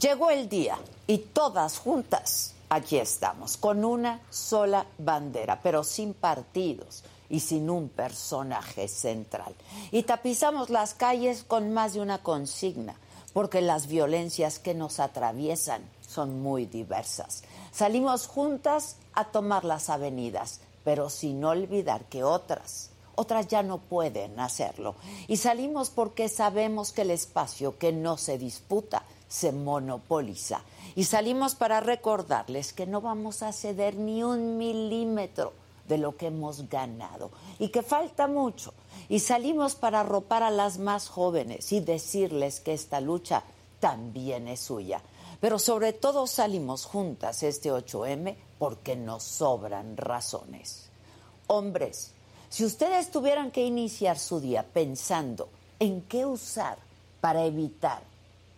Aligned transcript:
Llegó 0.00 0.30
el 0.30 0.48
día 0.48 0.76
y 1.06 1.18
todas 1.18 1.78
juntas 1.78 2.54
aquí 2.68 2.98
estamos, 2.98 3.56
con 3.56 3.84
una 3.84 4.20
sola 4.28 4.86
bandera, 4.98 5.60
pero 5.62 5.84
sin 5.84 6.14
partidos 6.14 7.04
y 7.30 7.38
sin 7.38 7.70
un 7.70 7.88
personaje 7.88 8.88
central. 8.88 9.54
Y 9.92 10.02
tapizamos 10.02 10.70
las 10.70 10.94
calles 10.94 11.44
con 11.44 11.72
más 11.72 11.94
de 11.94 12.00
una 12.00 12.18
consigna, 12.18 12.96
porque 13.32 13.60
las 13.60 13.86
violencias 13.86 14.58
que 14.58 14.74
nos 14.74 14.98
atraviesan 14.98 15.82
son 16.00 16.42
muy 16.42 16.66
diversas. 16.66 17.44
Salimos 17.70 18.26
juntas 18.26 18.96
a 19.12 19.26
tomar 19.26 19.64
las 19.64 19.90
avenidas, 19.90 20.60
pero 20.82 21.08
sin 21.08 21.44
olvidar 21.44 22.04
que 22.06 22.24
otras, 22.24 22.90
otras 23.14 23.46
ya 23.46 23.62
no 23.62 23.78
pueden 23.78 24.40
hacerlo. 24.40 24.96
Y 25.28 25.36
salimos 25.36 25.90
porque 25.90 26.28
sabemos 26.28 26.90
que 26.90 27.02
el 27.02 27.12
espacio 27.12 27.78
que 27.78 27.92
no 27.92 28.16
se 28.16 28.38
disputa 28.38 29.04
se 29.34 29.50
monopoliza. 29.50 30.62
Y 30.94 31.04
salimos 31.04 31.56
para 31.56 31.80
recordarles 31.80 32.72
que 32.72 32.86
no 32.86 33.00
vamos 33.00 33.42
a 33.42 33.52
ceder 33.52 33.96
ni 33.96 34.22
un 34.22 34.58
milímetro 34.58 35.52
de 35.88 35.98
lo 35.98 36.16
que 36.16 36.28
hemos 36.28 36.68
ganado 36.68 37.32
y 37.58 37.70
que 37.70 37.82
falta 37.82 38.28
mucho. 38.28 38.72
Y 39.08 39.18
salimos 39.18 39.74
para 39.74 40.00
arropar 40.00 40.44
a 40.44 40.52
las 40.52 40.78
más 40.78 41.08
jóvenes 41.08 41.72
y 41.72 41.80
decirles 41.80 42.60
que 42.60 42.74
esta 42.74 43.00
lucha 43.00 43.42
también 43.80 44.46
es 44.46 44.60
suya. 44.60 45.02
Pero 45.40 45.58
sobre 45.58 45.92
todo 45.92 46.28
salimos 46.28 46.84
juntas 46.84 47.42
este 47.42 47.72
8M 47.72 48.36
porque 48.60 48.94
nos 48.94 49.24
sobran 49.24 49.96
razones. 49.96 50.90
Hombres, 51.48 52.12
si 52.48 52.64
ustedes 52.64 53.10
tuvieran 53.10 53.50
que 53.50 53.66
iniciar 53.66 54.16
su 54.16 54.38
día 54.38 54.62
pensando 54.62 55.48
en 55.80 56.02
qué 56.02 56.24
usar 56.24 56.78
para 57.20 57.44
evitar 57.44 58.13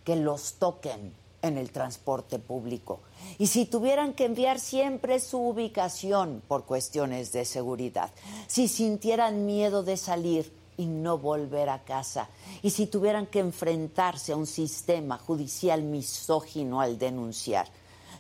que 0.07 0.15
los 0.15 0.55
toquen 0.55 1.13
en 1.43 1.59
el 1.59 1.73
transporte 1.73 2.39
público. 2.39 3.01
Y 3.39 3.49
si 3.49 3.67
tuvieran 3.67 4.15
que 4.15 4.25
enviar 4.25 4.61
siempre 4.61 5.19
su 5.19 5.39
ubicación 5.39 6.43
por 6.47 6.65
cuestiones 6.65 7.33
de 7.33 7.45
seguridad, 7.45 8.13
si 8.47 8.69
sintieran 8.69 9.47
miedo 9.47 9.83
de 9.83 9.97
salir 9.97 10.53
y 10.77 10.87
no 10.87 11.19
volver 11.19 11.69
a 11.71 11.83
casa, 11.83 12.29
y 12.63 12.71
si 12.71 12.87
tuvieran 12.87 13.27
que 13.27 13.41
enfrentarse 13.41 14.31
a 14.31 14.37
un 14.37 14.47
sistema 14.47 15.19
judicial 15.19 15.83
misógino 15.83 16.81
al 16.81 16.99
denunciar, 16.99 17.67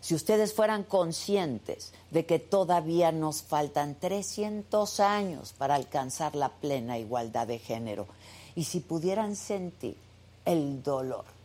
si 0.00 0.16
ustedes 0.16 0.54
fueran 0.54 0.82
conscientes 0.82 1.92
de 2.10 2.26
que 2.26 2.40
todavía 2.40 3.12
nos 3.12 3.42
faltan 3.44 3.94
300 3.94 4.98
años 4.98 5.52
para 5.52 5.76
alcanzar 5.76 6.34
la 6.34 6.48
plena 6.48 6.98
igualdad 6.98 7.46
de 7.46 7.60
género, 7.60 8.08
y 8.56 8.64
si 8.64 8.80
pudieran 8.80 9.36
sentir 9.36 9.96
el 10.44 10.82
dolor 10.82 11.35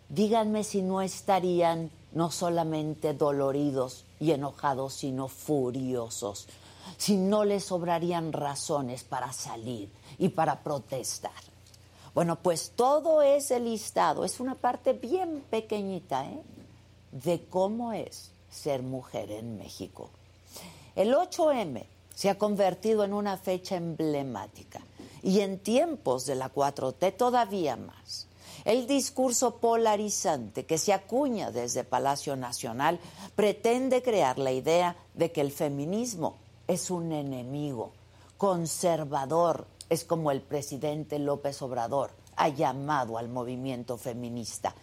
díganme 0.10 0.64
si 0.64 0.82
no 0.82 1.02
estarían 1.02 1.92
no 2.12 2.32
solamente 2.32 3.14
doloridos 3.14 4.06
y 4.20 4.32
enojados, 4.32 4.94
sino 4.94 5.28
furiosos, 5.28 6.48
si 6.98 7.18
no 7.18 7.44
les 7.44 7.66
sobrarían 7.66 8.32
razones 8.32 9.04
para 9.04 9.34
salir 9.34 9.90
y 10.18 10.30
para 10.30 10.62
protestar. 10.62 11.34
Bueno, 12.16 12.38
pues 12.38 12.72
todo 12.78 13.22
ese 13.22 13.60
listado 13.60 14.24
es 14.24 14.40
una 14.40 14.56
parte 14.56 14.94
bien 14.94 15.44
pequeñita 15.50 16.26
¿eh? 16.26 16.42
de 17.12 17.46
cómo 17.50 17.92
es 17.92 18.32
ser 18.50 18.84
mujer 18.84 19.32
en 19.32 19.58
México. 19.58 20.10
El 20.96 21.14
8M 21.14 21.84
se 22.16 22.30
ha 22.30 22.38
convertido 22.38 23.04
en 23.04 23.12
una 23.12 23.36
fecha 23.36 23.76
emblemática 23.76 24.80
y 25.24 25.42
en 25.42 25.60
tiempos 25.60 26.26
de 26.26 26.36
la 26.36 26.54
4T 26.54 27.18
todavía 27.18 27.76
más. 27.76 28.28
El 28.64 28.88
discurso 28.88 29.58
polarizante 29.58 30.66
que 30.66 30.78
se 30.78 30.94
acuña 30.94 31.52
desde 31.52 31.84
Palacio 31.84 32.38
Nacional 32.38 32.98
pretende 33.36 34.02
crear 34.02 34.40
la 34.40 34.54
idea 34.54 34.96
de 35.16 35.34
que 35.34 35.42
el 35.42 35.52
feminismo 35.52 36.38
es 36.66 36.90
un 36.90 37.12
enemigo 37.12 37.92
conservador, 38.38 39.68
es 39.90 40.04
como 40.04 40.32
el 40.32 40.42
presidente 40.42 41.20
López 41.20 41.62
Obrador 41.62 42.12
ha 42.36 42.50
llamado 42.50 43.18
al 43.18 43.30
movimiento 43.30 43.98
feminista. 43.98 44.76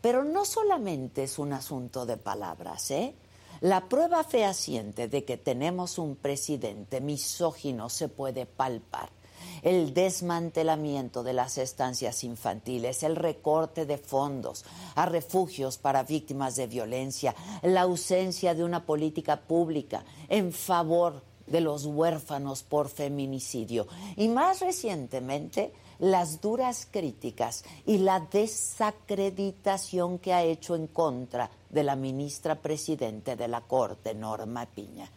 Pero 0.00 0.22
no 0.24 0.44
solamente 0.44 1.24
es 1.24 1.38
un 1.38 1.52
asunto 1.52 2.06
de 2.06 2.16
palabras, 2.16 2.90
¿eh? 2.90 3.14
La 3.60 3.88
prueba 3.88 4.24
fehaciente 4.24 5.08
de 5.08 5.24
que 5.24 5.36
tenemos 5.36 5.98
un 5.98 6.16
presidente 6.16 7.00
misógino 7.00 7.88
se 7.88 8.08
puede 8.08 8.46
palpar. 8.46 9.08
El 9.62 9.94
desmantelamiento 9.94 11.22
de 11.22 11.32
las 11.32 11.56
estancias 11.56 12.24
infantiles, 12.24 13.02
el 13.02 13.16
recorte 13.16 13.86
de 13.86 13.96
fondos 13.96 14.64
a 14.94 15.06
refugios 15.06 15.78
para 15.78 16.02
víctimas 16.02 16.56
de 16.56 16.66
violencia, 16.66 17.34
la 17.62 17.82
ausencia 17.82 18.54
de 18.54 18.64
una 18.64 18.84
política 18.84 19.40
pública 19.40 20.04
en 20.28 20.52
favor 20.52 21.22
de 21.46 21.60
los 21.60 21.86
huérfanos 21.86 22.62
por 22.62 22.88
feminicidio 22.88 23.86
y 24.16 24.28
más 24.28 24.60
recientemente 24.60 25.72
las 25.98 26.40
duras 26.40 26.86
críticas 26.90 27.64
y 27.86 27.98
la 27.98 28.20
desacreditación 28.20 30.18
que 30.18 30.32
ha 30.32 30.42
hecho 30.42 30.74
en 30.74 30.86
contra 30.86 31.50
de 31.70 31.84
la 31.84 31.96
ministra 31.96 32.56
presidente 32.56 33.36
de 33.36 33.48
la 33.48 33.60
Corte, 33.60 34.14
Norma 34.14 34.66
Piña. 34.66 35.10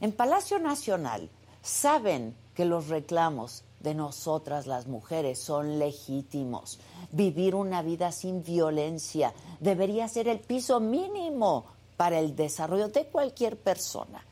En 0.00 0.12
Palacio 0.12 0.58
Nacional 0.58 1.30
saben 1.62 2.34
que 2.54 2.64
los 2.64 2.88
reclamos 2.88 3.64
de 3.80 3.94
nosotras 3.94 4.66
las 4.66 4.86
mujeres 4.86 5.38
son 5.38 5.78
legítimos. 5.78 6.80
Vivir 7.12 7.54
una 7.54 7.82
vida 7.82 8.10
sin 8.12 8.42
violencia 8.42 9.32
debería 9.60 10.08
ser 10.08 10.28
el 10.28 10.40
piso 10.40 10.80
mínimo 10.80 11.66
para 11.96 12.18
el 12.18 12.34
desarrollo 12.34 12.88
de 12.88 13.06
cualquier 13.06 13.56
persona. 13.56 14.24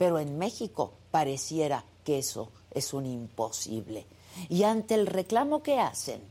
Pero 0.00 0.18
en 0.18 0.38
México 0.38 0.94
pareciera 1.10 1.84
que 2.04 2.20
eso 2.20 2.48
es 2.70 2.94
un 2.94 3.04
imposible. 3.04 4.06
Y 4.48 4.62
ante 4.62 4.94
el 4.94 5.06
reclamo 5.06 5.62
que 5.62 5.78
hacen, 5.78 6.22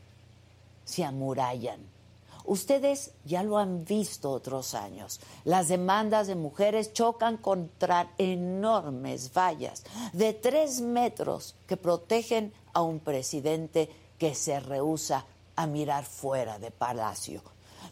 se 0.85 1.03
amurallan. 1.03 1.80
Ustedes 2.46 3.12
ya 3.25 3.44
lo 3.44 3.59
han 3.59 3.85
visto 3.85 4.31
otros 4.31 4.74
años. 4.74 5.19
Las 5.46 5.68
demandas 5.68 6.25
de 6.25 6.34
mujeres 6.34 6.94
chocan 6.94 7.38
contra 7.38 8.12
enormes 8.18 9.31
vallas 9.38 9.84
de 10.13 10.34
tres 10.34 10.81
metros 10.81 11.53
que 11.68 11.78
protegen 11.78 12.51
a 12.74 12.81
un 12.81 13.00
presidente 13.00 13.88
que 14.18 14.34
se 14.34 14.59
rehúsa 14.59 15.28
a 15.56 15.68
mirar 15.68 16.06
fuera 16.06 16.57
de 16.57 16.72
palacio. 16.72 17.44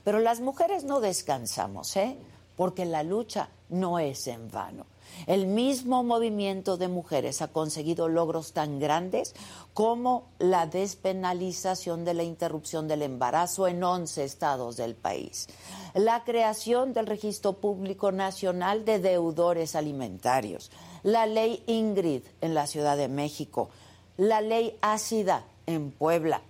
Pero 0.04 0.18
las 0.18 0.40
mujeres 0.40 0.86
no 0.86 1.02
descansamos, 1.02 1.96
¿eh? 1.98 2.18
Porque 2.56 2.84
la 2.86 3.04
lucha 3.04 3.50
no 3.70 4.00
es 4.00 4.26
en 4.26 4.50
vano. 4.50 4.88
El 5.26 5.48
mismo 5.48 6.04
movimiento 6.04 6.78
de 6.78 6.88
mujeres 6.88 7.42
ha 7.42 7.48
conseguido 7.48 8.08
logros 8.08 8.54
tan 8.54 8.80
grandes 8.80 9.34
como 9.74 10.30
la 10.40 10.68
despenalización 10.68 12.06
de 12.06 12.14
la 12.14 12.24
interrupción 12.24 12.88
del 12.88 13.02
embarazo 13.02 13.68
en 13.68 13.84
11 13.84 14.24
estados 14.24 14.78
del 14.78 14.96
país, 14.96 15.48
la 15.94 16.24
creación 16.24 16.94
del 16.94 17.08
Registro 17.08 17.54
Público 17.54 18.12
Nacional 18.12 18.86
de 18.86 19.00
Deudores 19.00 19.76
Alimentarios, 19.76 20.72
la 21.04 21.26
ley 21.26 21.64
Ingrid 21.68 22.22
en 22.42 22.54
la 22.54 22.68
Ciudad 22.68 22.98
de 22.98 23.08
México, 23.08 23.70
la 24.18 24.42
ley 24.42 24.78
Ácida 24.82 25.46
en 25.66 25.92
Puebla. 25.92 26.42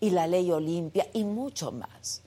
Y 0.00 0.10
la 0.10 0.26
ley 0.26 0.50
Olimpia 0.50 1.06
y 1.12 1.22
mucho 1.22 1.70
más. 1.70 2.22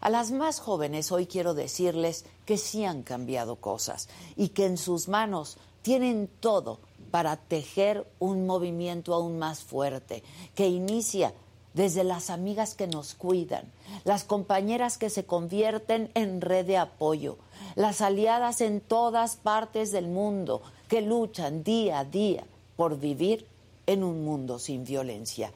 A 0.00 0.08
las 0.08 0.30
más 0.30 0.58
jóvenes 0.58 1.12
hoy 1.12 1.26
quiero 1.26 1.52
decirles 1.52 2.24
que 2.44 2.58
sí 2.58 2.84
han 2.84 3.02
cambiado 3.02 3.56
cosas 3.56 4.08
y 4.36 4.48
que 4.48 4.66
en 4.66 4.76
sus 4.76 5.08
manos 5.08 5.58
tienen 5.82 6.28
todo 6.40 6.80
para 7.10 7.36
tejer 7.36 8.06
un 8.18 8.46
movimiento 8.46 9.14
aún 9.14 9.38
más 9.38 9.60
fuerte, 9.60 10.22
que 10.54 10.68
inicia 10.68 11.32
desde 11.74 12.04
las 12.04 12.30
amigas 12.30 12.74
que 12.74 12.86
nos 12.86 13.14
cuidan, 13.14 13.70
las 14.04 14.24
compañeras 14.24 14.96
que 14.96 15.10
se 15.10 15.24
convierten 15.24 16.10
en 16.14 16.40
red 16.40 16.66
de 16.66 16.78
apoyo, 16.78 17.36
las 17.74 18.00
aliadas 18.00 18.60
en 18.60 18.80
todas 18.80 19.36
partes 19.36 19.92
del 19.92 20.08
mundo 20.08 20.62
que 20.88 21.02
luchan 21.02 21.64
día 21.64 22.00
a 22.00 22.04
día 22.04 22.44
por 22.76 22.98
vivir 22.98 23.46
en 23.86 24.04
un 24.04 24.24
mundo 24.24 24.58
sin 24.58 24.84
violencia. 24.84 25.52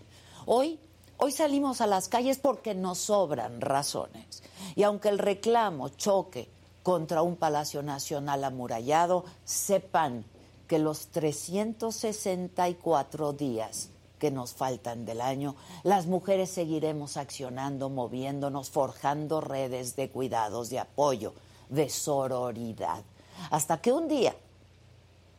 Hoy 0.47 0.79
Hoy 1.21 1.33
salimos 1.33 1.81
a 1.81 1.89
las 1.89 2.09
calles 2.09 2.39
porque 2.39 2.77
nos 2.77 2.99
sobran 2.99 3.61
razones. 3.61 4.45
Y 4.77 4.85
aunque 4.85 5.09
el 5.09 5.19
reclamo 5.19 5.89
choque 5.89 6.49
contra 6.83 7.23
un 7.23 7.37
Palacio 7.37 7.83
Nacional 7.83 8.45
amurallado, 8.45 9.25
sepan 9.45 10.25
que 10.67 10.79
los 10.79 11.09
364 11.09 13.33
días 13.33 13.91
que 14.19 14.31
nos 14.31 14.53
faltan 14.53 15.05
del 15.05 15.21
año, 15.21 15.55
las 15.83 16.07
mujeres 16.07 16.51
seguiremos 16.51 17.17
accionando, 17.17 17.89
moviéndonos, 17.89 18.71
forjando 18.71 19.41
redes 19.41 19.97
de 19.97 20.11
cuidados, 20.11 20.71
de 20.71 20.81
apoyo, 20.81 21.35
de 21.69 21.89
sororidad, 21.89 23.03
hasta 23.51 23.81
que 23.81 23.93
un 23.93 24.09
día 24.09 24.35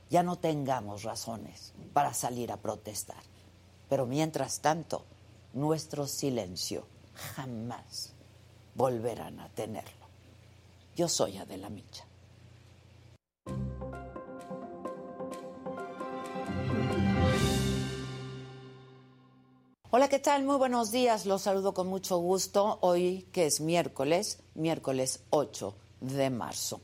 ya 0.10 0.24
no 0.24 0.38
tengamos 0.38 1.04
razones 1.04 1.74
para 1.94 2.14
salir 2.14 2.52
a 2.52 2.58
protestar. 2.58 3.22
Pero 3.90 4.06
mientras 4.06 4.60
tanto, 4.60 5.04
nuestro 5.54 6.08
silencio 6.08 6.86
jamás 7.36 8.14
volverán 8.76 9.40
a 9.40 9.50
tenerlo. 9.50 9.99
Yo 11.00 11.08
soy 11.08 11.38
Adela 11.38 11.70
Micha. 11.70 12.06
Hola, 19.92 20.10
¿qué 20.10 20.20
tal? 20.20 20.44
Muy 20.44 20.58
buenos 20.58 20.92
días. 20.92 21.26
Los 21.26 21.44
saludo 21.44 21.74
con 21.74 21.88
mucho 21.88 22.18
gusto 22.18 22.80
hoy 22.82 23.30
que 23.32 23.46
es 23.46 23.62
miércoles, 23.62 24.40
miércoles 24.56 25.24
8 25.30 25.74
de 26.02 26.30
marzo. 26.30 26.82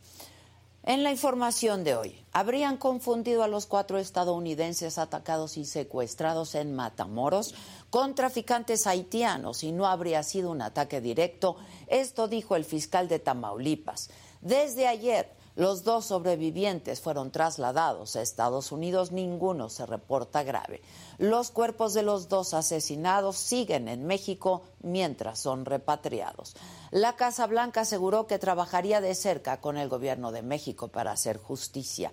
En 0.88 1.02
la 1.02 1.10
información 1.10 1.84
de 1.84 1.96
hoy, 1.96 2.24
habrían 2.32 2.78
confundido 2.78 3.42
a 3.42 3.48
los 3.48 3.66
cuatro 3.66 3.98
estadounidenses 3.98 5.00
atacados 5.00 5.58
y 5.58 5.66
secuestrados 5.66 6.54
en 6.54 6.76
Matamoros 6.76 7.56
con 7.90 8.14
traficantes 8.14 8.86
haitianos 8.86 9.64
y 9.64 9.72
no 9.72 9.88
habría 9.88 10.22
sido 10.22 10.52
un 10.52 10.62
ataque 10.62 11.02
directo. 11.02 11.58
Esto 11.88 12.28
dijo 12.28 12.56
el 12.56 12.66
fiscal 12.66 13.08
de 13.08 13.18
Tamaulipas. 13.18 14.12
Desde 14.42 14.86
ayer, 14.86 15.35
los 15.56 15.84
dos 15.84 16.06
sobrevivientes 16.06 17.00
fueron 17.00 17.31
trasladados 17.31 18.16
a 18.16 18.22
Estados 18.22 18.74
Unidos, 18.74 19.13
ninguno 19.13 19.69
se 19.69 19.86
reporta 19.86 20.44
grave. 20.44 20.81
Los 21.18 21.50
cuerpos 21.50 21.94
de 21.94 22.04
los 22.04 22.28
dos 22.28 22.54
asesinados 22.54 23.38
siguen 23.38 23.88
en 23.88 24.06
México 24.06 24.63
mientras 24.81 25.40
son 25.40 25.63
repatriados. 25.63 26.56
La 26.92 27.16
Casa 27.16 27.48
Blanca 27.48 27.81
aseguró 27.81 28.28
que 28.28 28.38
trabajaría 28.38 29.00
de 29.00 29.16
cerca 29.16 29.62
con 29.62 29.78
el 29.78 29.88
gobierno 29.88 30.34
de 30.34 30.42
México 30.42 30.90
para 30.90 31.12
hacer 31.12 31.38
justicia. 31.38 32.12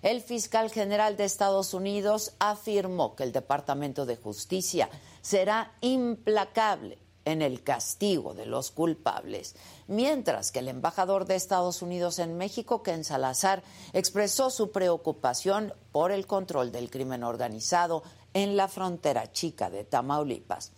El 0.00 0.22
fiscal 0.22 0.70
general 0.70 1.18
de 1.18 1.24
Estados 1.24 1.74
Unidos 1.74 2.32
afirmó 2.38 3.14
que 3.14 3.24
el 3.24 3.32
Departamento 3.32 4.06
de 4.06 4.16
Justicia 4.16 4.88
será 5.20 5.72
implacable 5.82 6.96
en 7.30 7.42
el 7.42 7.62
castigo 7.62 8.34
de 8.34 8.46
los 8.46 8.70
culpables, 8.70 9.56
mientras 9.86 10.52
que 10.52 10.58
el 10.58 10.68
embajador 10.68 11.26
de 11.26 11.36
Estados 11.36 11.82
Unidos 11.82 12.18
en 12.18 12.36
México, 12.36 12.82
Ken 12.82 13.04
Salazar, 13.04 13.62
expresó 13.92 14.50
su 14.50 14.70
preocupación 14.70 15.72
por 15.92 16.12
el 16.12 16.26
control 16.26 16.72
del 16.72 16.90
crimen 16.90 17.24
organizado 17.24 18.02
en 18.34 18.56
la 18.56 18.68
frontera 18.68 19.32
chica 19.32 19.70
de 19.70 19.84
Tamaulipas. 19.84 20.72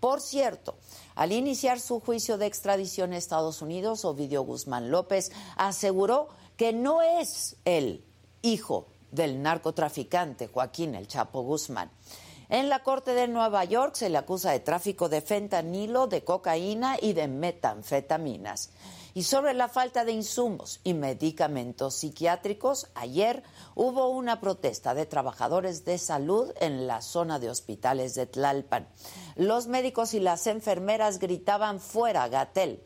Por 0.00 0.20
cierto, 0.20 0.76
al 1.16 1.32
iniciar 1.32 1.80
su 1.80 2.00
juicio 2.00 2.38
de 2.38 2.46
extradición 2.46 3.12
a 3.12 3.16
Estados 3.16 3.62
Unidos, 3.62 4.04
Ovidio 4.04 4.42
Guzmán 4.42 4.90
López 4.90 5.32
aseguró 5.56 6.28
que 6.56 6.72
no 6.72 7.02
es 7.02 7.56
el 7.64 8.04
hijo 8.42 8.86
del 9.10 9.42
narcotraficante 9.42 10.48
Joaquín 10.48 10.94
El 10.94 11.08
Chapo 11.08 11.42
Guzmán. 11.42 11.90
En 12.50 12.70
la 12.70 12.82
Corte 12.82 13.12
de 13.12 13.28
Nueva 13.28 13.64
York 13.64 13.94
se 13.94 14.08
le 14.08 14.16
acusa 14.16 14.52
de 14.52 14.60
tráfico 14.60 15.10
de 15.10 15.20
fentanilo, 15.20 16.06
de 16.06 16.24
cocaína 16.24 16.96
y 16.98 17.12
de 17.12 17.28
metanfetaminas. 17.28 18.70
Y 19.12 19.24
sobre 19.24 19.52
la 19.52 19.68
falta 19.68 20.06
de 20.06 20.12
insumos 20.12 20.80
y 20.82 20.94
medicamentos 20.94 21.96
psiquiátricos, 21.96 22.86
ayer 22.94 23.42
hubo 23.74 24.08
una 24.08 24.40
protesta 24.40 24.94
de 24.94 25.04
trabajadores 25.04 25.84
de 25.84 25.98
salud 25.98 26.50
en 26.58 26.86
la 26.86 27.02
zona 27.02 27.38
de 27.38 27.50
hospitales 27.50 28.14
de 28.14 28.24
Tlalpan. 28.24 28.88
Los 29.36 29.66
médicos 29.66 30.14
y 30.14 30.20
las 30.20 30.46
enfermeras 30.46 31.18
gritaban 31.18 31.80
fuera 31.80 32.28
Gatel. 32.28 32.82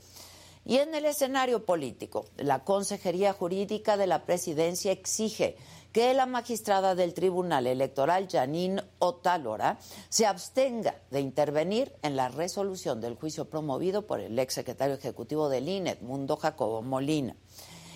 Y 0.65 0.79
en 0.79 0.95
el 0.95 1.05
escenario 1.05 1.65
político, 1.65 2.27
la 2.37 2.65
Consejería 2.65 3.33
Jurídica 3.33 3.97
de 3.97 4.07
la 4.07 4.25
Presidencia 4.25 4.91
exige 4.91 5.57
que 5.93 6.15
la 6.15 6.27
magistrada 6.27 6.95
del 6.95 7.15
Tribunal 7.15 7.67
Electoral, 7.67 8.27
Janine 8.31 8.83
Otalora, 8.99 9.79
se 10.09 10.27
abstenga 10.27 10.97
de 11.11 11.21
intervenir 11.21 11.93
en 12.03 12.17
la 12.17 12.29
resolución 12.29 13.01
del 13.01 13.15
juicio 13.15 13.45
promovido 13.45 14.07
por 14.07 14.21
el 14.21 14.39
ex 14.39 14.55
secretario 14.55 14.95
ejecutivo 14.95 15.49
del 15.49 15.69
INE, 15.69 15.99
Mundo 16.01 16.37
Jacobo 16.37 16.83
Molina. 16.83 17.37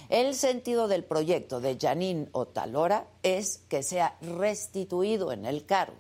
El 0.09 0.35
sentido 0.35 0.87
del 0.87 1.05
proyecto 1.05 1.61
de 1.61 1.79
Janine 1.81 2.29
Otalora 2.33 3.09
es 3.23 3.59
que 3.69 3.83
sea 3.83 4.17
restituido 4.21 5.33
en 5.33 5.47
el 5.47 5.65
cargo. 5.67 5.97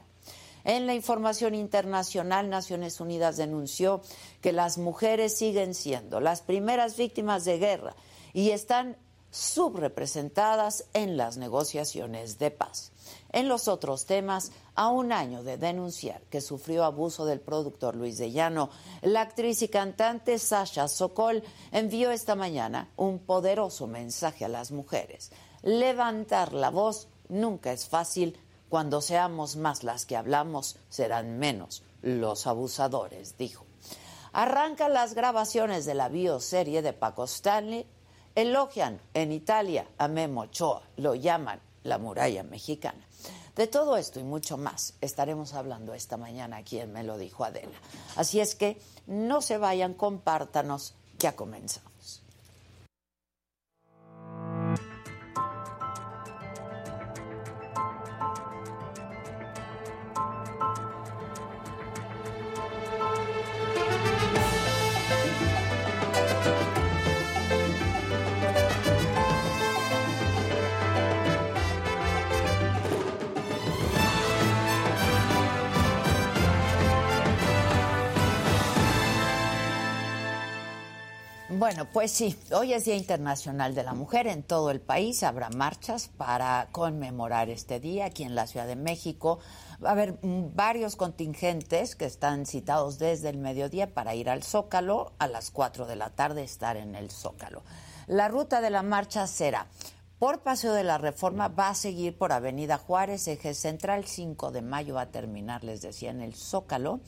En 0.64 0.86
la 0.86 0.94
información 0.94 1.54
internacional, 1.54 2.50
Naciones 2.50 3.00
Unidas 3.00 3.36
denunció 3.36 4.02
que 4.40 4.52
las 4.52 4.78
mujeres 4.78 5.36
siguen 5.36 5.74
siendo 5.74 6.20
las 6.20 6.42
primeras 6.42 6.96
víctimas 6.96 7.44
de 7.44 7.58
guerra 7.58 7.96
y 8.32 8.50
están 8.50 8.96
subrepresentadas 9.36 10.86
en 10.94 11.18
las 11.18 11.36
negociaciones 11.36 12.38
de 12.38 12.50
paz. 12.50 12.90
En 13.32 13.48
los 13.48 13.68
otros 13.68 14.06
temas, 14.06 14.50
a 14.74 14.88
un 14.88 15.12
año 15.12 15.42
de 15.42 15.58
denunciar 15.58 16.22
que 16.30 16.40
sufrió 16.40 16.84
abuso 16.84 17.26
del 17.26 17.40
productor 17.40 17.96
Luis 17.96 18.16
de 18.16 18.32
Llano, 18.32 18.70
la 19.02 19.20
actriz 19.20 19.60
y 19.60 19.68
cantante 19.68 20.38
Sasha 20.38 20.88
Sokol 20.88 21.42
envió 21.70 22.10
esta 22.12 22.34
mañana 22.34 22.88
un 22.96 23.18
poderoso 23.18 23.86
mensaje 23.86 24.46
a 24.46 24.48
las 24.48 24.70
mujeres. 24.72 25.30
Levantar 25.62 26.54
la 26.54 26.70
voz 26.70 27.08
nunca 27.28 27.72
es 27.72 27.86
fácil. 27.86 28.40
Cuando 28.70 29.02
seamos 29.02 29.56
más 29.56 29.84
las 29.84 30.06
que 30.06 30.16
hablamos, 30.16 30.78
serán 30.88 31.38
menos 31.38 31.82
los 32.00 32.46
abusadores, 32.46 33.36
dijo. 33.36 33.66
Arranca 34.32 34.88
las 34.88 35.14
grabaciones 35.14 35.84
de 35.84 35.94
la 35.94 36.08
bioserie 36.08 36.80
de 36.80 36.94
Paco 36.94 37.24
Stanley 37.24 37.86
Elogian 38.36 39.00
en 39.14 39.32
Italia 39.32 39.88
a 39.96 40.08
Memo 40.08 40.42
Ochoa, 40.42 40.82
lo 40.98 41.14
llaman 41.14 41.58
la 41.84 41.96
muralla 41.96 42.42
mexicana. 42.42 43.02
De 43.56 43.66
todo 43.66 43.96
esto 43.96 44.20
y 44.20 44.24
mucho 44.24 44.58
más 44.58 44.92
estaremos 45.00 45.54
hablando 45.54 45.94
esta 45.94 46.18
mañana 46.18 46.58
aquí 46.58 46.78
en 46.78 46.92
Me 46.92 47.02
lo 47.02 47.16
dijo 47.16 47.46
Adela. 47.46 47.78
Así 48.14 48.40
es 48.40 48.54
que 48.54 48.78
no 49.06 49.40
se 49.40 49.56
vayan, 49.56 49.94
compártanos, 49.94 50.94
ya 51.18 51.34
comenzamos. 51.34 51.85
Bueno, 81.58 81.86
pues 81.90 82.10
sí, 82.10 82.38
hoy 82.52 82.74
es 82.74 82.84
Día 82.84 82.96
Internacional 82.96 83.74
de 83.74 83.82
la 83.82 83.94
Mujer. 83.94 84.26
En 84.26 84.42
todo 84.42 84.70
el 84.70 84.78
país 84.78 85.22
habrá 85.22 85.48
marchas 85.48 86.08
para 86.08 86.68
conmemorar 86.70 87.48
este 87.48 87.80
día. 87.80 88.04
Aquí 88.04 88.24
en 88.24 88.34
la 88.34 88.46
Ciudad 88.46 88.66
de 88.66 88.76
México 88.76 89.38
va 89.82 89.88
a 89.88 89.92
haber 89.92 90.18
varios 90.20 90.96
contingentes 90.96 91.96
que 91.96 92.04
están 92.04 92.44
citados 92.44 92.98
desde 92.98 93.30
el 93.30 93.38
mediodía 93.38 93.94
para 93.94 94.14
ir 94.14 94.28
al 94.28 94.42
Zócalo. 94.42 95.14
A 95.18 95.28
las 95.28 95.50
4 95.50 95.86
de 95.86 95.96
la 95.96 96.10
tarde 96.10 96.44
estar 96.44 96.76
en 96.76 96.94
el 96.94 97.10
Zócalo. 97.10 97.62
La 98.06 98.28
ruta 98.28 98.60
de 98.60 98.68
la 98.68 98.82
marcha 98.82 99.26
será 99.26 99.66
por 100.18 100.40
Paseo 100.40 100.74
de 100.74 100.84
la 100.84 100.98
Reforma, 100.98 101.48
va 101.48 101.70
a 101.70 101.74
seguir 101.74 102.18
por 102.18 102.32
Avenida 102.32 102.76
Juárez, 102.76 103.28
eje 103.28 103.54
central, 103.54 104.04
5 104.04 104.50
de 104.50 104.60
mayo 104.60 104.96
va 104.96 105.02
a 105.02 105.10
terminar, 105.10 105.64
les 105.64 105.80
decía, 105.80 106.10
en 106.10 106.20
el 106.20 106.34
Zócalo. 106.34 107.00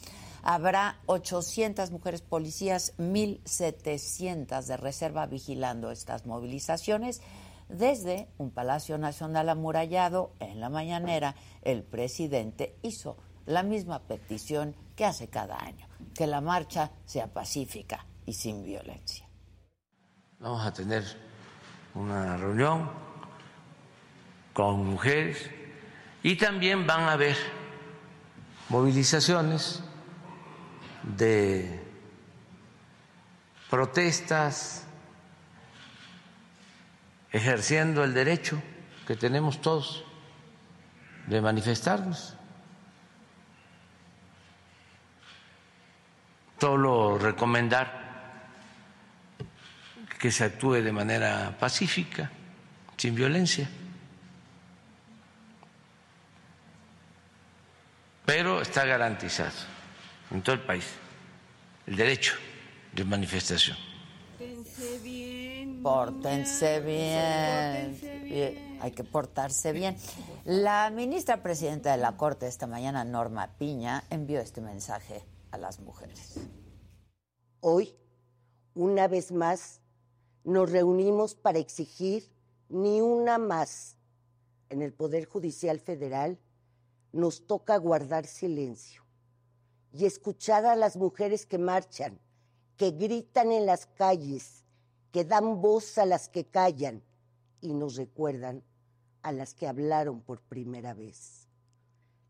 Habrá 0.51 0.97
800 1.05 1.91
mujeres 1.91 2.23
policías, 2.23 2.95
1.700 2.97 4.65
de 4.65 4.79
reserva 4.79 5.27
vigilando 5.27 5.91
estas 5.91 6.25
movilizaciones. 6.25 7.21
Desde 7.69 8.29
un 8.39 8.51
Palacio 8.51 8.97
Nacional 8.97 9.51
amurallado, 9.51 10.33
en 10.41 10.59
la 10.59 10.71
mañanera, 10.71 11.35
el 11.61 11.83
presidente 11.83 12.79
hizo 12.81 13.19
la 13.45 13.63
misma 13.63 13.99
petición 14.05 14.75
que 14.97 15.05
hace 15.05 15.29
cada 15.29 15.63
año, 15.63 15.87
que 16.15 16.27
la 16.27 16.41
marcha 16.41 16.93
sea 17.05 17.27
pacífica 17.27 18.07
y 18.25 18.33
sin 18.33 18.65
violencia. 18.65 19.29
Vamos 20.39 20.65
a 20.65 20.73
tener 20.73 21.05
una 21.95 22.39
reunión 22.39 22.91
con 24.55 24.83
mujeres 24.87 25.51
y 26.23 26.37
también 26.37 26.87
van 26.87 27.03
a 27.03 27.13
haber 27.13 27.37
movilizaciones 28.71 29.83
de 31.03 31.81
protestas, 33.71 34.85
ejerciendo 37.33 38.05
el 38.05 38.15
derecho 38.15 38.61
que 39.07 39.17
tenemos 39.17 39.61
todos 39.61 40.05
de 41.27 41.41
manifestarnos. 41.41 42.39
solo 46.61 47.19
recomendar 47.19 48.09
que 50.19 50.31
se 50.31 50.45
actúe 50.45 50.83
de 50.83 50.93
manera 50.93 51.57
pacífica, 51.59 52.31
sin 52.97 53.15
violencia. 53.15 53.69
Pero 58.27 58.61
está 58.61 58.85
garantizado 58.85 59.78
en 60.31 60.43
todo 60.43 60.55
el 60.55 60.63
país 60.63 60.85
el 61.87 61.97
derecho 61.97 62.35
de 62.93 63.05
manifestación. 63.05 63.77
Pórtense 64.39 64.99
bien. 64.99 65.83
Pórtense 65.83 66.81
bien. 66.81 68.79
Hay 68.81 68.91
que 68.93 69.05
portarse 69.05 69.73
bien. 69.73 69.97
La 70.45 70.91
ministra 70.91 71.43
presidenta 71.43 71.93
de 71.93 71.99
la 71.99 72.17
Corte 72.17 72.47
esta 72.47 72.67
mañana, 72.67 73.05
Norma 73.05 73.55
Piña, 73.59 74.05
envió 74.11 74.41
este 74.41 74.61
mensaje 74.61 75.25
a 75.51 75.59
las 75.59 75.81
mujeres. 75.81 76.35
Hoy, 77.61 77.95
una 78.75 79.09
vez 79.09 79.33
más, 79.33 79.81
nos 80.45 80.71
reunimos 80.71 81.35
para 81.35 81.59
exigir 81.59 82.31
ni 82.69 83.01
una 83.01 83.39
más. 83.39 83.97
En 84.69 84.83
el 84.83 84.93
Poder 84.93 85.25
Judicial 85.25 85.81
Federal 85.81 86.39
nos 87.13 87.47
toca 87.47 87.79
guardar 87.79 88.27
silencio 88.27 89.08
y 89.93 90.07
escuchar 90.07 90.67
a 90.67 90.77
las 90.77 90.97
mujeres 90.97 91.47
que 91.47 91.59
marchan, 91.59 92.19
que 92.77 92.91
gritan 92.91 93.53
en 93.53 93.67
las 93.67 93.87
calles, 93.87 94.65
que 95.13 95.25
dan 95.25 95.61
voz 95.61 95.99
a 95.99 96.07
las 96.07 96.29
que 96.29 96.45
callan 96.45 97.03
y 97.61 97.73
nos 97.73 97.97
recuerdan 97.97 98.63
a 99.23 99.33
las 99.33 99.55
que 99.55 99.67
hablaron 99.67 100.21
por 100.21 100.41
primera 100.41 100.95
vez. 100.95 101.49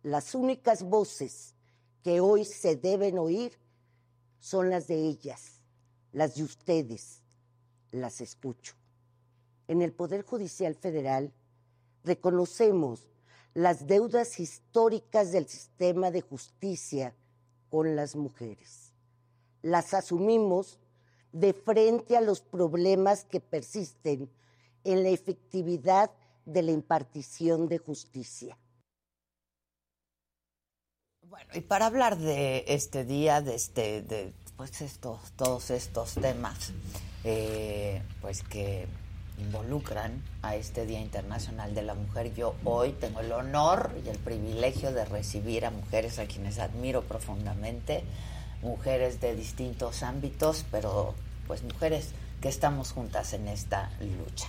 Las 0.03 0.35
únicas 0.35 0.83
voces 0.83 1.55
que 2.03 2.21
hoy 2.21 2.45
se 2.45 2.77
deben 2.77 3.19
oír 3.19 3.59
son 4.41 4.71
las 4.71 4.87
de 4.87 4.97
ellas, 5.07 5.61
las 6.12 6.37
de 6.37 6.45
ustedes. 6.45 7.23
Las 7.91 8.21
escucho. 8.21 8.75
En 9.67 9.83
el 9.83 9.93
Poder 9.93 10.23
Judicial 10.23 10.75
Federal 10.75 11.33
reconocemos 12.05 13.09
las 13.55 13.87
deudas 13.87 14.38
históricas 14.41 15.33
del 15.33 15.49
sistema 15.49 16.11
de 16.11 16.21
justicia 16.21 17.15
con 17.71 17.97
las 17.97 18.17
mujeres. 18.17 18.93
Las 19.63 19.95
asumimos 19.95 20.79
de 21.33 21.53
frente 21.53 22.17
a 22.17 22.21
los 22.21 22.41
problemas 22.41 23.25
que 23.25 23.41
persisten 23.41 24.31
en 24.85 25.03
la 25.03 25.11
efectividad 25.11 26.11
de 26.45 26.63
la 26.63 26.73
impartición 26.73 27.69
de 27.69 27.79
justicia. 27.79 28.59
Bueno, 31.23 31.51
y 31.55 31.61
para 31.61 31.87
hablar 31.87 32.17
de 32.17 32.65
este 32.69 33.05
día, 33.05 33.43
de 33.43 33.55
este, 33.55 34.33
pues 34.57 34.81
estos, 34.81 35.33
todos 35.33 35.71
estos 35.71 36.15
temas, 36.15 36.73
eh, 37.23 38.03
pues 38.23 38.43
que 38.43 38.89
involucran 39.38 40.23
a 40.42 40.57
este 40.57 40.87
Día 40.87 41.00
Internacional 41.00 41.75
de 41.75 41.83
la 41.83 41.95
Mujer. 41.95 42.35
Yo 42.35 42.54
hoy 42.64 42.92
tengo 42.92 43.21
el 43.21 43.33
honor 43.33 43.90
y 44.04 44.09
el 44.09 44.18
privilegio 44.18 44.92
de 44.92 45.04
recibir 45.04 45.64
a 45.64 45.71
mujeres 45.71 46.18
a 46.18 46.26
quienes 46.26 46.59
admiro 46.59 47.02
profundamente, 47.02 48.04
mujeres 48.62 49.21
de 49.21 49.35
distintos 49.35 50.02
ámbitos, 50.02 50.64
pero 50.71 51.14
pues 51.47 51.62
mujeres 51.62 52.11
que 52.40 52.49
estamos 52.49 52.92
juntas 52.92 53.33
en 53.33 53.49
esta 53.49 53.90
lucha. 54.00 54.49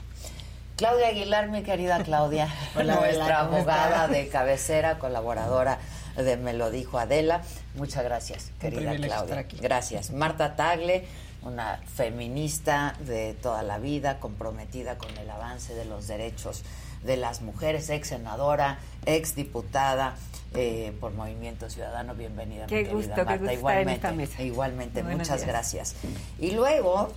Claudia 0.76 1.10
Aguilar, 1.10 1.50
mi 1.50 1.62
querida 1.62 2.02
Claudia, 2.04 2.48
nuestra 2.76 3.42
abogada 3.42 4.08
de 4.08 4.30
cabecera, 4.30 4.98
colaboradora 4.98 5.80
de 6.16 6.38
Me 6.38 6.54
lo 6.54 6.72
dijo 6.72 7.00
Adela. 7.00 7.42
Muchas 7.76 8.04
gracias, 8.04 8.52
querida 8.60 8.96
Claudia. 8.96 9.46
Gracias. 9.62 10.12
Marta 10.12 10.56
Tagle 10.56 11.06
una 11.44 11.78
feminista 11.96 12.96
de 13.00 13.34
toda 13.34 13.64
la 13.64 13.80
vida, 13.80 14.20
comprometida 14.20 14.98
con 14.98 15.16
el 15.18 15.30
avance 15.30 15.74
de 15.74 15.86
los 15.86 16.08
derechos 16.08 16.64
de 17.04 17.18
las 17.18 17.42
mujeres, 17.42 17.90
ex 17.90 18.10
senadora, 18.10 18.80
ex 19.06 19.36
diputada 19.36 20.16
eh, 20.54 20.94
por 21.00 21.14
Movimiento 21.14 21.70
Ciudadano. 21.70 22.14
Bienvenida, 22.16 22.66
qué 22.66 22.84
mi 22.84 22.90
gusto, 22.90 23.16
Marta. 23.16 23.38
Qué 23.38 23.54
igualmente, 23.54 24.46
igualmente, 24.46 25.04
muchas 25.04 25.46
gracias. 25.46 25.96
Y 26.40 26.52
luego 26.52 27.14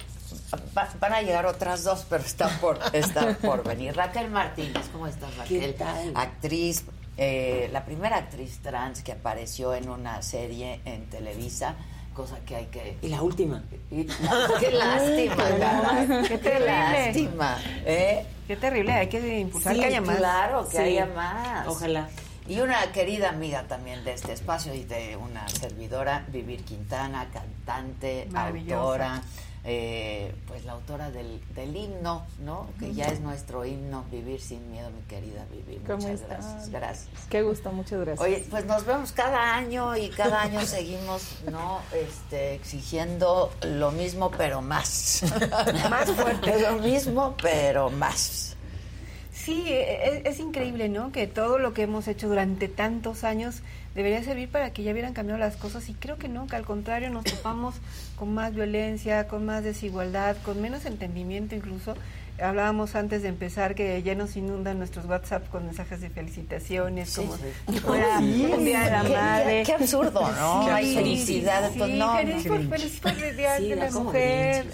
van 1.00 1.12
a 1.12 1.22
llegar 1.22 1.46
otras 1.46 1.84
dos, 1.84 2.06
pero 2.08 2.24
están 2.24 2.56
por, 2.60 2.78
están 2.92 3.34
por 3.36 3.64
venir. 3.64 3.96
Raquel 3.96 4.30
Martínez, 4.30 4.88
¿cómo 4.92 5.06
estás, 5.06 5.36
Raquel? 5.36 5.76
Actriz, 6.14 6.84
eh, 7.16 7.68
la 7.72 7.84
primera 7.84 8.16
actriz 8.18 8.60
trans 8.62 9.02
que 9.02 9.12
apareció 9.12 9.74
en 9.74 9.90
una 9.90 10.22
serie 10.22 10.80
en 10.84 11.06
Televisa 11.10 11.74
cosa 12.12 12.38
que 12.46 12.56
hay 12.56 12.66
que... 12.66 12.96
Y 13.02 13.08
la 13.08 13.22
última. 13.22 13.62
qué 13.90 14.70
lástima, 14.72 16.28
qué, 16.28 16.40
qué 16.40 16.60
lástima. 16.60 17.58
¿eh? 17.84 18.26
Qué 18.46 18.56
terrible, 18.56 18.92
hay 18.92 19.08
que 19.08 19.40
impulsar 19.40 19.74
que 19.74 19.84
haya 19.84 20.00
más. 20.00 20.16
Claro, 20.16 20.68
que 20.68 20.78
haya 20.78 21.06
más. 21.06 21.66
Ojalá. 21.66 22.08
Y 22.48 22.60
una 22.60 22.90
querida 22.92 23.28
amiga 23.28 23.64
también 23.68 24.04
de 24.04 24.12
este 24.14 24.32
espacio 24.32 24.74
y 24.74 24.84
de 24.84 25.16
una 25.16 25.48
servidora, 25.48 26.24
Vivir 26.28 26.64
Quintana, 26.64 27.28
cantante, 27.32 28.28
autora 28.34 29.22
eh, 29.64 30.34
pues 30.48 30.64
la 30.64 30.72
autora 30.72 31.12
del, 31.12 31.40
del, 31.54 31.76
himno, 31.76 32.26
¿no? 32.40 32.68
Que 32.80 32.92
ya 32.94 33.06
es 33.06 33.20
nuestro 33.20 33.64
himno, 33.64 34.04
Vivir 34.10 34.40
sin 34.40 34.72
miedo, 34.72 34.90
mi 34.90 35.02
querida 35.02 35.46
Vivir. 35.52 35.80
Muchas 35.80 36.22
gracias. 36.22 36.68
Gracias. 36.70 37.08
Qué 37.30 37.42
gusto, 37.42 37.70
muchas 37.70 38.00
gracias. 38.00 38.26
Oye, 38.26 38.44
pues 38.50 38.64
nos 38.66 38.84
vemos 38.84 39.12
cada 39.12 39.54
año 39.54 39.96
y 39.96 40.08
cada 40.10 40.42
año 40.42 40.60
seguimos, 40.66 41.38
¿no? 41.50 41.80
Este, 41.92 42.54
exigiendo 42.54 43.52
lo 43.62 43.92
mismo, 43.92 44.32
pero 44.32 44.62
más. 44.62 45.22
más 45.90 46.10
fuerte. 46.10 46.60
lo 46.70 46.78
mismo, 46.78 47.36
pero 47.40 47.88
más. 47.88 48.56
Sí, 49.32 49.64
e, 49.66 50.22
e, 50.22 50.22
es, 50.24 50.40
increíble, 50.40 50.88
¿no? 50.88 51.12
Que 51.12 51.26
todo 51.26 51.58
lo 51.58 51.72
que 51.72 51.82
hemos 51.82 52.08
hecho 52.08 52.28
durante 52.28 52.68
tantos 52.68 53.24
años 53.24 53.62
debería 53.94 54.22
servir 54.22 54.48
para 54.48 54.72
que 54.72 54.82
ya 54.82 54.92
hubieran 54.92 55.12
cambiado 55.12 55.38
las 55.38 55.56
cosas 55.56 55.88
y 55.88 55.94
creo 55.94 56.16
que 56.16 56.28
no, 56.28 56.46
que 56.46 56.56
al 56.56 56.64
contrario 56.64 57.10
nos 57.10 57.24
topamos 57.24 57.74
con 58.16 58.32
más 58.34 58.54
violencia, 58.54 59.28
con 59.28 59.44
más 59.44 59.64
desigualdad, 59.64 60.36
con 60.44 60.60
menos 60.60 60.84
entendimiento 60.84 61.54
incluso. 61.54 61.94
Hablábamos 62.40 62.94
antes 62.94 63.22
de 63.22 63.28
empezar 63.28 63.74
que 63.74 64.02
ya 64.02 64.14
nos 64.14 64.36
inundan 64.36 64.78
nuestros 64.78 65.04
WhatsApp 65.04 65.48
con 65.50 65.66
mensajes 65.66 66.00
de 66.00 66.08
felicitaciones, 66.08 67.14
como 67.14 67.36
si 67.36 67.78
fuera 67.78 68.18
un 68.18 68.64
día 68.64 68.84
de 68.84 68.90
la 68.90 69.02
madre. 69.02 69.62
Qué, 69.64 69.74
absurdo, 69.74 70.20
¿no? 70.40 70.62
Hay 70.66 70.94
felicidad. 70.94 71.70
Sí, 71.72 71.78
no, 71.78 72.16
feliz, 72.16 72.44
Día 73.36 73.60
de 73.60 73.76
la 73.76 73.90
Mujer. 73.90 74.66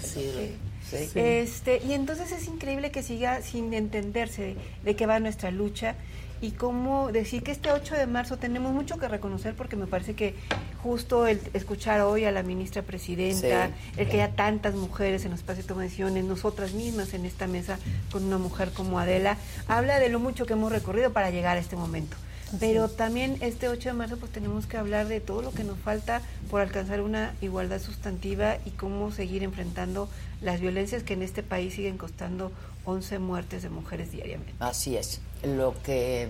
Este, 0.91 1.81
y 1.85 1.93
entonces 1.93 2.31
es 2.31 2.47
increíble 2.47 2.91
que 2.91 3.03
siga 3.03 3.41
sin 3.41 3.73
entenderse 3.73 4.55
de, 4.83 4.95
qué 4.95 5.05
va 5.05 5.19
nuestra 5.19 5.51
lucha 5.51 5.95
y 6.41 6.51
cómo 6.51 7.11
decir 7.11 7.43
que 7.43 7.51
este 7.51 7.71
8 7.71 7.95
de 7.95 8.07
marzo 8.07 8.37
tenemos 8.37 8.73
mucho 8.73 8.97
que 8.97 9.07
reconocer 9.07 9.55
porque 9.55 9.75
me 9.75 9.87
parece 9.87 10.13
que 10.13 10.35
justo 10.81 11.27
el 11.27 11.41
escuchar 11.53 12.01
hoy 12.01 12.25
a 12.25 12.31
la 12.31 12.43
ministra 12.43 12.81
presidenta, 12.81 13.71
el 13.97 14.07
que 14.07 14.21
haya 14.21 14.35
tantas 14.35 14.75
mujeres 14.75 15.25
en 15.25 15.31
los 15.31 15.41
espacios 15.41 15.65
de 15.65 15.69
toma 15.69 15.81
de 15.81 15.87
decisiones, 15.87 16.23
nosotras 16.23 16.73
mismas 16.73 17.13
en 17.13 17.25
esta 17.25 17.47
mesa 17.47 17.77
con 18.11 18.23
una 18.23 18.37
mujer 18.37 18.71
como 18.71 18.99
Adela, 18.99 19.37
habla 19.67 19.99
de 19.99 20.09
lo 20.09 20.19
mucho 20.19 20.45
que 20.45 20.53
hemos 20.53 20.71
recorrido 20.71 21.11
para 21.11 21.29
llegar 21.29 21.57
a 21.57 21.59
este 21.59 21.75
momento. 21.75 22.15
Pero 22.59 22.89
también 22.89 23.37
este 23.41 23.67
8 23.67 23.89
de 23.89 23.93
marzo 23.93 24.17
pues 24.17 24.31
tenemos 24.31 24.65
que 24.65 24.77
hablar 24.77 25.07
de 25.07 25.19
todo 25.19 25.43
lo 25.43 25.51
que 25.51 25.63
nos 25.63 25.77
falta 25.77 26.21
por 26.49 26.61
alcanzar 26.61 27.01
una 27.01 27.33
igualdad 27.41 27.79
sustantiva 27.79 28.57
y 28.65 28.71
cómo 28.71 29.11
seguir 29.11 29.43
enfrentando 29.43 30.09
las 30.41 30.59
violencias 30.59 31.03
que 31.03 31.13
en 31.13 31.21
este 31.21 31.43
país 31.43 31.75
siguen 31.75 31.97
costando 31.97 32.51
11 32.89 33.19
muertes 33.19 33.63
de 33.63 33.69
mujeres 33.69 34.11
diariamente. 34.11 34.55
Así 34.59 34.97
es. 34.97 35.21
Lo 35.43 35.73
que 35.83 36.29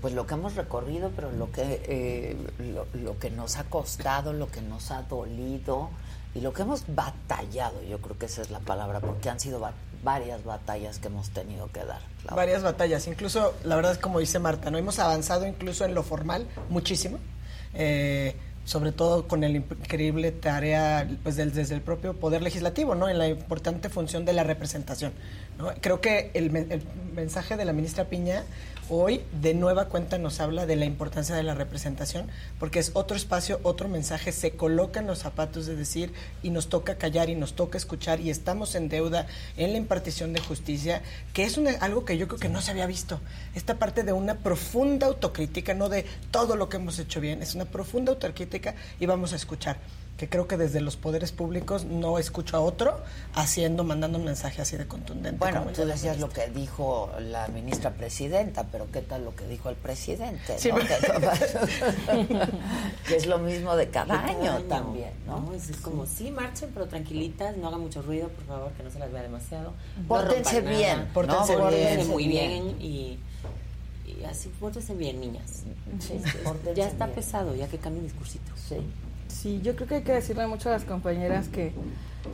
pues 0.00 0.14
lo 0.14 0.26
que 0.26 0.34
hemos 0.34 0.54
recorrido, 0.54 1.10
pero 1.16 1.32
lo 1.32 1.50
que 1.50 1.82
eh, 1.88 2.36
lo, 2.94 3.18
que 3.18 3.30
nos 3.30 3.56
ha 3.56 3.64
costado, 3.64 4.32
lo 4.32 4.48
que 4.48 4.60
nos 4.60 4.90
ha 4.90 5.02
dolido 5.02 5.90
y 6.34 6.40
lo 6.40 6.52
que 6.52 6.62
hemos 6.62 6.84
batallado, 6.94 7.82
yo 7.82 7.98
creo 7.98 8.18
que 8.18 8.26
esa 8.26 8.42
es 8.42 8.50
la 8.50 8.60
palabra, 8.60 9.00
porque 9.00 9.30
han 9.30 9.40
sido 9.40 9.60
varias 10.04 10.44
batallas 10.44 10.98
que 10.98 11.08
hemos 11.08 11.30
tenido 11.30 11.72
que 11.72 11.84
dar. 11.84 12.00
Varias 12.34 12.62
batallas, 12.62 13.06
incluso 13.06 13.54
la 13.64 13.76
verdad 13.76 13.92
es 13.92 13.98
como 13.98 14.20
dice 14.20 14.38
Marta, 14.38 14.70
no 14.70 14.78
hemos 14.78 14.98
avanzado 14.98 15.46
incluso 15.46 15.84
en 15.84 15.94
lo 15.94 16.02
formal 16.02 16.46
muchísimo. 16.68 17.18
Eh, 17.74 18.36
sobre 18.66 18.90
todo 18.90 19.28
con 19.28 19.44
el 19.44 19.56
increíble 19.56 20.32
tarea 20.32 21.08
pues 21.22 21.36
desde 21.36 21.72
el 21.72 21.80
propio 21.80 22.14
poder 22.14 22.42
legislativo, 22.42 22.96
¿no? 22.96 23.08
En 23.08 23.16
la 23.16 23.28
importante 23.28 23.88
función 23.88 24.24
de 24.24 24.32
la 24.32 24.42
representación. 24.42 25.12
Creo 25.80 26.00
que 26.00 26.32
el, 26.34 26.54
el, 26.54 26.82
mensaje 27.14 27.56
de 27.56 27.64
la 27.64 27.72
ministra 27.72 28.06
Piña 28.06 28.44
hoy 28.88 29.22
de 29.40 29.54
nueva 29.54 29.86
cuenta 29.86 30.18
nos 30.18 30.40
habla 30.40 30.66
de 30.66 30.76
la 30.76 30.84
importancia 30.84 31.34
de 31.34 31.42
la 31.42 31.54
representación, 31.54 32.28
porque 32.58 32.78
es 32.78 32.92
otro 32.94 33.16
espacio, 33.16 33.60
otro 33.62 33.88
mensaje, 33.88 34.32
se 34.32 34.52
coloca 34.52 35.00
en 35.00 35.06
los 35.06 35.18
zapatos 35.18 35.66
de 35.66 35.76
decir 35.76 36.12
y 36.42 36.50
nos 36.50 36.68
toca 36.68 36.96
callar 36.96 37.28
y 37.30 37.34
nos 37.34 37.54
toca 37.54 37.78
escuchar 37.78 38.20
y 38.20 38.30
estamos 38.30 38.74
en 38.74 38.88
deuda 38.88 39.26
en 39.56 39.72
la 39.72 39.78
impartición 39.78 40.32
de 40.32 40.40
justicia, 40.40 41.02
que 41.32 41.44
es 41.44 41.58
algo 41.80 42.04
que 42.04 42.18
yo 42.18 42.28
creo 42.28 42.40
que 42.40 42.48
no 42.48 42.60
se 42.60 42.70
había 42.70 42.86
visto. 42.86 43.20
Esta 43.54 43.78
parte 43.78 44.02
de 44.02 44.12
una 44.12 44.36
profunda 44.36 45.06
autocrítica, 45.06 45.74
no 45.74 45.88
de 45.88 46.04
todo 46.30 46.56
lo 46.56 46.68
que 46.68 46.76
hemos 46.76 46.98
hecho 46.98 47.20
bien, 47.20 47.42
es 47.42 47.54
una 47.54 47.64
profunda 47.64 48.12
autocrítica 48.12 48.74
y 49.00 49.06
vamos 49.06 49.32
a 49.32 49.36
escuchar. 49.36 49.78
Que 50.16 50.28
creo 50.28 50.48
que 50.48 50.56
desde 50.56 50.80
los 50.80 50.96
poderes 50.96 51.32
públicos 51.32 51.84
no 51.84 52.18
escucho 52.18 52.56
a 52.56 52.60
otro 52.60 52.98
haciendo, 53.34 53.84
mandando 53.84 54.18
un 54.18 54.24
mensaje 54.24 54.62
así 54.62 54.76
de 54.76 54.86
contundente. 54.86 55.38
Bueno, 55.38 55.66
tú 55.74 55.84
decías 55.84 56.20
lo 56.20 56.30
que 56.30 56.48
dijo 56.48 57.10
la 57.20 57.48
ministra 57.48 57.90
presidenta, 57.90 58.64
pero 58.72 58.90
¿qué 58.90 59.02
tal 59.02 59.24
lo 59.24 59.36
que 59.36 59.46
dijo 59.46 59.68
el 59.68 59.76
presidente? 59.76 60.58
Sí, 60.58 60.70
que 63.06 63.16
es 63.16 63.26
lo 63.26 63.38
mismo 63.38 63.76
de 63.76 63.90
cada, 63.90 64.24
año, 64.24 64.62
también, 64.62 65.10
¿no? 65.26 65.52
Es, 65.52 65.70
como, 65.82 66.06
sí, 66.06 66.30
marchen, 66.30 66.70
pero 66.72 66.86
tranquilitas, 66.86 67.56
no 67.58 67.68
hagan 67.68 67.80
mucho 67.80 68.00
ruido, 68.00 68.28
por 68.28 68.46
favor, 68.46 68.72
que 68.72 68.82
no 68.82 68.90
se 68.90 68.98
las 68.98 69.12
vea 69.12 69.22
demasiado. 69.22 69.74
Pórtense 70.08 70.62
bien, 70.62 71.08
pórtense 71.12 71.56
bien. 71.56 72.08
muy 72.08 72.26
bien, 72.26 72.80
y, 72.80 73.18
así, 74.28 74.48
pórtense 74.58 74.94
bien, 74.94 75.20
niñas. 75.20 75.64
ya 76.74 76.86
está 76.86 77.06
pesado, 77.08 77.54
ya 77.54 77.68
que 77.68 77.76
cambie 77.76 78.00
el 78.00 78.08
discursito. 78.08 78.50
Sí. 78.56 78.78
Sí, 79.42 79.60
yo 79.62 79.76
creo 79.76 79.86
que 79.86 79.94
hay 79.96 80.02
que 80.02 80.12
decirle 80.12 80.46
mucho 80.46 80.70
a 80.70 80.72
las 80.72 80.84
compañeras 80.84 81.48
que, 81.48 81.72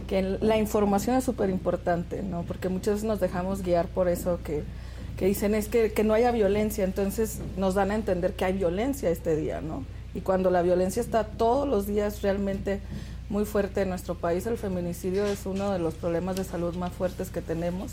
que 0.06 0.23
la 0.40 0.56
información 0.56 1.16
es 1.16 1.25
súper 1.25 1.50
importante, 1.50 2.23
¿no? 2.23 2.42
Porque 2.42 2.68
muchas 2.68 2.94
veces 2.94 3.09
nos 3.09 3.18
dejamos 3.18 3.62
guiar 3.62 3.88
por 3.88 4.09
eso 4.09 4.38
que, 4.44 4.62
que 5.16 5.26
dicen 5.26 5.54
es 5.54 5.66
que, 5.66 5.92
que 5.92 6.04
no 6.04 6.14
haya 6.14 6.30
violencia, 6.30 6.85
entonces 6.85 7.40
nos 7.56 7.75
dan 7.75 7.90
a 7.90 7.97
entender 7.97 8.35
que 8.35 8.44
hay 8.44 8.52
violencia 8.52 9.11
este 9.11 9.35
día, 9.35 9.61
¿no? 9.61 9.85
Y 10.14 10.21
cuando 10.21 10.50
la 10.50 10.62
violencia 10.62 11.02
está 11.02 11.25
todos 11.25 11.68
los 11.68 11.87
días 11.88 12.23
realmente 12.23 12.80
muy 13.28 13.44
fuerte 13.47 13.82
en 13.82 13.88
nuestro 13.88 14.14
país, 14.14 14.47
el 14.47 14.56
feminicidio 14.56 15.26
es 15.26 15.44
uno 15.44 15.73
de 15.73 15.80
los 15.80 15.94
problemas 15.94 16.37
de 16.37 16.44
salud 16.44 16.75
más 16.76 16.92
fuertes 16.92 17.30
que 17.30 17.40
tenemos 17.40 17.92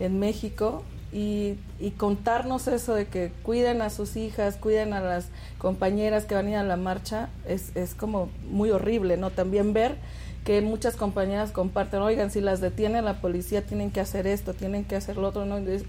en 0.00 0.18
México 0.18 0.82
y, 1.14 1.56
contarnos 1.96 2.66
eso 2.66 2.92
de 2.92 3.06
que 3.06 3.30
cuiden 3.44 3.82
a 3.82 3.90
sus 3.90 4.16
hijas, 4.16 4.56
cuiden 4.56 4.92
a 4.92 5.00
las 5.00 5.28
compañeras 5.58 6.24
que 6.24 6.34
van 6.34 6.46
a 6.46 6.50
ir 6.50 6.56
a 6.56 6.64
la 6.64 6.76
marcha, 6.76 7.28
es, 7.46 7.74
es 7.76 7.94
como 7.94 8.28
muy 8.50 8.70
horrible, 8.70 9.16
¿no? 9.16 9.30
También 9.30 9.72
ver 9.72 9.96
que 10.44 10.60
muchas 10.60 10.96
compañeras 10.96 11.52
comparten, 11.52 12.00
oigan, 12.00 12.32
si 12.32 12.40
las 12.40 12.60
detiene 12.60 13.00
la 13.00 13.20
policía 13.20 13.64
tienen 13.64 13.92
que 13.92 14.00
hacer 14.00 14.26
esto, 14.26 14.54
tienen 14.54 14.84
que 14.84 14.96
hacer 14.96 15.16
lo 15.16 15.28
otro, 15.28 15.46
¿no? 15.46 15.58
Es, 15.58 15.84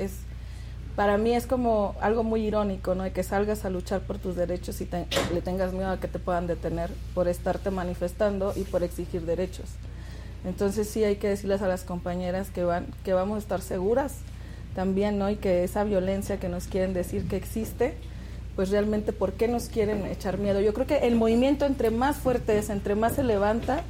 para 0.96 1.17
mí 1.17 1.34
es 1.34 1.48
como 1.48 1.96
algo 2.01 2.24
muy 2.24 2.46
irónico, 2.46 2.94
¿no? 2.94 3.03
De 3.03 3.12
que 3.12 3.24
salgas 3.24 3.65
a 3.65 3.72
luchar 3.72 4.01
por 4.01 4.20
tus 4.20 4.36
derechos 4.36 4.79
y 4.79 4.88
le 5.34 5.41
tengas 5.41 5.74
miedo 5.74 5.89
a 5.89 6.00
que 6.00 6.08
te 6.08 6.20
puedan 6.20 6.46
detener 6.46 6.91
por 7.15 7.27
estarte 7.27 7.72
manifestando 7.72 8.53
y 8.55 8.62
por 8.62 8.84
exigir 8.84 9.24
derechos. 9.24 9.72
Entonces 10.46 10.88
sí 10.88 11.03
hay 11.03 11.15
que 11.15 11.27
decirles 11.27 11.63
a 11.63 11.67
las 11.67 11.84
compañeras 11.84 12.51
que 12.51 12.63
van 12.63 12.86
que 13.03 13.13
vamos 13.13 13.38
a 13.38 13.39
estar 13.39 13.62
seguras 13.62 14.20
también, 14.75 15.17
¿no? 15.17 15.29
Y 15.29 15.38
que 15.38 15.63
esa 15.63 15.84
violencia 15.84 16.39
que 16.39 16.50
nos 16.50 16.67
quieren 16.67 16.94
decir 16.94 17.27
que 17.27 17.38
existe, 17.38 17.96
pues 18.55 18.70
realmente 18.70 19.13
por 19.13 19.34
qué 19.34 19.48
nos 19.48 19.70
quieren 19.70 20.05
echar 20.05 20.38
miedo. 20.38 20.62
Yo 20.62 20.74
creo 20.74 20.86
que 20.86 20.98
el 21.00 21.15
movimiento 21.15 21.65
entre 21.65 21.89
más 21.89 22.17
fuerte 22.17 22.58
es, 22.58 22.70
entre 22.70 22.96
más 22.96 23.13
se 23.13 23.24
levanta, 23.24 23.84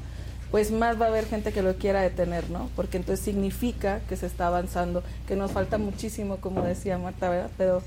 pues 0.52 0.72
más 0.72 1.00
va 1.00 1.06
a 1.06 1.10
haber 1.10 1.26
gente 1.26 1.52
que 1.52 1.62
lo 1.62 1.76
quiera 1.76 2.02
detener, 2.02 2.50
¿no? 2.50 2.70
Porque 2.76 2.98
entonces 2.98 3.26
significa 3.26 4.00
que 4.08 4.16
se 4.16 4.28
está 4.28 4.48
avanzando, 4.48 5.04
que 5.28 5.36
nos 5.36 5.52
falta 5.52 5.78
muchísimo, 5.78 6.38
como 6.38 6.62
decía 6.62 6.98
Marta, 6.98 7.30
¿verdad? 7.30 7.50
Pero 7.58 7.82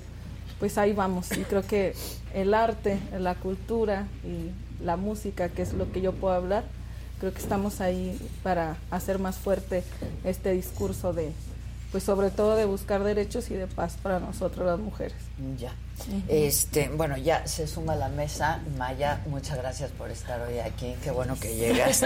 pues 0.59 0.77
ahí 0.77 0.93
vamos. 0.93 1.31
Y 1.37 1.43
creo 1.43 1.63
que 1.63 1.95
el 2.35 2.53
arte, 2.53 2.99
la 3.19 3.37
cultura 3.37 4.07
y 4.25 4.85
la 4.85 4.97
música, 4.97 5.49
que 5.49 5.63
es 5.63 5.73
lo 5.73 5.91
que 5.91 6.01
yo 6.01 6.13
puedo 6.13 6.35
hablar, 6.35 6.65
creo 7.21 7.33
que 7.33 7.41
estamos 7.41 7.81
ahí 7.81 8.19
para 8.43 8.77
hacer 8.91 9.19
más 9.19 9.37
fuerte 9.37 9.83
este 10.25 10.53
discurso 10.53 11.13
de, 11.13 11.33
pues 11.91 12.05
sobre 12.05 12.31
todo 12.31 12.57
de 12.57 12.65
buscar 12.65 13.03
derechos 13.03 13.51
y 13.51 13.55
de 13.55 13.67
paz 13.67 13.97
para 14.03 14.21
nosotros 14.21 14.67
las 14.67 14.79
mujeres. 14.79 15.17
Ya. 15.59 15.73
Este, 16.29 16.89
bueno, 16.91 17.17
ya 17.17 17.47
se 17.47 17.67
suma 17.67 17.95
a 17.95 17.97
la 17.97 18.09
mesa. 18.09 18.61
Maya, 18.77 19.23
muchas 19.27 19.59
gracias 19.59 19.91
por 19.93 20.11
estar 20.11 20.41
hoy 20.43 20.59
aquí. 20.59 20.95
Qué 21.03 21.11
bueno 21.11 21.37
que 21.41 21.57
llegas. 21.57 22.05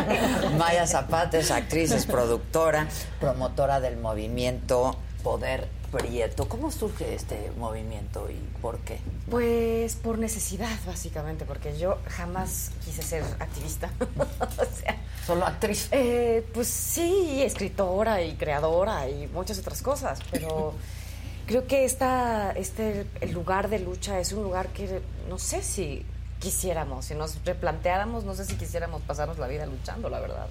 Maya 0.58 0.86
Zapata 0.86 1.38
es 1.38 1.50
actriz, 1.50 1.90
es 1.90 2.06
productora, 2.06 2.88
promotora 3.20 3.80
del 3.80 3.96
movimiento 3.96 4.96
Poder 5.22 5.68
Prieto. 5.90 6.48
¿Cómo 6.48 6.70
surge 6.70 7.14
este 7.14 7.50
movimiento 7.58 8.28
y 8.30 8.60
por 8.60 8.78
qué? 8.78 8.98
Pues 9.30 9.94
por 9.96 10.18
necesidad, 10.18 10.76
básicamente, 10.86 11.44
porque 11.44 11.78
yo 11.78 11.98
jamás 12.08 12.70
quise 12.84 13.02
ser 13.02 13.22
activista. 13.38 13.90
o 14.18 14.64
sea, 14.64 14.96
¿Solo 15.26 15.44
actriz? 15.44 15.88
Eh, 15.90 16.46
pues 16.54 16.68
sí, 16.68 17.42
escritora 17.42 18.22
y 18.22 18.34
creadora 18.34 19.08
y 19.08 19.26
muchas 19.26 19.58
otras 19.58 19.82
cosas, 19.82 20.20
pero 20.30 20.74
creo 21.46 21.66
que 21.66 21.84
esta, 21.84 22.52
este 22.52 23.06
el 23.20 23.32
lugar 23.32 23.68
de 23.68 23.80
lucha 23.80 24.20
es 24.20 24.32
un 24.32 24.44
lugar 24.44 24.68
que 24.68 25.00
no 25.28 25.38
sé 25.38 25.62
si 25.62 26.06
quisiéramos, 26.38 27.06
si 27.06 27.14
nos 27.14 27.44
replanteáramos, 27.44 28.24
no 28.24 28.34
sé 28.34 28.44
si 28.44 28.54
quisiéramos 28.54 29.02
pasarnos 29.02 29.38
la 29.38 29.48
vida 29.48 29.66
luchando, 29.66 30.08
la 30.08 30.20
verdad. 30.20 30.46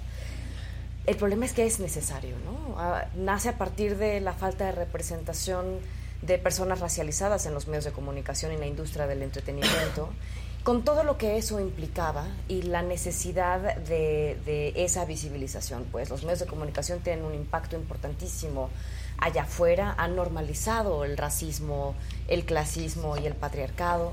El 1.06 1.16
problema 1.16 1.44
es 1.44 1.52
que 1.52 1.64
es 1.64 1.78
necesario, 1.78 2.36
¿no? 2.44 2.78
Ah, 2.78 3.06
nace 3.14 3.48
a 3.48 3.58
partir 3.58 3.96
de 3.96 4.20
la 4.20 4.32
falta 4.32 4.66
de 4.66 4.72
representación 4.72 5.78
de 6.22 6.38
personas 6.38 6.80
racializadas 6.80 7.46
en 7.46 7.54
los 7.54 7.68
medios 7.68 7.84
de 7.84 7.92
comunicación 7.92 8.50
y 8.50 8.54
en 8.54 8.60
la 8.60 8.66
industria 8.66 9.06
del 9.06 9.22
entretenimiento 9.22 10.08
con 10.64 10.82
todo 10.82 11.04
lo 11.04 11.16
que 11.16 11.36
eso 11.36 11.60
implicaba 11.60 12.26
y 12.48 12.62
la 12.62 12.82
necesidad 12.82 13.76
de, 13.76 14.72
esa 14.74 15.04
visibilización. 15.04 15.84
Pues 15.92 16.10
los 16.10 16.24
medios 16.24 16.40
de 16.40 16.46
comunicación 16.46 16.98
tienen 16.98 17.24
un 17.24 17.34
impacto 17.34 17.76
importantísimo 17.76 18.68
allá 19.18 19.42
afuera, 19.42 19.94
han 19.96 20.16
normalizado 20.16 21.04
el 21.04 21.16
racismo, 21.16 21.94
el 22.26 22.44
clasismo 22.44 23.16
y 23.16 23.26
el 23.26 23.34
patriarcado 23.34 24.12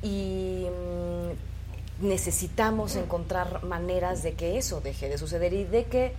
y 0.00 0.68
mm, 0.70 1.57
necesitamos 2.00 2.96
encontrar 2.96 3.64
maneras 3.64 4.22
de 4.22 4.34
que 4.34 4.58
eso 4.58 4.80
deje 4.80 5.08
de 5.08 5.18
suceder 5.18 5.52
y 5.52 5.64
de 5.64 5.84
que 5.84 6.12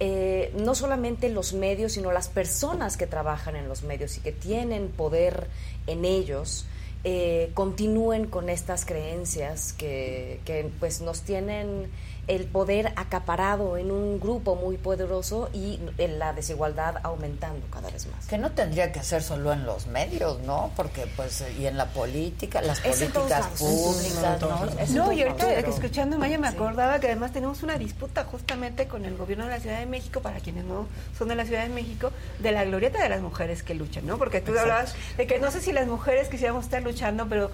eh, 0.00 0.52
no 0.56 0.74
solamente 0.74 1.28
los 1.28 1.52
medios, 1.52 1.92
sino 1.92 2.10
las 2.10 2.28
personas 2.28 2.96
que 2.96 3.06
trabajan 3.06 3.54
en 3.54 3.68
los 3.68 3.82
medios 3.82 4.16
y 4.16 4.20
que 4.20 4.32
tienen 4.32 4.88
poder 4.88 5.48
en 5.86 6.04
ellos, 6.04 6.66
eh, 7.04 7.50
continúen 7.54 8.26
con 8.26 8.48
estas 8.48 8.84
creencias 8.84 9.72
que, 9.72 10.40
que 10.44 10.70
pues 10.80 11.00
nos 11.00 11.22
tienen 11.22 11.90
el 12.30 12.46
poder 12.46 12.92
acaparado 12.94 13.76
en 13.76 13.90
un 13.90 14.20
grupo 14.20 14.54
muy 14.54 14.76
poderoso 14.76 15.50
y 15.52 15.80
la 15.98 16.32
desigualdad 16.32 16.94
aumentando 17.02 17.66
cada 17.72 17.90
vez 17.90 18.06
más. 18.06 18.26
Que 18.26 18.38
no 18.38 18.52
tendría 18.52 18.92
que 18.92 19.02
ser 19.02 19.20
solo 19.22 19.52
en 19.52 19.66
los 19.66 19.88
medios, 19.88 20.38
¿no? 20.42 20.70
Porque 20.76 21.08
pues 21.16 21.44
y 21.58 21.66
en 21.66 21.76
la 21.76 21.86
política, 21.86 22.62
las 22.62 22.80
políticas 22.80 23.48
públicas, 23.58 24.40
¿no? 24.40 25.06
No, 25.06 25.12
y 25.12 25.22
ahorita 25.22 25.52
escuchando 25.54 26.18
Maya 26.18 26.38
me 26.38 26.46
acordaba 26.46 27.00
que 27.00 27.08
además 27.08 27.32
tenemos 27.32 27.64
una 27.64 27.76
disputa 27.76 28.24
justamente 28.24 28.86
con 28.86 29.04
el 29.04 29.16
gobierno 29.16 29.46
de 29.46 29.50
la 29.50 29.60
Ciudad 29.60 29.80
de 29.80 29.86
México, 29.86 30.20
para 30.20 30.38
quienes 30.38 30.64
no 30.64 30.86
son 31.18 31.26
de 31.28 31.34
la 31.34 31.44
Ciudad 31.44 31.64
de 31.64 31.70
México, 31.70 32.12
de 32.38 32.52
la 32.52 32.64
glorieta 32.64 33.02
de 33.02 33.08
las 33.08 33.22
mujeres 33.22 33.64
que 33.64 33.74
luchan, 33.74 34.06
¿no? 34.06 34.18
Porque 34.18 34.40
tú 34.40 34.56
hablabas 34.56 34.94
de 35.16 35.26
que 35.26 35.40
no 35.40 35.50
sé 35.50 35.60
si 35.60 35.72
las 35.72 35.88
mujeres 35.88 36.28
quisiéramos 36.28 36.64
estar 36.64 36.80
luchando, 36.82 37.26
pero 37.28 37.50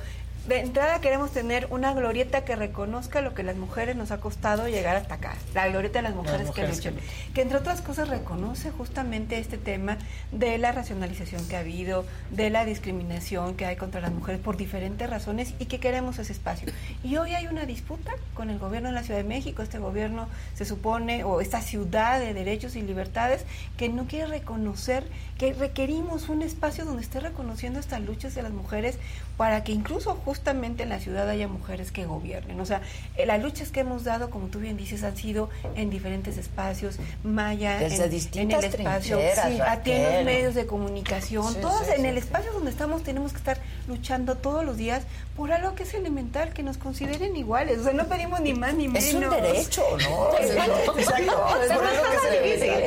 de 0.46 0.60
entrada 0.60 1.00
queremos 1.00 1.32
tener 1.32 1.66
una 1.70 1.92
glorieta 1.92 2.44
que 2.44 2.54
reconozca 2.54 3.20
lo 3.20 3.34
que 3.34 3.42
las 3.42 3.56
mujeres 3.56 3.96
nos 3.96 4.12
ha 4.12 4.18
costado 4.18 4.68
llegar 4.68 4.94
hasta 4.94 5.16
acá. 5.16 5.34
La 5.54 5.68
glorieta 5.68 5.98
de 5.98 6.02
las 6.04 6.14
mujeres, 6.14 6.50
que 6.52 6.66
luchan. 6.66 6.94
Que, 7.34 7.42
entre 7.42 7.58
otras 7.58 7.80
cosas 7.80 8.08
reconoce 8.08 8.70
justamente 8.70 9.38
este 9.38 9.58
tema 9.58 9.98
de 10.30 10.56
la 10.58 10.70
racionalización 10.70 11.46
que 11.48 11.56
ha 11.56 11.60
habido, 11.60 12.04
de 12.30 12.50
la 12.50 12.64
discriminación 12.64 13.56
que 13.56 13.66
hay 13.66 13.76
contra 13.76 14.00
las 14.00 14.12
mujeres 14.12 14.40
por 14.40 14.56
diferentes 14.56 15.10
razones 15.10 15.54
y 15.58 15.66
que 15.66 15.80
queremos 15.80 16.18
ese 16.20 16.32
espacio. 16.32 16.72
Y 17.02 17.16
hoy 17.16 17.34
hay 17.34 17.48
una 17.48 17.66
disputa 17.66 18.12
con 18.34 18.48
el 18.48 18.58
gobierno 18.60 18.88
de 18.90 18.94
la 18.94 19.02
Ciudad 19.02 19.18
de 19.18 19.28
México. 19.28 19.62
Este 19.62 19.78
gobierno 19.78 20.28
se 20.54 20.64
supone, 20.64 21.24
o 21.24 21.40
esta 21.40 21.60
ciudad 21.60 22.20
de 22.20 22.34
derechos 22.34 22.76
y 22.76 22.82
libertades, 22.82 23.44
que 23.76 23.88
no 23.88 24.06
quiere 24.06 24.26
reconocer 24.26 25.04
que 25.38 25.52
requerimos 25.52 26.28
un 26.28 26.42
espacio 26.42 26.84
donde 26.84 27.02
esté 27.02 27.20
reconociendo 27.20 27.80
estas 27.80 28.00
luchas 28.00 28.34
de 28.34 28.42
las 28.42 28.52
mujeres 28.52 28.98
para 29.36 29.64
que 29.64 29.72
incluso 29.72 30.14
justamente 30.14 30.35
en 30.46 30.88
la 30.88 31.00
ciudad 31.00 31.28
haya 31.28 31.48
mujeres 31.48 31.92
que 31.92 32.06
gobiernen. 32.06 32.60
O 32.60 32.66
sea, 32.66 32.80
eh, 33.16 33.26
las 33.26 33.42
luchas 33.42 33.70
que 33.70 33.80
hemos 33.80 34.04
dado, 34.04 34.30
como 34.30 34.48
tú 34.48 34.58
bien 34.58 34.76
dices, 34.76 35.02
han 35.02 35.16
sido 35.16 35.50
en 35.74 35.90
diferentes 35.90 36.38
espacios, 36.38 36.96
Maya, 37.22 37.82
en, 37.84 37.92
en, 37.92 38.50
el 38.50 38.64
espacio, 38.64 39.18
sí, 39.18 39.60
atiendo 39.60 40.24
medios 40.24 40.54
de 40.54 40.66
comunicación, 40.66 41.54
todos 41.60 41.88
en 41.88 42.06
el 42.06 42.18
espacio 42.18 42.52
donde 42.52 42.70
estamos 42.70 43.02
tenemos 43.02 43.32
que 43.32 43.38
estar 43.38 43.58
luchando 43.88 44.36
todos 44.36 44.64
los 44.64 44.76
días 44.76 45.02
por 45.36 45.52
algo 45.52 45.74
que 45.74 45.82
es 45.82 45.94
elemental, 45.94 46.52
que 46.52 46.62
nos 46.62 46.78
consideren 46.78 47.36
iguales. 47.36 47.78
O 47.78 47.84
sea, 47.84 47.92
no 47.92 48.06
pedimos 48.06 48.40
ni 48.40 48.54
más 48.54 48.74
ni 48.74 48.88
menos. 48.88 49.04
Es 49.04 49.14
un 49.14 49.28
derecho, 49.28 49.82
¿no? 50.08 50.38
Exacto. 50.40 50.94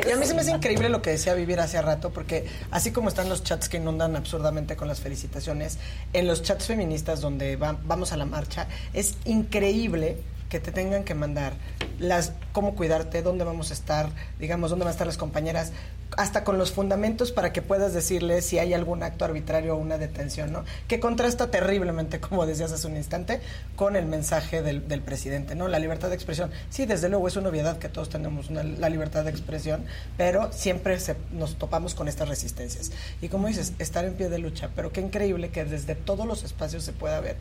Y 0.07 0.11
a 0.11 0.15
mí 0.15 0.25
se 0.25 0.33
me 0.33 0.41
hace 0.41 0.51
increíble 0.51 0.89
lo 0.89 1.01
que 1.01 1.11
decía 1.11 1.33
Vivir 1.33 1.59
hace 1.59 1.81
rato, 1.81 2.11
porque 2.11 2.47
así 2.71 2.91
como 2.91 3.09
están 3.09 3.29
los 3.29 3.43
chats 3.43 3.69
que 3.69 3.77
inundan 3.77 4.15
absurdamente 4.15 4.75
con 4.75 4.87
las 4.87 4.99
felicitaciones, 4.99 5.77
en 6.13 6.27
los 6.27 6.41
chats 6.41 6.65
feministas 6.65 7.21
donde 7.21 7.38
vamos 7.85 8.11
a 8.11 8.17
la 8.17 8.25
marcha, 8.25 8.67
es 8.93 9.15
increíble 9.25 10.17
que 10.49 10.59
te 10.59 10.71
tengan 10.71 11.03
que 11.03 11.13
mandar 11.13 11.53
las 11.99 12.33
cómo 12.51 12.75
cuidarte, 12.75 13.21
dónde 13.21 13.43
vamos 13.45 13.71
a 13.71 13.73
estar, 13.73 14.09
digamos, 14.39 14.69
dónde 14.69 14.83
van 14.83 14.89
a 14.89 14.91
estar 14.91 15.07
las 15.07 15.17
compañeras, 15.17 15.71
hasta 16.17 16.43
con 16.43 16.57
los 16.57 16.71
fundamentos 16.71 17.31
para 17.31 17.53
que 17.53 17.61
puedas 17.61 17.93
decirle 17.93 18.41
si 18.41 18.57
hay 18.57 18.73
algún 18.73 19.03
acto 19.03 19.25
arbitrario 19.25 19.75
o 19.75 19.77
una 19.77 19.97
detención, 19.97 20.51
¿no? 20.51 20.65
Que 20.87 20.99
contrasta 20.99 21.51
terriblemente, 21.51 22.19
como 22.19 22.45
decías 22.45 22.71
hace 22.71 22.87
un 22.87 22.97
instante, 22.97 23.41
con 23.75 23.95
el 23.95 24.05
mensaje 24.05 24.61
del, 24.61 25.01
presidente, 25.01 25.55
¿no? 25.55 25.67
La 25.67 25.79
libertad 25.79 26.09
de 26.09 26.15
expresión. 26.15 26.51
Sí, 26.69 26.85
desde 26.85 27.09
luego 27.09 27.27
es 27.27 27.35
una 27.35 27.49
obviedad 27.49 27.77
que 27.77 27.89
todos 27.89 28.09
tenemos 28.09 28.49
la 28.49 28.89
libertad 28.89 29.23
de 29.23 29.29
expresión, 29.29 29.85
pero 30.17 30.51
siempre 30.51 30.97
nos 31.31 31.55
topamos 31.55 31.95
con 31.95 32.07
estas 32.07 32.27
resistencias. 32.27 32.91
Y 33.21 33.29
como 33.29 33.47
dices, 33.47 33.73
estar 33.79 34.03
en 34.03 34.13
pie 34.13 34.29
de 34.29 34.39
lucha, 34.39 34.69
pero 34.75 34.91
qué 34.91 35.01
increíble 35.01 35.49
que 35.49 35.63
desde 35.63 35.95
todos 35.95 36.25
los 36.25 36.43
espacios 36.43 36.83
se 36.83 36.93
pueda 36.93 37.19
ver 37.19 37.37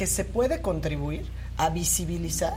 que 0.00 0.06
se 0.06 0.24
puede 0.24 0.62
contribuir 0.62 1.26
a 1.60 1.68
visibilizar 1.68 2.56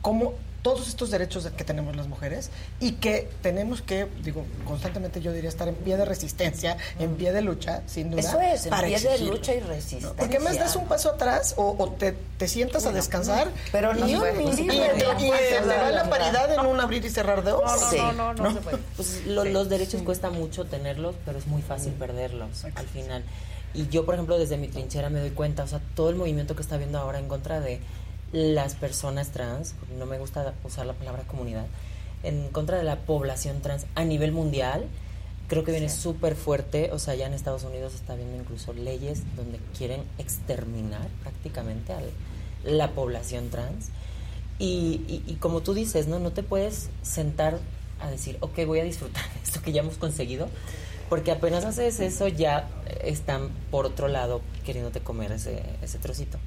cómo 0.00 0.34
todos 0.62 0.88
estos 0.88 1.10
derechos 1.10 1.46
que 1.56 1.64
tenemos 1.64 1.94
las 1.94 2.06
mujeres 2.06 2.50
y 2.80 2.92
que 2.92 3.28
tenemos 3.42 3.82
que, 3.82 4.06
digo, 4.22 4.46
constantemente 4.64 5.20
yo 5.20 5.32
diría 5.32 5.50
estar 5.50 5.68
en 5.68 5.74
pie 5.74 5.96
de 5.96 6.04
resistencia, 6.06 6.78
en 6.98 7.16
pie 7.16 7.32
de 7.32 7.42
lucha, 7.42 7.82
sin 7.86 8.10
duda. 8.10 8.20
Eso 8.20 8.40
es, 8.40 8.66
en 8.66 8.72
pie 8.72 8.98
de 8.98 9.18
lucha 9.18 9.52
y 9.52 9.60
resistencia. 9.60 10.14
Porque 10.16 10.38
más 10.38 10.56
das 10.56 10.76
un 10.76 10.86
paso 10.86 11.10
atrás 11.10 11.54
o, 11.58 11.94
te, 11.98 12.48
sientas 12.48 12.86
a 12.86 12.92
descansar. 12.92 13.48
pero 13.72 13.94
no 13.94 14.08
y, 14.08 14.14
un 14.14 14.22
y, 14.58 14.68
te 14.68 15.60
va 15.60 15.90
la 15.90 16.08
paridad 16.08 16.54
en 16.54 16.64
un 16.64 16.80
abrir 16.80 17.04
y 17.04 17.10
cerrar 17.10 17.42
de 17.42 17.52
ojos. 17.52 17.92
No, 17.96 18.12
no, 18.12 18.32
no, 18.32 18.44
no, 18.44 18.52
se 18.54 18.60
puede. 18.60 18.78
Pues 18.96 19.26
los 19.26 19.68
derechos 19.68 20.02
cuesta 20.02 20.30
mucho 20.30 20.64
tenerlos, 20.64 21.16
pero 21.26 21.36
es 21.36 21.46
muy 21.46 21.62
fácil 21.62 21.92
perderlos 21.92 22.64
al 22.64 22.86
final. 22.86 23.24
Y 23.74 23.88
yo, 23.88 24.06
por 24.06 24.14
ejemplo, 24.14 24.38
desde 24.38 24.56
mi 24.56 24.68
trinchera 24.68 25.10
me 25.10 25.18
doy 25.18 25.32
cuenta, 25.32 25.64
o 25.64 25.66
sea, 25.66 25.80
todo 25.96 26.08
el 26.08 26.16
movimiento 26.16 26.54
que 26.54 26.62
está 26.62 26.76
habiendo 26.76 26.98
ahora 26.98 27.18
en 27.18 27.26
contra 27.26 27.60
de 27.60 27.80
las 28.34 28.74
personas 28.74 29.30
trans, 29.30 29.74
no 29.96 30.06
me 30.06 30.18
gusta 30.18 30.54
usar 30.64 30.86
la 30.86 30.92
palabra 30.92 31.22
comunidad, 31.22 31.66
en 32.24 32.48
contra 32.48 32.76
de 32.76 32.82
la 32.82 32.96
población 32.96 33.60
trans 33.62 33.86
a 33.94 34.04
nivel 34.04 34.32
mundial, 34.32 34.86
creo 35.46 35.62
que 35.62 35.70
viene 35.70 35.88
súper 35.88 36.34
fuerte, 36.34 36.90
o 36.92 36.98
sea, 36.98 37.14
ya 37.14 37.26
en 37.26 37.32
Estados 37.32 37.62
Unidos 37.62 37.94
está 37.94 38.16
viendo 38.16 38.36
incluso 38.36 38.72
leyes 38.72 39.22
donde 39.36 39.60
quieren 39.78 40.02
exterminar 40.18 41.06
prácticamente 41.22 41.92
a 41.92 42.00
la 42.64 42.90
población 42.90 43.50
trans. 43.50 43.90
Y, 44.58 45.22
y, 45.26 45.34
como 45.40 45.60
tú 45.60 45.74
dices, 45.74 46.06
¿no? 46.06 46.18
No 46.18 46.30
te 46.30 46.42
puedes 46.42 46.88
sentar 47.02 47.58
a 48.00 48.08
decir, 48.08 48.36
ok, 48.40 48.64
voy 48.66 48.80
a 48.80 48.84
disfrutar 48.84 49.24
de 49.34 49.40
esto 49.44 49.62
que 49.62 49.72
ya 49.72 49.82
hemos 49.82 49.96
conseguido, 49.96 50.48
porque 51.08 51.30
apenas 51.30 51.64
haces 51.64 52.00
eso 52.00 52.26
ya 52.26 52.68
están 53.02 53.50
por 53.70 53.86
otro 53.86 54.08
lado 54.08 54.40
queriéndote 54.64 55.00
comer 55.00 55.30
ese, 55.32 55.62
ese 55.82 55.98
trocito. 55.98 56.38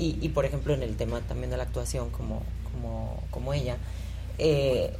Y, 0.00 0.28
por 0.28 0.44
ejemplo, 0.44 0.74
en 0.74 0.84
el 0.84 0.96
tema 0.96 1.20
también 1.22 1.50
de 1.50 1.56
la 1.56 1.64
actuación, 1.64 2.10
como, 2.10 2.42
como, 2.72 3.20
como 3.32 3.52
ella, 3.52 3.78
eh, 4.38 4.92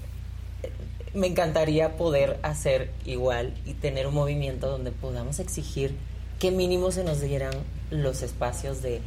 me 1.14 1.28
encantaría 1.28 1.96
poder 1.96 2.38
hacer 2.42 2.90
igual 3.04 3.54
y 3.64 3.74
tener 3.74 4.08
un 4.08 4.14
movimiento 4.14 4.68
donde 4.68 4.90
podamos 4.90 5.38
exigir 5.38 5.94
que 6.38 6.50
mínimo 6.50 6.90
se 6.90 7.04
nos 7.04 7.20
dieran 7.20 7.52
los 7.90 8.22
espacios 8.22 8.82
de 8.82 9.00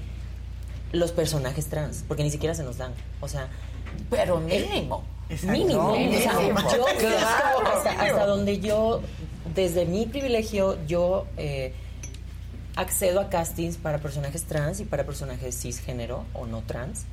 los 0.92 1.12
personajes 1.12 1.68
trans, 1.68 2.04
porque 2.08 2.24
ni 2.24 2.32
siquiera 2.32 2.56
se 2.56 2.64
nos 2.64 2.78
dan. 2.78 2.94
O 3.22 3.28
sea, 3.28 3.48
pero 4.10 4.40
mínimo. 4.40 5.04
mínimo. 5.44 5.96
hasta, 8.00 8.26
donde 8.26 8.60
yo, 8.60 9.02
desde 9.56 9.86
mi 9.86 10.06
privilegio, 10.06 10.78
yo 10.88 11.26
eh, 11.38 11.74
accedo 12.76 13.20
a 13.20 13.30
castings 13.30 13.78
para 13.78 14.00
personajes 14.00 14.44
trans 14.44 14.80
y 14.80 14.86
para 14.86 15.06
personajes 15.06 15.60
cisgénero 15.60 16.26
o 16.34 16.46
no 16.46 16.62
trans, 16.62 17.06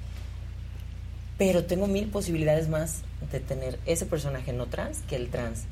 pero 1.36 1.64
tengo 1.64 1.86
mil 1.86 2.08
posibilidades 2.08 2.68
más 2.68 3.02
de 3.32 3.40
tener 3.40 3.78
ese 3.86 4.06
personaje 4.06 4.52
no 4.52 4.66
trans 4.66 5.00
que 5.08 5.16
el 5.16 5.30
trans. 5.30 5.64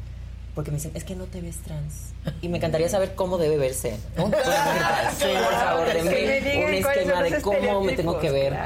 Porque 0.54 0.70
me 0.70 0.78
dicen, 0.78 0.92
es 0.94 1.04
que 1.04 1.14
no 1.14 1.26
te 1.26 1.42
ves 1.42 1.58
trans. 1.58 2.14
Y 2.40 2.48
me 2.48 2.56
encantaría 2.56 2.88
saber 2.88 3.14
cómo 3.14 3.36
debe 3.36 3.58
verse. 3.58 3.98
por 4.16 4.32
favor, 4.32 5.86
denme 5.92 6.66
un 6.66 6.74
esquema 6.74 7.22
de 7.22 7.42
cómo 7.42 7.82
me 7.82 7.92
tengo 7.92 8.18
que 8.18 8.30
ver. 8.30 8.56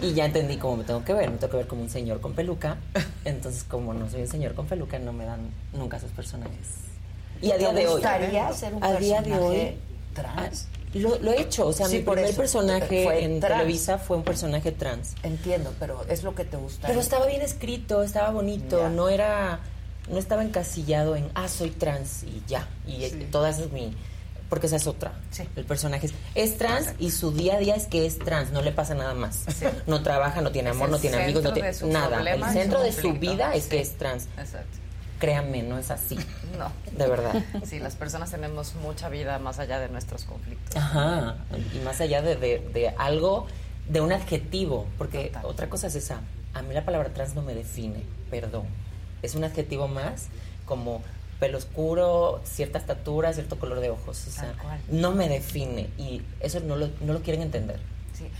Y 0.00 0.14
ya 0.14 0.24
entendí 0.24 0.56
cómo 0.56 0.78
me 0.78 0.84
tengo 0.84 1.04
que 1.04 1.12
ver. 1.12 1.30
Me 1.30 1.36
tengo 1.36 1.50
que 1.50 1.56
ver 1.58 1.66
como 1.66 1.82
un 1.82 1.90
señor 1.90 2.22
con 2.22 2.32
peluca. 2.32 2.78
Entonces, 3.26 3.62
como 3.64 3.92
no 3.92 4.08
soy 4.08 4.22
un 4.22 4.28
señor 4.28 4.54
con 4.54 4.66
peluca, 4.66 4.98
no 4.98 5.12
me 5.12 5.26
dan 5.26 5.50
nunca 5.74 5.98
esos 5.98 6.12
personajes. 6.12 6.78
Y 7.42 7.50
a 7.50 7.58
día 7.58 7.74
de 7.74 7.88
hoy. 7.88 8.02
a 8.80 8.94
día 8.94 9.20
de 9.20 9.38
hoy 9.38 9.76
trans. 10.14 10.68
Ah, 10.70 10.84
lo, 10.94 11.32
he 11.32 11.40
hecho, 11.40 11.66
o 11.66 11.72
sea, 11.72 11.88
mi 11.88 11.98
primer 12.00 12.34
personaje 12.36 13.24
en 13.24 13.40
Televisa 13.40 13.98
fue 13.98 14.16
un 14.16 14.22
personaje 14.22 14.70
trans. 14.72 15.14
Entiendo, 15.22 15.74
pero 15.80 16.04
es 16.08 16.22
lo 16.22 16.34
que 16.34 16.44
te 16.44 16.56
gusta. 16.56 16.86
Pero 16.86 17.00
estaba 17.00 17.26
bien 17.26 17.42
escrito, 17.42 18.02
estaba 18.02 18.30
bonito, 18.30 18.88
no 18.88 19.08
era, 19.08 19.60
no 20.08 20.18
estaba 20.18 20.44
encasillado 20.44 21.16
en, 21.16 21.28
ah, 21.34 21.48
soy 21.48 21.70
trans 21.70 22.22
y 22.22 22.42
ya, 22.46 22.68
y 22.86 23.08
todas 23.32 23.58
es 23.58 23.72
mi, 23.72 23.96
porque 24.48 24.68
esa 24.68 24.76
es 24.76 24.86
otra. 24.86 25.14
El 25.56 25.64
personaje 25.64 26.10
es, 26.36 26.58
trans 26.58 26.94
y 27.00 27.10
su 27.10 27.32
día 27.32 27.56
a 27.56 27.58
día 27.58 27.74
es 27.74 27.88
que 27.88 28.06
es 28.06 28.18
trans, 28.20 28.52
no 28.52 28.62
le 28.62 28.70
pasa 28.70 28.94
nada 28.94 29.14
más. 29.14 29.44
No 29.86 30.02
trabaja, 30.02 30.42
no 30.42 30.52
tiene 30.52 30.70
amor, 30.70 30.90
no 30.90 30.98
tiene 30.98 31.24
amigos, 31.24 31.42
no 31.42 31.52
tiene 31.52 31.72
nada. 31.86 32.22
El 32.22 32.44
centro 32.52 32.80
de 32.80 32.92
su 32.92 33.14
vida 33.14 33.54
es 33.54 33.66
que 33.66 33.80
es 33.80 33.98
trans. 33.98 34.28
Exacto 34.38 34.83
créanme, 35.24 35.62
no 35.62 35.78
es 35.78 35.90
así. 35.90 36.18
No. 36.58 36.70
De 36.96 37.08
verdad. 37.08 37.42
Sí, 37.64 37.80
las 37.80 37.96
personas 37.96 38.30
tenemos 38.30 38.76
mucha 38.76 39.08
vida 39.08 39.40
más 39.40 39.58
allá 39.58 39.80
de 39.80 39.88
nuestros 39.88 40.22
conflictos. 40.22 40.76
Ajá. 40.76 41.34
Y 41.74 41.80
más 41.80 42.00
allá 42.00 42.22
de, 42.22 42.36
de, 42.36 42.94
algo, 42.96 43.48
de 43.88 44.00
un 44.00 44.12
adjetivo. 44.12 44.86
Porque 44.96 45.32
otra 45.42 45.68
cosa 45.68 45.88
es 45.88 45.96
esa. 45.96 46.20
A 46.52 46.62
mí 46.62 46.72
la 46.72 46.84
palabra 46.84 47.12
trans 47.12 47.34
no 47.34 47.42
me 47.42 47.54
define, 47.54 48.04
perdón. 48.30 48.66
Es 49.22 49.34
un 49.34 49.42
adjetivo 49.42 49.88
más 49.88 50.28
como 50.64 51.02
pelo 51.40 51.58
oscuro, 51.58 52.40
cierta 52.44 52.78
estatura, 52.78 53.32
cierto 53.32 53.58
color 53.58 53.80
de 53.80 53.90
ojos. 53.90 54.24
O 54.28 54.30
sea, 54.30 54.54
no 54.88 55.10
me 55.10 55.28
define. 55.28 55.88
Y 55.98 56.22
eso 56.38 56.60
no 56.60 56.76
lo, 56.76 56.90
no 57.00 57.14
lo 57.14 57.22
quieren 57.22 57.42
entender. 57.42 57.80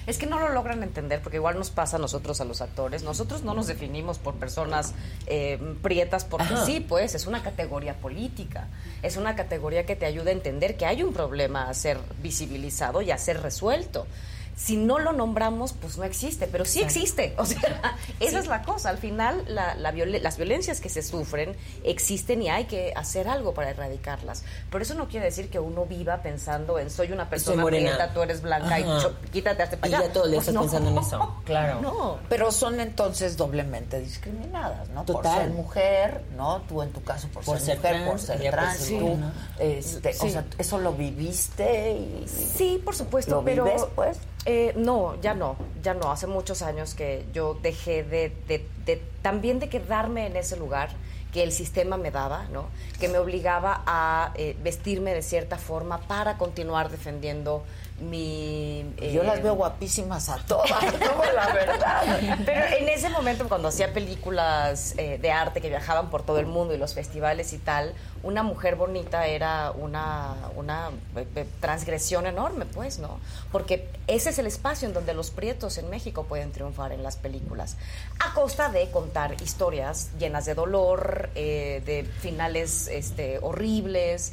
Es 0.07 0.19
que 0.19 0.27
no 0.27 0.39
lo 0.39 0.51
logran 0.51 0.83
entender 0.83 1.21
porque 1.23 1.39
igual 1.39 1.59
nos 1.59 1.71
pasa 1.71 1.97
a 1.97 2.01
nosotros, 2.01 2.41
a 2.41 2.45
los 2.45 2.61
actores. 2.61 3.03
Nosotros 3.03 3.43
no 3.43 3.55
nos 3.55 3.67
definimos 3.67 4.19
por 4.19 4.35
personas 4.35 4.95
eh, 5.27 5.59
prietas 5.83 6.25
porque 6.25 6.57
sí, 6.65 6.81
pues 6.81 7.15
es 7.15 7.27
una 7.27 7.43
categoría 7.43 7.95
política. 7.95 8.69
Es 9.03 9.17
una 9.17 9.37
categoría 9.37 9.87
que 9.87 9.97
te 9.97 10.07
ayuda 10.07 10.31
a 10.31 10.33
entender 10.33 10.77
que 10.77 10.87
hay 10.87 11.03
un 11.03 11.13
problema 11.13 11.69
a 11.69 11.75
ser 11.75 11.99
visibilizado 12.23 13.03
y 13.03 13.11
a 13.11 13.19
ser 13.19 13.43
resuelto 13.43 14.07
si 14.57 14.77
no 14.77 14.99
lo 14.99 15.12
nombramos, 15.12 15.73
pues 15.73 15.99
no 15.99 16.05
existe, 16.05 16.47
pero 16.47 16.64
sí 16.64 16.81
existe. 16.81 17.35
O 17.45 17.47
sea, 17.47 17.97
esa 18.21 18.38
es 18.38 18.47
la 18.47 18.62
cosa. 18.62 18.88
Al 18.88 18.97
final, 18.97 19.45
la, 19.49 19.75
las 19.75 20.37
violencias 20.37 20.81
que 20.81 20.88
se 20.88 21.03
sufren 21.03 21.57
existen 21.83 22.40
y 22.40 22.49
hay 22.49 22.64
que 22.64 22.95
hacer 22.97 23.29
algo 23.29 23.53
para 23.53 23.71
erradicarlas. 23.71 24.45
Pero 24.71 24.83
eso 24.83 24.95
no 24.95 25.09
quiere 25.09 25.27
decir 25.27 25.51
que 25.51 25.59
uno 25.59 25.85
viva 25.85 26.23
pensando 26.23 26.79
en 26.79 26.90
soy 26.90 27.12
una 27.12 27.29
persona 27.29 27.62
morena, 27.62 28.14
tú 28.14 28.23
eres 28.23 28.40
blanca 28.40 28.81
y 28.81 28.85
quítate 29.31 29.62
hasta 29.62 29.77
para 29.77 29.99
allá. 29.99 30.05
Y 30.05 30.09
ya 30.09 30.12
todo 30.12 30.25
el 30.25 30.31
día 30.31 30.40
pues 30.40 30.57
pensando 30.57 30.90
en 30.90 30.99
eso. 30.99 31.35
Claro. 31.45 31.81
No. 31.81 32.19
Pero 32.29 32.51
son 32.51 32.81
entonces 32.81 33.37
doblemente 33.37 34.01
discriminadas, 34.01 34.88
¿no? 34.90 35.05
Por 35.05 35.23
ser 35.25 35.51
mujer, 35.51 36.25
¿no? 36.37 36.62
Tú 36.62 36.81
en 36.81 36.90
tu 36.90 37.03
caso 37.03 37.29
por, 37.29 37.45
ser, 37.61 37.77
mujer, 37.77 38.07
por 38.07 38.19
ser 38.19 38.51
trans. 38.51 38.88
tú, 38.88 39.19
este, 39.59 40.11
o 40.21 40.29
sea, 40.29 40.45
eso 40.57 40.79
lo 40.79 40.93
viviste 40.93 41.93
y... 41.93 42.27
Sí, 42.27 42.81
por 42.83 42.95
supuesto, 42.95 43.37
¿Lo 43.37 43.45
pero... 43.45 43.64
Vives, 43.64 43.85
pues? 43.95 44.19
Eh, 44.46 44.74
no, 44.76 45.20
ya 45.20 45.35
no, 45.35 45.57
ya 45.83 45.94
no. 45.94 46.11
Hace 46.11 46.26
muchos 46.26 46.62
años 46.62 46.94
que 46.94 47.24
yo 47.33 47.54
dejé 47.54 48.02
de, 48.02 48.33
de, 48.46 49.02
también 49.22 49.59
de 49.59 49.68
quedarme 49.68 50.26
en 50.26 50.37
ese 50.37 50.57
lugar 50.57 50.90
que 51.33 51.42
el 51.42 51.50
sistema 51.50 51.96
me 51.96 52.11
daba, 52.11 52.44
¿no? 52.52 52.66
Que 53.00 53.09
me 53.09 53.18
obligaba 53.18 53.83
a 53.87 54.33
eh, 54.37 54.57
vestirme 54.62 55.12
de 55.14 55.22
cierta 55.22 55.59
forma 55.59 55.98
para 55.98 56.38
continuar 56.38 56.90
defendiendo 56.90 57.64
mi... 58.00 58.85
Yo 59.12 59.24
las 59.24 59.42
veo 59.42 59.54
guapísimas 59.54 60.28
a 60.28 60.37
todas, 60.46 60.70
la 61.35 61.52
verdad. 61.52 62.38
Pero 62.44 62.76
en 62.78 62.88
ese 62.88 63.09
momento, 63.09 63.48
cuando 63.48 63.68
hacía 63.68 63.92
películas 63.92 64.94
eh, 64.96 65.18
de 65.20 65.30
arte 65.33 65.61
que 65.61 65.68
viajaban 65.68 66.11
por 66.11 66.22
todo 66.22 66.38
el 66.38 66.46
mundo 66.46 66.74
y 66.74 66.78
los 66.78 66.94
festivales 66.94 67.52
y 67.52 67.59
tal, 67.59 67.94
una 68.25 68.43
mujer 68.43 68.77
bonita 68.77 69.27
era 69.27 69.71
una, 69.71 70.35
una 70.57 70.91
eh, 71.15 71.27
eh, 71.37 71.47
transgresión 71.61 72.27
enorme, 72.27 72.65
pues, 72.65 72.99
¿no? 72.99 73.21
Porque 73.53 73.89
ese 74.07 74.31
es 74.31 74.39
el 74.39 74.47
espacio 74.47 74.89
en 74.89 74.95
donde 74.95 75.15
los 75.15 75.31
prietos 75.31 75.79
en 75.79 75.91
México 75.91 76.25
pueden 76.25 76.51
triunfar 76.51 76.93
en 76.93 77.03
las 77.03 77.17
películas, 77.17 77.77
a 78.19 78.35
costa 78.35 78.71
de 78.71 78.91
contar 78.91 79.41
historias 79.43 80.11
llenas 80.19 80.47
de 80.47 80.55
dolor, 80.55 81.31
de 81.35 82.09
finales 82.21 82.89
este, 82.89 83.39
horribles, 83.41 84.33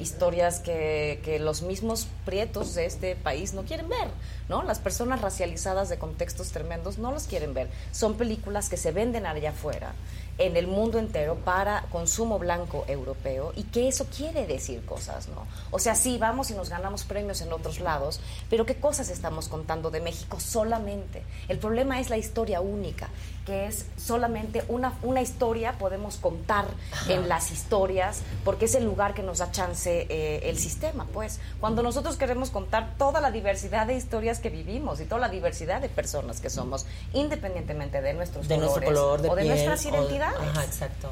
historias 0.00 0.60
que, 0.60 1.20
que 1.24 1.38
los 1.38 1.62
mismos 1.62 2.06
prietos 2.24 2.74
de 2.74 2.86
este 2.86 3.16
país 3.16 3.54
no 3.54 3.62
quieren 3.62 3.88
ver, 3.88 4.08
¿no? 4.48 4.62
Las 4.62 4.78
personas 4.78 5.20
racializadas 5.20 5.88
de 5.88 5.98
contextos 5.98 6.50
tremendos 6.50 6.98
no 6.98 7.12
los 7.12 7.24
quieren 7.24 7.54
ver. 7.54 7.68
Son 7.92 8.16
películas 8.16 8.68
que 8.68 8.76
se 8.76 8.92
venden 8.92 9.26
allá 9.26 9.50
afuera 9.50 9.94
en 10.38 10.56
el 10.56 10.66
mundo 10.68 10.98
entero 10.98 11.34
para 11.44 11.82
consumo 11.90 12.38
blanco 12.38 12.84
europeo 12.88 13.52
y 13.56 13.64
que 13.64 13.88
eso 13.88 14.06
quiere 14.06 14.46
decir 14.46 14.84
cosas, 14.86 15.28
¿no? 15.28 15.46
O 15.70 15.78
sea, 15.78 15.94
sí, 15.94 16.16
vamos 16.16 16.50
y 16.50 16.54
nos 16.54 16.70
ganamos 16.70 17.04
premios 17.04 17.40
en 17.40 17.52
otros 17.52 17.80
lados, 17.80 18.20
pero 18.48 18.64
¿qué 18.64 18.76
cosas 18.76 19.10
estamos 19.10 19.48
contando 19.48 19.90
de 19.90 20.00
México 20.00 20.38
solamente? 20.40 21.22
El 21.48 21.58
problema 21.58 22.00
es 22.00 22.08
la 22.08 22.16
historia 22.16 22.60
única, 22.60 23.08
que 23.48 23.66
es 23.66 23.86
solamente 23.96 24.62
una, 24.68 24.92
una 25.02 25.22
historia 25.22 25.72
podemos 25.78 26.18
contar 26.18 26.66
en 27.08 27.30
las 27.30 27.50
historias, 27.50 28.20
porque 28.44 28.66
es 28.66 28.74
el 28.74 28.84
lugar 28.84 29.14
que 29.14 29.22
nos 29.22 29.38
da 29.38 29.50
chance 29.50 30.06
eh, 30.10 30.40
el 30.50 30.58
sistema, 30.58 31.06
pues. 31.14 31.40
Cuando 31.58 31.82
nosotros 31.82 32.16
queremos 32.18 32.50
contar 32.50 32.92
toda 32.98 33.22
la 33.22 33.30
diversidad 33.30 33.86
de 33.86 33.94
historias 33.96 34.38
que 34.38 34.50
vivimos 34.50 35.00
y 35.00 35.06
toda 35.06 35.22
la 35.22 35.30
diversidad 35.30 35.80
de 35.80 35.88
personas 35.88 36.40
que 36.42 36.50
somos, 36.50 36.84
independientemente 37.14 38.02
de 38.02 38.12
nuestros 38.12 38.46
de 38.48 38.56
colores 38.56 38.74
nuestro 38.76 38.94
color 38.94 39.22
de 39.22 39.28
o 39.30 39.34
de 39.34 39.42
piel, 39.44 39.54
nuestras 39.54 39.86
o- 39.86 39.88
identidades. 39.88 40.38
ajá, 40.50 40.64
exacto. 40.64 41.10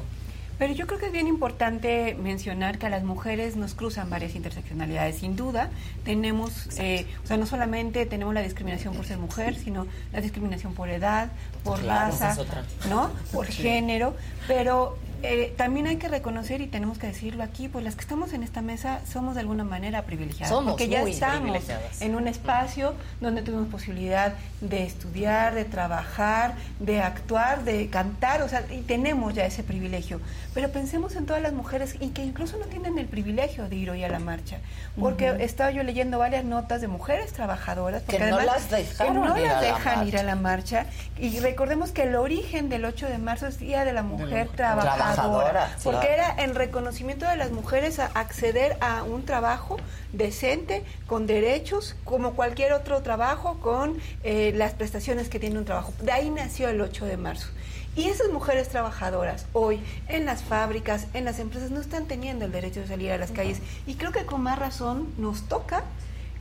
Pero 0.57 0.73
yo 0.73 0.87
creo 0.87 0.99
que 0.99 1.07
es 1.07 1.11
bien 1.11 1.27
importante 1.27 2.15
mencionar 2.15 2.79
que 2.79 2.87
a 2.87 2.89
las 2.89 3.03
mujeres 3.03 3.55
nos 3.55 3.75
cruzan 3.75 4.09
varias 4.09 4.35
interseccionalidades. 4.35 5.17
Sin 5.17 5.35
duda, 5.35 5.69
tenemos, 6.03 6.67
eh, 6.79 7.05
o 7.23 7.27
sea, 7.27 7.37
no 7.37 7.45
solamente 7.45 8.05
tenemos 8.05 8.33
la 8.33 8.41
discriminación 8.41 8.95
por 8.95 9.05
ser 9.05 9.19
mujer, 9.19 9.55
sino 9.55 9.85
la 10.11 10.21
discriminación 10.21 10.73
por 10.73 10.89
edad, 10.89 11.29
por 11.63 11.79
Claro, 11.79 12.11
raza. 12.11 12.35
¿no? 12.89 13.11
Por 13.31 13.45
género. 13.47 14.15
Pero 14.47 14.97
eh, 15.23 15.53
también 15.57 15.87
hay 15.87 15.97
que 15.97 16.07
reconocer 16.07 16.61
y 16.61 16.67
tenemos 16.67 16.97
que 16.97 17.07
decirlo 17.07 17.43
aquí, 17.43 17.67
pues 17.67 17.83
las 17.83 17.95
que 17.95 18.01
estamos 18.01 18.33
en 18.33 18.43
esta 18.43 18.61
mesa 18.61 19.01
somos 19.11 19.35
de 19.35 19.41
alguna 19.41 19.63
manera 19.63 20.03
privilegiadas. 20.03 20.49
Somos 20.49 20.73
porque 20.73 20.87
ya 20.87 21.01
estamos 21.03 21.57
en 21.99 22.15
un 22.15 22.27
espacio 22.27 22.93
donde 23.21 23.41
tuvimos 23.41 23.67
posibilidad 23.67 24.33
de 24.61 24.83
estudiar, 24.83 25.55
de 25.55 25.65
trabajar, 25.65 26.55
de 26.79 27.01
actuar, 27.01 27.63
de 27.63 27.89
cantar, 27.89 28.41
o 28.41 28.49
sea, 28.49 28.65
y 28.69 28.81
tenemos 28.81 29.33
ya 29.33 29.45
ese 29.45 29.63
privilegio. 29.63 30.19
Pero 30.53 30.71
pensemos 30.71 31.15
en 31.15 31.25
todas 31.25 31.41
las 31.41 31.53
mujeres 31.53 31.95
y 31.99 32.09
que 32.09 32.23
incluso 32.23 32.57
no 32.57 32.65
tienen 32.65 32.97
el 32.97 33.05
privilegio 33.05 33.69
de 33.69 33.75
ir 33.75 33.89
hoy 33.89 34.03
a 34.03 34.09
la 34.09 34.19
marcha. 34.19 34.57
Porque 34.99 35.35
estaba 35.39 35.71
yo 35.71 35.83
leyendo 35.83 36.17
varias 36.17 36.45
notas 36.45 36.81
de 36.81 36.87
mujeres 36.87 37.31
trabajadoras 37.33 38.01
porque 38.01 38.17
Que 38.17 38.29
no 38.29 38.37
además 38.37 38.55
las 38.55 38.69
dejaron 38.69 39.13
que 39.13 39.19
no 39.19 39.37
ir 39.37 39.43
las 39.43 39.61
la 39.61 39.61
dejan 39.61 40.07
ir 40.07 40.17
a 40.17 40.23
la 40.23 40.35
marcha. 40.35 40.85
Y 41.19 41.39
recordemos 41.39 41.91
que 41.91 42.03
el 42.03 42.15
origen 42.15 42.69
del 42.69 42.85
8 42.85 43.07
de 43.07 43.17
marzo 43.17 43.47
es 43.47 43.59
Día 43.59 43.85
de 43.85 43.93
la 43.93 44.03
Mujer 44.03 44.49
Trabajadora. 44.55 45.06
Trabajadora, 45.13 45.75
porque 45.83 46.11
era 46.11 46.35
en 46.37 46.55
reconocimiento 46.55 47.25
de 47.25 47.35
las 47.35 47.51
mujeres 47.51 47.99
a 47.99 48.07
acceder 48.07 48.77
a 48.81 49.03
un 49.03 49.25
trabajo 49.25 49.77
decente, 50.13 50.83
con 51.07 51.27
derechos, 51.27 51.95
como 52.03 52.33
cualquier 52.33 52.73
otro 52.73 53.01
trabajo, 53.01 53.59
con 53.59 53.97
eh, 54.23 54.53
las 54.55 54.73
prestaciones 54.73 55.29
que 55.29 55.39
tiene 55.39 55.57
un 55.57 55.65
trabajo. 55.65 55.93
De 56.01 56.11
ahí 56.11 56.29
nació 56.29 56.69
el 56.69 56.81
8 56.81 57.05
de 57.05 57.17
marzo. 57.17 57.47
Y 57.95 58.09
esas 58.09 58.29
mujeres 58.29 58.69
trabajadoras 58.69 59.47
hoy 59.53 59.81
en 60.07 60.25
las 60.25 60.43
fábricas, 60.43 61.07
en 61.15 61.25
las 61.25 61.39
empresas, 61.39 61.71
no 61.71 61.81
están 61.81 62.05
teniendo 62.05 62.45
el 62.45 62.51
derecho 62.51 62.81
de 62.81 62.87
salir 62.87 63.11
a 63.11 63.17
las 63.17 63.31
calles. 63.31 63.59
Y 63.87 63.95
creo 63.95 64.11
que 64.11 64.25
con 64.25 64.43
más 64.43 64.59
razón 64.59 65.11
nos 65.17 65.47
toca 65.47 65.83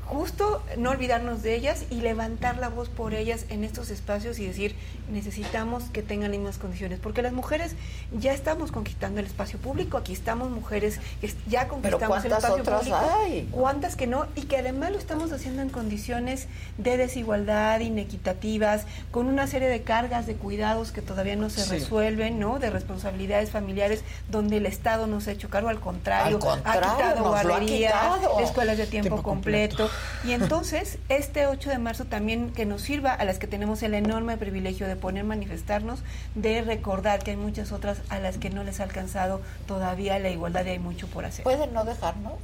justo 0.07 0.63
no 0.79 0.91
olvidarnos 0.91 1.43
de 1.43 1.55
ellas 1.57 1.85
y 1.91 1.97
levantar 2.01 2.59
la 2.59 2.69
voz 2.69 2.89
por 2.89 3.13
ellas 3.15 3.45
en 3.49 3.65
estos 3.65 3.91
espacios 3.91 4.39
y 4.39 4.47
decir 4.47 4.77
necesitamos 5.11 5.85
que 5.85 6.03
tengan 6.03 6.31
las 6.31 6.39
mismas 6.39 6.59
condiciones 6.59 6.99
porque 7.01 7.23
las 7.23 7.33
mujeres 7.33 7.75
ya 8.17 8.33
estamos 8.33 8.71
conquistando 8.73 9.21
el 9.21 9.27
espacio 9.27 9.59
público 9.59 9.97
aquí 9.97 10.13
estamos 10.13 10.51
mujeres 10.51 11.01
que 11.21 11.33
ya 11.49 11.67
conquistamos 11.69 12.25
el 12.25 12.31
¿cuántas 12.31 12.45
espacio 12.45 12.63
otras 12.63 12.79
público 12.81 12.99
hay? 13.21 13.49
cuántas 13.51 13.97
que 13.97 14.07
no 14.07 14.27
y 14.37 14.43
que 14.43 14.59
además 14.59 14.93
lo 14.93 14.99
estamos 14.99 15.33
haciendo 15.33 15.63
en 15.63 15.71
condiciones 15.71 16.47
de 16.79 16.97
desigualdad 16.97 17.81
inequitativas 17.81 18.85
con 19.11 19.27
una 19.27 19.47
serie 19.47 19.69
de 19.69 19.83
cargas 19.83 20.27
de 20.27 20.35
cuidados 20.37 20.93
que 20.93 21.03
todavía 21.03 21.37
no 21.37 21.51
se 21.51 21.63
Sí. 21.63 21.71
resuelven 21.71 22.39
no 22.39 22.59
de 22.59 22.71
responsabilidades 22.71 23.51
familiares 23.51 24.05
donde 24.31 24.59
el 24.59 24.67
Estado 24.67 25.07
no 25.07 25.21
se 25.21 25.31
ha 25.31 25.33
hecho 25.33 25.49
cargo 25.51 25.69
al 25.69 25.81
contrario, 25.81 26.37
Al 26.37 26.41
contrario, 26.43 26.81
ha 26.89 26.97
quitado 26.97 27.29
guarderías 27.29 27.95
escuelas 28.41 28.79
de 28.79 28.87
tiempo, 28.87 29.09
Tiempo 29.09 29.23
completo. 29.23 29.77
completo. 29.85 29.96
Y 30.25 30.33
entonces, 30.33 30.99
este 31.09 31.47
8 31.47 31.71
de 31.71 31.79
marzo 31.79 32.05
también 32.05 32.51
que 32.51 32.67
nos 32.67 32.83
sirva 32.83 33.13
a 33.15 33.25
las 33.25 33.39
que 33.39 33.47
tenemos 33.47 33.83
el 33.83 33.95
enorme 33.95 34.37
privilegio 34.37 34.87
de 34.89 34.97
poder 34.97 35.25
manifestarnos, 35.25 36.01
de 36.35 36.63
recordar 36.63 37.23
que 37.23 37.33
hay 37.33 37.37
muchas 37.37 37.71
otras 37.73 37.99
a 38.09 38.19
las 38.19 38.37
que 38.39 38.51
no 38.51 38.65
les 38.65 38.81
ha 38.81 38.85
alcanzado 38.85 39.41
todavía 39.67 40.19
la 40.19 40.31
igualdad 40.31 40.65
y 40.67 40.71
hay 40.71 40.79
mucho 40.79 41.07
por 41.07 41.25
hacer. 41.25 41.45
¿Pueden 41.45 41.73
no 41.73 41.85
dejarnos, 41.85 42.35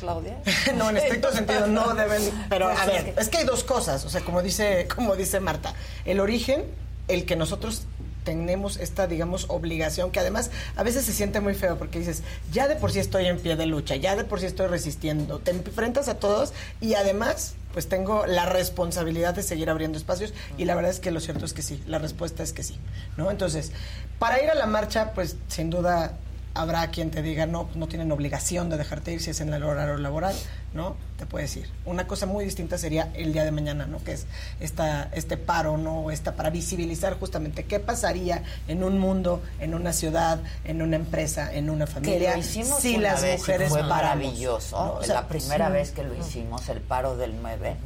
Claudia? 0.00 0.36
No, 0.76 0.90
en 0.90 0.96
estricto 0.98 1.32
sentido 1.32 1.66
no 1.66 1.94
deben, 1.94 2.22
pero 2.48 2.66
Pues 2.68 2.80
a 2.80 2.84
es 2.84 2.92
ver, 3.04 3.14
que- 3.14 3.20
es 3.20 3.28
que 3.28 3.38
hay 3.38 3.44
dos 3.44 3.64
cosas, 3.64 4.04
o 4.04 4.10
sea, 4.10 4.20
como 4.20 4.42
dice, 4.42 4.86
como 4.94 5.16
dice 5.16 5.40
Marta, 5.40 5.74
el 6.04 6.20
origen, 6.20 6.64
el 7.08 7.24
que 7.24 7.34
nosotros 7.36 7.86
tenemos 8.24 8.76
esta, 8.76 9.06
digamos, 9.06 9.46
obligación, 9.48 10.10
que 10.10 10.20
además 10.20 10.50
a 10.76 10.82
veces 10.82 11.04
se 11.04 11.12
siente 11.12 11.40
muy 11.40 11.54
feo 11.54 11.78
porque 11.78 11.98
dices, 11.98 12.22
ya 12.52 12.68
de 12.68 12.76
por 12.76 12.92
sí 12.92 12.98
estoy 12.98 13.26
en 13.26 13.38
pie 13.38 13.56
de 13.56 13.66
lucha, 13.66 13.96
ya 13.96 14.16
de 14.16 14.24
por 14.24 14.40
sí 14.40 14.46
estoy 14.46 14.66
resistiendo, 14.66 15.38
te 15.38 15.50
enfrentas 15.50 16.08
a 16.08 16.14
todos 16.14 16.52
y 16.80 16.94
además, 16.94 17.54
pues 17.72 17.88
tengo 17.88 18.26
la 18.26 18.46
responsabilidad 18.46 19.34
de 19.34 19.42
seguir 19.42 19.70
abriendo 19.70 19.98
espacios 19.98 20.32
y 20.58 20.64
la 20.64 20.74
verdad 20.74 20.90
es 20.90 21.00
que 21.00 21.10
lo 21.10 21.20
cierto 21.20 21.44
es 21.44 21.52
que 21.52 21.62
sí, 21.62 21.82
la 21.86 21.98
respuesta 21.98 22.42
es 22.42 22.52
que 22.52 22.62
sí, 22.62 22.78
¿no? 23.16 23.30
Entonces, 23.30 23.72
para 24.18 24.42
ir 24.42 24.50
a 24.50 24.54
la 24.54 24.66
marcha, 24.66 25.12
pues 25.14 25.36
sin 25.48 25.70
duda 25.70 26.18
habrá 26.54 26.86
quien 26.90 27.10
te 27.10 27.22
diga, 27.22 27.46
no, 27.46 27.68
no 27.74 27.88
tienen 27.88 28.12
obligación 28.12 28.68
de 28.70 28.76
dejarte 28.76 29.12
ir 29.12 29.20
si 29.22 29.30
es 29.30 29.40
en 29.40 29.52
el 29.54 29.62
horario 29.62 29.96
laboral, 29.96 30.34
¿no? 30.74 30.96
Te 31.18 31.26
puedes 31.26 31.56
ir. 31.56 31.68
Una 31.84 32.06
cosa 32.06 32.26
muy 32.26 32.44
distinta 32.44 32.76
sería 32.78 33.10
el 33.14 33.32
día 33.32 33.44
de 33.44 33.50
mañana, 33.50 33.86
¿no? 33.86 34.02
Que 34.04 34.12
es 34.12 34.26
esta, 34.60 35.08
este 35.12 35.36
paro, 35.36 35.78
¿no? 35.78 36.10
Esta 36.10 36.34
para 36.34 36.50
visibilizar 36.50 37.18
justamente 37.18 37.64
qué 37.64 37.80
pasaría 37.80 38.42
en 38.68 38.84
un 38.84 38.98
mundo, 38.98 39.42
en 39.60 39.74
una 39.74 39.92
ciudad, 39.92 40.40
en 40.64 40.82
una 40.82 40.96
empresa, 40.96 41.52
en 41.52 41.70
una 41.70 41.86
Que 41.86 41.92
familia, 41.92 42.32
lo 42.34 42.40
hicimos 42.40 42.80
si 42.80 42.96
una 42.96 43.12
las 43.12 43.22
vez 43.22 43.38
mujeres 43.40 43.68
fue 43.70 43.80
paramos, 43.80 44.02
maravilloso. 44.24 44.84
¿no? 44.84 44.92
O 44.94 45.02
sea, 45.02 45.14
la 45.14 45.28
primera 45.28 45.66
sí. 45.68 45.72
vez 45.72 45.90
que 45.92 46.02
lo 46.02 46.14
hicimos, 46.14 46.68
el 46.68 46.80
paro 46.80 47.16
del 47.16 47.34
9. 47.40 47.76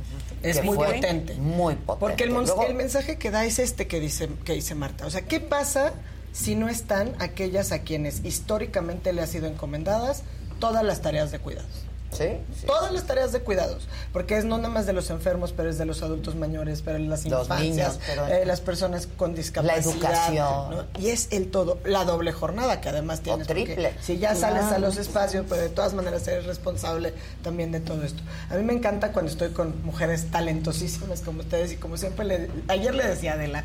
Es 0.43 0.65
muy 0.65 0.77
potente. 0.77 1.35
Muy 1.35 1.75
potente. 1.77 2.01
Porque 2.01 2.25
el, 2.25 2.31
Luego- 2.31 2.67
el 2.67 2.75
mensaje 2.75 3.17
que 3.19 3.31
da 3.31 3.45
es 3.45 3.59
este 3.59 3.87
que 3.87 4.01
dice, 4.01 4.29
que 4.45 4.55
dice 4.55 4.75
Marta. 4.75 5.07
O 5.07 5.11
sea, 5.11 5.23
¿qué 5.23 5.41
pasa 5.41 5.93
si 6.37 6.55
no 6.55 6.69
están 6.69 7.15
aquellas 7.19 7.73
a 7.73 7.79
quienes 7.81 8.23
históricamente 8.23 9.15
le 9.15 9.23
ha 9.23 9.27
sido 9.27 9.47
encomendadas 9.47 10.23
todas 10.61 10.85
las 10.85 11.01
tareas 11.01 11.33
de 11.33 11.39
cuidados? 11.39 11.87
Sí, 12.13 12.25
sí. 12.59 12.67
Todas 12.67 12.93
las 12.93 13.05
tareas 13.07 13.33
de 13.33 13.41
cuidados, 13.41 13.89
porque 14.13 14.37
es 14.39 14.45
no 14.45 14.57
nada 14.59 14.69
más 14.73 14.87
de 14.87 14.93
los 14.93 15.11
enfermos, 15.11 15.53
pero 15.53 15.69
es 15.69 15.77
de 15.79 15.85
los 15.85 16.03
adultos 16.03 16.35
mayores, 16.35 16.81
pero 16.83 16.99
las 16.99 17.25
Los 17.27 17.43
infancias, 17.43 17.61
niños, 17.69 17.99
pero- 18.07 18.27
eh, 18.29 18.47
las 18.47 18.61
personas 18.61 19.07
con 19.17 19.35
discapacidad. 19.35 19.93
educación. 19.95 20.71
¿no? 20.71 20.85
Y 21.01 21.09
es 21.09 21.29
el 21.33 21.51
todo, 21.51 21.79
la 21.85 22.05
doble 22.05 22.33
jornada 22.33 22.81
que 22.81 22.89
además 22.89 23.21
tienes. 23.21 23.47
triple. 23.47 23.93
Si 24.01 24.19
ya 24.19 24.35
sales 24.35 24.65
a 24.65 24.79
los 24.79 24.97
espacios, 24.97 25.45
pues 25.49 25.61
de 25.61 25.69
todas 25.69 25.95
maneras 25.95 26.27
eres 26.29 26.47
responsable 26.47 27.13
también 27.43 27.73
de 27.73 27.81
todo 27.81 28.03
esto. 28.03 28.23
A 28.51 28.55
mí 28.55 28.63
me 28.63 28.73
encanta 28.73 29.13
cuando 29.13 29.31
estoy 29.31 29.51
con 29.51 29.85
mujeres 29.85 30.31
talentosísimas 30.31 31.21
como 31.21 31.41
ustedes 31.41 31.73
y 31.73 31.77
como 31.77 31.97
siempre, 31.97 32.25
le, 32.25 32.51
ayer 32.69 32.95
le 32.95 33.07
decía 33.07 33.33
a 33.33 33.35
Adela, 33.35 33.65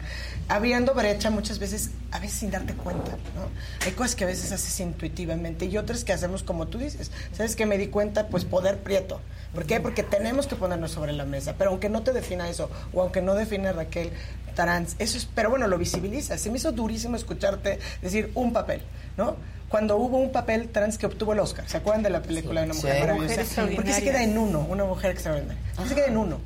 abriendo 0.49 0.93
brecha 0.93 1.29
muchas 1.29 1.59
veces, 1.59 1.91
a 2.11 2.19
veces 2.19 2.39
sin 2.39 2.51
darte 2.51 2.73
cuenta, 2.73 3.11
¿no? 3.35 3.85
Hay 3.85 3.93
cosas 3.93 4.15
que 4.15 4.23
a 4.25 4.27
veces 4.27 4.51
haces 4.51 4.79
intuitivamente 4.79 5.65
y 5.65 5.77
otras 5.77 6.03
que 6.03 6.11
hacemos 6.13 6.43
como 6.43 6.67
tú 6.67 6.77
dices. 6.77 7.11
¿Sabes 7.35 7.55
que 7.55 7.65
me 7.65 7.77
di 7.77 7.87
cuenta? 7.87 8.27
Pues 8.27 8.40
poder 8.45 8.77
prieto. 8.79 9.19
¿Por 9.53 9.65
qué? 9.65 9.79
Porque 9.81 10.03
tenemos 10.03 10.47
que 10.47 10.55
ponernos 10.55 10.91
sobre 10.91 11.11
la 11.13 11.25
mesa. 11.25 11.55
Pero 11.57 11.71
aunque 11.71 11.89
no 11.89 12.03
te 12.03 12.13
defina 12.13 12.47
eso, 12.49 12.69
o 12.93 13.01
aunque 13.01 13.21
no 13.21 13.35
define 13.35 13.71
Raquel 13.73 14.11
trans, 14.55 14.95
eso 14.99 15.17
es, 15.17 15.27
pero 15.33 15.49
bueno, 15.49 15.67
lo 15.67 15.77
visibiliza. 15.77 16.37
Se 16.37 16.49
me 16.49 16.57
hizo 16.57 16.71
durísimo 16.71 17.15
escucharte 17.17 17.79
decir 18.01 18.31
un 18.35 18.53
papel, 18.53 18.81
¿no? 19.17 19.35
Cuando 19.69 19.95
hubo 19.97 20.17
un 20.17 20.31
papel 20.31 20.69
trans 20.69 20.97
que 20.97 21.05
obtuvo 21.05 21.33
el 21.33 21.39
Oscar, 21.39 21.67
¿se 21.67 21.77
acuerdan 21.77 22.03
de 22.03 22.09
la 22.09 22.21
película 22.21 22.61
de 22.61 22.65
una 22.67 22.73
mujer 22.75 22.93
Sí. 22.93 22.99
maravillosa? 22.99 23.27
Mujer 23.29 23.39
extraordinaria. 23.45 23.75
¿Por 23.75 23.85
qué 23.85 23.93
se 23.93 24.03
queda 24.03 24.23
en 24.23 24.37
uno, 24.37 24.59
una 24.69 24.83
mujer 24.85 25.11
extraordinaria? 25.11 25.61
¿Por 25.75 25.83
qué 25.83 25.89
se 25.89 25.95
queda 25.95 26.07
en 26.07 26.17
uno? 26.17 26.37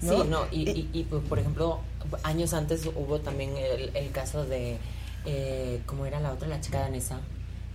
Sí, 0.00 0.06
no, 0.28 0.46
y, 0.50 0.70
y- 0.70 0.90
y, 0.94 1.04
por 1.04 1.38
ejemplo, 1.38 1.80
años 2.22 2.54
antes 2.54 2.86
hubo 2.86 3.20
también 3.20 3.54
el, 3.58 3.94
el 3.94 4.10
caso 4.12 4.46
de, 4.46 4.78
eh, 5.26 5.80
¿cómo 5.84 6.06
era 6.06 6.20
la 6.20 6.32
otra? 6.32 6.48
La 6.48 6.60
chica 6.62 6.80
danesa, 6.80 7.18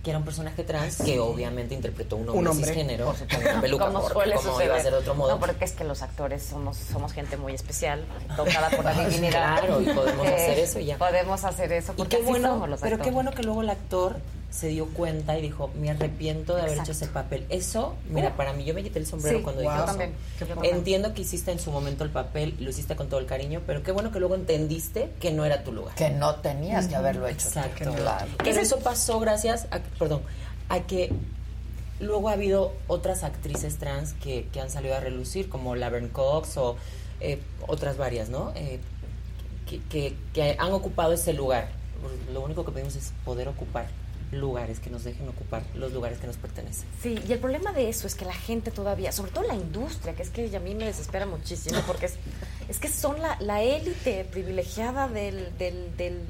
que 0.06 0.10
era 0.12 0.20
un 0.20 0.24
personaje 0.24 0.62
trans 0.62 0.98
que 0.98 1.18
obviamente 1.18 1.74
interpretó 1.74 2.14
un 2.14 2.28
hombre, 2.28 2.38
Un 2.38 2.46
hombre, 2.46 2.66
cisgénero 2.68 3.06
por 3.06 3.16
supuesto. 3.16 3.42
con 3.42 3.50
una 3.52 3.60
peluca, 3.60 3.86
como 3.86 3.98
porque 4.02 4.14
suele 4.14 4.34
¿cómo 4.36 4.48
suceder. 4.50 4.66
iba 4.68 4.76
a 4.76 4.80
ser 4.80 4.92
de 4.92 4.98
otro 4.98 5.14
modo? 5.16 5.30
No, 5.32 5.40
porque 5.40 5.64
es 5.64 5.72
que 5.72 5.82
los 5.82 6.02
actores 6.02 6.42
somos 6.44 6.76
somos 6.76 7.12
gente 7.12 7.36
muy 7.36 7.54
especial, 7.54 8.04
tocada 8.36 8.70
por 8.70 8.84
la 8.84 8.92
divinidad. 8.94 9.58
Claro, 9.58 9.80
y 9.82 9.86
podemos 9.86 10.24
Eh, 10.28 10.34
hacer 10.34 10.58
eso 10.60 10.78
ya. 10.78 10.96
Podemos 10.96 11.42
hacer 11.42 11.72
eso 11.72 11.92
Y 11.94 11.96
porque 11.96 12.16
qué 12.18 12.22
así 12.22 12.30
bueno, 12.30 12.48
somos 12.50 12.68
los 12.68 12.80
pero 12.80 12.90
qué 12.98 13.02
actores. 13.02 13.14
bueno 13.14 13.30
que 13.32 13.42
luego 13.42 13.62
el 13.62 13.70
actor 13.70 14.16
se 14.50 14.68
dio 14.68 14.86
cuenta 14.86 15.36
y 15.38 15.42
dijo, 15.42 15.70
me 15.78 15.90
arrepiento 15.90 16.54
de 16.54 16.60
haber 16.62 16.72
Exacto. 16.74 16.92
hecho 16.92 17.04
ese 17.04 17.12
papel. 17.12 17.44
Eso, 17.50 17.94
mira, 18.08 18.36
para 18.36 18.52
mí, 18.54 18.64
yo 18.64 18.72
me 18.72 18.82
quité 18.82 18.98
el 18.98 19.06
sombrero 19.06 19.38
Sí, 19.38 19.44
cuando 19.44 19.62
wow. 19.62 19.70
dije 19.72 19.84
eso. 19.84 20.46
también. 20.46 20.74
Entiendo 20.74 21.12
que 21.12 21.22
hiciste 21.22 21.52
en 21.52 21.58
su 21.58 21.70
momento 21.70 22.04
el 22.04 22.10
papel, 22.10 22.54
lo 22.60 22.70
hiciste 22.70 22.96
con 22.96 23.08
todo 23.08 23.20
el 23.20 23.26
cariño, 23.26 23.60
pero 23.66 23.82
qué 23.82 23.92
bueno 23.92 24.12
que 24.12 24.18
luego 24.18 24.34
entendiste 24.34 25.10
que 25.20 25.30
no 25.32 25.44
era 25.44 25.62
tu 25.62 25.72
lugar. 25.72 25.94
Que 25.94 26.08
no 26.10 26.36
tenías 26.36 26.86
que 26.88 26.96
haberlo 26.96 27.26
hecho. 27.28 27.48
Exacto. 27.48 27.92
Claro. 27.94 28.28
Pero 28.38 28.60
eso 28.60 28.78
pasó 28.78 29.20
gracias 29.20 29.66
a, 29.70 29.80
perdón, 29.98 30.22
a 30.70 30.80
que 30.80 31.12
luego 32.00 32.28
ha 32.30 32.32
habido 32.32 32.72
otras 32.86 33.24
actrices 33.24 33.76
trans 33.76 34.14
que, 34.14 34.48
que 34.52 34.60
han 34.60 34.70
salido 34.70 34.94
a 34.94 35.00
relucir, 35.00 35.48
como 35.50 35.74
Laverne 35.76 36.08
Cox 36.08 36.56
o 36.56 36.76
eh, 37.20 37.40
otras 37.66 37.96
varias, 37.98 38.28
¿no? 38.30 38.52
Eh, 38.54 38.78
que, 39.68 39.80
que- 39.88 40.14
que 40.32 40.56
han 40.58 40.72
ocupado 40.72 41.12
ese 41.12 41.32
lugar 41.32 41.68
Lo 42.32 42.40
único 42.42 42.64
que 42.64 42.70
pedimos 42.72 42.94
es 42.96 43.12
poder 43.24 43.48
ocupar 43.48 43.86
lugares, 44.32 44.80
que 44.80 44.90
nos 44.90 45.04
dejen 45.04 45.28
ocupar 45.28 45.62
los 45.74 45.92
lugares 45.92 46.18
que 46.18 46.26
nos 46.26 46.36
pertenecen. 46.36 46.86
Sí, 47.02 47.18
y 47.26 47.32
el 47.32 47.38
problema 47.38 47.72
de 47.72 47.88
eso 47.88 48.06
es 48.06 48.14
que 48.14 48.24
la 48.24 48.34
gente 48.34 48.70
todavía, 48.70 49.12
sobre 49.12 49.30
todo 49.30 49.44
la 49.44 49.54
industria, 49.54 50.14
que 50.14 50.22
es 50.22 50.30
que 50.30 50.54
a 50.54 50.60
mí 50.60 50.74
me 50.74 50.84
desespera 50.84 51.26
muchísimo, 51.26 51.80
porque 51.86 52.06
es, 52.06 52.14
es 52.68 52.78
que 52.78 52.88
son 52.88 53.20
la, 53.20 53.36
la 53.40 53.62
élite 53.62 54.24
privilegiada 54.24 55.08
del, 55.08 55.56
del, 55.58 55.96
del, 55.96 56.20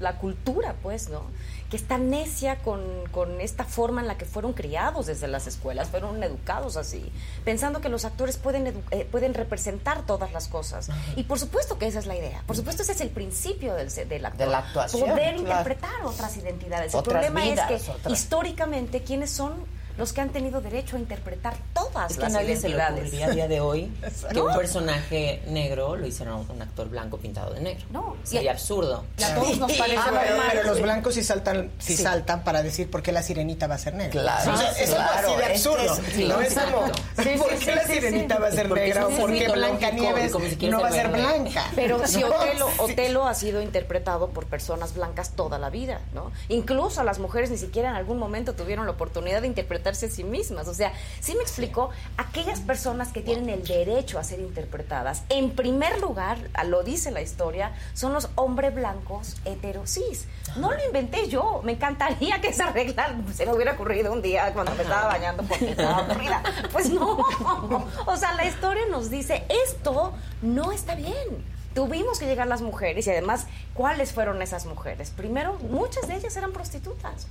la 0.00 0.18
cultura, 0.18 0.74
pues, 0.82 1.08
¿no? 1.08 1.22
Que 1.70 1.76
está 1.76 1.98
necia 1.98 2.56
con, 2.56 2.80
con, 3.10 3.40
esta 3.40 3.64
forma 3.64 4.00
en 4.00 4.08
la 4.08 4.16
que 4.16 4.24
fueron 4.24 4.54
criados 4.54 5.06
desde 5.06 5.28
las 5.28 5.46
escuelas, 5.46 5.88
fueron 5.88 6.22
educados 6.22 6.76
así, 6.76 7.12
pensando 7.44 7.80
que 7.80 7.88
los 7.88 8.04
actores 8.04 8.38
pueden, 8.38 8.82
eh, 8.90 9.06
pueden 9.10 9.34
representar 9.34 10.06
todas 10.06 10.32
las 10.32 10.48
cosas. 10.48 10.88
Y 11.16 11.24
por 11.24 11.38
supuesto 11.38 11.78
que 11.78 11.86
esa 11.86 11.98
es 11.98 12.06
la 12.06 12.16
idea, 12.16 12.42
por 12.46 12.56
supuesto 12.56 12.82
ese 12.82 12.92
es 12.92 13.00
el 13.00 13.10
principio 13.10 13.74
del, 13.74 13.90
del 13.90 14.24
actor. 14.24 14.46
De 14.46 14.50
la 14.50 14.58
actuación. 14.58 15.10
Poder 15.10 15.36
interpretar 15.36 16.04
otras 16.04 16.36
identidades. 16.36 16.94
el 16.94 17.02
problema 17.02 17.46
es 17.46 17.60
que 17.60 18.10
históricamente, 18.10 19.02
¿quiénes 19.02 19.30
son 19.30 19.77
los 19.98 20.12
que 20.12 20.20
han 20.20 20.30
tenido 20.30 20.60
derecho 20.60 20.96
a 20.96 20.98
interpretar 21.00 21.54
todas 21.74 22.10
es 22.12 22.16
las 22.18 22.28
que 22.28 22.32
nadie 22.32 22.52
identidades. 22.54 23.10
se 23.10 23.16
le 23.16 23.24
a 23.24 23.30
día 23.30 23.48
de 23.48 23.60
hoy 23.60 23.92
que 24.32 24.40
un 24.40 24.54
personaje 24.54 25.42
negro 25.48 25.96
lo 25.96 26.06
hiciera 26.06 26.34
un 26.34 26.62
actor 26.62 26.88
blanco 26.88 27.18
pintado 27.18 27.52
de 27.52 27.60
negro. 27.60 27.84
No, 27.90 28.16
sería 28.22 28.52
absurdo. 28.52 29.04
A 29.22 29.34
todos 29.34 29.58
nos 29.58 29.72
parece 29.72 29.98
Ah, 29.98 30.48
pero, 30.52 30.62
los 30.64 30.80
blancos 30.80 31.14
sí 31.14 31.24
saltan, 31.24 31.70
sí, 31.78 31.96
Sí. 31.96 32.02
saltan 32.02 32.44
para 32.44 32.62
decir 32.62 32.90
por 32.90 33.02
qué 33.02 33.10
la 33.12 33.22
sirenita 33.22 33.66
va 33.66 33.74
a 33.74 33.78
ser 33.78 33.94
negra. 33.94 34.10
Claro, 34.22 34.52
O 34.52 34.56
sea, 34.56 34.70
es 34.72 34.90
algo 34.92 35.02
claro, 35.12 35.28
así 35.28 35.36
de 35.36 35.42
que 35.46 35.52
absurdo. 35.52 35.94
es- 35.94 36.14
sí, 36.14 36.24
no 36.26 36.40
es 36.40 36.54
como, 36.54 36.80
¿por 37.16 37.24
sí, 37.24 37.30
qué 37.50 37.58
sí, 37.58 37.66
la 37.66 37.84
sirenita 37.84 38.36
sí. 38.36 38.42
va 38.42 38.46
a 38.48 38.52
ser 38.52 38.70
negra? 38.70 39.06
¿O 39.06 39.10
por 39.10 39.32
qué 39.32 39.48
Blanca 39.48 39.90
Nieves 39.90 40.28
y 40.28 40.30
como 40.30 40.46
si 40.46 40.56
quiere 40.56 40.72
no 40.72 40.80
va 40.80 40.88
a 40.88 40.92
ser 40.92 41.08
verde. 41.08 41.22
blanca? 41.22 41.64
Pero 41.74 41.98
si 42.06 42.20
No, 42.20 42.28
Otelo, 42.28 42.68
sí. 42.68 42.74
Otelo 42.78 43.26
ha 43.26 43.34
sido 43.34 43.60
interpretado 43.60 44.28
por 44.30 44.46
personas 44.46 44.94
blancas 44.94 45.30
toda 45.34 45.58
la 45.58 45.70
vida, 45.70 46.00
¿no? 46.14 46.30
Incluso 46.48 47.02
las 47.02 47.18
mujeres 47.18 47.50
ni 47.50 47.58
siquiera 47.58 47.90
en 47.90 47.96
algún 47.96 48.18
momento 48.18 48.54
tuvieron 48.54 48.86
la 48.86 48.92
oportunidad 48.92 49.40
de 49.40 49.48
a 49.88 49.94
sí 50.08 50.24
mismas. 50.24 50.68
O 50.68 50.74
sea, 50.74 50.92
sí 51.20 51.34
me 51.34 51.42
explico, 51.42 51.90
aquellas 52.16 52.60
personas 52.60 53.08
que 53.08 53.20
tienen 53.20 53.48
el 53.48 53.66
derecho 53.66 54.18
a 54.18 54.24
ser 54.24 54.40
interpretadas, 54.40 55.22
en 55.28 55.50
primer 55.50 56.00
lugar, 56.00 56.38
lo 56.66 56.82
dice 56.82 57.10
la 57.10 57.22
historia, 57.22 57.72
son 57.94 58.12
los 58.12 58.28
hombres 58.34 58.74
blancos 58.74 59.36
heterosis. 59.44 60.26
No 60.56 60.72
lo 60.72 60.84
inventé 60.84 61.28
yo, 61.28 61.60
me 61.64 61.72
encantaría 61.72 62.40
que 62.40 62.48
esa 62.48 62.70
regla 62.70 63.16
se 63.34 63.46
me 63.46 63.54
hubiera 63.54 63.72
ocurrido 63.72 64.12
un 64.12 64.22
día 64.22 64.52
cuando 64.52 64.74
me 64.74 64.82
estaba 64.82 65.06
bañando 65.08 65.42
porque 65.42 65.70
estaba 65.70 65.98
aburrida. 65.98 66.42
Pues 66.72 66.90
no, 66.90 67.18
o 68.06 68.16
sea, 68.16 68.34
la 68.34 68.44
historia 68.44 68.82
nos 68.90 69.10
dice, 69.10 69.44
esto 69.66 70.12
no 70.42 70.72
está 70.72 70.94
bien. 70.94 71.58
Tuvimos 71.74 72.18
que 72.18 72.26
llegar 72.26 72.46
las 72.46 72.60
mujeres 72.60 73.06
y 73.06 73.10
además, 73.10 73.46
¿cuáles 73.74 74.12
fueron 74.12 74.42
esas 74.42 74.66
mujeres? 74.66 75.10
Primero, 75.10 75.58
muchas 75.70 76.08
de 76.08 76.16
ellas 76.16 76.36
eran 76.36 76.52
prostitutas. 76.52 77.28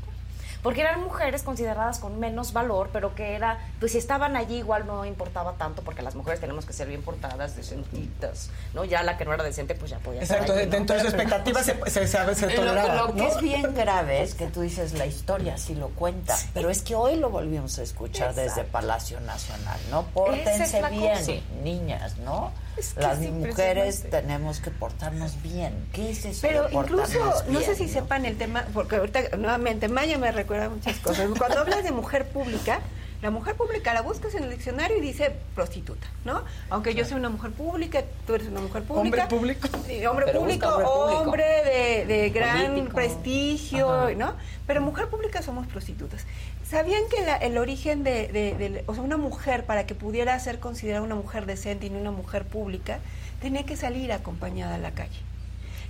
Porque 0.67 0.81
eran 0.81 0.99
mujeres 0.99 1.43
consideradas 1.43 1.97
con 1.97 2.19
menos 2.19 2.51
valor, 2.51 2.89
pero 2.91 3.15
que 3.15 3.35
era, 3.35 3.57
pues 3.79 3.93
si 3.93 3.99
estaban 3.99 4.35
allí 4.35 4.57
igual 4.57 4.85
no 4.85 5.05
importaba 5.05 5.53
tanto, 5.53 5.81
porque 5.81 6.01
las 6.01 6.13
mujeres 6.13 6.41
tenemos 6.41 6.65
que 6.65 6.73
ser 6.73 6.89
bien 6.89 7.03
portadas, 7.03 7.55
decentitas, 7.55 8.49
¿no? 8.73 8.83
Ya 8.83 9.01
la 9.01 9.17
que 9.17 9.23
no 9.23 9.33
era 9.33 9.45
decente, 9.45 9.75
pues 9.75 9.91
ya 9.91 9.99
podía 9.99 10.19
Exacto, 10.23 10.51
allí, 10.51 10.65
¿no? 10.65 10.71
dentro 10.71 10.97
de 10.97 11.03
su 11.03 11.07
expectativa 11.07 11.63
se, 11.63 11.89
se, 11.89 12.05
se, 12.05 12.35
se 12.35 12.47
toleraba. 12.49 12.95
Lo, 12.95 13.07
lo 13.07 13.13
que 13.15 13.21
¿no? 13.21 13.27
es 13.29 13.41
bien 13.41 13.73
grave 13.75 14.21
es 14.21 14.35
que 14.35 14.47
tú 14.47 14.59
dices 14.59 14.91
la 14.91 15.05
historia 15.05 15.57
sí 15.57 15.73
lo 15.73 15.87
cuenta, 15.87 16.37
pero 16.53 16.69
es 16.69 16.81
que 16.81 16.95
hoy 16.95 17.15
lo 17.15 17.29
volvimos 17.29 17.79
a 17.79 17.83
escuchar 17.83 18.35
desde 18.35 18.65
Palacio 18.65 19.21
Nacional, 19.21 19.79
¿no? 19.89 20.03
Pórtense 20.07 20.81
bien, 20.89 21.17
cosa. 21.17 21.31
niñas, 21.63 22.17
¿no? 22.17 22.51
Es 22.77 22.93
que 22.93 23.01
Las 23.01 23.19
es 23.21 23.31
mujeres 23.31 24.05
tenemos 24.09 24.59
que 24.59 24.69
portarnos 24.71 25.41
bien. 25.41 25.87
¿Qué 25.93 26.11
es 26.11 26.25
eso? 26.25 26.39
Pero 26.41 26.67
de 26.67 26.75
incluso, 26.75 27.19
no 27.49 27.59
sé 27.61 27.75
si 27.75 27.87
sepan 27.87 28.25
el 28.25 28.37
tema, 28.37 28.65
porque 28.73 28.97
ahorita 28.97 29.35
nuevamente 29.37 29.87
Maya 29.87 30.17
me 30.17 30.31
recuerda 30.31 30.69
muchas 30.69 30.97
cosas. 30.99 31.27
Cuando 31.37 31.59
hablas 31.59 31.83
de 31.83 31.91
mujer 31.91 32.27
pública, 32.27 32.79
la 33.21 33.31
mujer 33.31 33.55
pública 33.55 33.95
la 33.95 34.01
buscas 34.01 34.35
en 34.35 34.43
el 34.43 34.51
diccionario 34.51 34.95
y 34.97 35.01
dice 35.01 35.35
prostituta, 35.55 36.05
¿no? 36.23 36.43
Aunque 36.69 36.93
yo 36.93 37.03
sea 37.03 37.17
una 37.17 37.29
mujer 37.29 37.49
pública, 37.51 38.03
tú 38.27 38.35
eres 38.35 38.47
una 38.47 38.59
mujer 38.61 38.83
pública. 38.83 39.23
Hombre 39.23 39.37
público. 39.37 39.67
Sí, 39.87 40.05
hombre 40.05 40.25
Pero 40.27 40.39
público, 40.41 40.67
hombre 40.67 40.85
público. 40.85 41.21
hombre 41.23 41.45
de, 41.45 42.05
de 42.05 42.29
gran 42.29 42.67
Político. 42.73 42.95
prestigio, 42.95 43.91
Ajá. 43.91 44.11
¿no? 44.13 44.35
Pero 44.67 44.81
mujer 44.81 45.07
pública 45.07 45.41
somos 45.41 45.65
prostitutas. 45.65 46.25
¿Sabían 46.69 47.03
que 47.09 47.21
la- 47.25 47.37
el 47.37 47.57
origen 47.57 48.03
de, 48.03 48.27
de- 48.27 48.83
o 48.87 48.93
sea, 48.93 49.01
una 49.03 49.15
mujer 49.17 49.65
para 49.65 49.85
que 49.85 49.95
pudiera 49.95 50.37
ser 50.39 50.59
considerada 50.59 51.01
una 51.03 51.15
mujer 51.15 51.45
decente 51.45 51.85
y 51.85 51.89
no 51.89 51.97
una 51.99 52.11
mujer 52.11 52.43
pública, 52.45 52.99
tenía 53.41 53.65
que 53.65 53.77
salir 53.77 54.11
acompañada 54.11 54.75
a 54.75 54.77
la 54.77 54.91
calle? 54.91 55.26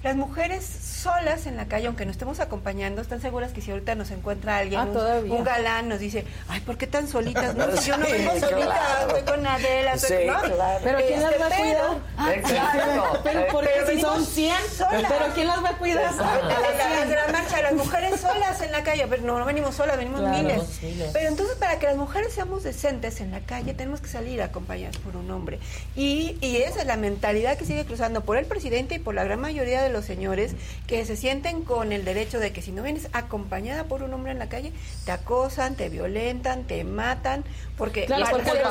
Las 0.08 0.16
mujeres 0.16 0.64
solas 0.64 1.48
en 1.48 1.58
la 1.58 1.66
calle, 1.66 1.88
aunque 1.88 2.06
no 2.06 2.12
estemos 2.12 2.40
acompañando, 2.40 3.02
están 3.02 3.20
seguras 3.20 3.52
que 3.52 3.60
si 3.62 3.72
ahorita 3.72 3.94
nos 3.96 4.10
encuentra 4.12 4.56
alguien, 4.58 4.80
Ah, 4.80 5.20
un- 5.30 5.44
galán, 5.44 5.90
nos 5.90 6.00
dice, 6.00 6.24
ay, 6.48 6.62
¿por 6.62 6.78
qué 6.78 6.88
tan 6.88 7.10
solitas? 7.10 7.56
No, 7.56 7.70
si 7.76 7.88
yo 7.90 7.98
no 7.98 8.06
Sí, 8.06 8.12
vengo 8.14 8.32
solita, 8.40 8.56
claro. 8.56 9.18
estoy 9.18 9.36
con 9.36 9.46
Adela, 9.46 9.94
estoy 9.96 10.18
Sí, 10.20 10.24
¿no? 10.28 10.40
claro. 10.42 10.80
Pero 10.82 10.98
¿quién 11.06 11.22
las 11.24 11.32
va 11.34 11.46
a 11.46 11.50
Este, 11.50 11.62
cuidar? 11.62 11.98
Ah, 12.18 12.34
Exacto. 12.34 13.20
Pero 13.26 13.48
¿por 13.48 13.64
qué 13.66 13.70
Pero 13.76 13.88
si 13.88 14.00
son 14.02 14.12
venimos 14.14 14.30
100? 14.34 14.56
solas. 14.78 15.04
¿Pero 15.10 15.26
quién 15.36 15.48
las 15.48 15.64
va 15.64 15.70
a 15.72 15.78
cuidar? 15.78 16.06
A 16.06 16.16
la- 16.16 17.06
de 17.06 17.16
la 17.16 17.28
marcha, 17.28 17.62
las 17.62 17.74
mujeres 17.74 18.22
solas 18.22 18.62
en 18.62 18.72
la 18.72 18.84
calle, 18.84 19.08
pero 19.10 19.24
no, 19.24 19.40
no 19.40 19.44
venimos 19.46 19.76
solas, 19.76 19.98
venimos 19.98 20.22
Claro. 20.22 20.38
miles. 20.38 20.56
Venimos 20.58 20.82
miles. 20.82 21.10
Pero 21.12 21.28
entonces 21.28 21.58
para 21.58 21.80
que 21.80 21.86
las 21.86 21.98
mujeres 21.98 22.32
seamos 22.34 22.64
decentes 22.64 23.20
en 23.20 23.32
la 23.32 23.42
calle 23.42 23.74
tenemos 23.74 24.00
que 24.00 24.08
salir 24.08 24.42
acompañadas 24.42 24.98
por 25.00 25.18
un 25.18 25.30
hombre. 25.32 25.60
Y, 25.98 26.38
y 26.40 26.58
esa 26.62 26.80
es 26.80 26.86
la 26.88 26.96
mentalidad 26.96 27.58
que 27.58 27.66
sigue 27.66 27.86
cruzando 27.86 28.22
por 28.22 28.38
el 28.38 28.46
presidente 28.46 28.96
y 28.96 29.00
por 29.00 29.14
la 29.16 29.26
gran 29.26 29.42
mayoría 29.42 29.82
de 29.84 29.90
los 29.90 29.97
señores 30.02 30.54
que 30.88 31.06
se 31.06 31.16
sienten 31.16 31.64
con 31.64 31.92
el 31.92 32.06
derecho 32.06 32.40
de 32.40 32.52
que 32.54 32.62
si 32.62 32.72
no 32.72 32.84
vienes 32.84 33.08
acompañada 33.14 33.86
por 33.86 34.04
un 34.04 34.14
hombre 34.14 34.32
en 34.32 34.40
la 34.40 34.50
calle, 34.50 34.72
te 35.06 35.12
acosan, 35.12 35.76
te 35.76 35.90
violentan, 35.90 36.64
te 36.64 36.84
matan, 36.84 37.44
porque 37.78 38.06
Claro, 38.06 38.26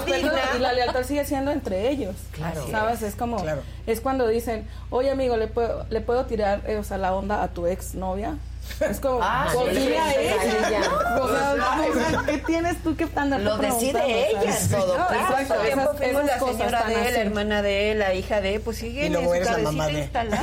digna- 0.06 0.58
la 0.58 0.72
lealtad 0.72 1.02
sigue 1.04 1.24
siendo 1.24 1.50
entre 1.50 1.88
ellos. 1.90 2.14
Claro. 2.32 2.66
¿Sabes? 2.70 3.02
Es 3.02 3.14
como, 3.14 3.42
Claro. 3.42 3.62
es 3.86 4.00
cuando 4.00 4.26
dicen, 4.28 4.66
oye 4.90 5.10
amigo, 5.10 5.36
¿le 5.36 5.46
puedo, 5.48 5.86
¿le 5.90 6.00
puedo 6.00 6.26
tirar 6.26 6.62
eh, 6.66 6.76
o 6.76 6.84
sea, 6.84 6.98
la 6.98 7.14
onda 7.14 7.42
a 7.42 7.48
tu 7.48 7.66
ex 7.66 7.94
novia? 7.94 8.36
Es 8.90 9.00
como, 9.00 9.20
Ah, 9.22 9.48
¿por 9.52 9.70
sí, 9.70 9.88
ella? 9.88 10.82
O 11.20 11.28
sea, 11.28 12.22
¿qué 12.26 12.38
tienes 12.38 12.82
tú 12.82 12.94
que 12.96 13.08
andar 13.16 13.40
Lo 13.40 13.56
decide 13.58 14.30
ella 14.30 14.42
en 14.58 14.68
todo 14.68 14.98
No, 14.98 15.06
caso. 15.08 15.14
Exacto, 15.38 15.54
tiempo 15.64 15.82
esas- 15.82 15.96
fuimos 15.96 16.24
esas 16.24 16.40
la 16.40 16.52
señora 16.52 16.84
de 16.86 16.94
él, 17.08 17.14
la 17.14 17.20
hermana 17.20 17.62
de 17.62 17.92
él, 17.92 17.98
la 17.98 18.14
hija 18.14 18.40
de 18.40 18.54
él, 18.56 18.60
pues 18.60 18.76
siguen 18.78 19.04
Y 19.04 19.06
en 19.06 19.12
luego 19.14 19.28
su 19.28 19.34
eres 19.34 19.46
la 19.48 19.52
cabecita 19.54 19.72
mamá 19.72 19.86
de. 19.86 19.98
instalada. 20.00 20.42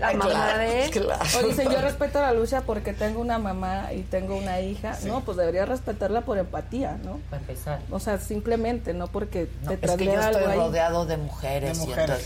La 0.00 0.12
mamá 0.14 0.58
de 0.58 0.84
él. 0.84 0.90
claro. 0.90 1.22
O 1.38 1.42
dicen, 1.48 1.70
yo 1.70 1.80
respeto 1.80 2.18
a 2.18 2.22
la 2.22 2.32
lucha 2.32 2.62
porque 2.62 2.92
tengo 2.94 3.20
una 3.20 3.38
mamá 3.38 3.92
y 3.92 4.02
tengo 4.02 4.36
una 4.36 4.60
hija. 4.60 4.96
No, 5.04 5.20
pues 5.20 5.36
debería 5.36 5.66
respetarla 5.66 6.22
por 6.22 6.38
empatía, 6.38 6.96
¿no? 7.04 7.20
Para 7.30 7.40
empezar. 7.42 7.80
O 7.90 8.00
sea, 8.00 8.18
simplemente, 8.18 8.94
no 8.94 9.08
porque 9.08 9.46
te 9.68 9.74
es 9.74 9.92
que 9.96 10.04
yo 10.06 10.20
estoy 10.20 10.54
rodeado 10.54 11.04
de 11.06 11.16
mujeres, 11.18 11.78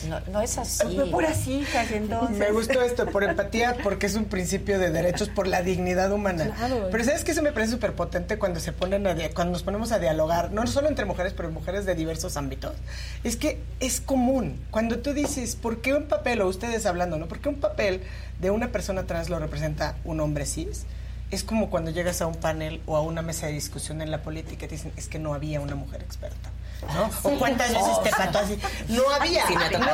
no, 0.08 0.20
no 0.30 0.40
es 0.40 0.56
así. 0.58 0.94
Fue 0.94 1.06
puras 1.06 1.46
hijas, 1.48 1.90
entonces. 1.90 2.36
Me 2.38 2.50
gustó 2.52 2.80
esto, 2.82 3.06
por 3.06 3.24
empatía, 3.24 3.76
porque 3.82 4.06
es 4.06 4.14
un 4.14 4.26
principio 4.26 4.78
de 4.78 4.90
derechos, 4.90 5.28
por 5.38 5.46
la 5.46 5.62
dignidad 5.62 6.10
humana. 6.10 6.52
Claro. 6.56 6.88
Pero 6.90 7.04
¿sabes 7.04 7.22
que 7.22 7.30
Eso 7.30 7.42
me 7.42 7.52
parece 7.52 7.70
súper 7.70 7.92
potente 7.94 8.40
cuando 8.40 8.58
se 8.58 8.72
ponen 8.72 9.06
a 9.06 9.14
cuando 9.34 9.52
nos 9.52 9.62
ponemos 9.62 9.92
a 9.92 10.00
dialogar, 10.00 10.50
no 10.50 10.66
solo 10.66 10.88
entre 10.88 11.04
mujeres, 11.04 11.32
pero 11.32 11.48
mujeres 11.52 11.86
de 11.86 11.94
diversos 11.94 12.36
ámbitos. 12.36 12.74
Es 13.22 13.36
que 13.36 13.60
es 13.78 14.00
común. 14.00 14.60
Cuando 14.72 14.98
tú 14.98 15.12
dices, 15.12 15.54
¿por 15.54 15.80
qué 15.80 15.94
un 15.94 16.08
papel, 16.08 16.40
o 16.40 16.48
ustedes 16.48 16.86
hablando, 16.86 17.18
¿no? 17.18 17.28
¿Por 17.28 17.38
qué 17.38 17.50
un 17.50 17.60
papel 17.60 18.00
de 18.40 18.50
una 18.50 18.72
persona 18.72 19.06
trans 19.06 19.28
lo 19.28 19.38
representa 19.38 19.94
un 20.02 20.18
hombre 20.18 20.44
cis? 20.44 20.86
Es 21.30 21.44
como 21.44 21.70
cuando 21.70 21.92
llegas 21.92 22.20
a 22.20 22.26
un 22.26 22.34
panel 22.34 22.80
o 22.86 22.96
a 22.96 23.02
una 23.02 23.22
mesa 23.22 23.46
de 23.46 23.52
discusión 23.52 24.02
en 24.02 24.10
la 24.10 24.22
política 24.22 24.64
y 24.64 24.68
te 24.68 24.74
dicen, 24.74 24.92
es 24.96 25.06
que 25.06 25.20
no 25.20 25.34
había 25.34 25.60
una 25.60 25.76
mujer 25.76 26.02
experta. 26.02 26.50
¿No? 26.94 27.10
O 27.22 27.38
cuántas 27.38 27.68
veces 27.72 28.02
te 28.02 28.10
pasó 28.10 28.38
así. 28.38 28.58
No 28.88 29.02
había, 29.10 29.46
Sí, 29.46 29.54
no 29.54 29.60
había 29.64 29.78
No, 29.78 29.86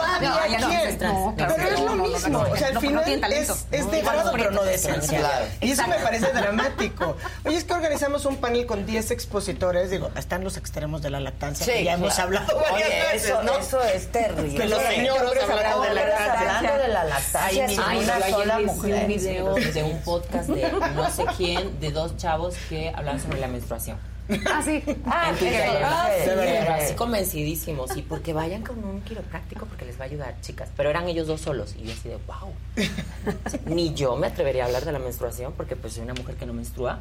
no. 1.02 1.30
No, 1.30 1.34
pero 1.36 1.74
es 1.74 1.80
lo 1.80 1.94
mismo. 1.96 2.38
o 2.40 2.56
sea, 2.56 2.68
al 2.68 2.78
final 2.80 3.32
es, 3.32 3.66
es 3.70 3.90
de 3.90 4.00
grado, 4.02 4.32
pero 4.32 4.50
no 4.50 4.62
de 4.62 4.74
Claro. 4.78 4.96
esencial. 4.98 5.48
Y 5.60 5.70
eso 5.72 5.86
me 5.86 5.96
parece 5.96 6.32
dramático. 6.32 7.16
Oye, 7.44 7.56
es 7.56 7.64
que 7.64 7.72
organizamos 7.72 8.24
un 8.26 8.36
panel 8.36 8.66
con 8.66 8.86
10 8.86 9.10
expositores. 9.10 9.90
Digo, 9.90 10.10
están 10.16 10.44
los 10.44 10.56
extremos 10.56 11.02
de 11.02 11.10
la 11.10 11.20
lactancia, 11.20 11.66
que 11.66 11.84
ya 11.84 11.94
hemos 11.94 12.18
hablado 12.18 12.58
varias 12.60 12.88
Oye, 12.88 13.02
veces, 13.12 13.24
eso, 13.30 13.42
¿no? 13.42 13.56
eso 13.58 13.80
es 13.82 14.10
terrible. 14.12 14.54
Que 14.58 14.68
los 14.68 14.82
señores 14.82 15.42
hablando 15.42 15.82
de 15.82 15.94
la 15.94 16.04
lactancia. 16.06 16.58
Hablando 16.58 16.78
de 16.82 16.88
la 16.88 17.04
lactancia, 17.04 17.66
Ay, 17.86 17.98
una 17.98 18.20
sola 18.30 18.58
mujer. 18.60 18.94
un 19.02 19.06
video 19.08 19.54
de 19.54 19.82
un 19.82 20.00
podcast 20.02 20.48
de 20.48 20.70
no 20.94 21.10
sé 21.10 21.24
quién, 21.36 21.80
de 21.80 21.90
dos 21.90 22.16
chavos 22.16 22.54
que 22.68 22.90
hablaban 22.94 23.20
sobre 23.20 23.40
la 23.40 23.46
menstruación. 23.48 23.98
Ah, 24.46 24.62
sí. 24.64 24.82
Ah, 25.06 25.34
En 25.38 25.84
Ah, 25.84 26.08
sí, 26.18 26.30
así 26.30 26.94
convencidísimos. 26.94 27.96
Y 27.96 28.02
porque 28.02 28.32
vayan 28.32 28.62
con 28.62 28.82
un 28.82 29.00
quiropráctico 29.02 29.66
porque 29.66 29.84
les 29.84 29.98
va 29.98 30.04
a 30.04 30.06
ayudar, 30.06 30.40
chicas. 30.40 30.70
Pero 30.76 30.90
eran 30.90 31.08
ellos 31.08 31.26
dos 31.26 31.40
solos. 31.42 31.74
Y 31.78 31.84
yo 31.86 31.92
así 31.92 32.08
de, 32.08 32.16
wow. 32.26 32.52
Ni 33.66 33.92
yo 33.94 34.16
me 34.16 34.26
atrevería 34.28 34.62
a 34.64 34.66
hablar 34.66 34.84
de 34.84 34.92
la 34.92 34.98
menstruación 34.98 35.52
porque 35.52 35.76
pues 35.76 35.94
soy 35.94 36.04
una 36.04 36.14
mujer 36.14 36.36
que 36.36 36.46
no 36.46 36.52
menstrua. 36.54 37.00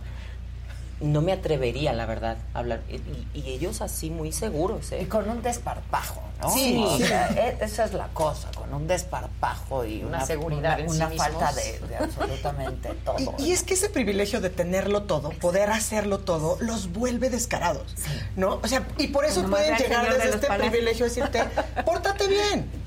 No 1.03 1.21
me 1.21 1.33
atrevería, 1.33 1.91
la 1.93 2.05
verdad, 2.05 2.37
a 2.53 2.59
hablar. 2.59 2.81
Y, 2.89 3.43
ellos 3.45 3.81
así 3.81 4.09
muy 4.09 4.31
seguros, 4.31 4.91
¿eh? 4.93 5.01
Y 5.01 5.05
con 5.05 5.29
un 5.29 5.43
desparpajo, 5.43 6.23
¿no? 6.41 6.49
Sí. 6.49 6.81
E, 6.99 7.57
esa 7.61 7.83
es 7.83 7.93
la 7.93 8.07
cosa, 8.07 8.49
con 8.55 8.73
un 8.73 8.87
desparpajo 8.87 9.85
y 9.85 10.03
una, 10.03 10.25
seguridad, 10.25 10.79
una, 10.87 11.09
falta 11.09 11.51
de, 11.53 11.79
absolutamente 11.99 12.89
todo. 13.05 13.35
Y, 13.37 13.51
es 13.51 13.63
que 13.63 13.73
ese 13.73 13.89
privilegio 13.89 14.39
de 14.39 14.49
tenerlo 14.49 15.03
todo, 15.03 15.29
poder 15.29 15.71
hacerlo 15.71 16.19
todo, 16.19 16.57
los 16.61 16.91
vuelve 16.93 17.29
descarados, 17.29 17.93
¿no? 18.37 18.59
O 18.63 18.67
sea, 18.67 18.87
y 18.97 19.07
por 19.07 19.25
eso 19.25 19.43
pueden 19.43 19.75
llegar 19.75 20.11
desde 20.11 20.29
este 20.29 20.47
privilegio 20.47 21.05
a 21.05 21.09
decirte, 21.09 21.43
pórtate 21.85 22.27
bien. 22.27 22.82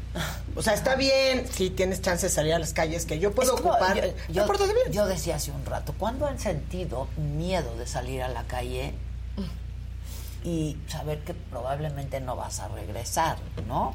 O 0.54 0.62
sea, 0.62 0.72
está 0.72 0.94
bien 0.94 1.46
si 1.50 1.70
tienes 1.70 2.00
chance 2.00 2.26
de 2.26 2.32
salir 2.32 2.54
a 2.54 2.58
las 2.58 2.72
calles, 2.72 3.04
que 3.04 3.18
yo 3.18 3.32
puedo 3.32 3.54
ocupar. 3.54 4.14
Yo, 4.28 4.46
yo, 4.90 5.06
decía 5.06 5.36
hace 5.36 5.50
un 5.50 5.64
rato, 5.66 5.94
¿cuándo 5.98 6.26
han 6.26 6.38
sentido 6.38 7.08
miedo 7.16 7.76
de 7.76 7.86
salir 7.86 8.22
a 8.22 8.28
la 8.28 8.44
calle 8.44 8.94
y 10.44 10.78
saber 10.88 11.18
que 11.20 11.34
probablemente 11.34 12.20
no 12.20 12.36
vas 12.36 12.60
a 12.60 12.68
regresar, 12.68 13.36
¿no? 13.66 13.94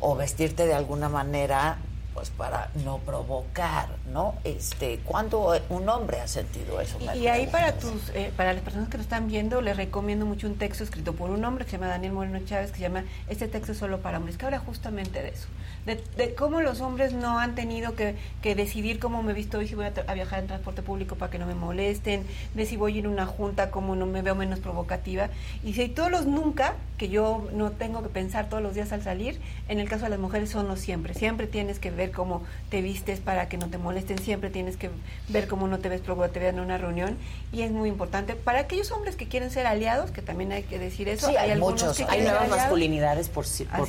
O 0.00 0.16
vestirte 0.16 0.66
de 0.66 0.74
alguna 0.74 1.08
manera 1.08 1.78
pues 2.14 2.30
para 2.30 2.70
no 2.84 2.98
provocar, 2.98 3.88
¿no? 4.12 4.34
Este, 4.44 4.98
¿cuándo 5.04 5.54
un 5.68 5.88
hombre 5.88 6.20
ha 6.20 6.28
sentido 6.28 6.80
eso? 6.80 6.98
Y, 7.14 7.26
ahí 7.26 7.46
para 7.46 7.74
tus, 7.74 8.10
eh, 8.14 8.32
para 8.36 8.52
las 8.52 8.62
personas 8.62 8.88
que 8.88 8.96
lo 8.96 9.02
están 9.02 9.28
viendo, 9.28 9.60
les 9.60 9.76
recomiendo 9.76 10.26
mucho 10.26 10.46
un 10.46 10.56
texto 10.56 10.84
escrito 10.84 11.14
por 11.14 11.30
un 11.30 11.44
hombre 11.44 11.64
que 11.64 11.70
se 11.70 11.76
llama 11.78 11.88
Daniel 11.88 12.12
Moreno 12.12 12.40
Chávez, 12.44 12.70
que 12.70 12.78
se 12.78 12.82
llama 12.82 13.04
Este 13.28 13.48
texto 13.48 13.72
es 13.72 13.78
solo 13.78 14.00
para 14.00 14.18
hombres, 14.18 14.36
que 14.36 14.44
habla 14.44 14.58
justamente 14.58 15.22
de 15.22 15.30
eso, 15.30 15.48
de, 15.86 16.34
cómo 16.34 16.60
los 16.60 16.80
hombres 16.80 17.12
no 17.12 17.38
han 17.38 17.54
tenido 17.54 17.94
que, 17.94 18.14
decidir 18.42 18.98
cómo 18.98 19.22
me 19.22 19.32
visto 19.32 19.58
hoy 19.58 19.68
si 19.68 19.74
voy 19.74 19.86
a, 19.86 20.14
viajar 20.14 20.40
en 20.40 20.46
transporte 20.46 20.82
público 20.82 21.16
para 21.16 21.30
que 21.30 21.38
no 21.38 21.46
me 21.46 21.54
molesten, 21.54 22.24
de 22.54 22.66
si 22.66 22.76
voy 22.76 22.94
a 22.94 22.98
ir 22.98 23.06
a 23.06 23.08
una 23.08 23.26
junta, 23.26 23.70
cómo 23.70 23.96
no 23.96 24.06
me 24.06 24.22
veo 24.22 24.34
menos 24.34 24.60
provocativa, 24.60 25.28
y 25.64 25.74
si 25.74 25.88
todos 25.88 26.10
los 26.10 26.26
nunca, 26.26 26.74
que 26.98 27.08
yo 27.08 27.48
no 27.52 27.72
tengo 27.72 28.02
que 28.02 28.08
pensar 28.08 28.48
todos 28.48 28.62
los 28.62 28.74
días 28.74 28.92
al 28.92 29.02
salir, 29.02 29.40
en 29.68 29.80
el 29.80 29.88
caso 29.88 30.04
de 30.04 30.10
las 30.10 30.18
mujeres 30.18 30.50
son 30.50 30.68
los 30.68 30.78
siempre, 30.78 31.14
siempre 31.14 31.46
tienes 31.46 31.78
que 31.78 31.90
ver 31.90 32.12
cómo 32.12 32.42
te 32.70 32.80
vistes 32.82 33.20
para 33.20 33.48
que 33.48 33.58
no 33.58 33.68
te 33.68 33.78
molesten, 33.78 34.18
siempre 34.18 34.50
tienes 34.50 34.76
que 34.76 34.90
ver 35.28 35.48
cómo 35.48 35.66
no 35.66 35.78
te 35.78 35.88
ves 35.88 36.02
te 36.02 36.48
en 36.48 36.60
una 36.60 36.78
reunión 36.78 37.16
y 37.52 37.62
es 37.62 37.70
muy 37.70 37.88
importante 37.88 38.34
para 38.34 38.60
aquellos 38.60 38.90
hombres 38.92 39.16
que 39.16 39.26
quieren 39.26 39.50
ser 39.50 39.66
aliados, 39.66 40.10
que 40.10 40.22
también 40.22 40.52
hay 40.52 40.62
que 40.62 40.78
decir 40.78 41.08
eso. 41.08 41.28
hay, 41.38 41.58
muchos, 41.58 42.00
hay 42.08 42.22
nuevas 42.22 42.48
masculinidades 42.48 43.28
por, 43.28 43.44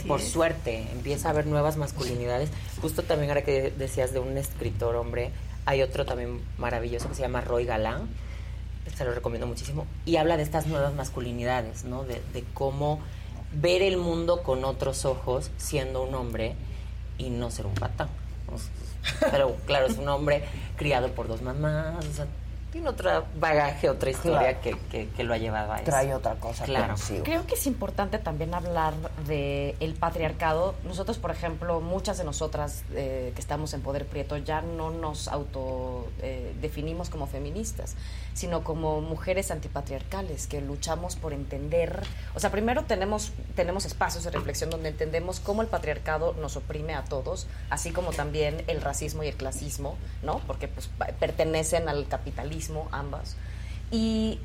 por, 0.07 0.21
suerte, 0.21 0.87
empieza 0.91 1.27
a 1.27 1.31
haber 1.31 1.45
nuevas 1.45 1.77
masculinidades. 1.77 1.82
Justo 2.81 3.03
también 3.03 3.31
ahora 3.31 3.43
que 3.43 3.71
decías 3.71 4.13
de 4.13 4.19
un 4.19 4.38
escritor 4.38 4.95
hombre, 4.95 5.31
hay 5.65 5.81
otro 5.81 6.05
también 6.05 6.41
maravilloso 6.57 7.09
que 7.09 7.15
se 7.15 7.21
llama 7.21 7.41
Roy 7.41 7.65
Galán, 7.65 8.07
se 8.95 9.03
lo 9.03 9.13
recomiendo 9.13 9.47
muchísimo, 9.47 9.86
y 10.05 10.15
habla 10.15 10.38
de 10.38 10.43
estas 10.43 10.67
nuevas 10.67 10.93
masculinidades, 10.93 11.84
¿no? 11.84 12.03
De, 12.03 12.21
de 12.34 12.43
cómo 12.53 12.99
ver 13.53 13.81
el 13.81 13.97
mundo 13.97 14.43
con 14.43 14.63
otros 14.65 15.05
ojos 15.05 15.51
siendo 15.57 16.03
un 16.03 16.15
hombre 16.15 16.55
y 17.17 17.29
no 17.29 17.51
ser 17.51 17.65
un 17.65 17.73
patán. 17.73 18.09
Pero 19.31 19.55
claro, 19.65 19.88
es 19.88 19.97
un 19.97 20.07
hombre 20.07 20.43
criado 20.77 21.09
por 21.11 21.27
dos 21.27 21.41
mamás, 21.41 22.05
o 22.05 22.13
sea, 22.13 22.27
tiene 22.74 22.89
otro 22.89 23.26
bagaje, 23.39 23.88
otra 23.88 24.09
historia 24.09 24.59
que, 24.59 24.76
que, 25.15 25.24
lo 25.24 25.36
ha 25.36 25.38
llevado 25.38 25.74
a 25.74 25.76
eso. 25.76 25.86
Trae 25.86 26.11
otra 26.11 26.34
cosa. 26.36 26.65
Claro. 26.65 26.95
Creo 27.24 27.45
que 27.45 27.53
es 27.53 27.67
importante 27.67 28.17
también 28.17 28.55
hablar 28.55 28.95
del 29.28 29.76
el 29.80 29.93
patriarcado. 29.93 30.74
Nosotros, 30.84 31.19
por 31.19 31.30
ejemplo, 31.30 31.82
muchas 31.82 32.17
de 32.17 32.24
nosotras 32.24 32.84
eh, 32.95 33.32
que 33.36 33.39
estamos 33.39 33.76
en 33.76 33.82
Poder 33.82 34.07
Prieto 34.07 34.38
ya 34.38 34.61
no 34.63 34.89
nos 34.89 35.28
auto 35.28 36.07
eh, 36.24 36.55
definimos 36.61 37.11
como 37.11 37.28
feministas 37.28 37.95
sino 38.34 38.63
como 38.63 39.01
mujeres 39.01 39.51
antipatriarcales 39.51 40.47
que 40.47 40.61
luchamos 40.61 41.15
por 41.15 41.34
entender, 41.34 42.03
o 42.36 42.39
sea, 42.39 42.51
primero 42.51 42.84
tenemos, 42.84 43.31
tenemos 43.55 43.86
espacios 43.86 44.23
de 44.23 44.31
reflexión 44.31 44.69
donde 44.69 44.89
entendemos 44.89 45.39
cómo 45.39 45.61
el 45.61 45.67
patriarcado 45.67 46.34
nos 46.34 46.57
oprime 46.57 46.95
a 46.95 47.03
todos, 47.03 47.47
así 47.69 47.91
como 47.91 48.11
también 48.11 48.63
el 48.67 48.81
racismo 48.81 49.23
y 49.23 49.27
el 49.27 49.36
clasismo, 49.36 49.95
¿no? 50.21 50.39
Porque 50.47 50.67
pues, 50.67 50.89
pertenecen 51.19 51.89
al 51.89 52.07
capitalismo 52.07 52.88
ambas. 52.91 53.36
Y 53.91 54.39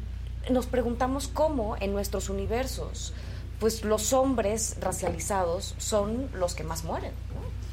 nos 0.50 0.66
preguntamos 0.66 1.28
cómo 1.28 1.76
en 1.80 1.92
nuestros 1.92 2.28
universos, 2.28 3.12
pues 3.60 3.84
los 3.84 4.12
hombres 4.12 4.76
racializados 4.80 5.74
son 5.78 6.28
los 6.32 6.54
que 6.54 6.64
más 6.64 6.84
mueren. 6.84 7.12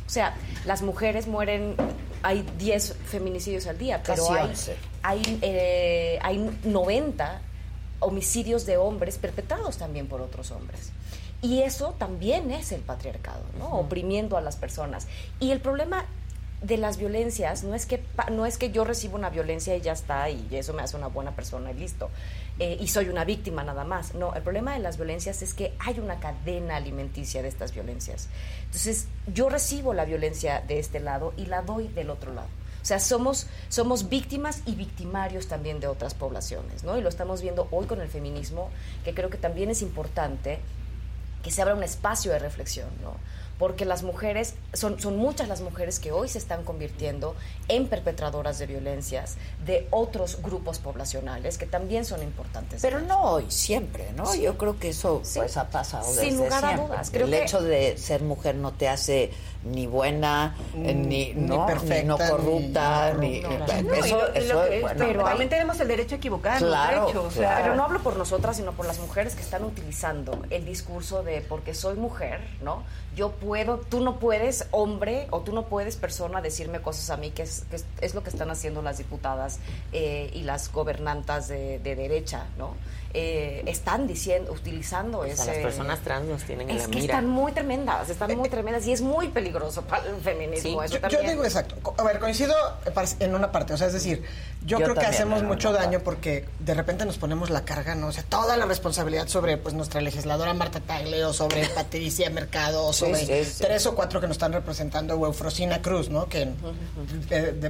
O 0.06 0.10
sea, 0.10 0.36
las 0.66 0.82
mujeres 0.82 1.28
mueren, 1.28 1.76
hay 2.22 2.45
10 2.58 2.95
feminicidios 3.06 3.68
al 3.68 3.78
día, 3.78 4.01
pero 4.06 4.32
hay, 4.32 4.53
hay, 5.01 5.39
eh, 5.41 6.20
hay 6.22 6.58
90 6.64 7.41
homicidios 7.99 8.66
de 8.66 8.78
hombres 8.78 9.18
perpetrados 9.18 9.78
también 9.78 10.08
por 10.08 10.22
otros 10.22 10.51
hombres. 10.51 10.91
Y 11.41 11.62
eso 11.62 11.95
también 11.97 12.51
es 12.51 12.72
el 12.72 12.82
patriarcado, 12.82 13.43
¿no? 13.60 13.68
Oprimiendo 13.80 14.38
a 14.38 14.41
las 14.41 14.56
personas. 14.56 15.08
Y 15.39 15.51
el 15.51 15.60
problema 15.60 16.06
de 16.62 16.78
las 16.78 16.97
violencias 16.97 17.64
no 17.64 17.76
es 17.76 17.86
que 17.86 18.03
no 18.32 18.45
es 18.45 18.58
que 18.58 18.72
yo 18.72 18.84
recibo 18.86 19.16
una 19.18 19.30
violencia 19.30 19.76
y 19.76 19.82
ya 19.82 19.91
está 19.91 20.30
y 20.30 20.47
eso 20.51 20.74
me 20.74 20.82
hace 20.82 20.97
una 20.97 21.08
buena 21.08 21.32
persona 21.36 21.72
y 21.72 21.76
listo 21.76 22.10
eh, 22.60 22.78
y 22.80 22.88
soy 22.88 23.10
una 23.10 23.26
víctima 23.26 23.64
nada 23.64 23.84
más 23.84 24.16
no 24.16 24.34
el 24.34 24.41
problema 24.41 24.74
de 24.74 24.80
las 24.80 24.97
violencias 24.97 25.41
es 25.41 25.53
que 25.53 25.74
hay 25.80 25.99
una 25.99 26.20
cadena 26.20 26.78
alimenticia 26.78 27.41
de 27.41 27.49
estas 27.49 27.74
violencias 27.74 28.30
entonces 28.66 29.08
yo 29.34 29.49
recibo 29.49 29.93
la 29.93 30.06
violencia 30.06 30.62
de 30.62 30.80
este 30.80 30.99
lado 30.99 31.34
y 31.38 31.45
la 31.47 31.62
doy 31.62 31.88
del 31.89 32.10
otro 32.10 32.34
lado 32.34 32.47
o 32.86 32.88
sea, 32.88 32.99
somos, 32.99 33.47
somos 33.68 34.10
víctimas 34.10 34.62
y 34.68 34.76
victimarios 34.76 35.47
también 35.47 35.80
de 35.80 35.88
otras 35.88 36.14
poblaciones, 36.14 36.84
¿no? 36.84 36.95
Y 36.99 37.01
lo 37.01 37.10
estamos 37.10 37.41
viendo 37.41 37.68
hoy 37.72 37.88
con 37.88 37.99
el 37.99 38.10
feminismo, 38.10 38.70
que 39.03 39.16
creo 39.16 39.32
que 39.32 39.39
también 39.39 39.72
es 39.72 39.82
importante 39.82 40.60
que 41.41 41.49
se 41.49 41.64
abra 41.64 41.74
un 41.74 41.82
espacio 41.82 42.32
de 42.32 42.38
reflexión, 42.38 42.89
¿no? 43.01 43.16
Porque 43.58 43.86
las 43.86 44.03
mujeres, 44.03 44.56
son, 44.74 44.99
son 44.99 45.18
muchas 45.18 45.47
las 45.47 45.62
mujeres 45.62 45.99
que 45.99 46.12
hoy 46.12 46.28
se 46.28 46.38
están 46.38 46.64
convirtiendo 46.64 47.36
en 47.68 47.88
perpetradoras 47.88 48.60
de 48.60 48.68
violencias 48.68 49.38
de 49.66 49.88
otros 49.91 50.41
grupos 50.41 50.80
poblacionales 50.80 51.58
que 51.58 51.66
también 51.66 52.06
son 52.06 52.22
importantes. 52.22 52.82
Pero 52.82 52.99
no 52.99 53.22
hoy, 53.22 53.45
siempre, 53.49 54.12
¿no? 54.16 54.36
Yo 54.36 54.58
creo 54.58 54.78
que 54.78 54.89
eso 54.89 55.22
pues 55.34 55.58
ha 55.58 55.70
pasado 55.70 56.08
desde 56.08 56.26
Sin 56.26 56.38
lugar 56.38 56.66
a 56.66 56.78
dudas. 56.78 57.10
Creo 57.12 57.28
El 57.28 57.34
hecho 57.34 57.62
de 57.62 57.97
ser 57.97 58.22
mujer 58.22 58.56
no 58.56 58.74
te 58.74 58.89
hace 58.89 59.32
ni 59.66 59.88
buena, 59.88 60.55
mm, 60.76 61.07
ni, 61.07 61.34
no, 61.34 61.66
perfecta, 61.66 62.03
no 62.03 62.18
corrupta, 62.18 63.13
ni, 63.16 63.38
eso, 63.97 64.34
eso 64.34 64.61
pero 64.95 65.24
también 65.24 65.49
tenemos 65.49 65.80
el 65.80 65.88
derecho 65.88 66.16
a 66.16 66.18
equivocar, 66.20 66.59
claro, 66.59 67.30
Pero 67.36 67.76
no 67.76 67.84
hablo 67.84 67.99
por 68.01 68.16
nosotras, 68.16 68.57
sino 68.57 68.74
por 68.74 68.86
las 68.86 68.99
mujeres 68.99 69.36
que 69.36 69.41
están 69.41 69.63
utilizando 69.63 70.39
el 70.51 70.66
discurso 70.66 71.24
de 71.24 71.41
porque 71.41 71.74
soy 71.74 71.95
mujer, 71.95 72.41
¿no? 72.61 72.84
Yo 73.16 73.32
puedo, 73.32 73.78
tú 73.78 74.01
no 74.01 74.20
puedes, 74.20 74.68
hombre, 74.72 75.28
o 75.32 75.41
tú 75.41 75.53
no 75.53 75.63
puedes, 75.63 75.95
persona, 75.95 76.41
decirme 76.41 76.82
cosas 76.82 77.09
a 77.09 77.18
mí, 77.18 77.32
que 77.32 77.43
es, 77.43 77.66
que 77.72 77.78
es, 78.05 78.13
lo 78.13 78.22
que 78.24 78.30
están 78.30 78.51
haciendo 78.51 78.82
las 78.82 78.99
diputadas 78.99 79.59
eh, 79.93 80.30
y 80.34 80.43
las 80.43 80.72
gobernantas 80.72 81.47
de, 81.47 81.80
de 81.80 81.95
derecha, 81.95 82.45
¿no? 82.57 82.76
Eh, 83.18 83.63
están 83.66 84.07
diciendo, 84.07 84.51
utilizando 84.51 85.24
ese... 85.24 85.45
las 85.45 85.55
personas 85.59 86.01
trans 86.01 86.28
nos 86.28 86.43
tienen 86.43 86.70
en 86.70 86.80
la 86.80 86.88
que 86.88 86.99
están 86.99 87.26
muy 87.26 87.53
tremendas, 87.53 88.09
están 88.09 88.36
muy 88.36 88.49
tremendas 88.49 88.86
y 88.88 88.91
es 88.91 88.99
muy 88.99 89.30
peligroso 89.30 89.84
para 89.84 90.05
el 90.05 90.18
feminismo. 90.18 90.84
yo, 90.86 91.22
digo 91.22 91.45
exacto. 91.45 91.93
A 91.97 92.03
ver, 92.03 92.20
coincido 92.20 92.53
en 93.20 93.34
una 93.34 93.53
parte, 93.53 93.74
o 93.74 93.78
sea, 93.78 93.88
es 93.88 93.93
decir, 93.93 94.22
yo, 94.66 94.80
creo 94.80 94.95
que 94.95 95.05
hacemos 95.05 95.43
mucho 95.43 95.72
daño 95.72 96.01
porque 96.01 96.43
de 96.59 96.74
repente 96.74 97.05
nos 97.05 97.18
ponemos 97.18 97.49
la 97.49 97.63
carga, 97.63 97.95
¿no? 97.95 98.07
O 98.07 98.11
sea, 98.11 98.24
toda 98.24 98.57
la 98.57 98.66
responsabilidad 98.66 99.30
sobre 99.30 99.55
pues 99.55 99.74
nuestra 99.74 100.01
legisladora 100.01 100.53
Marta 100.53 100.82
Tagle 100.82 101.24
o 101.24 101.32
sobre 101.32 101.66
Patricia 101.76 102.30
Mercado 102.30 102.86
o 102.86 102.91
sobre 102.91 103.45
tres 103.57 103.86
o 103.86 103.95
cuatro 103.95 104.20
que 104.20 104.28
nos 104.28 104.36
están 104.36 104.51
representando 104.51 105.16
o 105.16 105.26
Eufrosina 105.26 105.82
Cruz, 105.82 106.09
¿no? 106.09 106.28
Que 106.28 106.49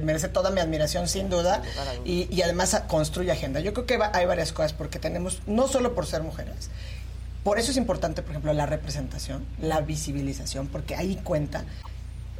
merece 0.02 0.26
toda 0.26 0.50
mi 0.50 0.58
admiración 0.58 1.06
sin 1.06 1.30
duda 1.30 1.62
y, 2.04 2.26
y 2.34 2.42
además 2.42 2.82
construye 2.88 3.30
agenda. 3.30 3.60
Yo 3.60 3.72
creo 3.72 3.86
que 3.86 4.00
hay 4.12 4.26
varias 4.26 4.52
cosas 4.52 4.72
porque 4.72 4.98
tenemos 4.98 5.35
no 5.46 5.68
solo 5.68 5.94
por 5.94 6.06
ser 6.06 6.22
mujeres. 6.22 6.70
Por 7.46 7.60
eso 7.60 7.70
es 7.70 7.76
importante, 7.76 8.22
por 8.22 8.32
ejemplo, 8.32 8.52
la 8.52 8.66
representación, 8.66 9.46
la 9.60 9.80
visibilización, 9.80 10.66
porque 10.66 10.96
ahí 10.96 11.16
cuenta. 11.22 11.64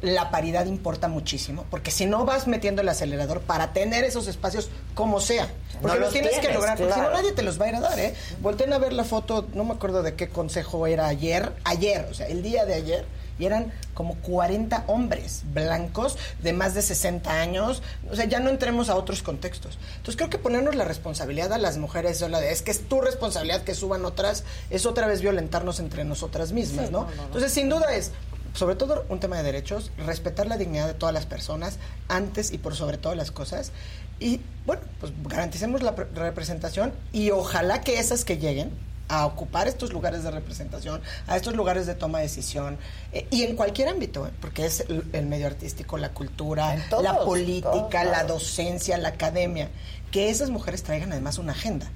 La 0.01 0.29
paridad 0.29 0.67
importa 0.67 1.07
muchísimo, 1.07 1.65
porque 1.71 1.89
si 1.89 2.05
no 2.05 2.23
vas 2.23 2.45
metiendo 2.45 2.83
el 2.83 2.89
acelerador 2.89 3.41
para 3.41 3.73
tener 3.73 4.03
esos 4.03 4.27
espacios 4.27 4.69
como 4.93 5.19
sea, 5.19 5.47
porque 5.81 5.99
los, 5.99 6.13
tienes, 6.13 6.37
que 6.37 6.53
lograr, 6.53 6.77
porque 6.77 6.93
si 6.93 6.99
no 6.99 7.09
nadie 7.09 7.31
te 7.31 7.41
los 7.41 7.59
va 7.59 7.65
a 7.65 7.69
ir 7.69 7.75
a 7.75 7.79
dar, 7.79 7.97
¿eh? 7.97 8.13
Volten 8.41 8.73
a 8.73 8.77
ver 8.77 8.93
la 8.93 9.05
foto, 9.05 9.47
no 9.55 9.63
me 9.63 9.73
acuerdo 9.73 10.03
de 10.03 10.13
qué 10.13 10.29
consejo 10.29 10.85
era 10.85 11.07
ayer, 11.07 11.51
ayer, 11.63 12.05
o 12.11 12.13
sea, 12.13 12.27
el 12.27 12.43
día 12.43 12.65
de 12.65 12.75
ayer, 12.75 13.05
y 13.39 13.45
eran 13.45 13.71
como 13.93 14.15
40 14.15 14.85
hombres 14.87 15.43
blancos 15.53 16.17
de 16.41 16.53
más 16.53 16.73
de 16.73 16.81
60 16.81 17.31
años. 17.31 17.81
O 18.11 18.15
sea, 18.15 18.25
ya 18.25 18.39
no 18.39 18.49
entremos 18.49 18.89
a 18.89 18.95
otros 18.95 19.23
contextos. 19.23 19.77
Entonces 19.97 20.15
creo 20.17 20.29
que 20.29 20.37
ponernos 20.37 20.75
la 20.75 20.85
responsabilidad 20.85 21.53
a 21.53 21.57
las 21.57 21.77
mujeres, 21.77 22.21
es 22.21 22.61
que 22.61 22.71
es 22.71 22.87
tu 22.87 23.01
responsabilidad 23.01 23.63
que 23.63 23.75
suban 23.75 24.05
otras, 24.05 24.43
es 24.69 24.85
otra 24.85 25.07
vez 25.07 25.21
violentarnos 25.21 25.79
entre 25.79 26.03
nosotras 26.03 26.51
mismas, 26.51 26.91
¿no? 26.91 27.07
Entonces, 27.25 27.51
sin 27.51 27.69
duda 27.69 27.93
es 27.95 28.11
sobre 28.53 28.75
todo 28.75 29.05
un 29.09 29.19
tema 29.19 29.37
de 29.37 29.43
derechos, 29.43 29.91
respetar 29.97 30.47
la 30.47 30.57
dignidad 30.57 30.87
de 30.87 30.95
todas 30.95 31.13
las 31.13 31.27
personas 31.27 31.77
antes 32.07 32.51
y 32.51 32.57
por 32.57 32.75
sobre 32.75 32.97
todas 32.97 33.15
las 33.15 33.31
cosas. 33.31 33.71
Y 34.19 34.41
bueno, 34.65 34.81
pues 34.99 35.13
garanticemos 35.23 35.83
la 35.83 35.91
representación 35.91 36.91
y 37.13 37.29
ojalá 37.29 37.81
que 37.81 37.99
esas 37.99 38.25
que 38.25 38.37
lleguen 38.37 38.71
a 39.07 39.25
ocupar 39.25 39.67
estos 39.67 39.93
lugares 39.93 40.23
de 40.23 40.31
representación, 40.31 41.01
a 41.27 41.37
estos 41.37 41.55
lugares 41.55 41.85
de 41.85 41.95
toma 41.95 42.19
de 42.19 42.25
decisión, 42.25 42.77
eh, 43.13 43.27
y 43.31 43.43
en 43.43 43.55
cualquier 43.55 43.89
ámbito, 43.89 44.27
eh, 44.27 44.31
porque 44.41 44.65
es 44.65 44.85
el, 44.89 45.25
medio 45.25 45.47
artístico, 45.47 45.97
la 45.97 46.09
cultura, 46.09 46.75
la 47.01 47.19
política, 47.19 48.03
la 48.03 48.23
docencia, 48.23 48.97
la 48.97 49.09
academia, 49.09 49.69
que 50.11 50.29
esas 50.29 50.49
mujeres 50.49 50.83
traigan 50.83 51.11
además 51.11 51.37
una 51.37 51.53
agenda 51.53 51.89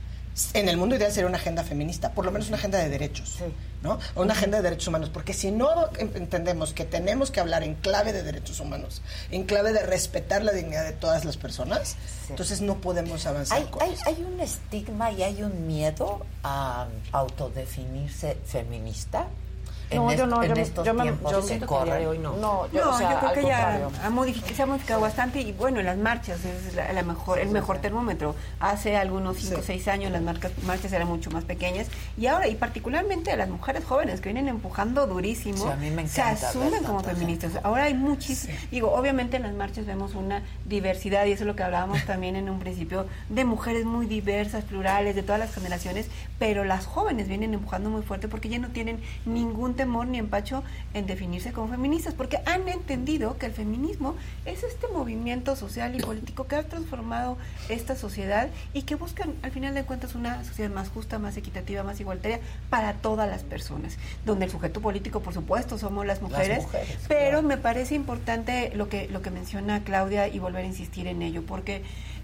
en 0.54 0.70
el 0.70 0.78
mundo 0.78 0.96
ideal 0.96 1.12
sería 1.12 1.28
una 1.28 1.38
agenda 1.38 1.64
feminista, 1.64 2.12
por 2.14 2.26
lo 2.26 2.32
menos 2.32 2.48
una 2.48 2.58
agenda 2.58 2.78
de 2.78 2.90
derechos, 2.90 3.38
¿no? 3.84 4.00
una 4.16 4.34
agenda 4.34 4.58
de 4.58 4.64
derechos 4.64 4.88
humanos, 4.88 5.10
porque 5.10 5.34
si 5.34 5.52
no 5.52 5.90
entendemos 5.98 6.74
que 6.74 6.86
tenemos 6.86 7.32
que 7.32 7.40
hablar 7.40 7.64
en 7.64 7.76
clave 7.76 8.14
de 8.14 8.24
derechos 8.24 8.60
humanos, 8.60 9.02
en 9.30 9.44
clave 9.44 9.74
de 9.74 9.86
respetar 9.86 10.44
la 10.44 10.54
dignidad 10.54 10.86
de 10.86 10.94
todas 10.94 11.26
las 11.26 11.38
personas, 11.38 11.98
entonces 12.30 12.62
no 12.62 12.80
podemos 12.80 13.26
avanzar. 13.26 13.58
Hay, 13.58 13.70
hay, 13.82 13.96
hay 14.06 14.24
un 14.24 14.40
estigma 14.40 15.12
y 15.12 15.24
hay 15.24 15.44
un 15.44 15.68
miedo 15.68 16.26
a 16.44 16.88
autodefinirse 17.12 18.38
feminista 18.46 19.28
no, 19.96 20.14
yo 20.14 20.28
no, 20.28 20.44
yo, 20.44 20.84
yo, 20.84 20.94
me, 20.94 21.14
yo 21.30 21.42
siento 21.42 21.68
que 21.68 22.08
hoy 22.08 22.18
no. 22.18 22.36
No, 22.38 22.68
yo, 22.72 22.92
creo 23.20 23.34
que 23.34 23.44
ya 23.44 23.90
ha 24.04 24.10
modificado, 24.10 24.56
se 24.56 24.62
ha 24.62 24.66
modificado 24.66 25.02
bastante 25.02 25.42
y 25.42 25.52
bueno, 25.52 25.80
en 25.80 25.86
las 25.86 25.98
marchas 25.98 26.40
es 26.46 26.76
la, 26.76 27.04
mejor, 27.04 27.40
el 27.40 27.50
mejor 27.50 27.80
termómetro. 27.80 28.36
Hace 28.60 28.98
algunos 28.98 29.38
5 29.38 29.60
o 29.60 29.64
6 29.64 29.88
años 29.88 30.12
las 30.12 30.22
marcas, 30.22 30.52
marchas 30.66 30.92
eran 30.94 31.08
mucho 31.08 31.32
más 31.32 31.44
pequeñas 31.44 31.88
y 32.18 32.28
ahora, 32.28 32.48
y 32.48 32.56
particularmente 32.56 33.36
las 33.36 33.50
mujeres 33.50 33.84
jóvenes 33.84 34.22
que 34.22 34.30
vienen 34.30 34.48
empujando 34.48 35.08
durísimo, 35.08 35.74
se 36.08 36.22
asumen 36.22 36.84
como 36.84 37.02
feministas. 37.02 37.60
Ahora 37.64 37.86
hay 37.86 37.94
muchísimas, 37.94 38.56
digo, 38.72 38.92
obviamente 38.94 39.38
en 39.38 39.44
las 39.44 39.54
marchas 39.54 39.86
vemos 39.86 40.16
una 40.16 40.44
diversidad 40.66 41.26
y 41.26 41.32
eso 41.32 41.44
es 41.44 41.48
lo 41.48 41.56
que 41.56 41.64
hablábamos 41.64 42.04
también 42.06 42.36
en 42.36 42.50
un 42.50 42.60
principio, 42.60 43.08
de 43.30 43.46
mujeres 43.46 43.86
muy 43.86 44.06
diversas, 44.06 44.64
plurales, 44.64 45.16
de 45.16 45.24
todas 45.24 45.40
las 45.40 45.54
generaciones, 45.54 46.08
pero 46.40 46.64
las 46.64 46.86
jóvenes 46.86 47.28
vienen 47.28 47.54
empujando 47.54 47.90
muy 47.90 48.02
fuerte 48.02 48.28
porque 48.28 48.50
ya 48.50 48.60
no 48.60 48.70
tienen 48.70 49.00
ningún 49.26 49.76
temor 49.82 50.06
ni 50.06 50.20
empacho 50.20 50.64
en 50.94 51.08
definirse 51.08 51.52
como 51.54 51.68
feministas, 51.68 52.14
porque 52.14 52.38
han 52.46 52.70
entendido 52.70 53.40
que 53.40 53.48
el 53.48 53.52
feminismo 53.52 54.16
es 54.46 54.62
este 54.62 54.88
movimiento 54.90 55.56
social 55.56 55.96
y 55.96 56.00
político 56.00 56.46
que 56.46 56.56
ha 56.56 56.62
transformado 56.62 57.36
esta 57.68 57.96
sociedad 57.96 58.50
y 58.76 58.84
que 58.84 58.94
buscan, 58.94 59.34
al 59.42 59.50
final 59.50 59.74
de 59.74 59.84
cuentas, 59.84 60.14
una 60.14 60.44
sociedad 60.44 60.70
más 60.70 60.90
justa, 60.90 61.18
más 61.18 61.36
equitativa, 61.36 61.82
más 61.82 62.00
igualitaria 62.00 62.42
para 62.70 62.94
todas 62.94 63.28
las 63.28 63.42
personas, 63.42 63.98
donde 64.24 64.46
el 64.46 64.52
sujeto 64.52 64.82
político, 64.82 65.22
por 65.22 65.34
supuesto, 65.34 65.80
somos 65.80 66.06
las 66.06 66.22
mujeres, 66.22 66.64
pero 67.08 67.42
me 67.42 67.58
parece 67.58 67.96
importante 67.96 68.72
lo 68.76 68.88
que, 68.88 69.08
lo 69.08 69.24
que 69.24 69.32
menciona 69.32 69.84
Claudia 69.84 70.28
y 70.28 70.38
volver 70.38 70.64
a 70.64 70.68
insistir 70.68 71.08
en 71.08 71.24
ello, 71.24 71.44
porque 71.44 71.82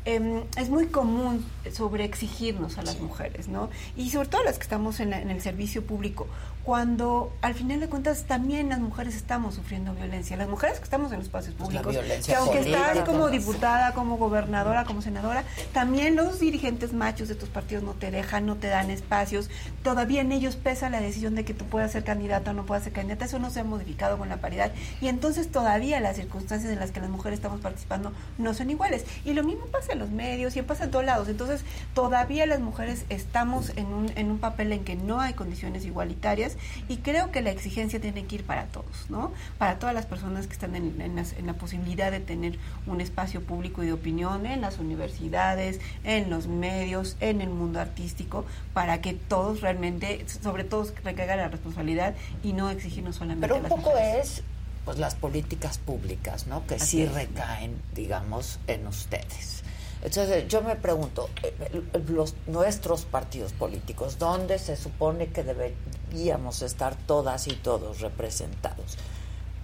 Em, 0.08 0.44
es 0.56 0.70
muy 0.70 0.88
común 0.88 1.46
sobre 1.74 2.06
exigirnos 2.06 2.78
a 2.78 2.82
las 2.82 3.02
mujeres, 3.02 3.50
¿no? 3.50 3.70
Y 3.98 4.10
sobre 4.10 4.30
todo 4.30 4.42
las 4.42 4.58
que 4.58 4.64
estamos 4.64 5.02
en, 5.02 5.12
el 5.12 5.42
servicio 5.42 5.86
público, 5.86 6.28
cuando 6.68 7.32
al 7.42 7.54
final 7.54 7.80
de 7.80 7.88
cuentas 7.88 8.26
también 8.26 8.68
las 8.68 8.80
mujeres 8.80 9.16
estamos 9.16 9.56
sufriendo 9.56 9.94
violencia, 9.94 10.36
las 10.36 10.50
mujeres 10.50 10.80
que 10.80 10.84
estamos 10.84 11.14
en 11.14 11.20
los 11.20 11.28
espacios 11.28 11.56
pues 11.58 11.70
públicos, 11.70 11.96
que 12.26 12.36
aunque 12.36 12.60
estás 12.60 13.00
como 13.06 13.30
diputada, 13.30 13.94
como 13.94 14.18
gobernadora, 14.18 14.84
como 14.84 15.02
senadora, 15.02 15.46
también 15.72 16.18
los 16.18 16.42
dirigentes 16.42 16.92
machos 16.92 17.30
de 17.30 17.36
tus 17.36 17.48
partidos 17.48 17.86
no 17.86 17.94
te 17.94 18.12
dejan, 18.12 18.46
no 18.46 18.58
te 18.58 18.68
dan 18.68 18.92
espacios, 18.92 19.50
todavía 19.82 20.20
en 20.20 20.34
ellos 20.34 20.58
pesa 20.58 20.90
la 20.90 21.00
decisión 21.00 21.36
de 21.36 21.46
que 21.46 21.54
tú 21.54 21.64
puedas 21.64 21.94
ser 21.94 22.04
candidata 22.04 22.52
o 22.52 22.54
no 22.54 22.66
puedas 22.66 22.84
ser 22.84 22.92
candidata, 22.92 23.24
eso 23.24 23.40
no 23.40 23.50
se 23.50 23.62
ha 23.62 23.64
modificado 23.64 24.18
con 24.18 24.28
la 24.28 24.42
paridad. 24.42 24.74
Y 25.00 25.08
entonces 25.08 25.50
todavía 25.50 26.02
las 26.02 26.18
circunstancias 26.18 26.70
en 26.70 26.80
las 26.80 26.92
que 26.92 27.00
las 27.00 27.10
mujeres 27.10 27.38
estamos 27.38 27.62
participando 27.62 28.12
no 28.38 28.54
son 28.54 28.70
iguales. 28.70 29.06
Y 29.24 29.32
lo 29.32 29.44
mismo 29.44 29.68
pasa 29.68 29.96
los 29.96 30.10
medios 30.10 30.58
y 30.58 30.62
pasa 30.64 30.84
en 30.84 30.92
todos 30.92 31.06
lados. 31.06 31.30
Entonces, 31.30 31.64
todavía 31.94 32.46
las 32.46 32.60
mujeres 32.60 33.06
estamos 33.08 33.72
en 33.78 33.86
un, 33.86 34.12
en 34.18 34.32
un 34.32 34.40
papel 34.40 34.74
en 34.74 34.84
que 34.84 34.98
no 34.98 35.22
hay 35.22 35.32
condiciones 35.32 35.86
igualitarias 35.86 36.57
y 36.88 36.98
creo 36.98 37.32
que 37.32 37.42
la 37.42 37.52
exigencia 37.52 38.00
tiene 38.00 38.26
que 38.26 38.36
ir 38.36 38.44
para 38.44 38.66
todos, 38.66 39.10
¿no? 39.10 39.32
Para 39.58 39.80
todas 39.80 39.94
las 39.94 40.06
personas 40.06 40.48
que 40.48 40.54
están 40.54 40.76
en, 40.76 41.02
en, 41.02 41.46
la 41.46 41.54
posibilidad 41.54 42.12
de 42.12 42.20
tener 42.20 42.58
un 42.86 43.02
espacio 43.02 43.42
público 43.42 43.84
y 43.84 43.88
de 43.88 43.94
opinión 43.94 44.46
en 44.46 44.62
las 44.62 44.80
universidades, 44.80 45.80
en 46.04 46.30
los 46.30 46.48
medios, 46.48 47.18
en 47.20 47.42
el 47.42 47.50
mundo 47.50 47.80
artístico, 47.80 48.46
para 48.74 49.02
que 49.02 49.14
todos 49.14 49.62
realmente, 49.62 50.26
sobre 50.28 50.64
todo, 50.64 50.88
recaigan 51.04 51.38
la 51.38 51.48
responsabilidad 51.48 52.16
y 52.44 52.54
no 52.54 52.70
exigirnos 52.70 53.16
solamente 53.16 53.48
Pero 53.48 53.62
un 53.62 53.70
poco 53.70 53.98
es 53.98 54.44
pues 54.88 55.00
las 55.00 55.16
políticas 55.16 55.80
públicas, 55.80 56.48
¿no? 56.48 56.66
Que 56.66 56.80
sí 56.80 57.06
recaen, 57.06 57.76
digamos, 57.94 58.58
en 58.68 58.88
ustedes. 58.88 59.64
Entonces 60.08 60.48
yo 60.48 60.62
me 60.62 60.78
pregunto, 60.78 61.30
eh, 61.44 61.54
eh, 61.60 62.04
los, 62.08 62.34
nuestros 62.48 63.04
partidos 63.04 63.52
políticos, 63.52 64.18
¿dónde 64.18 64.58
se 64.58 64.78
supone 64.78 65.28
que 65.28 65.44
deberíamos 65.44 66.62
estar 66.62 66.96
todas 66.96 67.48
y 67.48 67.56
todos 67.56 68.00
representados? 68.00 68.98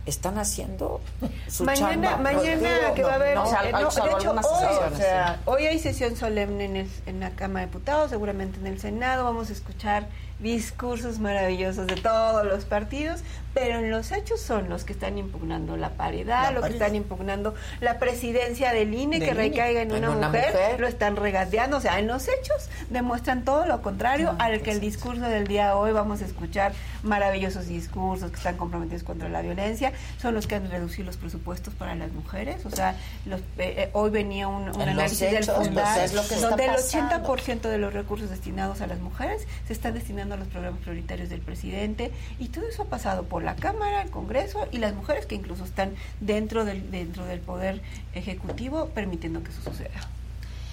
están 0.05 0.37
haciendo 0.37 0.99
su 1.47 1.63
mañana, 1.63 2.17
Mañana 2.17 2.93
que 2.93 3.03
va 3.03 3.13
a 3.13 3.15
haber... 3.15 3.37
de 3.37 3.83
hecho, 3.83 4.03
hoy, 4.33 5.45
hoy 5.45 5.65
hay 5.65 5.79
sesión 5.79 6.17
solemne 6.17 6.65
en, 6.65 6.91
en 7.05 7.19
la 7.21 7.29
Cámara 7.29 7.61
de 7.61 7.67
Diputados, 7.67 8.09
seguramente 8.09 8.59
en 8.59 8.67
el 8.67 8.81
Senado. 8.81 9.23
Vamos 9.23 9.49
a 9.49 9.53
escuchar 9.53 10.09
discursos 10.43 11.19
maravillosos 11.19 11.87
de 11.87 11.95
todos 11.95 12.45
los 12.45 12.65
partidos, 12.65 13.23
pero 13.53 13.79
en 13.79 13.91
los 13.91 14.11
hechos 14.11 14.41
son 14.41 14.67
los 14.69 14.83
que 14.83 14.93
están 14.93 15.17
impugnando 15.17 15.77
la 15.77 15.91
paridad, 15.91 16.53
los 16.53 16.65
que 16.65 16.73
están 16.73 16.95
impugnando 16.95 17.53
la 17.81 17.99
presidencia 17.99 18.73
del 18.73 18.93
INE, 18.93 19.19
que 19.19 19.33
recaiga 19.33 19.81
en, 19.81 19.91
una, 19.93 20.11
mujer, 20.11 20.79
lo 20.79 20.87
están 20.87 21.15
regateando, 21.15 21.77
o 21.77 21.79
sea, 21.79 21.99
en 21.99 22.07
los 22.07 22.27
hechos 22.27 22.69
demuestran 22.89 23.45
todo 23.45 23.65
lo 23.65 23.81
contrario 23.81 24.35
al 24.39 24.61
que 24.61 24.71
el 24.71 24.79
discurso 24.79 25.21
del 25.21 25.47
día 25.47 25.67
de 25.67 25.73
hoy 25.73 25.91
vamos 25.91 26.21
a 26.21 26.25
escuchar 26.25 26.73
maravillosos 27.03 27.67
discursos 27.67 28.31
que 28.31 28.37
están 28.37 28.57
comprometidos 28.57 29.03
contra 29.03 29.29
la 29.29 29.41
violencia, 29.41 29.93
son 30.17 30.33
los 30.33 30.47
que 30.47 30.55
han 30.55 30.69
reducido 30.69 31.05
los 31.05 31.17
presupuestos 31.17 31.73
para 31.73 31.95
las 31.95 32.11
mujeres, 32.11 32.65
o 32.65 32.71
sea, 32.71 32.97
los, 33.25 33.39
eh, 33.39 33.75
eh, 33.77 33.89
hoy 33.93 34.09
venía 34.09 34.47
un, 34.47 34.69
análisis 34.81 35.19
del 35.19 35.43
Fundar, 35.43 36.09
donde 36.09 36.65
el 36.65 36.71
80% 36.71 37.61
de 37.61 37.77
los 37.77 37.93
recursos 37.93 38.29
destinados 38.29 38.81
a 38.81 38.87
las 38.87 38.99
mujeres 38.99 39.47
se 39.67 39.73
están 39.73 39.93
destinando 39.93 40.32
a 40.33 40.37
los 40.37 40.47
programas 40.47 40.79
prioritarios 40.81 41.29
del 41.29 41.41
presidente 41.41 42.11
y 42.39 42.49
todo 42.49 42.67
eso 42.67 42.83
ha 42.83 42.85
pasado 42.85 43.23
por 43.23 43.43
la 43.43 43.55
Cámara, 43.55 44.01
el 44.01 44.09
Congreso 44.09 44.67
y 44.71 44.77
las 44.77 44.93
mujeres 44.93 45.25
que 45.25 45.35
incluso 45.35 45.63
están 45.65 45.93
dentro 46.19 46.65
del, 46.65 46.91
dentro 46.91 47.25
del 47.25 47.39
Poder 47.39 47.81
Ejecutivo 48.13 48.89
permitiendo 48.89 49.43
que 49.43 49.51
eso 49.51 49.61
suceda. 49.61 50.07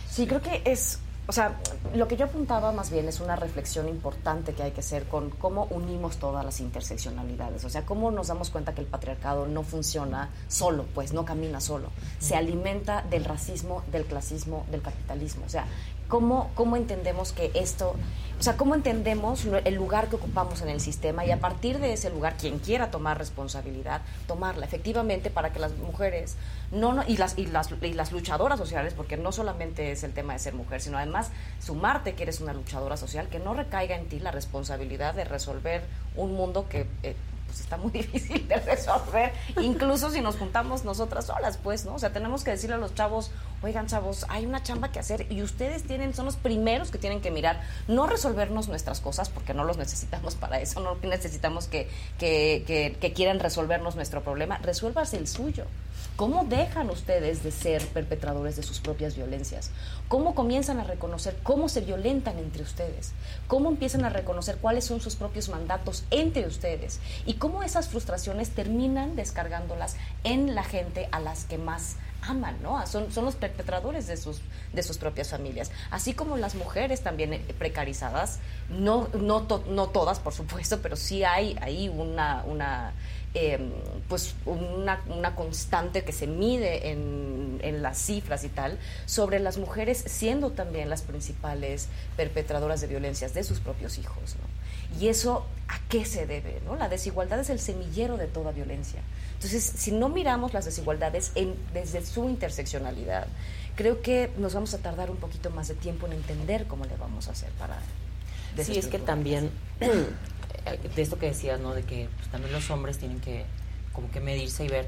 Sí, 0.09 0.27
creo 0.27 0.43
que 0.43 0.63
es 0.65 0.99
o 1.31 1.33
sea, 1.33 1.61
lo 1.95 2.09
que 2.09 2.17
yo 2.17 2.25
apuntaba 2.25 2.73
más 2.73 2.91
bien 2.91 3.07
es 3.07 3.21
una 3.21 3.37
reflexión 3.37 3.89
importante 3.89 4.53
que 4.53 4.65
hay 4.65 4.73
que 4.73 4.81
hacer 4.81 5.05
con 5.05 5.31
cómo 5.31 5.69
unimos 5.71 6.17
todas 6.17 6.45
las 6.45 6.59
interseccionalidades. 6.59 7.65
O 7.65 7.71
sea, 7.71 7.87
cómo 7.87 8.11
nos 8.11 8.27
damos 8.27 8.51
cuenta 8.51 8.75
que 8.75 8.81
el 8.81 8.89
patriarcado 8.89 9.47
no 9.47 9.63
funciona 9.63 10.31
solo, 10.49 10.87
pues 10.93 11.13
no 11.13 11.25
camina 11.25 11.61
solo. 11.61 11.91
Se 12.19 12.35
alimenta 12.35 13.03
del 13.03 13.25
racismo, 13.25 13.85
del 13.93 14.07
clasismo, 14.07 14.67
del 14.73 14.83
capitalismo. 14.83 15.45
O 15.47 15.49
sea, 15.49 15.67
¿cómo, 16.11 16.51
cómo 16.55 16.77
entendemos 16.77 17.33
que 17.33 17.51
esto 17.55 17.97
o 18.41 18.43
sea, 18.43 18.57
¿cómo 18.57 18.75
entendemos 18.75 19.45
el 19.45 19.75
lugar 19.75 20.09
que 20.09 20.17
ocupamos 20.17 20.63
en 20.63 20.71
el 20.71 20.81
sistema 20.81 21.27
y 21.27 21.31
a 21.31 21.41
partir 21.41 21.79
de 21.79 21.93
ese 21.93 22.09
lugar, 22.09 22.39
quien 22.39 22.59
quiera 22.59 22.91
tomar 22.91 23.19
responsabilidad, 23.19 24.01
tomarla 24.27 24.65
efectivamente 24.65 25.29
para 25.29 25.53
que 25.53 25.59
las 25.59 25.77
mujeres 25.77 26.37
no, 26.73 27.05
y, 27.07 27.19
las, 27.19 27.37
y, 27.37 27.45
las, 27.45 27.69
y 27.83 27.93
las 27.93 28.13
luchadoras 28.13 28.59
sociales, 28.59 28.95
porque 28.95 29.19
no 29.19 29.31
solamente 29.31 29.93
es 29.93 30.05
el 30.05 30.15
tema 30.15 30.33
de 30.33 30.39
ser 30.39 30.55
mujer, 30.55 30.81
sino 30.81 30.97
además 30.97 31.31
sumarte 31.59 32.15
que 32.15 32.23
eres 32.23 32.41
una 32.41 32.55
luchadora 32.55 32.97
social, 32.97 33.29
que 33.29 33.41
no 33.41 33.53
recaiga 33.53 33.95
en 33.95 34.09
ti 34.09 34.21
la 34.21 34.31
responsabilidad 34.31 35.13
de 35.13 35.25
resolver 35.25 35.83
un 36.17 36.33
mundo 36.33 36.67
que 36.67 36.87
eh, 37.03 37.17
pues 37.51 37.61
está 37.63 37.77
muy 37.77 37.91
difícil 37.91 38.47
de 38.47 38.57
resolver, 38.61 39.33
incluso 39.61 40.09
si 40.11 40.21
nos 40.21 40.37
juntamos 40.37 40.85
nosotras 40.85 41.27
solas, 41.27 41.57
pues, 41.57 41.85
¿no? 41.85 41.95
O 41.95 41.99
sea, 41.99 42.13
tenemos 42.13 42.45
que 42.45 42.53
decirle 42.53 42.77
a 42.77 42.79
los 42.79 42.95
chavos, 42.95 43.33
oigan, 43.61 43.89
chavos, 43.89 44.25
hay 44.29 44.47
una 44.47 44.63
chamba 44.63 44.93
que 44.93 45.01
hacer 45.01 45.27
y 45.31 45.43
ustedes 45.43 45.83
tienen, 45.83 46.15
son 46.15 46.27
los 46.27 46.37
primeros 46.37 46.93
que 46.93 46.99
tienen 46.99 47.21
que 47.21 47.33
mirar, 47.33 47.61
no 47.89 48.07
resolvernos 48.07 48.69
nuestras 48.69 49.01
cosas, 49.01 49.29
porque 49.31 49.53
no 49.53 49.65
los 49.65 49.79
necesitamos 49.79 50.37
para 50.37 50.61
eso, 50.61 50.79
no 50.79 50.95
necesitamos 51.03 51.67
que, 51.67 51.89
que, 52.19 52.63
que, 52.69 52.97
que 53.01 53.13
quieran 53.13 53.41
resolvernos 53.41 53.97
nuestro 53.97 54.23
problema, 54.23 54.59
resuélvase 54.59 55.17
el 55.17 55.27
suyo. 55.27 55.65
¿Cómo 56.21 56.45
dejan 56.45 56.91
ustedes 56.91 57.43
de 57.43 57.51
ser 57.51 57.83
perpetradores 57.87 58.55
de 58.55 58.63
sus 58.63 58.79
propias 58.79 59.17
violencias? 59.17 59.71
¿Cómo 60.07 60.35
comienzan 60.35 60.79
a 60.79 60.85
reconocer 60.85 61.35
cómo 61.43 61.71
se 61.71 61.81
violentan 61.81 62.37
entre 62.37 62.63
ustedes? 62.63 63.13
¿Cómo 63.47 63.71
empiezan 63.71 64.05
a 64.05 64.11
reconocer 64.11 64.59
cuáles 64.59 64.85
son 64.85 65.01
sus 65.01 65.17
propios 65.17 65.49
mandatos 65.49 66.05
entre 66.11 66.47
ustedes? 66.47 67.01
Y 67.25 67.37
cómo 67.37 67.63
esas 67.63 67.89
frustraciones 67.89 68.51
terminan 68.51 69.17
descargándolas 69.17 69.97
en 70.23 70.55
la 70.55 70.63
gente 70.63 71.09
a 71.11 71.21
las 71.21 71.45
que 71.45 71.57
más 71.57 71.97
aman, 72.29 72.59
¿no? 72.63 72.87
Son, 72.87 73.11
son 73.11 73.25
los 73.25 73.37
perpetradores 73.37 74.07
de 74.07 74.19
sus, 74.19 74.43
de 74.75 74.83
sus 74.83 74.99
propias 74.99 75.31
familias. 75.31 75.71
Así 75.91 76.13
como 76.13 76.37
las 76.37 76.55
mujeres 76.55 77.01
también 77.01 77.33
eh, 77.33 77.41
precarizadas, 77.59 78.41
no, 78.69 79.09
no, 79.15 79.47
no 79.67 79.89
todas, 79.89 80.21
por 80.21 80.35
supuesto, 80.35 80.81
pero 80.83 80.97
sí 80.97 81.25
hay 81.25 81.57
ahí 81.63 81.89
una, 81.89 82.45
una 82.47 82.93
em, 83.35 83.71
pues 84.09 84.35
una, 84.45 85.03
una, 85.07 85.35
constante 85.37 86.03
que 86.03 86.13
se 86.13 86.27
mide 86.27 86.91
en, 86.91 87.61
en, 87.63 87.83
las 87.83 87.99
cifras 87.99 88.43
y 88.45 88.49
tal 88.49 88.79
sobre 89.07 89.39
las 89.39 89.57
mujeres 89.57 90.03
siendo 90.07 90.51
también 90.51 90.91
las 90.91 91.03
principales 91.03 91.89
perpetradoras 92.17 92.81
de 92.81 92.89
violencias 92.89 93.33
de 93.35 93.45
sus 93.45 93.61
propios 93.61 93.99
hijos. 93.99 94.37
¿no? 94.37 95.01
Y 95.01 95.09
eso, 95.09 95.47
¿a 95.69 95.79
qué 95.89 96.05
se 96.05 96.27
debe? 96.27 96.61
¿no? 96.65 96.77
La 96.77 96.89
desigualdad 96.89 97.39
es 97.41 97.51
el 97.51 97.61
semillero 97.61 98.17
de 98.17 98.27
toda 98.27 98.51
violencia. 98.53 99.01
Entonces, 99.35 99.65
si 99.65 99.93
no 99.93 100.09
miramos 100.09 100.53
las 100.53 100.65
desigualdades 100.65 101.33
en, 101.35 101.55
desde 101.73 102.05
su 102.05 102.29
interseccionalidad, 102.29 103.27
creo 103.77 104.03
que 104.03 104.31
nos 104.37 104.55
vamos 104.55 104.75
a 104.75 104.79
tardar 104.79 105.11
un 105.11 105.17
poquito 105.17 105.51
más 105.51 105.69
de 105.69 105.75
tiempo 105.75 106.07
en 106.07 106.15
entender 106.15 106.67
cómo 106.67 106.85
le 106.85 106.97
vamos 106.97 107.29
a 107.29 107.33
hacer 107.33 107.51
para... 107.53 107.79
Sí, 108.63 108.77
es 108.77 108.89
que 108.89 108.99
también, 108.99 109.51
de 110.95 111.03
esto 111.03 111.19
que 111.19 111.27
decías, 111.27 111.61
¿no? 111.61 111.75
De 111.75 111.83
que 111.83 112.09
pues, 112.17 112.29
también 112.31 112.53
los 112.53 112.71
hombres 112.71 112.99
tienen 112.99 113.21
que 113.21 113.45
como 113.93 114.11
que 114.11 114.21
medirse 114.21 114.65
y 114.65 114.69
ver. 114.69 114.87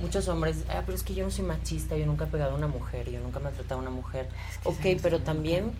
Muchos 0.00 0.26
hombres, 0.28 0.64
ah, 0.68 0.82
pero 0.84 0.96
es 0.96 1.04
que 1.04 1.14
yo 1.14 1.24
no 1.24 1.30
soy 1.30 1.44
machista, 1.44 1.96
yo 1.96 2.04
nunca 2.06 2.24
he 2.24 2.28
pegado 2.28 2.52
a 2.52 2.54
una 2.56 2.66
mujer, 2.66 3.10
yo 3.10 3.20
nunca 3.20 3.38
me 3.38 3.50
he 3.50 3.52
tratado 3.52 3.80
a 3.80 3.82
una 3.82 3.90
mujer. 3.90 4.28
ok, 4.64 5.00
pero 5.00 5.20
también 5.20 5.72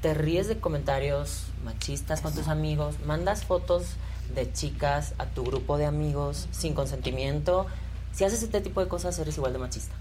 te 0.00 0.14
ríes 0.14 0.48
de 0.48 0.58
comentarios 0.58 1.46
machistas 1.64 2.20
con 2.20 2.34
tus 2.34 2.48
amigos, 2.48 2.96
mandas 3.04 3.44
fotos 3.44 3.96
de 4.34 4.52
chicas 4.52 5.14
a 5.18 5.26
tu 5.26 5.44
grupo 5.44 5.76
de 5.76 5.86
amigos 5.86 6.48
sin 6.52 6.74
consentimiento. 6.74 7.66
Si 8.12 8.24
haces 8.24 8.42
este 8.42 8.60
tipo 8.60 8.80
de 8.80 8.88
cosas, 8.88 9.18
eres 9.18 9.36
igual 9.36 9.52
de 9.52 9.58
machista. 9.58 9.94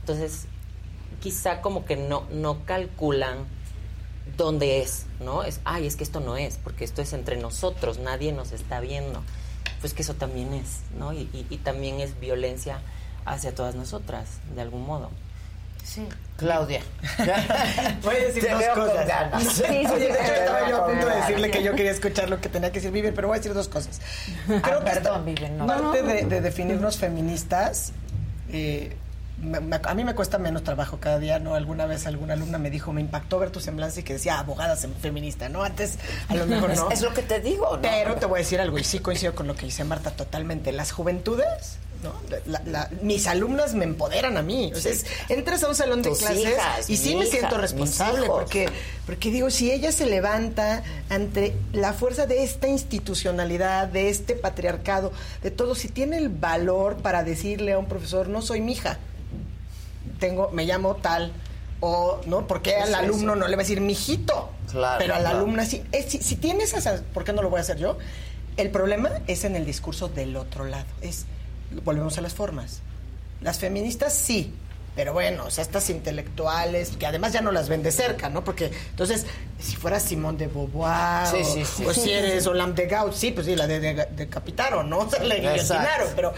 Entonces, 0.00 0.46
quizá 1.20 1.60
como 1.60 1.84
que 1.84 1.96
no, 1.96 2.24
no 2.30 2.64
calculan 2.64 3.38
dónde 4.36 4.82
es, 4.82 5.06
¿no? 5.20 5.42
Es, 5.42 5.60
ay, 5.64 5.86
es 5.86 5.96
que 5.96 6.04
esto 6.04 6.20
no 6.20 6.36
es, 6.36 6.58
porque 6.62 6.84
esto 6.84 7.02
es 7.02 7.12
entre 7.12 7.36
nosotros, 7.36 7.98
nadie 7.98 8.32
nos 8.32 8.52
está 8.52 8.80
viendo. 8.80 9.22
Pues 9.80 9.94
que 9.94 10.02
eso 10.02 10.14
también 10.14 10.52
es, 10.54 10.80
¿no? 10.98 11.12
Y, 11.12 11.28
y, 11.32 11.56
también 11.58 12.00
es 12.00 12.18
violencia 12.18 12.80
hacia 13.24 13.54
todas 13.54 13.76
nosotras, 13.76 14.26
de 14.54 14.60
algún 14.60 14.84
modo. 14.84 15.10
Sí. 15.84 16.06
Claudia. 16.36 16.82
Voy 18.02 18.16
a 18.16 18.18
decir 18.18 18.48
dos 18.50 18.64
cosas. 18.74 19.42
Sí, 19.42 19.62
sí, 19.62 19.86
Oye, 19.86 20.12
de 20.12 20.20
hecho, 20.20 20.32
estaba 20.32 20.68
yo 20.68 20.84
a 20.84 20.86
punto 20.86 21.06
de 21.06 21.16
decirle 21.16 21.50
que 21.50 21.62
yo 21.62 21.74
quería 21.74 21.92
escuchar 21.92 22.28
lo 22.28 22.40
que 22.40 22.48
tenía 22.48 22.70
que 22.70 22.80
decir 22.80 22.90
Vivian, 22.90 23.14
pero 23.14 23.28
voy 23.28 23.36
a 23.36 23.38
decir 23.38 23.54
dos 23.54 23.68
cosas. 23.68 24.00
Creo 24.46 24.60
ah, 24.62 24.84
que 24.84 24.90
perdón, 24.90 25.24
Vivian, 25.24 25.56
no. 25.56 25.66
Parte 25.66 26.02
de, 26.02 26.24
de 26.24 26.40
definirnos 26.40 26.98
feministas, 26.98 27.92
eh, 28.50 28.96
a 29.84 29.94
mí 29.94 30.04
me 30.04 30.14
cuesta 30.14 30.38
menos 30.38 30.64
trabajo 30.64 30.98
cada 31.00 31.18
día, 31.18 31.38
¿no? 31.38 31.54
Alguna 31.54 31.86
vez 31.86 32.06
alguna 32.06 32.34
alumna 32.34 32.58
me 32.58 32.70
dijo, 32.70 32.92
me 32.92 33.00
impactó 33.00 33.38
ver 33.38 33.50
tu 33.50 33.60
semblanza 33.60 34.00
y 34.00 34.02
que 34.02 34.14
decía 34.14 34.38
abogada 34.38 34.76
feminista, 34.76 35.48
¿no? 35.48 35.62
Antes, 35.62 35.98
a 36.28 36.34
lo 36.34 36.46
mejor 36.46 36.74
no. 36.76 36.90
es, 36.90 37.02
lo 37.02 37.14
que 37.14 37.22
te 37.22 37.40
digo, 37.40 37.76
¿no? 37.76 37.82
Pero 37.82 38.16
te 38.16 38.26
voy 38.26 38.38
a 38.38 38.42
decir 38.42 38.60
algo, 38.60 38.78
y 38.78 38.84
sí 38.84 38.98
coincido 38.98 39.34
con 39.34 39.46
lo 39.46 39.54
que 39.54 39.66
dice 39.66 39.84
Marta 39.84 40.10
totalmente. 40.10 40.72
Las 40.72 40.92
juventudes 40.92 41.78
¿no? 42.02 42.14
mis 43.02 43.26
alumnas 43.26 43.74
me 43.74 43.84
empoderan 43.84 44.36
a 44.36 44.42
mí. 44.42 44.72
entras 45.28 45.64
a 45.64 45.68
un 45.68 45.74
salón 45.74 46.02
de 46.02 46.12
clases 46.12 46.88
y 46.88 46.96
sí 46.96 47.16
me 47.16 47.26
siento 47.26 47.58
responsable 47.58 48.26
porque, 48.26 48.68
porque 49.06 49.30
digo, 49.30 49.50
si 49.50 49.70
ella 49.70 49.90
se 49.92 50.06
levanta 50.06 50.82
ante 51.08 51.56
la 51.72 51.92
fuerza 51.92 52.26
de 52.26 52.44
esta 52.44 52.68
institucionalidad, 52.68 53.88
de 53.88 54.10
este 54.10 54.34
patriarcado, 54.34 55.12
de 55.42 55.50
todo, 55.50 55.74
si 55.74 55.88
tiene 55.88 56.18
el 56.18 56.28
valor 56.28 56.96
para 56.98 57.24
decirle 57.24 57.72
a 57.72 57.78
un 57.78 57.86
profesor, 57.86 58.28
no 58.28 58.42
soy 58.42 58.60
mi 58.60 58.72
hija, 58.72 58.98
tengo, 60.18 60.50
me 60.50 60.64
llamo 60.64 60.96
tal, 60.96 61.32
o, 61.80 62.20
¿no? 62.26 62.46
Porque 62.46 62.76
al 62.76 62.94
alumno 62.94 63.36
no 63.36 63.46
le 63.46 63.56
va 63.56 63.62
a 63.62 63.64
decir 63.64 63.80
mijito. 63.80 64.50
Claro, 64.70 64.98
pero 64.98 65.14
a 65.14 65.20
la 65.20 65.30
alumna 65.30 65.64
sí. 65.64 65.82
si, 66.06 66.18
si 66.18 66.36
tienes 66.36 66.74
esa, 66.74 67.02
¿por 67.14 67.24
qué 67.24 67.32
no 67.32 67.42
lo 67.42 67.50
voy 67.50 67.58
a 67.58 67.62
hacer 67.62 67.78
yo? 67.78 67.96
El 68.56 68.70
problema 68.70 69.10
es 69.26 69.44
en 69.44 69.54
el 69.54 69.64
discurso 69.64 70.08
del 70.08 70.36
otro 70.36 70.64
lado. 70.64 70.86
Es, 71.00 71.26
volvemos 71.84 72.18
a 72.18 72.20
las 72.20 72.34
formas. 72.34 72.80
Las 73.40 73.58
feministas 73.58 74.12
sí, 74.14 74.52
pero 74.98 75.12
bueno, 75.12 75.44
o 75.44 75.50
sea, 75.52 75.62
estas 75.62 75.90
intelectuales, 75.90 76.96
que 76.98 77.06
además 77.06 77.32
ya 77.32 77.40
no 77.40 77.52
las 77.52 77.68
ven 77.68 77.84
de 77.84 77.92
cerca, 77.92 78.30
¿no? 78.30 78.42
Porque 78.42 78.72
entonces, 78.90 79.26
si 79.60 79.76
fuera 79.76 80.00
Simón 80.00 80.36
de 80.36 80.48
Beauvoir, 80.48 81.28
o, 81.86 81.94
si 81.94 82.10
eres 82.10 82.48
Olam 82.48 82.74
de 82.74 82.86
Gaut, 82.88 83.14
sí, 83.14 83.30
pues 83.30 83.46
sí, 83.46 83.54
la 83.54 83.68
de, 83.68 83.78
decapitaron, 84.10 84.90
¿no? 84.90 84.98
O 85.06 85.08
sea, 85.08 85.22
le 85.22 85.36
guillotinaron, 85.36 86.08
pero 86.16 86.34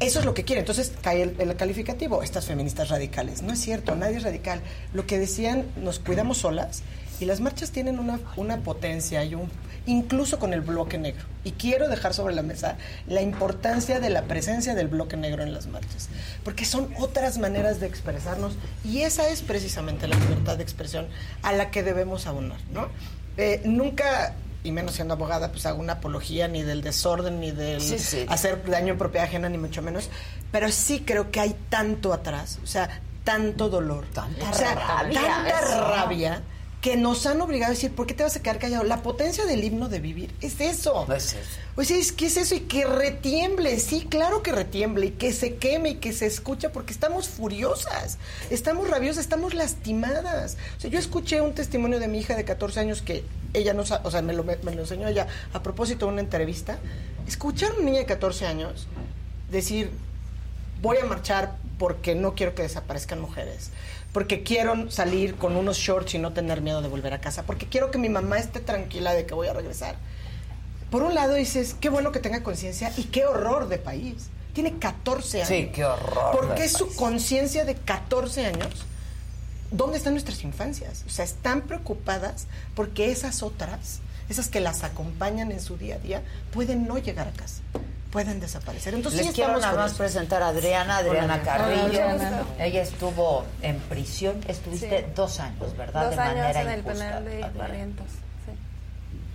eso 0.00 0.18
es 0.18 0.24
lo 0.24 0.34
que 0.34 0.44
quiere. 0.44 0.60
Entonces 0.60 0.92
cae 1.02 1.22
el, 1.22 1.56
calificativo, 1.56 2.22
estas 2.22 2.46
feministas 2.46 2.88
radicales. 2.88 3.42
No 3.42 3.52
es 3.52 3.60
cierto, 3.60 3.94
nadie 3.94 4.16
es 4.16 4.22
radical. 4.22 4.60
Lo 4.92 5.06
que 5.06 5.18
decían, 5.18 5.66
nos 5.76 5.98
cuidamos 5.98 6.38
solas 6.38 6.82
y 7.20 7.26
las 7.26 7.40
marchas 7.40 7.70
tienen 7.70 7.98
una, 7.98 8.18
una 8.36 8.58
potencia 8.58 9.22
y 9.24 9.34
un 9.34 9.50
incluso 9.86 10.38
con 10.38 10.52
el 10.52 10.60
bloque 10.60 10.98
negro. 10.98 11.24
Y 11.44 11.52
quiero 11.52 11.88
dejar 11.88 12.14
sobre 12.14 12.34
la 12.34 12.42
mesa 12.42 12.76
la 13.06 13.22
importancia 13.22 14.00
de 14.00 14.10
la 14.10 14.22
presencia 14.22 14.74
del 14.74 14.88
bloque 14.88 15.16
negro 15.16 15.42
en 15.42 15.52
las 15.52 15.66
marchas, 15.66 16.08
porque 16.44 16.64
son 16.64 16.92
otras 16.98 17.38
maneras 17.38 17.80
de 17.80 17.86
expresarnos 17.86 18.54
y 18.84 19.02
esa 19.02 19.28
es 19.28 19.42
precisamente 19.42 20.06
la 20.06 20.16
libertad 20.16 20.56
de 20.56 20.62
expresión 20.62 21.06
a 21.42 21.52
la 21.52 21.70
que 21.70 21.82
debemos 21.82 22.26
abonar, 22.26 22.60
¿no? 22.72 22.88
Eh, 23.36 23.62
nunca 23.64 24.34
y 24.62 24.72
menos 24.72 24.94
siendo 24.94 25.14
abogada, 25.14 25.50
pues 25.52 25.66
hago 25.66 25.80
una 25.80 25.94
apología 25.94 26.48
ni 26.48 26.62
del 26.62 26.82
desorden, 26.82 27.40
ni 27.40 27.50
del 27.50 27.82
hacer 28.28 28.64
daño 28.64 28.92
en 28.92 28.98
propiedad 28.98 29.26
ajena, 29.26 29.48
ni 29.48 29.58
mucho 29.58 29.82
menos. 29.82 30.10
Pero 30.52 30.70
sí 30.70 31.00
creo 31.00 31.30
que 31.30 31.40
hay 31.40 31.56
tanto 31.68 32.12
atrás, 32.12 32.58
o 32.62 32.66
sea, 32.66 33.00
tanto 33.24 33.68
dolor, 33.68 34.06
tanta 34.12 34.50
rabia, 34.50 35.20
tanta 35.20 35.60
rabia 35.60 36.42
que 36.80 36.96
nos 36.96 37.26
han 37.26 37.40
obligado 37.42 37.72
a 37.72 37.74
decir, 37.74 37.92
¿por 37.92 38.06
qué 38.06 38.14
te 38.14 38.22
vas 38.22 38.36
a 38.36 38.42
quedar 38.42 38.58
callado? 38.58 38.84
La 38.84 39.02
potencia 39.02 39.44
del 39.44 39.62
himno 39.62 39.88
de 39.90 40.00
vivir 40.00 40.34
es 40.40 40.60
eso. 40.60 41.04
No 41.06 41.14
es 41.14 41.34
eso. 41.34 41.60
O 41.76 41.84
sea, 41.84 41.96
es 41.98 42.12
que 42.12 42.26
es 42.26 42.38
eso 42.38 42.54
y 42.54 42.60
que 42.60 42.86
retiemble, 42.86 43.78
sí, 43.78 44.06
claro 44.08 44.42
que 44.42 44.52
retiemble 44.52 45.06
y 45.06 45.10
que 45.10 45.32
se 45.32 45.56
queme 45.56 45.90
y 45.90 45.94
que 45.96 46.12
se 46.12 46.26
escucha 46.26 46.72
porque 46.72 46.92
estamos 46.92 47.28
furiosas, 47.28 48.18
estamos 48.48 48.88
rabiosas, 48.88 49.24
estamos 49.24 49.52
lastimadas. 49.52 50.56
O 50.78 50.80
sea, 50.80 50.90
yo 50.90 50.98
escuché 50.98 51.42
un 51.42 51.54
testimonio 51.54 52.00
de 52.00 52.08
mi 52.08 52.18
hija 52.18 52.34
de 52.34 52.44
14 52.44 52.80
años 52.80 53.02
que 53.02 53.24
ella 53.52 53.74
no 53.74 53.82
o 53.82 54.10
sea, 54.10 54.22
me 54.22 54.32
lo, 54.32 54.44
me 54.44 54.56
lo 54.74 54.82
enseñó 54.82 55.06
ella 55.06 55.26
a 55.52 55.62
propósito 55.62 56.06
de 56.06 56.12
una 56.12 56.22
entrevista. 56.22 56.78
Escuchar 57.28 57.72
a 57.72 57.74
una 57.74 57.84
niña 57.84 57.98
de 58.00 58.06
14 58.06 58.46
años 58.46 58.86
decir, 59.50 59.90
voy 60.80 60.96
a 60.96 61.04
marchar 61.04 61.56
porque 61.78 62.14
no 62.14 62.34
quiero 62.34 62.54
que 62.54 62.62
desaparezcan 62.62 63.20
mujeres 63.20 63.70
porque 64.12 64.42
quiero 64.42 64.90
salir 64.90 65.36
con 65.36 65.56
unos 65.56 65.76
shorts 65.76 66.14
y 66.14 66.18
no 66.18 66.32
tener 66.32 66.60
miedo 66.60 66.82
de 66.82 66.88
volver 66.88 67.14
a 67.14 67.20
casa, 67.20 67.44
porque 67.44 67.66
quiero 67.66 67.90
que 67.90 67.98
mi 67.98 68.08
mamá 68.08 68.38
esté 68.38 68.60
tranquila 68.60 69.12
de 69.12 69.26
que 69.26 69.34
voy 69.34 69.48
a 69.48 69.52
regresar. 69.52 69.96
Por 70.90 71.02
un 71.02 71.14
lado 71.14 71.34
dices, 71.34 71.76
qué 71.80 71.88
bueno 71.88 72.10
que 72.10 72.18
tenga 72.18 72.42
conciencia 72.42 72.92
y 72.96 73.04
qué 73.04 73.24
horror 73.24 73.68
de 73.68 73.78
país. 73.78 74.28
Tiene 74.52 74.78
14 74.78 75.38
años. 75.38 75.48
Sí, 75.48 75.70
qué 75.72 75.84
horror. 75.84 76.32
¿Por 76.32 76.54
qué 76.56 76.68
su 76.68 76.92
conciencia 76.96 77.64
de 77.64 77.76
14 77.76 78.46
años? 78.46 78.84
¿Dónde 79.70 79.98
están 79.98 80.14
nuestras 80.14 80.42
infancias? 80.42 81.04
O 81.06 81.10
sea, 81.10 81.24
están 81.24 81.62
preocupadas 81.62 82.48
porque 82.74 83.12
esas 83.12 83.44
otras, 83.44 84.00
esas 84.28 84.48
que 84.48 84.58
las 84.58 84.82
acompañan 84.82 85.52
en 85.52 85.60
su 85.60 85.76
día 85.76 85.94
a 85.94 85.98
día, 85.98 86.22
pueden 86.52 86.88
no 86.88 86.98
llegar 86.98 87.28
a 87.28 87.32
casa 87.32 87.62
pueden 88.10 88.40
desaparecer. 88.40 88.94
Entonces, 88.94 89.26
Les 89.26 89.34
quiero 89.34 89.58
nada 89.58 89.76
más 89.76 89.94
presentar 89.94 90.42
a 90.42 90.48
Adriana, 90.48 90.98
Adriana 90.98 91.40
Carrillo. 91.42 92.00
Ella 92.58 92.82
estuvo 92.82 93.44
en 93.62 93.78
prisión, 93.78 94.40
estuviste 94.48 95.06
dos 95.14 95.40
años, 95.40 95.76
¿verdad? 95.76 96.10
Dos 96.10 96.18
años 96.18 96.56
en 96.56 96.68
el 96.68 96.82
penal 96.82 97.24
de 97.24 97.40
Barrientos. 97.56 98.06
Sí. 98.08 98.52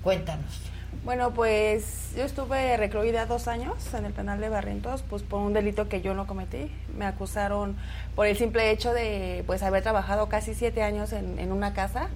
Cuéntanos. 0.03 0.61
Bueno, 1.03 1.33
pues 1.33 2.13
yo 2.15 2.23
estuve 2.23 2.77
recluida 2.77 3.25
dos 3.25 3.47
años 3.47 3.75
en 3.93 4.05
el 4.05 4.13
penal 4.13 4.39
de 4.39 4.49
Barrientos, 4.49 5.03
pues 5.07 5.21
por 5.21 5.41
un 5.41 5.53
delito 5.53 5.87
que 5.87 6.01
yo 6.01 6.13
no 6.13 6.25
cometí. 6.25 6.71
Me 6.97 7.05
acusaron 7.05 7.75
por 8.15 8.25
el 8.25 8.35
simple 8.37 8.71
hecho 8.71 8.91
de 8.91 9.43
pues 9.45 9.61
haber 9.61 9.83
trabajado 9.83 10.27
casi 10.29 10.55
siete 10.55 10.81
años 10.83 11.11
en, 11.13 11.37
en 11.37 11.51
una 11.51 11.73
casa 11.73 12.09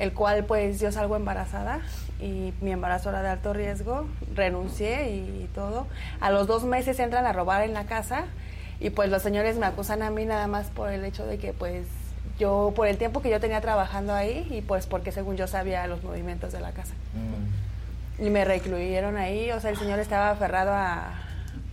el 0.00 0.14
cual 0.14 0.46
pues 0.46 0.80
yo 0.80 0.90
salgo 0.90 1.14
embarazada 1.14 1.80
y 2.20 2.54
mi 2.62 2.72
embarazo 2.72 3.10
era 3.10 3.22
de 3.22 3.28
alto 3.28 3.52
riesgo, 3.52 4.06
renuncié 4.34 5.10
y 5.10 5.48
todo. 5.54 5.86
A 6.20 6.30
los 6.30 6.46
dos 6.46 6.64
meses 6.64 6.98
entran 6.98 7.26
a 7.26 7.34
robar 7.34 7.62
en 7.62 7.74
la 7.74 7.84
casa 7.84 8.24
y 8.80 8.88
pues 8.88 9.10
los 9.10 9.20
señores 9.20 9.58
me 9.58 9.66
acusan 9.66 10.02
a 10.02 10.10
mí 10.10 10.24
nada 10.24 10.46
más 10.46 10.68
por 10.68 10.90
el 10.90 11.04
hecho 11.04 11.26
de 11.26 11.36
que 11.36 11.52
pues 11.52 11.86
yo, 12.38 12.72
por 12.74 12.88
el 12.88 12.96
tiempo 12.96 13.20
que 13.20 13.28
yo 13.28 13.40
tenía 13.40 13.60
trabajando 13.60 14.14
ahí 14.14 14.46
y 14.50 14.62
pues 14.62 14.86
porque 14.86 15.12
según 15.12 15.36
yo 15.36 15.46
sabía 15.46 15.86
los 15.86 16.02
movimientos 16.02 16.50
de 16.52 16.60
la 16.60 16.72
casa. 16.72 16.94
Mm. 17.12 18.24
Y 18.24 18.30
me 18.30 18.46
recluyeron 18.46 19.18
ahí, 19.18 19.50
o 19.52 19.60
sea, 19.60 19.70
el 19.70 19.76
señor 19.76 19.98
estaba 19.98 20.30
aferrado 20.30 20.72
a 20.72 21.12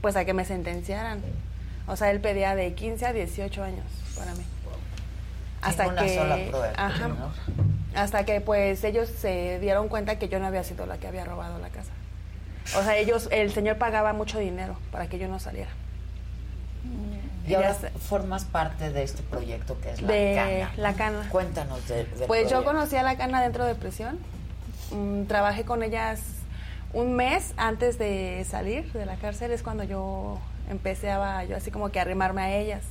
pues 0.01 0.17
a 0.17 0.25
que 0.25 0.33
me 0.33 0.43
sentenciaran. 0.43 1.21
O 1.87 1.95
sea, 1.95 2.11
él 2.11 2.19
pedía 2.19 2.55
de 2.55 2.73
15 2.73 3.05
a 3.05 3.13
18 3.13 3.63
años 3.63 3.85
para 4.17 4.33
mí. 4.33 4.43
Hasta 5.67 5.95
que 5.95 6.51
ajá, 6.75 7.09
hasta 7.95 8.25
que 8.25 8.41
pues 8.41 8.83
ellos 8.83 9.09
se 9.09 9.59
dieron 9.59 9.89
cuenta 9.89 10.19
que 10.19 10.29
yo 10.29 10.39
no 10.39 10.47
había 10.47 10.63
sido 10.63 10.85
la 10.85 10.97
que 10.97 11.07
había 11.07 11.25
robado 11.25 11.59
la 11.59 11.69
casa. 11.69 11.91
O 12.77 12.83
sea, 12.83 12.97
ellos, 12.97 13.29
el 13.31 13.51
señor 13.51 13.77
pagaba 13.77 14.13
mucho 14.13 14.39
dinero 14.39 14.77
para 14.91 15.07
que 15.07 15.17
yo 15.17 15.27
no 15.27 15.39
saliera. 15.39 15.69
Y 17.47 17.55
ahora 17.55 17.73
formas 17.73 18.43
parte 18.43 18.91
de 18.91 19.03
este 19.03 19.23
proyecto 19.23 19.79
que 19.79 19.91
es 19.91 20.01
La 20.01 20.13
de 20.13 20.35
Cana. 20.35 20.71
La 20.75 20.93
Cana. 20.93 21.29
Cuéntanos 21.29 21.87
de, 21.87 22.03
Pues 22.27 22.49
yo 22.49 22.65
conocí 22.65 22.97
a 22.97 23.03
La 23.03 23.15
Cana 23.15 23.41
dentro 23.41 23.63
de 23.63 23.73
prisión. 23.73 24.19
Mm, 24.91 25.23
trabajé 25.23 25.63
con 25.63 25.81
ellas 25.81 26.21
un 26.93 27.15
mes 27.15 27.53
antes 27.57 27.97
de 27.97 28.45
salir 28.49 28.91
de 28.93 29.05
la 29.05 29.15
cárcel 29.15 29.51
es 29.51 29.61
cuando 29.61 29.83
yo 29.83 30.39
empecé 30.69 31.11
a, 31.11 31.43
yo 31.43 31.55
así 31.55 31.71
como 31.71 31.89
que 31.89 31.99
arrimarme 31.99 32.41
a 32.41 32.57
ellas. 32.57 32.83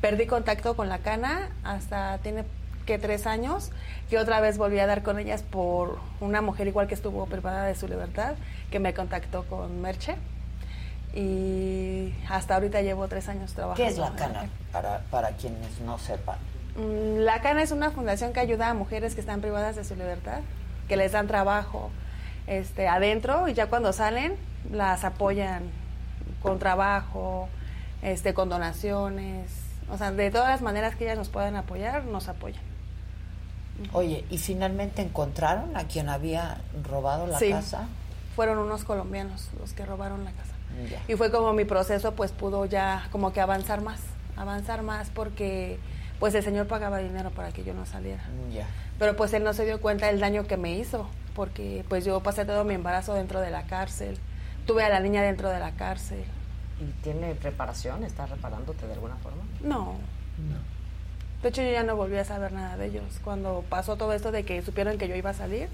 Perdí 0.00 0.26
contacto 0.26 0.76
con 0.76 0.88
la 0.88 0.98
cana 0.98 1.50
hasta 1.64 2.18
tiene 2.18 2.44
que 2.86 2.98
tres 2.98 3.26
años, 3.26 3.70
que 4.08 4.18
otra 4.18 4.40
vez 4.40 4.58
volví 4.58 4.78
a 4.78 4.86
dar 4.86 5.02
con 5.02 5.18
ellas 5.18 5.42
por 5.42 5.98
una 6.20 6.42
mujer 6.42 6.66
igual 6.66 6.88
que 6.88 6.94
estuvo 6.94 7.26
preparada 7.26 7.66
de 7.66 7.74
su 7.74 7.86
libertad, 7.86 8.34
que 8.70 8.80
me 8.80 8.94
contactó 8.94 9.44
con 9.44 9.80
Merche. 9.80 10.16
Y 11.14 12.14
hasta 12.28 12.54
ahorita 12.54 12.82
llevo 12.82 13.08
tres 13.08 13.28
años 13.28 13.52
trabajando. 13.52 13.84
¿Qué 13.84 13.90
es 13.90 13.98
la 13.98 14.12
cana? 14.12 14.48
Para, 14.72 15.00
para 15.10 15.30
quienes 15.30 15.80
no 15.80 15.98
sepan. 15.98 16.38
Mm, 16.76 17.20
la 17.20 17.40
Cana 17.40 17.62
es 17.62 17.72
una 17.72 17.90
fundación 17.90 18.32
que 18.32 18.40
ayuda 18.40 18.70
a 18.70 18.74
mujeres 18.74 19.14
que 19.14 19.20
están 19.20 19.40
privadas 19.40 19.76
de 19.76 19.84
su 19.84 19.96
libertad, 19.96 20.40
que 20.88 20.96
les 20.96 21.12
dan 21.12 21.26
trabajo 21.26 21.90
este, 22.46 22.88
adentro 22.88 23.48
y 23.48 23.54
ya 23.54 23.66
cuando 23.66 23.92
salen 23.92 24.36
las 24.70 25.04
apoyan 25.04 25.64
con 26.42 26.58
trabajo, 26.58 27.48
este, 28.02 28.34
con 28.34 28.48
donaciones, 28.48 29.50
o 29.92 29.98
sea, 29.98 30.12
de 30.12 30.30
todas 30.30 30.48
las 30.48 30.62
maneras 30.62 30.94
que 30.96 31.04
ellas 31.04 31.18
nos 31.18 31.28
puedan 31.28 31.56
apoyar, 31.56 32.04
nos 32.04 32.28
apoyan. 32.28 32.62
Oye, 33.92 34.24
¿y 34.30 34.38
finalmente 34.38 35.02
encontraron 35.02 35.76
a 35.76 35.84
quien 35.84 36.08
había 36.08 36.58
robado 36.84 37.26
la 37.26 37.38
sí, 37.38 37.50
casa? 37.50 37.88
Fueron 38.36 38.58
unos 38.58 38.84
colombianos 38.84 39.48
los 39.58 39.72
que 39.72 39.84
robaron 39.84 40.24
la 40.24 40.32
casa. 40.32 40.54
Y 41.08 41.14
fue 41.14 41.30
como 41.30 41.52
mi 41.52 41.64
proceso, 41.64 42.12
pues 42.14 42.32
pudo 42.32 42.64
ya 42.64 43.08
como 43.10 43.32
que 43.32 43.40
avanzar 43.40 43.82
más, 43.82 44.00
avanzar 44.36 44.82
más 44.82 45.10
porque 45.10 45.78
pues 46.20 46.34
el 46.34 46.42
señor 46.42 46.68
pagaba 46.68 46.98
dinero 46.98 47.30
para 47.30 47.50
que 47.50 47.64
yo 47.64 47.74
no 47.74 47.86
saliera. 47.86 48.22
Ya. 48.52 48.66
Pero 48.98 49.16
pues 49.16 49.32
él 49.32 49.42
no 49.42 49.52
se 49.52 49.64
dio 49.64 49.80
cuenta 49.80 50.06
del 50.06 50.20
daño 50.20 50.46
que 50.46 50.56
me 50.56 50.76
hizo, 50.76 51.08
porque 51.34 51.84
pues 51.88 52.04
yo 52.04 52.20
pasé 52.22 52.44
todo 52.44 52.64
mi 52.64 52.74
embarazo 52.74 53.14
dentro 53.14 53.40
de 53.40 53.50
la 53.50 53.64
cárcel, 53.64 54.18
tuve 54.66 54.84
a 54.84 54.88
la 54.88 55.00
niña 55.00 55.22
dentro 55.22 55.48
de 55.48 55.58
la 55.58 55.72
cárcel. 55.72 56.24
¿Y 56.80 56.84
tiene 57.02 57.34
reparación? 57.34 58.04
¿Está 58.04 58.26
reparándote 58.26 58.86
de 58.86 58.94
alguna 58.94 59.16
forma? 59.16 59.42
No. 59.62 59.96
De 61.42 61.48
hecho, 61.48 61.62
yo 61.62 61.70
ya 61.70 61.82
no 61.82 61.96
volví 61.96 62.16
a 62.16 62.24
saber 62.24 62.52
nada 62.52 62.76
de 62.76 62.86
ellos. 62.86 63.20
Cuando 63.22 63.64
pasó 63.68 63.96
todo 63.96 64.12
esto 64.12 64.32
de 64.32 64.44
que 64.44 64.62
supieron 64.62 64.98
que 64.98 65.08
yo 65.08 65.14
iba 65.14 65.30
a 65.30 65.34
salir, 65.34 65.68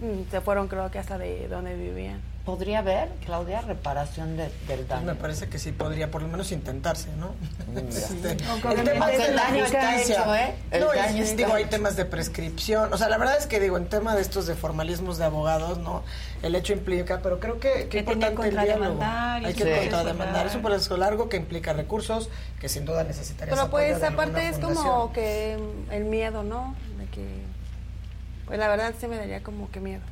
mm, 0.00 0.30
se 0.30 0.40
fueron 0.40 0.68
creo 0.68 0.90
que 0.90 0.98
hasta 0.98 1.18
de 1.18 1.48
donde 1.48 1.76
vivían. 1.76 2.20
¿Podría 2.44 2.80
haber, 2.80 3.08
Claudia, 3.24 3.60
reparación 3.60 4.36
de, 4.36 4.50
del 4.66 4.88
daño? 4.88 5.06
Me 5.06 5.14
parece 5.14 5.48
que 5.48 5.60
sí 5.60 5.70
podría 5.70 6.10
por 6.10 6.22
lo 6.22 6.28
menos 6.28 6.50
intentarse, 6.50 7.08
¿no? 7.16 7.34
Este, 7.88 8.32
el 8.32 8.84
tema 8.84 9.06
de 9.06 9.26
el 9.26 9.36
daño 9.36 9.64
está 9.64 10.02
hecho, 10.02 10.34
¿eh? 10.34 10.54
El 10.72 10.80
no, 10.80 10.88
daño 10.88 11.18
y, 11.18 11.20
está 11.20 11.36
digo, 11.36 11.54
hay 11.54 11.66
temas 11.66 11.94
de 11.96 12.04
prescripción. 12.04 12.92
O 12.92 12.98
sea, 12.98 13.08
la 13.08 13.16
verdad 13.16 13.36
es 13.38 13.46
que 13.46 13.60
digo, 13.60 13.76
en 13.76 13.86
tema 13.86 14.16
de 14.16 14.22
estos 14.22 14.46
de 14.46 14.56
formalismos 14.56 15.18
de 15.18 15.24
abogados, 15.24 15.78
¿no? 15.78 16.02
El 16.42 16.56
hecho 16.56 16.72
implica, 16.72 17.20
pero 17.22 17.38
creo 17.38 17.60
que, 17.60 17.88
que 17.88 18.00
importante 18.00 18.48
el 18.48 18.58
diálogo. 18.58 19.00
Hay 19.02 19.54
que 19.54 19.62
sí. 19.64 19.80
contrademandar. 19.80 20.46
Es 20.46 20.54
un 20.56 20.62
proceso 20.62 20.96
largo 20.96 21.28
que 21.28 21.36
implica 21.36 21.72
recursos, 21.72 22.28
que 22.60 22.68
sin 22.68 22.84
duda 22.84 23.04
necesitaría 23.04 23.54
Pero 23.54 23.70
pues 23.70 24.02
aparte 24.02 24.48
es 24.48 24.56
fundación. 24.56 24.84
como 24.84 25.12
que 25.12 25.58
el 25.92 26.04
miedo, 26.04 26.42
¿no? 26.42 26.74
De 26.98 27.06
que, 27.06 27.24
pues 28.46 28.58
la 28.58 28.68
verdad 28.68 28.92
sí 28.98 29.06
me 29.06 29.16
daría 29.16 29.42
como 29.44 29.70
que 29.70 29.78
miedo. 29.78 30.02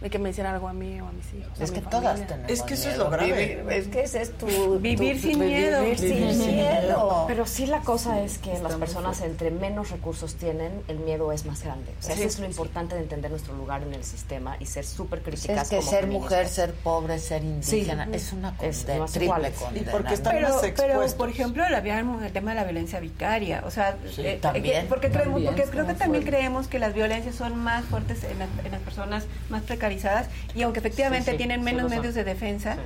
De 0.00 0.10
que 0.10 0.18
me 0.18 0.30
hicieran 0.30 0.54
algo 0.54 0.68
a 0.68 0.72
mí 0.72 1.00
o 1.00 1.06
a 1.08 1.12
mis 1.12 1.24
hijos. 1.32 1.58
Es 1.60 1.70
que 1.70 1.80
todas 1.80 2.26
tenemos 2.26 2.50
Es 2.50 2.62
que 2.62 2.74
eso 2.74 2.90
es 2.90 2.98
lo 2.98 3.08
grave. 3.10 3.62
Vivir- 3.64 3.72
es 3.72 3.86
que 3.88 4.02
ese 4.02 4.22
es 4.22 4.32
tu... 4.36 4.78
Vivir 4.78 5.16
tu- 5.16 5.28
sin 5.28 5.38
tu- 5.38 5.44
miedo. 5.44 5.80
Vivir 5.80 5.98
sin 5.98 6.08
Vivir 6.10 6.34
sin 6.34 6.56
miedo. 6.56 7.24
Pero 7.26 7.46
sí 7.46 7.66
la 7.66 7.80
cosa 7.80 8.20
es 8.20 8.38
que 8.38 8.58
las 8.58 8.74
personas 8.74 9.20
entre 9.22 9.50
menos 9.50 9.90
recursos 9.90 10.34
tienen, 10.34 10.82
el 10.88 10.98
miedo 10.98 11.32
es 11.32 11.46
más 11.46 11.62
grande. 11.62 11.90
O 11.98 12.02
sea, 12.02 12.14
eso 12.14 12.24
es 12.24 12.38
lo 12.38 12.46
importante 12.46 12.94
de 12.96 13.02
entender 13.02 13.30
nuestro 13.30 13.54
lugar 13.54 13.82
en 13.82 13.94
el 13.94 14.04
sistema 14.04 14.56
y 14.60 14.66
ser 14.66 14.84
súper 14.84 15.22
críticas 15.22 15.62
Es 15.62 15.68
que 15.70 15.76
como 15.76 15.90
ser 15.90 16.00
feministas. 16.00 16.30
mujer, 16.30 16.48
ser 16.48 16.72
pobre, 16.74 17.18
ser 17.18 17.42
indígena, 17.42 18.04
Sí. 18.06 18.10
es 18.14 18.32
una 18.32 18.48
Es 18.60 18.78
condena, 18.78 19.00
más 19.00 19.12
triple 19.12 19.52
condena. 19.52 19.88
Y 19.88 19.90
porque 19.92 20.14
están 20.14 20.34
pero, 20.34 20.48
más 20.50 20.72
pero 20.76 21.06
por 21.16 21.28
ejemplo 21.30 21.68
la, 21.68 21.78
el 21.78 22.32
tema 22.32 22.50
de 22.50 22.56
la 22.56 22.64
violencia 22.64 23.00
vicaria 23.00 23.62
o 23.66 23.70
sea 23.70 23.96
eh, 24.18 24.38
también, 24.40 24.84
eh, 24.84 24.86
porque 24.88 25.08
creemos 25.08 25.34
también 25.34 25.46
porque 25.46 25.62
es 25.62 25.70
creo 25.70 25.86
que 25.86 25.94
también 25.94 26.24
creemos 26.24 26.66
que 26.68 26.78
las 26.78 26.94
violencias 26.94 27.34
son 27.34 27.56
más 27.56 27.84
fuertes 27.86 28.24
en, 28.24 28.38
las- 28.38 28.48
en 28.64 28.72
las 28.72 28.80
personas 28.82 29.24
más 29.50 29.62
precarizadas 29.84 30.28
y 30.54 30.62
aunque 30.62 30.78
efectivamente 30.80 31.26
Sí, 31.26 31.30
sí, 31.32 31.36
tienen 31.36 31.62
menos 31.62 31.90
medios 31.90 32.14
de 32.14 32.24
defensa 32.24 32.76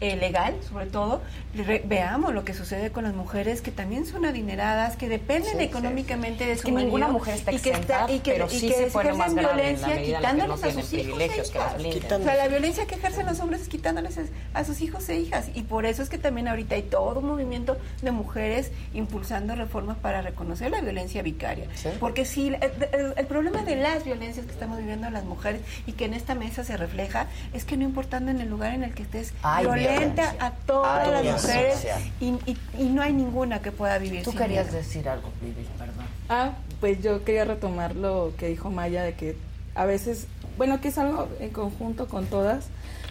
eh, 0.00 0.16
legal 0.16 0.54
sobre 0.68 0.86
todo 0.86 1.20
re- 1.54 1.82
veamos 1.84 2.32
lo 2.32 2.44
que 2.44 2.54
sucede 2.54 2.90
con 2.92 3.02
las 3.04 3.14
mujeres 3.14 3.60
que 3.62 3.72
también 3.72 4.06
son 4.06 4.24
adineradas 4.24 4.96
que 4.96 5.08
dependen 5.08 5.52
Sí, 5.52 5.58
sí, 5.58 5.64
económicamente 5.64 6.46
de 6.46 6.56
su 6.56 6.64
que 6.64 6.72
ninguna 6.72 7.08
mujer 7.08 7.34
está 7.34 7.52
y 7.52 7.58
que 7.58 7.70
exenta, 7.70 8.06
y 8.10 8.20
que, 8.20 8.32
pero 8.32 8.46
y 8.46 8.50
sí 8.50 8.68
que 8.68 8.74
se 8.74 8.86
ejercen 8.86 9.18
más 9.18 9.28
en 9.30 9.34
violencia 9.36 9.86
en 9.88 9.98
que 9.98 10.04
quitándoles 10.18 10.48
no 10.48 10.54
a 10.54 10.72
sus 10.72 10.92
hijos 10.92 11.20
e 11.20 11.28
que 11.28 11.34
hijas. 11.40 11.74
O 12.20 12.24
sea, 12.24 12.36
la 12.36 12.48
violencia 12.48 12.86
que 12.86 12.94
ejercen 12.94 13.26
los 13.26 13.40
hombres 13.40 13.62
es 13.62 13.68
quitándoles 13.68 14.18
a 14.54 14.64
sus 14.64 14.80
hijos 14.80 15.08
e 15.08 15.16
hijas. 15.18 15.46
Y 15.54 15.62
por 15.62 15.84
eso 15.86 16.02
es 16.02 16.08
que 16.08 16.18
también 16.18 16.46
ahorita 16.48 16.74
hay 16.76 16.82
todo 16.82 17.18
un 17.20 17.26
movimiento 17.26 17.76
de 18.02 18.10
mujeres 18.12 18.70
impulsando 18.94 19.54
reformas 19.56 19.96
para 19.98 20.22
reconocer 20.22 20.70
la 20.70 20.80
violencia 20.80 21.22
vicaria. 21.22 21.66
Porque 21.98 22.24
si 22.24 22.48
el, 22.48 22.54
el- 22.54 23.14
el 23.16 23.26
problema 23.26 23.62
de 23.62 23.76
las 23.76 24.04
violencias 24.04 24.46
que 24.46 24.52
estamos 24.52 24.78
viviendo 24.78 25.10
las 25.10 25.24
mujeres 25.24 25.60
y 25.86 25.92
que 25.92 26.04
en 26.04 26.14
esta 26.14 26.34
mesa 26.34 26.62
se 26.62 26.76
refleja 26.76 27.26
es 27.52 27.64
que 27.64 27.76
no 27.76 27.84
importando 27.84 28.30
en 28.30 28.40
el 28.40 28.48
lugar 28.48 28.74
en 28.74 28.84
el 28.84 28.94
que 28.94 29.02
estés, 29.02 29.32
violenta 29.62 29.87
a 29.92 30.50
todas 30.66 31.06
Hay 31.08 31.24
las 31.24 31.42
mujeres 31.42 31.86
y, 32.20 32.26
y- 32.50 32.58
y 32.78 32.84
no 32.84 33.02
hay 33.02 33.12
ninguna 33.12 33.60
que 33.60 33.72
pueda 33.72 33.98
vivir 33.98 34.22
Tú 34.22 34.30
sin 34.30 34.38
querías 34.40 34.66
miedo. 34.66 34.78
decir 34.78 35.08
algo, 35.08 35.30
Vivi, 35.40 35.66
perdón. 35.78 36.06
Ah, 36.28 36.52
pues 36.80 37.02
yo 37.02 37.24
quería 37.24 37.44
retomar 37.44 37.96
lo 37.96 38.32
que 38.38 38.48
dijo 38.48 38.70
Maya 38.70 39.02
de 39.02 39.14
que 39.14 39.36
a 39.74 39.84
veces, 39.84 40.26
bueno, 40.56 40.80
que 40.80 40.88
es 40.88 40.98
algo 40.98 41.28
en 41.40 41.50
conjunto 41.50 42.06
con 42.08 42.26
todas, 42.26 42.66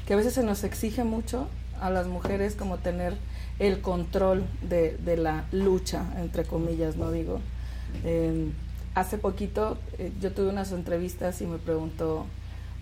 que 0.06 0.14
a 0.14 0.18
veces 0.18 0.34
se 0.34 0.44
nos 0.44 0.64
exige 0.64 1.04
mucho 1.04 1.48
a 1.82 1.90
las 1.90 2.08
mujeres 2.08 2.56
como 2.56 2.78
tener 2.78 3.14
el 3.60 3.82
control 3.82 4.46
de, 4.62 4.98
de 4.98 5.18
la 5.18 5.46
lucha, 5.52 6.04
entre 6.20 6.44
comillas, 6.44 6.96
no 6.96 7.12
digo. 7.12 7.40
Eh, 8.04 8.52
hace 8.96 9.18
poquito 9.18 9.78
eh, 9.98 10.12
yo 10.22 10.32
tuve 10.32 10.50
unas 10.50 10.72
entrevistas 10.72 11.42
y 11.42 11.46
me 11.48 11.58
preguntó 11.58 12.26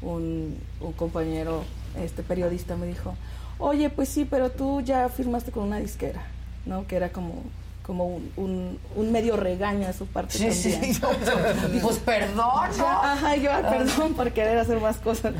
un, 0.02 0.58
un 0.82 0.94
compañero, 0.94 1.64
este 2.02 2.24
periodista, 2.24 2.76
me 2.76 2.88
dijo, 2.88 3.16
oye, 3.60 3.90
pues 3.90 4.10
sí, 4.10 4.26
pero 4.26 4.52
tú 4.52 4.82
ya 4.82 5.10
firmaste 5.10 5.52
con 5.52 5.64
una 5.64 5.78
disquera, 5.80 6.22
¿no? 6.66 6.86
Que 6.88 6.96
era 6.98 7.10
como 7.10 7.44
como 7.86 8.08
un, 8.08 8.32
un, 8.36 8.80
un 8.96 9.12
medio 9.12 9.38
regaño 9.38 9.86
de 9.86 9.94
su 9.94 10.08
parte 10.08 10.52
Sí, 10.52 10.52
sí. 10.52 11.00
también. 11.00 11.82
pues 11.84 11.98
perdón, 12.00 12.36
¿no? 12.80 12.88
Ajá, 12.88 13.36
yo, 13.36 13.52
"Ay, 13.54 13.64
perdón 13.70 14.16
por 14.16 14.32
querer 14.32 14.58
hacer 14.58 14.80
más 14.82 14.98
cosas. 14.98 15.36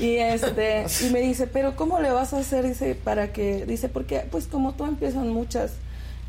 Y 0.00 0.16
este, 0.16 0.86
y 1.02 1.10
me 1.10 1.20
dice, 1.20 1.46
pero 1.46 1.76
¿cómo 1.76 2.00
le 2.00 2.10
vas 2.10 2.32
a 2.32 2.38
hacer? 2.38 2.66
Dice, 2.66 2.94
para 2.94 3.34
que, 3.34 3.66
dice, 3.66 3.90
porque 3.90 4.20
pues 4.30 4.46
como 4.46 4.72
tú 4.72 4.86
empiezan 4.86 5.28
muchas 5.28 5.72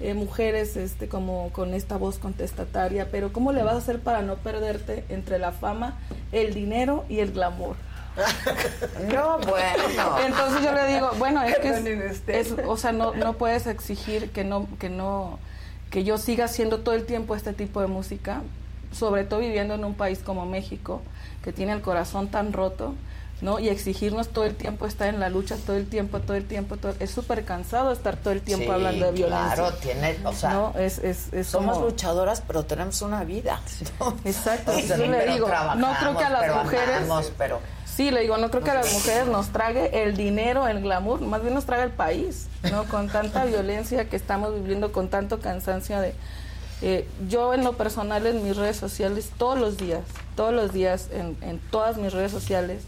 eh, 0.01 0.13
mujeres 0.13 0.75
este 0.75 1.07
como 1.07 1.49
con 1.53 1.73
esta 1.73 1.95
voz 1.95 2.19
contestataria, 2.19 3.07
pero 3.09 3.31
¿cómo 3.31 3.53
le 3.53 3.63
vas 3.63 3.75
a 3.75 3.77
hacer 3.77 3.99
para 4.01 4.21
no 4.21 4.35
perderte 4.35 5.05
entre 5.07 5.39
la 5.39 5.53
fama, 5.53 5.97
el 6.33 6.53
dinero 6.53 7.05
y 7.07 7.19
el 7.19 7.31
glamour? 7.31 7.77
No, 9.13 9.39
bueno. 9.39 10.17
Entonces 10.25 10.63
yo 10.63 10.71
le 10.73 10.87
digo, 10.93 11.11
bueno, 11.17 11.41
es 11.43 11.57
que 11.59 12.13
es, 12.27 12.53
o 12.67 12.77
sea, 12.77 12.91
no, 12.91 13.13
no 13.13 13.33
puedes 13.33 13.67
exigir 13.67 14.31
que 14.31 14.43
no, 14.43 14.67
que 14.79 14.89
no, 14.89 15.39
que 15.89 16.03
yo 16.03 16.17
siga 16.17 16.45
haciendo 16.45 16.79
todo 16.79 16.95
el 16.95 17.05
tiempo 17.05 17.35
este 17.35 17.53
tipo 17.53 17.81
de 17.81 17.87
música, 17.87 18.41
sobre 18.91 19.23
todo 19.23 19.39
viviendo 19.39 19.73
en 19.73 19.83
un 19.85 19.95
país 19.95 20.19
como 20.23 20.45
México, 20.45 21.01
que 21.43 21.51
tiene 21.51 21.73
el 21.73 21.81
corazón 21.81 22.27
tan 22.29 22.53
roto, 22.53 22.93
¿no? 23.41 23.59
Y 23.59 23.67
exigirnos 23.67 24.29
todo 24.29 24.45
el 24.45 24.55
tiempo 24.55 24.85
estar 24.85 25.09
en 25.09 25.19
la 25.19 25.27
lucha, 25.29 25.57
todo 25.65 25.75
el 25.75 25.87
tiempo, 25.87 26.19
todo 26.21 26.37
el 26.37 26.45
tiempo, 26.47 26.77
todo- 26.77 26.95
es 26.99 27.11
súper 27.11 27.43
cansado 27.43 27.91
estar 27.91 28.15
todo 28.15 28.31
el 28.31 28.41
tiempo 28.41 28.65
Sí, 28.67 28.71
hablando 28.71 29.07
de 29.07 29.11
violencia. 29.11 29.55
Claro, 29.55 29.73
tiene, 29.77 30.17
o 30.23 30.31
sea, 30.33 30.53
no, 30.53 30.73
es, 30.77 30.99
es, 30.99 31.33
es 31.33 31.47
somos 31.47 31.73
como- 31.75 31.87
luchadoras, 31.89 32.41
pero 32.41 32.63
tenemos 32.63 33.01
una 33.01 33.23
vida. 33.25 33.59
¿no? 33.99 34.15
Exacto, 34.23 34.71
O 34.75 34.79
y 34.79 34.83
sea, 34.83 34.95
yo 34.97 35.07
le 35.07 35.25
digo, 35.33 35.47
no 35.75 35.93
creo 35.99 36.17
que 36.17 36.23
a 36.23 36.29
las 36.29 36.63
mujeres- 36.63 37.31
pero 37.37 37.59
Sí, 37.95 38.09
le 38.09 38.21
digo, 38.21 38.37
no 38.37 38.49
creo 38.49 38.63
que 38.63 38.71
a 38.71 38.75
las 38.75 38.91
mujeres 38.91 39.27
nos 39.27 39.49
trague 39.49 40.03
el 40.03 40.17
dinero, 40.17 40.67
el 40.67 40.81
glamour, 40.81 41.21
más 41.21 41.41
bien 41.41 41.53
nos 41.53 41.65
traga 41.65 41.83
el 41.83 41.91
país, 41.91 42.47
¿no? 42.71 42.85
Con 42.85 43.07
tanta 43.07 43.45
violencia 43.53 44.09
que 44.09 44.15
estamos 44.15 44.53
viviendo, 44.55 44.91
con 44.91 45.09
tanto 45.09 45.39
cansancio 45.39 45.99
de... 45.99 46.15
eh, 46.81 47.07
yo 47.29 47.53
en 47.53 47.63
lo 47.63 47.73
personal 47.73 48.25
en 48.25 48.43
mis 48.43 48.57
redes 48.57 48.77
sociales, 48.77 49.29
todos 49.37 49.59
los 49.59 49.77
días, 49.77 50.01
todos 50.35 50.53
los 50.53 50.73
días 50.73 51.09
en, 51.11 51.37
en 51.41 51.59
todas 51.59 51.97
mis 51.97 52.11
redes 52.13 52.31
sociales 52.31 52.81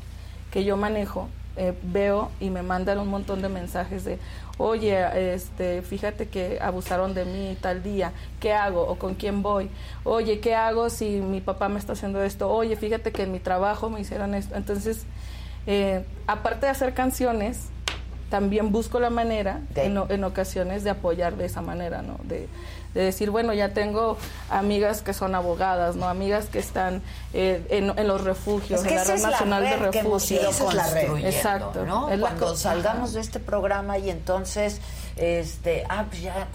que 0.52 0.64
yo 0.64 0.76
manejo, 0.76 1.30
eh, 1.58 1.74
veo 1.84 2.32
y 2.40 2.50
me 2.50 2.62
mandan 2.64 3.00
un 3.00 3.08
montón 3.08 3.42
de 3.42 3.50
mensajes 3.50 4.04
de, 4.06 4.20
oye, 4.58 5.34
este, 5.34 5.82
fíjate 5.82 6.28
que 6.28 6.60
abusaron 6.62 7.14
de 7.14 7.26
mí 7.26 7.58
tal 7.62 7.82
día, 7.84 8.12
¿qué 8.40 8.54
hago? 8.54 8.82
¿O 8.88 8.96
con 8.98 9.16
quién 9.16 9.42
voy? 9.42 9.70
Oye, 10.04 10.40
¿qué 10.40 10.56
hago 10.56 10.90
si 10.90 11.22
mi 11.22 11.42
papá 11.42 11.70
me 11.70 11.80
está 11.80 11.94
haciendo 11.94 12.24
esto? 12.24 12.50
Oye, 12.52 12.76
fíjate 12.76 13.12
que 13.12 13.24
en 13.24 13.32
mi 13.32 13.40
trabajo 13.40 13.90
me 13.90 14.02
hicieron 14.02 14.36
esto. 14.36 14.56
Entonces, 14.56 15.06
eh, 15.68 16.06
aparte 16.28 16.66
de 16.66 16.72
hacer 16.72 16.94
canciones, 16.94 17.70
también 18.30 18.72
busco 18.72 19.00
la 19.00 19.10
manera 19.12 19.62
De- 19.74 19.86
en, 19.86 19.98
en 20.10 20.24
ocasiones 20.24 20.84
de 20.84 20.90
apoyar 20.90 21.38
de 21.38 21.46
esa 21.46 21.62
manera, 21.62 22.02
¿no? 22.02 22.18
De, 22.24 22.48
de 22.96 23.04
decir, 23.04 23.30
bueno, 23.30 23.54
ya 23.54 23.70
tengo 23.70 24.18
amigas 24.50 25.02
que 25.02 25.14
son 25.14 25.36
abogadas, 25.36 25.98
¿no? 25.98 26.08
Amigas 26.08 26.46
que 26.46 26.60
están 26.60 27.04
eh, 27.34 27.64
en, 27.70 28.08
los 28.08 28.24
refugios, 28.24 28.84
en 28.86 28.96
la 28.96 29.04
Red 29.04 29.22
Nacional 29.22 29.64
de 29.64 29.76
Refugios. 29.76 30.32
es 30.32 30.74
la 30.74 30.90
red. 30.90 31.26
Exacto. 31.26 31.86
¿no? 31.86 32.08
Cuando 32.20 32.56
salgamos 32.56 33.14
de 33.14 33.20
este 33.20 33.40
programa 33.40 33.98
y 33.98 34.10
entonces 34.10 34.80
este, 35.18 35.86
ah, 35.88 36.06
pues 36.10 36.22
ya 36.22 36.50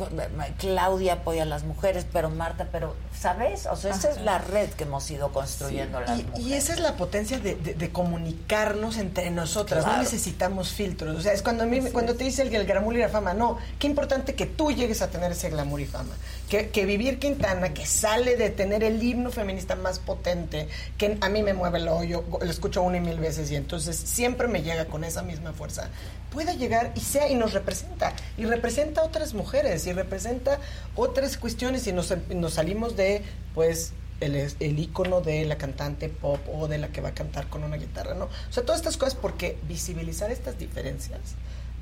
Claudia 0.59 1.15
apoya 1.15 1.45
a 1.45 1.47
las 1.47 1.65
mujeres, 1.65 2.07
pero 2.13 2.29
Marta, 2.29 2.69
pero, 2.71 2.95
¿sabes? 3.19 3.67
O 3.67 3.77
sea, 3.77 3.95
esa 3.95 4.11
es 4.11 4.21
la 4.21 4.39
red 4.39 4.69
que 4.71 4.85
hemos 4.85 5.11
ido 5.11 5.33
construyendo 5.33 6.01
las 6.01 6.19
y, 6.19 6.25
mujeres. 6.25 6.47
Y 6.47 6.53
esa 6.53 6.75
es 6.75 6.81
la 6.81 6.97
potencia 6.97 7.39
de, 7.39 7.91
comunicarnos 7.93 8.99
entre 8.99 9.31
nosotras, 9.31 9.87
no 9.87 9.97
necesitamos 9.97 10.73
filtros. 10.73 11.17
O 11.17 11.21
sea, 11.23 11.33
es 11.33 11.43
cuando 11.43 11.65
a 11.65 11.67
mí, 11.67 11.81
cuando 11.93 12.15
te 12.15 12.25
dice 12.25 12.43
el, 12.43 12.55
el 12.55 12.67
glamour 12.67 12.95
y 12.95 12.99
la 12.99 13.09
fama, 13.09 13.33
no, 13.33 13.59
qué 13.79 13.87
importante 13.87 14.35
que 14.35 14.47
tú 14.47 14.73
llegues 14.73 15.01
a 15.01 15.09
tener 15.09 15.33
ese 15.33 15.49
glamour 15.49 15.81
y 15.81 15.87
fama. 15.87 16.15
Que, 16.51 16.85
vivir 16.85 17.21
Quintana, 17.21 17.73
que 17.73 17.87
sale 17.87 18.37
de 18.37 18.51
tener 18.51 18.83
el 18.83 19.01
himno 19.01 19.31
feminista 19.31 19.77
más 19.77 20.01
potente, 20.01 20.67
que 20.99 21.17
a 21.21 21.29
mí 21.29 21.45
me 21.45 21.55
mueve 21.55 21.79
el 21.79 21.87
hoyo, 21.87 22.25
lo 22.29 22.51
escucho 22.51 22.83
una 22.83 22.97
y 22.97 23.01
mil 23.01 23.21
veces 23.21 23.53
y 23.53 23.57
entonces 23.57 23.97
siempre 23.97 24.49
me 24.49 24.61
llega 24.61 24.87
con 24.87 25.05
esa 25.05 25.23
misma 25.23 25.53
fuerza 25.53 25.89
pueda 26.31 26.55
llegar 26.55 26.93
y 26.95 27.01
sea 27.01 27.29
y 27.29 27.35
nos 27.35 27.53
representa 27.53 28.15
y 28.39 28.45
representa 28.45 29.01
a 29.01 29.05
otras 29.05 29.35
mujeres 29.35 29.87
y 29.87 29.93
representa 29.93 30.59
otras 30.95 31.37
cuestiones 31.37 31.87
y 31.87 31.93
nos, 31.93 32.15
nos 32.29 32.55
salimos 32.55 32.97
de 32.97 33.23
pues 33.55 33.93
el, 34.21 34.37
el 34.37 34.79
icono 34.79 35.21
de 35.21 35.45
la 35.45 35.57
cantante 35.57 36.09
pop 36.09 36.41
o 36.53 36.69
de 36.69 36.79
la 36.79 36.89
que 36.89 37.01
va 37.01 37.11
a 37.11 37.15
cantar 37.15 37.49
con 37.49 37.65
una 37.65 37.77
guitarra, 37.77 38.15
¿no? 38.15 38.27
O 38.27 38.53
sea, 38.53 38.65
todas 38.65 38.81
estas 38.81 38.97
cosas 38.97 39.15
porque 39.15 39.59
visibilizar 39.67 40.31
estas 40.31 40.59
diferencias 40.59 41.21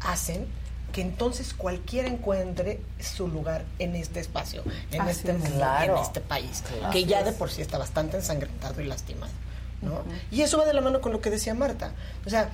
hacen 0.01 0.47
que 0.93 1.03
entonces 1.03 1.55
cualquiera 1.55 2.09
encuentre 2.09 2.81
su 2.99 3.29
lugar 3.29 3.65
en 3.79 3.95
este 3.95 4.21
espacio, 4.21 4.63
en 4.91 5.07
este 5.09 5.33
mundo, 5.33 5.67
en 5.83 5.97
este 5.97 6.21
país, 6.21 6.63
que 6.93 7.05
ya 7.05 7.23
de 7.23 7.33
por 7.33 7.51
sí 7.51 7.61
está 7.63 7.79
bastante 7.79 8.17
ensangrentado 8.17 8.81
y 8.81 8.87
lastimado, 8.87 9.33
¿no? 9.83 10.03
Y 10.31 10.43
eso 10.43 10.59
va 10.59 10.65
de 10.65 10.73
la 10.73 10.81
mano 10.81 11.01
con 11.01 11.13
lo 11.13 11.21
que 11.21 11.31
decía 11.31 11.55
Marta. 11.55 11.93
O 12.27 12.31
sea, 12.31 12.51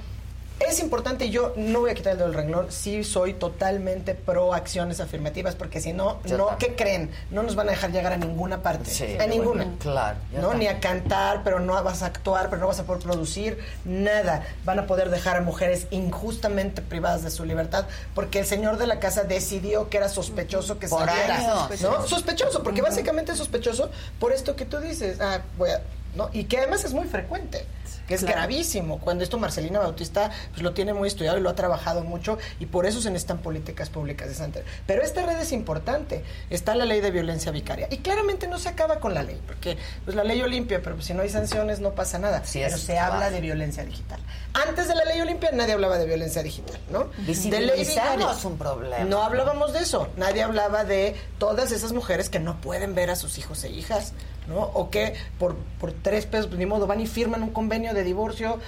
es 0.60 0.80
importante, 0.80 1.30
yo 1.30 1.52
no 1.56 1.80
voy 1.80 1.90
a 1.90 1.94
quitar 1.94 2.12
el 2.12 2.18
dedo 2.18 2.28
del 2.28 2.36
renglón, 2.36 2.70
sí 2.70 3.02
soy 3.02 3.34
totalmente 3.34 4.14
pro 4.14 4.54
acciones 4.54 5.00
afirmativas, 5.00 5.54
porque 5.56 5.80
si 5.80 5.92
no, 5.92 6.20
no 6.24 6.58
¿qué 6.58 6.76
creen? 6.76 7.10
No 7.30 7.42
nos 7.42 7.56
van 7.56 7.68
a 7.68 7.72
dejar 7.72 7.90
llegar 7.90 8.12
a 8.12 8.16
ninguna 8.16 8.62
parte, 8.62 9.18
a 9.20 9.26
ninguna. 9.26 9.66
claro. 9.78 10.18
¿no? 10.32 10.54
Ni 10.54 10.66
a 10.66 10.80
cantar, 10.80 11.42
pero 11.42 11.60
no 11.60 11.82
vas 11.82 12.02
a 12.02 12.06
actuar, 12.06 12.50
pero 12.50 12.60
no 12.60 12.68
vas 12.68 12.78
a 12.78 12.84
poder 12.84 13.02
producir, 13.02 13.58
nada. 13.84 14.46
Van 14.64 14.78
a 14.78 14.86
poder 14.86 15.10
dejar 15.10 15.36
a 15.36 15.40
mujeres 15.40 15.86
injustamente 15.90 16.82
privadas 16.82 17.22
de 17.22 17.30
su 17.30 17.44
libertad, 17.44 17.86
porque 18.14 18.38
el 18.38 18.46
señor 18.46 18.78
de 18.78 18.86
la 18.86 19.00
casa 19.00 19.24
decidió 19.24 19.88
que 19.88 19.96
era 19.96 20.08
sospechoso 20.08 20.78
que 20.78 20.88
saliera. 20.88 21.68
¿no? 21.82 22.06
Sospechoso, 22.06 22.62
porque 22.62 22.80
básicamente 22.80 23.32
es 23.32 23.38
sospechoso 23.38 23.90
por 24.20 24.32
esto 24.32 24.54
que 24.56 24.64
tú 24.64 24.78
dices. 24.78 25.20
Ah, 25.20 25.40
voy 25.58 25.70
a, 25.70 25.82
¿no? 26.14 26.30
Y 26.32 26.44
que 26.44 26.58
además 26.58 26.84
es 26.84 26.92
muy 26.92 27.06
frecuente 27.06 27.66
que 28.06 28.14
es 28.14 28.24
gravísimo. 28.24 28.98
Cuando 28.98 29.24
esto 29.24 29.38
Marcelina 29.38 29.78
Bautista 29.78 30.30
pues, 30.50 30.62
lo 30.62 30.72
tiene 30.72 30.94
muy 30.94 31.08
estudiado 31.08 31.38
y 31.38 31.40
lo 31.40 31.50
ha 31.50 31.54
trabajado 31.54 32.02
mucho 32.02 32.38
y 32.60 32.66
por 32.66 32.86
eso 32.86 33.00
se 33.00 33.10
necesitan 33.10 33.38
políticas 33.38 33.90
públicas 33.90 34.28
de 34.28 34.34
Santa. 34.34 34.60
Pero 34.86 35.02
esta 35.02 35.24
red 35.24 35.38
es 35.40 35.52
importante. 35.52 36.24
Está 36.50 36.74
la 36.74 36.84
ley 36.84 37.00
de 37.00 37.10
violencia 37.10 37.52
vicaria 37.52 37.88
y 37.90 37.98
claramente 37.98 38.48
no 38.48 38.58
se 38.58 38.68
acaba 38.68 39.00
con 39.00 39.14
la 39.14 39.22
ley, 39.22 39.40
porque 39.46 39.76
pues 40.04 40.16
la 40.16 40.24
ley 40.24 40.40
Olimpia, 40.42 40.80
pero 40.82 40.96
pues, 40.96 41.06
si 41.06 41.14
no 41.14 41.22
hay 41.22 41.30
sanciones 41.30 41.80
no 41.80 41.94
pasa 41.94 42.18
nada. 42.18 42.42
pero 42.52 42.78
se 42.78 42.98
habla 42.98 43.30
de 43.30 43.40
violencia 43.40 43.84
digital. 43.84 44.20
Antes 44.52 44.88
de 44.88 44.94
la 44.94 45.04
ley 45.04 45.20
Olimpia 45.20 45.50
nadie 45.52 45.74
hablaba 45.74 45.98
de 45.98 46.06
violencia 46.06 46.42
digital, 46.42 46.78
¿no? 46.90 47.10
De 47.26 47.60
ley 47.60 47.84
vicaria. 47.84 48.28
un 48.44 48.58
problema. 48.58 49.04
No 49.04 49.22
hablábamos 49.22 49.72
de 49.72 49.80
eso. 49.80 50.08
Nadie 50.16 50.42
hablaba 50.42 50.84
de 50.84 51.16
todas 51.38 51.72
esas 51.72 51.92
mujeres 51.92 52.28
que 52.28 52.40
no 52.40 52.60
pueden 52.60 52.94
ver 52.94 53.10
a 53.10 53.16
sus 53.16 53.38
hijos 53.38 53.64
e 53.64 53.70
hijas 53.70 54.12
¿no? 54.46 54.60
O 54.60 54.90
que 54.90 55.14
por, 55.38 55.56
tres 56.02 56.26
pesos, 56.26 56.46
pues 56.46 56.58
ni 56.58 56.66
modo, 56.66 56.86
van 56.86 57.00
y 57.00 57.06
firman 57.06 57.42
un 57.42 57.50
convenio 57.50 57.94
de 57.94 58.04
divorcio 58.04 58.58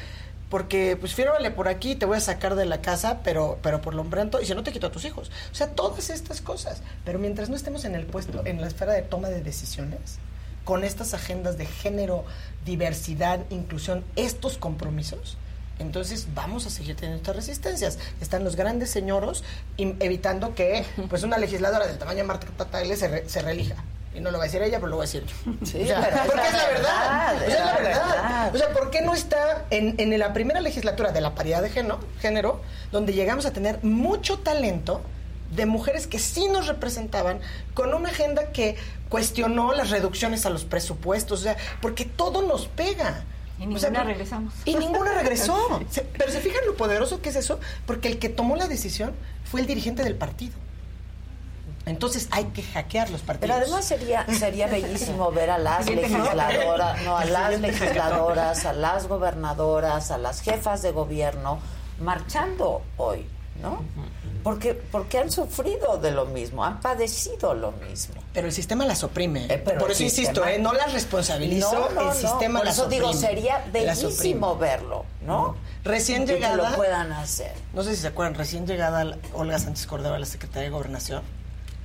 porque 0.49 0.97
pues 0.99 1.13
fírmale 1.15 1.51
por 1.51 1.67
aquí, 1.67 1.97
te 1.97 2.07
voy 2.07 2.19
a 2.19 2.21
sacar 2.21 2.55
de 2.55 2.67
la 2.67 2.81
casa, 2.81 3.21
pero, 3.25 3.59
pero 3.63 3.81
por 3.83 3.95
lo 3.95 4.05
pronto, 4.05 4.41
y 4.41 4.47
si 4.47 4.55
no 4.55 4.63
te 4.63 4.73
quito 4.73 4.87
a 4.87 4.93
tus 4.93 5.05
hijos. 5.05 5.31
O 5.51 5.55
sea, 5.55 5.71
todas 5.71 6.09
estas 6.09 6.41
cosas. 6.41 6.83
Pero 7.05 7.19
mientras 7.19 7.51
no 7.51 7.57
estemos 7.57 7.85
en 7.85 7.97
el 7.97 8.07
puesto, 8.07 8.47
en 8.47 8.61
la 8.61 8.69
esfera 8.69 8.93
de 8.93 9.03
toma 9.03 9.29
de 9.29 9.43
decisiones, 9.43 10.19
con 10.65 10.85
estas 10.85 11.15
agendas 11.15 11.59
de 11.59 11.67
género, 11.67 12.25
diversidad, 12.65 13.41
inclusión, 13.51 14.05
estos 14.15 14.57
compromisos, 14.57 15.37
entonces 15.79 16.29
vamos 16.35 16.65
a 16.67 16.71
seguir 16.71 16.97
teniendo 16.97 17.19
estas 17.19 17.37
resistencias. 17.37 17.99
Están 18.21 18.45
los 18.45 18.57
grandes 18.57 18.91
señoros 18.91 19.45
evitando 19.77 20.55
que 20.55 20.85
pues 21.09 21.23
una 21.23 21.39
legisladora 21.39 21.87
del 21.87 21.99
tamaño 21.99 22.19
de 22.19 22.25
Marta 22.25 22.47
Tatale 22.57 22.97
se, 22.97 23.29
se 23.29 23.43
reelija 23.43 23.85
y 24.17 24.21
no 24.21 24.31
lo 24.31 24.39
va 24.39 24.45
a 24.45 24.47
decir 24.47 24.63
ella, 24.63 24.79
pero 24.79 24.89
lo 24.89 24.97
voy 24.97 25.05
a 25.05 25.07
decir 25.07 25.25
yo. 25.25 25.53
Sí, 25.67 25.79
porque 26.27 26.47
es 26.47 26.53
la 26.53 26.67
verdad. 26.69 27.45
Es, 27.47 27.55
la, 27.55 27.75
verdad. 27.75 28.55
O 28.55 28.59
sea, 28.59 28.73
¿por 28.73 28.91
qué 28.91 29.03
no 29.03 29.15
está 29.15 29.67
en, 29.71 29.95
en 29.99 30.19
la 30.19 30.33
primera 30.33 30.61
legislatura 30.61 31.13
de 31.13 31.21
la 31.21 31.35
paridad 31.35 31.63
de 31.63 31.71
género, 31.71 32.01
género, 32.21 32.61
donde 32.93 33.13
llegamos 33.13 33.45
a 33.47 33.53
tener 33.53 33.83
mucho 33.85 34.39
talento 34.39 35.03
de 35.55 35.67
mujeres 35.67 36.07
que 36.07 36.19
sí 36.19 36.49
nos 36.49 36.67
representaban, 36.67 37.41
con 37.75 37.95
una 37.95 38.09
agenda 38.09 38.53
que 38.53 38.77
cuestionó 39.09 39.73
las 39.73 39.91
reducciones 39.91 40.47
a 40.47 40.51
los 40.51 40.65
presupuestos, 40.65 41.41
o 41.41 41.43
sea, 41.43 41.57
porque 41.81 42.05
todo 42.05 42.43
nos 42.43 42.67
pega. 42.67 43.25
Y 43.59 43.67
ninguna 43.67 44.05
regresamos. 44.05 44.55
Y 44.65 44.75
ninguna 44.75 45.15
regresó. 45.15 45.81
Pero 46.19 46.33
se 46.33 46.41
fijan 46.41 46.67
lo 46.67 46.75
poderoso 46.75 47.23
que 47.23 47.31
es 47.31 47.37
eso, 47.37 47.61
porque 47.87 48.09
el 48.09 48.19
que 48.19 48.29
tomó 48.29 48.57
la 48.57 48.69
decisión 48.69 49.13
fue 49.45 49.61
el 49.61 49.67
dirigente 49.67 50.03
del 50.03 50.15
partido. 50.15 50.55
Entonces 51.87 52.27
hay 52.33 52.47
que 52.47 52.65
hackear 52.65 53.11
los 53.11 53.23
partidos. 53.23 53.55
Pero 53.55 53.65
además 53.65 53.85
sería 53.85 54.27
sería 54.27 54.67
bellísimo 54.71 55.31
ver 55.31 55.51
a 55.51 55.59
las 55.59 55.89
legisladoras, 55.89 57.03
no 57.05 57.17
a 57.17 57.25
las 57.25 57.61
legisladoras, 57.61 58.67
a 58.67 58.73
las 58.73 59.07
gobernadoras, 59.07 60.11
a 60.11 60.19
las 60.19 60.41
jefas 60.41 60.83
de 60.83 60.91
gobierno 60.91 61.61
marchando 62.01 62.83
hoy, 62.97 63.27
¿no? 63.63 63.83
Porque 64.43 64.75
porque 64.75 65.19
han 65.19 65.31
sufrido 65.31 65.99
de 65.99 66.11
lo 66.11 66.27
mismo, 66.27 66.65
han 66.65 66.81
padecido 66.81 67.55
lo 67.55 67.71
mismo. 67.71 68.17
Pero 68.33 68.49
el 68.49 68.53
sistema 68.53 68.85
las 68.85 69.05
oprime. 69.05 69.47
Eh, 69.49 69.59
por 69.59 69.91
eso 69.91 70.03
insisto, 70.03 70.45
¿eh? 70.45 70.59
no 70.59 70.73
las 70.73 70.93
responsabilizo, 70.93 71.89
el 71.89 72.13
sistema 72.15 72.61
por 72.61 72.69
eso 72.69 72.89
digo, 72.89 73.13
sería 73.13 73.65
bellísimo 73.73 74.57
verlo, 74.57 75.05
¿no? 75.25 75.55
Recién 75.85 76.27
llegada. 76.27 76.65
Que 76.65 76.71
lo 76.71 76.77
puedan 76.77 77.13
hacer. 77.13 77.53
No 77.73 77.85
sé 77.85 77.95
si 77.95 78.03
se 78.03 78.09
acuerdan, 78.09 78.35
recién 78.35 78.67
llegada 78.67 79.17
Olga 79.35 79.61
Sánchez 79.61 79.87
Cordero, 79.87 80.19
la 80.19 80.27
secretaria 80.27 80.65
de 80.65 80.71
Gobernación 80.71 81.23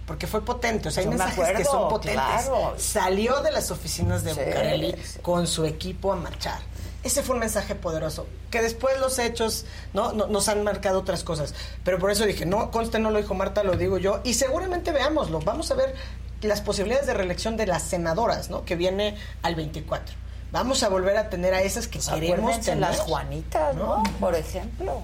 porque 0.05 0.27
fue 0.27 0.43
potente, 0.43 0.89
o 0.89 0.91
sea, 0.91 1.03
hay 1.03 1.09
mensajes 1.09 1.57
que 1.57 1.65
son 1.65 1.89
potentes. 1.89 2.49
Salió 2.77 3.41
de 3.41 3.51
las 3.51 3.71
oficinas 3.71 4.23
de 4.23 4.33
Bucareli 4.33 4.95
con 5.21 5.47
su 5.47 5.65
equipo 5.65 6.11
a 6.11 6.15
marchar. 6.15 6.59
Ese 7.03 7.23
fue 7.23 7.33
un 7.33 7.39
mensaje 7.39 7.73
poderoso, 7.73 8.27
que 8.51 8.61
después 8.61 8.99
los 8.99 9.17
hechos 9.17 9.65
¿no? 9.93 10.11
nos 10.13 10.47
han 10.49 10.63
marcado 10.63 10.99
otras 10.99 11.23
cosas. 11.23 11.55
Pero 11.83 11.97
por 11.97 12.11
eso 12.11 12.25
dije, 12.25 12.45
no, 12.45 12.69
conste, 12.69 12.99
no 12.99 13.09
lo 13.09 13.17
dijo 13.17 13.33
Marta, 13.33 13.63
lo 13.63 13.75
digo 13.75 13.97
yo, 13.97 14.21
y 14.23 14.35
seguramente 14.35 14.91
veámoslo. 14.91 15.39
Vamos 15.39 15.71
a 15.71 15.75
ver 15.75 15.95
las 16.41 16.61
posibilidades 16.61 17.07
de 17.07 17.15
reelección 17.15 17.57
de 17.57 17.65
las 17.65 17.83
senadoras, 17.83 18.49
¿no? 18.49 18.65
Que 18.65 18.75
viene 18.75 19.17
al 19.41 19.55
24. 19.55 20.15
Vamos 20.51 20.83
a 20.83 20.89
volver 20.89 21.17
a 21.17 21.29
tener 21.29 21.53
a 21.53 21.61
esas 21.61 21.87
que 21.87 21.99
pues 21.99 22.09
queremos 22.09 22.59
tener. 22.59 22.79
las 22.79 22.99
Juanitas, 22.99 23.75
¿no? 23.75 24.03
Por 24.19 24.35
ejemplo. 24.35 25.01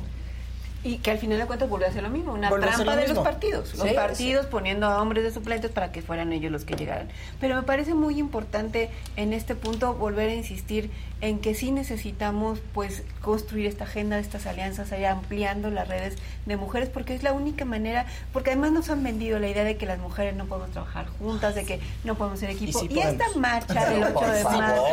Y 0.84 0.98
que 1.00 1.12
al 1.12 1.18
final 1.18 1.40
de 1.40 1.46
cuentas 1.46 1.70
vuelve 1.70 1.88
a 1.88 1.92
ser 1.92 2.04
lo 2.04 2.10
mismo, 2.10 2.34
una 2.34 2.50
trampa 2.50 2.96
de 2.96 3.08
los 3.08 3.20
partidos. 3.20 3.76
Los 3.76 3.92
partidos 3.94 4.46
poniendo 4.46 4.88
a 4.88 5.02
hombres 5.02 5.24
de 5.24 5.32
suplentes 5.32 5.72
para 5.72 5.92
que 5.92 6.02
fueran 6.02 6.32
ellos 6.32 6.52
los 6.52 6.66
que 6.66 6.76
llegaran. 6.76 7.10
Pero 7.40 7.56
me 7.56 7.64
parece 7.64 7.94
muy 7.94 8.20
importante 8.20 8.90
en 9.16 9.34
este 9.34 9.56
punto 9.56 9.96
volver 9.96 10.30
a 10.30 10.34
insistir 10.34 10.92
en 11.20 11.40
que 11.40 11.56
sí 11.56 11.72
necesitamos 11.72 12.60
pues 12.74 13.04
construir 13.22 13.66
esta 13.66 13.86
agenda, 13.86 14.20
estas 14.20 14.46
alianzas, 14.46 14.92
allá 14.92 15.12
ampliando 15.12 15.72
las 15.72 15.88
redes 15.88 16.16
de 16.46 16.58
mujeres, 16.58 16.90
porque 16.90 17.16
es 17.16 17.24
la 17.24 17.34
única 17.34 17.66
manera, 17.66 18.06
porque 18.34 18.52
además 18.52 18.72
nos 18.72 18.90
han 18.90 19.04
vendido 19.04 19.40
la 19.40 19.48
idea 19.48 19.64
de 19.64 19.78
que 19.78 19.88
las 19.88 19.98
mujeres 20.00 20.36
no 20.36 20.46
podemos 20.46 20.70
trabajar 20.72 21.08
juntas, 21.08 21.56
de 21.56 21.66
que 21.66 21.80
no 22.04 22.16
podemos 22.16 22.40
ser 22.40 22.52
equipo. 22.52 22.86
Y, 22.88 23.00
esta 23.00 23.26
marcha 23.36 23.86
del 23.90 24.04
8 24.04 24.28
de 24.28 24.44
marzo, 24.44 24.84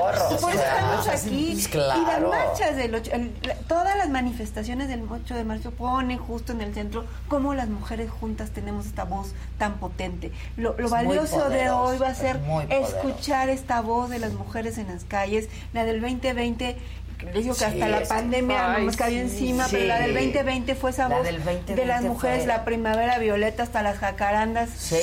por 0.41 0.51
eso 0.51 0.51
estamos 0.51 1.09
aquí, 1.09 1.53
y 1.53 2.07
las 2.07 2.20
marchas 2.22 2.76
del 2.76 2.95
8, 2.95 3.11
todas 3.68 3.97
las 3.97 4.09
manifestaciones 4.09 4.89
del 4.89 5.03
8 5.09 5.35
de 5.35 5.45
marzo 5.45 5.70
ponen 5.77 6.18
justo 6.18 6.53
en 6.53 6.61
el 6.61 6.75
centro 6.75 7.05
cómo 7.29 7.55
las 7.55 7.68
mujeres 7.68 8.11
juntas 8.11 8.51
tenemos 8.51 8.87
esta 8.87 9.05
voz 9.05 9.35
tan 9.59 9.75
potente. 9.75 10.33
Lo, 10.57 10.75
valioso 10.89 11.49
de 11.49 11.70
hoy 11.70 11.99
va 11.99 12.09
a 12.09 12.14
ser 12.14 12.41
escuchar 12.70 13.49
esta 13.49 13.81
voz 13.81 14.11
de 14.11 14.18
las 14.18 14.33
mujeres 14.33 14.79
en 14.79 14.89
las 14.89 15.05
calles, 15.05 15.49
la 15.72 15.85
del 15.85 16.01
2020 16.01 16.77
Digo 17.33 17.55
que 17.55 17.64
hasta 17.64 17.89
la 17.89 18.03
pandemia 18.03 18.79
nos 18.79 18.97
cayó 18.97 19.20
encima, 19.20 19.66
pero 19.70 19.85
la 19.87 20.01
del 20.01 20.14
2020 20.14 20.75
fue 20.75 20.91
esa 20.91 21.09
voz 21.09 21.27
de 21.66 21.87
las 21.87 22.03
mujeres, 22.03 22.47
la 22.47 22.64
primavera 22.64 23.18
violeta 23.18 23.62
hasta 23.62 23.83
las 23.83 23.99
jacarandas. 23.99 24.70
Sí, 24.70 24.97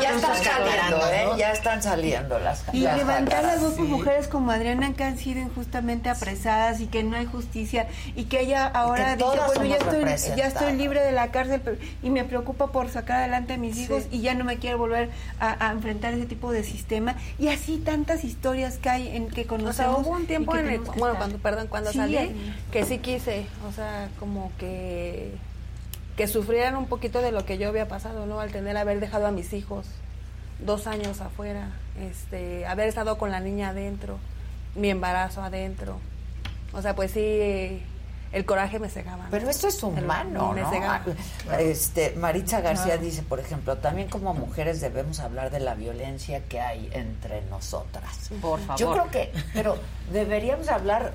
ya, 0.00 0.12
están 0.14 0.42
saliendo, 0.42 1.10
¿eh? 1.10 1.26
Ya 1.38 1.52
están 1.52 1.82
saliendo 1.82 2.38
las 2.38 2.64
Y 2.72 2.80
levantar 2.80 3.44
las 3.44 3.60
dos 3.60 3.78
mujeres 3.78 4.28
como 4.28 4.50
Adriana 4.50 4.92
que 4.94 5.04
han 5.04 5.18
sido 5.18 5.40
injustamente 5.40 6.08
apresadas 6.08 6.80
y 6.80 6.86
que 6.86 7.02
no 7.02 7.16
hay 7.16 7.26
justicia 7.26 7.88
y 8.14 8.24
que 8.24 8.40
ella 8.40 8.66
ahora 8.66 9.16
dice, 9.16 9.28
bueno, 9.46 9.64
ya 9.64 9.76
estoy, 9.76 10.36
ya 10.36 10.46
estoy 10.46 10.72
libre 10.74 11.00
de 11.00 11.12
la 11.12 11.30
cárcel 11.30 11.78
y 12.02 12.10
me 12.10 12.24
preocupa 12.24 12.68
por 12.68 12.88
sacar 12.88 13.20
adelante 13.20 13.54
a 13.54 13.56
mis 13.56 13.76
hijos 13.78 14.04
y 14.10 14.20
ya 14.20 14.34
no 14.34 14.44
me 14.44 14.58
quiero 14.58 14.78
volver 14.78 15.10
a, 15.40 15.72
enfrentar 15.72 16.14
ese 16.14 16.26
tipo 16.26 16.52
de 16.52 16.64
sistema. 16.64 17.16
Y 17.38 17.48
así 17.48 17.78
tantas 17.78 18.24
historias 18.24 18.78
que 18.78 18.88
hay 18.88 19.16
en 19.16 19.28
que 19.28 19.46
o 19.64 19.72
sea, 19.72 19.90
hubo 19.92 20.10
un 20.10 20.26
tiempo 20.26 20.56
en 20.56 20.68
el, 20.68 20.80
bueno, 20.80 21.16
cuando, 21.16 21.38
perdón, 21.38 21.68
cuando 21.68 21.92
salí, 21.92 22.18
que 22.70 22.84
sí 22.84 22.98
quise, 22.98 23.46
o 23.68 23.72
sea, 23.72 24.08
como 24.18 24.52
que 24.58 25.32
que 26.16 26.26
sufrieran 26.26 26.76
un 26.76 26.86
poquito 26.86 27.20
de 27.20 27.30
lo 27.30 27.44
que 27.44 27.58
yo 27.58 27.68
había 27.68 27.88
pasado, 27.88 28.26
¿no? 28.26 28.40
Al 28.40 28.50
tener, 28.50 28.76
haber 28.76 29.00
dejado 29.00 29.26
a 29.26 29.32
mis 29.32 29.52
hijos 29.52 29.86
dos 30.64 30.86
años 30.86 31.20
afuera, 31.20 31.68
este, 32.00 32.66
haber 32.66 32.88
estado 32.88 33.18
con 33.18 33.30
la 33.30 33.40
niña 33.40 33.68
adentro, 33.68 34.18
mi 34.74 34.88
embarazo 34.88 35.42
adentro. 35.42 35.98
O 36.72 36.80
sea, 36.80 36.96
pues 36.96 37.10
sí, 37.10 37.82
el 38.36 38.44
coraje 38.44 38.78
me 38.78 38.90
cegaba. 38.90 39.28
Pero 39.30 39.48
esto 39.48 39.66
es 39.66 39.82
humano, 39.82 40.54
¿no? 40.54 41.56
Este, 41.58 42.14
Maritza 42.16 42.60
García 42.60 42.98
dice, 42.98 43.22
por 43.22 43.40
ejemplo, 43.40 43.78
también 43.78 44.10
como 44.10 44.34
mujeres 44.34 44.82
debemos 44.82 45.20
hablar 45.20 45.50
de 45.50 45.58
la 45.58 45.74
violencia 45.74 46.44
que 46.44 46.60
hay 46.60 46.90
entre 46.92 47.40
nosotras. 47.46 48.30
Por 48.42 48.60
favor. 48.60 48.78
Yo 48.78 48.92
creo 48.92 49.10
que, 49.10 49.32
pero 49.54 49.78
deberíamos 50.12 50.68
hablar, 50.68 51.14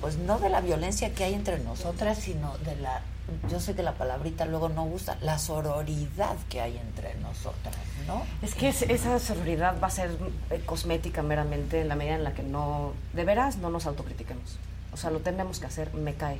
pues 0.00 0.16
no 0.16 0.38
de 0.38 0.48
la 0.48 0.62
violencia 0.62 1.12
que 1.12 1.24
hay 1.24 1.34
entre 1.34 1.58
nosotras, 1.58 2.16
sino 2.16 2.56
de 2.58 2.76
la, 2.76 3.02
yo 3.50 3.60
sé 3.60 3.74
que 3.74 3.82
la 3.82 3.92
palabrita 3.92 4.46
luego 4.46 4.70
no 4.70 4.86
gusta, 4.86 5.18
la 5.20 5.38
sororidad 5.38 6.36
que 6.48 6.62
hay 6.62 6.78
entre 6.78 7.14
nosotras, 7.16 7.76
¿no? 8.06 8.22
Es 8.40 8.54
que 8.54 8.70
esa 8.70 9.18
sororidad 9.18 9.78
va 9.82 9.88
a 9.88 9.90
ser 9.90 10.16
eh, 10.48 10.62
cosmética 10.64 11.22
meramente 11.22 11.82
en 11.82 11.88
la 11.88 11.94
medida 11.94 12.14
en 12.14 12.24
la 12.24 12.32
que 12.32 12.42
no, 12.42 12.94
de 13.12 13.24
veras, 13.24 13.58
no 13.58 13.68
nos 13.68 13.84
autocritiquemos. 13.84 14.58
O 14.94 14.96
sea, 14.96 15.10
lo 15.10 15.18
tenemos 15.18 15.58
que 15.58 15.66
hacer, 15.66 15.92
me 15.92 16.14
cae, 16.14 16.38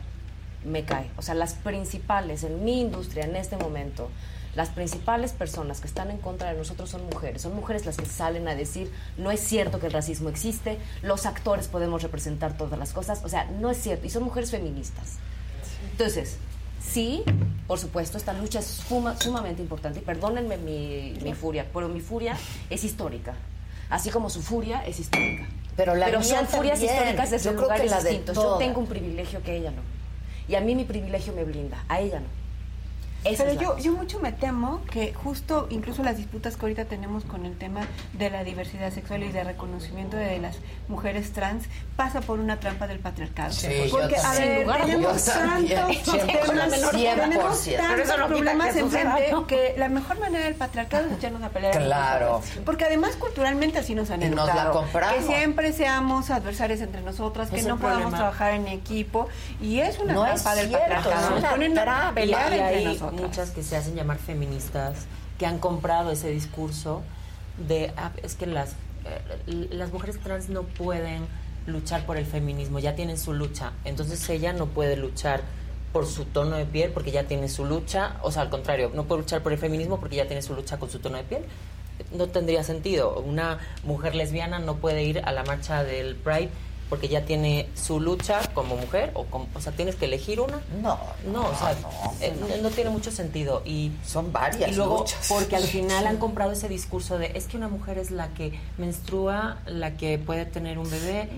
me 0.64 0.84
cae. 0.84 1.10
O 1.16 1.22
sea, 1.22 1.34
las 1.34 1.54
principales 1.54 2.44
en 2.44 2.64
mi 2.64 2.80
industria 2.80 3.24
en 3.24 3.34
este 3.34 3.56
momento, 3.56 4.08
las 4.54 4.68
principales 4.68 5.32
personas 5.32 5.80
que 5.80 5.88
están 5.88 6.12
en 6.12 6.18
contra 6.18 6.52
de 6.52 6.56
nosotros 6.56 6.88
son 6.88 7.04
mujeres. 7.06 7.42
Son 7.42 7.52
mujeres 7.56 7.84
las 7.84 7.96
que 7.96 8.06
salen 8.06 8.46
a 8.46 8.54
decir, 8.54 8.92
no 9.18 9.32
es 9.32 9.40
cierto 9.40 9.80
que 9.80 9.86
el 9.86 9.92
racismo 9.92 10.28
existe, 10.28 10.78
los 11.02 11.26
actores 11.26 11.66
podemos 11.66 12.02
representar 12.04 12.56
todas 12.56 12.78
las 12.78 12.92
cosas. 12.92 13.24
O 13.24 13.28
sea, 13.28 13.46
no 13.46 13.70
es 13.70 13.76
cierto. 13.76 14.06
Y 14.06 14.10
son 14.10 14.22
mujeres 14.22 14.52
feministas. 14.52 15.18
Entonces, 15.90 16.36
sí, 16.80 17.24
por 17.66 17.80
supuesto, 17.80 18.18
esta 18.18 18.32
lucha 18.34 18.60
es 18.60 18.84
sumamente 19.18 19.62
importante. 19.62 19.98
Y 19.98 20.02
perdónenme 20.02 20.58
mi, 20.58 21.18
mi 21.24 21.34
furia, 21.34 21.66
pero 21.74 21.88
mi 21.88 22.00
furia 22.00 22.36
es 22.70 22.84
histórica. 22.84 23.34
Así 23.90 24.10
como 24.10 24.30
su 24.30 24.42
furia 24.42 24.86
es 24.86 25.00
histórica. 25.00 25.48
Pero, 25.76 25.94
la 25.94 26.22
son 26.22 26.46
furias 26.46 26.80
históricas 26.80 27.30
desde 27.30 27.52
Yo 27.52 27.60
lugares 27.60 27.92
distintos. 28.02 28.36
Yo 28.36 28.56
tengo 28.58 28.80
un 28.80 28.86
privilegio 28.86 29.42
que 29.42 29.56
ella 29.56 29.70
no. 29.70 29.82
Y 30.46 30.54
a 30.54 30.60
mí 30.60 30.74
mi 30.74 30.84
privilegio 30.84 31.32
me 31.32 31.44
blinda, 31.44 31.84
a 31.88 32.00
ella 32.00 32.20
no. 32.20 32.43
Pero 33.24 33.52
yo, 33.54 33.78
yo 33.78 33.92
mucho 33.92 34.20
me 34.20 34.32
temo 34.32 34.82
que 34.90 35.14
justo 35.14 35.66
incluso 35.70 36.02
las 36.02 36.18
disputas 36.18 36.56
que 36.56 36.62
ahorita 36.62 36.84
tenemos 36.84 37.24
con 37.24 37.46
el 37.46 37.56
tema 37.56 37.80
de 38.12 38.28
la 38.28 38.44
diversidad 38.44 38.92
sexual 38.92 39.22
y 39.22 39.32
de 39.32 39.44
reconocimiento 39.44 40.16
de 40.16 40.38
las 40.38 40.56
mujeres 40.88 41.32
trans 41.32 41.64
pasa 41.96 42.20
por 42.20 42.38
una 42.38 42.60
trampa 42.60 42.86
del 42.86 42.98
patriarcado. 42.98 43.54
Porque, 43.90 44.16
a 44.16 44.32
ver, 44.32 44.66
tenemos 44.66 45.24
tantos 45.24 46.02
tenemos 47.14 47.64
tantos 47.64 48.26
problemas 48.26 48.76
enfrente 48.76 49.34
que 49.48 49.74
la 49.78 49.88
mejor 49.88 50.18
manera 50.20 50.44
del 50.44 50.54
patriarcado 50.54 51.06
es 51.06 51.12
echarnos 51.12 51.42
a 51.42 51.48
pelear. 51.48 51.76
Claro. 51.78 52.42
Porque 52.64 52.84
además 52.84 53.16
culturalmente 53.16 53.78
así 53.78 53.94
nos 53.94 54.10
han 54.10 54.22
educado. 54.22 54.84
que 54.92 55.22
siempre 55.22 55.72
seamos 55.72 56.30
adversarios 56.30 56.80
entre 56.80 57.00
nosotras, 57.00 57.50
que 57.50 57.62
no 57.62 57.78
podamos 57.78 58.12
trabajar 58.12 58.52
en 58.52 58.68
equipo 58.68 59.28
y 59.62 59.80
es 59.80 59.98
una 59.98 60.14
trampa 60.14 60.54
del 60.54 60.70
patriarcado. 60.70 61.30
Nos 61.30 61.44
ponen 61.44 61.78
a 61.78 62.12
pelear 62.14 62.52
entre 62.52 62.84
nosotros 62.84 63.13
muchas 63.14 63.50
que 63.50 63.62
se 63.62 63.76
hacen 63.76 63.94
llamar 63.94 64.18
feministas 64.18 65.06
que 65.38 65.46
han 65.46 65.58
comprado 65.58 66.10
ese 66.10 66.30
discurso 66.30 67.02
de 67.68 67.92
ah, 67.96 68.12
es 68.22 68.34
que 68.34 68.46
las 68.46 68.72
eh, 69.04 69.68
las 69.70 69.92
mujeres 69.92 70.18
trans 70.20 70.48
no 70.48 70.62
pueden 70.62 71.26
luchar 71.66 72.04
por 72.06 72.16
el 72.16 72.26
feminismo, 72.26 72.78
ya 72.78 72.94
tienen 72.94 73.18
su 73.18 73.32
lucha, 73.32 73.72
entonces 73.84 74.28
ella 74.28 74.52
no 74.52 74.66
puede 74.66 74.96
luchar 74.96 75.42
por 75.92 76.06
su 76.06 76.24
tono 76.24 76.56
de 76.56 76.66
piel 76.66 76.90
porque 76.90 77.10
ya 77.10 77.24
tiene 77.24 77.48
su 77.48 77.64
lucha, 77.64 78.16
o 78.22 78.30
sea, 78.30 78.42
al 78.42 78.50
contrario, 78.50 78.90
no 78.94 79.04
puede 79.04 79.22
luchar 79.22 79.42
por 79.42 79.52
el 79.52 79.58
feminismo 79.58 80.00
porque 80.00 80.16
ya 80.16 80.26
tiene 80.26 80.42
su 80.42 80.54
lucha 80.54 80.78
con 80.78 80.90
su 80.90 80.98
tono 80.98 81.16
de 81.16 81.22
piel. 81.22 81.44
No 82.12 82.26
tendría 82.26 82.64
sentido. 82.64 83.20
Una 83.20 83.60
mujer 83.84 84.16
lesbiana 84.16 84.58
no 84.58 84.76
puede 84.76 85.04
ir 85.04 85.20
a 85.20 85.30
la 85.30 85.44
marcha 85.44 85.84
del 85.84 86.16
Pride 86.16 86.50
porque 86.88 87.08
ya 87.08 87.24
tiene 87.24 87.68
su 87.74 88.00
lucha 88.00 88.40
como 88.52 88.76
mujer 88.76 89.10
o 89.14 89.26
o 89.54 89.60
sea 89.60 89.72
tienes 89.72 89.96
que 89.96 90.04
elegir 90.04 90.40
una. 90.40 90.60
No 90.82 90.98
no, 91.26 91.48
o 91.48 91.54
sea 91.54 91.74
eh, 92.20 92.34
no, 92.62 92.70
tiene 92.70 92.90
mucho 92.90 93.10
sentido 93.10 93.62
y 93.64 93.92
son 94.04 94.32
varias 94.32 94.70
y 94.70 94.74
luego 94.74 95.04
porque 95.28 95.56
al 95.56 95.64
final 95.64 96.06
han 96.06 96.16
comprado 96.18 96.52
ese 96.52 96.68
discurso 96.68 97.18
de 97.18 97.32
es 97.34 97.46
que 97.46 97.56
una 97.56 97.68
mujer 97.68 97.98
es 97.98 98.10
la 98.10 98.28
que 98.34 98.58
menstrua 98.78 99.58
la 99.66 99.96
que 99.96 100.18
puede 100.18 100.44
tener 100.44 100.78
un 100.78 100.90
bebé 100.90 101.28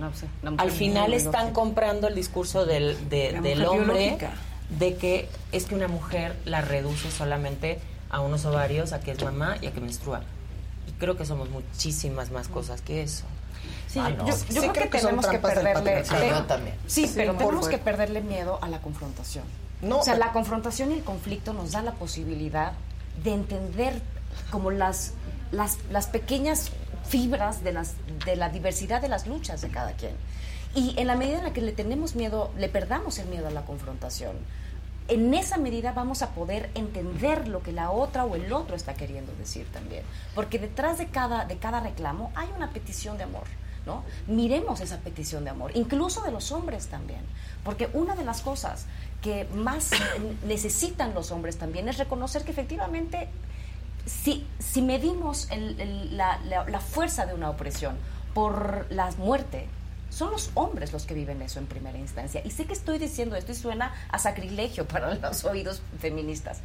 al 0.59 0.71
final 0.71 1.13
están 1.13 1.53
comprando 1.53 2.09
el 2.09 2.15
discurso 2.15 2.67
del 2.67 3.09
del 3.09 3.65
hombre 3.65 4.19
de 4.79 4.97
que 4.97 5.29
es 5.53 5.67
que 5.67 5.75
una 5.75 5.89
mujer 5.89 6.37
la 6.45 6.61
reduce 6.61 7.11
solamente 7.11 7.79
a 8.11 8.21
unos 8.21 8.45
ovarios 8.45 8.93
a 8.93 9.01
que 9.01 9.13
es 9.13 9.23
mamá 9.23 9.57
y 9.61 9.67
a 9.67 9.73
que 9.73 9.81
menstrua. 9.81 10.23
Y 10.89 10.93
creo 10.93 11.17
que 11.17 11.25
somos 11.25 11.51
muchísimas 11.51 12.31
más 12.31 12.49
cosas 12.49 12.81
que 12.81 13.03
eso 13.03 13.25
Sí, 13.89 13.99
ah, 14.01 14.11
yo, 14.11 14.73
creo 14.73 14.91
que, 14.91 14.99
tenemos 14.99 15.27
que 15.27 15.39
perderle. 15.39 16.05
Sí, 16.87 17.11
pero 17.15 17.35
tenemos 17.35 17.69
que 17.69 17.79
perderle 17.79 18.21
miedo 18.21 18.59
a 18.63 18.69
la 18.69 18.81
confrontación. 18.81 19.45
No, 19.83 19.99
o 19.99 20.03
sea, 20.03 20.17
la 20.17 20.33
confrontación 20.33 20.91
y 20.93 20.95
el 20.95 21.05
conflicto 21.05 21.53
nos 21.53 21.73
da 21.73 21.83
la 21.83 21.93
posibilidad 21.93 22.73
de 23.23 23.35
entender 23.35 24.01
como 24.51 24.71
las, 24.71 25.13
las, 25.53 25.79
las 25.91 26.07
pequeñas 26.07 26.71
fibras 27.09 27.63
de, 27.63 27.73
las, 27.73 27.95
de 28.25 28.37
la 28.37 28.49
diversidad 28.49 29.01
de 29.01 29.09
las 29.09 29.27
luchas 29.27 29.61
de 29.61 29.69
cada 29.69 29.93
quien. 29.93 30.13
Y 30.75 30.95
en 30.99 31.07
la 31.07 31.17
medida 31.17 31.39
en 31.39 31.45
la 31.45 31.53
que 31.53 31.63
le 31.63 31.73
tenemos 31.73 32.15
miedo, 32.15 32.51
le 32.59 32.69
perdamos 32.69 33.19
el 33.19 33.29
miedo 33.29 33.47
a 33.47 33.51
la 33.51 33.65
confrontación, 33.65 34.37
en 35.09 35.35
esa 35.35 35.57
medida 35.57 35.93
vamos 35.93 36.23
a 36.23 36.31
poder 36.31 36.71
entender 36.75 37.49
lo 37.49 37.63
que 37.63 37.73
la 37.73 37.91
otra 37.91 38.25
o 38.25 38.35
el 38.35 38.53
otro 38.53 38.77
está 38.77 38.95
queriendo 38.95 39.33
decir 39.35 39.67
también. 39.73 40.03
Porque 40.35 40.59
detrás 40.59 40.99
de 40.99 41.07
cada, 41.07 41.45
de 41.45 41.59
cada 41.59 41.81
reclamo 41.81 42.33
hay 42.35 42.49
una 42.57 42.71
petición 42.71 43.17
de 43.17 43.25
amor. 43.25 43.45
¿no? 43.87 44.03
Miremos 44.27 44.81
esa 44.81 44.99
petición 44.99 45.45
de 45.45 45.51
amor, 45.51 45.71
incluso 45.75 46.21
de 46.23 46.33
los 46.33 46.51
hombres 46.51 46.89
también, 46.89 47.21
porque 47.63 47.89
una 47.93 48.17
de 48.17 48.25
las 48.25 48.41
cosas 48.41 48.87
que 49.23 49.47
más 49.55 49.91
necesitan 50.45 51.15
los 51.15 51.31
hombres 51.31 51.57
también 51.57 51.89
es 51.89 51.97
reconocer 51.97 52.45
que 52.45 52.51
efectivamente 52.51 53.29
si, 54.05 54.47
si 54.59 54.83
medimos 54.83 55.49
la, 56.11 56.41
la, 56.45 56.81
fuerza 56.81 57.27
de 57.27 57.35
una 57.35 57.51
opresión 57.51 57.97
por 58.35 58.87
la 58.91 59.11
muerte, 59.19 59.69
son 60.17 60.31
los 60.31 60.51
hombres 60.55 60.93
los 60.93 61.05
que 61.05 61.15
viven 61.15 61.43
eso 61.43 61.59
en 61.59 61.67
primera 61.67 61.99
instancia. 61.99 62.41
Y 62.45 62.51
sé 62.51 62.65
que 62.65 62.73
estoy 62.73 62.99
diciendo 62.99 63.37
esto 63.37 63.53
y 63.53 63.55
suena 63.55 63.95
a 64.09 64.19
sacrilegio 64.19 64.87
para 64.89 65.15
los 65.15 65.45
oídos 65.45 65.83
feministas, 66.01 66.61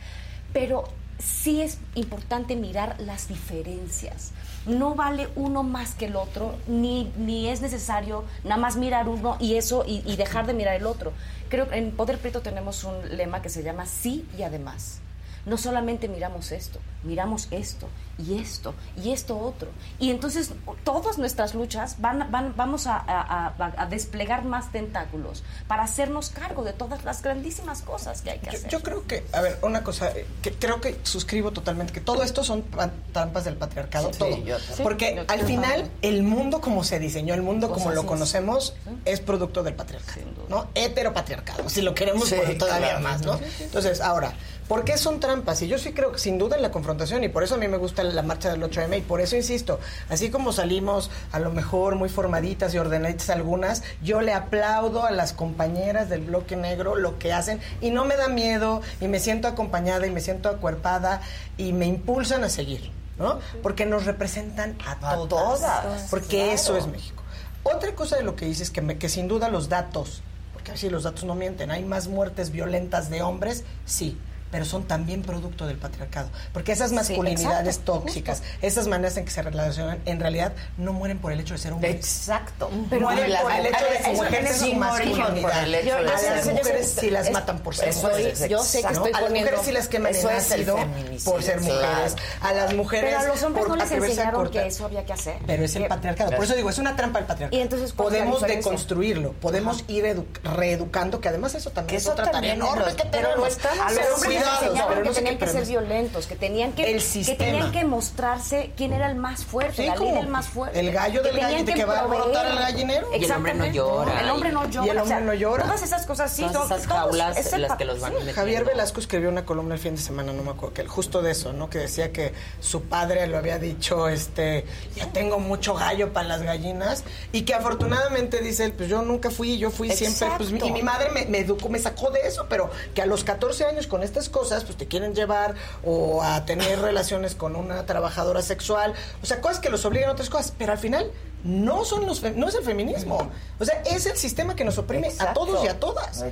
pero 0.53 0.85
sí 1.19 1.61
es 1.61 1.79
importante 1.95 2.55
mirar 2.55 2.95
las 2.99 3.27
diferencias 3.27 4.31
no 4.65 4.95
vale 4.95 5.29
uno 5.35 5.63
más 5.63 5.95
que 5.95 6.05
el 6.05 6.15
otro, 6.15 6.55
ni, 6.67 7.11
ni 7.17 7.49
es 7.49 7.61
necesario 7.61 8.23
nada 8.43 8.57
más 8.57 8.75
mirar 8.75 9.07
uno 9.09 9.37
y 9.39 9.55
eso 9.55 9.83
y, 9.87 10.15
dejar 10.15 10.45
de 10.45 10.53
mirar 10.53 10.75
el 10.75 10.85
otro. 10.85 11.13
Creo 11.49 11.67
que 11.69 11.77
en 11.77 11.91
Poder 11.91 12.19
Prieto 12.19 12.41
tenemos 12.41 12.83
un 12.83 13.17
lema 13.17 13.41
que 13.41 13.49
se 13.49 13.63
llama 13.63 13.85
sí 13.85 14.27
y 14.37 14.43
además 14.43 14.99
no 15.45 15.57
solamente 15.57 16.07
miramos 16.07 16.51
esto, 16.51 16.79
miramos 17.03 17.47
esto 17.51 17.87
y 18.17 18.39
esto 18.39 18.73
y 19.01 19.11
esto 19.11 19.37
otro. 19.37 19.69
Y 19.99 20.11
entonces 20.11 20.51
todas 20.83 21.17
nuestras 21.17 21.55
luchas 21.55 21.99
van, 21.99 22.31
van 22.31 22.53
vamos 22.55 22.85
a, 22.87 23.53
desplegar 23.89 24.45
más 24.45 24.71
tentáculos 24.71 25.43
para 25.67 25.83
hacernos 25.83 26.29
cargo 26.29 26.63
de 26.63 26.73
todas 26.73 27.03
las 27.03 27.21
grandísimas 27.21 27.81
cosas 27.81 28.21
que 28.21 28.31
hay 28.31 28.39
que 28.39 28.49
hacer. 28.49 28.69
Yo 28.69 28.81
creo 28.81 29.05
que, 29.07 29.25
a 29.33 29.41
ver, 29.41 29.57
una 29.61 29.83
cosa, 29.83 30.11
que 30.41 30.53
creo 30.53 30.79
que 30.79 30.99
suscribo 31.03 31.51
totalmente, 31.51 31.93
que 31.93 32.01
todo 32.01 32.23
esto 32.23 32.43
son 32.43 32.63
trampas 33.11 33.45
del 33.45 33.55
patriarcado, 33.55 34.11
todo. 34.11 34.37
Porque 34.83 35.23
al 35.27 35.41
final 35.41 35.89
el 36.01 36.23
mundo 36.23 36.61
como 36.61 36.83
se 36.83 36.99
diseñó, 36.99 37.33
el 37.33 37.41
mundo 37.41 37.71
como 37.71 37.91
lo 37.91 38.05
conocemos, 38.05 38.75
es 39.05 39.19
producto 39.19 39.63
del 39.63 39.73
patriarcado, 39.73 40.21
¿no? 40.49 40.67
Heteropatriarcado, 40.75 41.69
si 41.69 41.81
lo 41.81 41.95
queremos 41.95 42.33
todavía 42.57 42.99
más, 42.99 43.21
¿no? 43.21 43.39
Entonces, 43.59 44.01
ahora, 44.01 44.33
¿Por 44.71 44.85
qué 44.85 44.97
son 44.97 45.19
trampas? 45.19 45.61
Y 45.63 45.67
yo 45.67 45.77
sí 45.77 45.91
creo 45.91 46.13
que 46.13 46.17
sin 46.17 46.37
duda 46.37 46.55
en 46.55 46.61
la 46.61 46.71
confrontación, 46.71 47.25
y 47.25 47.27
por 47.27 47.43
eso 47.43 47.55
a 47.55 47.57
mí 47.57 47.67
me 47.67 47.75
gusta 47.75 48.05
la 48.05 48.21
marcha 48.21 48.49
del 48.49 48.63
8M, 48.63 48.99
y 48.99 49.01
por 49.01 49.19
eso 49.19 49.35
insisto, 49.35 49.81
así 50.07 50.29
como 50.29 50.53
salimos 50.53 51.11
a 51.33 51.39
lo 51.39 51.51
mejor 51.51 51.95
muy 51.95 52.07
formaditas 52.07 52.73
y 52.73 52.77
ordenaditas 52.77 53.31
algunas, 53.31 53.83
yo 54.01 54.21
le 54.21 54.31
aplaudo 54.31 55.03
a 55.03 55.11
las 55.11 55.33
compañeras 55.33 56.07
del 56.07 56.21
bloque 56.21 56.55
negro 56.55 56.95
lo 56.95 57.19
que 57.19 57.33
hacen, 57.33 57.59
y 57.81 57.91
no 57.91 58.05
me 58.05 58.15
da 58.15 58.29
miedo, 58.29 58.81
y 59.01 59.09
me 59.09 59.19
siento 59.19 59.49
acompañada, 59.49 60.07
y 60.07 60.11
me 60.11 60.21
siento 60.21 60.47
acuerpada, 60.47 61.19
y 61.57 61.73
me 61.73 61.87
impulsan 61.87 62.45
a 62.45 62.49
seguir, 62.49 62.91
¿no? 63.19 63.39
Porque 63.61 63.85
nos 63.85 64.05
representan 64.05 64.77
a, 64.87 65.17
todas, 65.27 66.07
porque 66.09 66.53
eso 66.53 66.77
es 66.77 66.87
México. 66.87 67.21
Otra 67.63 67.93
cosa 67.93 68.15
de 68.15 68.23
lo 68.23 68.37
que 68.37 68.45
dices, 68.45 68.71
que, 68.71 68.97
que 68.97 69.09
sin 69.09 69.27
duda 69.27 69.49
los 69.49 69.67
datos, 69.67 70.21
porque 70.53 70.71
así 70.71 70.89
los 70.89 71.03
datos 71.03 71.25
no 71.25 71.35
mienten, 71.35 71.71
hay 71.71 71.83
más 71.83 72.07
muertes 72.07 72.51
violentas 72.51 73.09
de 73.09 73.21
hombres, 73.21 73.65
sí 73.83 74.17
pero 74.51 74.65
son 74.65 74.83
también 74.83 75.21
producto 75.21 75.65
del 75.65 75.77
patriarcado. 75.77 76.29
Porque 76.53 76.71
esas 76.71 76.91
masculinidades 76.91 77.79
tóxicas, 77.79 78.43
esas 78.61 78.87
maneras 78.87 79.17
en 79.17 79.25
que 79.25 79.31
se 79.31 79.41
relacionan, 79.41 79.99
en 80.05 80.19
realidad 80.19 80.53
no 80.77 80.93
mueren 80.93 81.19
por 81.19 81.31
el 81.31 81.39
hecho 81.39 81.53
de 81.53 81.59
ser 81.59 81.73
hombres. 81.73 81.95
Exacto. 81.95 82.69
Pero 82.89 83.01
mueren 83.01 83.31
por 83.41 83.51
el 83.51 83.65
hecho 83.65 83.85
de 83.85 84.03
su 84.03 84.23
mujer 84.23 84.53
su 84.53 84.73
masculinidad. 84.75 85.57
A 85.57 86.35
las 86.35 86.45
mujeres 86.45 86.95
sí 86.99 87.09
las 87.09 87.31
matan 87.31 87.59
por 87.59 87.75
ser 87.75 87.93
mujeres. 87.95 88.49
Yo 88.49 88.63
sé 88.63 88.81
que 88.81 88.93
estoy 88.93 89.11
A 89.13 89.21
las 89.21 89.31
mujeres 89.31 89.59
sí 89.63 89.71
las 89.71 89.87
queman 89.87 90.15
en 90.15 90.27
ácido 90.27 90.77
por 91.23 91.41
ser 91.43 91.61
mujeres. 91.61 92.15
A 92.41 92.53
las 92.53 92.73
mujeres 92.73 93.11
Pero 93.11 93.19
a 93.19 93.27
los 93.27 93.43
hombres 93.43 93.67
no 93.67 93.75
les 93.75 93.91
enseñaron 93.91 94.51
que 94.51 94.67
eso 94.67 94.85
había 94.85 95.05
que 95.05 95.13
hacer. 95.13 95.37
Pero 95.47 95.63
es 95.63 95.75
el 95.75 95.87
patriarcado. 95.87 96.31
Por 96.31 96.45
eso 96.45 96.55
digo, 96.55 96.69
es 96.69 96.77
una 96.77 96.95
trampa 96.95 97.19
el 97.19 97.25
patriarcado. 97.25 97.57
Y 97.57 97.61
entonces, 97.61 97.93
podemos 97.93 98.41
deconstruirlo, 98.41 99.33
podemos 99.33 99.83
ir 99.87 100.25
reeducando, 100.43 101.21
que 101.21 101.29
además 101.29 101.55
eso 101.55 101.71
también 101.71 101.97
es 101.97 102.07
otra 102.07 102.31
tarea 102.31 102.53
enorme 102.53 102.95
que 102.95 103.05
tenemos. 103.05 103.57
A 103.65 103.91
los 103.91 104.05
hombres 104.15 104.40
enseñaron 104.41 105.03
que 105.03 105.09
tenían 105.09 105.37
que 105.37 105.47
ser 105.47 105.65
violentos, 105.65 106.27
que 106.27 106.35
tenían 106.35 106.73
que, 106.73 106.97
que 107.25 107.35
tenían 107.35 107.71
que 107.71 107.85
mostrarse 107.85 108.71
quién 108.75 108.93
era 108.93 109.09
el 109.09 109.15
más 109.15 109.45
fuerte, 109.45 109.85
la 109.85 109.95
líder 109.95 110.27
más 110.27 110.47
fuerte. 110.47 110.79
El 110.79 110.91
gallo 110.91 111.23
del 111.23 111.37
gallo 111.37 111.65
que, 111.65 111.85
va 111.85 111.99
a 111.99 112.07
brotar 112.07 112.45
al 112.45 112.59
gallinero. 112.59 113.07
Y 113.15 113.23
el 113.23 113.31
hombre 113.31 113.53
no 113.53 113.65
llora. 113.67 114.21
El 114.21 114.29
hombre 114.29 114.51
no 114.51 114.69
llora. 114.69 114.87
Y 114.87 114.89
el 114.89 114.97
hombre 114.99 115.21
no 115.21 115.33
llora. 115.33 115.63
Todas 115.63 115.83
esas 115.83 116.05
cosas 116.05 116.31
sí. 116.33 116.45
Todas 116.51 116.71
esas 116.71 116.87
jaulas 116.87 117.51
las 117.57 117.77
que 117.77 117.85
los 117.85 117.99
van. 117.99 118.13
Javier 118.33 118.65
Velasco 118.65 118.99
escribió 118.99 119.29
una 119.29 119.45
columna 119.45 119.75
el 119.75 119.79
fin 119.79 119.95
de 119.95 120.01
semana, 120.01 120.33
no 120.33 120.43
me 120.43 120.51
acuerdo, 120.51 120.73
que 120.73 120.87
justo 120.87 121.21
de 121.21 121.31
eso, 121.31 121.53
¿no? 121.53 121.69
Que 121.69 121.79
decía 121.79 122.11
que 122.11 122.33
su 122.59 122.83
padre 122.83 123.27
lo 123.27 123.37
había 123.37 123.57
dicho, 123.57 124.07
este, 124.07 124.65
ya 124.95 125.07
tengo 125.11 125.39
mucho 125.39 125.73
gallo 125.73 126.13
para 126.13 126.27
las 126.27 126.41
gallinas 126.41 127.03
y 127.31 127.43
que 127.43 127.53
afortunadamente 127.53 128.41
dice 128.41 128.65
él, 128.65 128.73
pues 128.73 128.89
yo 128.89 129.01
nunca 129.01 129.29
fui, 129.29 129.57
yo 129.57 129.71
fui 129.71 129.91
siempre, 129.91 130.27
pues 130.37 130.51
y 130.51 130.71
mi 130.71 130.81
madre 130.81 131.09
me, 131.11 131.25
me 131.25 131.39
educó, 131.39 131.69
me 131.69 131.79
sacó 131.79 132.11
de 132.11 132.21
eso, 132.21 132.45
pero 132.49 132.69
que 132.93 133.01
a 133.01 133.05
los 133.05 133.23
14 133.23 133.65
años 133.65 133.87
con 133.87 134.03
estas 134.03 134.29
cosas, 134.31 134.63
pues 134.63 134.77
te 134.77 134.87
quieren 134.87 135.13
llevar 135.13 135.55
o 135.83 136.23
a 136.23 136.45
tener 136.45 136.79
relaciones 136.81 137.35
con 137.35 137.55
una 137.55 137.85
trabajadora 137.85 138.41
sexual, 138.41 138.93
o 139.21 139.25
sea, 139.25 139.41
cosas 139.41 139.59
que 139.59 139.69
los 139.69 139.85
obligan 139.85 140.09
a 140.09 140.13
otras 140.13 140.29
cosas, 140.29 140.53
pero 140.57 140.71
al 140.71 140.79
final 140.79 141.11
no 141.43 141.85
son 141.85 142.05
los 142.05 142.21
no 142.35 142.47
es 142.47 142.55
el 142.55 142.63
feminismo. 142.63 143.29
O 143.59 143.65
sea, 143.65 143.81
es 143.83 144.05
el 144.05 144.17
sistema 144.17 144.55
que 144.55 144.63
nos 144.63 144.77
oprime 144.77 145.11
a 145.19 145.33
todos 145.33 145.63
y 145.63 145.67
a 145.67 145.79
todas. 145.79 146.23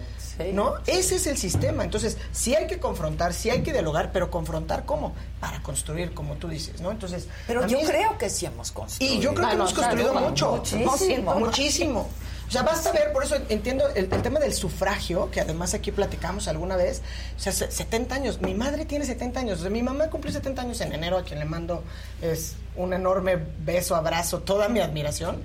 ¿No? 0.53 0.75
Ese 0.87 1.15
es 1.15 1.27
el 1.27 1.37
sistema. 1.37 1.83
Entonces, 1.83 2.17
sí 2.31 2.55
hay 2.55 2.65
que 2.67 2.79
confrontar, 2.79 3.33
sí 3.33 3.49
hay 3.49 3.61
que 3.61 3.73
dialogar, 3.73 4.11
pero 4.13 4.31
confrontar 4.31 4.85
cómo? 4.85 5.13
Para 5.41 5.61
construir, 5.61 6.13
como 6.13 6.35
tú 6.35 6.47
dices, 6.47 6.79
¿no? 6.79 6.91
Entonces, 6.91 7.27
pero 7.45 7.67
yo 7.67 7.79
creo 7.81 8.17
que 8.17 8.29
sí 8.29 8.45
hemos 8.45 8.71
construido. 8.71 9.15
Y 9.15 9.19
yo 9.19 9.33
creo 9.33 9.49
que 9.49 9.55
hemos 9.55 9.73
construido 9.73 10.13
mucho. 10.13 10.51
Muchísimo. 10.51 11.35
Muchísimo. 11.35 12.09
O 12.49 12.51
sea, 12.51 12.63
basta 12.63 12.91
ver, 12.91 13.13
por 13.13 13.23
eso 13.23 13.35
entiendo 13.49 13.87
el, 13.93 14.09
tema 14.09 14.39
del 14.39 14.55
sufragio, 14.55 15.29
que 15.29 15.39
además 15.39 15.75
aquí 15.75 15.91
platicamos 15.91 16.47
alguna 16.47 16.77
vez. 16.77 17.03
O 17.37 17.39
sea, 17.39 17.53
70 17.53 18.15
años. 18.15 18.41
Mi 18.41 18.55
madre 18.55 18.85
tiene 18.85 19.05
70 19.05 19.39
años. 19.39 19.59
O 19.59 19.61
sea, 19.61 19.69
mi 19.69 19.83
mamá 19.83 20.09
cumplió 20.09 20.33
70 20.33 20.63
años 20.63 20.81
en 20.81 20.91
enero, 20.91 21.19
a 21.19 21.23
quien 21.23 21.37
le 21.37 21.45
mando 21.45 21.83
es 22.23 22.55
un 22.75 22.93
enorme 22.93 23.37
beso, 23.63 23.95
abrazo, 23.95 24.39
toda 24.39 24.67
mi 24.67 24.79
admiración. 24.79 25.43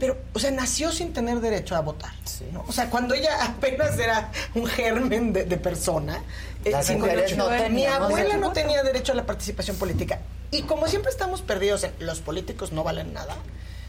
Pero, 0.00 0.16
o 0.32 0.40
sea, 0.40 0.50
nació 0.50 0.90
sin 0.90 1.12
tener 1.12 1.38
derecho 1.38 1.76
a 1.76 1.80
votar. 1.80 2.12
¿no? 2.52 2.64
O 2.66 2.72
sea, 2.72 2.90
cuando 2.90 3.14
ella 3.14 3.44
apenas 3.44 3.96
era 3.96 4.32
un 4.56 4.66
germen 4.66 5.32
de, 5.32 5.44
persona, 5.58 6.24
eh, 6.64 6.72
sin 6.82 7.00
derecho, 7.02 7.36
no 7.36 7.50
mi 7.70 7.86
abuela 7.86 8.36
no 8.36 8.50
tenía 8.50 8.82
derecho 8.82 9.12
a 9.12 9.14
la 9.14 9.26
participación 9.26 9.76
política. 9.76 10.18
Y 10.50 10.62
como 10.62 10.88
siempre 10.88 11.12
estamos 11.12 11.40
perdidos 11.40 11.84
en 11.84 11.92
los 12.00 12.20
políticos 12.20 12.72
no 12.72 12.82
valen 12.82 13.12
nada, 13.12 13.36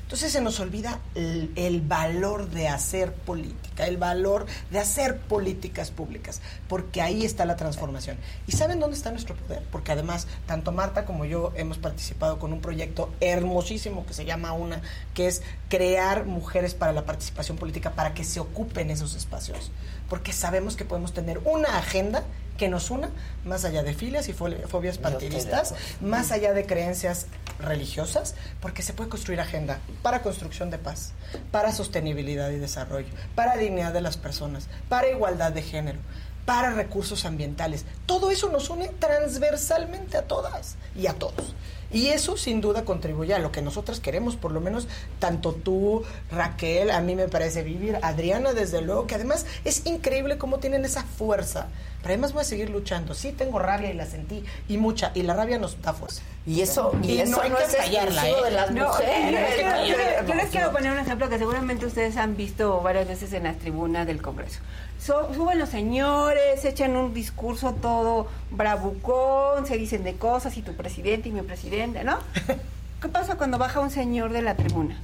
entonces 0.04 0.32
se 0.32 0.41
nos 0.41 0.60
olvida 0.60 0.99
el, 1.16 1.82
valor 1.82 2.49
de 2.49 2.68
hacer 2.68 3.14
política, 3.14 3.88
el 3.88 3.97
valor 3.97 4.45
de 4.70 4.78
hacer 4.80 5.18
políticas 5.18 5.89
públicas, 5.91 6.41
porque 6.68 7.01
ahí 7.01 7.26
está 7.26 7.45
la 7.45 7.56
transformación. 7.56 8.18
¿Y 8.45 8.51
saben 8.51 8.80
dónde 8.80 8.95
está 8.95 9.12
nuestro 9.12 9.36
poder? 9.36 9.64
Porque 9.72 9.91
además, 9.91 10.28
tanto 10.45 10.72
Marta 10.72 11.06
como 11.06 11.26
yo 11.26 11.51
hemos 11.56 11.78
participado 11.78 12.38
con 12.38 12.54
un 12.54 12.62
proyecto 12.62 13.12
hermosísimo 13.22 14.06
que 14.06 14.14
se 14.14 14.26
llama 14.26 14.54
UNA, 14.54 14.82
que 15.16 15.28
es 15.28 15.41
crear 15.70 16.26
mujeres 16.26 16.76
para 16.76 16.93
la 16.93 17.06
participación 17.06 17.58
política, 17.58 17.91
para 17.91 18.14
que 18.14 18.24
se 18.24 18.39
ocupen 18.39 18.91
esos 18.91 19.16
espacios. 19.16 19.72
Porque 20.10 20.34
sabemos 20.34 20.76
que 20.76 20.86
podemos 20.86 21.14
tener 21.14 21.39
una 21.45 21.78
agenda 21.78 22.24
que 22.58 22.70
nos 22.70 22.91
una, 22.91 23.10
más 23.45 23.66
allá 23.66 23.84
de 23.84 23.93
filias 23.93 24.30
y 24.30 24.34
fobias 24.34 24.97
partidistas, 24.97 25.74
más 26.01 26.32
allá 26.32 26.54
de 26.54 26.66
creencias 26.66 27.28
religiosas, 27.60 28.36
porque 28.62 28.84
se 28.84 28.93
puede 28.93 29.10
construir 29.10 29.39
agenda 29.41 29.80
para 30.01 30.22
construcción 30.22 30.70
de 30.70 30.78
paz, 30.78 31.14
para 31.51 31.72
sostenibilidad 31.72 32.49
y 32.51 32.58
desarrollo, 32.58 33.08
para 33.36 33.58
dignidad 33.58 33.93
de 33.93 34.01
las 34.01 34.18
personas, 34.18 34.68
para 34.88 35.10
igualdad 35.10 35.51
de 35.51 35.64
género, 35.64 35.99
para 36.45 36.72
recursos 36.72 37.26
ambientales. 37.26 37.86
Todo 38.06 38.32
eso 38.32 38.49
nos 38.49 38.70
une 38.70 38.89
transversalmente 38.89 40.18
a 40.18 40.24
todas 40.24 40.76
y 40.95 41.08
a 41.08 41.14
todos. 41.14 41.56
Y 41.93 42.07
eso 42.07 42.37
sin 42.37 42.59
duda 42.59 42.83
contribuye 42.85 43.33
a 43.35 43.39
lo 43.39 43.51
que 43.51 43.61
nosotras 43.61 43.99
queremos, 43.99 44.35
por 44.35 44.51
lo 44.51 44.59
menos 44.59 44.87
tanto 45.19 45.53
tú, 45.53 46.03
Raquel, 46.31 46.89
a 46.89 46.99
mí 47.01 47.15
me 47.15 47.27
parece 47.27 47.61
vivir, 47.61 47.99
Adriana 48.01 48.53
desde 48.53 48.81
luego, 48.81 49.05
que 49.05 49.15
además 49.15 49.45
es 49.63 49.85
increíble 49.85 50.39
cómo 50.39 50.57
tienen 50.57 50.85
esa 50.85 51.03
fuerza. 51.03 51.67
Pero 52.01 52.15
además 52.15 52.33
voy 52.33 52.41
a 52.41 52.45
seguir 52.45 52.69
luchando. 52.69 53.13
Sí 53.13 53.31
tengo 53.31 53.59
rabia 53.59 53.89
y 53.89 53.93
la 53.93 54.05
sentí, 54.05 54.43
y 54.67 54.77
mucha, 54.77 55.11
y 55.13 55.21
la 55.21 55.35
rabia 55.35 55.57
nos 55.59 55.81
da 55.81 55.93
fuerza. 55.93 56.21
Y 56.45 56.59
eso, 56.59 56.93
y, 57.01 57.19
eso 57.19 57.41
no, 57.47 57.57
es 57.57 57.75
callarla, 57.75 58.27
¿eh? 58.27 58.35
de 58.43 58.51
las 58.51 58.71
mujeres. 58.71 60.27
yo 60.27 60.33
les 60.33 60.49
quiero 60.49 60.71
poner 60.73 60.91
un 60.91 60.99
ejemplo 60.99 61.29
que 61.29 61.37
seguramente 61.37 61.85
ustedes 61.85 62.17
han 62.17 62.35
visto 62.35 62.81
varias 62.81 63.07
veces 63.07 63.31
en 63.31 63.43
las 63.43 63.57
tribunas 63.59 64.05
del 64.05 64.21
Congreso 64.21 64.59
suben 65.04 65.60
los 65.60 65.70
señores, 65.70 66.64
echan 66.64 66.95
un 66.95 67.14
discurso 67.14 67.74
todo 67.74 68.28
bravucón, 68.51 69.66
se 69.66 69.78
dicen 69.78 70.04
de 70.04 70.16
cosas 70.16 70.56
y 70.58 70.62
tu 70.62 70.76
presidente 70.76 71.30
y 71.30 71.32
mi 71.32 71.41
presidente, 71.41 72.04
¿no? 72.04 72.20
¿Qué 73.01 73.10
pasa 73.10 73.36
cuando 73.36 73.58
baja 73.58 73.82
un 73.82 73.91
señor 73.91 74.32
de 74.32 74.41
la 74.41 74.56
tribuna? 74.56 74.97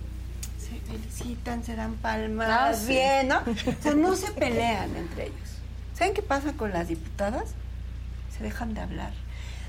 Se 0.58 0.80
felicitan, 0.80 1.64
se 1.64 1.76
dan 1.76 1.95
palmas, 1.95 2.50
ah, 2.50 2.88
bien, 2.88 3.28
¿no? 3.28 3.39
O 3.45 3.84
sea, 3.84 3.93
no 3.93 4.16
se 4.16 4.32
pelean 4.32 4.95
entre 4.95 5.26
ellos. 5.26 5.50
¿Saben 5.95 6.14
qué 6.14 6.22
pasa 6.22 6.54
con 6.54 6.72
las 6.72 6.88
diputadas? 6.88 7.50
Se 8.38 8.43
dejan 8.43 8.74
de 8.74 8.82
hablar. 8.82 9.12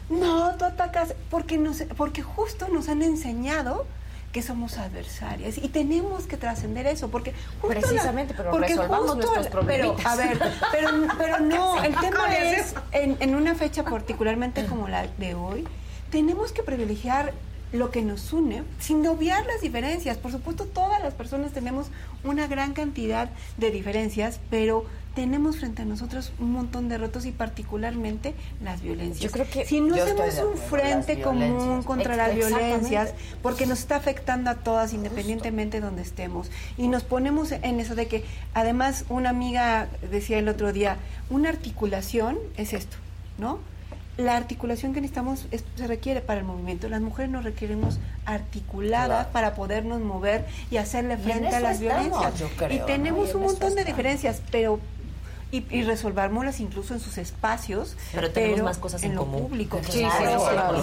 No, 0.09 0.55
tú 0.57 0.65
atacas, 0.65 1.15
porque, 1.29 1.59
nos, 1.59 1.83
porque 1.97 2.23
justo 2.23 2.69
nos 2.69 2.89
han 2.89 3.03
enseñado 3.03 3.85
que 4.33 4.43
somos 4.43 4.79
adversarias. 4.79 5.59
Y 5.59 5.69
tenemos 5.69 6.27
que 6.27 6.37
trascender 6.37 6.87
eso 6.87 7.09
porque 7.09 7.35
precisamente 7.67 8.35
pero 8.37 8.57
resolvamos 8.59 9.17
nuestros 9.17 9.49
pero 9.67 9.97
a 10.05 10.17
ver 10.17 10.39
pero, 10.71 10.91
pero 11.19 11.41
no 11.41 11.83
el 11.83 11.95
tema 11.97 12.37
es 12.37 12.75
en, 12.93 13.17
en 13.21 13.35
una 13.35 13.55
fecha 13.55 13.85
particularmente 13.85 14.65
como 14.67 14.89
la 14.89 15.07
de 15.19 15.35
hoy 15.35 15.67
tenemos 16.11 16.53
que 16.53 16.63
privilegiar 16.63 17.33
lo 17.73 17.91
que 17.91 18.03
nos 18.03 18.33
une, 18.33 18.65
sin 18.81 19.07
obviar 19.07 19.47
las 19.47 19.61
diferencias. 19.61 20.19
Por 20.19 20.33
supuesto, 20.33 20.65
todas 20.67 21.01
las 21.03 21.15
personas 21.15 21.53
tenemos 21.53 21.87
una 22.25 22.47
gran 22.47 22.73
cantidad 22.73 23.31
de 23.59 23.71
diferencias, 23.71 24.41
pero 24.51 24.85
tenemos 25.15 25.57
frente 25.57 25.83
a 25.83 25.85
nosotros 25.85 26.33
un 26.39 26.53
montón 26.53 26.89
de 26.89 26.99
retos 26.99 27.27
y 27.27 27.33
particularmente 27.33 28.35
las 28.63 28.81
violencias. 28.81 29.21
Yo 29.21 29.31
creo 29.31 29.49
que 29.49 29.65
si 29.67 29.81
no 29.81 29.95
hacemos 29.95 30.39
un 30.39 30.57
frente 30.57 31.21
común 31.21 31.83
contra 31.83 32.17
las 32.17 32.35
violencias, 32.35 33.15
porque 33.43 33.67
nos 33.67 33.81
está 33.81 33.97
afectando 33.97 34.51
a 34.51 34.57
todas 34.57 34.93
independientemente 34.93 35.81
de 35.81 35.87
donde 35.87 36.03
estemos, 36.03 36.51
y 36.77 36.89
nos 36.89 37.03
ponemos 37.03 37.53
en 37.53 37.81
eso 37.81 37.95
de 37.95 38.07
que, 38.07 38.25
además, 38.55 39.05
una 39.09 39.31
amiga 39.31 39.89
decía 40.11 40.39
el 40.39 40.49
otro 40.49 40.73
día, 40.73 40.97
una 41.29 41.49
articulación 41.49 42.39
es 42.57 42.73
esto, 42.73 42.97
¿no? 43.39 43.59
la 44.17 44.37
articulación 44.37 44.93
que 44.93 45.01
necesitamos 45.01 45.47
se 45.77 45.87
requiere 45.87 46.21
para 46.21 46.41
el 46.41 46.47
movimiento. 46.47 46.89
Las 46.89 47.01
mujeres 47.01 47.31
nos 47.31 47.43
requerimos 47.43 47.99
articuladas 48.27 49.29
para 49.29 49.55
podernos 49.55 50.01
mover 50.01 50.47
y 50.71 50.77
hacerle 50.77 51.17
frente 51.17 51.55
a 51.55 51.61
las 51.61 51.81
violencias. 51.81 52.35
y 52.71 52.79
tenemos 52.81 53.35
un 53.35 53.43
montón 53.43 53.75
de 53.75 53.85
diferencias, 53.85 54.43
pero 54.51 54.79
y, 55.53 55.65
y 55.71 55.83
resolvámoslas 55.83 56.61
incluso 56.61 56.95
en 56.95 57.01
sus 57.01 57.19
espacios. 57.19 57.97
Pero 58.13 58.31
tenemos 58.31 58.63
más 58.63 58.79
cosas 58.79 59.03
en, 59.03 59.15
lo 59.15 59.23
común. 59.23 59.43
público. 59.43 59.81
Sí, 59.89 60.05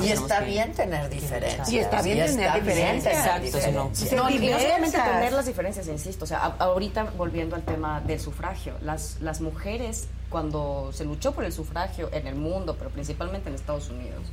Y 0.03 0.10
está 0.10 0.41
bien 0.41 0.73
tener 0.73 1.10
diferencias. 1.10 1.72
Y 1.72 1.80
está 1.80 2.02
bien 2.02 2.26
tener 2.26 2.53
diferencias. 2.53 3.15
Exacto. 3.15 4.15
No, 4.15 4.30
y 4.30 4.39
no 4.39 4.60
solamente 4.60 4.98
tener 4.98 5.34
las 5.34 5.45
diferencias, 5.45 5.88
insisto. 5.88 6.26
O 6.26 6.27
sea, 6.27 6.39
ahorita 6.60 7.11
volviendo 7.18 7.56
al 7.56 7.64
tema 7.64 8.02
del 8.02 8.19
sufragio, 8.19 8.73
las, 8.81 9.18
las 9.22 9.41
mujeres 9.41 10.07
cuando 10.30 10.91
se 10.94 11.06
luchó 11.06 11.31
por 11.31 11.45
el 11.45 11.53
sufragio 11.53 12.10
en 12.11 12.27
el 12.27 12.35
mundo, 12.35 12.76
pero 12.77 12.89
principalmente 12.89 13.49
en 13.49 13.56
Estados 13.56 13.89
Unidos, 13.89 14.23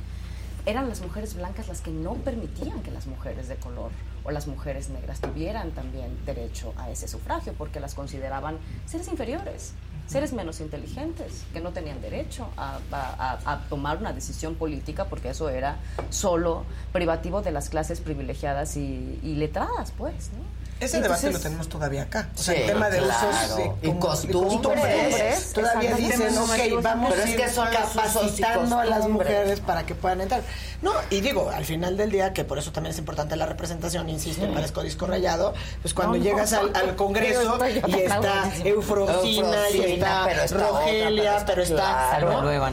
eran 0.65 0.89
las 0.89 1.01
mujeres 1.01 1.35
blancas 1.35 1.67
las 1.67 1.81
que 1.81 1.91
no 1.91 2.15
permitían 2.15 2.81
que 2.81 2.91
las 2.91 3.05
mujeres 3.05 3.47
de 3.47 3.55
color 3.55 3.91
o 4.23 4.31
las 4.31 4.47
mujeres 4.47 4.89
negras 4.89 5.21
tuvieran 5.21 5.71
también 5.71 6.17
derecho 6.25 6.73
a 6.77 6.89
ese 6.89 7.07
sufragio, 7.07 7.53
porque 7.53 7.79
las 7.79 7.93
consideraban 7.93 8.57
seres 8.85 9.07
inferiores, 9.07 9.73
seres 10.07 10.33
menos 10.33 10.59
inteligentes, 10.59 11.43
que 11.53 11.61
no 11.61 11.71
tenían 11.71 12.01
derecho 12.01 12.47
a, 12.57 13.59
tomar 13.69 13.97
una 13.97 14.13
decisión 14.13 14.55
política, 14.55 15.05
porque 15.05 15.29
eso 15.29 15.49
era 15.49 15.77
solo 16.09 16.65
privativo 16.91 17.41
de 17.41 17.51
las 17.51 17.69
clases 17.69 17.99
privilegiadas 17.99 18.77
y, 18.77 19.19
y 19.23 19.35
letradas, 19.35 19.91
pues, 19.97 20.31
¿no? 20.33 20.64
Ese 20.79 20.99
debate 20.99 21.31
lo 21.31 21.39
tenemos 21.39 21.69
todavía 21.69 22.03
acá. 22.03 22.29
O 22.35 22.37
sea, 22.37 22.53
el 22.53 22.67
tema 22.67 22.89
de 22.89 23.01
usos 23.01 23.59
y 23.81 23.91
costumbres. 23.93 25.53
Todavía 25.53 25.95
dicen, 25.95 26.37
ok, 26.37 26.83
vamos 26.83 27.13
a 27.13 27.29
ir 27.29 27.41
capacitando 27.41 28.79
a 28.79 28.85
las 28.85 29.07
mujeres 29.07 29.61
para 29.61 29.85
que 29.85 29.95
puedan 29.95 30.21
entrar. 30.21 30.41
No, 30.81 30.91
y 31.09 31.21
digo, 31.21 31.49
al 31.49 31.65
final 31.65 31.97
del 31.97 32.11
día, 32.11 32.33
que 32.33 32.43
por 32.43 32.57
eso 32.57 32.71
también 32.71 32.91
es 32.91 32.99
importante 32.99 33.35
la 33.35 33.45
representación, 33.45 34.09
insisto, 34.09 34.51
parezco 34.53 34.83
disco 34.83 35.07
rayado, 35.07 35.53
pues 35.81 35.93
cuando 35.93 36.17
llegas 36.17 36.53
al, 36.53 36.95
Congreso 36.95 37.57
y 37.87 37.93
está 37.93 38.51
Eufrosina 38.63 39.69
y 39.69 39.81
está, 39.93 40.27
Rogelia, 40.47 41.43
pero 41.45 41.63
está... 41.63 42.19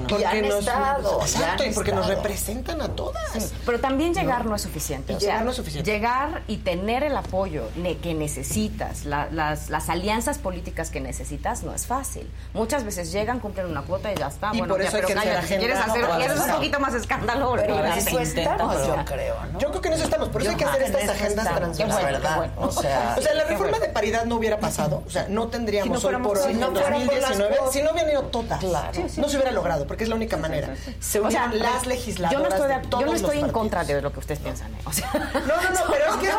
Porque 0.08 0.26
han 0.26 0.42
nos, 0.42 0.58
estado, 0.60 1.20
exacto, 1.22 1.64
y 1.64 1.70
porque 1.72 1.92
nos 1.92 2.06
representan 2.06 2.82
a 2.82 2.88
todas. 2.88 3.52
pero 3.64 3.80
también 3.80 4.12
llegar 4.12 4.44
no, 4.44 4.56
es 4.56 4.62
suficiente. 4.62 5.14
llegar 5.14 5.44
no 5.44 5.50
es 5.50 5.56
suficiente. 5.56 5.90
Llegar 5.90 6.42
y 6.48 6.58
tener 6.58 7.04
el 7.04 7.16
apoyo 7.16 7.70
que 7.96 8.14
necesitas, 8.14 9.04
las, 9.04 9.70
las 9.70 9.88
alianzas 9.88 10.38
políticas 10.38 10.90
que 10.90 11.00
necesitas, 11.00 11.62
no 11.62 11.74
es 11.74 11.86
fácil. 11.86 12.30
Muchas 12.54 12.84
veces 12.84 13.12
llegan, 13.12 13.40
cumplen 13.40 13.66
una 13.66 13.82
cuota 13.82 14.12
y 14.12 14.16
ya 14.16 14.28
está. 14.28 14.50
Y 14.52 14.58
bueno, 14.58 14.74
por 14.74 14.82
eso 14.82 14.96
hay 14.96 15.04
que 15.04 15.14
cállate, 15.14 15.58
quieres 15.58 15.78
hacer, 15.78 16.06
quieres 16.16 16.40
un 16.40 16.50
poquito 16.50 16.80
más 16.80 16.94
escándalo. 16.94 17.54
Pero 17.56 17.84
en 17.84 17.92
eso 17.92 18.20
estamos, 18.20 18.86
yo 18.86 18.96
creo, 19.04 19.36
¿no? 19.52 19.58
Yo 19.58 19.68
creo 19.70 19.80
que 19.80 19.88
en 19.88 19.94
eso 19.94 20.04
estamos, 20.04 20.28
por 20.28 20.42
eso 20.42 20.50
hay 20.50 20.56
que 20.56 20.64
hacer 20.64 20.82
estas 20.82 21.08
agendas 21.08 21.54
transversales. 21.54 22.20
o, 22.56 22.70
sea, 22.70 23.16
o 23.18 23.22
sea, 23.22 23.34
la 23.34 23.44
reforma 23.44 23.78
de 23.78 23.88
paridad 23.88 24.24
no 24.24 24.36
hubiera 24.36 24.58
pasado, 24.58 25.02
o 25.06 25.10
sea, 25.10 25.26
no 25.28 25.48
tendríamos 25.48 26.00
si 26.00 26.06
hoy 26.06 26.16
por 26.16 26.38
hoy, 26.38 26.52
en 26.52 26.60
2019, 26.60 27.56
si 27.70 27.82
no 27.82 27.92
hubieran 27.92 28.10
ido 28.10 28.22
todas, 28.24 28.62
no 28.62 29.28
se 29.28 29.36
hubiera 29.36 29.52
logrado, 29.52 29.86
porque 29.86 30.04
es 30.04 30.08
la 30.08 30.16
única 30.16 30.36
manera. 30.36 30.74
Se 31.00 31.20
unieron 31.20 31.58
las 31.58 31.86
legisladoras 31.86 32.32
yo 32.32 32.38
no 32.38 32.48
estoy, 32.48 32.68
de 32.68 32.88
todos 32.88 33.04
Yo 33.04 33.06
no 33.06 33.14
estoy 33.14 33.38
en 33.38 33.50
contra 33.50 33.84
de 33.84 34.00
lo 34.00 34.12
que 34.12 34.18
ustedes 34.20 34.40
piensan, 34.40 34.72
¿eh? 34.74 34.78
O 34.84 34.92
sea, 34.92 35.10
no, 35.12 35.40
no, 35.40 35.70
no, 35.70 35.80
pero 35.90 36.04
es 36.06 36.16
que 36.16 36.28
es 36.28 36.34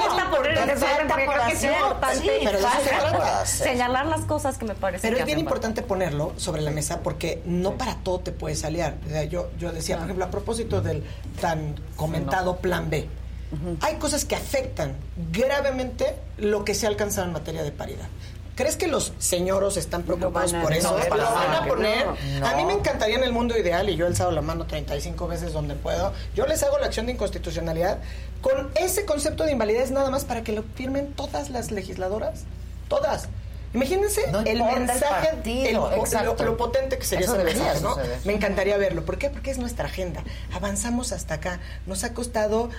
bien 1.48 1.74
importante 1.74 3.46
señalar 3.46 4.06
las 4.06 4.22
cosas 4.22 4.58
que 4.58 4.66
me 4.66 4.76
parecen 4.76 5.10
Pero 5.10 5.20
es 5.20 5.26
bien 5.26 5.40
importante 5.40 5.82
ponerlo 5.82 6.34
sobre 6.38 6.62
la 6.62 6.72
mesa 6.72 7.02
porque 7.02 7.42
no 7.46 7.78
para 7.78 7.96
todo 7.96 8.20
te 8.20 8.32
puede 8.32 8.56
salir. 8.56 8.84
O 9.06 9.10
sea, 9.10 9.24
yo, 9.24 9.50
yo 9.60 9.72
decía, 9.72 9.98
por 9.98 10.06
ejemplo, 10.06 10.26
a 10.26 10.32
propósito 10.32 10.82
del 10.82 11.04
tan 11.40 11.76
comentado 11.96 12.58
plan 12.58 12.90
B, 12.90 13.08
hay 13.82 13.96
cosas 13.96 14.26
que 14.26 14.36
afectan 14.36 14.96
gravemente 15.32 16.16
lo 16.38 16.66
que 16.66 16.74
se 16.74 16.86
ha 16.86 16.90
alcanzado 16.90 17.28
en 17.28 17.34
materia 17.34 17.64
de 17.64 17.72
paridad. 17.72 18.08
¿Crees 18.56 18.78
que 18.78 18.88
los 18.88 19.14
señoros 19.18 19.78
están 19.78 20.04
preocupados 20.04 20.54
por 20.54 20.74
eso? 20.74 20.96
¿Lo 21.10 21.24
van 21.24 21.56
a 21.56 21.66
poner? 21.66 22.06
A 22.44 22.56
mí 22.56 22.66
me 22.66 22.74
encantaría 22.74 23.16
en 23.16 23.24
el 23.24 23.32
mundo 23.32 23.58
ideal, 23.58 23.90
y 23.90 23.96
yo 23.96 24.06
he 24.06 24.08
alzado 24.08 24.32
la 24.32 24.42
mano 24.42 24.66
35 24.66 25.28
veces 25.28 25.54
donde 25.54 25.76
puedo, 25.76 26.14
yo 26.36 26.46
les 26.46 26.62
hago 26.64 26.78
la 26.78 26.86
acción 26.86 27.08
de 27.08 27.14
inconstitucionalidad 27.14 28.00
con 28.42 28.70
ese 28.76 29.06
concepto 29.06 29.46
de 29.46 29.54
invalidez 29.54 29.92
nada 29.92 30.10
más 30.10 30.26
para 30.26 30.44
que 30.44 30.52
lo 30.52 30.64
firmen 30.76 31.14
todas 31.14 31.50
las 31.50 31.72
legisladoras. 31.72 32.44
Todas. 32.90 33.30
Imagínense 33.74 34.22
el 34.46 34.64
mensaje, 34.64 35.32
el, 35.68 35.74
lo, 35.74 36.58
potente 36.58 37.00
que 37.00 37.06
sería 37.06 37.26
esa 37.26 37.44
medida, 37.44 37.80
¿no? 37.82 37.98
Me 38.24 38.34
encantaría 38.34 38.78
verlo. 38.78 39.04
¿Por 39.04 39.18
qué? 39.18 39.32
Porque 39.32 39.50
es 39.50 39.58
nuestra 39.58 39.86
agenda. 39.86 40.24
Avanzamos 40.54 41.12
hasta 41.12 41.36
acá. 41.36 41.60
Nos 41.88 42.04
ha 42.04 42.14
costado 42.14 42.70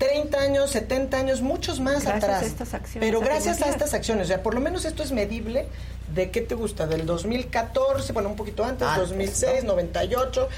30 0.00 0.38
años, 0.38 0.70
70 0.70 1.14
años, 1.14 1.42
muchos 1.42 1.78
más 1.78 2.06
atrás. 2.06 2.54
pero 2.98 3.20
gracias 3.20 3.60
a 3.60 3.68
estas 3.68 3.92
acciones, 3.92 4.24
o 4.24 4.28
sea, 4.28 4.42
por 4.42 4.54
lo 4.54 4.60
menos 4.60 4.86
esto 4.86 5.02
es 5.02 5.12
medible 5.12 5.66
de 6.14 6.30
qué 6.30 6.40
te 6.40 6.54
gusta, 6.54 6.86
del 6.86 7.04
2014, 7.04 8.14
bueno, 8.14 8.30
un 8.30 8.36
poquito 8.36 8.64
antes, 8.64 8.88
2006, 8.96 9.64
98, 9.64 10.48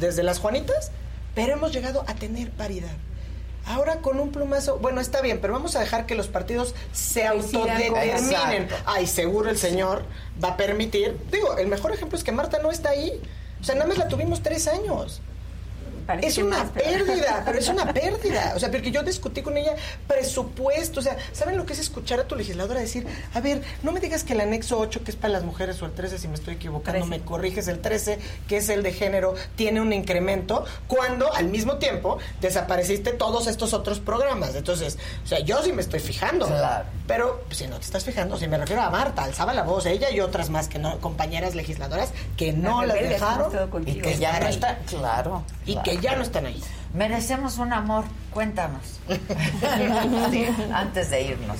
desde 0.00 0.24
las 0.24 0.40
Juanitas, 0.40 0.90
pero 1.32 1.52
hemos 1.52 1.72
llegado 1.72 2.04
a 2.08 2.14
tener 2.14 2.50
paridad. 2.50 2.90
Ahora 3.66 3.98
con 3.98 4.18
un 4.18 4.32
plumazo, 4.32 4.78
bueno, 4.78 5.00
está 5.00 5.20
bien, 5.20 5.38
pero 5.40 5.52
vamos 5.52 5.76
a 5.76 5.80
dejar 5.80 6.04
que 6.04 6.16
los 6.16 6.26
partidos 6.26 6.74
se 6.92 7.24
autodeterminen. 7.24 8.66
Ay, 8.84 9.06
seguro 9.06 9.48
el 9.48 9.58
señor 9.58 10.02
va 10.42 10.48
a 10.48 10.56
permitir. 10.56 11.16
Digo, 11.30 11.56
el 11.56 11.68
mejor 11.68 11.92
ejemplo 11.92 12.18
es 12.18 12.24
que 12.24 12.32
Marta 12.32 12.58
no 12.58 12.72
está 12.72 12.88
ahí. 12.88 13.22
O 13.60 13.64
sea, 13.64 13.76
nada 13.76 13.86
más 13.86 13.96
la 13.96 14.08
tuvimos 14.08 14.42
tres 14.42 14.66
años 14.66 15.20
es 16.20 16.38
una 16.38 16.64
pérdida, 16.72 17.42
pero 17.44 17.58
es 17.58 17.68
una 17.68 17.92
pérdida. 17.92 18.52
O 18.54 18.58
sea, 18.58 18.70
porque 18.70 18.90
yo 18.90 19.02
discutí 19.02 19.42
con 19.42 19.56
ella 19.56 19.74
presupuesto. 20.06 21.00
O 21.00 21.02
sea, 21.02 21.16
¿saben 21.32 21.56
lo 21.56 21.66
que 21.66 21.72
es 21.72 21.78
escuchar 21.78 22.20
a 22.20 22.24
tu 22.24 22.36
legisladora 22.36 22.80
decir, 22.80 23.06
a 23.34 23.40
ver, 23.40 23.62
no 23.82 23.92
me 23.92 24.00
digas 24.00 24.24
que 24.24 24.32
el 24.34 24.40
anexo 24.40 24.78
8, 24.78 25.04
que 25.04 25.10
es 25.10 25.16
para 25.16 25.32
las 25.32 25.44
mujeres, 25.44 25.80
o 25.82 25.86
el 25.86 25.92
13, 25.92 26.18
si 26.18 26.28
me 26.28 26.34
estoy 26.34 26.54
equivocando, 26.54 27.06
me 27.06 27.20
corriges, 27.20 27.68
el 27.68 27.80
13, 27.80 28.18
que 28.48 28.58
es 28.58 28.68
el 28.68 28.82
de 28.82 28.92
género, 28.92 29.34
tiene 29.56 29.80
un 29.80 29.92
incremento, 29.92 30.64
cuando 30.86 31.32
al 31.32 31.46
mismo 31.46 31.76
tiempo 31.76 32.18
desapareciste 32.40 33.12
todos 33.12 33.46
estos 33.46 33.72
otros 33.72 34.00
programas. 34.00 34.54
Entonces, 34.54 34.98
o 35.24 35.26
sea, 35.26 35.40
yo 35.40 35.62
sí 35.62 35.72
me 35.72 35.82
estoy 35.82 36.00
fijando. 36.00 36.46
Claro. 36.46 36.84
Pero 37.06 37.42
pues, 37.46 37.58
si 37.58 37.66
no 37.66 37.76
te 37.76 37.84
estás 37.84 38.04
fijando, 38.04 38.38
si 38.38 38.48
me 38.48 38.58
refiero 38.58 38.82
a 38.82 38.90
Marta, 38.90 39.24
alzaba 39.24 39.52
la 39.52 39.62
voz, 39.62 39.86
ella 39.86 40.10
y 40.10 40.20
otras 40.20 40.50
más 40.50 40.68
que 40.68 40.78
no, 40.78 40.98
compañeras 40.98 41.54
legisladoras, 41.54 42.12
que 42.36 42.52
no 42.52 42.84
las 42.84 42.96
dejaron. 42.96 43.52
Y 43.86 44.00
que 44.00 44.18
ya 44.18 44.40
no 44.40 44.48
está, 44.48 44.78
claro. 44.78 45.44
Y 45.66 45.76
que 45.82 45.98
ya 46.02 46.16
no 46.16 46.22
están 46.22 46.44
ahí. 46.44 46.62
Merecemos 46.92 47.56
un 47.56 47.72
amor, 47.72 48.04
cuéntanos. 48.34 49.00
antes 50.74 51.10
de 51.10 51.22
irnos. 51.22 51.58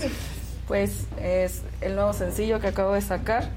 Pues 0.69 1.06
es 1.19 1.62
el 1.81 1.94
nuevo 1.94 2.12
sencillo 2.12 2.60
que 2.60 2.66
acabo 2.69 2.93
de 2.93 3.01
sacar. 3.01 3.48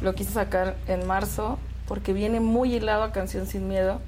Lo 0.00 0.14
quise 0.14 0.32
sacar 0.32 0.76
en 0.86 1.06
marzo 1.06 1.58
porque 1.86 2.12
viene 2.14 2.40
muy 2.40 2.74
hilado 2.76 3.02
a 3.02 3.12
Canción 3.12 3.46
Sin 3.46 3.68
Miedo 3.68 4.00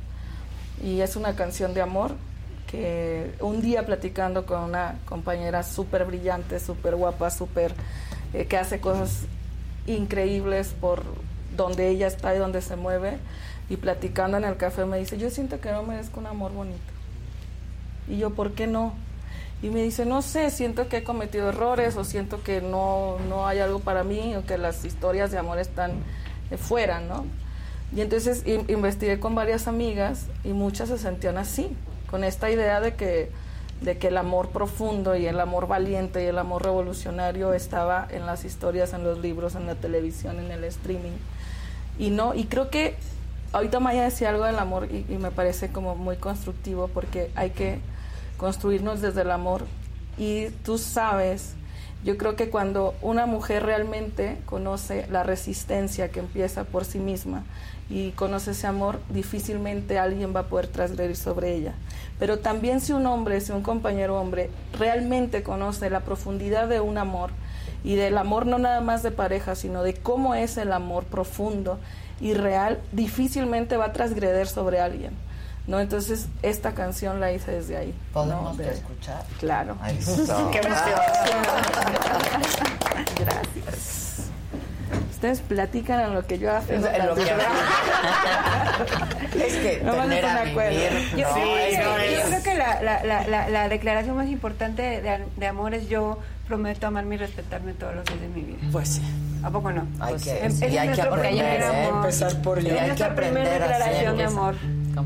y 0.82 1.01
es 1.01 1.16
una 1.16 1.35
canción 1.35 1.74
de 1.74 1.82
amor 1.82 2.15
que 2.70 3.35
un 3.40 3.61
día 3.61 3.85
platicando 3.85 4.47
con 4.47 4.61
una 4.62 4.97
compañera 5.05 5.62
súper 5.62 6.05
brillante, 6.07 6.59
súper 6.59 6.97
guapa, 6.97 7.31
súper 7.31 7.74
eh, 8.32 8.47
que 8.47 8.57
hace 8.57 8.81
cosas 8.81 9.27
increíbles 9.86 10.74
por 10.81 11.03
donde 11.57 11.89
ella 11.89 12.07
está 12.07 12.35
y 12.35 12.39
donde 12.39 12.62
se 12.62 12.77
mueve, 12.77 13.19
y 13.73 13.78
platicando 13.78 14.36
en 14.36 14.44
el 14.44 14.59
café 14.59 14.85
me 14.85 14.99
dice, 14.99 15.16
yo 15.16 15.31
siento 15.31 15.59
que 15.59 15.73
no 15.73 15.82
merezco 15.82 16.20
un 16.20 16.27
amor 16.27 16.53
bonito. 16.53 16.78
Y 18.07 18.19
yo, 18.19 18.28
¿por 18.28 18.53
qué 18.53 18.66
no? 18.66 18.93
Y 19.62 19.70
me 19.70 19.82
dice, 19.82 20.05
no 20.05 20.20
sé, 20.20 20.51
siento 20.51 20.89
que 20.89 20.99
he 20.99 21.05
cometido 21.05 21.49
errores 21.49 21.97
o 21.97 22.05
siento 22.05 22.43
que 22.43 22.61
no, 22.61 23.16
no 23.31 23.47
hay 23.47 23.61
algo 23.61 23.78
para 23.78 24.05
mí 24.05 24.36
o 24.36 24.44
que 24.44 24.59
las 24.59 24.85
historias 24.85 25.31
de 25.31 25.39
amor 25.39 25.59
están 25.59 25.93
fuera, 26.59 27.01
¿no? 27.01 27.24
Y 27.97 28.03
entonces 28.03 28.44
investigué 28.47 29.19
con 29.19 29.35
varias 29.35 29.66
amigas 29.66 30.27
y 30.44 30.49
muchas 30.49 30.90
se 30.90 30.99
sentían 30.99 31.39
así, 31.39 31.74
con 32.11 32.24
esta 32.24 32.51
idea 32.51 32.78
de 32.82 32.94
que, 32.94 33.31
de 33.81 33.97
que 33.97 34.09
el 34.09 34.19
amor 34.19 34.51
profundo 34.51 35.16
y 35.16 35.24
el 35.27 35.40
amor 35.40 35.66
valiente 35.66 36.23
y 36.23 36.27
el 36.27 36.39
amor 36.39 36.62
revolucionario 36.62 37.55
estaba 37.55 38.07
en 38.11 38.27
las 38.27 38.44
historias, 38.44 38.93
en 38.93 39.03
los 39.03 39.19
libros, 39.20 39.55
en 39.55 39.66
la 39.66 39.77
televisión, 39.77 40.40
en 40.40 40.51
el 40.51 40.62
streaming. 40.65 41.16
Y 41.99 42.11
no, 42.11 42.35
y 42.35 42.44
creo 42.44 42.69
que 42.69 42.97
ahorita 43.53 43.81
Maya 43.81 44.05
decía 44.05 44.31
algo 44.31 44.45
del 44.45 44.59
amor 44.59 44.89
y, 44.91 45.05
me 45.16 45.31
parece 45.31 45.70
como 45.70 45.95
muy 45.95 46.16
constructivo 46.16 46.89
porque 46.89 47.31
hay 47.35 47.51
que 47.51 47.81
construirnos 48.37 49.01
desde 49.01 49.23
el 49.23 49.31
amor 49.31 49.65
y 50.19 50.49
tú 50.65 50.79
sabes, 50.79 51.55
yo 52.05 52.16
creo 52.19 52.35
que 52.35 52.51
cuando 52.51 52.95
una 53.01 53.27
mujer 53.27 53.65
realmente 53.65 54.39
conoce 54.47 55.07
la 55.11 55.23
resistencia 55.23 56.11
que 56.11 56.20
empieza 56.20 56.65
por 56.65 56.85
sí 56.85 56.99
misma 56.99 57.45
y 57.89 58.11
conoce 58.12 58.53
ese 58.53 58.66
amor, 58.66 59.01
difícilmente 59.11 59.99
alguien 59.99 60.35
va 60.35 60.41
a 60.41 60.47
poder 60.47 60.66
transgredir 60.66 61.16
sobre 61.16 61.55
ella. 61.55 61.74
Pero 62.19 62.39
también 62.39 62.81
si 62.81 62.93
un 62.93 63.07
hombre, 63.07 63.41
si 63.41 63.53
un 63.53 63.62
compañero 63.62 64.20
hombre 64.20 64.51
realmente 64.79 65.43
conoce 65.43 65.91
la 65.91 66.01
profundidad 66.01 66.69
de 66.69 66.81
un 66.81 66.99
amor 66.99 67.31
y 67.85 67.97
del 67.97 68.16
amor 68.19 68.47
no 68.47 68.59
nada 68.59 68.81
más 68.81 69.03
de 69.03 69.11
pareja, 69.11 69.55
sino 69.55 69.83
de 69.83 69.95
cómo 69.95 70.35
es 70.35 70.57
el 70.57 70.73
amor 70.73 71.05
profundo, 71.05 71.79
y 72.23 72.35
real 72.35 72.78
difícilmente 72.93 73.77
va 73.77 73.86
a 73.86 73.93
transgreder 73.93 74.47
sobre 74.47 74.81
alguien. 74.81 75.12
¿no? 75.66 75.81
Entonces, 75.81 76.28
esta 76.43 76.73
canción 76.73 77.20
la 77.20 77.32
hice 77.32 77.51
desde 77.51 77.77
ahí. 77.77 77.94
¿Podemos 78.12 78.59
escuchar? 78.59 79.24
Claro. 79.39 79.77
¡Qué 80.53 80.59
emoción! 80.59 81.01
Gracias. 83.19 84.28
Ustedes 85.11 85.40
platican 85.40 86.01
a 86.01 86.09
lo 86.09 86.27
que 86.27 86.39
yo 86.39 86.51
hago. 86.51 86.65
Es, 86.69 86.81
lo 86.81 87.15
que 87.15 87.23
es 89.47 89.55
que 89.55 89.81
no 89.85 89.94
tener 89.94 90.24
a 90.24 90.43
vivir. 90.44 90.90
Yo, 91.16 91.32
sí, 91.32 91.40
yo, 91.77 91.94
creo 92.27 92.43
que 92.43 92.55
la, 92.55 92.82
la, 92.82 93.05
la, 93.05 93.49
la, 93.49 93.69
declaración 93.69 94.16
más 94.16 94.27
importante 94.28 94.82
de, 94.82 95.24
de 95.36 95.47
amor 95.47 95.74
es 95.74 95.89
yo 95.89 96.19
prometo 96.47 96.86
amarme 96.86 97.14
y 97.14 97.19
respetarme 97.19 97.73
todos 97.74 97.97
los 97.97 98.05
días 98.05 98.20
de 98.20 98.28
mi 98.28 98.43
vida. 98.43 98.59
Pues 98.70 98.89
sí. 98.89 99.02
¿A 99.43 99.51
poco 99.51 99.73
no? 99.73 99.86
Hay 99.98 100.12
pues, 100.12 100.24
que, 100.24 100.47
es, 100.47 100.60
y 100.60 100.78
hay 100.78 100.93
que 100.93 101.02
aprender, 101.02 101.60
¿eh? 101.62 101.89
empezar 101.89 102.40
por 102.43 102.60
yo. 102.60 102.74
Es 102.74 102.98
la 102.98 103.14
primera 103.14 103.51
declaración 103.51 104.16
de 104.16 104.24
amor. 104.24 104.55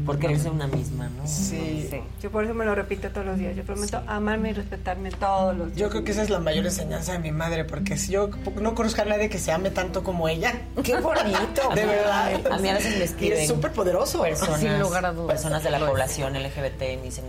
Por 0.05 0.19
quererse 0.19 0.51
una 0.51 0.67
misma, 0.67 1.09
¿no? 1.09 1.27
Sí. 1.27 1.87
sí. 1.91 2.01
Yo 2.21 2.31
por 2.31 2.45
eso 2.45 2.53
me 2.53 2.65
lo 2.65 2.75
repito 2.75 3.09
todos 3.11 3.25
los 3.25 3.39
días. 3.39 3.57
Yo 3.57 3.63
prometo 3.63 4.03
amarme 4.07 4.51
y 4.51 4.53
respetarme 4.53 5.11
todos 5.13 5.57
los 5.57 5.67
días. 5.69 5.79
Yo 5.79 5.89
creo 5.91 6.05
que 6.05 6.11
esa 6.11 6.23
es 6.23 6.31
la 6.31 6.41
mayor 6.41 6.67
enseñanza 6.67 7.13
de 7.13 7.21
mi 7.21 7.31
madre, 7.31 7.65
porque 7.65 7.97
si 7.97 8.13
yo 8.13 8.29
no 8.61 8.75
conozco 8.75 9.03
a 9.03 9.05
nadie 9.05 9.29
que 9.29 9.39
se 9.39 9.53
ame 9.53 9.71
tanto 9.71 10.03
como 10.03 10.29
ella. 10.29 10.53
¡Qué 10.83 11.01
bonito! 11.01 11.71
de 11.75 11.87
verdad. 11.87 12.53
A 12.53 12.59
mí 12.59 12.69
a 12.69 12.75
veces 12.75 12.99
me 12.99 13.05
escriben. 13.05 13.39
Y 13.39 13.43
es 13.43 13.49
súper 13.49 13.73
poderoso. 13.73 14.23
Personas, 14.23 14.61
Sin 14.61 14.79
lugar 14.81 15.07
a 15.07 15.13
dudas. 15.13 15.29
Personas 15.29 15.63
de 15.63 15.71
la 15.71 15.79
población 15.79 16.35
LGBT 16.35 16.81
me 16.81 17.03
dicen 17.03 17.25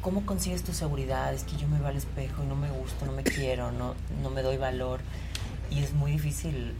¿cómo 0.00 0.24
consigues 0.26 0.62
tu 0.62 0.72
seguridad? 0.72 1.32
Es 1.34 1.44
que 1.44 1.56
yo 1.56 1.68
me 1.68 1.78
veo 1.78 1.88
al 1.88 1.96
espejo 1.96 2.42
y 2.42 2.46
no 2.46 2.56
me 2.56 2.70
gusto, 2.70 3.06
no 3.06 3.12
me 3.12 3.22
quiero, 3.22 3.72
no, 3.72 3.94
no 4.22 4.30
me 4.30 4.42
doy 4.42 4.56
valor. 4.56 5.00
Y 5.70 5.82
es 5.82 5.92
muy 5.92 6.12
difícil 6.12 6.74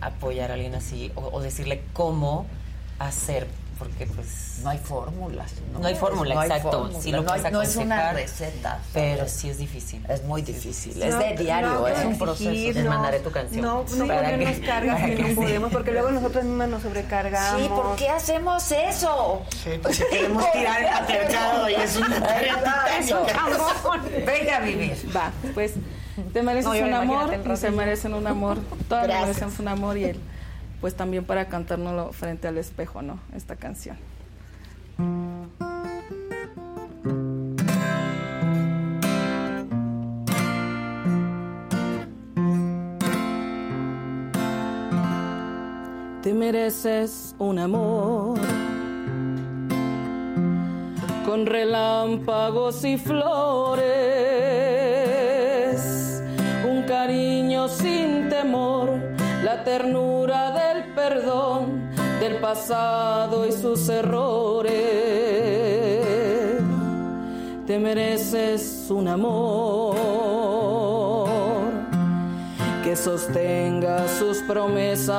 apoyar 0.00 0.50
a 0.50 0.54
alguien 0.54 0.74
así 0.74 1.12
o 1.14 1.40
decirle 1.40 1.82
cómo 1.92 2.46
hacer 2.98 3.46
porque 3.78 4.06
pues 4.06 4.60
no 4.62 4.70
hay 4.70 4.78
fórmulas 4.78 5.52
no, 5.72 5.86
hay 5.86 5.94
fórmula 5.94 6.46
exacto. 6.46 6.90
no, 7.50 7.62
es 7.62 7.76
una 7.76 8.12
receta 8.12 8.78
pero 8.92 9.28
sí 9.28 9.50
es 9.50 9.58
difícil. 9.58 10.04
Es 10.08 10.22
muy 10.24 10.42
difícil. 10.42 11.02
Es 11.02 11.18
de 11.18 11.34
diario 11.36 11.86
es 11.88 12.04
un 12.04 12.18
proceso. 12.18 12.50
les 12.50 12.84
mandaré 12.84 13.20
tu 13.20 13.30
canción. 13.30 13.62
No 13.62 13.84
no 13.96 14.06
para 14.06 14.36
que, 14.36 14.44
nos 14.44 14.58
cargas 14.58 15.02
que, 15.02 15.16
no 15.16 15.34
podemos 15.34 15.72
porque 15.72 15.92
luego 15.92 16.10
nosotros 16.10 16.44
mismas 16.44 16.68
nos 16.68 16.82
sobrecargamos. 16.82 17.62
Sí 17.62 17.68
¿por 17.68 17.96
qué 17.96 18.08
hacemos 18.08 18.70
eso? 18.72 19.42
sí 19.62 19.70
pues 19.82 19.96
si 19.96 20.04
queremos 20.10 20.44
tirar 20.52 20.82
el 20.82 20.88
patriarcado 20.88 21.68
y 21.68 21.74
es 21.74 21.96
una 21.96 22.20
tarea 22.20 22.54
venga 24.26 24.56
a 24.56 24.60
vivir. 24.60 24.96
Va 25.14 25.32
pues 25.54 25.74
te 26.32 26.42
mereces 26.42 26.82
un 26.82 26.94
amor 26.94 27.34
y 27.34 27.56
se 27.56 27.70
merecen 27.70 28.14
un 28.14 28.26
amor. 28.26 28.58
Todas 28.88 29.08
merecen 29.08 29.50
un 29.58 29.68
amor 29.68 29.96
y 29.98 30.04
él 30.04 30.20
pues 30.84 30.94
también 30.94 31.24
para 31.24 31.48
cantárnoslo 31.48 32.12
frente 32.12 32.46
al 32.46 32.58
espejo, 32.58 33.00
¿no? 33.00 33.18
Esta 33.34 33.56
canción. 33.56 33.96
Te 46.22 46.34
mereces 46.34 47.34
un 47.38 47.58
amor 47.60 48.38
con 51.24 51.46
relámpagos 51.46 52.84
y 52.84 52.98
flores, 52.98 53.82
un 56.68 56.82
cariño 56.82 57.68
sin 57.68 58.28
temor, 58.28 58.90
la 59.42 59.64
ternura 59.64 60.50
de 60.50 60.73
perdón 60.94 61.90
del 62.20 62.36
pasado 62.36 63.46
y 63.46 63.52
sus 63.52 63.88
errores. 63.88 64.72
Te 67.66 67.78
mereces 67.78 68.86
un 68.90 69.08
amor 69.08 69.96
que 72.82 72.94
sostenga 72.94 74.06
sus 74.08 74.38
promesas, 74.42 75.14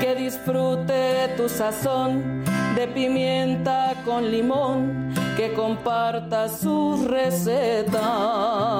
que 0.00 0.14
disfrute 0.14 1.34
tu 1.36 1.48
sazón 1.48 2.44
de 2.76 2.86
pimienta 2.88 3.94
con 4.04 4.30
limón, 4.30 5.12
que 5.36 5.52
comparta 5.52 6.48
sus 6.48 7.04
recetas 7.04 8.72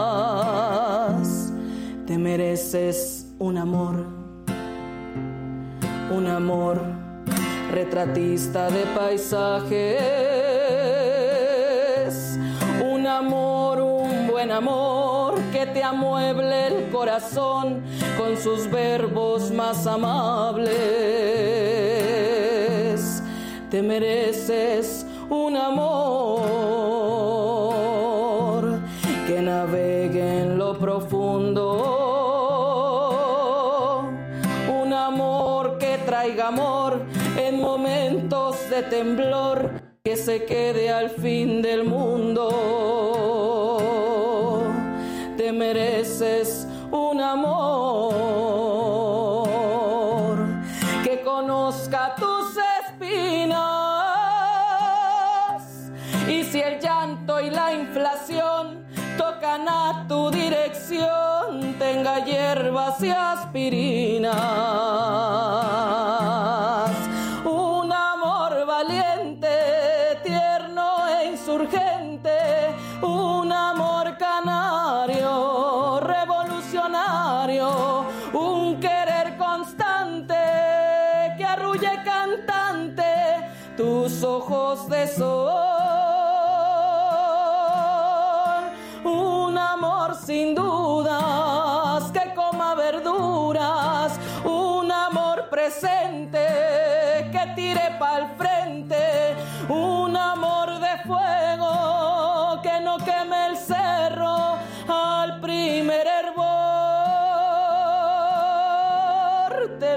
te 2.12 2.18
mereces 2.18 3.21
un 3.42 3.58
amor, 3.58 4.06
un 6.16 6.26
amor 6.28 6.80
retratista 7.72 8.70
de 8.70 8.84
paisajes, 8.94 9.68
un 12.88 13.04
amor, 13.04 13.80
un 13.80 14.28
buen 14.28 14.52
amor 14.52 15.34
que 15.50 15.66
te 15.66 15.82
amueble 15.82 16.68
el 16.68 16.88
corazón 16.92 17.82
con 18.16 18.36
sus 18.36 18.70
verbos 18.70 19.50
más 19.50 19.88
amables. 19.88 20.70
Te 23.70 23.82
mereces 23.82 25.04
un 25.28 25.56
amor 25.56 26.12
que 29.26 29.42
navegue 29.42 30.42
en 30.42 30.58
lo 30.58 30.78
profundo 30.78 32.01
amor 36.40 37.02
en 37.36 37.60
momentos 37.60 38.70
de 38.70 38.82
temblor, 38.82 39.70
que 40.04 40.16
se 40.16 40.44
quede 40.44 40.90
al 40.90 41.10
fin 41.10 41.60
del 41.62 41.84
mundo. 41.84 42.48
Te 45.36 45.52
mereces 45.52 46.66
un 46.92 47.20
amor 47.20 48.22
que 51.02 51.22
conozca 51.22 52.14
tus 52.16 52.56
espinas. 52.80 53.60
Y 56.28 56.44
si 56.44 56.60
el 56.60 56.78
llanto 56.80 57.40
y 57.40 57.50
la 57.50 57.72
inflación 57.72 58.84
tocan 59.18 59.68
a 59.68 60.06
tu 60.08 60.30
dirección, 60.30 61.74
tenga 61.78 62.24
hierbas 62.24 63.02
y 63.02 63.10
aspirina. 63.10 64.32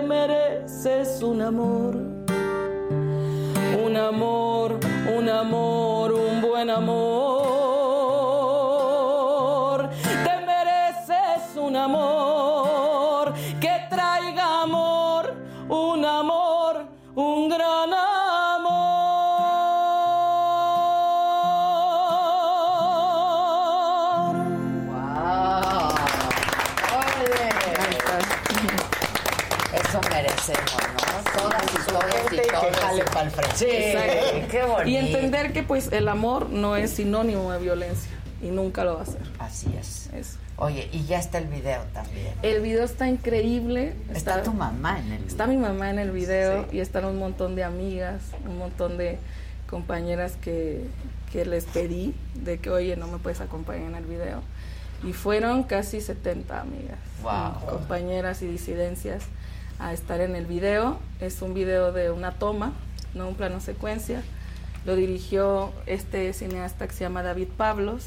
Mereces 0.05 1.21
un 1.21 1.41
amor 1.41 2.15
un 3.85 3.97
amor, 3.97 4.79
un 5.17 5.29
amor, 5.29 6.11
un 6.11 6.41
buen 6.41 6.69
amor. 6.69 7.44
Todas 30.53 31.63
y 31.73 31.91
todos 31.91 32.33
y 32.33 33.57
Sí, 33.57 33.65
qué 34.51 34.63
bonito. 34.63 34.87
Y 34.87 34.95
entender 34.97 35.53
que 35.53 35.63
pues 35.63 35.91
el 35.91 36.07
amor 36.07 36.49
no 36.49 36.75
es 36.75 36.91
sinónimo 36.91 37.51
de 37.51 37.59
violencia 37.59 38.11
y 38.41 38.47
nunca 38.47 38.83
lo 38.83 38.95
va 38.95 39.01
a 39.01 39.05
ser. 39.05 39.21
Así 39.39 39.73
es. 39.79 40.37
Oye, 40.57 40.87
y 40.91 41.05
ya 41.05 41.19
está 41.19 41.39
el 41.39 41.47
video 41.47 41.81
también. 41.93 42.33
El 42.41 42.61
video 42.61 42.85
está 42.85 43.09
increíble. 43.09 43.93
Está, 44.13 44.43
tu 44.43 44.53
mamá 44.53 44.99
en 44.99 45.05
el 45.05 45.17
video. 45.17 45.27
Está 45.27 45.47
mi 45.47 45.57
mamá 45.57 45.89
en 45.89 45.99
el 45.99 46.11
video 46.11 46.65
y 46.71 46.79
están 46.79 47.05
un 47.05 47.17
montón 47.17 47.55
de 47.55 47.63
amigas, 47.63 48.21
un 48.45 48.57
montón 48.57 48.97
de 48.97 49.17
compañeras 49.69 50.37
que, 50.41 50.85
que 51.31 51.45
les 51.45 51.65
pedí 51.65 52.13
de 52.35 52.59
que, 52.59 52.69
oye, 52.69 52.95
no 52.95 53.07
me 53.07 53.17
puedes 53.17 53.41
acompañar 53.41 53.89
en 53.89 53.95
el 53.95 54.05
video. 54.05 54.41
y 55.03 55.11
fueron 55.11 55.63
casi 55.63 55.99
70 55.99 56.61
amigas, 56.61 56.99
compañeras 57.67 58.41
y 58.41 58.47
disidencias 58.47 59.23
a 59.79 59.93
estar 59.93 60.21
en 60.21 60.35
el 60.35 60.45
video. 60.45 60.99
Es 61.19 61.41
un 61.41 61.53
video 61.53 61.91
de 61.91 62.11
una 62.11 62.31
toma, 62.31 62.73
no 63.13 63.27
un 63.27 63.35
plano 63.35 63.59
secuencia. 63.59 64.23
Lo 64.85 64.95
dirigió 64.95 65.71
este 65.85 66.31
cineasta 66.33 66.87
que 66.87 66.93
se 66.93 67.03
llama 67.03 67.23
David 67.23 67.47
Pablos, 67.57 68.05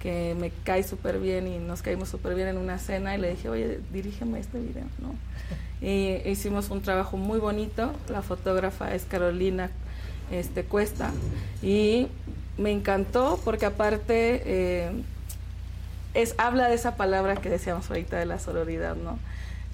que 0.00 0.36
me 0.38 0.50
cae 0.64 0.82
súper 0.82 1.18
bien 1.18 1.46
y 1.46 1.58
nos 1.58 1.82
caímos 1.82 2.08
súper 2.08 2.34
bien 2.34 2.48
en 2.48 2.58
una 2.58 2.78
cena 2.78 3.16
y 3.16 3.18
le 3.18 3.30
dije, 3.30 3.48
oye, 3.48 3.80
dirígeme 3.92 4.38
este 4.38 4.58
video, 4.58 4.84
¿no? 5.00 5.14
Y 5.80 6.28
hicimos 6.28 6.70
un 6.70 6.80
trabajo 6.80 7.16
muy 7.16 7.38
bonito, 7.38 7.92
la 8.08 8.22
fotógrafa 8.22 8.94
es 8.94 9.04
Carolina 9.04 9.70
este, 10.30 10.64
Cuesta 10.64 11.12
y 11.62 12.08
me 12.56 12.70
encantó 12.70 13.40
porque 13.44 13.66
aparte 13.66 14.42
eh, 14.44 14.90
es, 16.14 16.34
habla 16.38 16.68
de 16.68 16.74
esa 16.74 16.96
palabra 16.96 17.36
que 17.36 17.50
decíamos 17.50 17.90
ahorita 17.90 18.16
de 18.18 18.26
la 18.26 18.38
sororidad, 18.38 18.96
¿no? 18.96 19.18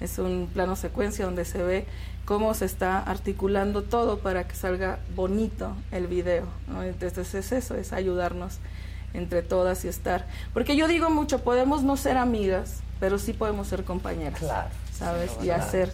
Es 0.03 0.19
un 0.19 0.49
plano 0.53 0.75
secuencia 0.75 1.25
donde 1.25 1.45
se 1.45 1.63
ve 1.63 1.85
cómo 2.25 2.53
se 2.53 2.65
está 2.65 2.99
articulando 2.99 3.83
todo 3.83 4.19
para 4.19 4.47
que 4.47 4.55
salga 4.55 4.99
bonito 5.15 5.75
el 5.91 6.07
video. 6.07 6.45
¿no? 6.67 6.83
Entonces 6.83 7.33
es 7.33 7.51
eso, 7.51 7.75
es 7.75 7.93
ayudarnos 7.93 8.59
entre 9.13 9.41
todas 9.41 9.85
y 9.85 9.87
estar. 9.87 10.27
Porque 10.53 10.75
yo 10.75 10.87
digo 10.87 11.09
mucho, 11.09 11.43
podemos 11.43 11.83
no 11.83 11.97
ser 11.97 12.17
amigas, 12.17 12.81
pero 12.99 13.17
sí 13.17 13.33
podemos 13.33 13.67
ser 13.67 13.83
compañeras. 13.83 14.39
Claro. 14.39 14.69
¿Sabes? 14.93 15.31
y 15.41 15.49
hacer 15.49 15.91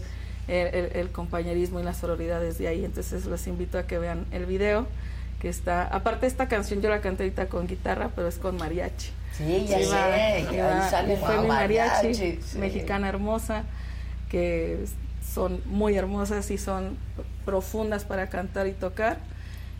el, 0.48 1.10
compañerismo 1.12 1.80
y 1.80 1.84
las 1.84 1.98
sororidades 1.98 2.58
de 2.58 2.68
ahí. 2.68 2.84
Entonces 2.84 3.26
los 3.26 3.48
invito 3.48 3.78
a 3.78 3.84
que 3.84 3.98
vean 3.98 4.26
el 4.32 4.46
video 4.46 4.88
que 5.40 5.50
está, 5.50 5.84
aparte 5.84 6.28
esta 6.28 6.48
canción 6.48 6.82
yo 6.82 6.90
la 6.90 7.00
canté 7.00 7.24
ahorita 7.24 7.48
con 7.48 7.66
guitarra, 7.66 8.10
pero 8.16 8.28
es 8.28 8.38
con 8.38 8.58
mariachi. 8.58 9.12
Sí, 9.38 9.66
ya 9.68 9.80
sé, 9.80 11.18
fue 11.18 11.40
mi 11.40 11.48
mariachi, 11.48 12.40
mexicana 12.58 13.08
hermosa, 13.08 13.64
que 14.30 14.86
son 15.34 15.62
muy 15.66 15.96
hermosas 15.96 16.50
y 16.52 16.58
son 16.58 16.98
profundas 17.46 18.06
para 18.06 18.30
cantar 18.30 18.68
y 18.68 18.74
tocar. 18.74 19.18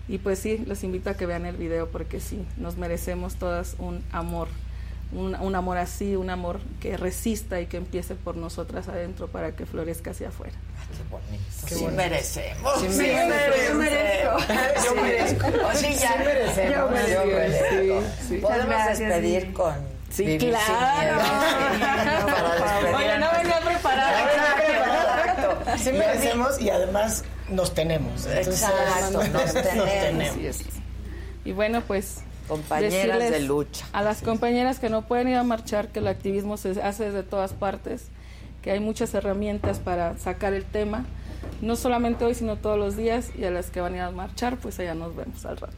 Y 0.08 0.18
pues 0.18 0.40
sí, 0.40 0.64
los 0.66 0.84
invito 0.84 1.10
a 1.10 1.14
que 1.14 1.26
vean 1.26 1.46
el 1.46 1.56
video 1.56 1.90
porque 1.90 2.20
sí, 2.20 2.46
nos 2.58 2.78
merecemos 2.78 3.36
todas 3.36 3.76
un 3.78 4.04
amor, 4.12 4.48
un, 5.12 5.56
amor 5.56 5.78
así, 5.78 6.16
un 6.16 6.32
amor 6.32 6.60
que 6.80 6.98
resista 6.98 7.62
y 7.62 7.68
que 7.68 7.78
empiece 7.78 8.16
por 8.16 8.36
nosotras 8.36 8.88
adentro 8.88 9.28
para 9.28 9.56
que 9.56 9.68
florezca 9.68 10.12
hacia 10.12 10.30
afuera. 10.30 10.56
Qué 10.98 11.04
bonito. 11.12 11.44
sí 11.68 11.96
merecemos. 11.96 12.80
Sí, 12.80 12.88
Yo 12.88 13.76
merezco. 13.76 14.38
Yo 14.84 14.96
merezco. 14.96 15.48
sí, 15.76 15.94
ya. 15.94 16.16
merecemos. 16.18 17.10
Yo 17.10 17.26
merezco. 17.26 18.48
Podemos 18.48 18.88
despedir 18.88 19.54
con... 19.54 19.99
Sí, 20.20 20.38
claro. 20.38 21.22
Oye, 22.98 23.20
no 23.20 23.28
venía 23.38 23.62
preparada. 23.64 24.18
Sí 25.78 25.94
merecemos 25.94 26.60
y 26.60 26.70
además 26.70 27.24
nos 27.50 27.74
tenemos. 27.74 28.26
Exacto, 28.26 29.24
nos 29.24 29.54
tenemos. 29.54 30.36
Y 31.46 31.54
bueno, 31.54 31.80
pues 31.88 32.18
compañeras 32.50 33.32
de 33.32 33.40
lucha. 33.40 33.86
A 33.94 34.04
las 34.04 34.22
compañeras 34.22 34.80
que 34.80 34.90
no 34.90 35.04
pueden 35.04 35.30
ir 35.30 35.38
a 35.38 35.44
marchar, 35.44 35.88
que 35.88 36.00
el 36.00 36.08
activismo 36.10 36.58
se 36.58 36.82
hace 36.82 37.06
desde 37.06 37.24
todas 37.24 37.54
partes, 37.54 38.10
que 38.62 38.72
hay 38.72 38.82
muchas 38.82 39.14
herramientas 39.14 39.80
para 39.80 40.18
sacar 40.18 40.54
el 40.54 40.66
tema, 40.66 41.06
no 41.62 41.78
solamente 41.78 42.26
hoy, 42.26 42.36
sino 42.36 42.58
todos 42.58 42.78
los 42.78 42.98
días, 42.98 43.30
y 43.38 43.46
a 43.46 43.52
las 43.52 43.70
que 43.70 43.80
van 43.80 43.94
a 43.94 43.98
ir 43.98 44.02
a 44.04 44.12
marchar, 44.12 44.58
pues 44.58 44.80
allá 44.80 44.96
nos 44.96 45.16
vemos 45.16 45.46
al 45.46 45.56
rato. 45.56 45.78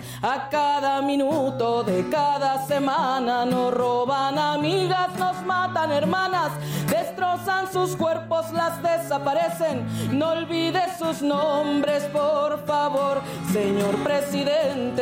A 0.23 0.49
cada 0.49 1.01
minuto 1.01 1.83
de 1.83 2.07
cada 2.07 2.63
semana 2.67 3.43
nos 3.43 3.73
roban 3.73 4.37
amigas, 4.37 5.17
nos 5.17 5.43
matan 5.43 5.91
hermanas, 5.91 6.51
destrozan 6.87 7.71
sus 7.71 7.95
cuerpos, 7.95 8.51
las 8.51 8.83
desaparecen. 8.83 9.87
No 10.11 10.29
olvide 10.29 10.83
sus 10.99 11.23
nombres, 11.23 12.03
por 12.13 12.63
favor, 12.67 13.19
señor 13.51 13.95
presidente. 14.03 15.01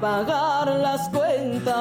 Pagar 0.00 0.68
las 0.68 1.08
cuentas 1.08 1.74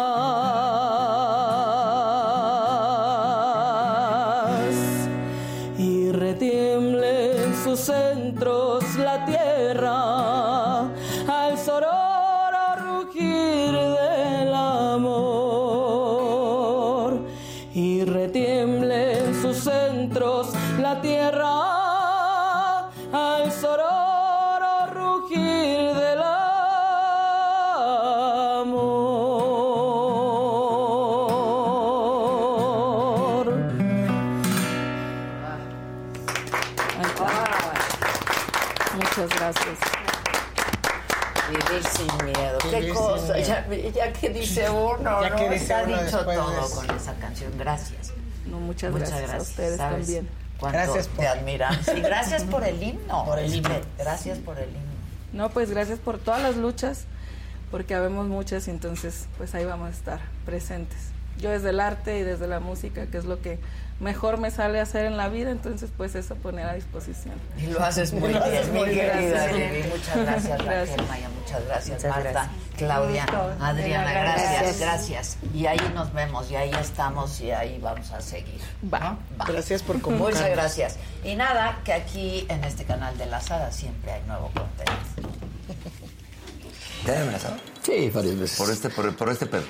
ya, 44.06 44.14
que 44.14 44.30
dice 44.30 44.70
uno, 44.70 45.22
ya 45.22 45.36
que 45.36 45.50
dice 45.50 45.64
Está 45.64 45.86
dicho 45.86 46.26
todo 46.26 46.70
con 46.72 46.96
esa 46.96 47.14
canción. 47.16 47.52
Gracias. 47.58 48.14
No, 48.46 48.60
muchas, 48.60 48.94
gracias, 48.94 49.34
a 49.34 49.38
ustedes 49.38 49.78
también. 49.78 50.30
gracias 50.62 51.08
por... 51.08 51.20
te 51.20 51.28
admiramos. 51.28 51.88
Y 51.88 52.02
gracias 52.02 52.44
por 52.44 52.64
el 52.64 52.82
himno. 52.82 53.26
Por 53.26 53.40
el 53.40 53.54
himno. 53.54 53.70
Gracias 53.98 54.38
por 54.40 54.58
el 54.60 54.70
himno. 54.70 54.94
No, 55.32 55.50
pues 55.50 55.72
gracias 55.72 56.00
por 56.00 56.20
todas 56.20 56.42
las 56.42 56.56
luchas, 56.58 57.06
porque 57.72 57.96
habemos 57.96 58.28
muchas 58.28 58.68
y 58.68 58.72
entonces 58.72 59.28
pues 59.38 59.56
ahí 59.56 59.66
vamos 59.66 59.88
a 59.88 59.92
estar 59.92 60.20
presentes. 60.46 61.00
Yo 61.40 61.50
desde 61.50 61.70
el 61.70 61.80
arte 61.80 62.20
y 62.20 62.24
desde 62.24 62.48
la 62.48 62.60
música, 62.60 63.08
que 63.08 63.18
es 63.18 63.26
lo 63.26 63.42
que 63.42 63.58
mejor 64.00 64.38
me 64.38 64.52
sale 64.52 64.80
hacer 64.80 65.06
en 65.06 65.18
la 65.18 65.30
vida, 65.30 65.52
entonces 65.52 65.90
pues 65.96 66.16
eso 66.16 66.36
poner 66.36 66.68
a 66.68 66.74
disposición. 66.74 67.36
Y 67.58 67.68
lo 67.68 67.82
haces 67.82 68.14
muy 68.14 68.30
bien, 68.30 68.74
muy 68.74 68.90
querida. 68.90 69.48
Muchas 69.90 70.18
gracias, 70.18 70.66
Raquel 70.66 71.08
Maya, 71.08 71.30
muchas 71.30 71.66
gracias, 71.66 72.04
Marta, 72.04 72.50
Claudia, 72.78 73.26
Adriana, 73.60 74.12
gracias, 74.12 74.80
gracias, 74.80 75.38
Y 75.54 75.66
ahí 75.66 75.80
nos 75.94 76.14
vemos, 76.14 76.50
y 76.52 76.56
ahí 76.56 76.72
estamos, 76.80 77.40
y 77.42 77.52
ahí 77.52 77.80
vamos 77.82 78.12
a 78.12 78.22
seguir. 78.22 78.62
Va. 78.94 79.18
Gracias 79.48 79.84
por 79.84 80.02
convocarnos. 80.02 80.42
Muchas 80.42 80.56
gracias. 80.56 80.98
Y 81.24 81.36
nada, 81.36 81.80
que 81.84 81.94
aquí 81.94 82.46
en 82.50 82.64
este 82.64 82.84
canal 82.84 83.18
de 83.18 83.26
la 83.28 83.42
Sala 83.42 83.72
siempre 83.72 84.12
hay 84.12 84.22
nuevo 84.24 84.52
contenido. 84.54 84.98
¿Te 87.06 87.12
has 87.12 87.22
amenazado? 87.22 87.56
Sí, 87.82 88.10
varias 88.14 88.40
veces. 88.40 88.58
Por 88.58 88.70
este, 88.70 88.90
por, 88.90 89.16
por 89.16 89.30
este 89.30 89.46
pedo. 89.46 89.64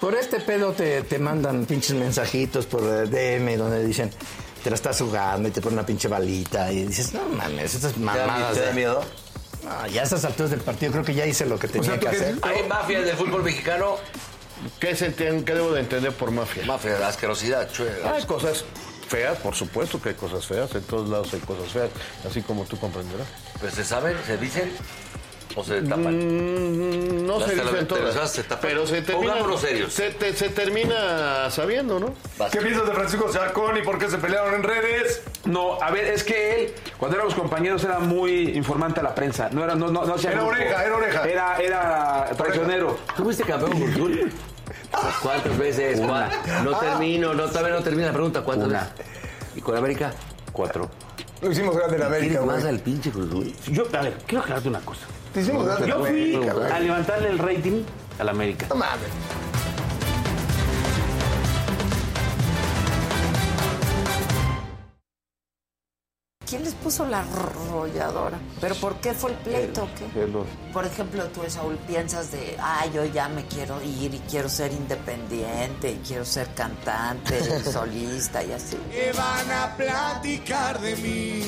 Por 0.00 0.14
este 0.14 0.40
pedo 0.40 0.72
te, 0.72 1.02
te 1.02 1.18
mandan 1.18 1.66
pinches 1.66 1.94
mensajitos 1.96 2.66
por 2.66 2.82
DM 3.08 3.56
donde 3.56 3.84
dicen, 3.84 4.10
te 4.62 4.70
la 4.70 4.76
estás 4.76 4.98
jugando 5.00 5.48
y 5.48 5.50
te 5.52 5.60
ponen 5.60 5.78
una 5.78 5.86
pinche 5.86 6.06
balita 6.08 6.70
y 6.72 6.84
dices, 6.86 7.12
no 7.14 7.24
mames, 7.28 7.74
estas 7.74 7.96
mamadas. 7.96 8.54
¿Te 8.54 8.60
da 8.66 8.72
miedo? 8.72 9.00
No, 9.64 9.86
ya 9.88 10.02
a 10.02 10.04
estas 10.04 10.24
alturas 10.24 10.50
del 10.50 10.60
partido 10.60 10.92
creo 10.92 11.04
que 11.04 11.14
ya 11.14 11.26
hice 11.26 11.46
lo 11.46 11.58
que 11.58 11.66
tenía 11.68 11.98
que 11.98 12.08
hacer. 12.08 12.36
¿Hay 12.42 12.62
mafias 12.68 13.04
del 13.04 13.16
fútbol 13.16 13.42
mexicano? 13.42 13.96
¿Qué, 14.80 14.94
se 14.96 15.06
entiende- 15.06 15.44
qué 15.44 15.54
debo 15.54 15.72
de 15.72 15.80
entender 15.80 16.12
por 16.12 16.30
mafia? 16.30 16.64
Mafia, 16.64 16.98
la 16.98 17.08
asquerosidad, 17.08 17.70
chuela. 17.72 18.12
Hay 18.12 18.24
cosas 18.24 18.64
feas, 19.08 19.38
por 19.38 19.54
supuesto 19.54 20.00
que 20.00 20.10
hay 20.10 20.14
cosas 20.14 20.46
feas, 20.46 20.72
en 20.74 20.82
todos 20.82 21.08
lados 21.08 21.32
hay 21.32 21.40
cosas 21.40 21.68
feas, 21.72 21.90
así 22.28 22.42
como 22.42 22.64
tú 22.64 22.78
comprenderás. 22.78 23.26
Pues 23.60 23.74
se 23.74 23.84
saben, 23.84 24.16
se 24.26 24.36
dicen 24.36 24.70
o 25.58 25.64
se 25.64 25.82
tapan. 25.82 26.16
Mm, 26.16 27.26
no 27.26 27.38
Las 27.40 27.48
se 27.48 27.54
dicen 27.56 27.86
todas, 27.88 28.30
se 28.30 28.42
tapan. 28.44 28.58
pero 28.62 28.86
se 28.86 29.02
termina, 29.02 29.34
serios. 29.58 29.92
Se, 29.92 30.10
te- 30.10 30.32
se 30.32 30.48
termina 30.50 31.50
sabiendo, 31.50 31.98
¿no? 31.98 32.14
¿Qué 32.50 32.58
piensas 32.60 32.86
de 32.86 32.92
Francisco 32.92 33.32
Sacón 33.32 33.76
y 33.76 33.82
por 33.82 33.98
qué 33.98 34.08
se 34.08 34.18
pelearon 34.18 34.54
en 34.54 34.62
redes? 34.62 35.22
No, 35.44 35.80
a 35.82 35.90
ver, 35.90 36.04
es 36.06 36.22
que 36.24 36.54
él, 36.66 36.72
cuando 36.98 37.16
éramos 37.16 37.34
compañeros, 37.34 37.82
era 37.84 37.98
muy 37.98 38.50
informante 38.56 39.00
a 39.00 39.02
la 39.02 39.14
prensa. 39.14 39.48
No 39.50 39.64
era, 39.64 39.74
no, 39.74 39.88
no, 39.90 40.04
no 40.04 40.14
hacía 40.14 40.30
Era 40.30 40.40
grupo. 40.42 40.54
oreja, 40.56 40.84
era 40.84 40.96
oreja. 40.96 41.24
Era, 41.28 41.56
era 41.58 42.30
traicionero. 42.36 42.98
¿Tú 43.16 43.24
fuiste 43.24 43.44
campeón 43.44 43.72
con 43.72 43.92
Cruz 43.92 44.18
¿Cuántas 45.22 45.58
veces? 45.58 45.98
Una. 45.98 46.28
¿Cuá- 46.30 46.62
No 46.62 46.78
termino, 46.78 47.34
no, 47.34 47.44
todavía 47.46 47.74
no 47.74 47.82
termina 47.82 48.06
la 48.08 48.12
pregunta. 48.12 48.42
¿Cuántas 48.42 48.68
Una. 48.68 48.80
veces? 48.80 48.94
¿Y 49.56 49.60
con 49.60 49.76
América? 49.76 50.12
Cuatro. 50.52 50.88
Lo 51.40 51.50
hicimos 51.52 51.76
grande 51.76 51.96
en 51.96 52.02
América, 52.02 52.38
¿Quieres 52.40 52.46
más 52.46 52.64
al 52.64 52.80
pinche 52.80 53.10
Cruz 53.10 53.28
Azul? 53.28 53.54
Yo, 53.68 53.84
a 53.96 54.02
ver, 54.02 54.16
quiero 54.26 54.42
aclararte 54.42 54.68
una 54.68 54.80
cosa. 54.80 55.02
Yo 55.46 56.04
fui 56.04 56.34
a 56.72 56.78
levantarle 56.80 57.28
el 57.28 57.38
rating 57.38 57.82
a 58.18 58.24
la 58.24 58.30
América. 58.32 58.66
No 58.68 58.76
mames. 58.76 59.47
Puso 66.88 67.04
la 67.04 67.20
arrolladora? 67.20 68.38
¿Pero 68.62 68.74
por 68.76 68.96
qué 68.96 69.12
fue 69.12 69.32
el 69.32 69.36
pleito? 69.36 69.86
qué? 69.98 70.06
Por 70.72 70.86
ejemplo, 70.86 71.22
tú, 71.26 71.42
Saúl, 71.46 71.76
piensas 71.86 72.32
de, 72.32 72.56
ah, 72.58 72.86
yo 72.86 73.04
ya 73.04 73.28
me 73.28 73.44
quiero 73.44 73.82
ir 73.82 74.14
y 74.14 74.18
quiero 74.20 74.48
ser 74.48 74.72
independiente 74.72 75.92
y 75.92 75.96
quiero 75.96 76.24
ser 76.24 76.48
cantante 76.54 77.38
y 77.60 77.70
solista 77.70 78.42
y 78.42 78.52
así. 78.52 78.78
que 78.90 79.12
van 79.12 79.52
a 79.52 79.76
platicar 79.76 80.80
de 80.80 80.96
mí. 80.96 81.42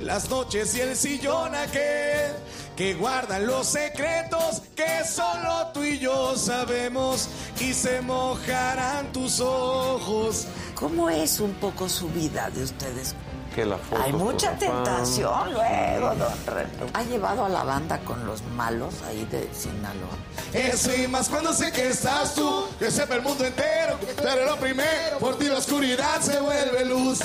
Las 0.00 0.30
noches 0.30 0.74
y 0.74 0.80
el 0.80 0.96
sillón 0.96 1.54
aquel 1.54 2.32
que 2.74 2.94
guardan 2.94 3.46
los 3.46 3.66
secretos 3.66 4.62
que 4.74 5.04
solo 5.04 5.66
tú 5.74 5.84
y 5.84 5.98
yo 5.98 6.34
sabemos 6.34 7.28
y 7.60 7.74
se 7.74 8.00
mojarán 8.00 9.12
tus 9.12 9.40
ojos. 9.40 10.46
¿Cómo 10.74 11.10
es 11.10 11.40
un 11.40 11.52
poco 11.54 11.90
su 11.90 12.08
vida 12.08 12.48
de 12.48 12.62
ustedes? 12.62 13.14
Que 13.54 13.64
la 13.64 13.76
foto 13.76 14.02
Hay 14.02 14.12
mucha 14.12 14.52
tentación 14.52 15.52
luego, 15.52 16.14
don 16.14 16.46
René. 16.46 16.70
¿Ha 16.92 17.02
llevado 17.02 17.44
a 17.44 17.48
la 17.48 17.64
banda 17.64 17.98
con 18.00 18.24
los 18.26 18.42
malos 18.54 18.94
ahí 19.08 19.24
de 19.26 19.48
Sinaloa? 19.52 20.16
Eso 20.52 20.94
y 20.94 21.08
más 21.08 21.28
cuando 21.28 21.52
sé 21.52 21.72
que 21.72 21.88
estás 21.88 22.34
tú, 22.34 22.66
que 22.78 22.90
sepa 22.90 23.16
el 23.16 23.22
mundo 23.22 23.44
entero, 23.44 23.98
pero 24.22 24.44
lo 24.44 24.56
primero, 24.56 25.18
por 25.18 25.36
ti 25.38 25.46
la 25.46 25.58
oscuridad 25.58 26.20
se 26.20 26.40
vuelve 26.40 26.84
luz. 26.84 27.20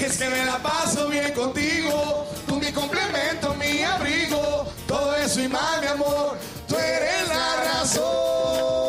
Es 0.00 0.18
que 0.18 0.28
me 0.28 0.44
la 0.44 0.58
paso 0.58 1.08
bien 1.08 1.32
contigo, 1.32 2.26
tú 2.46 2.56
mi 2.56 2.72
complemento, 2.72 3.54
mi 3.54 3.82
abrigo, 3.82 4.66
todo 4.86 5.14
eso 5.14 5.40
y 5.40 5.48
más, 5.48 5.80
mi 5.80 5.86
amor, 5.86 6.36
tú 6.66 6.76
eres 6.76 7.28
la 7.28 7.72
razón. 7.72 8.83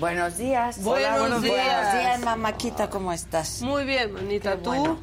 Buenos 0.00 0.38
días. 0.38 0.82
Buenos 0.82 1.20
Buenos 1.20 1.42
días. 1.42 1.56
Buenos 1.76 1.92
días, 2.02 2.20
mamáquita, 2.20 2.88
¿cómo 2.88 3.12
estás? 3.12 3.60
Muy 3.60 3.84
bien, 3.84 4.12
manita. 4.14 4.56
¿Tú? 4.56 4.70
bueno. 4.70 4.98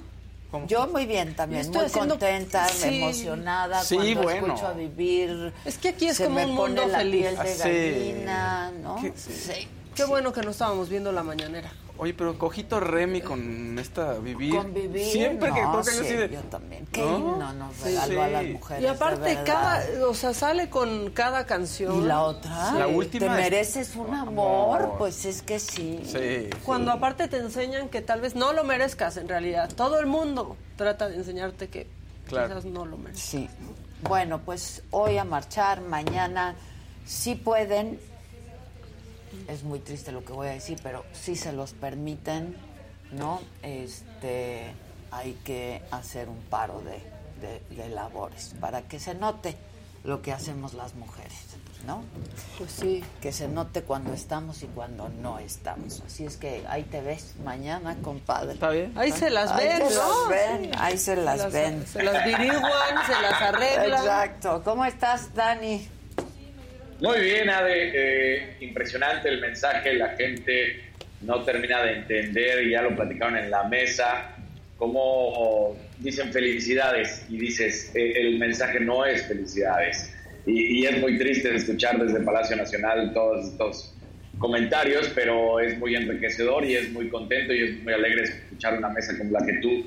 Yo 0.66 0.88
muy 0.88 1.06
bien 1.06 1.36
también, 1.36 1.62
estoy 1.62 1.78
muy 1.82 1.86
haciendo- 1.86 2.14
contenta, 2.18 2.68
Sí. 2.70 2.98
emocionada 3.02 3.84
Sí, 3.84 3.96
cuando 3.96 4.24
bueno. 4.24 4.48
escucho 4.48 4.68
a 4.68 4.74
vivir. 4.74 5.54
Es 5.66 5.78
que 5.78 5.90
aquí 5.90 6.08
es 6.08 6.18
se 6.18 6.24
como 6.24 6.38
me 6.38 6.46
un 6.48 6.56
pone 6.56 6.76
mundo 6.76 6.88
la 6.92 6.98
feliz. 7.00 7.22
piel 7.22 7.36
de 7.36 7.42
Ah, 7.42 7.46
sí. 7.46 7.70
gallina, 7.70 8.72
¿no? 8.82 8.98
Sí. 9.16 9.68
Qué 9.98 10.06
bueno 10.06 10.32
que 10.32 10.42
no 10.42 10.52
estábamos 10.52 10.88
viendo 10.90 11.12
la 11.12 11.24
mañanera. 11.24 11.70
Oye, 11.98 12.14
pero 12.14 12.38
cojito 12.38 12.80
Remy 12.80 13.22
con 13.22 13.80
esta 13.80 14.14
vivir. 14.20 14.56
Convivir. 14.56 15.04
Siempre 15.08 15.52
que 15.52 15.62
no, 15.64 15.72
toca 15.72 15.86
yo 15.92 15.92
sí, 16.04 16.06
así 16.06 16.14
de. 16.16 16.30
yo 16.30 16.42
también. 16.42 16.86
Qué 16.92 17.02
¿No? 17.02 17.18
himno 17.18 17.54
nos 17.54 17.76
Sí, 17.76 17.96
a 17.98 18.06
las 18.06 18.46
mujeres. 18.46 18.84
Y 18.84 18.86
aparte, 18.86 19.40
cada, 19.44 19.84
o 20.08 20.14
sea, 20.14 20.36
sale 20.36 20.70
con 20.70 21.10
cada 21.10 21.48
canción. 21.48 22.04
¿Y 22.04 22.06
la 22.06 22.22
otra? 22.22 22.74
La 22.74 22.86
última 22.88 23.26
¿Te 23.26 23.32
es- 23.34 23.40
mereces 23.44 23.96
un 23.96 24.14
amor? 24.14 24.82
Amor. 24.84 24.96
Pues 25.00 25.26
es 25.26 25.42
que 25.42 25.60
sí. 25.60 26.02
Sí. 26.06 26.48
Cuando 26.64 26.92
aparte 26.92 27.28
te 27.28 27.38
enseñan 27.38 27.90
que 27.90 28.02
tal 28.04 28.22
vez 28.22 28.36
no 28.36 28.54
lo 28.54 28.64
merezcas 28.64 29.18
en 29.18 29.28
realidad. 29.28 29.68
Todo 29.76 30.00
el 30.00 30.06
mundo 30.06 30.56
trata 30.76 31.10
de 31.10 31.16
enseñarte 31.16 31.68
que 31.70 31.88
Claro. 32.28 32.50
quizás 32.50 32.66
no 32.66 32.86
lo 32.86 32.98
mereces. 32.98 33.24
Sí. 33.24 33.50
Bueno, 34.04 34.40
pues 34.46 34.84
hoy 34.92 35.18
a 35.18 35.24
marchar, 35.24 35.82
mañana, 35.82 36.54
si 37.08 37.34
pueden. 37.34 38.00
Es 39.48 39.64
muy 39.64 39.80
triste 39.80 40.12
lo 40.12 40.24
que 40.26 40.34
voy 40.34 40.48
a 40.48 40.52
decir, 40.52 40.80
pero 40.84 41.04
si 41.14 41.36
se 41.36 41.52
los 41.54 41.74
permiten, 41.74 42.56
¿no? 43.12 43.42
Este, 43.64 44.72
hay 45.12 45.34
que 45.46 45.82
hacer 45.92 46.28
un 46.30 46.42
paro 46.50 46.82
de, 46.82 47.00
de- 47.46 47.76
de 47.76 47.90
labores 47.90 48.54
para 48.60 48.82
que 48.84 49.00
se 49.00 49.16
note 49.16 49.56
lo 50.04 50.22
que 50.22 50.32
hacemos 50.32 50.74
las 50.74 50.96
mujeres, 50.96 51.34
¿no? 51.86 52.04
Pues 52.58 52.72
sí. 52.72 53.04
Que 53.22 53.32
se 53.34 53.48
note 53.48 53.82
cuando 53.84 54.14
estamos 54.14 54.64
y 54.64 54.68
cuando 54.68 55.10
no 55.10 55.38
estamos. 55.40 56.02
Así 56.06 56.26
es 56.26 56.38
que 56.38 56.64
ahí 56.70 56.84
te 56.84 57.02
ves 57.02 57.34
mañana, 57.44 57.98
compadre. 58.02 58.54
Está 58.54 58.70
bien. 58.70 58.94
Ahí 58.98 59.12
se 59.12 59.30
las 59.30 59.52
Ahí 59.52 59.68
ven, 59.68 59.90
se 59.90 59.96
¿no? 59.96 60.02
las 60.02 60.30
ven, 60.30 60.64
Sí. 60.64 60.72
ahí 60.78 60.98
se 60.98 61.16
las 61.18 61.52
ven. 61.52 61.88
Se 61.88 62.04
las 62.04 62.26
diriguan, 62.26 63.06
se 63.06 63.22
las 63.22 63.42
arreglan. 63.42 64.00
Exacto. 64.02 64.62
¿Cómo 64.64 64.86
estás, 64.86 65.34
Dani? 65.34 65.90
Muy 67.00 67.22
bien, 67.22 67.48
Ade. 67.48 67.92
Eh, 67.94 68.58
impresionante 68.62 69.30
el 69.30 69.40
mensaje. 69.40 69.94
La 69.94 70.10
gente 70.16 70.82
no 71.22 71.44
termina 71.44 71.84
de 71.84 71.94
entender, 71.94 72.68
ya 72.68 72.82
lo 72.82 72.96
platicaron 72.96 73.38
en 73.38 73.52
la 73.52 73.64
mesa, 73.66 74.36
cómo 74.78 75.78
dicen 76.00 76.32
felicidades 76.32 77.26
y 77.30 77.38
dices, 77.38 77.92
eh, 77.96 78.14
el 78.16 78.40
mensaje 78.40 78.80
no 78.80 79.06
es 79.06 79.28
felicidades. 79.28 80.12
Y, 80.48 80.80
y 80.80 80.86
es 80.86 81.00
muy 81.00 81.18
triste 81.20 81.54
escuchar 81.56 82.04
desde 82.04 82.20
Palacio 82.22 82.56
Nacional 82.56 83.14
todos 83.14 83.48
estos 83.48 83.94
comentarios, 84.40 85.12
pero 85.14 85.60
es 85.60 85.78
muy 85.78 85.96
enriquecedor 85.96 86.66
y 86.66 86.76
es 86.76 86.92
muy 86.92 87.10
contento 87.10 87.54
y 87.54 87.64
es 87.64 87.84
muy 87.84 87.94
alegre 87.94 88.24
escuchar 88.24 88.78
una 88.78 88.90
mesa 88.90 89.16
como 89.18 89.32
la 89.32 89.46
que 89.46 89.54
tú 89.62 89.86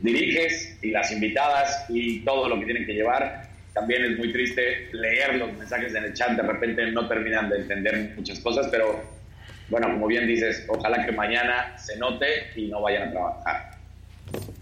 diriges 0.00 0.76
y 0.82 0.90
las 0.90 1.10
invitadas 1.10 1.86
y 1.88 2.20
todo 2.20 2.48
lo 2.48 2.58
que 2.60 2.66
tienen 2.66 2.86
que 2.86 2.94
llevar. 2.94 3.51
También 3.72 4.04
es 4.04 4.18
muy 4.18 4.32
triste 4.32 4.90
leer 4.92 5.36
los 5.36 5.52
mensajes 5.54 5.94
en 5.94 6.04
el 6.04 6.14
chat, 6.14 6.32
de 6.32 6.42
repente 6.42 6.90
no 6.92 7.08
terminan 7.08 7.48
de 7.48 7.56
entender 7.56 8.12
muchas 8.16 8.38
cosas, 8.40 8.68
pero 8.70 9.02
bueno, 9.68 9.88
como 9.88 10.06
bien 10.06 10.26
dices, 10.26 10.66
ojalá 10.68 11.04
que 11.06 11.12
mañana 11.12 11.76
se 11.78 11.96
note 11.96 12.52
y 12.54 12.68
no 12.68 12.82
vayan 12.82 13.08
a 13.08 13.10
trabajar. 13.12 13.78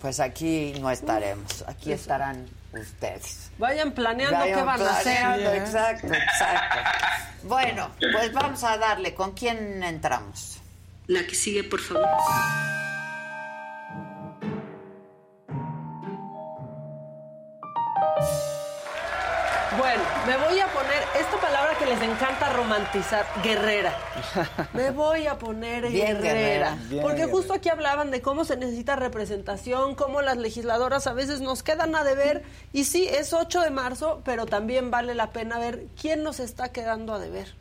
Pues 0.01 0.21
aquí 0.21 0.75
no 0.81 0.91
estaremos, 0.91 1.65
aquí 1.67 1.93
estarán 1.93 2.47
ustedes. 2.73 3.51
Vayan 3.59 3.93
planeando 3.93 4.39
Vayan 4.39 4.59
qué 4.59 4.65
van 4.65 4.83
a 4.83 4.91
hacer. 4.91 5.57
Exacto, 5.57 6.07
exacto. 6.07 6.79
Bueno, 7.43 7.91
pues 8.13 8.33
vamos 8.33 8.63
a 8.65 8.77
darle. 8.79 9.15
¿Con 9.15 9.33
quién 9.33 9.83
entramos? 9.83 10.59
La 11.07 11.27
que 11.27 11.35
sigue, 11.35 11.65
por 11.65 11.81
favor. 11.81 12.07
Bueno, 19.81 20.03
me 20.27 20.37
voy 20.37 20.61
a 20.61 20.67
poner 20.67 21.03
esta 21.19 21.41
palabra 21.41 21.73
que 21.79 21.87
les 21.87 22.03
encanta 22.03 22.53
romantizar, 22.53 23.25
guerrera. 23.43 23.95
Me 24.75 24.91
voy 24.91 25.27
a 25.27 25.39
poner 25.39 25.89
Bien 25.89 26.19
guerrera. 26.19 26.23
guerrera. 26.23 26.79
Bien 26.91 27.01
porque 27.03 27.21
guerrera. 27.21 27.35
justo 27.39 27.55
aquí 27.55 27.71
hablaban 27.71 28.11
de 28.11 28.21
cómo 28.21 28.45
se 28.45 28.59
necesita 28.59 28.97
representación, 28.97 29.95
cómo 29.95 30.21
las 30.21 30.37
legisladoras 30.37 31.07
a 31.07 31.15
veces 31.15 31.41
nos 31.41 31.63
quedan 31.63 31.95
a 31.97 32.05
deber. 32.05 32.43
Y 32.75 32.85
sí, 32.85 33.09
es 33.09 33.33
8 33.33 33.63
de 33.63 33.71
marzo, 33.71 34.21
pero 34.23 34.45
también 34.45 34.91
vale 34.91 35.15
la 35.15 35.31
pena 35.31 35.59
ver 35.59 35.87
quién 35.99 36.23
nos 36.25 36.41
está 36.41 36.73
quedando 36.73 37.15
a 37.15 37.19
deber. 37.19 37.55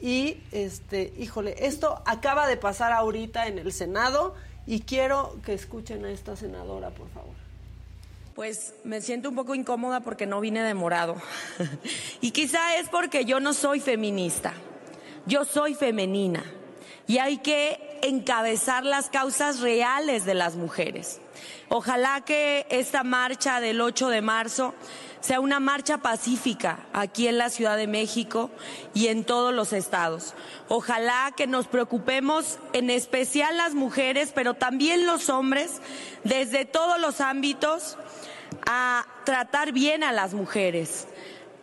Y, 0.00 0.42
este, 0.50 1.12
híjole, 1.18 1.54
esto 1.66 2.02
acaba 2.04 2.48
de 2.48 2.56
pasar 2.56 2.90
ahorita 2.90 3.46
en 3.46 3.60
el 3.60 3.72
Senado 3.72 4.34
y 4.66 4.80
quiero 4.80 5.36
que 5.44 5.54
escuchen 5.54 6.04
a 6.04 6.10
esta 6.10 6.34
senadora, 6.34 6.90
por 6.90 7.08
favor. 7.10 7.29
Pues 8.34 8.74
me 8.84 9.00
siento 9.00 9.28
un 9.28 9.34
poco 9.34 9.54
incómoda 9.54 10.00
porque 10.00 10.26
no 10.26 10.40
vine 10.40 10.62
de 10.62 10.74
morado. 10.74 11.16
y 12.20 12.30
quizá 12.30 12.76
es 12.76 12.88
porque 12.88 13.24
yo 13.24 13.40
no 13.40 13.52
soy 13.52 13.80
feminista. 13.80 14.54
Yo 15.26 15.44
soy 15.44 15.74
femenina. 15.74 16.44
Y 17.06 17.18
hay 17.18 17.38
que 17.38 17.98
encabezar 18.02 18.84
las 18.84 19.10
causas 19.10 19.60
reales 19.60 20.24
de 20.24 20.34
las 20.34 20.56
mujeres. 20.56 21.20
Ojalá 21.68 22.22
que 22.22 22.66
esta 22.70 23.04
marcha 23.04 23.60
del 23.60 23.80
8 23.80 24.08
de 24.08 24.22
marzo 24.22 24.74
sea 25.20 25.40
una 25.40 25.60
marcha 25.60 25.98
pacífica 25.98 26.80
aquí 26.92 27.28
en 27.28 27.38
la 27.38 27.50
Ciudad 27.50 27.76
de 27.76 27.86
México 27.86 28.50
y 28.94 29.08
en 29.08 29.24
todos 29.24 29.54
los 29.54 29.72
estados. 29.72 30.34
Ojalá 30.68 31.32
que 31.36 31.46
nos 31.46 31.66
preocupemos 31.66 32.58
en 32.72 32.90
especial 32.90 33.56
las 33.56 33.74
mujeres, 33.74 34.32
pero 34.34 34.54
también 34.54 35.06
los 35.06 35.28
hombres, 35.28 35.80
desde 36.24 36.64
todos 36.64 37.00
los 37.00 37.20
ámbitos, 37.20 37.98
a 38.66 39.06
tratar 39.24 39.72
bien 39.72 40.02
a 40.02 40.12
las 40.12 40.34
mujeres, 40.34 41.06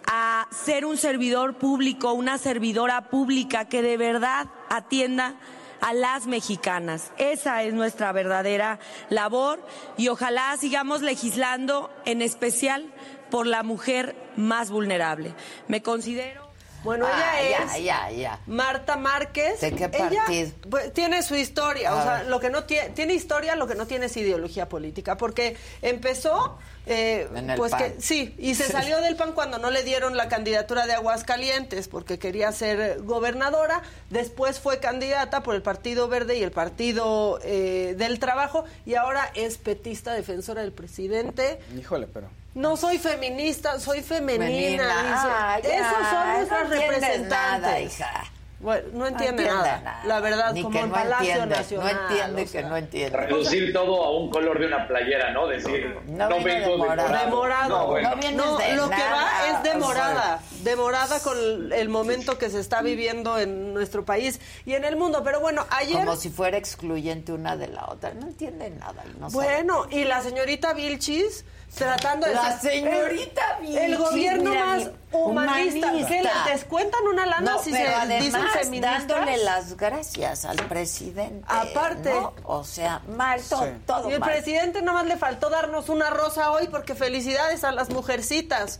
a 0.06 0.48
ser 0.52 0.86
un 0.86 0.98
servidor 0.98 1.56
público, 1.56 2.14
una 2.14 2.38
servidora 2.38 3.10
pública 3.10 3.66
que 3.66 3.82
de 3.82 3.98
verdad 3.98 4.48
atienda 4.70 5.36
a 5.82 5.94
las 5.94 6.28
mexicanas. 6.28 7.12
Esa 7.18 7.64
es 7.64 7.74
nuestra 7.74 8.12
verdadera 8.12 8.80
labor 9.10 9.60
y 9.98 10.08
ojalá 10.08 10.56
sigamos 10.58 11.02
legislando 11.02 11.92
en 12.06 12.22
especial 12.22 12.92
por 13.30 13.46
la 13.48 13.64
mujer 13.64 14.16
más 14.36 14.70
vulnerable. 14.70 15.34
Me 15.68 15.82
considero 15.82 16.46
Bueno, 16.84 17.06
Ah, 17.12 17.42
ella 17.42 17.58
ya, 17.58 17.76
es 17.78 17.84
ya, 17.84 18.12
ya. 18.12 18.40
Marta 18.46 18.96
Márquez. 18.96 19.60
¿De 19.62 19.72
qué 19.74 19.86
Ella, 19.86 20.22
partido? 20.24 20.52
pues, 20.70 20.94
tiene 20.94 21.22
su 21.24 21.36
historia, 21.36 21.90
A 21.90 21.96
o 21.96 22.04
sea, 22.04 22.14
ver. 22.20 22.28
lo 22.28 22.40
que 22.40 22.50
no 22.50 22.64
tiene, 22.66 22.90
tiene 22.92 23.14
historia, 23.16 23.56
lo 23.56 23.68
que 23.68 23.76
no 23.76 23.88
tiene 23.88 24.06
es 24.06 24.16
ideología 24.16 24.70
política, 24.70 25.18
porque 25.18 25.58
empezó, 25.82 26.58
eh, 26.86 27.28
En 27.36 27.50
el 27.50 27.58
pues 27.58 27.72
PAN. 27.72 27.80
que 27.96 27.96
sí, 28.02 28.34
y 28.38 28.54
se 28.56 28.68
salió 28.68 29.02
del 29.02 29.16
PAN 29.18 29.34
cuando 29.34 29.58
no 29.58 29.72
le 29.72 29.84
dieron 29.84 30.16
la 30.16 30.30
candidatura 30.30 30.86
de 30.86 30.94
Aguascalientes, 30.94 31.88
porque 31.90 32.20
quería 32.20 32.52
ser 32.54 33.02
gobernadora. 33.02 33.82
Después 34.12 34.60
fue 34.60 34.80
candidata 34.80 35.42
por 35.44 35.56
el 35.56 35.64
Partido 35.64 36.08
Verde 36.08 36.38
y 36.38 36.44
el 36.44 36.52
Partido 36.52 37.40
eh, 37.44 37.96
del 37.98 38.20
Trabajo, 38.20 38.64
y 38.86 38.94
ahora 38.96 39.30
es 39.34 39.58
petista 39.58 40.14
defensora 40.14 40.62
del 40.62 40.72
presidente. 40.72 41.60
Híjole, 41.78 42.08
pero. 42.08 42.30
No 42.58 42.76
soy 42.76 42.98
feminista, 42.98 43.80
soy 43.80 44.02
femenina. 44.02 44.48
Femenina. 44.48 45.04
dice. 45.04 45.28
Ah, 45.30 45.60
ya, 45.64 45.70
Esos 45.78 46.50
son 46.50 46.70
no 46.70 46.74
entiendes 46.74 46.80
representantes. 47.02 47.30
nada, 47.62 47.80
hija. 47.80 48.24
Bueno, 48.60 48.88
no 48.94 49.06
entiende, 49.06 49.44
entiende 49.44 49.54
nada, 49.54 49.82
nada. 49.84 50.02
La 50.06 50.20
verdad, 50.20 50.52
Ni 50.54 50.64
como 50.64 50.74
que 50.74 50.80
en 50.84 50.90
no 50.90 50.96
Palacio 50.96 51.28
entiende, 51.28 51.56
Nacional. 51.56 51.94
No 51.96 52.02
entiende 52.10 52.42
o 52.42 52.52
que 52.52 52.64
no 52.64 52.78
entiende. 52.78 53.18
Reducir 53.18 53.72
todo 53.74 54.04
a 54.04 54.18
un 54.18 54.32
color 54.32 54.60
de 54.60 54.66
una 54.66 54.88
playera, 54.88 55.32
¿no? 55.32 55.46
Decir, 55.46 55.96
No 56.08 56.28
no, 56.28 56.36
viene 56.38 56.60
vengo 56.62 56.72
de 56.72 56.78
morado. 56.80 57.20
De 57.20 57.28
morado. 57.28 57.70
No, 57.70 57.86
bueno. 57.86 58.10
No 58.10 58.16
vienes 58.16 58.36
No, 58.36 58.58
de 58.58 58.76
lo 58.76 58.90
que 58.90 58.96
va 58.96 59.30
es 59.48 59.62
de 59.62 59.70
o 59.70 59.74
sea. 59.74 59.78
morada, 59.80 60.40
de 60.64 60.76
morada 60.76 61.20
con 61.20 61.72
el 61.72 61.90
momento 61.90 62.40
que 62.40 62.50
se 62.50 62.60
está 62.60 62.82
viviendo 62.82 63.38
en 63.38 63.76
nuestro 63.76 64.04
país 64.04 64.42
y 64.66 64.74
en 64.74 64.86
el 64.86 64.96
mundo. 64.96 65.22
Pero 65.24 65.40
bueno, 65.40 65.68
ayer... 65.70 65.98
Como 66.00 66.16
si 66.16 66.30
fuera 66.32 66.58
excluyente 66.58 67.34
una 67.34 67.56
de 67.56 67.68
la 67.68 67.86
otra. 67.86 68.16
No 68.16 68.26
entiende 68.26 68.72
nada. 68.72 69.04
sabe. 69.20 69.32
Bueno, 69.34 69.86
y 69.92 70.04
la 70.06 70.24
señorita 70.24 70.74
Vilchis 70.74 71.46
tratando 71.76 72.28
de 72.28 72.34
La 72.34 72.60
ser- 72.60 72.72
señorita 72.72 73.60
el, 73.62 73.78
el 73.78 73.98
gobierno 73.98 74.50
mira, 74.50 74.66
más 74.66 74.90
humanista. 75.12 75.88
humanista. 75.88 76.08
¿Qué 76.08 76.24
le 76.24 76.52
descuentan 76.52 77.02
una 77.08 77.26
lana 77.26 77.52
No, 77.52 77.60
si 77.64 77.72
pero 77.72 77.90
se 77.90 77.94
además 77.96 78.24
dicen 78.26 78.48
feministas? 78.50 79.08
dándole 79.08 79.38
las 79.38 79.78
gracias 79.78 80.46
al 80.46 80.58
presidente. 80.68 81.46
Aparte. 81.48 82.10
¿no? 82.14 82.34
O 82.46 82.64
sea, 82.64 83.02
mal, 83.08 83.42
to- 83.42 83.64
Sí. 83.64 83.70
todo 83.86 84.10
Y 84.10 84.14
el 84.14 84.20
mal. 84.20 84.30
presidente 84.32 84.82
nomás 84.82 85.06
le 85.06 85.18
faltó 85.18 85.50
darnos 85.50 85.90
una 85.90 86.10
rosa 86.10 86.52
hoy 86.52 86.68
porque 86.68 86.96
felicidades 86.96 87.64
a 87.64 87.72
las 87.72 87.90
mujercitas. 87.90 88.80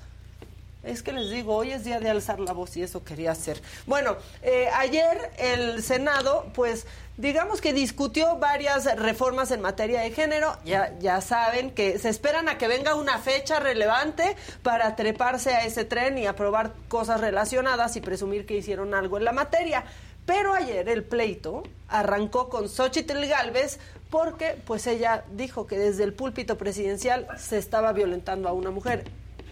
Es 0.84 1.04
que 1.04 1.12
les 1.12 1.30
digo, 1.30 1.54
hoy 1.56 1.72
es 1.74 1.84
día 1.84 2.00
de 2.00 2.10
alzar 2.10 2.40
la 2.40 2.54
voz 2.54 2.78
y 2.78 2.84
eso 2.84 3.04
quería 3.04 3.32
hacer. 3.32 3.62
Bueno, 3.88 4.16
eh, 4.42 4.70
ayer 4.74 5.32
el 5.38 5.84
Senado, 5.84 6.46
pues 6.56 6.86
digamos 7.18 7.62
que 7.62 7.74
discutió 7.74 8.38
varias 8.38 8.86
reformas 8.96 9.52
en 9.52 9.62
materia 9.62 10.02
de 10.02 10.12
género. 10.12 10.56
Ya, 10.64 10.98
ya 11.00 11.20
saben 11.22 11.72
que 11.72 12.00
se 12.00 12.10
esperan 12.10 12.48
a 12.48 12.58
que 12.58 12.68
venga 12.68 12.96
una 12.96 13.18
fecha 13.18 13.60
relevante 13.60 14.36
para 14.64 14.96
treparse 14.96 15.54
a 15.54 15.66
ese 15.66 15.84
tren 15.84 16.18
y 16.18 16.28
aprobar 16.28 16.74
cosas 16.88 17.20
relacionadas 17.20 17.96
y 17.96 18.02
presumir 18.02 18.46
que 18.46 18.56
hicieron 18.56 18.94
algo 18.94 19.18
en 19.18 19.26
la 19.26 19.34
materia. 19.34 19.84
Pero 20.26 20.54
ayer 20.54 20.88
el 20.90 21.04
pleito 21.04 21.64
arrancó 21.88 22.50
con 22.50 22.70
Xochitl 22.70 23.26
Galvez 23.26 23.80
porque 24.10 24.58
pues 24.66 24.86
ella 24.88 25.24
dijo 25.32 25.68
que 25.68 25.78
desde 25.78 26.04
el 26.04 26.14
púlpito 26.14 26.58
presidencial 26.58 27.28
se 27.38 27.58
estaba 27.58 27.94
violentando 27.94 28.48
a 28.48 28.54
una 28.54 28.72
mujer, 28.72 29.06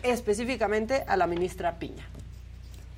específicamente 0.03 1.03
a 1.07 1.17
la 1.17 1.27
ministra 1.27 1.79
Piña. 1.79 2.07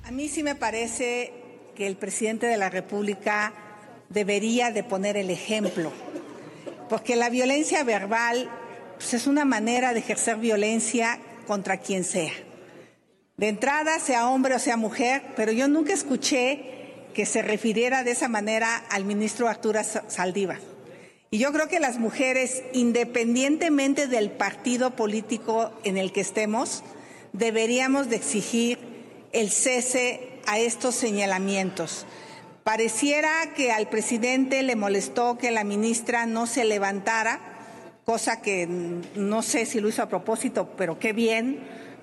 A 0.04 0.10
mí 0.10 0.28
sí 0.28 0.42
me 0.42 0.54
parece 0.54 1.32
que 1.74 1.86
el 1.86 1.96
presidente 1.96 2.46
de 2.46 2.56
la 2.56 2.70
República 2.70 3.52
debería 4.08 4.70
de 4.70 4.82
poner 4.82 5.16
el 5.16 5.30
ejemplo, 5.30 5.92
porque 6.88 7.16
la 7.16 7.30
violencia 7.30 7.84
verbal 7.84 8.48
pues, 8.96 9.14
es 9.14 9.26
una 9.26 9.44
manera 9.44 9.92
de 9.92 10.00
ejercer 10.00 10.36
violencia 10.36 11.18
contra 11.46 11.78
quien 11.78 12.04
sea. 12.04 12.32
De 13.36 13.48
entrada, 13.48 14.00
sea 14.00 14.28
hombre 14.28 14.54
o 14.54 14.58
sea 14.58 14.76
mujer, 14.76 15.22
pero 15.36 15.52
yo 15.52 15.68
nunca 15.68 15.92
escuché 15.92 16.78
que 17.14 17.24
se 17.26 17.42
refiriera 17.42 18.04
de 18.04 18.10
esa 18.12 18.28
manera 18.28 18.76
al 18.90 19.04
ministro 19.04 19.48
Arturo 19.48 19.80
Saldívar. 20.08 20.58
Y 21.30 21.38
yo 21.38 21.52
creo 21.52 21.68
que 21.68 21.78
las 21.78 21.98
mujeres, 21.98 22.62
independientemente 22.72 24.06
del 24.06 24.30
partido 24.30 24.96
político 24.96 25.72
en 25.84 25.98
el 25.98 26.10
que 26.10 26.22
estemos, 26.22 26.82
deberíamos 27.32 28.08
de 28.08 28.16
exigir 28.16 28.78
el 29.32 29.50
cese 29.50 30.20
a 30.46 30.58
estos 30.58 30.94
señalamientos. 30.94 32.06
Pareciera 32.68 33.54
que 33.56 33.72
al 33.72 33.88
presidente 33.88 34.62
le 34.62 34.76
molestó 34.76 35.38
que 35.38 35.50
la 35.50 35.64
ministra 35.64 36.26
no 36.26 36.46
se 36.46 36.66
levantara, 36.66 37.40
cosa 38.04 38.42
que 38.42 38.68
no 39.14 39.40
sé 39.40 39.64
si 39.64 39.80
lo 39.80 39.88
hizo 39.88 40.02
a 40.02 40.10
propósito, 40.10 40.74
pero 40.76 40.98
qué 40.98 41.14
bien, 41.14 41.60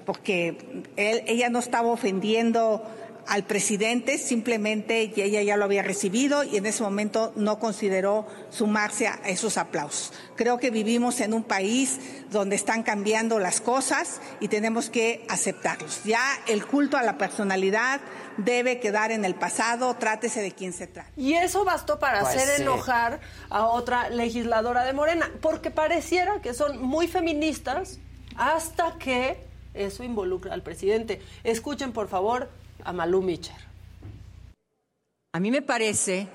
porque 0.08 0.58
ella 0.96 1.50
no 1.50 1.60
estaba 1.60 1.90
ofendiendo 1.90 2.82
al 3.28 3.44
presidente, 3.44 4.18
simplemente 4.18 5.12
y 5.16 5.22
ella 5.22 5.42
ya 5.42 5.58
lo 5.58 5.66
había 5.66 5.82
recibido 5.84 6.44
y 6.44 6.58
en 6.58 6.66
ese 6.66 6.84
momento 6.84 7.34
no 7.36 7.60
consideró 7.60 8.28
sumarse 8.50 9.08
a 9.08 9.16
esos 9.26 9.58
aplausos. 9.58 10.14
Creo 10.36 10.58
que 10.60 10.70
vivimos 10.70 11.20
en 11.22 11.34
un 11.34 11.44
país 11.44 12.00
donde 12.30 12.56
están 12.56 12.84
cambiando 12.84 13.40
las 13.40 13.62
cosas 13.62 14.22
y 14.40 14.48
tenemos 14.48 14.90
que 14.90 15.26
aceptarlos. 15.30 16.04
Ya 16.04 16.22
el 16.48 16.66
culto 16.66 16.98
a 16.98 17.04
la 17.04 17.18
personalidad 17.18 18.02
debe 18.38 18.80
quedar 18.80 19.12
en 19.12 19.26
el 19.26 19.34
pasado, 19.36 19.96
trátese 19.96 20.42
de 20.42 20.52
quien 20.52 20.74
se 20.74 20.88
trate. 20.88 21.10
Y 21.16 21.34
eso 21.34 21.64
bastó 21.66 22.00
para 22.00 22.22
Pues 22.22 22.36
hacer 22.36 22.56
sí. 22.58 22.62
enojar 22.62 23.22
a 23.50 23.66
otra 23.68 24.10
legisladora 24.10 24.84
de 24.84 24.94
Morena, 24.94 25.32
porque 25.42 25.72
pareciera 25.72 26.42
que 26.42 26.54
son 26.54 26.82
muy 26.82 27.08
feministas 27.08 28.00
hasta 28.36 28.98
que 28.98 29.38
eso 29.74 30.04
involucra 30.04 30.54
al 30.54 30.62
presidente. 30.62 31.22
Escuchen, 31.44 31.92
por 31.94 32.08
favor, 32.10 32.50
a 32.86 32.94
Malú 32.94 33.22
Micher. 33.22 33.56
A 35.34 35.40
mí 35.40 35.52
me 35.52 35.62
parece 35.62 36.28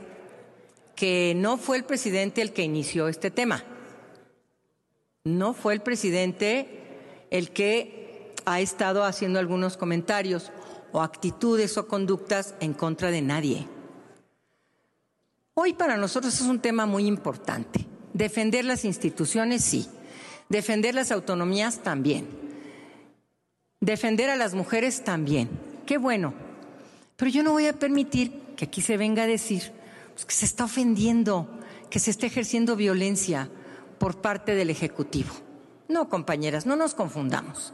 que 0.94 1.32
no 1.34 1.56
fue 1.56 1.78
el 1.78 1.84
presidente 1.84 2.42
el 2.42 2.52
que 2.52 2.62
inició 2.62 3.08
este 3.08 3.30
tema. 3.30 3.64
No 5.24 5.54
fue 5.54 5.72
el 5.72 5.80
presidente 5.80 7.24
el 7.30 7.50
que 7.52 8.34
ha 8.44 8.60
estado 8.60 9.04
haciendo 9.04 9.38
algunos 9.38 9.78
comentarios 9.78 10.50
o 10.92 11.00
actitudes 11.00 11.78
o 11.78 11.88
conductas 11.88 12.54
en 12.60 12.74
contra 12.74 13.10
de 13.10 13.22
nadie. 13.22 13.68
Hoy 15.54 15.72
para 15.72 15.96
nosotros 15.96 16.34
es 16.34 16.42
un 16.42 16.60
tema 16.60 16.84
muy 16.84 17.06
importante. 17.06 17.86
Defender 18.12 18.64
las 18.64 18.84
instituciones, 18.84 19.64
sí. 19.64 19.88
Defender 20.48 20.94
las 20.94 21.12
autonomías, 21.12 21.82
también. 21.82 22.26
Defender 23.80 24.30
a 24.30 24.36
las 24.36 24.54
mujeres, 24.54 25.04
también. 25.04 25.69
Qué 25.90 25.98
bueno. 25.98 26.32
Pero 27.16 27.32
yo 27.32 27.42
no 27.42 27.50
voy 27.50 27.66
a 27.66 27.72
permitir 27.72 28.54
que 28.54 28.66
aquí 28.66 28.80
se 28.80 28.96
venga 28.96 29.24
a 29.24 29.26
decir 29.26 29.72
pues, 30.12 30.24
que 30.24 30.32
se 30.32 30.44
está 30.44 30.62
ofendiendo, 30.62 31.48
que 31.90 31.98
se 31.98 32.12
está 32.12 32.26
ejerciendo 32.26 32.76
violencia 32.76 33.50
por 33.98 34.20
parte 34.20 34.54
del 34.54 34.70
Ejecutivo. 34.70 35.30
No, 35.88 36.08
compañeras, 36.08 36.64
no 36.64 36.76
nos 36.76 36.94
confundamos. 36.94 37.72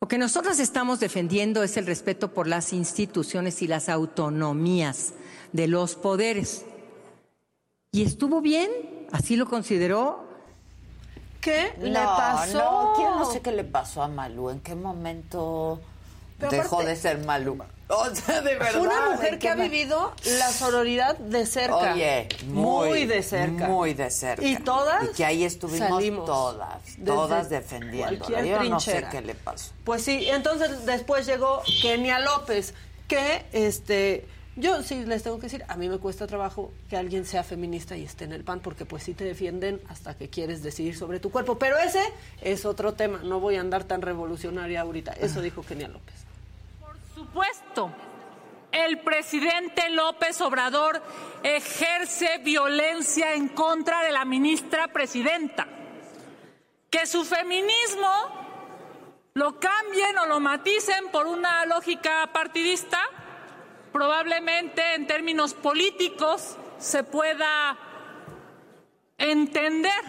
Lo 0.00 0.08
que 0.08 0.18
nosotros 0.18 0.58
estamos 0.58 0.98
defendiendo 0.98 1.62
es 1.62 1.76
el 1.76 1.86
respeto 1.86 2.34
por 2.34 2.48
las 2.48 2.72
instituciones 2.72 3.62
y 3.62 3.68
las 3.68 3.88
autonomías 3.88 5.12
de 5.52 5.68
los 5.68 5.94
poderes. 5.94 6.64
Y 7.92 8.02
estuvo 8.02 8.40
bien, 8.40 8.72
así 9.12 9.36
lo 9.36 9.46
consideró. 9.48 10.26
¿Qué 11.40 11.74
No, 11.78 11.84
le 11.84 12.00
pasó? 12.00 12.58
No, 12.58 13.00
yo 13.00 13.14
no 13.20 13.30
sé 13.30 13.40
qué 13.40 13.52
le 13.52 13.62
pasó 13.62 14.02
a 14.02 14.08
Malú. 14.08 14.50
¿En 14.50 14.58
qué 14.58 14.74
momento 14.74 15.80
Pero 16.40 16.62
dejó 16.62 16.76
aparte- 16.76 16.90
de 16.90 16.96
ser 16.96 17.18
Malú? 17.24 17.58
O 17.92 18.14
sea, 18.14 18.40
de 18.40 18.54
verdad. 18.54 18.80
Una 18.80 19.04
¿en 19.06 19.10
mujer 19.12 19.38
que 19.40 19.48
ha 19.48 19.56
vivido 19.56 20.14
la 20.38 20.52
sororidad 20.52 21.18
de 21.18 21.44
cerca. 21.44 21.94
Oye, 21.94 22.28
muy, 22.46 22.88
muy, 22.88 23.06
de 23.06 23.20
cerca. 23.20 23.66
Muy 23.66 23.94
de 23.94 24.10
cerca. 24.12 24.46
Y 24.46 24.58
todas 24.58 25.10
Y 25.10 25.12
que 25.14 25.24
ahí 25.24 25.42
estuvimos 25.42 25.88
salimos 25.88 26.24
todas, 26.24 26.78
todas 27.04 27.48
cualquier 27.48 28.44
Yo 28.44 28.62
no 28.62 28.78
sé 28.78 28.92
trinchera. 28.92 29.10
qué 29.10 29.20
le 29.22 29.34
pasó. 29.34 29.72
Pues 29.82 30.04
sí, 30.04 30.28
entonces 30.28 30.86
después 30.86 31.26
llegó 31.26 31.62
Kenia 31.82 32.20
López, 32.20 32.74
que 33.08 33.44
este 33.52 34.24
yo 34.56 34.82
sí 34.82 35.04
les 35.04 35.22
tengo 35.22 35.38
que 35.38 35.44
decir, 35.46 35.64
a 35.68 35.76
mí 35.76 35.88
me 35.88 35.98
cuesta 35.98 36.26
trabajo 36.26 36.70
que 36.88 36.96
alguien 36.96 37.24
sea 37.24 37.42
feminista 37.42 37.96
y 37.96 38.04
esté 38.04 38.24
en 38.24 38.32
el 38.32 38.44
PAN, 38.44 38.60
porque 38.60 38.84
pues 38.84 39.02
sí 39.02 39.14
te 39.14 39.24
defienden 39.24 39.80
hasta 39.88 40.14
que 40.14 40.28
quieres 40.28 40.62
decidir 40.62 40.96
sobre 40.96 41.18
tu 41.18 41.30
cuerpo. 41.30 41.58
Pero 41.58 41.78
ese 41.78 42.02
es 42.42 42.64
otro 42.64 42.94
tema, 42.94 43.20
no 43.24 43.40
voy 43.40 43.56
a 43.56 43.60
andar 43.60 43.84
tan 43.84 44.02
revolucionaria 44.02 44.82
ahorita. 44.82 45.12
Eso 45.12 45.40
dijo 45.40 45.62
Kenia 45.62 45.88
López. 45.88 46.14
Supuesto, 47.30 47.92
el 48.72 48.98
presidente 49.00 49.88
López 49.90 50.40
Obrador 50.40 51.00
ejerce 51.44 52.38
violencia 52.38 53.34
en 53.34 53.48
contra 53.48 54.02
de 54.02 54.10
la 54.10 54.24
ministra 54.24 54.88
presidenta. 54.88 55.66
Que 56.90 57.06
su 57.06 57.24
feminismo 57.24 58.10
lo 59.34 59.60
cambien 59.60 60.18
o 60.18 60.26
lo 60.26 60.40
maticen 60.40 61.08
por 61.12 61.28
una 61.28 61.64
lógica 61.66 62.28
partidista, 62.32 62.98
probablemente 63.92 64.94
en 64.94 65.06
términos 65.06 65.54
políticos 65.54 66.56
se 66.78 67.04
pueda 67.04 67.78
entender, 69.18 70.02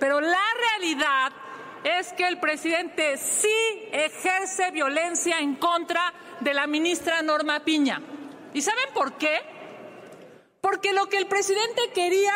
pero 0.00 0.20
la 0.20 0.46
realidad 0.70 1.32
es 1.84 2.12
que 2.14 2.26
el 2.26 2.38
presidente 2.38 3.18
sí 3.18 3.88
ejerce 3.92 4.70
violencia 4.70 5.40
en 5.40 5.56
contra 5.56 6.12
de 6.12 6.27
la 6.52 6.66
ministra 6.66 7.22
Norma 7.22 7.60
Piña. 7.60 8.00
¿Y 8.54 8.62
saben 8.62 8.86
por 8.94 9.14
qué? 9.14 9.40
Porque 10.60 10.92
lo 10.92 11.08
que 11.08 11.18
el 11.18 11.26
presidente 11.26 11.90
quería 11.94 12.32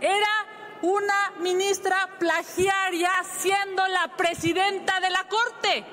era 0.00 0.46
una 0.82 1.32
ministra 1.40 2.08
plagiaria 2.18 3.10
siendo 3.38 3.86
la 3.88 4.16
presidenta 4.16 5.00
de 5.00 5.10
la 5.10 5.24
Corte. 5.28 5.84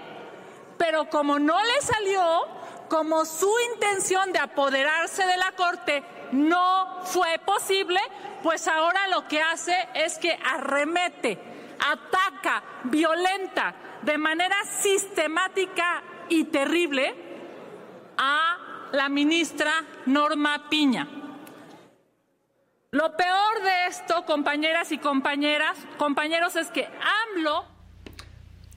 Pero 0.78 1.10
como 1.10 1.40
no 1.40 1.58
le 1.64 1.82
salió, 1.82 2.48
como 2.90 3.24
su 3.26 3.52
intención 3.74 4.34
de 4.34 4.40
apoderarse 4.40 5.26
de 5.26 5.38
la 5.38 5.52
Corte 5.54 6.04
no 6.34 7.04
fue 7.06 7.40
posible, 7.46 8.00
pues 8.44 8.68
ahora 8.68 9.08
lo 9.08 9.28
que 9.28 9.42
hace 9.42 9.76
es 9.94 10.18
que 10.18 10.38
arremete, 10.44 11.40
ataca, 11.80 12.64
violenta 12.84 13.76
de 14.02 14.18
manera 14.18 14.58
sistemática 14.82 16.04
y 16.30 16.46
terrible 16.46 17.31
a 18.24 18.58
la 18.92 19.10
ministra 19.10 19.84
Norma 20.06 20.70
Piña. 20.70 21.08
Lo 22.92 23.18
peor 23.18 23.64
de 23.64 23.88
esto, 23.88 24.26
compañeras 24.26 24.92
y 24.92 25.00
compañeras, 25.00 25.76
compañeros, 25.98 26.56
es 26.56 26.70
que 26.70 26.86
AMLO 26.86 27.66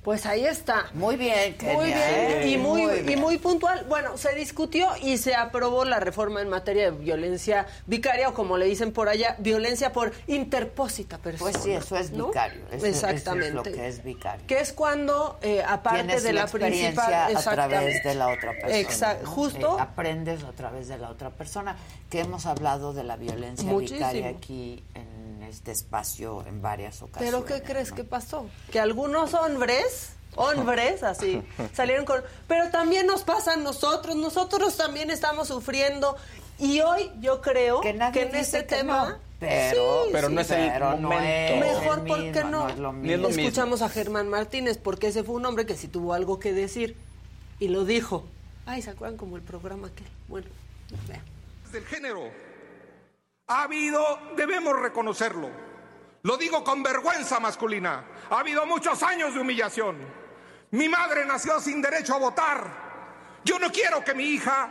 Pues 0.05 0.26
ahí 0.26 0.44
está. 0.44 0.85
Muy 0.93 1.16
bien, 1.16 1.56
Muy 1.74 1.86
bien, 1.86 1.98
¿eh? 1.98 2.47
y 2.47 2.59
muy, 2.59 2.82
Muy 2.82 2.94
y 2.98 3.02
bien. 3.02 3.20
muy 3.20 3.39
puntual. 3.39 3.86
Bueno, 3.89 4.18
se 4.18 4.35
discutió 4.35 4.86
y 5.02 5.16
se 5.16 5.35
aprobó 5.35 5.86
la 5.86 5.98
reforma 5.98 6.43
en 6.43 6.51
materia 6.51 6.90
de 6.90 6.98
violencia 6.98 7.66
vicaria, 7.86 8.28
o 8.28 8.35
como 8.35 8.59
le 8.59 8.66
dicen 8.66 8.93
por 8.93 9.09
allá, 9.09 9.35
violencia 9.39 9.93
por 9.94 10.12
interpósita 10.26 11.16
persona. 11.16 11.51
Pues 11.51 11.64
sí, 11.64 11.70
eso 11.72 11.97
es 11.97 12.10
vicario. 12.10 12.60
Eso- 12.70 12.76
eso 12.76 12.86
Exactamente. 12.86 13.48
es 13.48 13.55
lo 13.55 13.62
que 13.62 13.89
es 13.89 14.05
vicario. 14.05 14.47
Que 14.47 14.60
es 14.60 14.74
cuando, 14.74 15.39
eh, 15.40 15.64
aparte 15.66 16.01
Tienes 16.05 16.22
de 16.22 16.32
la, 16.35 16.43
la, 16.44 16.51
principal. 16.51 17.14
a 17.36 17.40
través 17.40 18.05
de 18.05 18.14
la 18.14 18.28
otra 18.28 18.52
persona. 18.52 18.78
Exacto, 18.78 19.24
¿no? 19.24 19.31
justo. 19.31 19.78
Eh, 19.78 19.82
aprendes 19.82 20.44
a 20.44 20.52
través 20.52 20.89
de 20.89 20.98
la 20.98 21.09
otra 21.09 21.31
persona. 21.31 21.76
Que 22.10 22.20
hemos 22.20 22.44
hablado 22.44 22.93
de 22.93 23.05
la 23.05 23.16
violencia 23.16 23.64
Muchísimo. 23.68 23.98
vicaria 24.01 24.28
aquí 24.28 24.85
en 24.94 25.13
este 25.55 25.72
espacio 25.72 26.44
en 26.47 26.60
varias 26.60 27.01
ocasiones. 27.02 27.31
Pero 27.32 27.44
¿qué 27.44 27.62
crees 27.62 27.93
que 27.93 28.05
pasó? 28.05 28.47
Que 28.70 28.81
algunos 28.81 29.35
hombres, 29.35 30.10
hombres 30.36 31.02
así, 31.02 31.43
salieron 31.74 32.05
con... 32.05 32.22
Pero 32.48 32.70
también 32.70 33.06
nos 33.06 33.22
pasa 33.22 33.55
a 33.55 33.56
nosotros, 33.56 34.16
nosotros 34.16 34.76
también 34.76 35.10
estamos 35.10 35.48
sufriendo. 35.48 36.16
Y 36.59 36.81
hoy 36.81 37.10
yo 37.20 37.40
creo 37.40 37.81
que, 37.81 37.90
en 37.90 38.02
este 38.35 38.59
que 38.59 38.76
tema... 38.76 39.09
no, 39.10 39.16
pero- 39.40 40.05
Sí, 40.05 40.10
Pero 40.12 40.28
sí, 40.28 40.35
no 40.35 40.40
es 40.40 40.51
el 40.51 40.81
no 40.81 40.97
momento. 40.97 41.24
es 41.24 41.60
Mejor, 41.60 41.98
el 41.98 42.05
¿por 42.06 42.18
qué 42.18 42.32
mismo, 42.44 42.51
no? 42.51 42.64
no 42.64 42.68
es 42.70 42.78
lo 42.78 42.93
mismo. 42.93 43.28
Escuchamos 43.28 43.82
a 43.82 43.89
Germán 43.89 44.28
Martínez, 44.28 44.78
porque 44.78 45.09
ese 45.09 45.22
fue 45.24 45.35
un 45.35 45.44
hombre 45.47 45.66
que 45.66 45.76
sí 45.76 45.89
tuvo 45.89 46.14
algo 46.14 46.39
que 46.39 46.52
decir 46.52 46.97
y 47.59 47.68
lo 47.68 47.85
dijo. 47.85 48.24
Ay, 48.66 48.81
¿se 48.82 48.90
acuerdan 48.90 49.18
como 49.18 49.36
el 49.36 49.43
programa 49.43 49.90
que... 49.94 50.02
Bueno, 50.28 50.47
vean. 51.09 51.22
del 51.72 51.85
género. 51.85 52.22
Ha 53.46 53.64
habido, 53.64 54.18
debemos 54.36 54.78
reconocerlo, 54.80 55.50
lo 56.22 56.36
digo 56.38 56.64
con 56.64 56.82
vergüenza 56.82 57.38
masculina, 57.40 58.04
ha 58.30 58.38
habido 58.38 58.64
muchos 58.64 59.02
años 59.02 59.34
de 59.34 59.40
humillación. 59.40 59.98
Mi 60.70 60.88
madre 60.88 61.26
nació 61.26 61.60
sin 61.60 61.82
derecho 61.82 62.14
a 62.14 62.18
votar. 62.18 62.84
Yo 63.44 63.58
no 63.58 63.70
quiero 63.70 64.02
que 64.02 64.14
mi 64.14 64.24
hija, 64.24 64.70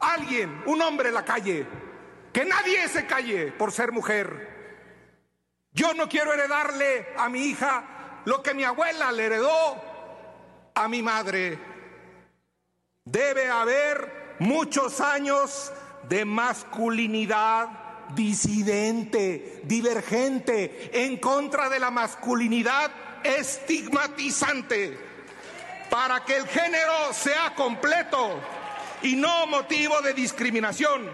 alguien, 0.00 0.62
un 0.64 0.80
hombre 0.80 1.12
la 1.12 1.24
calle, 1.24 1.66
que 2.32 2.44
nadie 2.46 2.88
se 2.88 3.06
calle 3.06 3.52
por 3.52 3.70
ser 3.70 3.92
mujer. 3.92 4.54
Yo 5.72 5.92
no 5.92 6.08
quiero 6.08 6.32
heredarle 6.32 7.14
a 7.18 7.28
mi 7.28 7.42
hija 7.42 8.22
lo 8.24 8.42
que 8.42 8.54
mi 8.54 8.64
abuela 8.64 9.12
le 9.12 9.26
heredó 9.26 9.82
a 10.74 10.88
mi 10.88 11.02
madre. 11.02 11.58
Debe 13.04 13.50
haber 13.50 14.36
muchos 14.38 15.00
años 15.02 15.70
de 16.08 16.24
masculinidad 16.24 17.68
disidente, 18.14 19.60
divergente, 19.64 20.90
en 20.92 21.16
contra 21.18 21.68
de 21.68 21.80
la 21.80 21.90
masculinidad 21.90 22.90
estigmatizante, 23.22 24.98
para 25.90 26.24
que 26.24 26.36
el 26.36 26.46
género 26.46 27.12
sea 27.12 27.54
completo 27.54 28.38
y 29.02 29.16
no 29.16 29.46
motivo 29.46 30.00
de 30.02 30.12
discriminación. 30.14 31.08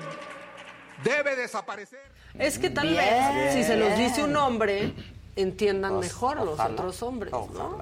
Debe 1.05 1.37
desaparecer. 1.37 2.01
Es 2.39 2.59
que 2.59 2.71
tal 2.71 2.89
Bien. 2.89 3.05
vez, 3.35 3.55
si 3.55 3.65
se 3.65 3.77
los 3.77 3.97
dice 3.97 4.23
un 4.23 4.37
hombre, 4.37 4.93
entiendan 5.37 5.95
Pues, 5.95 6.09
mejor 6.09 6.37
los 6.39 6.55
ojalá, 6.55 6.75
otros 6.75 7.03
hombres, 7.03 7.33
¿no? 7.33 7.79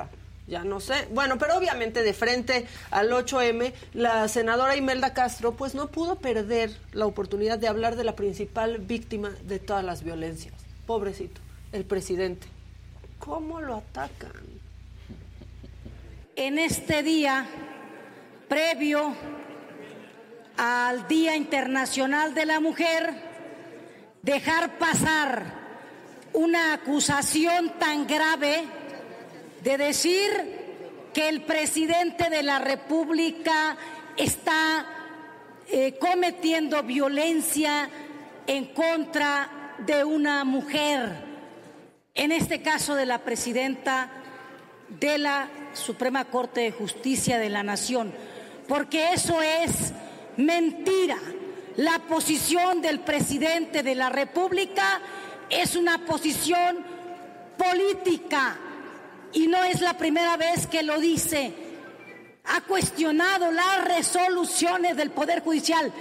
Ya 0.48 0.64
no 0.64 0.80
sé. 0.80 1.06
Bueno, 1.12 1.36
pero 1.38 1.56
obviamente 1.56 2.02
de 2.02 2.14
frente 2.14 2.66
al 2.90 3.10
8M, 3.10 3.72
la 3.92 4.26
senadora 4.28 4.76
Imelda 4.76 5.12
Castro 5.12 5.52
pues 5.52 5.74
no 5.74 5.88
pudo 5.88 6.16
perder 6.16 6.74
la 6.92 7.06
oportunidad 7.06 7.58
de 7.58 7.68
hablar 7.68 7.96
de 7.96 8.04
la 8.04 8.16
principal 8.16 8.78
víctima 8.78 9.30
de 9.44 9.58
todas 9.58 9.84
las 9.84 10.02
violencias. 10.02 10.54
Pobrecito, 10.86 11.40
el 11.72 11.84
presidente. 11.84 12.46
¿Cómo 13.18 13.60
lo 13.60 13.76
atacan? 13.76 14.58
en 16.38 16.56
este 16.60 17.02
día 17.02 17.48
previo 18.48 19.12
al 20.56 21.08
Día 21.08 21.34
Internacional 21.34 22.32
de 22.32 22.46
la 22.46 22.60
Mujer, 22.60 23.12
dejar 24.22 24.78
pasar 24.78 25.42
una 26.32 26.74
acusación 26.74 27.72
tan 27.80 28.06
grave 28.06 28.64
de 29.62 29.78
decir 29.78 30.30
que 31.12 31.28
el 31.28 31.42
presidente 31.42 32.30
de 32.30 32.42
la 32.42 32.58
República 32.58 33.76
está 34.16 34.86
eh, 35.68 35.96
cometiendo 35.98 36.82
violencia 36.82 37.88
en 38.46 38.66
contra 38.66 39.74
de 39.78 40.04
una 40.04 40.44
mujer, 40.44 41.10
en 42.14 42.32
este 42.32 42.62
caso 42.62 42.94
de 42.94 43.06
la 43.06 43.18
presidenta 43.18 44.10
de 44.88 45.18
la 45.18 45.48
Suprema 45.72 46.24
Corte 46.24 46.62
de 46.62 46.72
Justicia 46.72 47.38
de 47.38 47.48
la 47.48 47.62
Nación, 47.62 48.12
porque 48.66 49.12
eso 49.12 49.42
es 49.42 49.92
mentira. 50.36 51.18
La 51.76 52.00
posición 52.00 52.80
del 52.80 53.00
presidente 53.00 53.82
de 53.82 53.94
la 53.94 54.08
República 54.08 55.00
es 55.48 55.76
una 55.76 56.04
posición 56.04 56.78
política 57.56 58.58
y 59.32 59.46
no 59.46 59.62
es 59.64 59.80
la 59.80 59.96
primera 59.98 60.36
vez 60.36 60.66
que 60.66 60.82
lo 60.82 60.98
dice. 60.98 61.52
Ha 62.44 62.62
cuestionado 62.62 63.50
las 63.52 63.84
resoluciones 63.84 64.96
del 64.96 65.10
Poder 65.10 65.42
Judicial, 65.42 65.92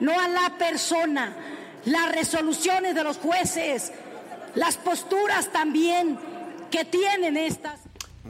no 0.00 0.18
a 0.18 0.28
la 0.28 0.56
persona, 0.58 1.34
las 1.86 2.12
resoluciones 2.12 2.94
de 2.94 3.02
los 3.02 3.16
jueces, 3.18 3.92
las 4.54 4.76
posturas 4.76 5.50
también 5.52 6.18
que 6.70 6.84
tienen 6.84 7.36
estas. 7.36 7.80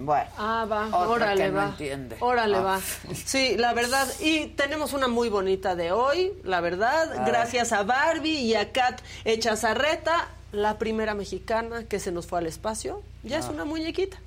Bueno. 0.01 0.31
Ah, 0.39 0.65
va, 0.71 0.87
órale, 0.97 1.45
que 1.45 1.49
no 1.51 1.57
va. 1.57 1.65
entiende. 1.67 2.17
Órale, 2.21 2.57
Ah. 2.57 2.61
va. 2.61 2.81
Sí, 3.25 3.57
la 3.59 3.75
verdad. 3.75 4.07
Y 4.21 4.47
tenemos 4.49 4.93
una 4.93 5.09
muy 5.09 5.29
bonita 5.29 5.75
de 5.75 5.91
hoy, 5.93 6.33
la 6.45 6.61
verdad. 6.61 7.27
Gracias 7.27 7.73
a 7.73 7.83
Barbie 7.83 8.39
y 8.41 8.55
a 8.55 8.71
Kat 8.73 9.01
Echazarreta, 9.25 10.29
la 10.53 10.79
primera 10.79 11.15
mexicana 11.15 11.85
que 11.85 11.99
se 11.99 12.13
nos 12.13 12.27
fue 12.29 12.39
al 12.39 12.47
espacio. 12.47 13.03
Ya 13.25 13.39
es 13.41 13.47
Ah. 13.47 13.51
una 13.51 13.65
muñequita. 13.65 14.19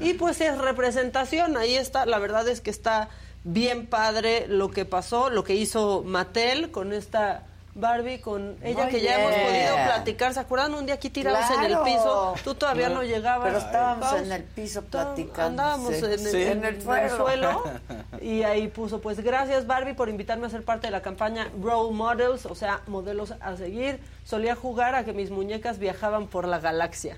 Y 0.00 0.14
pues 0.14 0.40
es 0.40 0.56
representación, 0.58 1.56
ahí 1.56 1.74
está. 1.76 2.06
La 2.06 2.18
verdad 2.18 2.48
es 2.48 2.60
que 2.60 2.70
está 2.70 3.08
bien 3.44 3.86
padre 3.86 4.46
lo 4.48 4.70
que 4.70 4.84
pasó, 4.84 5.28
lo 5.30 5.44
que 5.44 5.54
hizo 5.54 6.02
Mattel 6.04 6.70
con 6.70 6.92
esta 6.92 7.42
Barbie, 7.74 8.20
con 8.20 8.56
ella 8.62 8.82
Muy 8.84 8.92
que 8.92 9.00
ya 9.00 9.18
hemos 9.18 9.32
podido 9.34 9.74
platicar. 9.86 10.34
¿Se 10.34 10.40
acuerdan 10.40 10.74
un 10.74 10.84
día 10.84 10.94
aquí 10.96 11.08
tirados 11.08 11.50
en 11.56 11.64
el 11.72 11.78
piso? 11.78 12.34
Tú 12.44 12.54
todavía 12.54 12.90
no, 12.90 12.96
No. 12.96 13.02
llegabas. 13.02 13.46
Pero 13.46 13.58
estábamos 13.64 14.12
en 14.20 14.30
el 14.32 14.42
piso 14.44 14.82
platicando. 14.82 15.62
Andábamos 15.62 15.94
Sí. 15.94 16.04
en, 16.04 16.10
el- 16.12 16.18
Sí. 16.18 16.42
en 16.42 16.48
En 16.58 16.64
el 16.66 16.74
el 16.76 16.82
suelo. 16.82 17.16
suelo. 17.16 17.62
Y 18.20 18.42
ahí 18.42 18.68
puso, 18.68 19.00
pues 19.00 19.20
gracias 19.20 19.66
Barbie 19.66 19.94
por 19.94 20.08
invitarme 20.10 20.46
a 20.46 20.50
ser 20.50 20.64
parte 20.64 20.86
de 20.86 20.90
la 20.90 21.00
campaña 21.02 21.48
Role 21.62 21.94
Models, 21.94 22.44
o 22.46 22.54
sea, 22.54 22.82
modelos 22.86 23.32
a 23.40 23.56
seguir. 23.56 24.00
Solía 24.24 24.54
jugar 24.54 24.94
a 24.94 25.04
que 25.04 25.12
mis 25.14 25.30
muñecas 25.30 25.78
viajaban 25.78 26.26
por 26.28 26.46
la 26.46 26.58
galaxia. 26.58 27.16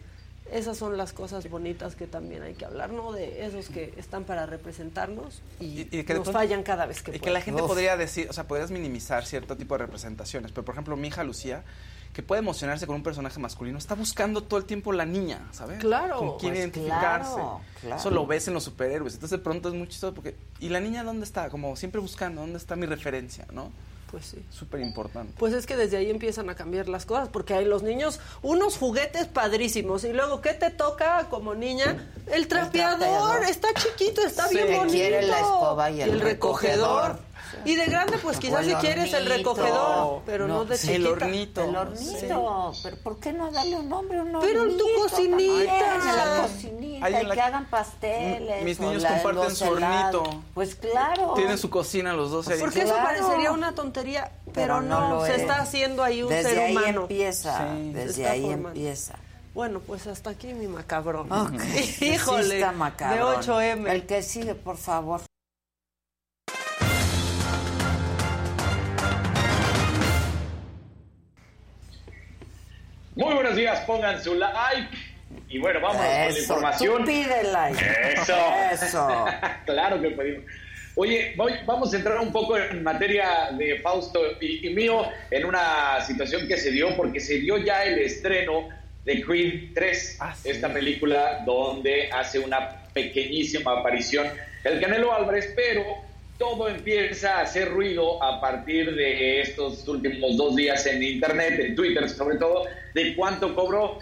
Esas 0.51 0.77
son 0.77 0.97
las 0.97 1.13
cosas 1.13 1.49
bonitas 1.49 1.97
que 1.97 2.07
también 2.07 2.43
hay 2.43 2.55
que 2.55 2.65
hablar, 2.67 2.91
¿no? 2.91 3.13
De 3.13 3.47
esos 3.47 3.69
que 3.71 3.95
están 3.97 4.25
para 4.25 4.45
representarnos 4.47 5.43
y, 5.59 5.81
Y 5.83 6.05
que 6.05 6.15
nos 6.15 6.25
pronto- 6.25 6.33
fallan 6.33 6.63
cada 6.63 6.85
vez 6.87 7.03
que 7.03 7.17
Y 7.17 7.21
que 7.21 7.31
la 7.31 7.41
gente 7.41 7.63
podría 7.63 7.97
decir, 7.97 8.29
o 8.29 8.33
sea, 8.33 8.47
podrías 8.47 8.71
minimizar 8.71 9.25
cierto 9.25 9.57
tipo 9.57 9.75
de 9.75 9.79
representaciones. 9.79 10.53
Pero, 10.53 10.65
por 10.65 10.75
ejemplo, 10.75 10.97
mi 10.97 11.09
hija 11.09 11.25
Lucía, 11.25 11.65
que 12.13 12.23
puede 12.23 12.41
emocionarse 12.41 12.87
con 12.87 12.95
un 12.97 13.03
personaje 13.03 13.41
masculino, 13.41 13.79
está 13.79 13.95
buscando 13.95 14.43
todo 14.43 14.59
el 14.61 14.67
tiempo 14.67 14.93
la 14.93 15.07
niña, 15.07 15.49
¿sabes? 15.51 15.79
Claro. 15.81 16.19
Con 16.19 16.39
quién 16.39 16.53
Pues 16.53 16.59
identificarse. 16.61 17.33
claro, 17.35 17.61
claro. 17.81 17.97
Eso 17.97 18.11
lo 18.11 18.27
ves 18.27 18.47
en 18.47 18.55
los 18.55 18.65
superhéroes. 18.65 19.15
Entonces, 19.15 19.39
de 19.39 19.43
pronto 19.43 19.71
es 19.71 19.75
muy 19.75 19.89
chistoso 19.89 20.15
porque... 20.15 20.37
¿Y 20.61 20.69
la 20.69 20.79
niña 20.79 21.03
dónde 21.05 21.25
está? 21.25 21.49
Como 21.49 21.75
siempre 21.75 22.01
buscando, 22.01 22.43
¿dónde 22.43 22.59
está 22.59 22.77
mi 22.77 22.85
referencia, 22.87 23.47
no? 23.51 23.73
Pues 24.15 24.27
sí. 24.27 24.45
Súper 24.49 24.79
importante. 24.79 25.35
Pues 25.37 25.53
es 25.55 25.67
que 25.67 25.77
desde 25.77 25.97
ahí 25.97 26.09
empiezan 26.09 26.49
a 26.49 26.55
cambiar 26.55 26.89
las 26.89 27.05
cosas, 27.05 27.29
porque 27.31 27.53
hay 27.53 27.65
los 27.65 27.83
niños 27.83 28.21
unos 28.43 28.77
juguetes 28.79 29.27
padrísimos 29.27 30.05
y 30.05 30.13
luego 30.13 30.41
¿qué 30.41 30.55
te 30.55 30.71
toca 30.71 31.27
como 31.31 31.57
niña? 31.57 32.09
El 32.31 32.47
trapeador, 32.47 33.01
trapeador. 33.01 33.43
está 33.43 33.75
chiquito, 33.75 34.23
está 34.23 34.47
bien 34.51 34.69
bonito. 34.69 34.93
quiere 34.95 35.23
la 35.23 35.41
escoba 35.41 35.91
y 35.91 36.01
el 36.01 36.21
recogedor. 36.21 37.17
recogedor. 37.17 37.34
Y 37.65 37.75
de 37.77 37.87
grande 37.87 38.19
pues 38.19 38.39
quizás 38.39 38.65
si 38.67 38.75
quieres 38.75 39.13
el 39.13 39.31
hornito. 39.31 39.55
recogedor, 39.55 40.23
pero 40.27 40.47
no, 40.49 40.65
de 40.65 40.77
sí, 40.77 40.89
chiquita. 40.89 40.97
El 40.97 41.07
hornito. 41.07 41.65
El 41.65 41.77
hornito. 41.77 42.73
Pero 42.83 42.97
¿por 43.03 43.19
qué 43.21 43.33
no 43.33 43.51
darle 43.51 43.77
un 43.77 43.89
nombre 43.89 44.19
a 44.19 44.23
un 44.23 44.41
Pero 44.41 44.65
en 44.65 44.77
tu 44.77 44.85
hornito 44.85 45.03
cocinita. 45.03 45.95
En 45.95 46.17
la 46.17 46.43
cocinita. 46.43 47.07
Ahí 47.07 47.15
en 47.15 47.21
y 47.23 47.25
la- 47.27 47.35
que 47.35 47.41
hagan 47.41 47.67
pasteles. 47.71 48.65
Mis 48.65 48.81
niños 48.81 49.03
la- 49.03 49.23
comparten 49.23 49.57
su 49.57 49.65
hornito. 49.65 50.43
Pues 50.55 50.75
claro. 50.75 51.35
Tienen 51.35 51.59
su 51.59 51.71
cocina 51.71 52.13
los 52.13 52.31
dos 52.31 52.49
ahí. 52.49 52.59
Porque 52.61 52.81
eso 52.83 52.95
Claro. 52.95 53.09
parecería 53.09 53.53
una 53.53 53.75
tontería, 53.75 54.31
pero, 54.53 54.81
no, 54.81 55.11
lo 55.11 55.25
se 55.27 55.35
es. 55.35 55.41
está 55.43 55.57
haciendo 55.61 56.03
ahí 56.05 56.23
un 56.23 56.29
Desde 56.31 56.51
ser 56.51 56.59
ahí 56.61 56.73
humano. 56.77 57.01
empieza, 57.03 57.59
Se 57.59 57.75
desde 57.93 58.29
ahí 58.29 58.43
formando. 58.43 58.69
empieza. 58.71 59.15
Bueno, 59.55 59.81
pues 59.87 60.07
hasta 60.09 60.31
aquí 60.31 60.53
mi 60.53 60.67
macabrón. 60.67 61.31
Ok. 61.31 61.53
Híjole, 62.01 62.45
Sí 62.45 62.53
está 62.55 62.73
macabrón. 62.73 63.41
de 63.41 63.47
8M. 63.47 63.89
El 63.93 64.05
que 64.07 64.23
sigue, 64.23 64.55
por 64.57 64.77
favor. 64.77 65.21
Muy 73.15 73.35
buenos 73.35 73.57
días, 73.57 73.81
pongan 73.81 74.23
su 74.23 74.35
like. 74.35 74.89
Y 75.49 75.59
bueno, 75.59 75.81
vamos 75.81 75.97
con 75.99 76.07
la 76.07 76.31
información. 76.39 76.99
tú 76.99 77.05
pide 77.07 77.43
like. 77.53 77.81
Eso. 78.15 78.37
Eso. 78.73 79.27
claro 79.67 80.01
que 80.01 80.11
pedimos. 80.11 80.45
Oye, 80.97 81.35
voy- 81.37 81.55
vamos 81.67 81.93
a 81.93 81.97
entrar 81.97 82.19
un 82.21 82.33
poco 82.33 82.57
en 82.57 82.83
materia 82.83 83.49
de 83.53 83.81
Fausto 83.81 84.21
y, 84.41 84.67
y 84.69 84.75
mío 84.75 85.09
en 85.31 85.45
una 85.45 86.01
situación 86.07 86.47
que 86.47 86.57
se 86.57 86.71
dio, 86.71 86.97
porque 86.97 87.19
se 87.21 87.39
dio 87.41 87.57
ya 87.59 87.85
el 87.85 87.99
estreno 87.99 88.69
de 89.05 89.21
Creed 89.23 89.73
3, 89.75 90.19
esta 90.45 90.73
película 90.73 91.43
donde 91.45 92.11
hace 92.13 92.39
una 92.39 92.85
pequeñísima 92.95 93.73
aparición 93.81 94.29
el 94.63 94.81
Canelo 94.81 95.13
Álvarez, 95.13 95.53
pero 95.55 95.83
todo 96.39 96.69
empieza 96.69 97.39
a 97.39 97.43
hacer 97.43 97.71
ruido 97.71 98.23
a 98.23 98.41
partir 98.41 98.95
de 98.95 99.41
estos 99.41 99.87
últimos 99.87 100.37
dos 100.37 100.57
días 100.57 100.87
en 100.87 101.03
Internet, 101.03 101.61
en 101.61 101.75
Twitter 101.75 102.09
sobre 102.09 102.37
todo, 102.37 102.65
de 102.95 103.15
cuánto 103.15 103.55
cobró. 103.55 103.99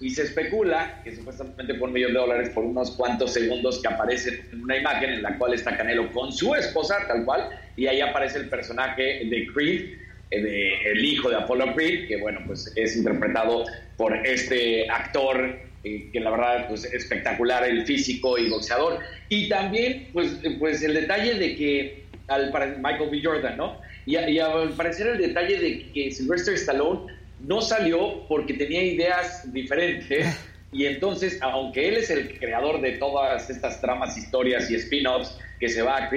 Y 0.00 0.10
se 0.10 0.22
especula 0.22 1.00
que 1.04 1.14
supuestamente 1.14 1.74
fue 1.74 1.86
un 1.86 1.94
millón 1.94 2.12
de 2.12 2.18
dólares 2.18 2.50
por 2.50 2.64
unos 2.64 2.90
cuantos 2.92 3.32
segundos 3.32 3.80
que 3.80 3.86
aparece 3.86 4.42
en 4.52 4.62
una 4.62 4.76
imagen 4.76 5.10
en 5.10 5.22
la 5.22 5.38
cual 5.38 5.54
está 5.54 5.76
Canelo 5.76 6.10
con 6.10 6.32
su 6.32 6.54
esposa, 6.56 6.96
tal 7.06 7.24
cual, 7.24 7.48
y 7.76 7.86
ahí 7.86 8.00
aparece 8.00 8.38
el 8.38 8.48
personaje 8.48 9.24
de 9.24 9.46
Creed, 9.54 9.92
eh, 10.32 10.42
de 10.42 10.90
el 10.90 11.04
hijo 11.04 11.30
de 11.30 11.36
Apollo 11.36 11.72
Creed, 11.74 12.08
que 12.08 12.16
bueno, 12.16 12.40
pues 12.46 12.72
es 12.74 12.96
interpretado 12.96 13.64
por 13.96 14.16
este 14.26 14.90
actor 14.90 15.71
eh, 15.84 16.08
que 16.12 16.20
la 16.20 16.30
verdad 16.30 16.68
pues 16.68 16.84
espectacular, 16.84 17.64
el 17.64 17.84
físico 17.86 18.38
y 18.38 18.48
boxeador, 18.48 19.00
y 19.28 19.48
también 19.48 20.08
pues, 20.12 20.38
pues 20.58 20.82
el 20.82 20.94
detalle 20.94 21.34
de 21.34 21.56
que 21.56 22.04
al 22.28 22.52
Michael 22.78 23.10
B. 23.10 23.20
Jordan, 23.22 23.56
¿no? 23.56 23.80
Y, 24.06 24.16
y 24.16 24.38
al 24.38 24.70
parecer 24.70 25.08
el 25.08 25.18
detalle 25.18 25.58
de 25.58 25.90
que 25.92 26.10
Sylvester 26.10 26.54
Stallone 26.54 27.12
no 27.40 27.60
salió 27.60 28.26
porque 28.28 28.54
tenía 28.54 28.82
ideas 28.82 29.52
diferentes 29.52 30.26
y 30.72 30.86
entonces, 30.86 31.38
aunque 31.42 31.88
él 31.88 31.96
es 31.96 32.08
el 32.08 32.38
creador 32.38 32.80
de 32.80 32.92
todas 32.92 33.50
estas 33.50 33.80
tramas, 33.82 34.16
historias 34.16 34.70
y 34.70 34.76
spin-offs 34.76 35.36
que 35.60 35.68
se 35.68 35.82
va 35.82 35.98
a 35.98 36.10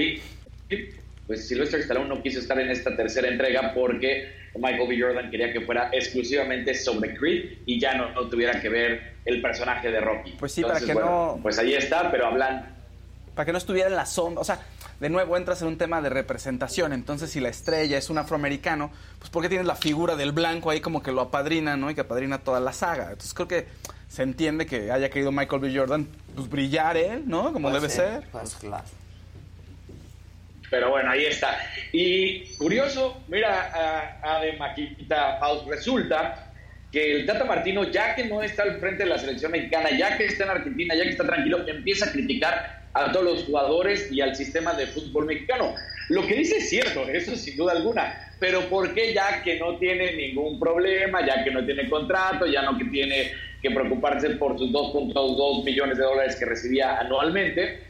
pues 1.27 1.47
Sylvester 1.47 1.81
Stallone 1.81 2.07
no 2.07 2.23
quiso 2.23 2.39
estar 2.39 2.57
en 2.59 2.69
esta 2.69 2.95
tercera 2.95 3.27
entrega 3.27 3.73
porque 3.73 4.31
Michael 4.57 4.87
B. 4.87 4.99
Jordan 5.01 5.29
quería 5.31 5.51
que 5.51 5.61
fuera 5.61 5.89
exclusivamente 5.91 6.73
sobre 6.73 7.15
Creed 7.15 7.59
y 7.65 7.79
ya 7.79 7.93
no, 7.95 8.11
no 8.11 8.27
tuviera 8.29 8.61
que 8.61 8.69
ver 8.69 9.15
el 9.25 9.41
personaje 9.41 9.91
de 9.91 9.99
Rocky. 9.99 10.31
Pues 10.39 10.51
sí, 10.51 10.61
para 10.61 10.79
que 10.79 10.93
bueno, 10.93 11.35
no- 11.35 11.39
Pues 11.41 11.57
ahí 11.59 11.73
está, 11.73 12.11
pero 12.11 12.27
hablan 12.27 12.73
para 13.35 13.45
que 13.45 13.51
no 13.51 13.57
estuviera 13.57 13.89
en 13.89 13.95
la 13.95 14.05
sombra. 14.05 14.39
O 14.41 14.45
sea, 14.45 14.59
de 14.99 15.09
nuevo 15.09 15.35
entras 15.35 15.61
en 15.61 15.67
un 15.67 15.77
tema 15.77 16.01
de 16.01 16.09
representación. 16.09 16.93
Entonces, 16.93 17.29
si 17.29 17.41
la 17.41 17.49
estrella 17.49 17.97
es 17.97 18.09
un 18.09 18.17
afroamericano, 18.17 18.91
pues 19.19 19.29
¿por 19.29 19.43
qué 19.43 19.49
tienes 19.49 19.67
la 19.67 19.75
figura 19.75 20.15
del 20.15 20.31
blanco 20.31 20.69
ahí 20.69 20.79
como 20.79 21.03
que 21.03 21.11
lo 21.11 21.19
apadrina, 21.21 21.75
¿no? 21.75 21.91
Y 21.91 21.95
que 21.95 22.01
apadrina 22.01 22.37
toda 22.39 22.61
la 22.61 22.71
saga. 22.71 23.05
Entonces, 23.11 23.33
creo 23.33 23.47
que 23.49 23.65
se 24.07 24.23
entiende 24.23 24.65
que 24.65 24.89
haya 24.89 25.09
querido 25.09 25.33
Michael 25.33 25.61
B. 25.61 25.77
Jordan 25.77 26.07
pues, 26.33 26.49
brillar 26.49 26.95
él, 26.95 27.23
¿no? 27.27 27.51
Como 27.51 27.69
Pues 27.69 27.81
debe 27.81 27.89
sí, 27.91 27.97
ser. 27.97 28.23
Pues 28.31 28.55
claro. 28.55 28.85
Pero 30.75 30.89
bueno, 30.89 31.09
ahí 31.09 31.23
está. 31.23 31.57
Y 31.93 32.53
curioso, 32.57 33.23
mira, 33.29 33.71
a, 33.73 34.35
a 34.35 34.41
de 34.41 34.57
Maquita 34.57 35.37
Faust, 35.39 35.69
resulta 35.69 36.51
que 36.91 37.15
el 37.15 37.25
Tata 37.25 37.45
Martino, 37.45 37.89
ya 37.89 38.13
que 38.13 38.25
no 38.25 38.43
está 38.43 38.63
al 38.63 38.77
frente 38.81 39.03
de 39.03 39.09
la 39.09 39.17
selección 39.17 39.53
mexicana, 39.53 39.89
ya 39.97 40.17
que 40.17 40.25
está 40.25 40.43
en 40.43 40.49
Argentina, 40.49 40.93
ya 40.93 41.03
que 41.03 41.11
está 41.11 41.25
tranquilo, 41.25 41.65
empieza 41.65 42.09
a 42.09 42.11
criticar 42.11 42.83
a 42.93 43.09
todos 43.09 43.25
los 43.25 43.43
jugadores 43.45 44.11
y 44.11 44.19
al 44.19 44.35
sistema 44.35 44.73
de 44.73 44.87
fútbol 44.87 45.27
mexicano. 45.27 45.73
Lo 46.09 46.27
que 46.27 46.35
dice 46.35 46.57
es 46.57 46.69
cierto, 46.69 47.07
eso 47.07 47.37
sin 47.37 47.55
duda 47.55 47.71
alguna, 47.71 48.33
pero 48.41 48.59
¿por 48.67 48.93
qué 48.93 49.13
ya 49.13 49.41
que 49.43 49.57
no 49.57 49.77
tiene 49.77 50.11
ningún 50.11 50.59
problema, 50.59 51.25
ya 51.25 51.41
que 51.41 51.51
no 51.51 51.65
tiene 51.65 51.89
contrato, 51.89 52.47
ya 52.47 52.63
no 52.63 52.77
que 52.77 52.83
tiene 52.83 53.31
que 53.61 53.71
preocuparse 53.71 54.31
por 54.31 54.59
sus 54.59 54.71
2.2 54.71 55.63
millones 55.63 55.97
de 55.97 56.03
dólares 56.03 56.35
que 56.35 56.43
recibía 56.43 56.97
anualmente? 56.97 57.84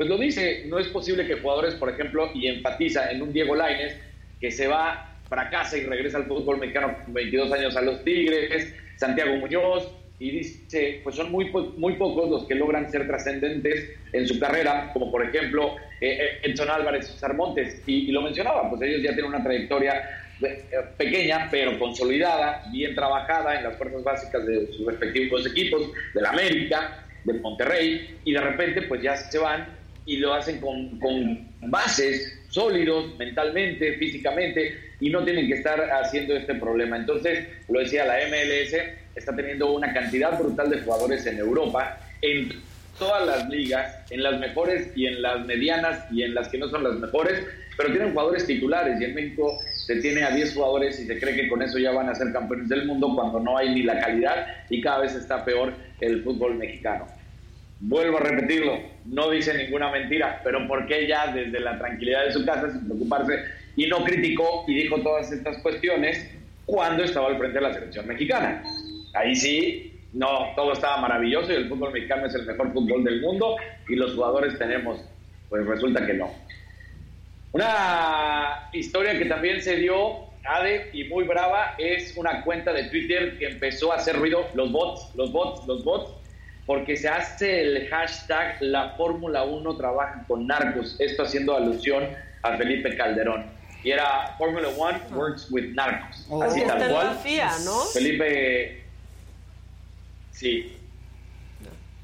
Pues 0.00 0.08
lo 0.08 0.16
dice, 0.16 0.64
no 0.66 0.78
es 0.78 0.88
posible 0.88 1.26
que 1.26 1.34
jugadores, 1.34 1.74
por 1.74 1.90
ejemplo, 1.90 2.30
y 2.34 2.46
enfatiza 2.46 3.10
en 3.10 3.20
un 3.20 3.34
Diego 3.34 3.54
Lainez, 3.54 4.00
que 4.40 4.50
se 4.50 4.66
va, 4.66 5.18
fracasa 5.28 5.76
y 5.76 5.82
regresa 5.82 6.16
al 6.16 6.24
fútbol 6.24 6.56
mexicano 6.56 6.96
con 7.04 7.12
22 7.12 7.52
años 7.52 7.76
a 7.76 7.82
los 7.82 8.02
Tigres, 8.02 8.74
Santiago 8.96 9.36
Muñoz, 9.36 9.94
y 10.18 10.30
dice, 10.30 11.02
pues 11.04 11.16
son 11.16 11.30
muy, 11.30 11.50
muy 11.76 11.96
pocos 11.96 12.30
los 12.30 12.46
que 12.46 12.54
logran 12.54 12.90
ser 12.90 13.06
trascendentes 13.06 13.90
en 14.14 14.26
su 14.26 14.40
carrera, 14.40 14.90
como 14.94 15.12
por 15.12 15.22
ejemplo 15.22 15.76
eh, 16.00 16.16
eh, 16.18 16.38
Edson 16.44 16.70
Álvarez 16.70 17.06
y 17.06 17.12
César 17.12 17.34
Montes, 17.34 17.82
y, 17.86 18.08
y 18.08 18.10
lo 18.10 18.22
mencionaba, 18.22 18.70
pues 18.70 18.80
ellos 18.80 19.02
ya 19.02 19.12
tienen 19.12 19.26
una 19.26 19.42
trayectoria 19.42 20.02
eh, 20.40 20.64
pequeña, 20.96 21.46
pero 21.50 21.78
consolidada, 21.78 22.62
bien 22.72 22.94
trabajada 22.94 23.58
en 23.58 23.64
las 23.64 23.76
fuerzas 23.76 24.02
básicas 24.02 24.46
de 24.46 24.66
sus 24.72 24.86
respectivos 24.86 25.46
equipos, 25.46 25.92
del 26.14 26.24
América, 26.24 27.04
del 27.22 27.42
Monterrey, 27.42 28.18
y 28.24 28.32
de 28.32 28.40
repente 28.40 28.80
pues 28.80 29.02
ya 29.02 29.14
se 29.14 29.38
van 29.38 29.78
y 30.06 30.16
lo 30.16 30.34
hacen 30.34 30.60
con, 30.60 30.98
con 30.98 31.48
bases 31.62 32.38
sólidos 32.48 33.16
mentalmente, 33.16 33.94
físicamente, 33.94 34.74
y 35.00 35.10
no 35.10 35.24
tienen 35.24 35.46
que 35.46 35.54
estar 35.54 35.80
haciendo 35.80 36.36
este 36.36 36.54
problema. 36.54 36.96
Entonces, 36.96 37.48
lo 37.68 37.80
decía, 37.80 38.04
la 38.04 38.18
MLS 38.28 38.74
está 39.14 39.34
teniendo 39.34 39.72
una 39.72 39.92
cantidad 39.92 40.38
brutal 40.38 40.70
de 40.70 40.80
jugadores 40.80 41.24
en 41.26 41.38
Europa, 41.38 41.98
en 42.22 42.50
todas 42.98 43.26
las 43.26 43.48
ligas, 43.48 43.96
en 44.10 44.22
las 44.22 44.38
mejores 44.38 44.92
y 44.94 45.06
en 45.06 45.22
las 45.22 45.44
medianas 45.46 46.04
y 46.12 46.22
en 46.22 46.34
las 46.34 46.48
que 46.48 46.58
no 46.58 46.68
son 46.68 46.84
las 46.84 46.94
mejores, 46.94 47.42
pero 47.76 47.90
tienen 47.90 48.12
jugadores 48.12 48.46
titulares 48.46 49.00
y 49.00 49.04
en 49.04 49.14
México 49.14 49.58
se 49.86 49.96
tiene 49.96 50.22
a 50.22 50.30
10 50.30 50.54
jugadores 50.54 51.00
y 51.00 51.06
se 51.06 51.18
cree 51.18 51.34
que 51.34 51.48
con 51.48 51.62
eso 51.62 51.78
ya 51.78 51.92
van 51.92 52.10
a 52.10 52.14
ser 52.14 52.30
campeones 52.32 52.68
del 52.68 52.84
mundo 52.86 53.14
cuando 53.14 53.40
no 53.40 53.56
hay 53.56 53.74
ni 53.74 53.82
la 53.84 53.98
calidad 53.98 54.46
y 54.68 54.82
cada 54.82 55.00
vez 55.00 55.14
está 55.14 55.44
peor 55.44 55.72
el 56.00 56.22
fútbol 56.22 56.56
mexicano. 56.56 57.06
Vuelvo 57.80 58.18
a 58.18 58.20
repetirlo, 58.20 58.78
no 59.06 59.30
dice 59.30 59.54
ninguna 59.54 59.90
mentira, 59.90 60.40
pero 60.44 60.66
¿por 60.68 60.86
qué 60.86 61.06
ya 61.06 61.32
desde 61.32 61.60
la 61.60 61.78
tranquilidad 61.78 62.26
de 62.26 62.32
su 62.32 62.44
casa 62.44 62.70
sin 62.70 62.84
preocuparse 62.86 63.42
y 63.76 63.86
no 63.86 64.04
criticó 64.04 64.64
y 64.68 64.74
dijo 64.74 65.00
todas 65.00 65.32
estas 65.32 65.58
cuestiones 65.58 66.30
cuando 66.66 67.04
estaba 67.04 67.28
al 67.28 67.38
frente 67.38 67.58
de 67.58 67.64
la 67.64 67.72
selección 67.72 68.06
mexicana? 68.06 68.62
Ahí 69.14 69.34
sí, 69.34 69.98
no, 70.12 70.52
todo 70.54 70.72
estaba 70.72 70.98
maravilloso 70.98 71.52
y 71.52 71.56
el 71.56 71.68
fútbol 71.68 71.92
mexicano 71.92 72.26
es 72.26 72.34
el 72.34 72.46
mejor 72.46 72.72
fútbol 72.72 73.02
del 73.02 73.20
mundo 73.22 73.56
y 73.88 73.96
los 73.96 74.14
jugadores 74.14 74.58
tenemos, 74.58 75.00
pues 75.48 75.66
resulta 75.66 76.06
que 76.06 76.14
no. 76.14 76.30
Una 77.52 78.68
historia 78.72 79.18
que 79.18 79.24
también 79.24 79.60
se 79.60 79.76
dio, 79.76 80.28
Ade, 80.44 80.90
y 80.92 81.04
muy 81.04 81.24
brava, 81.24 81.74
es 81.78 82.16
una 82.16 82.44
cuenta 82.44 82.72
de 82.72 82.84
Twitter 82.84 83.38
que 83.38 83.46
empezó 83.46 83.92
a 83.92 83.96
hacer 83.96 84.16
ruido, 84.16 84.46
los 84.54 84.70
bots, 84.70 85.14
los 85.16 85.32
bots, 85.32 85.66
los 85.66 85.82
bots, 85.82 86.19
porque 86.70 86.96
se 86.96 87.08
hace 87.08 87.62
el 87.62 87.88
hashtag 87.88 88.58
La 88.60 88.90
Fórmula 88.90 89.42
1 89.42 89.76
trabaja 89.76 90.24
con 90.28 90.46
narcos, 90.46 90.94
esto 91.00 91.24
haciendo 91.24 91.56
alusión 91.56 92.06
a 92.42 92.56
Felipe 92.56 92.96
Calderón. 92.96 93.46
Y 93.82 93.90
era 93.90 94.36
Fórmula 94.38 94.68
1 94.68 95.00
works 95.10 95.50
with 95.50 95.74
narcos. 95.74 96.24
Oh. 96.28 96.40
Así 96.40 96.62
tal 96.64 96.88
cual. 96.92 97.18
Felipe, 97.92 98.84
sí, 100.30 100.76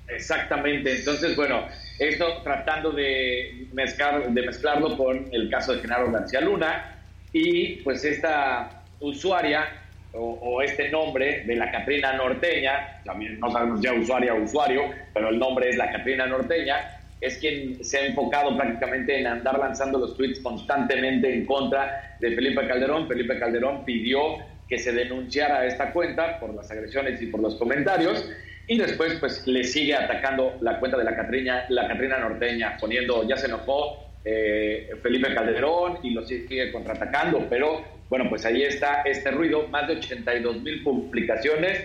exactamente. 0.08 0.96
Entonces, 0.98 1.36
bueno, 1.36 1.68
esto 2.00 2.42
tratando 2.42 2.90
de, 2.90 3.68
mezclar, 3.72 4.28
de 4.28 4.42
mezclarlo 4.42 4.96
con 4.96 5.28
el 5.30 5.48
caso 5.48 5.74
de 5.74 5.80
Genaro 5.80 6.10
García 6.10 6.40
Luna 6.40 6.98
y 7.32 7.76
pues 7.84 8.04
esta 8.04 8.82
usuaria 8.98 9.85
o, 10.16 10.38
o 10.40 10.62
este 10.62 10.88
nombre 10.90 11.44
de 11.46 11.56
la 11.56 11.70
Catrina 11.70 12.12
Norteña, 12.14 13.00
también 13.04 13.38
no 13.40 13.50
sabemos 13.50 13.80
ya 13.80 13.92
usuaria 13.92 14.34
o 14.34 14.42
usuario, 14.42 14.82
pero 15.14 15.28
el 15.28 15.38
nombre 15.38 15.68
es 15.70 15.76
la 15.76 15.90
Catrina 15.92 16.26
Norteña, 16.26 16.96
es 17.20 17.38
quien 17.38 17.82
se 17.84 17.98
ha 17.98 18.06
enfocado 18.06 18.56
prácticamente 18.56 19.18
en 19.18 19.26
andar 19.26 19.58
lanzando 19.58 19.98
los 19.98 20.16
tweets 20.16 20.40
constantemente 20.40 21.32
en 21.32 21.46
contra 21.46 22.16
de 22.20 22.34
Felipe 22.34 22.66
Calderón. 22.66 23.08
Felipe 23.08 23.38
Calderón 23.38 23.84
pidió 23.84 24.38
que 24.68 24.78
se 24.78 24.92
denunciara 24.92 25.60
a 25.60 25.66
esta 25.66 25.92
cuenta 25.92 26.38
por 26.40 26.54
las 26.54 26.70
agresiones 26.70 27.20
y 27.22 27.26
por 27.26 27.40
los 27.40 27.54
comentarios 27.56 28.28
y 28.66 28.78
después 28.78 29.14
pues 29.20 29.46
le 29.46 29.64
sigue 29.64 29.94
atacando 29.94 30.56
la 30.60 30.78
cuenta 30.78 30.98
de 30.98 31.04
la 31.04 31.14
Catrina, 31.14 31.64
la 31.68 31.86
Catrina 31.86 32.18
Norteña, 32.18 32.76
poniendo 32.80 33.26
ya 33.26 33.36
se 33.36 33.46
enojó 33.46 34.10
eh, 34.24 34.90
Felipe 35.02 35.32
Calderón 35.34 36.00
y 36.02 36.10
lo 36.10 36.26
sigue 36.26 36.72
contraatacando, 36.72 37.46
pero 37.48 37.95
bueno, 38.08 38.26
pues 38.28 38.44
ahí 38.44 38.62
está 38.62 39.02
este 39.02 39.30
ruido, 39.30 39.66
más 39.68 39.86
de 39.88 39.96
82 39.96 40.62
mil 40.62 40.82
publicaciones, 40.84 41.80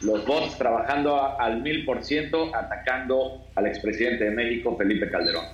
los 0.00 0.24
bots 0.26 0.56
trabajando 0.58 1.16
a- 1.16 1.36
al 1.36 1.60
mil 1.62 1.84
por 1.84 2.02
ciento, 2.04 2.54
atacando 2.54 3.44
al 3.54 3.66
expresidente 3.66 4.24
de 4.24 4.30
México, 4.30 4.76
Felipe 4.76 5.10
Calderón. 5.10 5.44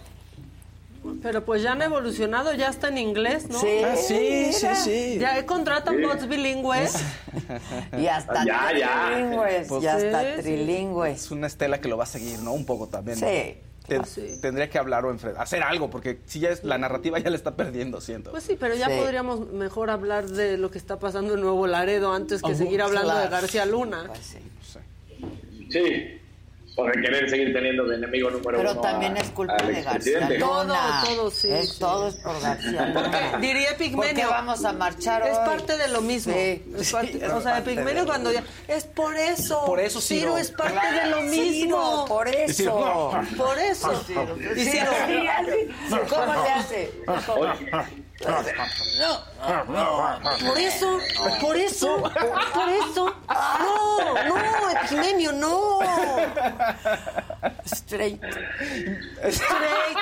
Pero 1.23 1.45
pues 1.45 1.63
ya 1.63 1.73
han 1.73 1.81
evolucionado, 1.83 2.53
ya 2.55 2.69
está 2.69 2.89
en 2.89 2.99
inglés, 2.99 3.49
¿no? 3.49 3.59
Sí. 3.61 3.69
Ah, 3.85 3.95
sí, 3.97 4.53
sí, 4.53 4.67
sí. 4.75 5.19
Ya 5.19 5.47
contratan 5.47 5.97
Sí. 5.97 6.03
bots 6.03 6.29
bilingües. 6.29 7.03
Y 7.99 8.07
hasta 8.09 8.45
Ya, 8.45 8.73
ya. 8.79 9.11
trilingües, 9.13 9.69
Pues- 9.69 9.83
ya 9.83 9.95
hasta 9.95 10.21
Sí, 10.23 10.29
sí. 10.37 10.43
trilingües. 10.43 11.25
Es 11.25 11.31
una 11.31 11.47
estela 11.47 11.81
que 11.81 11.89
lo 11.89 11.97
va 11.97 12.03
a 12.05 12.07
seguir, 12.09 12.41
¿no? 12.41 12.53
Un 12.53 12.67
poco 12.67 12.89
también. 12.89 13.17
Sí. 13.17 13.55
Te- 13.89 14.37
Tendría 14.39 14.69
que 14.71 14.79
hablar 14.79 15.05
o 15.05 15.13
enfre- 15.13 15.35
hacer 15.39 15.63
algo, 15.63 15.89
porque 15.91 16.19
si 16.27 16.41
ya 16.41 16.51
es 16.51 16.63
la 16.63 16.77
narrativa 16.79 17.19
ya 17.19 17.31
le 17.31 17.37
está 17.37 17.57
perdiendo, 17.57 18.01
siento. 18.01 18.31
Pues 18.31 18.45
sí, 18.45 18.57
pero 18.59 18.75
ya 18.75 18.89
podríamos 18.89 19.51
mejor 19.53 19.91
hablar 19.91 20.29
de 20.29 20.59
lo 20.59 20.71
que 20.71 20.79
está 20.79 20.99
pasando 20.99 21.35
en 21.35 21.41
Nuevo 21.41 21.67
Laredo 21.67 22.13
antes 22.13 22.43
que 22.43 22.55
seguir 22.55 22.83
hablando 22.83 23.17
de. 23.17 23.29
García 23.29 23.67
Luna. 23.67 24.05
Sí, 25.71 26.18
por 26.79 26.93
querer 26.93 27.29
seguir 27.29 27.53
teniendo 27.53 27.85
de 27.87 27.97
enemigo 27.97 28.31
número 28.31 28.57
Pero 28.57 28.71
uno 28.71 28.81
también 28.81 29.17
a- 29.17 29.21
es 29.21 29.31
culpa 29.31 29.57
de 29.57 29.83
García. 29.83 30.21
Luna. 30.31 30.39
Todo, 30.39 31.17
todo, 31.17 31.31
sí, 31.33 31.49
Es, 31.51 31.71
sí. 31.73 31.81
Todo 31.81 32.07
es 32.07 32.15
por 32.15 32.41
García 32.41 32.93
Porque 32.95 33.17
Luna. 33.21 33.39
diría 33.41 33.77
Pigmenio. 33.77 34.15
¿Por 34.15 34.15
qué 34.15 34.27
vamos 34.27 34.65
a 34.65 34.73
marchar 34.75 35.27
Es 35.27 35.37
parte 35.39 35.77
de 35.77 35.89
lo 35.89 36.03
mismo. 36.03 36.33
Sí. 36.33 36.63
Es 36.79 36.93
parte- 36.93 37.13
Sí, 37.15 37.19
es 37.21 37.33
o 37.33 37.41
sea, 37.41 37.65
Pigmenio 37.65 38.03
de- 38.03 38.07
cuando 38.07 38.31
ya. 38.31 38.45
Es 38.69 38.85
por 38.85 39.17
eso. 39.17 39.65
Por 39.67 39.81
eso, 39.81 40.01
Ciro. 40.01 40.21
Ciro 40.21 40.39
es 40.39 40.53
parte 40.53 40.73
Claro, 40.75 40.97
de 40.97 41.07
lo 41.27 41.33
Ciro, 41.33 41.43
mismo. 41.43 42.05
por 42.07 42.29
eso. 42.29 42.55
Ciro. 42.55 43.11
Por 43.37 43.59
eso. 43.59 44.05
Y 44.57 44.61
Sí, 44.61 44.71
Ciro. 44.71 44.93
sí, 45.09 45.27
así. 45.27 46.05
¿Cómo 46.15 46.33
le 48.21 48.27
hace? 48.27 48.55
Por 50.45 50.59
eso, 50.59 50.99
por 51.41 51.57
eso, 51.57 52.03
por 52.53 52.69
eso. 52.69 53.17
No, 53.29 54.25
no, 54.25 54.71
Epigmenio, 54.71 55.33
no. 55.33 55.81
Straight. 57.65 58.23
Straight. 59.25 59.97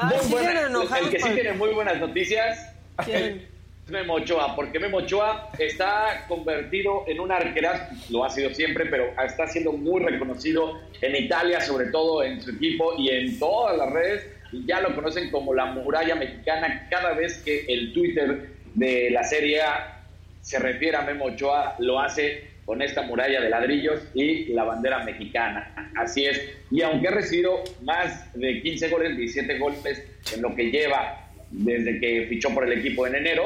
Ay, 0.00 0.18
enojados 0.66 1.06
el 1.06 1.10
que 1.10 1.20
sí 1.20 1.30
tiene 1.30 1.52
muy 1.52 1.72
buenas 1.72 1.98
noticias 1.98 2.58
¿Quién? 3.04 3.48
es 3.86 3.90
Memo 3.90 4.14
Ochoa, 4.14 4.54
porque 4.56 4.78
Memo 4.78 4.98
Ochoa 4.98 5.50
está 5.58 6.24
convertido 6.28 7.04
en 7.06 7.20
un 7.20 7.30
arquerazo, 7.30 7.94
lo 8.10 8.24
ha 8.24 8.30
sido 8.30 8.52
siempre, 8.54 8.86
pero 8.86 9.12
está 9.22 9.46
siendo 9.46 9.72
muy 9.72 10.02
reconocido 10.02 10.80
en 11.00 11.16
Italia, 11.16 11.60
sobre 11.60 11.86
todo 11.86 12.22
en 12.22 12.40
su 12.42 12.50
equipo 12.50 12.94
y 12.98 13.10
en 13.10 13.38
todas 13.38 13.76
las 13.76 13.90
redes, 13.90 14.26
y 14.54 14.66
ya 14.66 14.80
lo 14.80 14.94
conocen 14.94 15.30
como 15.30 15.52
la 15.52 15.66
muralla 15.66 16.14
mexicana. 16.14 16.86
Cada 16.90 17.12
vez 17.14 17.42
que 17.44 17.64
el 17.68 17.92
Twitter 17.92 18.50
de 18.74 19.10
la 19.10 19.24
Serie 19.24 19.62
A 19.62 20.02
se 20.40 20.58
refiere 20.58 20.96
a 20.96 21.02
Memo 21.02 21.26
Ochoa, 21.26 21.74
lo 21.80 21.98
hace 22.00 22.54
con 22.64 22.80
esta 22.80 23.02
muralla 23.02 23.40
de 23.40 23.50
ladrillos 23.50 24.00
y 24.14 24.46
la 24.52 24.64
bandera 24.64 25.04
mexicana. 25.04 25.90
Así 25.96 26.24
es. 26.24 26.40
Y 26.70 26.82
aunque 26.82 27.08
ha 27.08 27.10
recibido 27.10 27.62
más 27.82 28.32
de 28.34 28.62
15 28.62 28.88
goles, 28.88 29.16
17 29.16 29.58
goles 29.58 30.02
en 30.34 30.42
lo 30.42 30.54
que 30.54 30.70
lleva 30.70 31.28
desde 31.50 32.00
que 32.00 32.26
fichó 32.28 32.50
por 32.54 32.64
el 32.64 32.78
equipo 32.78 33.06
en 33.06 33.16
enero, 33.16 33.44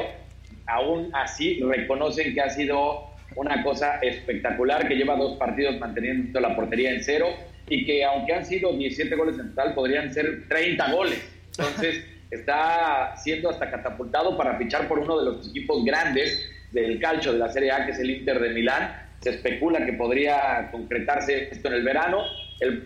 aún 0.67 1.09
así 1.13 1.59
reconocen 1.61 2.33
que 2.33 2.41
ha 2.41 2.49
sido 2.49 3.09
una 3.35 3.63
cosa 3.63 3.99
espectacular, 4.01 4.87
que 4.87 4.95
lleva 4.95 5.15
dos 5.15 5.37
partidos 5.37 5.79
manteniendo 5.79 6.39
la 6.39 6.55
portería 6.55 6.91
en 6.91 7.03
cero 7.03 7.27
y 7.69 7.85
que 7.85 8.03
aunque 8.03 8.33
han 8.33 8.45
sido 8.45 8.73
17 8.73 9.15
goles 9.15 9.39
en 9.39 9.49
total, 9.49 9.73
podrían 9.73 10.13
ser 10.13 10.47
30 10.47 10.91
goles. 10.91 11.19
Entonces, 11.57 12.03
está 12.31 13.15
siendo 13.15 13.49
hasta 13.49 13.69
catapultado 13.69 14.37
para 14.37 14.57
fichar 14.57 14.87
por 14.87 14.99
uno 14.99 15.19
de 15.19 15.25
los 15.25 15.49
equipos 15.49 15.83
grandes 15.83 16.49
del 16.71 16.99
calcio 16.99 17.33
de 17.33 17.39
la 17.39 17.49
Serie 17.51 17.71
A, 17.71 17.85
que 17.85 17.91
es 17.91 17.99
el 17.99 18.09
Inter 18.09 18.39
de 18.39 18.49
Milán. 18.49 19.07
Se 19.21 19.31
especula 19.31 19.85
que 19.85 19.93
podría 19.93 20.69
concretarse 20.71 21.49
esto 21.51 21.67
en 21.67 21.73
el 21.75 21.83
verano. 21.83 22.23
El 22.59 22.83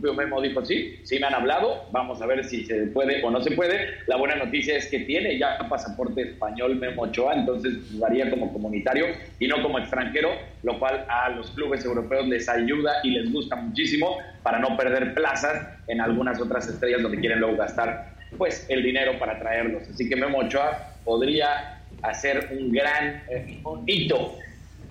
Memo 0.00 0.40
dijo, 0.40 0.64
sí, 0.64 0.98
sí 1.04 1.18
me 1.18 1.26
han 1.26 1.34
hablado, 1.34 1.86
vamos 1.92 2.20
a 2.22 2.26
ver 2.26 2.44
si 2.44 2.64
se 2.64 2.86
puede 2.86 3.22
o 3.22 3.30
no 3.30 3.42
se 3.42 3.52
puede. 3.52 3.88
La 4.06 4.16
buena 4.16 4.36
noticia 4.36 4.76
es 4.76 4.86
que 4.86 5.00
tiene 5.00 5.38
ya 5.38 5.58
pasaporte 5.68 6.22
español 6.22 6.76
Memo 6.76 7.02
Ochoa, 7.02 7.34
entonces 7.34 7.74
jugaría 7.92 8.30
como 8.30 8.52
comunitario 8.52 9.06
y 9.38 9.46
no 9.46 9.62
como 9.62 9.78
extranjero, 9.78 10.30
lo 10.62 10.78
cual 10.78 11.04
a 11.08 11.28
los 11.30 11.50
clubes 11.50 11.84
europeos 11.84 12.26
les 12.28 12.48
ayuda 12.48 12.92
y 13.04 13.10
les 13.10 13.32
gusta 13.32 13.56
muchísimo 13.56 14.18
para 14.42 14.58
no 14.58 14.76
perder 14.76 15.14
plazas 15.14 15.68
en 15.88 16.00
algunas 16.00 16.40
otras 16.40 16.68
estrellas 16.68 17.02
donde 17.02 17.18
quieren 17.18 17.40
luego 17.40 17.56
gastar 17.56 18.14
pues 18.36 18.66
el 18.68 18.82
dinero 18.82 19.18
para 19.18 19.38
traerlos. 19.38 19.88
Así 19.88 20.08
que 20.08 20.16
Memo 20.16 20.38
Ochoa 20.38 20.94
podría 21.04 21.80
hacer 22.02 22.48
un 22.52 22.72
gran 22.72 23.22
eh, 23.30 23.60
hito 23.86 24.38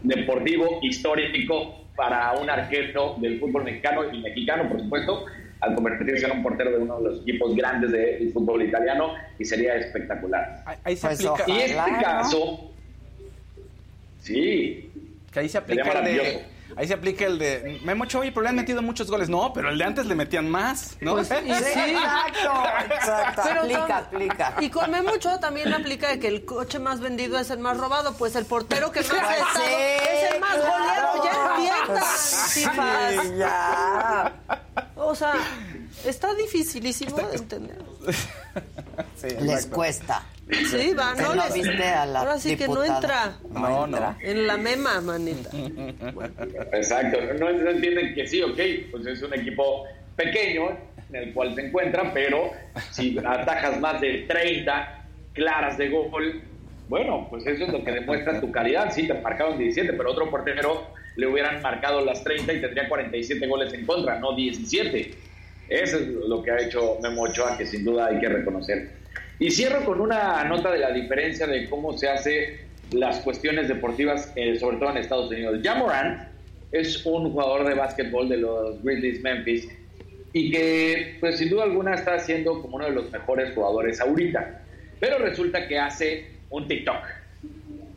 deportivo 0.04 0.80
histórico 0.82 1.86
para 2.00 2.32
un 2.40 2.50
arquero 2.50 3.18
del 3.20 3.42
fútbol 3.42 3.66
mexicano 3.66 4.04
y 4.10 4.22
mexicano, 4.22 4.70
por 4.70 4.80
supuesto, 4.80 5.26
al 5.60 5.76
convertirse 5.76 6.26
en 6.28 6.32
un 6.32 6.44
portero 6.44 6.72
de 6.72 6.78
uno 6.78 6.98
de 7.02 7.10
los 7.10 7.22
equipos 7.24 7.54
grandes 7.58 7.92
del 7.92 8.32
fútbol 8.32 8.64
italiano 8.64 9.16
y 9.38 9.44
sería 9.44 9.76
espectacular. 9.76 10.64
Ahí 10.86 10.96
se 10.96 11.08
Pues 11.08 11.26
aplica. 11.26 11.52
y 11.52 11.62
este 11.62 11.76
caso, 12.02 12.72
sí, 14.22 14.90
Que 15.34 15.40
ahí 15.42 15.50
se 15.50 15.60
Sería 15.60 15.84
aplica 15.84 16.00
el 16.00 16.06
de. 16.06 16.40
Ahí 16.76 16.88
se 16.88 16.94
aplica 16.94 17.26
el 17.26 17.40
de. 17.40 17.80
Memo 17.84 18.04
Ochoa, 18.04 18.22
oye, 18.22 18.32
pero 18.32 18.44
le 18.44 18.50
han 18.50 18.56
metido 18.56 18.82
muchos 18.82 19.10
goles. 19.10 19.28
No, 19.30 19.52
pero 19.54 19.70
el 19.70 19.78
de 19.78 19.84
antes 19.84 20.06
le 20.06 20.16
metían 20.16 20.50
más, 20.50 20.96
¿no? 21.02 21.14
Pues, 21.14 21.28
sí. 21.28 21.34
Exacto, 21.36 22.64
exacto. 22.94 23.42
Pero 23.44 23.62
aplica, 23.62 23.88
tam- 23.88 24.06
aplica. 24.06 24.54
Y 24.60 24.70
con 24.70 24.90
Memo 24.92 25.12
Ochoa 25.12 25.40
también 25.40 25.74
aplica 25.74 26.10
de 26.10 26.20
que 26.20 26.28
el 26.28 26.46
coche 26.46 26.80
más 26.80 27.00
vendido 27.00 27.38
es 27.40 27.50
el 27.50 27.60
más 27.60 27.78
robado, 27.78 28.14
pues 28.18 28.36
el 28.36 28.46
portero 28.46 28.92
que 28.92 29.02
más 29.02 29.12
ha 29.12 29.36
estado 29.38 29.66
sí, 29.66 29.72
es 29.72 30.34
el 30.34 30.40
más 30.40 30.56
claro. 30.56 30.72
goleado, 30.78 31.24
ya 31.24 31.32
entiendan, 31.56 32.14
Sí, 33.28 33.38
ya. 33.38 34.34
O 34.96 35.16
sea, 35.16 35.34
está 36.06 36.34
dificilísimo 36.36 37.18
de 37.18 37.36
entender. 37.36 37.84
Sí, 39.20 39.28
Les 39.42 39.66
cuesta. 39.66 40.24
Sí, 40.50 40.94
va, 40.94 41.14
¿Que 41.16 41.22
no, 41.22 41.36
les- 41.36 41.54
viste 41.54 41.84
a 41.84 42.06
la 42.06 42.20
Ahora 42.20 42.38
sí 42.40 42.56
que 42.58 42.68
no 42.68 42.84
entra 42.84 43.38
No, 43.52 43.86
no. 43.88 44.16
en 44.22 44.48
la 44.48 44.58
mema, 44.58 45.00
manita. 45.02 45.50
Exacto, 46.74 47.20
no, 47.40 47.52
no 47.52 47.70
entienden 47.70 48.14
que 48.16 48.28
sí, 48.28 48.42
ok, 48.42 48.60
pues 48.92 49.06
es 49.06 49.22
un 49.22 49.34
equipo 49.34 49.86
pequeño 50.16 50.70
en 51.10 51.16
el 51.16 51.34
cual 51.34 51.56
se 51.56 51.68
encuentra, 51.68 52.12
pero 52.14 52.52
si 52.92 53.18
atajas 53.18 53.80
más 53.80 54.00
de 54.02 54.26
30 54.28 55.06
claras 55.34 55.78
de 55.78 55.90
gol, 55.90 56.42
bueno, 56.88 57.28
pues 57.30 57.46
eso 57.46 57.66
es 57.66 57.72
lo 57.72 57.84
que 57.84 57.92
demuestra 57.92 58.40
tu 58.40 58.52
calidad. 58.52 58.92
Sí, 58.92 59.08
te 59.08 59.14
marcaron 59.16 59.58
17, 59.58 59.94
pero 59.94 60.12
otro 60.12 60.30
portero 60.30 60.88
le 61.16 61.28
hubieran 61.28 61.62
marcado 61.62 62.04
las 62.04 62.24
30 62.24 62.54
y 62.54 62.62
tendría 62.62 62.88
47 62.90 63.46
goles 63.48 63.74
en 63.74 63.86
contra, 63.86 64.20
no 64.20 64.36
17. 64.36 65.14
Eso 65.70 65.98
es 65.98 66.08
lo 66.08 66.42
que 66.42 66.50
ha 66.52 66.58
hecho 66.60 66.98
Memo 67.02 67.24
Ochoa, 67.24 67.56
que 67.58 67.66
sin 67.66 67.84
duda 67.86 68.08
hay 68.08 68.20
que 68.20 68.28
reconocer. 68.30 68.92
Y 69.40 69.52
cierro 69.52 69.86
con 69.86 70.02
una 70.02 70.44
nota 70.44 70.72
de 70.72 70.80
la 70.80 70.92
diferencia 70.92 71.48
de 71.48 71.70
cómo 71.70 71.98
se 71.98 72.10
hace 72.10 72.60
las 72.92 73.20
cuestiones 73.20 73.68
deportivas, 73.68 74.32
eh, 74.36 74.60
sobre 74.60 74.78
todo 74.78 74.92
en 74.92 74.98
Estados 74.98 75.30
Unidos. 75.32 75.60
Jamoran 75.64 76.28
es 76.72 77.06
un 77.06 77.32
jugador 77.32 77.68
de 77.68 77.74
básquetbol 77.76 78.28
de 78.28 78.38
los 78.38 78.84
Grizzlies 78.84 79.22
Memphis 79.22 79.70
y 80.34 80.52
que, 80.52 81.18
pues 81.20 81.38
sin 81.38 81.50
duda 81.50 81.64
alguna, 81.64 81.96
está 81.96 82.20
siendo 82.20 82.62
como 82.62 82.76
uno 82.76 82.86
de 82.86 82.92
los 82.92 83.12
mejores 83.12 83.54
jugadores 83.56 84.02
ahorita. 84.02 84.62
Pero 85.00 85.18
resulta 85.20 85.68
que 85.68 85.80
hace 85.80 86.28
un 86.50 86.68
TikTok. 86.68 87.02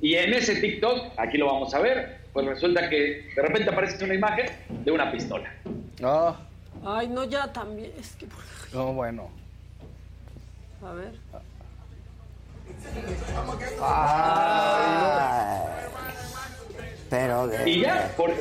Y 0.01 0.14
en 0.14 0.32
ese 0.32 0.56
TikTok, 0.56 1.12
aquí 1.16 1.39
lo 1.39 1.47
vamos 1.47 1.74
a 1.74 1.81
ver, 1.81 2.19
pues 2.32 2.47
resulta 2.47 2.89
que 2.89 3.27
de 3.35 3.43
repente 3.43 3.70
aparece 3.70 4.05
una 4.05 4.14
imagen 4.14 4.47
de 4.85 4.90
una 4.90 5.10
pistola. 5.10 5.52
No, 6.01 6.36
Ay, 6.85 7.09
no, 7.09 7.24
ya 7.24 7.52
también. 7.52 7.93
Es 7.98 8.12
que. 8.16 8.27
no, 8.73 8.93
bueno. 8.93 9.31
A 10.84 10.92
ver. 10.92 11.12
Pero 17.10 17.46
de... 17.46 17.68
Y 17.70 17.80
ya, 17.82 18.10
por- 18.16 18.32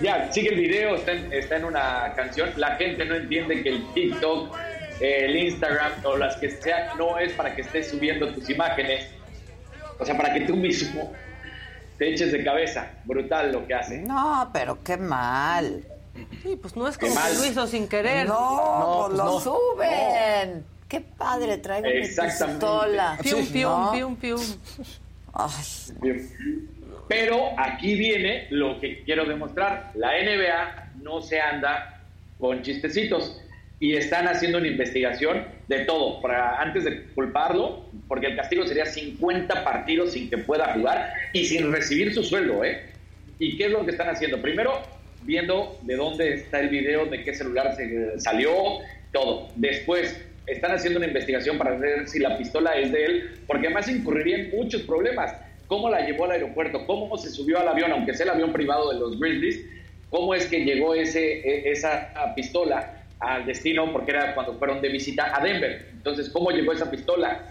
ya, 0.00 0.32
sigue 0.32 0.48
el 0.48 0.56
video, 0.60 0.96
está 0.96 1.12
en, 1.12 1.32
está 1.32 1.56
en 1.56 1.64
una 1.66 2.12
canción. 2.16 2.50
La 2.56 2.76
gente 2.76 3.04
no 3.04 3.16
entiende 3.16 3.62
que 3.62 3.68
el 3.68 3.92
TikTok, 3.92 4.56
eh, 5.00 5.26
el 5.26 5.36
Instagram 5.36 5.92
o 6.04 6.16
las 6.16 6.36
que 6.36 6.50
sea, 6.50 6.94
no 6.96 7.18
es 7.18 7.32
para 7.34 7.54
que 7.54 7.62
estés 7.62 7.90
subiendo 7.90 8.32
tus 8.32 8.48
imágenes. 8.48 9.08
O 9.98 10.04
sea, 10.06 10.16
para 10.16 10.32
que 10.32 10.40
tú 10.42 10.56
mismo 10.56 11.12
te 11.98 12.12
eches 12.12 12.32
de 12.32 12.42
cabeza. 12.42 12.90
Brutal 13.04 13.52
lo 13.52 13.66
que 13.66 13.74
hace. 13.74 13.98
No, 13.98 14.48
pero 14.52 14.82
qué 14.82 14.96
mal. 14.96 15.84
Sí, 16.42 16.56
pues 16.56 16.76
no 16.76 16.88
es 16.88 16.98
como 16.98 17.14
que 17.14 17.34
lo 17.34 17.44
hizo 17.46 17.66
sin 17.66 17.88
querer. 17.88 18.26
No, 18.28 19.06
pues 19.08 19.08
pues 19.08 19.18
lo 19.18 19.24
no. 19.24 19.40
suben. 19.40 20.64
Qué 20.88 21.00
padre, 21.00 21.58
traigo 21.58 21.86
mi 21.88 21.94
Exactamente. 21.94 22.64
pistola. 22.64 23.18
Pium, 23.22 23.46
pium, 23.46 23.70
¿No? 23.70 23.92
pium, 23.92 24.16
pium. 24.16 24.40
Pero 27.08 27.50
aquí 27.58 27.94
viene 27.94 28.46
lo 28.50 28.80
que 28.80 29.02
quiero 29.04 29.24
demostrar. 29.24 29.92
La 29.94 30.12
NBA 30.12 30.92
no 31.02 31.20
se 31.22 31.40
anda 31.40 32.02
con 32.38 32.62
chistecitos 32.62 33.40
y 33.78 33.94
están 33.94 34.26
haciendo 34.26 34.58
una 34.58 34.68
investigación 34.68 35.44
de 35.68 35.80
todo 35.84 36.20
para 36.22 36.60
antes 36.60 36.84
de 36.84 37.04
culparlo, 37.14 37.84
porque 38.08 38.26
el 38.26 38.36
castigo 38.36 38.66
sería 38.66 38.86
50 38.86 39.64
partidos 39.64 40.12
sin 40.12 40.30
que 40.30 40.38
pueda 40.38 40.72
jugar 40.74 41.12
y 41.32 41.44
sin 41.44 41.70
recibir 41.70 42.14
su 42.14 42.22
sueldo, 42.24 42.64
¿eh? 42.64 42.90
¿Y 43.38 43.56
qué 43.58 43.66
es 43.66 43.72
lo 43.72 43.84
que 43.84 43.90
están 43.90 44.08
haciendo? 44.08 44.40
Primero, 44.40 44.80
viendo 45.26 45.78
de 45.82 45.96
dónde 45.96 46.34
está 46.34 46.60
el 46.60 46.68
video, 46.68 47.06
de 47.06 47.22
qué 47.24 47.34
celular 47.34 47.74
se 47.74 48.18
salió, 48.20 48.52
todo. 49.12 49.50
Después, 49.56 50.22
están 50.46 50.72
haciendo 50.72 50.98
una 50.98 51.08
investigación 51.08 51.58
para 51.58 51.76
ver 51.76 52.06
si 52.08 52.20
la 52.20 52.38
pistola 52.38 52.76
es 52.76 52.92
de 52.92 53.04
él, 53.04 53.44
porque 53.46 53.66
además 53.66 53.88
incurriría 53.88 54.36
en 54.38 54.50
muchos 54.50 54.82
problemas. 54.82 55.36
¿Cómo 55.66 55.90
la 55.90 56.06
llevó 56.06 56.26
al 56.26 56.32
aeropuerto? 56.32 56.86
¿Cómo 56.86 57.16
se 57.18 57.30
subió 57.30 57.58
al 57.58 57.68
avión, 57.68 57.90
aunque 57.90 58.14
sea 58.14 58.24
el 58.24 58.30
avión 58.30 58.52
privado 58.52 58.92
de 58.92 59.00
los 59.00 59.18
Grizzlies? 59.18 59.60
¿Cómo 60.08 60.34
es 60.34 60.46
que 60.46 60.64
llegó 60.64 60.94
ese, 60.94 61.40
e- 61.40 61.70
esa 61.72 62.12
pistola 62.36 63.04
al 63.18 63.44
destino? 63.44 63.92
Porque 63.92 64.12
era 64.12 64.34
cuando 64.34 64.54
fueron 64.54 64.80
de 64.80 64.88
visita 64.88 65.36
a 65.36 65.42
Denver. 65.42 65.88
Entonces, 65.92 66.30
¿cómo 66.30 66.52
llegó 66.52 66.72
esa 66.72 66.88
pistola? 66.88 67.44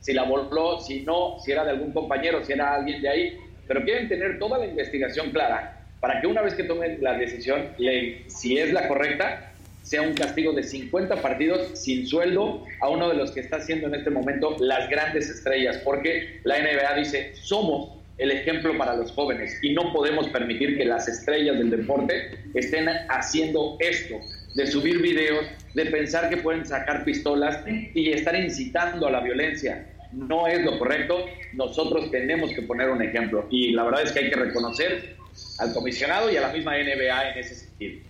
Si 0.00 0.12
la 0.12 0.24
voló, 0.24 0.80
si 0.80 1.02
no, 1.02 1.38
si 1.38 1.52
era 1.52 1.64
de 1.64 1.70
algún 1.70 1.92
compañero, 1.92 2.44
si 2.44 2.52
era 2.52 2.74
alguien 2.74 3.00
de 3.00 3.08
ahí. 3.08 3.36
Pero 3.68 3.84
quieren 3.84 4.08
tener 4.08 4.40
toda 4.40 4.58
la 4.58 4.66
investigación 4.66 5.30
clara 5.30 5.71
para 6.02 6.20
que 6.20 6.26
una 6.26 6.42
vez 6.42 6.54
que 6.54 6.64
tomen 6.64 6.98
la 7.00 7.16
decisión, 7.16 7.68
le- 7.78 8.24
si 8.28 8.58
es 8.58 8.72
la 8.72 8.88
correcta, 8.88 9.52
sea 9.82 10.02
un 10.02 10.14
castigo 10.14 10.52
de 10.52 10.64
50 10.64 11.22
partidos 11.22 11.78
sin 11.78 12.08
sueldo 12.08 12.64
a 12.80 12.88
uno 12.88 13.08
de 13.08 13.14
los 13.14 13.30
que 13.30 13.38
está 13.40 13.58
haciendo 13.58 13.86
en 13.86 13.94
este 13.94 14.10
momento 14.10 14.56
las 14.58 14.90
grandes 14.90 15.30
estrellas, 15.30 15.78
porque 15.84 16.40
la 16.42 16.58
NBA 16.58 16.96
dice, 16.96 17.32
somos 17.36 17.98
el 18.18 18.32
ejemplo 18.32 18.76
para 18.76 18.96
los 18.96 19.12
jóvenes 19.12 19.56
y 19.62 19.74
no 19.74 19.92
podemos 19.92 20.28
permitir 20.30 20.76
que 20.76 20.84
las 20.84 21.06
estrellas 21.06 21.56
del 21.56 21.70
deporte 21.70 22.30
estén 22.54 22.88
haciendo 23.08 23.76
esto, 23.78 24.16
de 24.56 24.66
subir 24.66 25.00
videos, 25.00 25.46
de 25.74 25.86
pensar 25.86 26.28
que 26.28 26.36
pueden 26.38 26.66
sacar 26.66 27.04
pistolas 27.04 27.62
y 27.94 28.10
estar 28.10 28.34
incitando 28.34 29.06
a 29.06 29.10
la 29.12 29.20
violencia. 29.20 29.86
No 30.12 30.48
es 30.48 30.62
lo 30.64 30.78
correcto, 30.80 31.26
nosotros 31.54 32.10
tenemos 32.10 32.52
que 32.52 32.62
poner 32.62 32.90
un 32.90 33.02
ejemplo 33.02 33.46
y 33.50 33.70
la 33.72 33.84
verdad 33.84 34.02
es 34.02 34.12
que 34.12 34.18
hay 34.20 34.30
que 34.30 34.36
reconocer 34.36 35.21
al 35.58 35.72
comisionado 35.72 36.30
y 36.30 36.36
a 36.36 36.42
la 36.42 36.48
misma 36.48 36.72
NBA 36.72 37.30
en 37.30 37.38
ese 37.38 37.54
sentido. 37.54 38.02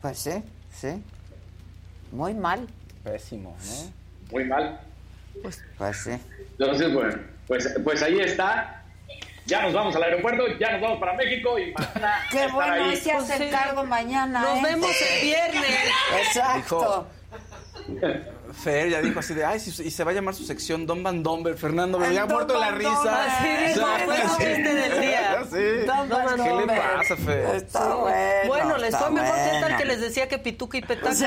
Pues 0.00 0.18
sí, 0.18 0.42
sí. 0.74 1.02
Muy 2.10 2.34
mal. 2.34 2.66
Pésimo, 3.04 3.56
¿no? 3.64 3.92
Muy 4.30 4.44
mal. 4.44 4.80
Pues 5.42 5.96
sí. 5.96 6.10
Entonces, 6.58 6.92
bueno, 6.92 7.14
pues, 7.46 7.74
pues 7.82 8.02
ahí 8.02 8.20
está. 8.20 8.84
Ya 9.46 9.62
nos 9.62 9.72
vamos 9.72 9.96
al 9.96 10.04
aeropuerto, 10.04 10.44
ya 10.58 10.72
nos 10.72 10.82
vamos 10.82 11.00
para 11.00 11.14
México 11.14 11.58
y 11.58 11.72
mañana 11.72 12.26
Qué 12.30 12.46
bueno, 12.48 12.84
ahí. 12.84 12.96
se 12.96 13.12
hace 13.12 13.50
cargo 13.50 13.84
mañana. 13.84 14.40
Nos 14.40 14.58
¿eh? 14.58 14.62
vemos 14.62 14.90
el 15.02 15.22
viernes. 15.22 15.78
Exacto. 16.26 17.08
Fer 18.52 18.88
ya 18.90 19.00
dijo 19.02 19.18
así 19.20 19.34
de, 19.34 19.44
ay, 19.44 19.58
si- 19.60 19.82
y 19.82 19.90
se 19.90 20.04
va 20.04 20.10
a 20.10 20.14
llamar 20.14 20.34
su 20.34 20.44
sección 20.44 20.86
Don 20.86 21.02
Van 21.02 21.22
Domber, 21.22 21.56
Fernando, 21.56 21.98
me 21.98 22.06
había 22.06 22.26
muerto 22.26 22.58
la 22.58 22.70
risa. 22.72 22.90
Domber. 22.92 23.30
Sí, 23.42 23.74
dijo, 23.74 23.86
Ya, 23.98 24.04
fue 24.04 24.16
el 24.52 24.56
sí. 24.56 24.62
del 24.62 25.00
día. 25.00 25.28
Sí. 25.52 25.86
Don 25.86 26.08
Van 26.08 26.36
¿Qué 26.42 26.54
le 26.54 26.66
pasa, 26.66 27.16
Fer? 27.16 27.54
Está 27.56 27.94
bueno. 27.94 28.16
Bueno, 28.46 28.78
les 28.78 28.96
fue 28.96 29.10
mejor 29.10 29.34
que 29.34 29.60
tal 29.60 29.76
que 29.76 29.84
les 29.84 30.00
decía 30.00 30.28
que 30.28 30.38
pituca 30.38 30.78
y 30.78 30.82
petaca. 30.82 31.14
Sí, 31.14 31.26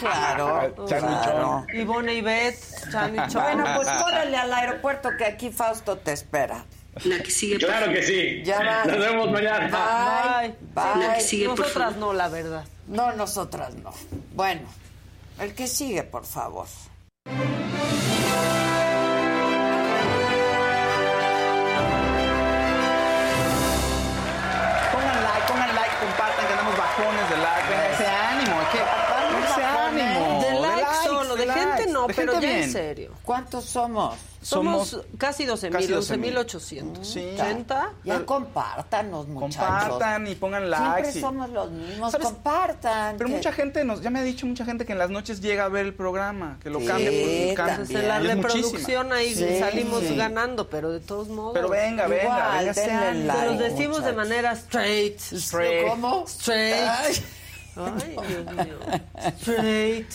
claro. 0.00 0.74
claro. 0.86 1.66
Ivonne 1.72 2.14
y 2.14 2.20
Beth, 2.20 2.58
Chan 2.90 3.14
y 3.14 3.32
Chon. 3.32 3.42
Bueno, 3.42 3.64
pues 3.76 3.88
órale 3.88 4.36
al 4.36 4.52
aeropuerto 4.52 5.10
que 5.16 5.24
aquí 5.24 5.50
Fausto 5.50 5.96
te 5.98 6.12
espera. 6.12 6.64
La 7.04 7.18
que 7.18 7.30
sigue, 7.30 7.58
por 7.58 7.68
Claro 7.68 7.92
que 7.92 8.02
sí. 8.02 8.42
Ya 8.44 8.58
va. 8.60 8.84
Nos 8.84 8.98
vemos 8.98 9.30
mañana. 9.30 10.38
Bye. 10.40 10.54
Bye. 10.74 11.06
La 11.06 11.14
que 11.14 11.20
sigue, 11.22 11.48
por 11.48 11.58
Nosotras 11.60 11.96
no, 11.96 12.12
la 12.12 12.28
verdad. 12.28 12.64
No, 12.86 13.12
nosotras 13.12 13.74
no. 13.74 13.90
Bueno, 14.34 14.60
el 15.38 15.54
que 15.54 15.66
sigue, 15.66 16.02
por 16.02 16.24
favor. 16.24 16.66
No, 32.04 32.08
de 32.08 32.14
pero 32.14 32.32
gente 32.32 32.46
ya 32.46 32.64
en 32.64 32.72
serio. 32.72 33.10
¿Cuántos 33.24 33.64
somos? 33.64 34.14
Somos, 34.42 34.88
Somos 34.90 35.06
casi 35.16 35.46
12 35.46 35.70
casi 35.70 35.86
mil, 35.86 35.94
12,000. 35.96 35.96
11 35.96 36.16
mil 36.18 36.36
800. 36.36 37.08
Sí. 37.08 37.26
80. 37.34 37.92
Ya 38.04 38.26
compártanos, 38.26 39.26
muchachos. 39.26 39.56
Compartan 39.88 40.26
y 40.26 40.34
pongan 40.34 40.68
likes. 40.70 40.84
Siempre 41.04 41.18
y- 41.18 41.20
somos 41.22 41.48
los 41.50 41.70
mismos. 41.70 42.12
¿Sabes? 42.12 42.26
Compartan. 42.26 43.16
Pero 43.16 43.30
que- 43.30 43.36
mucha 43.36 43.52
gente 43.52 43.84
nos, 43.84 44.02
ya 44.02 44.10
me 44.10 44.18
ha 44.18 44.22
dicho 44.22 44.46
mucha 44.46 44.66
gente 44.66 44.84
que 44.84 44.92
en 44.92 44.98
las 44.98 45.08
noches 45.08 45.40
llega 45.40 45.64
a 45.64 45.68
ver 45.68 45.86
el 45.86 45.94
programa, 45.94 46.58
que 46.62 46.68
lo 46.68 46.80
Sí, 46.80 46.86
cambia 46.86 47.10
por. 47.10 47.18
Entonces 47.70 47.96
en 47.96 48.08
la 48.08 48.18
reproducción 48.20 49.12
ahí 49.14 49.34
Sí, 49.34 49.58
salimos 49.58 50.02
sí. 50.02 50.14
ganando, 50.14 50.68
pero 50.68 50.90
de 50.92 51.00
todos 51.00 51.28
modos. 51.28 51.54
Pero 51.54 51.70
venga, 51.70 52.06
venga, 52.06 52.22
Igual, 52.24 52.72
venga, 52.74 53.14
like. 53.14 53.40
Se 53.40 53.46
los 53.46 53.58
decimos 53.58 54.04
de 54.04 54.12
manera 54.12 54.52
straight. 54.52 55.18
Straight. 55.20 55.88
¿Cómo? 55.88 56.24
Straight. 56.26 56.86
Ay. 56.86 57.14
Ay, 57.76 58.16
Dios 58.28 58.54
mío. 58.66 58.78
Straight. 59.40 60.12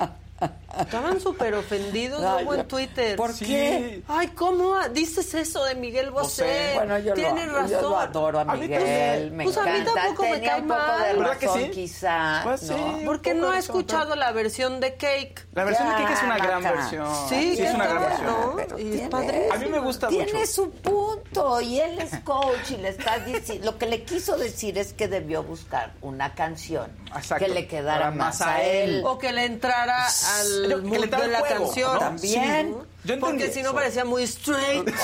Estaban 0.78 1.20
súper 1.20 1.54
ofendidos 1.54 2.20
luego 2.20 2.54
en. 2.54 2.68
Twitter. 2.68 3.16
¿Por 3.16 3.32
Sí. 3.32 3.44
qué? 3.46 4.02
Ay, 4.06 4.28
¿cómo 4.28 4.76
dices 4.90 5.34
eso 5.34 5.64
de 5.64 5.74
Miguel 5.74 6.10
Bosé? 6.10 6.42
Bosé. 6.44 6.72
Bueno, 6.74 6.98
yo 6.98 7.14
Tienes 7.14 7.46
lo, 7.48 7.54
razón. 7.54 7.70
yo 7.70 7.80
lo 7.90 7.98
adoro 7.98 8.38
a 8.38 8.42
A 8.42 8.54
mí 8.54 8.60
Miguel, 8.60 9.32
me 9.32 9.44
Pues 9.44 9.56
a 9.56 9.62
mí 9.64 9.70
encanta. 9.70 9.94
tampoco 10.02 10.22
me 10.28 10.40
cae 10.40 10.60
un 10.60 10.68
poco 10.68 10.80
mal. 10.80 11.02
de 11.02 11.12
¿Verdad 11.18 11.36
que 11.38 11.46
razón, 11.46 11.60
sí? 11.62 11.70
quizá. 11.70 12.40
Pues 12.44 12.60
sí. 12.60 12.68
¿no? 12.74 12.98
Porque 13.04 13.34
no 13.34 13.46
razón, 13.46 13.58
escuchado 13.58 14.14
la 14.16 14.32
versión 14.32 14.80
de 14.80 14.94
Cake. 14.94 15.46
La 15.52 15.64
versión 15.64 15.88
de 15.88 15.94
Kike 15.96 16.12
es 16.12 16.22
una 16.22 16.38
gran 16.38 16.62
versión. 16.62 17.06
Sí, 17.28 17.56
es 17.60 17.74
una 17.74 17.86
gran 17.86 17.98
¿qué 17.98 18.04
tal, 18.04 18.18
versión. 18.26 18.56
no? 18.70 18.78
Y 18.78 18.82
es 18.86 18.92
tiene- 18.92 19.08
padrísimo. 19.08 19.52
A 19.52 19.56
mí 19.56 19.66
me 19.66 19.78
gusta 19.80 20.08
Tiene 20.08 20.32
mucho. 20.32 20.46
su 20.46 20.70
punto 20.70 21.60
y 21.60 21.80
él 21.80 21.98
es 21.98 22.18
coach 22.20 22.70
y 22.70 22.76
le 22.76 22.90
está 22.90 23.18
diciendo 23.18 23.72
lo 23.72 23.78
que 23.78 23.86
le 23.86 24.04
quiso 24.04 24.36
decir 24.36 24.78
es 24.78 24.92
que 24.92 25.08
debió 25.08 25.42
buscar 25.42 25.92
una 26.02 26.34
canción 26.34 26.90
Exacto. 27.16 27.44
que 27.44 27.50
le 27.50 27.66
quedara 27.66 28.10
más 28.10 28.38
más 28.38 28.40
a 28.42 28.62
él. 28.62 29.02
O 29.04 29.18
que 29.18 29.32
le 29.32 29.44
entrara 29.46 30.06
al 30.06 30.59
Yo- 30.68 30.76
que 30.80 30.86
mood 30.86 30.96
le 30.98 31.04
entrara 31.04 31.24
de 31.24 31.26
el 31.28 31.32
la 31.32 31.38
juego, 31.40 31.64
canción. 31.64 31.92
¿no? 31.94 31.98
También. 31.98 32.74
Sí. 33.06 33.12
Porque 33.20 33.50
si 33.52 33.62
no 33.62 33.72
parecía 33.72 34.04
muy 34.04 34.22
straight. 34.24 34.88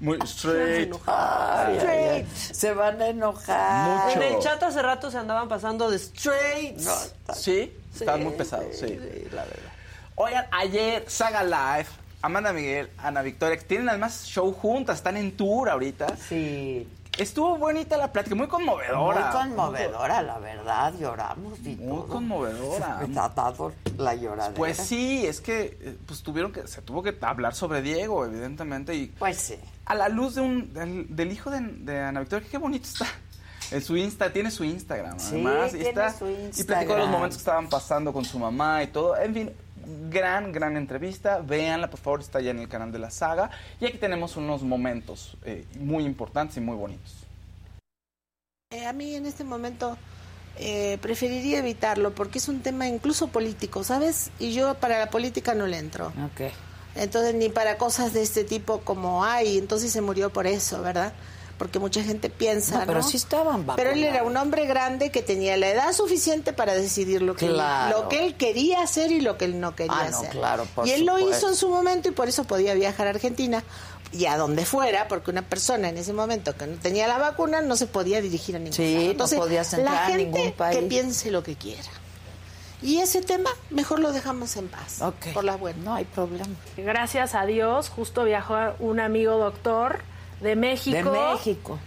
Muy 0.00 0.18
straight. 0.24 0.92
Ay, 1.06 1.78
ay, 1.78 1.98
ay. 2.10 2.26
Se 2.34 2.74
van 2.74 3.00
a 3.00 3.06
enojar. 3.06 4.08
Mucho. 4.08 4.20
En 4.20 4.34
el 4.34 4.40
chat 4.40 4.60
hace 4.64 4.82
rato 4.82 5.12
se 5.12 5.18
andaban 5.18 5.48
pasando 5.48 5.88
de 5.90 5.96
straight. 5.96 6.76
No, 6.78 6.92
está- 6.92 7.34
Sí, 7.34 7.72
están 7.94 8.24
muy 8.24 8.32
pesados, 8.32 8.66
sí, 8.76 8.98
la 9.32 9.44
verdad. 9.44 9.70
Oigan, 10.16 10.46
ayer 10.50 11.04
Saga 11.06 11.44
Live, 11.44 11.88
Amanda 12.20 12.52
Miguel, 12.52 12.90
Ana 12.98 13.22
Victoria, 13.22 13.56
que 13.56 13.62
tienen 13.64 13.88
además 13.88 14.24
show 14.26 14.52
juntas, 14.52 14.96
están 14.96 15.16
en 15.16 15.36
tour 15.36 15.70
ahorita. 15.70 16.16
Sí. 16.16 16.88
Estuvo 17.18 17.58
bonita 17.58 17.96
la 17.98 18.10
plática, 18.10 18.34
muy 18.34 18.46
conmovedora. 18.48 18.96
Muy 19.30 19.32
conmovedora, 19.32 20.22
la 20.22 20.38
verdad, 20.38 20.94
lloramos 20.98 21.58
y 21.64 21.76
Muy 21.76 22.06
conmovedora. 22.08 23.00
Ha 23.16 23.28
dado 23.28 23.72
la 23.98 24.14
lloradera. 24.14 24.54
Pues 24.54 24.78
sí, 24.78 25.26
es 25.26 25.40
que 25.42 25.78
eh, 25.80 25.98
pues 26.06 26.22
tuvieron 26.22 26.52
que 26.52 26.66
se 26.66 26.80
tuvo 26.80 27.02
que 27.02 27.14
hablar 27.20 27.54
sobre 27.54 27.82
Diego, 27.82 28.24
evidentemente 28.24 28.94
y 28.94 29.06
Pues 29.08 29.36
sí. 29.36 29.56
a 29.84 29.94
la 29.94 30.08
luz 30.08 30.36
de 30.36 30.40
un 30.40 30.72
del, 30.72 31.14
del 31.14 31.30
hijo 31.32 31.50
de, 31.50 31.60
de 31.60 32.00
Ana 32.00 32.20
Victoria, 32.20 32.48
qué 32.50 32.56
bonito 32.58 32.86
está. 32.88 33.06
En 33.70 33.80
su 33.82 33.96
Insta, 33.96 34.30
tiene 34.32 34.50
su 34.50 34.64
Instagram, 34.64 35.18
Sí, 35.20 35.34
además. 35.34 35.68
y 35.68 35.76
tiene 35.76 35.88
está, 35.90 36.12
su 36.12 36.26
Y 36.28 36.34
platicó 36.34 36.48
de 36.54 36.58
los 36.58 36.66
Instagram. 36.78 37.10
momentos 37.10 37.36
que 37.36 37.40
estaban 37.40 37.68
pasando 37.68 38.12
con 38.12 38.24
su 38.24 38.38
mamá 38.38 38.82
y 38.82 38.86
todo. 38.88 39.16
En 39.18 39.32
fin, 39.34 39.50
gran, 40.10 40.52
gran 40.52 40.76
entrevista. 40.76 41.40
Véanla, 41.40 41.90
por 41.90 42.00
favor, 42.00 42.20
está 42.20 42.40
ya 42.40 42.50
en 42.50 42.58
el 42.60 42.68
canal 42.68 42.92
de 42.92 42.98
la 42.98 43.10
saga. 43.10 43.50
Y 43.80 43.86
aquí 43.86 43.98
tenemos 43.98 44.36
unos 44.36 44.62
momentos 44.62 45.36
eh, 45.44 45.64
muy 45.78 46.04
importantes 46.04 46.56
y 46.56 46.60
muy 46.60 46.76
bonitos. 46.76 47.26
Eh, 48.70 48.86
a 48.86 48.92
mí 48.92 49.14
en 49.14 49.26
este 49.26 49.44
momento 49.44 49.98
eh, 50.58 50.98
preferiría 51.02 51.58
evitarlo 51.58 52.14
porque 52.14 52.38
es 52.38 52.48
un 52.48 52.60
tema 52.60 52.88
incluso 52.88 53.28
político, 53.28 53.84
¿sabes? 53.84 54.30
Y 54.38 54.52
yo 54.52 54.74
para 54.74 54.98
la 54.98 55.10
política 55.10 55.54
no 55.54 55.66
le 55.66 55.78
entro. 55.78 56.08
Ok. 56.08 56.52
Entonces, 56.94 57.34
ni 57.34 57.48
para 57.48 57.78
cosas 57.78 58.12
de 58.12 58.22
este 58.22 58.44
tipo 58.44 58.80
como 58.80 59.24
hay, 59.24 59.56
entonces 59.56 59.92
se 59.92 60.02
murió 60.02 60.30
por 60.30 60.46
eso, 60.46 60.82
¿verdad? 60.82 61.12
Porque 61.62 61.78
mucha 61.78 62.02
gente 62.02 62.28
piensa, 62.28 62.74
No, 62.74 62.80
¿no? 62.80 62.86
pero 62.88 63.02
sí 63.04 63.16
estaban 63.16 63.64
Pero 63.76 63.90
él 63.92 64.00
era 64.02 64.14
vacunados. 64.14 64.30
un 64.32 64.36
hombre 64.36 64.66
grande 64.66 65.12
que 65.12 65.22
tenía 65.22 65.56
la 65.56 65.68
edad 65.68 65.92
suficiente 65.92 66.52
para 66.52 66.74
decidir 66.74 67.22
lo 67.22 67.36
que, 67.36 67.46
Claro. 67.46 68.00
lo 68.02 68.08
que 68.08 68.26
él 68.26 68.34
quería 68.34 68.82
hacer 68.82 69.12
y 69.12 69.20
lo 69.20 69.38
que 69.38 69.44
él 69.44 69.60
no 69.60 69.76
quería 69.76 69.92
Ah, 69.96 70.10
no, 70.10 70.16
hacer. 70.18 70.30
claro, 70.30 70.66
por 70.74 70.88
y 70.88 70.90
él 70.90 71.06
lo 71.06 71.20
hizo 71.20 71.48
en 71.48 71.54
su 71.54 71.68
momento 71.68 72.08
y 72.08 72.10
por 72.10 72.28
eso 72.28 72.42
podía 72.42 72.74
viajar 72.74 73.06
a 73.06 73.10
Argentina 73.10 73.62
y 74.10 74.26
a 74.26 74.36
donde 74.36 74.64
fuera, 74.66 75.06
porque 75.06 75.30
una 75.30 75.42
persona 75.42 75.88
en 75.88 75.98
ese 75.98 76.12
momento 76.12 76.56
que 76.56 76.66
no 76.66 76.76
tenía 76.78 77.06
la 77.06 77.18
vacuna 77.18 77.60
no 77.60 77.76
se 77.76 77.86
podía 77.86 78.20
dirigir 78.20 78.56
a 78.56 78.58
ningún 78.58 78.72
Sí, 78.72 78.94
lado. 78.94 79.04
no 79.04 79.10
Entonces, 79.12 79.38
podías 79.38 79.72
entrar 79.72 79.94
la 79.94 80.02
a 80.02 80.06
gente 80.08 80.24
ningún 80.24 80.52
país. 80.54 80.78
que 80.80 80.82
piense 80.86 81.30
lo 81.30 81.44
que 81.44 81.54
quiera. 81.54 81.88
Y 82.82 82.98
ese 82.98 83.22
tema 83.22 83.50
mejor 83.70 84.00
lo 84.00 84.10
dejamos 84.10 84.56
en 84.56 84.66
paz. 84.66 84.98
Por 85.32 85.44
las 85.44 85.60
buenas. 85.60 85.84
No 85.84 85.94
hay 85.94 86.06
problema. 86.06 86.46
Gracias 86.76 87.36
a 87.36 87.46
Dios, 87.46 87.88
justo 87.88 88.24
viajó 88.24 88.56
un 88.80 88.98
amigo 88.98 89.38
doctor 89.38 90.00
de 90.42 90.56
México. 90.56 91.10
De 91.10 91.18
México. 91.34 91.78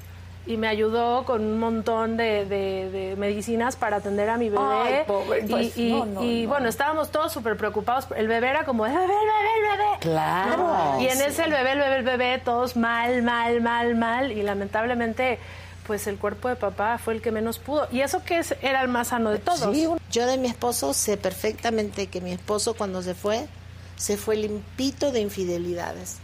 Y 0.48 0.57
me 0.57 0.68
ayudó 0.68 1.26
con 1.26 1.41
un 1.44 1.60
montón 1.60 2.18
de, 2.18 2.45
de- 2.45 2.90
de 2.91 3.15
medicinas 3.18 3.76
para 3.76 3.98
atender 3.98 4.30
a 4.30 4.38
mi 4.38 4.49
bebé. 4.49 4.64
Ay, 4.64 5.03
pobre, 5.07 5.40
y 5.44 5.48
pues, 5.49 5.77
y- 5.77 5.91
no, 5.91 6.06
no, 6.06 6.23
y, 6.23 6.44
no. 6.44 6.49
bueno, 6.49 6.68
estábamos 6.69 7.10
todos 7.10 7.32
súper 7.34 7.57
preocupados. 7.57 8.06
El 8.15 8.27
bebé 8.27 8.49
era 8.49 8.64
como, 8.64 8.86
el 8.86 8.91
bebé, 8.91 9.06
el 9.06 9.10
bebé, 9.10 9.49
el 9.56 9.77
bebé. 9.77 9.99
Claro. 10.02 11.02
Y 11.02 11.07
en 11.07 11.18
Sí. 11.18 11.23
ese 11.23 11.45
el 11.45 11.52
bebé, 11.52 11.72
el 11.72 11.80
bebé, 11.80 11.95
el 11.98 12.03
bebé, 12.03 12.38
todos 12.45 12.76
mal, 12.76 13.23
mal, 13.23 13.60
mal, 13.61 13.95
mal. 13.95 14.32
Y 14.32 14.44
lamentablemente, 14.44 15.40
pues 15.88 16.06
el 16.06 16.18
cuerpo 16.18 16.48
de 16.49 16.56
papá 16.57 16.99
fue 16.99 17.15
el 17.15 17.22
que 17.23 17.32
menos 17.32 17.57
pudo. 17.57 17.88
Y 17.91 18.02
eso 18.02 18.23
que 18.23 18.38
es- 18.38 18.56
era 18.61 18.84
el 18.84 18.88
más 18.88 19.07
sano 19.07 19.32
de 19.32 19.40
todos. 19.40 19.76
Yo 20.11 20.27
de 20.27 20.38
mi 20.38 20.48
esposo 20.48 20.94
sé 20.94 21.18
perfectamente 21.18 22.06
que 22.06 22.22
mi 22.22 22.32
esposo 22.32 22.76
cuando 22.76 23.02
se 23.02 23.15
fue, 23.15 23.48
se 23.95 24.15
fue 24.15 24.36
limpito 24.36 25.11
de 25.11 25.22
infidelidades. 25.22 26.18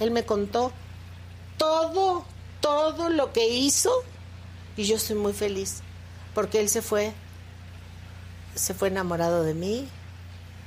Él 0.00 0.10
me 0.10 0.22
contó 0.24 0.72
todo, 1.58 2.24
todo 2.60 3.10
lo 3.10 3.32
que 3.32 3.48
hizo 3.48 3.92
y 4.76 4.84
yo 4.84 4.96
estoy 4.96 5.16
muy 5.16 5.32
feliz 5.32 5.82
porque 6.34 6.60
él 6.60 6.68
se 6.68 6.82
fue, 6.82 7.12
se 8.54 8.74
fue 8.74 8.88
enamorado 8.88 9.42
de 9.42 9.54
mí, 9.54 9.88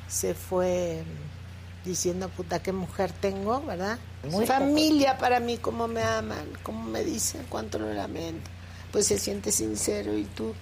se 0.07 0.35
fue 0.35 1.03
mm, 1.05 1.87
diciendo 1.87 2.29
puta 2.29 2.61
qué 2.61 2.73
mujer 2.73 3.11
tengo, 3.11 3.61
¿verdad? 3.61 3.97
Muy 4.29 4.45
Familia 4.45 5.17
para 5.17 5.39
mí, 5.39 5.57
cómo 5.57 5.87
me 5.87 6.03
aman, 6.03 6.45
cómo 6.63 6.83
me 6.83 7.03
dicen, 7.03 7.45
cuánto 7.49 7.79
lo 7.79 7.93
lamento. 7.93 8.49
Pues 8.91 9.07
se 9.07 9.17
siente 9.17 9.51
sincero 9.51 10.15
y 10.17 10.25
tú 10.25 10.53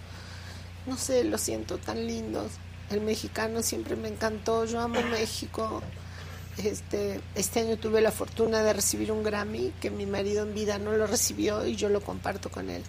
no 0.86 0.98
sé, 0.98 1.24
lo 1.24 1.38
siento 1.38 1.78
tan 1.78 2.06
lindos. 2.06 2.52
El 2.90 3.02
mexicano 3.02 3.62
siempre 3.62 3.96
me 3.96 4.08
encantó, 4.08 4.66
yo 4.66 4.80
amo 4.80 5.02
México. 5.04 5.82
Este, 6.64 7.22
este 7.36 7.62
año 7.62 7.78
tuve 7.78 8.02
la 8.02 8.12
fortuna 8.12 8.62
de 8.62 8.74
recibir 8.74 9.12
un 9.12 9.24
Grammy 9.24 9.74
que 9.80 9.90
mi 9.90 10.06
marido 10.06 10.44
en 10.44 10.54
vida 10.54 10.78
no 10.78 10.92
lo 10.92 11.08
recibió 11.08 11.66
y 11.66 11.76
yo 11.76 11.88
lo 11.88 12.02
comparto 12.02 12.50
con 12.50 12.70
él. 12.70 12.84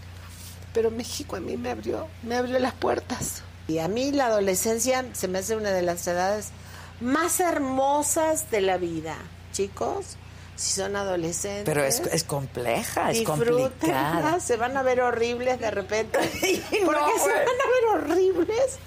Pero 0.74 0.90
México 0.90 1.36
a 1.36 1.40
mí 1.40 1.56
me 1.56 1.70
abrió, 1.70 2.08
me 2.24 2.36
abrió 2.36 2.58
las 2.58 2.74
puertas. 2.74 3.42
Y 3.68 3.78
a 3.78 3.86
mí 3.86 4.10
la 4.10 4.26
adolescencia 4.26 5.04
se 5.12 5.28
me 5.28 5.38
hace 5.38 5.54
una 5.54 5.70
de 5.70 5.82
las 5.82 6.06
edades 6.08 6.50
más 7.00 7.38
hermosas 7.38 8.50
de 8.50 8.60
la 8.60 8.76
vida. 8.76 9.16
Chicos, 9.52 10.16
si 10.60 10.74
son 10.78 10.94
adolescentes. 10.94 11.64
Pero 11.64 11.82
es, 11.82 12.00
es 12.00 12.22
compleja, 12.22 13.10
es 13.10 13.22
complicada. 13.22 14.40
se 14.40 14.58
van 14.58 14.76
a 14.76 14.82
ver 14.82 15.00
horribles 15.00 15.58
de 15.58 15.70
repente. 15.70 16.18
Porque 16.84 17.00
no, 17.00 17.18
se 17.18 17.32
van 17.32 17.48
a 17.48 17.94
ver 17.96 18.12
horribles, 18.12 18.78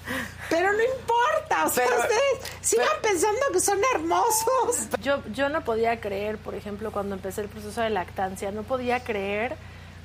pero 0.52 0.72
no 0.72 0.84
importa. 0.84 1.66
O 1.66 1.70
sea, 1.70 1.86
Pero- 1.88 2.00
ustedes 2.00 2.52
sigan 2.62 2.88
pensando 3.02 3.40
que 3.52 3.60
son 3.60 3.80
hermosos. 3.96 4.88
Yo, 5.02 5.24
yo 5.34 5.50
no 5.50 5.64
podía 5.64 6.00
creer, 6.00 6.38
por 6.38 6.54
ejemplo, 6.54 6.92
cuando 6.92 7.16
empecé 7.16 7.42
el 7.42 7.50
proceso 7.50 7.82
de 7.82 7.90
lactancia, 7.90 8.52
no 8.52 8.62
podía 8.62 9.04
creer 9.04 9.56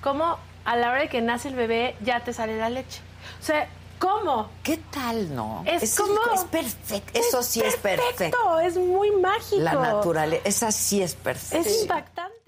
cómo 0.01 0.39
a 0.65 0.77
la 0.77 0.91
hora 0.91 1.01
de 1.03 1.09
que 1.11 1.21
nace 1.21 1.49
el 1.49 1.55
bebé 1.55 1.97
ya 2.01 2.21
te 2.25 2.33
sale 2.33 2.57
la 2.57 2.71
leche. 2.71 3.03
O 3.43 3.45
sea, 3.45 3.69
¿cómo? 3.99 4.49
¿Qué 4.63 4.79
tal, 4.91 5.35
no? 5.35 5.63
Es 5.67 5.97
como... 5.97 6.15
es 6.35 6.45
perfecto. 6.45 7.19
Eso 7.19 7.43
sí 7.43 7.61
es 7.61 7.77
perfecto. 7.77 8.61
Es 8.61 8.77
muy 8.77 9.11
mágico. 9.13 9.61
La 9.61 9.75
naturaleza, 9.75 10.43
esa 10.49 10.73
sí 10.73 11.03
es 11.03 11.15
perfecta. 11.15 11.69
Es 11.69 11.83
impactante. 11.83 12.39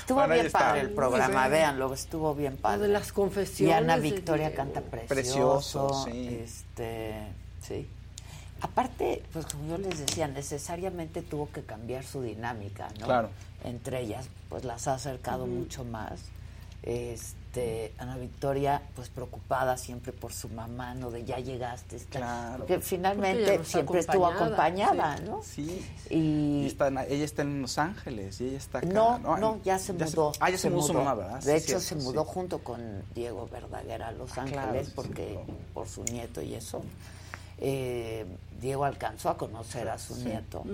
Estuvo 0.00 0.26
bien 0.26 0.50
padre 0.50 0.80
el 0.80 0.90
programa, 0.90 1.44
Sí. 1.44 1.50
véanlo, 1.50 1.94
estuvo 1.94 2.34
bien 2.34 2.56
padre. 2.56 2.82
de 2.82 2.88
las 2.88 3.12
confesiones 3.12 3.74
Y 3.74 3.78
Ana 3.78 3.96
Victoria 3.96 4.52
canta 4.54 4.80
precioso. 4.80 5.14
Precioso, 5.14 6.04
sí. 6.04 6.40
Este, 6.42 7.14
sí. 7.66 7.88
Aparte, 8.60 9.22
pues 9.32 9.46
como 9.46 9.68
yo 9.68 9.78
les 9.78 9.98
decía, 10.00 10.26
necesariamente 10.28 11.22
tuvo 11.22 11.50
que 11.50 11.62
cambiar 11.62 12.04
su 12.04 12.22
dinámica, 12.22 12.88
¿no? 12.98 13.06
Claro. 13.06 13.30
Entre 13.64 14.00
ellas, 14.00 14.26
pues 14.48 14.64
las 14.64 14.88
ha 14.88 14.94
acercado 14.94 15.46
mucho 15.46 15.84
más. 15.84 16.20
Este, 16.82 17.39
Ana 17.98 18.16
Victoria, 18.16 18.80
pues 18.94 19.08
preocupada 19.08 19.76
siempre 19.76 20.12
por 20.12 20.32
su 20.32 20.48
mamá, 20.48 20.94
¿no? 20.94 21.10
De 21.10 21.24
ya 21.24 21.38
llegaste. 21.38 21.96
Está, 21.96 22.18
Claro. 22.18 22.66
Que 22.66 22.74
Porque 22.74 22.86
finalmente 22.86 23.64
siempre 23.64 24.00
estuvo 24.00 24.26
acompañada, 24.26 25.18
¿no? 25.20 25.42
Sí. 25.42 25.84
Y 26.10 26.66
está 26.66 26.88
en- 26.88 26.98
ella 26.98 27.24
está 27.24 27.42
en 27.42 27.62
Los 27.62 27.76
Ángeles 27.78 28.40
y 28.40 28.46
ella 28.48 28.58
está 28.58 28.78
acá. 28.78 28.86
no, 28.88 29.18
no, 29.18 29.60
ya 29.64 29.78
se 29.78 29.92
mudó. 29.92 30.32
ah, 30.38 30.50
ya 30.50 30.58
se, 30.58 30.70
mudó 30.70 30.82
su 30.82 30.94
mamá, 30.94 31.14
¿verdad? 31.14 31.42
De 31.42 31.58
Sí, 31.58 31.64
hecho, 31.72 31.80
cierto, 31.80 31.80
se 31.84 32.00
sí. 32.00 32.06
mudó 32.06 32.24
junto 32.24 32.58
con 32.60 33.02
Diego 33.14 33.48
Verdaguer 33.50 34.02
a 34.02 34.12
Los 34.12 34.30
Ah, 34.38 34.42
Ángeles 34.42 34.60
claro, 34.62 34.86
porque 34.94 35.38
por 35.74 35.88
su 35.88 36.04
nieto 36.04 36.40
y 36.42 36.54
eso. 36.54 36.82
Eh, 37.58 38.26
Diego 38.60 38.84
alcanzó 38.84 39.28
a 39.28 39.36
conocer 39.36 39.88
a 39.88 39.98
su 39.98 40.14
Sí. 40.14 40.24
nieto. 40.26 40.64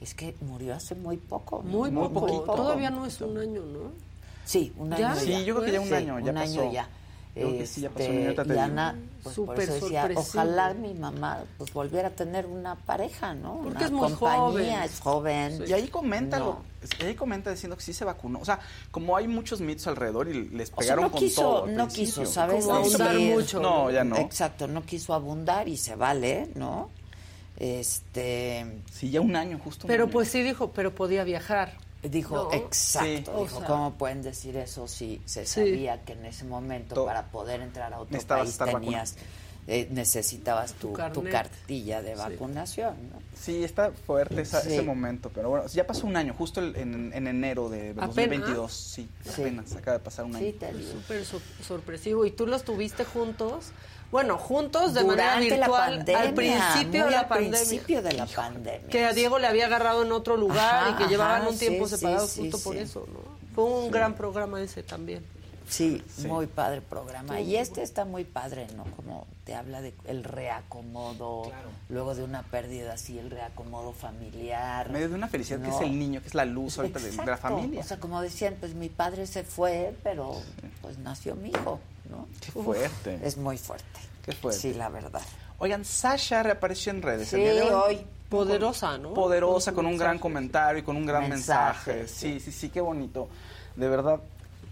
Es 0.00 0.14
que 0.14 0.34
murió 0.40 0.74
hace 0.74 0.94
muy 0.94 1.16
poco. 1.16 1.62
¿no? 1.64 1.70
Muy 1.70 1.90
poco. 1.90 2.42
Todavía 2.56 2.90
no 2.90 3.06
es 3.06 3.20
un 3.20 3.38
año, 3.38 3.62
¿no? 3.62 4.05
Sí, 4.46 4.72
un 4.78 4.92
año 4.94 5.00
¿Ya? 5.02 5.14
ya. 5.14 5.20
Sí, 5.20 5.44
yo 5.44 5.54
creo 5.56 5.66
que 5.66 5.72
ya 5.72 5.80
un 5.82 5.88
Sí, 5.88 5.94
año 5.94 6.18
ya 6.20 6.30
un 6.32 6.38
año 6.38 6.60
pasó. 6.62 6.72
ya. 6.72 6.88
Yo 7.34 7.42
creo 7.48 7.58
que 7.58 7.66
sí, 7.66 7.80
ya 7.82 7.90
pasó 7.90 8.04
Este, 8.04 8.30
año, 8.42 8.54
y. 8.54 8.58
Ana, 8.58 8.94
pues 9.22 9.36
por 9.36 9.60
eso 9.60 9.72
decía, 9.74 10.08
ojalá 10.14 10.72
mi 10.72 10.94
mamá 10.94 11.40
pues 11.58 11.70
volviera 11.74 12.08
a 12.08 12.10
tener 12.12 12.46
una 12.46 12.76
pareja, 12.76 13.34
¿no? 13.34 13.56
Porque 13.62 13.76
una 13.76 13.84
es 13.84 13.90
muy 13.92 14.08
compañía, 14.12 14.38
joven. 14.40 14.82
es 14.84 15.00
joven. 15.00 15.64
Y 15.68 15.72
ahí 15.74 15.88
comenta, 15.88 16.38
No. 16.38 16.62
lo- 17.00 17.06
ahí 17.06 17.14
comenta 17.14 17.50
diciendo 17.50 17.76
que 17.76 17.82
sí 17.82 17.92
se 17.92 18.06
vacunó. 18.06 18.38
O 18.40 18.44
sea, 18.46 18.58
como 18.90 19.14
hay 19.18 19.28
muchos 19.28 19.60
mitos 19.60 19.86
alrededor 19.86 20.28
y 20.28 20.48
les 20.48 20.70
O 20.70 20.76
sea, 20.76 20.76
pegaron 20.80 21.04
no 21.04 21.10
con 21.10 21.20
quiso, 21.20 21.42
todo. 21.42 21.66
no 21.66 21.88
quiso, 21.88 22.24
¿sabes? 22.24 22.64
Como 22.64 22.76
ahondar 22.78 23.14
Decir- 23.16 23.34
mucho. 23.34 23.60
No, 23.60 23.90
ya 23.90 24.02
no. 24.02 24.16
Exacto, 24.16 24.66
no 24.66 24.82
quiso 24.86 25.12
abundar 25.12 25.68
y 25.68 25.76
se 25.76 25.94
vale, 25.94 26.48
¿no? 26.54 26.88
Este. 27.58 28.80
Sí, 28.92 29.10
ya 29.10 29.20
un 29.20 29.36
año 29.36 29.58
justo. 29.62 29.86
Pero 29.86 30.08
pues 30.08 30.28
sí 30.30 30.42
dijo, 30.42 30.70
pero 30.72 30.94
podía 30.94 31.22
viajar. 31.24 31.72
Dijo, 32.02 32.36
¿no? 32.36 32.52
exacto, 32.52 33.40
dijo, 33.42 33.58
sea, 33.58 33.66
¿cómo 33.66 33.94
pueden 33.94 34.22
decir 34.22 34.56
eso 34.56 34.86
si 34.86 35.20
se 35.24 35.44
Sí. 35.44 35.54
sabía 35.60 36.04
que 36.04 36.12
en 36.12 36.26
ese 36.26 36.44
momento 36.44 36.94
To- 36.94 37.04
para 37.06 37.26
poder 37.30 37.60
entrar 37.62 37.92
a 37.92 38.00
otro 38.00 38.18
país 38.20 38.56
tenías, 38.58 39.16
eh, 39.66 39.88
necesitabas 39.90 40.74
tu, 40.74 40.92
tu, 41.12 41.24
cartilla 41.24 42.00
de 42.02 42.14
vacunación, 42.14 42.94
¿no? 43.10 43.18
Sí, 43.36 43.64
está 43.64 43.90
fuerte 43.90 44.42
esa- 44.42 44.60
Sí. 44.60 44.74
ese 44.74 44.82
momento, 44.82 45.30
pero 45.34 45.48
bueno, 45.50 45.66
ya 45.66 45.84
pasó 45.84 46.06
un 46.06 46.16
año, 46.16 46.32
justo 46.38 46.60
el- 46.60 46.76
en, 46.76 47.12
en 47.12 47.26
enero 47.26 47.68
de 47.68 47.90
Apenas. 47.90 48.06
2022, 48.14 48.72
sí, 48.72 49.08
Sí. 49.24 49.42
apenas 49.42 49.72
acaba 49.74 49.98
de 49.98 50.04
pasar 50.04 50.26
un 50.26 50.36
año. 50.36 50.46
Súper 50.92 51.24
so- 51.24 51.40
sorpresivo. 51.66 52.24
¿Y 52.24 52.30
tú 52.30 52.46
los 52.46 52.62
tuviste 52.62 53.04
juntos? 53.04 53.72
Bueno, 54.16 54.38
juntos 54.38 54.94
de 54.94 55.02
Durante 55.02 55.24
manera 55.26 55.56
la 55.58 55.66
virtual 55.66 55.96
pandemia, 55.96 56.22
al 56.22 56.32
principio 56.32 57.04
de 57.04 57.10
la 57.10 57.20
al 57.20 57.28
pandemia. 57.28 57.58
principio 57.58 58.00
de 58.00 58.12
la 58.14 58.24
pandemia. 58.24 58.88
Que 58.88 59.04
a 59.04 59.12
Diego 59.12 59.38
le 59.38 59.46
había 59.46 59.66
agarrado 59.66 60.04
en 60.04 60.12
otro 60.12 60.38
lugar 60.38 60.84
Ajá, 60.84 60.90
y 60.90 60.94
que 60.94 61.06
llevaban 61.06 61.46
un 61.46 61.58
tiempo 61.58 61.86
separados 61.86 62.30
sí, 62.30 62.40
justo 62.40 62.56
sí, 62.56 62.64
por 62.64 62.76
eso, 62.78 63.06
¿no? 63.12 63.20
Fue 63.54 63.64
un 63.64 63.90
gran 63.90 64.14
programa 64.14 64.62
ese 64.62 64.82
también. 64.82 65.22
Sí, 65.68 66.02
Sí. 66.08 66.26
muy 66.28 66.46
padre 66.46 66.80
programa. 66.80 67.40
Y 67.40 67.56
este 67.56 67.82
está 67.82 68.04
muy 68.04 68.24
padre, 68.24 68.66
¿no? 68.76 68.84
Como 68.96 69.26
te 69.44 69.54
habla 69.54 69.80
de 69.80 69.94
el 70.06 70.22
reacomodo, 70.24 71.50
luego 71.88 72.14
de 72.14 72.22
una 72.24 72.42
pérdida 72.42 72.94
así, 72.94 73.18
el 73.18 73.30
reacomodo 73.30 73.92
familiar. 73.92 74.86
En 74.86 74.92
medio 74.92 75.08
de 75.08 75.14
una 75.14 75.28
felicidad 75.28 75.60
que 75.60 75.70
es 75.70 75.80
el 75.80 75.98
niño, 75.98 76.20
que 76.20 76.28
es 76.28 76.34
la 76.34 76.44
luz 76.44 76.78
ahorita 76.78 76.98
de, 77.00 77.10
de 77.10 77.26
la 77.26 77.36
familia. 77.36 77.80
O 77.80 77.84
sea, 77.84 77.98
como 77.98 78.20
decían, 78.20 78.56
pues 78.60 78.74
mi 78.74 78.88
padre 78.88 79.26
se 79.26 79.42
fue, 79.44 79.94
pero 80.02 80.40
pues 80.82 80.98
nació 80.98 81.34
mi 81.34 81.50
hijo, 81.50 81.80
¿no? 82.10 82.26
Qué 82.40 82.52
fuerte. 82.52 83.18
Es 83.22 83.36
muy 83.36 83.58
fuerte. 83.58 84.00
Qué 84.24 84.32
fuerte. 84.32 84.60
Sí, 84.60 84.74
la 84.74 84.88
verdad. 84.88 85.22
Oigan, 85.58 85.84
Sasha 85.84 86.42
reapareció 86.42 86.90
en 86.92 87.02
redes. 87.02 87.32
el 87.32 87.40
día 87.40 87.54
de 87.54 87.74
hoy. 87.74 88.00
Poderosa, 88.28 88.98
¿no? 88.98 89.14
Poderosa, 89.14 89.72
Con 89.72 89.86
un 89.86 89.96
gran 89.96 90.18
comentario 90.18 90.80
y 90.80 90.82
con 90.82 90.96
un 90.96 91.06
gran 91.06 91.28
Mensaje, 91.28 91.94
mensaje. 91.94 92.08
Sí, 92.08 92.40
sí, 92.40 92.50
sí, 92.50 92.68
qué 92.70 92.80
bonito. 92.80 93.28
De 93.76 93.88
verdad. 93.88 94.20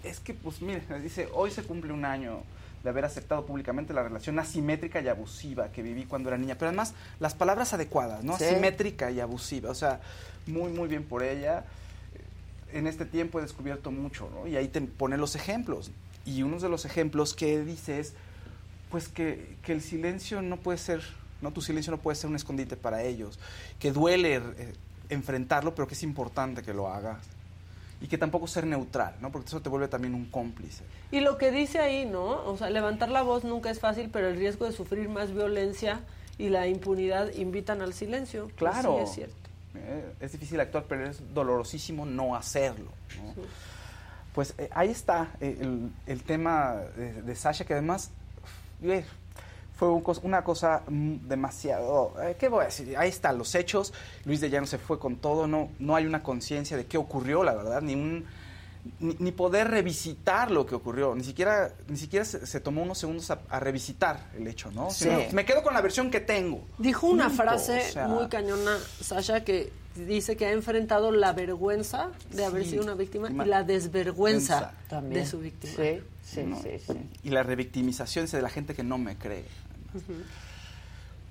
Es 0.04 0.20
que, 0.20 0.34
pues, 0.34 0.60
mire, 0.60 0.82
dice, 1.02 1.28
hoy 1.32 1.50
se 1.50 1.62
cumple 1.62 1.92
un 1.92 2.04
año 2.04 2.42
de 2.82 2.90
haber 2.90 3.06
aceptado 3.06 3.46
públicamente 3.46 3.94
la 3.94 4.02
relación 4.02 4.38
asimétrica 4.38 5.00
y 5.00 5.08
abusiva 5.08 5.72
que 5.72 5.82
viví 5.82 6.04
cuando 6.04 6.28
era 6.28 6.36
niña. 6.36 6.56
Pero 6.56 6.68
además, 6.68 6.92
las 7.18 7.34
palabras 7.34 7.72
adecuadas, 7.72 8.22
¿no? 8.22 8.36
Sí. 8.36 8.44
Asimétrica 8.44 9.10
y 9.10 9.20
abusiva. 9.20 9.70
O 9.70 9.74
sea, 9.74 10.00
muy, 10.46 10.70
muy 10.70 10.88
bien 10.88 11.04
por 11.04 11.22
ella. 11.22 11.64
En 12.72 12.86
este 12.86 13.06
tiempo 13.06 13.38
he 13.38 13.42
descubierto 13.42 13.90
mucho, 13.90 14.28
¿no? 14.30 14.46
Y 14.46 14.56
ahí 14.56 14.68
te 14.68 14.82
pone 14.82 15.16
los 15.16 15.34
ejemplos. 15.34 15.90
Y 16.26 16.42
uno 16.42 16.58
de 16.58 16.68
los 16.68 16.84
ejemplos 16.84 17.32
que 17.32 17.64
dice 17.64 18.00
es, 18.00 18.12
pues 18.90 19.08
que, 19.08 19.56
que 19.62 19.72
el 19.72 19.80
silencio 19.80 20.42
no 20.42 20.58
puede 20.58 20.78
ser, 20.78 21.02
no 21.40 21.52
tu 21.52 21.62
silencio 21.62 21.90
no 21.90 21.98
puede 21.98 22.16
ser 22.16 22.28
un 22.30 22.36
escondite 22.36 22.76
para 22.76 23.02
ellos, 23.02 23.38
que 23.78 23.92
duele 23.92 24.36
eh, 24.36 24.72
enfrentarlo, 25.08 25.74
pero 25.74 25.88
que 25.88 25.94
es 25.94 26.02
importante 26.02 26.62
que 26.62 26.74
lo 26.74 26.88
hagas. 26.88 27.18
Y 28.04 28.06
que 28.06 28.18
tampoco 28.18 28.46
ser 28.46 28.66
neutral, 28.66 29.14
¿no? 29.22 29.32
Porque 29.32 29.48
eso 29.48 29.62
te 29.62 29.70
vuelve 29.70 29.88
también 29.88 30.14
un 30.14 30.26
cómplice. 30.26 30.84
Y 31.10 31.20
lo 31.20 31.38
que 31.38 31.50
dice 31.50 31.78
ahí, 31.78 32.04
¿no? 32.04 32.44
O 32.44 32.54
sea, 32.58 32.68
levantar 32.68 33.08
la 33.08 33.22
voz 33.22 33.44
nunca 33.44 33.70
es 33.70 33.80
fácil, 33.80 34.10
pero 34.12 34.28
el 34.28 34.36
riesgo 34.36 34.66
de 34.66 34.72
sufrir 34.72 35.08
más 35.08 35.32
violencia 35.32 36.00
y 36.36 36.50
la 36.50 36.66
impunidad 36.66 37.32
invitan 37.32 37.80
al 37.80 37.94
silencio. 37.94 38.42
Pues 38.44 38.56
Claro. 38.56 38.96
sí, 38.98 39.04
es 39.04 39.10
cierto. 39.14 39.36
Eh, 39.76 40.12
es 40.20 40.32
difícil 40.32 40.60
actuar, 40.60 40.84
pero 40.86 41.08
es 41.08 41.32
dolorosísimo 41.32 42.04
no 42.04 42.36
hacerlo. 42.36 42.90
¿no? 43.16 43.42
Pues 44.34 44.52
eh, 44.58 44.68
ahí 44.74 44.90
está 44.90 45.30
eh, 45.40 45.56
el, 45.62 45.90
el 46.06 46.22
tema 46.24 46.74
de, 46.98 47.22
de 47.22 47.34
Sasha, 47.34 47.64
que 47.64 47.72
además 47.72 48.10
fue 49.84 49.94
un 49.94 50.02
cos- 50.02 50.20
una 50.22 50.42
cosa 50.44 50.82
mm, 50.88 51.28
demasiado... 51.28 52.14
eh, 52.22 52.36
¿Qué 52.38 52.48
voy 52.48 52.62
a 52.62 52.66
decir? 52.66 52.96
Ahí 52.96 53.08
están 53.08 53.38
los 53.38 53.54
hechos. 53.54 53.92
Luis 54.24 54.40
de 54.40 54.50
Llano 54.50 54.66
se 54.66 54.78
fue 54.78 54.98
con 54.98 55.16
todo. 55.16 55.46
No, 55.46 55.70
no 55.78 55.94
hay 55.96 56.06
una 56.06 56.22
conciencia 56.22 56.76
de 56.76 56.86
qué 56.86 56.96
ocurrió, 56.98 57.44
la 57.44 57.54
verdad, 57.54 57.82
ni 57.82 57.94
un... 57.94 58.24
Ni, 59.00 59.16
ni 59.18 59.32
poder 59.32 59.68
revisitar 59.70 60.50
lo 60.50 60.66
que 60.66 60.74
ocurrió, 60.74 61.14
ni 61.14 61.24
siquiera, 61.24 61.72
ni 61.88 61.96
siquiera 61.96 62.22
se, 62.26 62.44
se 62.46 62.60
tomó 62.60 62.82
unos 62.82 62.98
segundos 62.98 63.30
a, 63.30 63.38
a 63.48 63.58
revisitar 63.58 64.26
el 64.36 64.46
hecho, 64.46 64.70
¿no? 64.72 64.90
Sí. 64.90 65.04
Sino, 65.04 65.20
me 65.32 65.46
quedo 65.46 65.62
con 65.62 65.72
la 65.72 65.80
versión 65.80 66.10
que 66.10 66.20
tengo. 66.20 66.60
Dijo 66.76 67.06
una 67.06 67.28
Punto. 67.28 67.42
frase 67.44 67.78
O 67.88 67.92
sea, 67.92 68.08
muy 68.08 68.28
cañona, 68.28 68.76
Sasha, 69.00 69.42
que 69.42 69.72
dice 69.94 70.36
que 70.36 70.44
ha 70.44 70.52
enfrentado 70.52 71.12
la 71.12 71.32
vergüenza 71.32 72.10
de 72.32 72.44
haber 72.44 72.66
sido 72.66 72.82
una 72.84 72.92
víctima 72.94 73.30
Ima- 73.30 73.46
y 73.46 73.48
la 73.48 73.62
desvergüenza 73.62 74.74
También. 74.90 75.22
de 75.22 75.30
su 75.30 75.38
víctima. 75.38 75.72
Sí, 75.74 76.00
sí, 76.22 76.42
¿no? 76.42 76.60
sí, 76.60 76.68
sí. 76.86 76.92
Y 77.22 77.30
la 77.30 77.42
revictimización 77.42 78.26
de 78.26 78.42
la 78.42 78.50
gente 78.50 78.74
que 78.74 78.82
no 78.82 78.98
me 78.98 79.16
cree. 79.16 79.46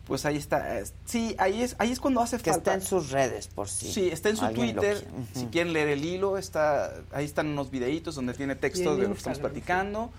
Pues 0.08 0.26
ahí 0.26 0.36
está. 0.36 0.80
eh, 0.80 0.84
Sí, 1.06 1.34
ahí 1.38 1.62
es, 1.64 1.76
ahí 1.80 1.92
es 1.92 2.00
cuando 2.00 2.20
hace 2.22 2.38
Que 2.38 2.52
falta. 2.52 2.72
está 2.72 2.74
en 2.74 2.82
sus 2.82 3.12
redes, 3.12 3.48
por 3.48 3.70
si 3.70 3.92
Sí, 3.92 4.10
está 4.12 4.30
en 4.30 4.38
su 4.38 4.48
Twitter. 4.50 5.08
Si 5.34 5.46
quieren 5.46 5.72
leer 5.72 5.88
el 5.90 6.04
hilo, 6.04 6.38
está, 6.38 6.94
ahí 7.14 7.24
están 7.26 7.48
unos 7.48 7.72
videitos 7.72 8.16
donde 8.16 8.34
tiene 8.34 8.56
texto 8.56 8.96
de 8.98 9.04
lo 9.04 9.12
que 9.14 9.18
estamos 9.20 9.40
platicando. 9.40 10.12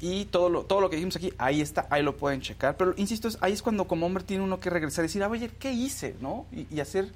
Y 0.00 0.24
todo 0.26 0.48
lo, 0.48 0.62
todo 0.64 0.80
lo 0.80 0.88
que 0.88 0.96
dijimos 0.96 1.16
aquí, 1.16 1.30
ahí 1.36 1.60
está, 1.60 1.86
ahí 1.90 2.02
lo 2.02 2.16
pueden 2.16 2.40
checar. 2.40 2.78
Pero 2.78 2.94
insisto, 2.96 3.28
es- 3.28 3.36
ahí 3.42 3.52
es 3.52 3.60
cuando 3.60 3.86
como 3.86 4.06
hombre 4.06 4.24
tiene 4.24 4.42
uno 4.42 4.58
que 4.58 4.70
regresar 4.70 5.04
y 5.04 5.08
decir, 5.08 5.22
ah, 5.22 5.28
oye, 5.28 5.50
¿qué 5.58 5.72
hice? 5.72 6.16
¿No? 6.22 6.46
Y, 6.52 6.66
y 6.74 6.80
hacer 6.80 7.10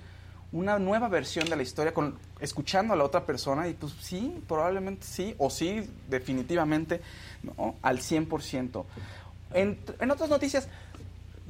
una 0.53 0.79
nueva 0.79 1.09
versión 1.09 1.49
de 1.49 1.57
la 1.57 1.63
historia 1.63 1.95
con 1.95 2.17
escuchando 2.41 2.93
a 2.93 2.97
la 2.97 3.05
otra 3.05 3.25
persona 3.25 3.67
y 3.69 3.73
pues 3.73 3.95
sí, 4.03 4.35
probablemente 4.47 5.07
sí, 5.07 5.35
o 5.39 5.49
sí, 5.49 5.89
definitivamente, 6.11 7.01
¿no? 7.43 7.77
Al 7.81 8.01
100%. 8.01 8.85
En, 9.55 9.79
en 10.01 10.11
otras 10.11 10.29
noticias, 10.29 10.69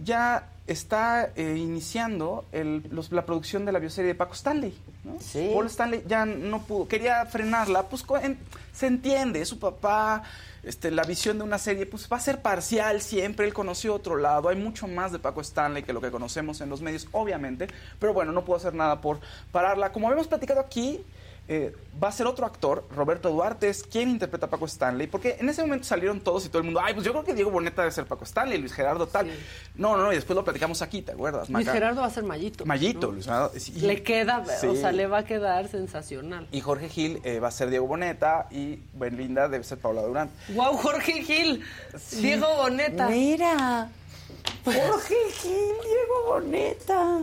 ya 0.02 0.48
está 0.66 1.30
eh, 1.36 1.56
iniciando 1.58 2.44
el- 2.52 2.86
los- 2.90 3.12
la 3.12 3.26
producción 3.26 3.64
de 3.64 3.72
la 3.72 3.78
bioserie 3.78 4.08
de 4.08 4.14
Paco 4.14 4.32
Stanley. 4.34 4.76
¿no? 5.04 5.16
Paul 5.52 5.66
Stanley 5.66 6.02
ya 6.06 6.24
no 6.24 6.62
pudo, 6.62 6.88
quería 6.88 7.26
frenarla, 7.26 7.82
pues 7.84 8.04
en- 8.22 8.38
se 8.72 8.86
entiende, 8.86 9.44
su 9.44 9.58
papá, 9.58 10.22
este, 10.62 10.90
la 10.90 11.02
visión 11.04 11.36
de 11.36 11.44
una 11.44 11.58
serie 11.58 11.84
pues 11.84 12.08
va 12.10 12.16
a 12.16 12.20
ser 12.20 12.40
parcial 12.40 13.02
siempre, 13.02 13.46
él 13.46 13.52
conoció 13.52 13.94
otro 13.94 14.16
lado, 14.16 14.48
hay 14.48 14.56
mucho 14.56 14.88
más 14.88 15.12
de 15.12 15.18
Paco 15.18 15.42
Stanley 15.42 15.82
que 15.82 15.92
lo 15.92 16.00
que 16.00 16.10
conocemos 16.10 16.60
en 16.62 16.70
los 16.70 16.80
medios, 16.80 17.06
obviamente, 17.12 17.68
pero 17.98 18.14
bueno, 18.14 18.32
no 18.32 18.44
puedo 18.46 18.56
hacer 18.56 18.72
nada 18.74 19.02
por 19.02 19.20
pararla. 19.52 19.92
Como 19.92 20.06
habíamos 20.08 20.26
platicado 20.28 20.60
aquí, 20.60 21.00
eh, 21.46 21.74
va 22.02 22.08
a 22.08 22.12
ser 22.12 22.26
otro 22.26 22.46
actor, 22.46 22.84
Roberto 22.94 23.30
Duarte, 23.30 23.68
es 23.68 23.82
quien 23.82 24.10
interpreta 24.10 24.46
a 24.46 24.50
Paco 24.50 24.64
Stanley, 24.64 25.06
porque 25.06 25.36
en 25.38 25.48
ese 25.48 25.62
momento 25.62 25.84
salieron 25.84 26.20
todos 26.20 26.46
y 26.46 26.48
todo 26.48 26.58
el 26.58 26.64
mundo, 26.64 26.80
ay, 26.82 26.94
pues 26.94 27.04
yo 27.04 27.12
creo 27.12 27.24
que 27.24 27.34
Diego 27.34 27.50
Boneta 27.50 27.82
debe 27.82 27.92
ser 27.92 28.06
Paco 28.06 28.24
Stanley, 28.24 28.58
Luis 28.58 28.72
Gerardo 28.72 29.06
tal. 29.06 29.26
No, 29.76 29.96
no, 29.96 30.04
no, 30.04 30.12
y 30.12 30.16
después 30.16 30.34
lo 30.34 30.44
platicamos 30.44 30.80
aquí, 30.82 31.02
¿te 31.02 31.12
acuerdas? 31.12 31.48
Luis 31.50 31.66
Maca? 31.66 31.72
Gerardo 31.72 32.00
va 32.00 32.06
a 32.06 32.10
ser 32.10 32.24
Mallito. 32.24 32.64
Mallito, 32.64 33.08
¿no? 33.08 33.12
Luis 33.12 33.26
Gerardo. 33.26 33.52
Le 33.74 34.02
queda, 34.02 34.44
o 34.68 34.74
sea, 34.74 34.92
le 34.92 35.06
va 35.06 35.18
a 35.18 35.24
quedar 35.24 35.68
sensacional. 35.68 36.48
Y 36.50 36.60
Jorge 36.60 36.88
Gil 36.88 37.20
eh, 37.24 37.40
va 37.40 37.48
a 37.48 37.52
ser 37.52 37.70
Diego 37.70 37.86
Boneta 37.86 38.48
y 38.50 38.80
Belinda 38.94 39.48
debe 39.48 39.64
ser 39.64 39.78
Paula 39.78 40.02
Durán. 40.02 40.30
¡Wow, 40.48 40.76
Jorge 40.78 41.22
Gil! 41.22 41.62
Diego 42.20 42.46
Boneta. 42.56 43.08
Mira. 43.08 43.90
Jorge 44.64 45.14
Gil, 45.42 45.72
Diego 45.82 46.24
Boneta. 46.26 47.22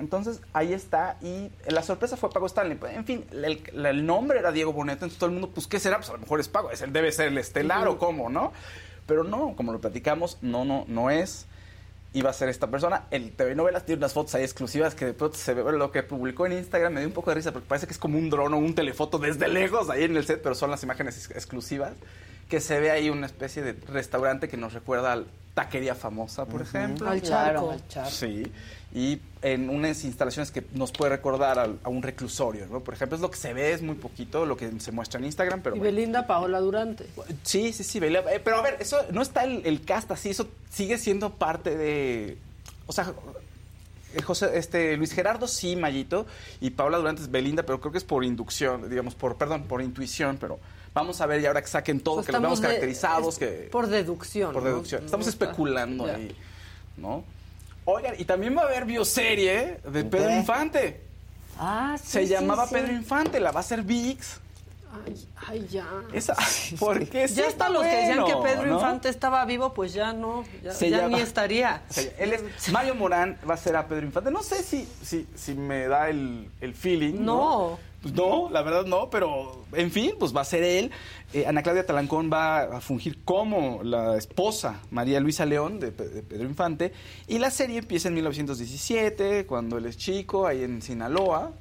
Entonces 0.00 0.40
ahí 0.52 0.72
está 0.72 1.16
y 1.22 1.50
la 1.68 1.82
sorpresa 1.82 2.16
fue 2.16 2.30
Paco 2.30 2.46
Stanley. 2.46 2.76
Pues, 2.76 2.94
En 2.96 3.04
fin, 3.04 3.24
el, 3.32 3.44
el- 3.44 3.86
el 3.86 4.06
nombre 4.06 4.38
era 4.38 4.52
Diego 4.52 4.72
Boneta, 4.72 5.04
entonces 5.04 5.18
todo 5.18 5.26
el 5.28 5.32
mundo, 5.34 5.50
pues 5.54 5.66
¿qué 5.66 5.78
será? 5.80 5.96
Pues 5.98 6.08
a 6.10 6.14
lo 6.14 6.18
mejor 6.18 6.40
es 6.40 6.48
Paco, 6.48 6.70
es, 6.70 6.82
él 6.82 6.92
debe 6.92 7.10
ser 7.12 7.28
el 7.28 7.38
estelar 7.38 7.86
o 7.88 7.98
cómo, 7.98 8.28
¿no? 8.30 8.52
Pero 9.06 9.22
no, 9.24 9.54
como 9.56 9.72
lo 9.72 9.80
platicamos, 9.80 10.38
no, 10.42 10.64
no, 10.64 10.84
no 10.88 11.10
es. 11.10 11.46
Iba 12.14 12.30
a 12.30 12.32
ser 12.32 12.48
esta 12.48 12.68
persona. 12.68 13.06
El 13.10 13.32
TV 13.32 13.56
Novelas 13.56 13.84
tiene 13.84 13.98
unas 13.98 14.12
fotos 14.12 14.34
ahí 14.36 14.44
exclusivas 14.44 14.94
que 14.94 15.04
de 15.04 15.14
pronto 15.14 15.36
se 15.36 15.52
ve 15.52 15.64
lo 15.72 15.90
que 15.90 16.04
publicó 16.04 16.46
en 16.46 16.52
Instagram. 16.52 16.92
Me 16.92 17.00
dio 17.00 17.08
un 17.08 17.12
poco 17.14 17.30
de 17.30 17.34
risa 17.34 17.50
porque 17.52 17.66
parece 17.66 17.88
que 17.88 17.92
es 17.92 17.98
como 17.98 18.16
un 18.18 18.30
dron 18.30 18.54
o 18.54 18.56
un 18.58 18.72
telefoto 18.76 19.18
desde 19.18 19.48
lejos 19.48 19.90
ahí 19.90 20.04
en 20.04 20.16
el 20.16 20.24
set, 20.24 20.40
pero 20.40 20.54
son 20.54 20.70
las 20.70 20.80
imágenes 20.84 21.16
ex- 21.18 21.32
exclusivas. 21.36 21.92
Que 22.48 22.60
se 22.60 22.78
ve 22.78 22.92
ahí 22.92 23.10
una 23.10 23.26
especie 23.26 23.62
de 23.62 23.72
restaurante 23.88 24.48
que 24.48 24.56
nos 24.56 24.74
recuerda 24.74 25.12
al 25.12 25.26
taquería 25.54 25.96
famosa, 25.96 26.46
por 26.46 26.62
ejemplo. 26.62 27.08
Al 27.10 27.20
charco. 27.20 27.72
Al 27.72 27.88
charco. 27.88 28.10
Sí, 28.10 28.44
y 28.94 29.20
en 29.42 29.68
unas 29.70 30.04
instalaciones 30.04 30.52
que 30.52 30.64
nos 30.72 30.92
puede 30.92 31.10
recordar 31.10 31.58
al- 31.58 31.78
a, 31.82 31.88
un 31.88 32.00
reclusorio, 32.02 32.66
¿no? 32.68 32.80
Por 32.80 32.94
ejemplo, 32.94 33.16
es 33.16 33.20
lo 33.22 33.30
que 33.30 33.36
se 33.36 33.52
ve, 33.52 33.72
es 33.72 33.82
muy 33.82 33.96
poquito 33.96 34.46
lo 34.46 34.56
que 34.56 34.70
se 34.80 34.92
muestra 34.92 35.18
en 35.18 35.26
Instagram, 35.26 35.62
pero 35.62 35.74
Y 35.74 35.80
bueno. 35.80 35.94
Belinda 35.96 36.26
Paola 36.28 36.60
Durante. 36.60 37.04
Sí, 37.42 37.72
sí, 37.72 37.82
sí, 37.82 37.98
Belinda- 37.98 38.32
eh, 38.32 38.40
pero 38.42 38.56
a 38.58 38.62
ver, 38.62 38.76
eso 38.78 38.98
no 39.10 39.20
está 39.20 39.42
el, 39.44 39.62
el 39.66 39.84
cast 39.84 40.10
así, 40.12 40.30
eso 40.30 40.48
sigue 40.70 40.96
siendo 40.96 41.30
parte 41.34 41.76
de... 41.76 42.38
O 42.86 42.92
sea, 42.92 43.12
eh, 44.14 44.22
José, 44.22 44.56
este, 44.56 44.96
Luis 44.96 45.12
Gerardo 45.12 45.48
sí, 45.48 45.74
Mayito, 45.74 46.24
y 46.60 46.70
Paula 46.70 46.98
Durante 46.98 47.22
es 47.22 47.30
Belinda, 47.32 47.64
pero 47.64 47.80
creo 47.80 47.90
que 47.90 47.98
es 47.98 48.04
por 48.04 48.24
inducción, 48.24 48.88
digamos, 48.88 49.16
por, 49.16 49.36
perdón, 49.36 49.64
por 49.64 49.82
intuición, 49.82 50.36
pero 50.40 50.60
vamos 50.94 51.20
a 51.20 51.26
ver 51.26 51.40
y 51.40 51.46
ahora 51.46 51.60
que 51.62 51.66
saquen 51.68 51.98
todo, 52.00 52.16
Pues 52.16 52.26
que 52.26 52.32
los 52.32 52.40
veamos 52.40 52.60
de- 52.60 52.66
caracterizados, 52.68 53.38
que... 53.38 53.68
Por 53.72 53.88
deducción. 53.88 54.52
Por 54.52 54.62
deducción. 54.62 55.04
Estamos 55.04 55.26
No 55.26 55.30
especulando 55.30 56.06
ahí, 56.06 56.34
¿no? 56.96 57.24
Oigan, 57.86 58.14
y 58.18 58.24
también 58.24 58.56
va 58.56 58.62
a 58.62 58.64
haber 58.66 58.84
bioserie 58.84 59.78
de 59.84 60.04
Pedro 60.04 60.28
qué? 60.28 60.36
Infante. 60.36 61.00
Ah, 61.58 61.96
sí, 62.02 62.08
Se 62.10 62.22
sí, 62.22 62.28
llamaba 62.32 62.66
sí. 62.66 62.74
Pedro 62.74 62.92
Infante, 62.92 63.38
la 63.40 63.50
va 63.52 63.58
a 63.58 63.60
hacer 63.60 63.82
VIX. 63.82 64.40
Ay, 65.06 65.26
ay, 65.48 65.66
ya. 65.70 65.86
Esa, 66.12 66.36
¿Por 66.78 67.06
qué? 67.08 67.26
Sí 67.28 67.34
ya 67.34 67.48
hasta 67.48 67.68
los 67.68 67.82
que 67.82 67.88
decían 67.96 68.24
que 68.24 68.36
Pedro 68.36 68.66
¿no? 68.66 68.74
Infante 68.76 69.08
estaba 69.08 69.44
vivo, 69.44 69.74
pues 69.74 69.92
ya 69.92 70.12
no, 70.12 70.44
ya, 70.62 70.72
Se 70.72 70.88
ya 70.88 70.98
llama- 71.02 71.16
ni 71.16 71.22
estaría. 71.22 71.82
Él 72.18 72.32
es 72.32 72.72
Mario 72.72 72.94
Morán 72.94 73.36
va 73.48 73.54
a 73.54 73.56
ser 73.56 73.74
a 73.76 73.86
Pedro 73.88 74.06
Infante. 74.06 74.30
No 74.30 74.42
sé 74.42 74.62
si, 74.62 74.88
si, 75.02 75.26
si 75.34 75.54
me 75.54 75.88
da 75.88 76.08
el, 76.10 76.48
el 76.60 76.74
feeling. 76.74 77.14
¿no? 77.24 77.24
No. 77.24 77.78
Pues 78.04 78.14
no, 78.14 78.50
la 78.50 78.60
verdad 78.60 78.84
no, 78.84 79.08
pero 79.08 79.64
en 79.72 79.90
fin, 79.90 80.12
pues 80.18 80.36
va 80.36 80.42
a 80.42 80.44
ser 80.44 80.62
él. 80.62 80.90
Eh, 81.32 81.46
Ana 81.46 81.62
Claudia 81.62 81.86
Talancón 81.86 82.30
va 82.30 82.64
a 82.76 82.80
fungir 82.82 83.24
como 83.24 83.82
la 83.82 84.16
esposa 84.18 84.80
María 84.90 85.20
Luisa 85.20 85.46
León 85.46 85.80
de, 85.80 85.90
Pe- 85.90 86.08
de 86.08 86.22
Pedro 86.22 86.44
Infante. 86.44 86.92
Y 87.28 87.38
la 87.38 87.50
serie 87.50 87.78
empieza 87.78 88.08
en 88.08 88.14
1917, 88.14 89.46
cuando 89.46 89.78
él 89.78 89.86
es 89.86 89.96
chico, 89.96 90.46
ahí 90.46 90.62
en 90.64 90.82
Sinaloa. 90.82 91.52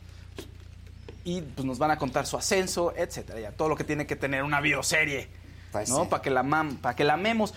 Y 1.23 1.39
pues 1.41 1.65
nos 1.65 1.79
van 1.79 1.91
a 1.91 1.97
contar 1.97 2.25
su 2.27 2.35
ascenso, 2.35 2.93
etcétera, 2.95 3.39
ya 3.39 3.51
todo 3.51 3.69
lo 3.69 3.77
que 3.77 3.85
tiene 3.85 4.05
que 4.05 4.17
tener 4.17 4.43
una 4.43 4.59
bioserie, 4.59 5.29
Pues 5.71 5.89
¿no? 5.89 6.01
sí. 6.03 6.07
Para 6.09 6.21
que 6.21 6.29
la 6.29 6.43
mam, 6.43 6.75
para 6.75 6.93
que 6.95 7.05
la 7.05 7.13
amemos. 7.13 7.53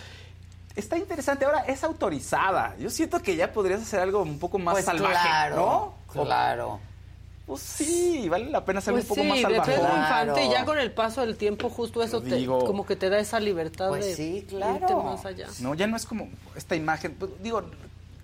Está 0.77 0.97
interesante, 0.97 1.45
ahora 1.45 1.65
es 1.67 1.83
autorizada. 1.83 2.77
Yo 2.79 2.89
siento 2.91 3.21
que 3.21 3.35
ya 3.35 3.53
podrías 3.53 3.83
hacer 3.83 3.99
algo 3.99 4.23
un 4.23 4.39
poco 4.39 4.59
más 4.61 4.75
Pues 4.75 4.85
salvaje, 4.85 5.15
claro, 5.29 5.57
¿no? 5.57 6.21
O- 6.23 6.25
claro. 6.25 6.79
Pues 7.47 7.61
sí, 7.63 8.29
vale 8.29 8.51
la 8.51 8.65
pena 8.65 8.81
ser 8.81 8.93
Pues 8.95 9.05
un 9.05 9.09
poco 9.11 9.21
sí, 9.23 9.29
más 9.29 9.37
de 9.37 9.43
salvaje. 9.45 9.73
Pedro 9.73 9.89
Infante, 9.97 10.45
y 10.47 10.51
ya 10.51 10.65
con 10.65 10.79
el 10.79 10.91
paso 10.91 11.21
del 11.21 11.37
tiempo, 11.37 11.69
justo 11.71 12.03
eso 12.03 12.21
te- 12.21 12.35
Digo- 12.35 12.65
como 12.65 12.85
que 12.85 12.97
te 12.97 13.09
da 13.09 13.19
esa 13.21 13.39
libertad 13.39 13.89
Pues 13.89 14.05
de 14.05 14.15
sí, 14.17 14.47
claro. 14.49 14.75
irte 14.81 14.95
más 14.97 15.25
allá. 15.25 15.47
No, 15.61 15.75
ya 15.75 15.87
no 15.87 15.97
es 15.97 16.07
como 16.07 16.29
esta 16.57 16.75
imagen. 16.75 17.15
pues, 17.15 17.31
digo, 17.43 17.63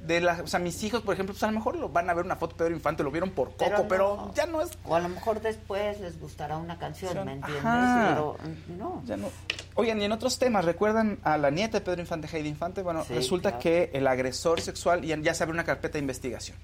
de 0.01 0.21
la, 0.21 0.41
o 0.43 0.49
sea, 0.49 0.59
mis 0.59 0.83
hijos, 0.83 1.03
por 1.03 1.15
ejemplo, 1.15 1.33
pues 1.33 1.43
a 1.45 1.47
lo 1.47 1.53
mejor 1.53 1.77
lo 1.77 1.89
van 1.89 2.11
a 2.11 2.15
ver 2.15 2.25
una 2.25 2.35
foto 2.35 2.55
de 2.55 2.59
Pedro 2.59 2.75
Infante, 2.75 3.05
lo 3.05 3.13
vieron 3.13 3.31
por 3.31 3.55
Coco, 3.57 3.87
Pero 3.89 4.33
ya 4.35 4.47
no 4.47 4.61
es. 4.61 4.71
O 4.85 4.97
a 4.97 4.99
lo 5.01 5.09
mejor 5.09 5.41
después 5.41 6.01
les 6.01 6.19
gustará 6.19 6.57
una 6.57 6.77
canción, 6.77 7.25
¿me 7.25 7.35
entiendes? 7.35 7.65
Ajá. 7.65 8.07
Pero 8.09 8.37
mm, 8.43 8.77
no. 8.79 9.03
Ya 9.07 9.17
no. 9.17 9.29
Oigan, 9.77 10.01
y 10.03 10.05
en 10.05 10.11
otros 10.11 10.41
temas, 10.41 10.65
¿recuerdan 10.65 11.21
a 11.23 11.39
la 11.39 11.51
nieta 11.53 11.79
de 11.79 11.85
Pedro 11.85 12.01
Infante, 12.01 12.27
Heidi 12.37 12.49
Infante? 12.49 12.83
Bueno, 12.83 13.05
Sí, 13.05 13.15
resulta 13.15 13.51
claro. 13.51 13.63
que 13.63 13.91
el 13.95 14.09
agresor 14.09 14.61
sexual 14.61 15.03
ya, 15.03 15.17
ya 15.19 15.33
se 15.35 15.45
abre 15.45 15.55
una 15.55 15.63
carpeta 15.65 15.93
de 15.93 16.01
investigación 16.01 16.57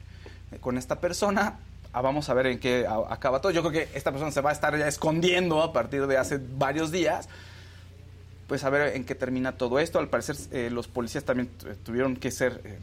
eh, 0.50 0.58
con 0.58 0.76
esta 0.76 0.96
persona. 0.98 1.60
Vamos 2.00 2.28
a 2.28 2.34
ver 2.34 2.46
en 2.46 2.58
qué 2.60 2.86
a- 2.86 3.12
acaba 3.12 3.40
todo. 3.40 3.52
Yo 3.52 3.60
creo 3.62 3.72
que 3.72 3.96
esta 3.96 4.10
persona 4.10 4.30
se 4.32 4.40
va 4.40 4.50
a 4.50 4.52
estar 4.52 4.76
ya 4.78 4.86
escondiendo 4.88 5.62
a 5.62 5.72
partir 5.72 6.06
de 6.06 6.16
hace 6.18 6.38
varios 6.56 6.90
días. 6.92 7.28
Pues 8.46 8.64
a 8.64 8.70
ver 8.70 8.96
en 8.96 9.04
qué 9.04 9.14
termina 9.14 9.52
todo 9.58 9.78
esto. 9.78 9.98
Al 9.98 10.08
parecer 10.08 10.36
eh, 10.52 10.70
los 10.70 10.88
policías 10.88 11.24
también 11.24 11.48
tu- 11.48 11.66
tuvieron 11.84 12.16
que 12.16 12.30
ser 12.30 12.62
eh, 12.64 12.78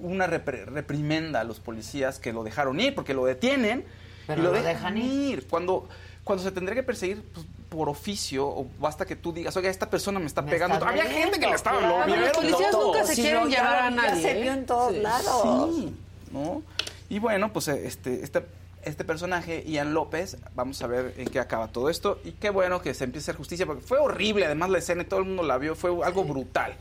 una 0.00 0.26
repre- 0.26 0.64
reprimenda 0.64 1.40
a 1.40 1.44
los 1.44 1.60
policías 1.60 2.18
que 2.18 2.32
lo 2.32 2.44
dejaron 2.44 2.80
ir 2.80 2.94
porque 2.94 3.12
lo 3.12 3.26
detienen 3.26 3.84
Pero 4.26 4.40
y 4.40 4.44
lo, 4.44 4.50
lo 4.52 4.54
dejan, 4.62 4.94
dejan 4.94 4.98
ir. 4.98 5.46
Cuando 5.48 5.88
cuando 6.24 6.42
se 6.42 6.50
tendría 6.50 6.74
que 6.74 6.82
perseguir 6.82 7.22
pues, 7.32 7.46
por 7.68 7.88
oficio 7.88 8.46
o 8.48 8.66
basta 8.80 9.04
que 9.04 9.14
tú 9.16 9.32
digas, 9.32 9.56
oiga, 9.56 9.68
esta 9.70 9.88
persona 9.90 10.18
me 10.18 10.26
está 10.26 10.40
Me 10.42 10.50
pegando. 10.50 10.76
está 10.76 10.88
Había 10.88 11.04
gente 11.04 11.38
que 11.38 11.46
le 11.46 11.54
estaba 11.54 11.78
claro. 11.78 12.06
lo 12.06 12.16
Los 12.16 12.30
policías 12.30 12.70
todo. 12.72 12.86
nunca 12.94 13.04
se 13.06 13.14
Si 13.16 13.22
quieren 13.22 13.48
llevar 13.48 13.76
a 13.82 13.90
nadie. 13.90 14.22
se 14.22 14.30
¿eh? 14.38 14.42
vio 14.42 14.52
en 14.54 14.66
todos 14.66 14.92
Sí. 14.94 15.00
lados. 15.02 15.74
Sí, 15.76 15.96
¿no? 16.32 16.62
Y 17.08 17.18
bueno, 17.18 17.52
pues 17.52 17.68
eh, 17.68 17.86
este, 17.86 18.22
este, 18.24 18.44
este 18.82 19.04
personaje, 19.04 19.62
Ian 19.66 19.94
López, 19.94 20.36
vamos 20.54 20.80
a 20.82 20.86
ver 20.86 21.14
en 21.16 21.28
qué 21.28 21.38
acaba 21.40 21.68
todo 21.68 21.88
esto. 21.90 22.20
Y 22.24 22.32
qué 22.32 22.50
bueno 22.50 22.80
que 22.82 22.94
se 22.94 23.04
empiece 23.04 23.30
a 23.30 23.32
hacer 23.32 23.36
justicia, 23.38 23.66
porque 23.66 23.82
fue 23.82 23.98
horrible, 23.98 24.46
además 24.46 24.70
la 24.70 24.78
escena 24.78 25.02
y 25.02 25.06
todo 25.06 25.20
el 25.20 25.26
mundo 25.26 25.42
la 25.42 25.58
vio, 25.58 25.74
fue 25.74 25.90
algo 26.04 26.24
brutal. 26.24 26.74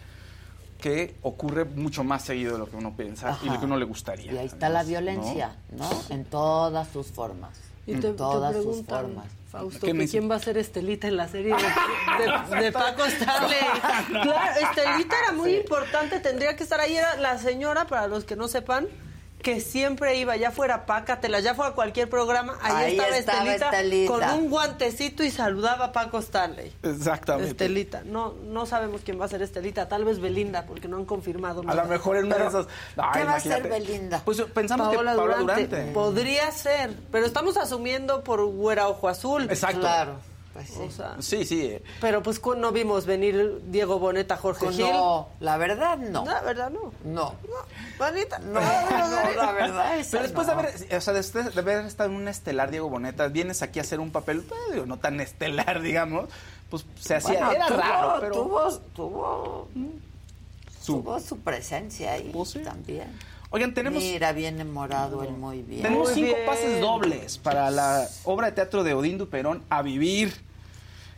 Que 0.79 1.15
ocurre 1.21 1.65
mucho 1.65 2.03
más 2.03 2.23
seguido 2.25 2.53
de 2.53 2.59
lo 2.59 2.69
que 2.69 2.75
uno 2.75 2.95
piensa 2.95 3.29
y 3.43 3.45
Ajá. 3.47 3.53
lo 3.53 3.59
que 3.59 3.65
uno 3.65 3.77
le 3.77 3.85
gustaría. 3.85 4.31
Y 4.33 4.37
ahí 4.37 4.45
está 4.45 4.69
la 4.69 4.83
violencia, 4.83 5.55
¿no? 5.71 5.89
En 6.09 6.25
todas 6.25 6.87
sus 6.89 7.07
formas. 7.07 7.57
Y 7.87 7.93
en 7.93 8.01
te, 8.01 8.07
te 8.09 8.13
todas 8.15 8.55
sus 8.61 8.83
formas. 8.85 9.25
Fausto, 9.49 9.79
¿Qué 9.79 9.87
que 9.87 9.93
me- 9.93 10.07
quién 10.07 10.29
va 10.29 10.35
a 10.35 10.39
ser 10.39 10.57
Estelita 10.57 11.07
en 11.07 11.15
la 11.17 11.27
serie 11.27 11.55
de, 11.55 12.55
de- 12.57 12.61
de 12.65 12.71
Paco 12.73 13.05
Stanley. 13.05 13.55
Claro, 14.23 14.59
Estelita 14.59 15.15
era 15.23 15.31
muy 15.31 15.55
importante, 15.55 16.19
tendría 16.19 16.55
que 16.55 16.63
estar 16.63 16.79
ahí. 16.79 16.95
Era 16.97 17.15
la 17.17 17.37
señora, 17.37 17.85
para 17.87 18.07
los 18.07 18.25
que 18.25 18.35
no 18.35 18.47
sepan, 18.47 18.87
que 19.41 19.61
siempre 19.61 20.17
iba, 20.17 20.35
ya 20.35 20.49
fuera 20.49 20.87
Pácatela, 20.87 21.39
ya 21.39 21.53
fuera 21.53 21.73
cualquier 21.73 22.09
programa, 22.09 22.57
ahí, 22.61 22.73
Ahí 22.85 22.91
estaba, 22.93 23.17
estaba 23.17 23.37
Estelita, 23.43 23.69
Estelita. 23.69 24.11
con 24.11 24.39
un 24.39 24.49
guantecito 24.49 25.23
y 25.23 25.29
saludaba 25.29 25.85
a 25.85 25.91
Paco 25.91 26.17
Stanley. 26.17 26.73
Exactamente. 26.81 27.51
Estelita, 27.51 28.01
no, 28.05 28.33
no 28.43 28.65
sabemos 28.65 29.01
quién 29.05 29.21
va 29.21 29.25
a 29.25 29.27
ser 29.27 29.43
Estelita, 29.43 29.87
tal 29.87 30.03
vez 30.03 30.19
Belinda, 30.19 30.65
porque 30.65 30.87
no 30.87 30.97
han 30.97 31.05
confirmado 31.05 31.63
A 31.67 31.75
lo 31.75 31.85
mejor 31.85 32.17
en 32.17 32.25
una 32.25 32.37
de 32.37 32.47
esas. 32.47 32.65
¿Qué 32.65 32.99
va 32.99 33.11
a 33.13 33.21
imagínate. 33.21 33.69
Belinda? 33.69 34.21
Pues 34.25 34.41
pensamos 34.41 34.87
Paola 34.87 35.11
que 35.11 35.17
Paola 35.17 35.37
Durante. 35.37 35.67
Durante. 35.67 35.93
Podría 35.93 36.51
ser, 36.51 36.95
pero 37.11 37.25
estamos 37.27 37.55
asumiendo 37.57 38.23
por 38.23 38.43
güera 38.45 38.87
ojo 38.87 39.09
azul. 39.09 39.43
Exacto. 39.43 39.81
Claro. 39.81 40.15
Pues 40.55 40.67
sí. 40.69 40.79
O 40.79 40.89
sea, 40.89 41.17
Sí, 41.19 41.43
sí. 41.43 41.77
pero 41.99 42.23
pues 42.23 42.39
no 42.57 42.71
vimos 42.71 43.05
venir 43.05 43.61
Diego 43.67 43.99
Boneta, 43.99 44.37
Jorge 44.37 44.69
Gil. 44.71 44.85
No, 44.89 45.27
la 45.41 45.57
verdad 45.57 45.97
no. 45.97 46.23
La 46.23 46.39
verdad 46.43 46.69
no. 46.71 46.93
No. 47.03 47.35
Bonita. 47.99 48.39
No, 48.39 48.53
no, 48.61 48.61
la 48.61 49.51
verdad 49.51 49.97
es 49.99 50.07
Pero 50.07 50.23
después 50.23 50.47
de 50.47 50.53
haber, 50.53 50.73
o 50.97 51.01
sea, 51.01 51.13
después 51.13 51.53
de 51.53 51.59
haber 51.59 51.85
estado 51.85 52.09
en 52.09 52.15
un 52.15 52.29
estelar 52.29 52.71
Diego 52.71 52.89
Boneta, 52.89 53.27
vienes 53.27 53.61
aquí 53.63 53.79
a 53.79 53.81
hacer 53.81 53.99
un 53.99 54.11
papel, 54.11 54.43
pues, 54.43 54.57
digo, 54.71 54.85
no 54.85 54.95
tan 54.97 55.19
estelar, 55.19 55.81
digamos, 55.83 56.29
pues 56.69 56.85
se 57.01 57.15
hacía, 57.15 57.33
Bueno, 57.47 57.51
era 57.51 57.67
tuvo, 57.67 57.77
raro, 57.77 58.17
pero 58.21 58.33
tuvo, 58.33 58.71
tuvo, 58.95 59.67
su- 60.81 60.93
tuvo 61.01 61.19
su 61.19 61.37
presencia 61.39 62.13
ahí 62.13 62.29
Pues 62.31 62.51
sí. 62.51 62.59
también. 62.59 63.11
Oigan, 63.51 63.73
tenemos, 63.73 64.01
Mira, 64.01 64.31
bien 64.33 64.55
enamorado 64.55 65.21
él, 65.23 65.31
muy 65.31 65.61
bien. 65.61 65.81
tenemos 65.83 66.07
Muy 66.09 66.15
cinco 66.15 66.33
bien. 66.35 66.45
pases 66.45 66.81
dobles 66.81 67.37
para 67.37 67.69
la 67.71 68.07
obra 68.23 68.47
de 68.47 68.53
teatro 68.53 68.83
de 68.83 68.93
Odín 68.93 69.17
Duperón, 69.17 69.63
A 69.69 69.81
Vivir, 69.81 70.33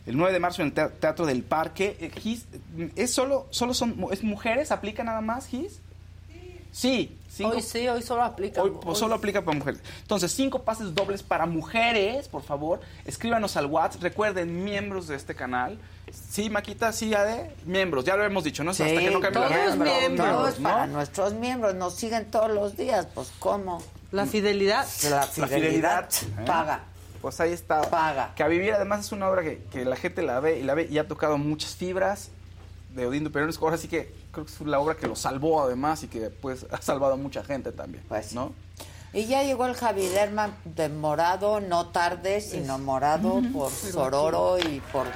el 0.08 0.16
9 0.16 0.32
de 0.32 0.40
marzo 0.40 0.62
en 0.62 0.68
el 0.68 0.74
Tea- 0.74 0.88
Teatro 0.90 1.26
del 1.26 1.42
Parque. 1.44 1.96
Eh, 2.00 2.10
Gis, 2.18 2.46
¿Es 2.96 3.12
solo, 3.12 3.46
solo 3.50 3.74
son, 3.74 4.06
es 4.10 4.22
mujeres? 4.24 4.72
¿Aplica 4.72 5.04
nada 5.04 5.20
más, 5.20 5.46
Gis? 5.46 5.80
Sí. 6.72 7.16
cinco- 7.30 7.56
Hoy 7.56 7.62
sí, 7.62 7.88
hoy 7.88 8.02
solo 8.02 8.22
aplica. 8.22 8.62
Hoy, 8.62 8.72
pues, 8.80 8.98
solo 8.98 9.14
aplica 9.14 9.42
para 9.44 9.56
mujeres. 9.56 9.80
Entonces, 10.02 10.32
cinco 10.32 10.62
pases 10.62 10.94
dobles 10.94 11.22
para 11.22 11.46
mujeres, 11.46 12.28
por 12.28 12.42
favor. 12.42 12.80
Escríbanos 13.04 13.56
al 13.56 13.66
WhatsApp. 13.66 14.02
Recuerden, 14.02 14.64
miembros 14.64 15.08
de 15.08 15.16
este 15.16 15.34
canal. 15.34 15.78
Sí, 16.30 16.50
Maquita, 16.50 16.92
sí, 16.92 17.14
Ade. 17.14 17.50
Miembros, 17.66 18.04
ya 18.04 18.16
lo 18.16 18.24
hemos 18.24 18.44
dicho, 18.44 18.64
¿no? 18.64 18.70
Hasta 18.72 18.84
que 18.86 19.10
no 19.10 19.20
cambie 19.20 19.40
la 19.40 19.48
regla, 19.48 19.84
miembros, 19.84 20.28
Todos 20.30 20.58
¿no? 20.60 20.68
para 20.68 20.86
nuestros 20.86 21.32
miembros, 21.34 21.74
nos 21.74 21.94
siguen 21.94 22.30
todos 22.30 22.50
los 22.50 22.76
días, 22.76 23.06
pues 23.14 23.30
¿cómo? 23.38 23.82
La 24.10 24.24
fidelidad. 24.26 24.86
La 25.04 25.10
La 25.10 25.22
fidelidad. 25.26 26.08
¿eh? 26.38 26.44
Pues 27.28 27.40
ahí 27.40 27.52
está. 27.52 27.82
Paga. 27.82 28.32
Que 28.34 28.42
a 28.42 28.48
vivir, 28.48 28.72
además, 28.72 29.00
es 29.04 29.12
una 29.12 29.28
obra 29.28 29.42
que, 29.42 29.58
que 29.70 29.84
la 29.84 29.96
gente 29.96 30.22
la 30.22 30.40
ve 30.40 30.60
y 30.60 30.62
la 30.62 30.72
ve 30.72 30.88
y 30.90 30.96
ha 30.96 31.06
tocado 31.06 31.36
muchas 31.36 31.76
fibras 31.76 32.30
de 32.94 33.06
Odín 33.06 33.22
Duperón. 33.22 33.50
Ahora 33.60 33.76
sí 33.76 33.86
que 33.86 34.14
creo 34.32 34.46
que 34.46 34.52
es 34.52 34.60
la 34.62 34.80
obra 34.80 34.94
que 34.94 35.06
lo 35.06 35.14
salvó, 35.14 35.62
además, 35.62 36.02
y 36.04 36.08
que 36.08 36.30
pues 36.30 36.64
ha 36.70 36.80
salvado 36.80 37.12
a 37.12 37.16
mucha 37.18 37.44
gente 37.44 37.70
también. 37.70 38.02
Pues. 38.08 38.32
¿no? 38.32 38.54
Y 39.12 39.26
ya 39.26 39.42
llegó 39.42 39.66
el 39.66 39.74
Javi 39.74 40.06
Derman 40.06 40.56
de 40.64 40.88
morado, 40.88 41.60
no 41.60 41.88
tarde, 41.88 42.40
sino 42.40 42.78
morado 42.78 43.42
por 43.52 43.70
Sororo 43.72 44.58
y 44.58 44.80
por 44.90 45.06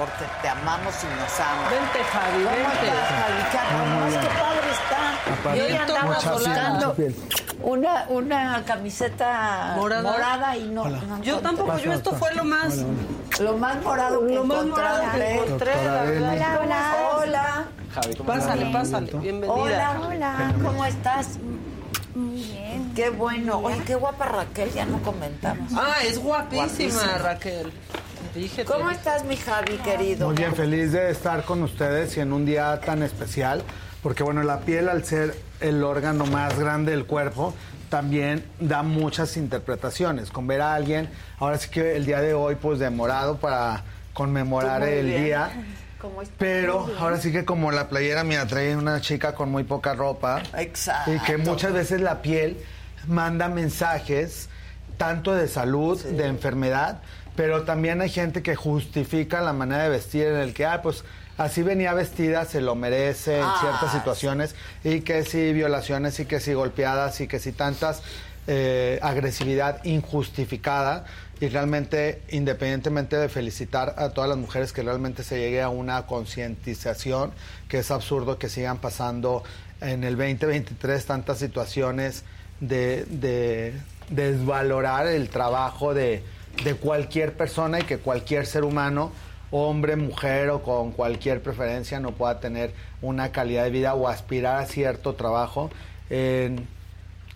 porque 0.00 0.24
te 0.40 0.48
amamos 0.48 0.94
y 1.04 1.06
nos 1.20 1.40
amas. 1.40 1.70
Vente, 1.70 1.98
Javi, 2.10 2.44
¿Cómo 2.44 2.56
vente. 2.56 2.86
estás, 2.86 3.08
Javi? 3.20 4.16
¿Qué 4.16 4.28
padre 4.40 4.70
está. 4.72 5.32
Aparte, 5.34 5.58
Yo 5.58 5.68
ya 5.68 6.66
andaba 6.66 6.94
piel. 6.94 7.14
una, 7.62 8.04
una 8.08 8.64
camiseta 8.64 9.74
Morada. 9.76 10.10
morada, 10.10 10.56
y 10.56 10.68
no, 10.68 10.88
no 10.88 11.22
Yo 11.22 11.40
tampoco, 11.40 11.76
yo 11.78 11.92
esto 11.92 12.12
fue 12.14 12.34
lo 12.34 12.44
más... 12.44 12.78
Lo 13.40 13.56
más 13.58 13.82
morado 13.82 14.26
que 14.26 14.34
Lo 14.34 14.44
más 14.44 14.64
morado 14.64 15.00
que 15.12 15.32
encontré. 15.34 15.42
encontré, 15.44 15.84
la 15.84 16.02
verdad. 16.02 16.30
Hola, 16.32 16.58
hola. 16.62 16.94
Hola. 17.18 17.64
Javi, 17.94 18.14
¿cómo 18.16 18.26
Pásale, 18.32 18.66
estás? 18.66 18.82
pásale, 18.88 19.12
bienvenida. 19.18 19.52
Hola, 19.52 20.00
hola. 20.06 20.54
¿Cómo 20.62 20.84
estás? 20.86 21.26
Muy 22.14 22.42
bien. 22.42 22.92
Qué 22.94 23.10
bueno. 23.10 23.58
Oye, 23.58 23.82
qué 23.86 23.94
guapa 23.96 24.24
Raquel, 24.26 24.72
ya 24.72 24.84
no 24.86 24.98
comentamos. 25.02 25.72
Ah, 25.76 25.96
es 26.02 26.18
guapísima, 26.18 26.64
Guapísima. 26.66 27.18
Raquel. 27.18 27.72
¿Cómo 28.64 28.90
estás, 28.90 29.24
mi 29.24 29.36
Javi, 29.36 29.76
querido? 29.78 30.28
Muy 30.28 30.36
bien, 30.36 30.54
feliz 30.54 30.92
de 30.92 31.10
estar 31.10 31.42
con 31.44 31.64
ustedes 31.64 32.16
y 32.16 32.20
en 32.20 32.32
un 32.32 32.46
día 32.46 32.80
tan 32.80 33.02
especial, 33.02 33.62
porque 34.04 34.22
bueno, 34.22 34.44
la 34.44 34.60
piel 34.60 34.88
al 34.88 35.04
ser 35.04 35.34
el 35.60 35.82
órgano 35.82 36.26
más 36.26 36.56
grande 36.56 36.92
del 36.92 37.06
cuerpo, 37.06 37.54
también 37.88 38.44
da 38.60 38.84
muchas 38.84 39.36
interpretaciones. 39.36 40.30
Con 40.30 40.46
ver 40.46 40.60
a 40.60 40.74
alguien, 40.74 41.10
ahora 41.40 41.58
sí 41.58 41.70
que 41.70 41.96
el 41.96 42.06
día 42.06 42.20
de 42.20 42.32
hoy, 42.32 42.54
pues 42.54 42.78
de 42.78 42.88
morado 42.88 43.38
para 43.38 43.82
conmemorar 44.12 44.84
el 44.84 45.06
bien. 45.06 45.24
día. 45.24 45.50
Pero 46.38 46.88
ahora 47.00 47.18
sí 47.18 47.32
que 47.32 47.44
como 47.44 47.72
la 47.72 47.88
playera 47.88 48.22
me 48.22 48.38
atrae 48.38 48.76
una 48.76 49.00
chica 49.00 49.34
con 49.34 49.50
muy 49.50 49.64
poca 49.64 49.92
ropa. 49.94 50.42
Exacto. 50.56 51.12
Y 51.12 51.18
que 51.18 51.36
muchas 51.36 51.72
veces 51.72 52.00
la 52.00 52.22
piel 52.22 52.56
manda 53.08 53.48
mensajes 53.48 54.48
tanto 55.00 55.34
de 55.34 55.48
salud, 55.48 55.98
de 56.02 56.26
enfermedad, 56.26 57.00
pero 57.40 57.62
también 57.62 58.02
hay 58.02 58.10
gente 58.10 58.42
que 58.42 58.54
justifica 58.54 59.40
la 59.40 59.54
manera 59.54 59.84
de 59.84 59.88
vestir 59.88 60.26
en 60.26 60.36
el 60.36 60.52
que, 60.52 60.66
ah, 60.66 60.82
pues 60.82 61.04
así 61.38 61.62
venía 61.62 61.94
vestida, 61.94 62.44
se 62.44 62.60
lo 62.60 62.74
merece 62.74 63.38
en 63.38 63.44
Ah, 63.44 63.56
ciertas 63.62 63.92
situaciones, 63.92 64.54
y 64.84 65.00
que 65.00 65.24
sí 65.24 65.54
violaciones, 65.54 66.20
y 66.20 66.26
que 66.26 66.38
sí 66.38 66.52
golpeadas, 66.52 67.18
y 67.22 67.28
que 67.28 67.38
sí 67.38 67.52
tantas 67.52 68.02
eh, 68.46 68.98
agresividad 69.00 69.82
injustificada. 69.86 71.06
Y 71.40 71.48
realmente, 71.48 72.20
independientemente 72.28 73.16
de 73.16 73.30
felicitar 73.30 73.94
a 73.96 74.10
todas 74.10 74.28
las 74.28 74.36
mujeres 74.36 74.74
que 74.74 74.82
realmente 74.82 75.22
se 75.22 75.38
llegue 75.38 75.62
a 75.62 75.70
una 75.70 76.04
concientización, 76.06 77.32
que 77.70 77.78
es 77.78 77.90
absurdo 77.90 78.38
que 78.38 78.50
sigan 78.50 78.76
pasando 78.76 79.44
en 79.80 80.04
el 80.04 80.18
2023 80.18 81.06
tantas 81.06 81.38
situaciones 81.38 82.22
de, 82.60 83.06
de 83.06 83.72
desvalorar 84.10 85.06
el 85.06 85.30
trabajo 85.30 85.94
de, 85.94 86.22
de 86.64 86.74
cualquier 86.74 87.34
persona 87.34 87.80
y 87.80 87.82
que 87.82 87.98
cualquier 87.98 88.46
ser 88.46 88.64
humano, 88.64 89.12
hombre, 89.50 89.96
mujer 89.96 90.50
o 90.50 90.62
con 90.62 90.92
cualquier 90.92 91.42
preferencia, 91.42 92.00
no 92.00 92.12
pueda 92.12 92.40
tener 92.40 92.72
una 93.02 93.32
calidad 93.32 93.64
de 93.64 93.70
vida 93.70 93.94
o 93.94 94.08
aspirar 94.08 94.62
a 94.62 94.66
cierto 94.66 95.14
trabajo. 95.14 95.70
En 96.10 96.66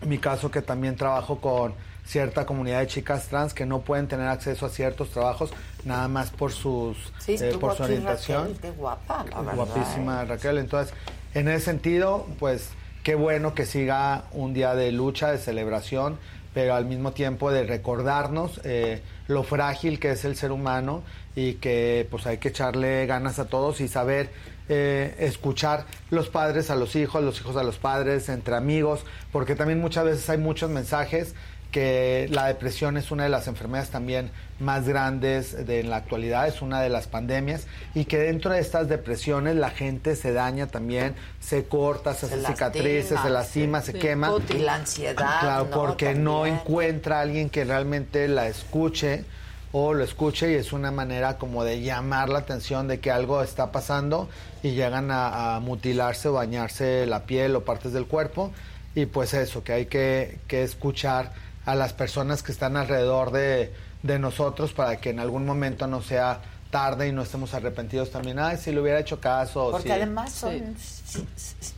mi 0.06 0.18
caso, 0.18 0.50
que 0.50 0.62
también 0.62 0.96
trabajo 0.96 1.40
con 1.40 1.74
cierta 2.04 2.44
comunidad 2.44 2.80
de 2.80 2.86
chicas 2.86 3.28
trans 3.28 3.54
que 3.54 3.64
no 3.64 3.80
pueden 3.80 4.08
tener 4.08 4.28
acceso 4.28 4.66
a 4.66 4.68
ciertos 4.68 5.08
trabajos 5.10 5.50
nada 5.86 6.06
más 6.06 6.30
por 6.30 6.52
sus 6.52 6.98
Sí, 7.18 7.36
eh, 7.40 7.56
por 7.58 7.74
su 7.74 7.82
orientación 7.82 8.48
Raquel, 8.54 8.72
guapa, 8.74 9.24
la 9.30 9.40
verdad. 9.40 9.54
guapísima 9.56 10.24
Raquel. 10.26 10.58
Entonces, 10.58 10.94
en 11.32 11.48
ese 11.48 11.64
sentido, 11.64 12.26
pues 12.38 12.68
qué 13.02 13.14
bueno 13.14 13.54
que 13.54 13.64
siga 13.64 14.24
un 14.32 14.52
día 14.52 14.74
de 14.74 14.92
lucha, 14.92 15.30
de 15.32 15.38
celebración 15.38 16.18
pero 16.54 16.74
al 16.74 16.86
mismo 16.86 17.12
tiempo 17.12 17.50
de 17.50 17.64
recordarnos 17.64 18.60
eh, 18.64 19.02
lo 19.28 19.42
frágil 19.42 19.98
que 19.98 20.12
es 20.12 20.24
el 20.24 20.36
ser 20.36 20.52
humano 20.52 21.02
y 21.36 21.54
que 21.54 22.06
pues 22.10 22.26
hay 22.26 22.38
que 22.38 22.48
echarle 22.48 23.04
ganas 23.06 23.38
a 23.38 23.46
todos 23.46 23.80
y 23.80 23.88
saber 23.88 24.30
eh, 24.68 25.14
escuchar 25.18 25.84
los 26.10 26.30
padres 26.30 26.70
a 26.70 26.76
los 26.76 26.96
hijos, 26.96 27.22
los 27.22 27.38
hijos 27.40 27.56
a 27.56 27.62
los 27.62 27.76
padres, 27.76 28.30
entre 28.30 28.54
amigos, 28.54 29.04
porque 29.30 29.56
también 29.56 29.80
muchas 29.80 30.04
veces 30.04 30.30
hay 30.30 30.38
muchos 30.38 30.70
mensajes 30.70 31.34
que 31.74 32.28
la 32.30 32.46
depresión 32.46 32.96
es 32.96 33.10
una 33.10 33.24
de 33.24 33.28
las 33.30 33.48
enfermedades 33.48 33.90
también 33.90 34.30
más 34.60 34.86
grandes 34.86 35.66
de 35.66 35.80
en 35.80 35.90
la 35.90 35.96
actualidad, 35.96 36.46
es 36.46 36.62
una 36.62 36.80
de 36.80 36.88
las 36.88 37.08
pandemias 37.08 37.66
y 37.96 38.04
que 38.04 38.16
dentro 38.16 38.52
de 38.52 38.60
estas 38.60 38.88
depresiones 38.88 39.56
la 39.56 39.70
gente 39.70 40.14
se 40.14 40.32
daña 40.32 40.68
también, 40.68 41.16
se 41.40 41.64
corta, 41.64 42.14
se, 42.14 42.28
Se 42.28 42.34
hace 42.36 42.46
cicatrices, 42.46 43.10
lastima, 43.10 43.22
se 43.24 43.30
lastima, 43.30 43.80
se 43.82 43.92
Sí. 43.92 43.98
quema. 43.98 44.32
Y 44.50 44.58
la 44.58 44.74
ansiedad, 44.76 45.16
Claro, 45.40 45.64
¿no? 45.64 45.70
porque 45.72 46.14
no 46.14 46.46
encuentra 46.46 47.18
a 47.18 47.22
alguien 47.22 47.50
que 47.50 47.64
realmente 47.64 48.28
la 48.28 48.46
escuche 48.46 49.24
o 49.72 49.94
lo 49.94 50.04
escuche 50.04 50.52
y 50.52 50.54
es 50.54 50.72
una 50.72 50.92
manera 50.92 51.38
como 51.38 51.64
de 51.64 51.80
llamar 51.80 52.28
la 52.28 52.38
atención 52.38 52.86
de 52.86 53.00
que 53.00 53.10
algo 53.10 53.42
está 53.42 53.72
pasando 53.72 54.28
y 54.62 54.70
llegan 54.76 55.10
a, 55.10 55.56
a 55.56 55.58
mutilarse 55.60 56.28
o 56.28 56.34
dañarse 56.34 57.04
la 57.06 57.24
piel 57.24 57.56
o 57.56 57.64
partes 57.64 57.92
del 57.92 58.06
cuerpo 58.06 58.52
y 58.94 59.06
pues 59.06 59.34
eso, 59.34 59.64
que 59.64 59.72
hay 59.72 59.86
que, 59.86 60.38
que 60.46 60.62
escuchar 60.62 61.32
a 61.66 61.74
las 61.74 61.92
personas 61.92 62.42
que 62.42 62.52
están 62.52 62.76
alrededor 62.76 63.30
de, 63.30 63.72
de 64.02 64.18
nosotros 64.18 64.72
para 64.72 64.96
que 64.96 65.10
en 65.10 65.20
algún 65.20 65.46
momento 65.46 65.86
no 65.86 66.02
sea 66.02 66.40
tarde 66.70 67.08
y 67.08 67.12
no 67.12 67.22
estemos 67.22 67.54
arrepentidos 67.54 68.10
también, 68.10 68.38
ay, 68.38 68.56
si 68.56 68.72
le 68.72 68.80
hubiera 68.80 68.98
hecho 68.98 69.20
caso. 69.20 69.70
Porque 69.70 69.92
además 69.92 70.32
son 70.32 70.74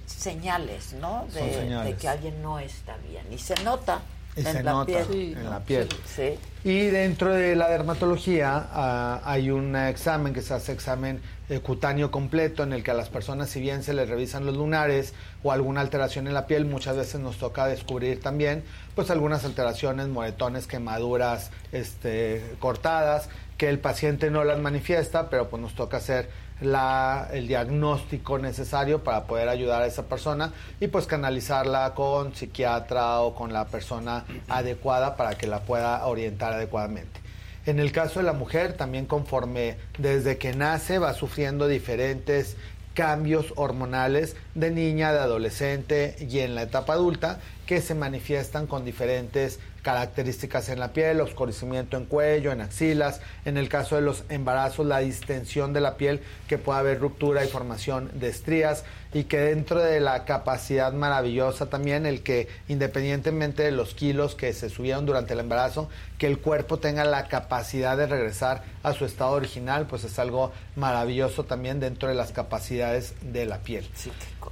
señales, 0.06 0.94
¿no? 0.94 1.26
De, 1.32 1.40
Son 1.40 1.50
señales. 1.50 1.94
de 1.94 2.00
que 2.00 2.08
alguien 2.08 2.42
no 2.42 2.58
está 2.58 2.96
bien. 3.08 3.24
Y 3.30 3.38
se 3.38 3.54
nota 3.62 4.00
Y 4.34 4.40
en 4.40 4.46
se 4.46 4.62
la 4.62 4.72
nota 4.72 4.86
piel. 4.86 5.36
en 5.36 5.50
la 5.50 5.60
piel. 5.60 5.88
Sí. 6.06 6.38
Y 6.64 6.86
dentro 6.86 7.32
de 7.32 7.54
la 7.54 7.68
dermatología 7.68 8.68
ah, 8.72 9.20
hay 9.24 9.50
un 9.50 9.76
examen 9.76 10.32
que 10.32 10.42
se 10.42 10.54
hace 10.54 10.72
examen 10.72 11.20
eh, 11.48 11.60
cutáneo 11.60 12.10
completo 12.10 12.62
en 12.62 12.72
el 12.72 12.82
que 12.82 12.90
a 12.90 12.94
las 12.94 13.08
personas 13.08 13.50
si 13.50 13.60
bien 13.60 13.82
se 13.82 13.92
les 13.94 14.08
revisan 14.08 14.44
los 14.46 14.56
lunares 14.56 15.12
o 15.46 15.52
alguna 15.52 15.80
alteración 15.80 16.26
en 16.26 16.34
la 16.34 16.46
piel, 16.46 16.64
muchas 16.64 16.96
veces 16.96 17.20
nos 17.20 17.38
toca 17.38 17.66
descubrir 17.66 18.20
también 18.20 18.64
pues 18.94 19.10
algunas 19.10 19.44
alteraciones, 19.44 20.08
moretones, 20.08 20.66
quemaduras, 20.66 21.50
este, 21.70 22.42
cortadas, 22.58 23.28
que 23.56 23.68
el 23.68 23.78
paciente 23.78 24.30
no 24.30 24.42
las 24.42 24.58
manifiesta, 24.58 25.30
pero 25.30 25.48
pues 25.48 25.62
nos 25.62 25.74
toca 25.74 25.98
hacer 25.98 26.28
la, 26.60 27.28
el 27.32 27.46
diagnóstico 27.46 28.38
necesario 28.38 29.04
para 29.04 29.24
poder 29.24 29.48
ayudar 29.48 29.82
a 29.82 29.86
esa 29.86 30.06
persona 30.06 30.52
y 30.80 30.88
pues 30.88 31.06
canalizarla 31.06 31.94
con 31.94 32.34
psiquiatra 32.34 33.20
o 33.20 33.34
con 33.34 33.52
la 33.52 33.66
persona 33.66 34.24
adecuada 34.48 35.16
para 35.16 35.36
que 35.36 35.46
la 35.46 35.60
pueda 35.60 36.04
orientar 36.06 36.54
adecuadamente. 36.54 37.20
En 37.66 37.78
el 37.78 37.92
caso 37.92 38.20
de 38.20 38.26
la 38.26 38.32
mujer, 38.32 38.74
también 38.74 39.06
conforme 39.06 39.76
desde 39.98 40.38
que 40.38 40.54
nace 40.54 40.98
va 40.98 41.14
sufriendo 41.14 41.68
diferentes 41.68 42.56
cambios 42.94 43.52
hormonales 43.56 44.36
de 44.56 44.70
niña, 44.70 45.12
de 45.12 45.20
adolescente 45.20 46.16
y 46.18 46.40
en 46.40 46.54
la 46.54 46.62
etapa 46.62 46.94
adulta 46.94 47.38
que 47.66 47.80
se 47.80 47.94
manifiestan 47.94 48.66
con 48.66 48.84
diferentes 48.84 49.58
características 49.82 50.68
en 50.68 50.80
la 50.80 50.92
piel, 50.92 51.20
oscurecimiento 51.20 51.96
en 51.96 52.06
cuello, 52.06 52.50
en 52.50 52.60
axilas, 52.60 53.20
en 53.44 53.56
el 53.56 53.68
caso 53.68 53.94
de 53.94 54.02
los 54.02 54.24
embarazos, 54.30 54.84
la 54.84 54.98
distensión 54.98 55.72
de 55.72 55.80
la 55.80 55.96
piel, 55.96 56.22
que 56.48 56.58
puede 56.58 56.80
haber 56.80 56.98
ruptura 56.98 57.44
y 57.44 57.48
formación 57.48 58.10
de 58.18 58.28
estrías, 58.28 58.84
y 59.12 59.24
que 59.24 59.38
dentro 59.38 59.80
de 59.80 60.00
la 60.00 60.24
capacidad 60.24 60.92
maravillosa 60.92 61.66
también, 61.66 62.04
el 62.04 62.24
que 62.24 62.48
independientemente 62.66 63.62
de 63.62 63.70
los 63.70 63.94
kilos 63.94 64.34
que 64.34 64.52
se 64.52 64.70
subieron 64.70 65.06
durante 65.06 65.34
el 65.34 65.40
embarazo, 65.40 65.88
que 66.18 66.26
el 66.26 66.38
cuerpo 66.38 66.78
tenga 66.78 67.04
la 67.04 67.28
capacidad 67.28 67.96
de 67.96 68.06
regresar 68.06 68.64
a 68.82 68.92
su 68.92 69.04
estado 69.04 69.32
original, 69.32 69.86
pues 69.86 70.02
es 70.02 70.18
algo 70.18 70.50
maravilloso 70.74 71.44
también 71.44 71.78
dentro 71.78 72.08
de 72.08 72.16
las 72.16 72.32
capacidades 72.32 73.14
de 73.22 73.46
la 73.46 73.58
piel. 73.58 73.88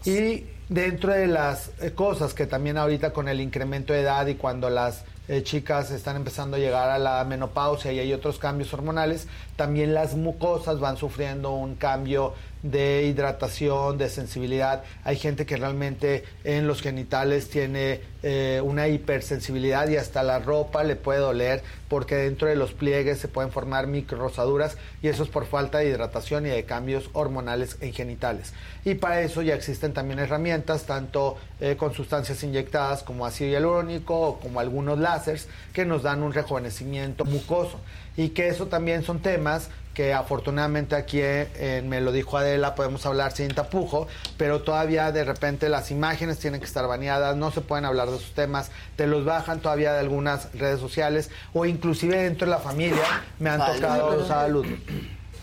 Y 0.05 0.45
dentro 0.69 1.13
de 1.13 1.27
las 1.27 1.71
eh, 1.81 1.93
cosas 1.93 2.35
que 2.35 2.47
también 2.47 2.77
ahorita 2.79 3.13
con 3.13 3.29
el 3.29 3.41
incremento 3.41 3.93
de 3.93 4.01
edad 4.01 4.27
y 4.27 4.35
cuando 4.35 4.71
las 4.71 5.05
eh, 5.29 5.43
chicas 5.43 5.91
están 5.91 6.17
empezando 6.17 6.57
a 6.57 6.61
llegar 6.61 6.91
a 6.91 6.99
la 6.99 7.25
menopausia 7.25 7.93
y 7.93 7.99
hay 7.99 8.13
otros 8.13 8.39
cambios 8.39 8.73
hormonales, 8.75 9.27
también 9.57 9.95
las 9.95 10.15
mucosas 10.15 10.81
van 10.81 10.97
sufriendo 10.97 11.53
un 11.53 11.75
cambio 11.77 12.35
de 12.65 13.05
hidratación, 13.05 13.99
de 13.99 14.09
sensibilidad. 14.09 14.83
Hay 15.05 15.17
gente 15.17 15.45
que 15.45 15.57
realmente 15.59 16.25
en 16.45 16.67
los 16.67 16.81
genitales 16.81 17.51
tiene 17.51 18.01
eh, 18.23 18.63
una 18.65 18.89
hipersensibilidad 18.89 19.87
y 19.91 19.99
hasta 19.99 20.23
la 20.23 20.39
ropa 20.39 20.83
le 20.83 20.97
puede 20.97 21.21
doler 21.21 21.63
porque 21.89 22.17
dentro 22.17 22.49
de 22.49 22.57
los 22.57 22.73
pliegues 22.73 23.19
se 23.19 23.29
pueden 23.29 23.53
formar 23.53 23.87
micro 23.87 24.17
rosaduras 24.17 24.79
y 25.03 25.09
eso 25.09 25.25
es 25.25 25.29
por 25.29 25.45
falta 25.45 25.79
de 25.79 25.91
hidratación 25.91 26.47
y 26.47 26.49
de 26.49 26.65
cambios 26.65 27.11
hormonales 27.13 27.77
en 27.83 27.93
genitales. 27.93 28.55
Y 28.87 28.95
para 28.95 29.21
eso 29.21 29.43
ya 29.43 29.55
existen 29.55 29.93
también 29.93 30.19
herramientas, 30.19 30.85
tanto 30.85 31.37
eh, 31.61 31.77
con 31.77 31.93
sustancias 31.93 32.43
inyectadas 32.43 33.03
como 33.03 33.27
ácido 33.27 33.51
hialurónico 33.51 34.19
o 34.19 34.41
como 34.41 34.59
algunos 34.59 34.99
láseres 34.99 35.49
que 35.75 35.85
nos 35.85 36.03
dan 36.03 36.23
un 36.23 36.33
rejuvenecimiento 36.33 37.27
mucoso. 37.27 37.79
Y 38.17 38.31
que 38.31 38.49
eso 38.49 38.67
también 38.67 39.03
son 39.03 39.21
temas 39.21 39.71
que 39.95 40.13
afortunadamente 40.13 40.97
aquí 40.97 41.21
eh, 41.21 41.49
en 41.79 41.89
Me 41.89 42.01
lo 42.01 42.13
dijo 42.13 42.37
Adela 42.37 42.75
podemos 42.75 43.07
hablar 43.07 43.33
sin 43.33 43.55
tapujo, 43.55 44.09
pero 44.37 44.63
todavía 44.63 45.13
de 45.13 45.25
repente 45.25 45.69
las 45.69 45.91
imágenes 45.91 46.39
tienen 46.39 46.61
que 46.61 46.67
estar 46.67 46.87
baneadas, 46.87 47.37
no 47.37 47.51
se 47.53 47.61
pueden 47.61 47.85
hablar 47.85 48.11
de 48.11 48.17
esos 48.17 48.33
temas, 48.33 48.71
te 48.97 49.07
los 49.07 49.25
bajan 49.25 49.61
todavía 49.61 49.93
de 49.93 50.01
algunas 50.01 50.53
redes 50.55 50.81
sociales 50.81 51.31
o 51.55 51.65
inclusive 51.65 52.17
dentro 52.17 52.47
de 52.47 52.51
la 52.51 52.59
familia 52.59 53.23
me 53.39 53.51
han 53.51 53.65
tocado 53.65 54.27
salud. 54.27 54.67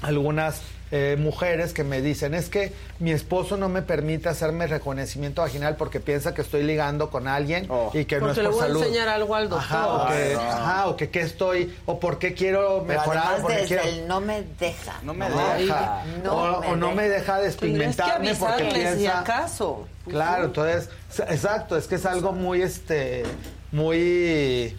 algunas 0.02 0.61
eh, 0.93 1.15
mujeres 1.18 1.73
que 1.73 1.85
me 1.85 2.01
dicen 2.01 2.34
es 2.34 2.49
que 2.49 2.73
mi 2.99 3.11
esposo 3.11 3.55
no 3.55 3.69
me 3.69 3.81
permite 3.81 4.27
hacerme 4.27 4.68
reconocimiento 4.68 5.41
vaginal 5.41 5.77
porque 5.77 6.01
piensa 6.01 6.34
que 6.34 6.41
estoy 6.41 6.63
ligando 6.63 7.09
con 7.09 7.30
alguien 7.30 7.69
y 7.93 8.03
que 8.05 8.19
no 8.19 8.30
es 8.31 8.38
Porque 8.38 8.41
le 8.43 8.47
por 8.49 8.53
voy 8.55 8.63
a 8.63 8.68
salud. 8.68 8.84
enseñar 8.84 9.07
algo 9.07 9.35
al 9.35 9.47
doctor. 9.47 9.65
Ajá, 9.77 9.88
o 9.88 10.07
que, 10.09 10.34
no. 10.34 10.41
ajá, 10.41 10.88
o 10.89 10.97
que 10.97 11.09
qué 11.09 11.22
estoy, 11.22 11.73
o 11.85 11.99
por 11.99 12.19
qué 12.19 12.34
quiero 12.34 12.84
Pero 12.85 12.99
mejorar, 12.99 13.41
porque 13.41 13.63
quiero- 13.68 13.84
el 13.84 14.05
no 14.07 14.19
me 14.19 14.43
deja. 14.59 14.99
No 15.03 15.13
me 15.13 15.30
deja. 15.30 16.03
No 16.23 16.34
o, 16.35 16.59
me 16.61 16.68
o 16.68 16.76
no 16.76 16.91
me 16.91 17.07
deja. 17.07 17.39
despigmentarme 17.39 18.35
porque 18.35 18.63
avisarles, 18.63 18.89
si 18.91 18.97
piensa. 18.99 19.19
acaso. 19.22 19.88
Claro, 20.09 20.45
entonces, 20.45 20.89
exacto, 21.30 21.77
es 21.77 21.88
que 21.88 21.95
es 21.95 22.05
algo 22.05 22.34
muy, 22.34 22.61
este, 22.63 23.23
muy, 23.72 24.76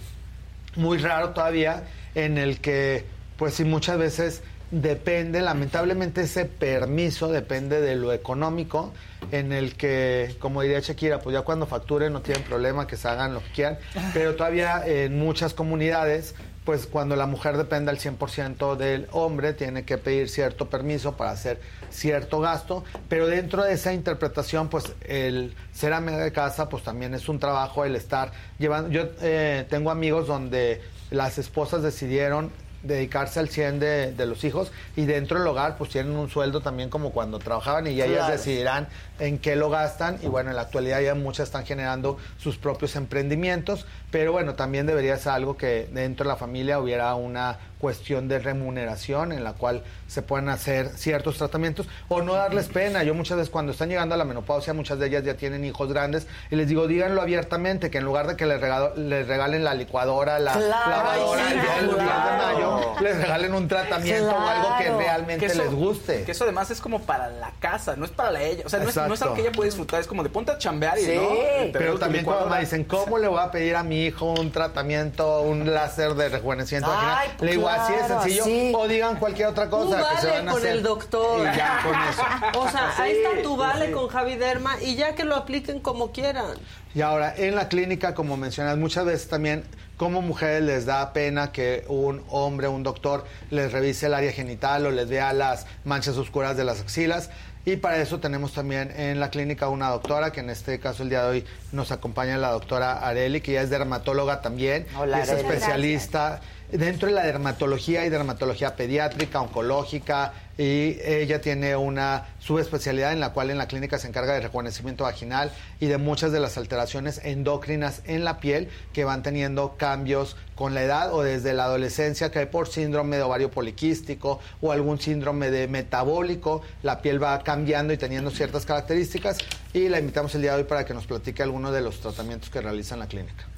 muy 0.77 0.99
raro 0.99 1.31
todavía, 1.31 1.85
en 2.15 2.39
el 2.39 2.61
que, 2.61 3.05
pues 3.39 3.55
sí, 3.55 3.65
muchas 3.65 3.99
veces 3.99 4.43
depende, 4.73 5.43
lamentablemente 5.43 6.23
ese 6.23 6.47
permiso 6.47 7.29
depende 7.29 7.81
de 7.81 7.95
lo 7.95 8.13
económico, 8.13 8.93
en 9.31 9.53
el 9.53 9.77
que, 9.77 10.35
como 10.41 10.63
diría 10.63 10.81
Shakira, 10.81 11.21
pues 11.21 11.35
ya 11.35 11.43
cuando 11.43 11.67
facturen 11.67 12.13
no 12.13 12.23
tienen 12.23 12.43
problema 12.43 12.87
que 12.87 12.97
se 12.97 13.07
hagan 13.07 13.35
lo 13.35 13.43
que 13.43 13.51
quieran, 13.51 13.79
pero 14.15 14.35
todavía 14.35 14.83
en 14.87 15.19
muchas 15.19 15.53
comunidades, 15.53 16.35
pues 16.65 16.87
cuando 16.87 17.17
la 17.17 17.27
mujer 17.27 17.59
depende 17.59 17.91
al 17.91 17.99
100% 17.99 18.77
del 18.77 19.09
hombre, 19.13 19.53
tiene 19.53 19.85
que 19.85 19.99
pedir 19.99 20.31
cierto 20.31 20.71
permiso 20.71 21.17
para 21.19 21.33
hacer 21.33 21.61
cierto 21.91 22.41
gasto, 22.41 22.83
pero 23.11 23.27
dentro 23.27 23.65
de 23.65 23.75
esa 23.75 23.93
interpretación, 23.93 24.69
pues 24.69 24.93
el 25.03 25.55
ser 25.73 25.93
amiga 25.93 26.19
de 26.19 26.33
casa, 26.33 26.71
pues 26.71 26.83
también 26.83 27.13
es 27.13 27.29
un 27.29 27.39
trabajo 27.39 27.85
el 27.85 27.95
estar 27.95 28.33
llevando. 28.59 28.89
Yo 28.89 29.03
eh, 29.21 29.67
tengo 29.69 29.91
amigos 29.91 30.27
donde 30.27 30.81
las 31.11 31.37
esposas 31.37 31.83
decidieron 31.83 32.51
dedicarse 32.83 33.39
al 33.41 33.49
100 33.49 33.79
de, 33.81 34.13
de 34.13 34.27
los 34.27 34.43
hijos 34.45 34.73
y 34.97 35.05
dentro 35.05 35.39
del 35.39 35.47
hogar 35.47 35.77
pues 35.79 35.91
tienen 35.91 36.17
un 36.17 36.29
sueldo 36.29 36.61
también 36.61 36.89
como 36.89 37.11
cuando 37.13 37.39
trabajaban 37.39 37.87
y 37.87 37.95
ya 37.95 38.05
ellas 38.07 38.19
Claro. 38.19 38.33
decidirán 38.33 38.89
en 39.23 39.39
qué 39.39 39.55
lo 39.57 39.71
gastan 39.71 40.19
y 40.23 40.27
bueno 40.27 40.51
en 40.51 40.57
la 40.57 40.63
actualidad 40.63 41.01
ya 41.01 41.15
muchas 41.15 41.49
están 41.49 41.65
generando 41.65 42.19
sus 42.39 42.57
propios 42.59 42.97
emprendimientos 42.97 43.87
pero 44.11 44.33
bueno 44.33 44.55
también 44.55 44.85
debería 44.87 45.17
ser 45.17 45.33
algo 45.33 45.57
que 45.57 45.89
dentro 45.93 46.25
de 46.25 46.29
la 46.29 46.37
familia 46.37 46.81
hubiera 46.81 47.15
una 47.15 47.59
cuestión 47.79 48.29
de 48.29 48.39
remuneración 48.39 49.33
en 49.33 49.43
la 49.45 49.55
cual 49.55 49.83
se 50.07 50.23
puedan 50.23 50.49
hacer 50.49 50.89
ciertos 50.91 51.39
tratamientos 51.39 51.89
o 52.09 52.23
no 52.23 52.35
darles 52.35 52.69
pena. 52.69 53.03
Yo 53.03 53.13
muchas 53.13 53.37
veces 53.39 53.51
cuando 53.51 53.73
están 53.73 53.89
llegando 53.89 54.15
a 54.15 54.19
la 54.19 54.25
menopausia, 54.25 54.73
muchas 54.73 55.01
de 55.01 55.09
ellas 55.09 55.25
ya 55.25 55.35
tienen 55.35 55.65
hijos 55.65 55.89
grandes 55.93 56.29
y 56.53 56.55
les 56.57 56.69
digo, 56.69 56.87
díganlo 56.87 57.21
abiertamente, 57.21 57.91
que 57.91 57.99
en 57.99 58.05
lugar 58.05 58.29
de 58.29 58.37
que 58.37 58.47
les, 58.47 58.61
regalo- 58.61 58.95
les 58.95 59.27
regalen 59.27 59.65
la 59.65 59.75
licuadora, 59.75 60.39
la 60.39 60.53
Claro, 60.53 60.91
lavadora, 60.91 61.43
sí, 61.49 61.55
el 61.55 61.61
día 61.61 61.75
del 61.75 61.91
claro. 61.91 61.97
10 61.97 62.07
de 62.39 62.45
mayo, 62.55 62.95
les 63.01 63.17
regalen 63.17 63.55
un 63.55 63.67
tratamiento 63.69 64.31
o 64.31 64.41
algo 64.49 64.69
que 64.79 64.91
realmente 65.05 65.47
Que 65.47 65.53
eso- 65.53 65.65
les 65.65 65.75
guste. 65.75 66.23
Que 66.23 66.31
eso 66.33 66.45
además 66.45 66.71
es 66.71 66.81
como 66.81 67.01
para 67.03 67.31
la 67.31 67.51
casa, 67.59 67.97
no 67.97 68.05
es 68.05 68.13
para 68.13 68.31
la 68.31 68.43
ella. 68.43 68.63
O 68.65 68.69
sea, 68.69 68.79
no 68.79 68.89
es, 68.91 68.97
no 68.97 69.12
es 69.15 69.21
Exacto. 69.21 69.25
algo 69.25 69.35
que 69.37 69.41
ella 69.49 69.53
puede 69.57 69.69
disfrutar, 69.71 70.01
es 70.01 70.07
como 70.07 70.23
de 70.23 70.31
ponte 70.31 70.53
a 70.53 70.59
chambear 70.59 70.99
y 70.99 71.03
Sí, 71.05 71.15
no. 71.17 71.73
Pero 71.73 71.99
también 71.99 72.25
cuando 72.25 72.47
me 72.49 72.61
dicen, 72.61 72.85
¿cómo 72.85 73.19
le 73.19 73.29
voy 73.29 73.41
a 73.41 73.51
pedir 73.51 73.77
a 73.77 73.83
mi 73.83 74.05
hijo 74.07 74.27
un 74.33 74.51
tratamiento, 74.53 75.43
un 75.43 75.73
láser 75.73 76.15
de 76.15 76.29
rejuvenecimiento 76.29 76.91
Ay, 76.93 77.29
vaginal? 77.29 77.37
Le 77.47 77.51
digo, 77.53 77.69
así 77.69 77.93
de 77.93 77.99
claro, 77.99 78.23
sencillo. 78.23 78.79
O 78.79 78.89
digan 78.89 79.17
cualquier 79.17 79.49
otra 79.49 79.65
Tú 79.65 79.71
cosa 79.71 79.99
que 79.99 80.21
se 80.21 80.27
vale 80.27 80.39
van 80.39 80.49
a 80.49 80.53
con 80.53 80.61
hacer. 80.61 80.73
el 80.77 80.83
doctor. 80.83 81.41
Y 81.41 81.57
ya 81.57 81.81
con 81.83 81.95
eso. 81.95 82.23
O 82.63 82.71
sea, 82.71 82.93
ahí 82.99 83.13
está 83.17 83.43
tu 83.43 83.57
vale 83.57 83.87
sí. 83.87 83.93
con 83.93 84.09
Javi 84.09 84.37
Derma 84.37 84.77
y 84.83 84.95
ya 84.95 85.15
que 85.15 85.25
lo 85.25 85.37
apliquen 85.37 85.81
como 85.81 86.13
quieran. 86.13 86.57
Y 86.95 87.01
ahora, 87.01 87.35
en 87.37 87.55
la 87.55 87.69
clínica, 87.69 88.15
como 88.15 88.37
mencionas, 88.37 88.77
muchas 88.77 89.05
veces 89.07 89.29
también 89.29 89.65
como 89.97 90.21
mujeres 90.21 90.63
les 90.63 90.85
da 90.85 91.13
pena 91.13 91.53
que 91.53 91.85
un 91.89 92.23
hombre, 92.29 92.69
un 92.69 92.83
doctor, 92.83 93.25
les 93.51 93.73
revise 93.73 94.07
el 94.07 94.15
área 94.15 94.33
genital 94.33 94.85
o 94.87 94.91
les 94.91 95.09
vea 95.09 95.33
las 95.33 95.67
manchas 95.85 96.17
oscuras 96.17 96.57
de 96.57 96.65
las 96.65 96.81
axilas. 96.81 97.31
Y 97.65 97.77
para 97.77 97.99
eso 97.99 98.19
tenemos 98.19 98.53
también 98.53 98.93
en 98.97 99.21
la 99.21 99.31
clínica 99.31 99.69
una 99.69 99.89
doctora, 99.91 100.33
que 100.33 100.41
en 100.41 100.51
este 100.51 100.81
caso 100.81 101.05
el 101.05 101.11
día 101.11 101.23
de 101.23 101.29
hoy 101.29 101.45
nos 101.71 101.93
acompaña 101.93 102.37
la 102.37 102.51
doctora 102.51 103.07
Areli, 103.07 103.41
que 103.41 103.53
ya 103.53 103.63
es 103.63 103.71
dermatóloga 103.71 104.41
también, 104.41 104.87
Hola, 104.99 105.21
y 105.21 105.23
es 105.23 105.29
especialista 105.29 106.41
dentro 106.73 107.09
de 107.09 107.15
la 107.15 107.23
dermatología 107.25 108.05
y 108.05 108.09
dermatología 108.09 108.75
pediátrica, 108.75 109.41
oncológica, 109.41 110.33
y 110.59 110.99
ella 111.05 111.41
tiene 111.41 111.77
una 111.77 112.27
subespecialidad 112.39 113.13
en 113.13 113.21
la 113.21 113.33
cual 113.33 113.51
en 113.51 113.59
la 113.59 113.69
clínica 113.69 113.99
se 113.99 114.09
encarga 114.09 114.35
de 114.35 114.41
rejuvenecimiento 114.41 115.05
vaginal 115.05 115.51
y 115.81 115.87
de 115.87 115.99
muchas 115.99 116.33
de 116.33 116.41
las 116.41 116.59
alteraciones 116.59 117.21
endócrinas 117.25 118.03
en 118.05 118.25
la 118.25 118.39
piel 118.39 118.69
que 118.93 119.05
van 119.05 119.23
teniendo 119.23 119.77
cambios 119.77 120.37
con 120.55 120.75
la 120.75 120.83
edad 120.83 121.13
o 121.15 121.23
desde 121.23 121.55
la 121.55 121.65
adolescencia, 121.65 122.31
que 122.31 122.47
por 122.47 122.69
síndrome 122.69 123.17
de 123.17 123.23
ovario 123.23 123.51
poliquístico 123.51 124.41
o 124.61 124.73
algún 124.73 125.01
síndrome 125.01 125.51
de 125.51 125.69
metabólico, 125.69 126.63
la 126.83 127.01
piel 127.01 127.23
va 127.23 127.43
cambiando 127.43 127.93
y 127.93 127.97
teniendo 127.97 128.31
ciertas 128.31 128.67
características 128.67 129.39
y 129.73 129.89
la 129.89 129.99
invitamos 129.99 130.35
el 130.35 130.43
día 130.43 130.53
de 130.53 130.59
hoy 130.59 130.69
para 130.69 130.85
que 130.85 130.95
nos 130.95 131.07
platique 131.07 131.43
algunos 131.43 131.73
de 131.73 131.81
los 131.81 132.01
tratamientos 132.01 132.51
que 132.51 132.61
realiza 132.61 132.95
en 132.95 133.01
la 133.01 133.07
clínica. 133.07 133.52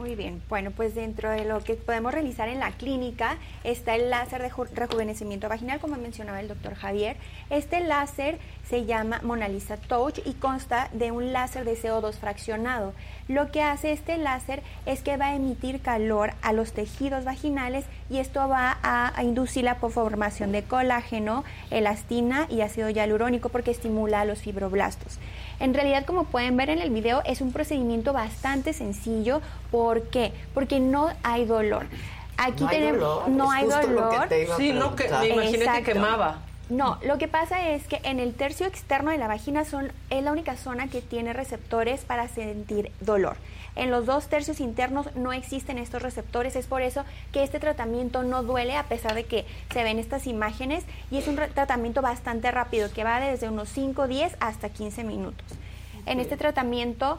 Muy 0.00 0.14
bien, 0.14 0.40
bueno, 0.48 0.70
pues 0.70 0.94
dentro 0.94 1.28
de 1.30 1.44
lo 1.44 1.62
que 1.62 1.74
podemos 1.74 2.14
realizar 2.14 2.48
en 2.48 2.58
la 2.58 2.70
clínica 2.70 3.36
está 3.64 3.94
el 3.96 4.08
láser 4.08 4.40
de 4.40 4.50
ju- 4.50 4.66
rejuvenecimiento 4.74 5.46
vaginal, 5.46 5.78
como 5.78 5.96
mencionaba 5.96 6.40
el 6.40 6.48
doctor 6.48 6.74
Javier. 6.74 7.18
Este 7.50 7.80
láser 7.80 8.38
se 8.66 8.86
llama 8.86 9.20
Mona 9.22 9.46
Lisa 9.48 9.76
Touch 9.76 10.20
y 10.24 10.32
consta 10.34 10.88
de 10.94 11.10
un 11.12 11.34
láser 11.34 11.66
de 11.66 11.76
CO2 11.76 12.14
fraccionado. 12.14 12.94
Lo 13.28 13.50
que 13.52 13.62
hace 13.62 13.92
este 13.92 14.16
láser 14.16 14.62
es 14.86 15.02
que 15.02 15.18
va 15.18 15.26
a 15.26 15.34
emitir 15.34 15.82
calor 15.82 16.32
a 16.40 16.54
los 16.54 16.72
tejidos 16.72 17.24
vaginales 17.26 17.84
y 18.08 18.18
esto 18.18 18.48
va 18.48 18.78
a, 18.82 19.12
a 19.14 19.22
inducir 19.22 19.64
la 19.64 19.74
formación 19.74 20.50
de 20.50 20.62
colágeno, 20.62 21.44
elastina 21.70 22.46
y 22.48 22.62
ácido 22.62 22.88
hialurónico 22.88 23.50
porque 23.50 23.70
estimula 23.70 24.22
a 24.22 24.24
los 24.24 24.38
fibroblastos. 24.40 25.18
En 25.60 25.74
realidad, 25.74 26.04
como 26.06 26.24
pueden 26.24 26.56
ver 26.56 26.70
en 26.70 26.80
el 26.80 26.90
video, 26.90 27.22
es 27.24 27.40
un 27.40 27.52
procedimiento 27.52 28.12
bastante 28.12 28.72
sencillo. 28.72 29.42
¿Por 29.70 30.04
qué? 30.08 30.32
Porque 30.54 30.80
no 30.80 31.10
hay 31.22 31.44
dolor. 31.44 31.86
Aquí 32.38 32.64
No 32.64 32.70
hay 32.70 32.78
tenemos, 32.78 33.00
dolor, 33.00 33.28
no 33.28 33.52
es 33.52 33.58
hay 33.58 33.64
justo 33.66 33.80
lo 33.82 33.86
que 33.86 33.92
dolor. 34.16 34.28
te 34.28 34.42
iba 34.42 34.54
a 34.54 34.56
Sí, 34.56 34.72
no, 34.72 34.96
que 34.96 35.08
me 35.08 35.28
imaginé 35.28 35.66
que 35.72 35.82
quemaba. 35.82 36.38
No, 36.70 36.98
lo 37.04 37.18
que 37.18 37.28
pasa 37.28 37.68
es 37.70 37.86
que 37.86 38.00
en 38.04 38.20
el 38.20 38.32
tercio 38.32 38.64
externo 38.66 39.10
de 39.10 39.18
la 39.18 39.26
vagina 39.28 39.64
son, 39.64 39.92
es 40.08 40.22
la 40.22 40.32
única 40.32 40.56
zona 40.56 40.86
que 40.88 41.02
tiene 41.02 41.32
receptores 41.32 42.02
para 42.02 42.28
sentir 42.28 42.92
dolor. 43.00 43.36
En 43.76 43.90
los 43.90 44.06
dos 44.06 44.28
tercios 44.28 44.60
internos 44.60 45.14
no 45.14 45.32
existen 45.32 45.78
estos 45.78 46.02
receptores, 46.02 46.56
es 46.56 46.66
por 46.66 46.82
eso 46.82 47.04
que 47.32 47.42
este 47.42 47.60
tratamiento 47.60 48.22
no 48.22 48.42
duele 48.42 48.76
a 48.76 48.84
pesar 48.84 49.14
de 49.14 49.24
que 49.24 49.46
se 49.72 49.84
ven 49.84 49.98
estas 49.98 50.26
imágenes 50.26 50.84
y 51.10 51.18
es 51.18 51.28
un 51.28 51.36
tratamiento 51.36 52.02
bastante 52.02 52.50
rápido 52.50 52.92
que 52.92 53.04
va 53.04 53.20
desde 53.20 53.48
unos 53.48 53.68
5, 53.68 54.08
10 54.08 54.36
hasta 54.40 54.68
15 54.68 55.04
minutos. 55.04 55.46
En 56.06 56.20
este 56.20 56.36
tratamiento 56.36 57.18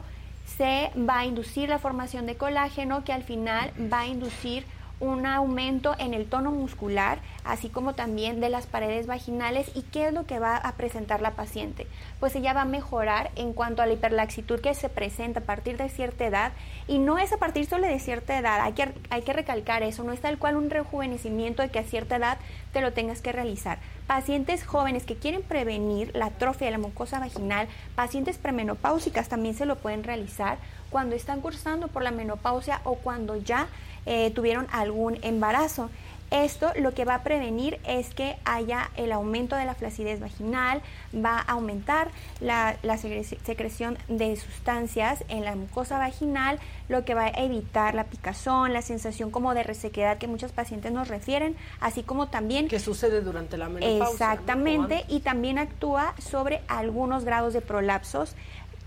se 0.56 0.90
va 0.96 1.20
a 1.20 1.24
inducir 1.24 1.68
la 1.68 1.78
formación 1.78 2.26
de 2.26 2.36
colágeno 2.36 3.04
que 3.04 3.12
al 3.12 3.22
final 3.22 3.72
va 3.92 4.00
a 4.00 4.06
inducir 4.06 4.64
un 5.02 5.26
aumento 5.26 5.96
en 5.98 6.14
el 6.14 6.26
tono 6.26 6.52
muscular, 6.52 7.18
así 7.44 7.68
como 7.68 7.94
también 7.94 8.40
de 8.40 8.50
las 8.50 8.66
paredes 8.66 9.08
vaginales. 9.08 9.68
¿Y 9.74 9.82
qué 9.82 10.06
es 10.06 10.12
lo 10.12 10.26
que 10.26 10.38
va 10.38 10.56
a 10.56 10.72
presentar 10.76 11.20
la 11.20 11.32
paciente? 11.32 11.88
Pues 12.20 12.36
ella 12.36 12.52
va 12.52 12.62
a 12.62 12.66
mejorar 12.66 13.32
en 13.34 13.52
cuanto 13.52 13.82
a 13.82 13.86
la 13.86 13.94
hiperlaxitud 13.94 14.60
que 14.60 14.74
se 14.74 14.88
presenta 14.88 15.40
a 15.40 15.42
partir 15.42 15.76
de 15.76 15.88
cierta 15.88 16.24
edad. 16.24 16.52
Y 16.86 17.00
no 17.00 17.18
es 17.18 17.32
a 17.32 17.38
partir 17.38 17.66
solo 17.66 17.88
de 17.88 17.98
cierta 17.98 18.38
edad, 18.38 18.60
hay 18.60 18.74
que, 18.74 18.94
hay 19.10 19.22
que 19.22 19.32
recalcar 19.32 19.82
eso, 19.82 20.04
no 20.04 20.12
es 20.12 20.20
tal 20.20 20.38
cual 20.38 20.56
un 20.56 20.70
rejuvenecimiento 20.70 21.62
de 21.62 21.70
que 21.70 21.80
a 21.80 21.84
cierta 21.84 22.16
edad 22.16 22.38
te 22.72 22.80
lo 22.80 22.92
tengas 22.92 23.20
que 23.22 23.32
realizar. 23.32 23.78
Pacientes 24.06 24.64
jóvenes 24.64 25.04
que 25.04 25.16
quieren 25.16 25.42
prevenir 25.42 26.14
la 26.14 26.26
atrofia 26.26 26.66
de 26.66 26.72
la 26.72 26.78
mucosa 26.78 27.18
vaginal, 27.18 27.66
pacientes 27.96 28.38
premenopáusicas 28.38 29.28
también 29.28 29.56
se 29.56 29.66
lo 29.66 29.76
pueden 29.76 30.04
realizar 30.04 30.58
cuando 30.90 31.16
están 31.16 31.40
cursando 31.40 31.88
por 31.88 32.02
la 32.02 32.10
menopausia 32.10 32.82
o 32.84 32.96
cuando 32.96 33.36
ya 33.36 33.66
eh, 34.06 34.30
tuvieron 34.30 34.66
algún 34.72 35.18
embarazo. 35.22 35.90
Esto 36.32 36.72
lo 36.80 36.94
que 36.94 37.04
va 37.04 37.16
a 37.16 37.22
prevenir 37.22 37.78
es 37.86 38.14
que 38.14 38.36
haya 38.46 38.90
el 38.96 39.12
aumento 39.12 39.54
de 39.54 39.66
la 39.66 39.74
flacidez 39.74 40.18
vaginal, 40.18 40.80
va 41.14 41.38
a 41.38 41.42
aumentar 41.42 42.08
la, 42.40 42.74
secreción 42.96 43.98
de 44.08 44.34
sustancias 44.36 45.24
en 45.28 45.44
la 45.44 45.54
mucosa 45.56 45.98
vaginal, 45.98 46.58
lo 46.88 47.04
que 47.04 47.12
va 47.12 47.26
a 47.26 47.28
evitar 47.28 47.94
la 47.94 48.04
picazón, 48.04 48.72
la 48.72 48.80
sensación 48.80 49.30
como 49.30 49.52
de 49.52 49.62
resequedad 49.62 50.16
que 50.16 50.26
muchos 50.26 50.52
pacientes 50.52 50.90
nos 50.90 51.08
refieren, 51.08 51.54
así 51.80 52.02
como 52.02 52.28
también... 52.28 52.66
Que 52.66 52.80
sucede 52.80 53.20
durante 53.20 53.58
la 53.58 53.68
menopausia. 53.68 53.98
¿no? 53.98 54.10
Exactamente, 54.10 55.04
y 55.08 55.20
también 55.20 55.58
actúa 55.58 56.14
sobre 56.18 56.62
algunos 56.66 57.26
grados 57.26 57.52
de 57.52 57.60
prolapsos, 57.60 58.36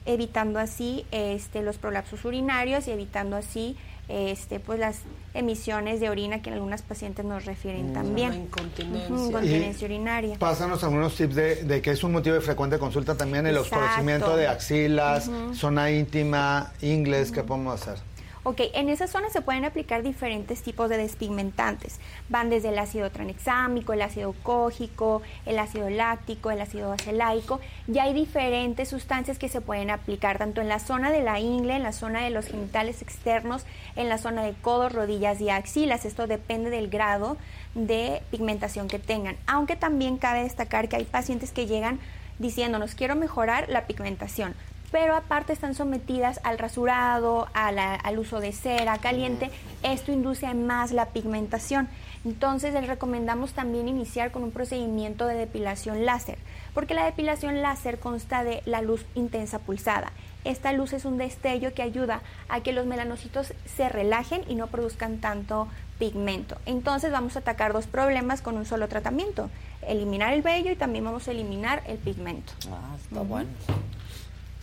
evitando 0.07 0.57
así 0.57 1.05
este, 1.11 1.61
los 1.61 1.77
prolapsos 1.77 2.25
urinarios 2.25 2.87
y 2.87 2.91
evitando 2.91 3.35
así 3.35 3.77
este, 4.07 4.59
pues 4.59 4.79
las 4.79 4.97
emisiones 5.33 5.99
de 5.99 6.09
orina 6.09 6.41
que 6.41 6.51
algunas 6.51 6.81
pacientes 6.81 7.25
nos 7.25 7.45
refieren 7.45 7.93
también. 7.93 8.29
La 8.29 8.35
incontinencia. 8.37 9.85
Urinaria. 9.85 10.37
Pásanos 10.39 10.83
algunos 10.83 11.15
tips 11.15 11.35
de, 11.35 11.55
de 11.63 11.81
que 11.81 11.91
es 11.91 12.03
un 12.03 12.11
motivo 12.11 12.35
de 12.35 12.41
frecuente 12.41 12.77
consulta 12.79 13.15
también 13.15 13.45
el 13.47 13.55
Exacto. 13.57 13.77
oscurecimiento 13.77 14.37
de 14.37 14.47
axilas, 14.47 15.29
zona 15.53 15.91
íntima, 15.91 16.71
inglés, 16.81 17.31
¿qué 17.31 17.43
podemos 17.43 17.81
hacer? 17.81 17.99
Ok, 18.47 18.61
en 18.75 18.89
esa 18.89 19.07
zona 19.07 19.31
se 19.31 19.41
pueden 19.41 19.65
aplicar 19.65 20.03
diferentes 20.03 20.61
tipos 20.61 20.87
de 20.87 20.97
despigmentantes. 20.97 21.99
Van 22.29 22.51
desde 22.51 22.69
el 22.69 22.77
ácido 22.77 23.09
tranexámico, 23.09 23.91
el 23.91 24.03
ácido 24.03 24.35
cógico, 24.43 25.23
el 25.47 25.57
ácido 25.57 25.89
láctico, 25.89 26.51
el 26.51 26.61
ácido 26.61 26.91
acelaico. 26.91 27.59
Ya 27.87 28.03
hay 28.03 28.13
diferentes 28.13 28.87
sustancias 28.87 29.39
que 29.39 29.49
se 29.49 29.61
pueden 29.61 29.89
aplicar 29.89 30.37
tanto 30.37 30.61
en 30.61 30.69
la 30.69 30.77
zona 30.77 31.09
de 31.09 31.23
la 31.23 31.39
ingle, 31.39 31.75
en 31.75 31.81
la 31.81 31.91
zona 31.91 32.23
de 32.23 32.29
los 32.29 32.45
genitales 32.45 33.01
externos, 33.01 33.65
en 33.95 34.09
la 34.09 34.19
zona 34.19 34.43
de 34.43 34.53
codos, 34.53 34.93
rodillas 34.93 35.41
y 35.41 35.49
axilas. 35.49 36.05
Esto 36.05 36.27
depende 36.27 36.69
del 36.69 36.87
grado 36.87 37.37
de 37.73 38.21
pigmentación 38.29 38.87
que 38.87 38.99
tengan. 38.99 39.37
Aunque 39.47 39.75
también 39.75 40.17
cabe 40.17 40.43
destacar 40.43 40.87
que 40.87 40.97
hay 40.97 41.05
pacientes 41.05 41.51
que 41.51 41.65
llegan 41.65 41.99
diciéndonos 42.37 42.93
quiero 42.93 43.15
mejorar 43.15 43.69
la 43.69 43.87
pigmentación, 43.87 44.53
pero 44.95 45.17
aparte 45.17 45.51
están 45.51 45.75
sometidas 45.75 46.39
al 46.45 46.57
rasurado, 46.57 47.49
a 47.53 47.73
la- 47.73 47.95
al 47.95 48.17
uso 48.17 48.39
de 48.39 48.53
cera 48.53 48.97
caliente. 48.99 49.51
Esto 49.83 50.13
induce 50.13 50.53
más 50.53 50.93
la 50.93 51.07
pigmentación. 51.07 51.89
Entonces 52.23 52.73
les 52.73 52.87
recomendamos 52.87 53.51
también 53.51 53.89
iniciar 53.89 54.31
con 54.31 54.43
un 54.43 54.51
procedimiento 54.51 55.27
de 55.27 55.35
depilación 55.35 56.05
láser, 56.05 56.37
porque 56.73 56.93
la 56.93 57.03
depilación 57.03 57.61
láser 57.61 57.99
consta 57.99 58.45
de 58.45 58.63
la 58.65 58.81
luz 58.81 59.05
intensa 59.15 59.59
pulsada. 59.59 60.13
Esta 60.45 60.71
luz 60.71 60.93
es 60.93 61.03
un 61.03 61.17
destello 61.17 61.73
que 61.73 61.81
ayuda 61.81 62.21
a 62.47 62.61
que 62.61 62.71
los 62.71 62.85
melanocitos 62.85 63.53
se 63.65 63.89
relajen 63.89 64.43
y 64.47 64.55
no 64.55 64.67
produzcan 64.67 65.17
tanto 65.17 65.67
pigmento. 65.99 66.55
Entonces 66.65 67.11
vamos 67.11 67.35
a 67.35 67.39
atacar 67.39 67.73
dos 67.73 67.85
problemas 67.85 68.41
con 68.41 68.55
un 68.55 68.65
solo 68.65 68.87
tratamiento, 68.87 69.49
eliminar 69.85 70.33
el 70.33 70.41
vello 70.41 70.71
y 70.71 70.77
también 70.77 71.03
vamos 71.03 71.27
a 71.27 71.31
eliminar 71.31 71.83
el 71.85 71.97
pigmento. 71.97 72.53
Ah, 72.71 72.95
está 72.95 73.19
bueno. 73.23 73.49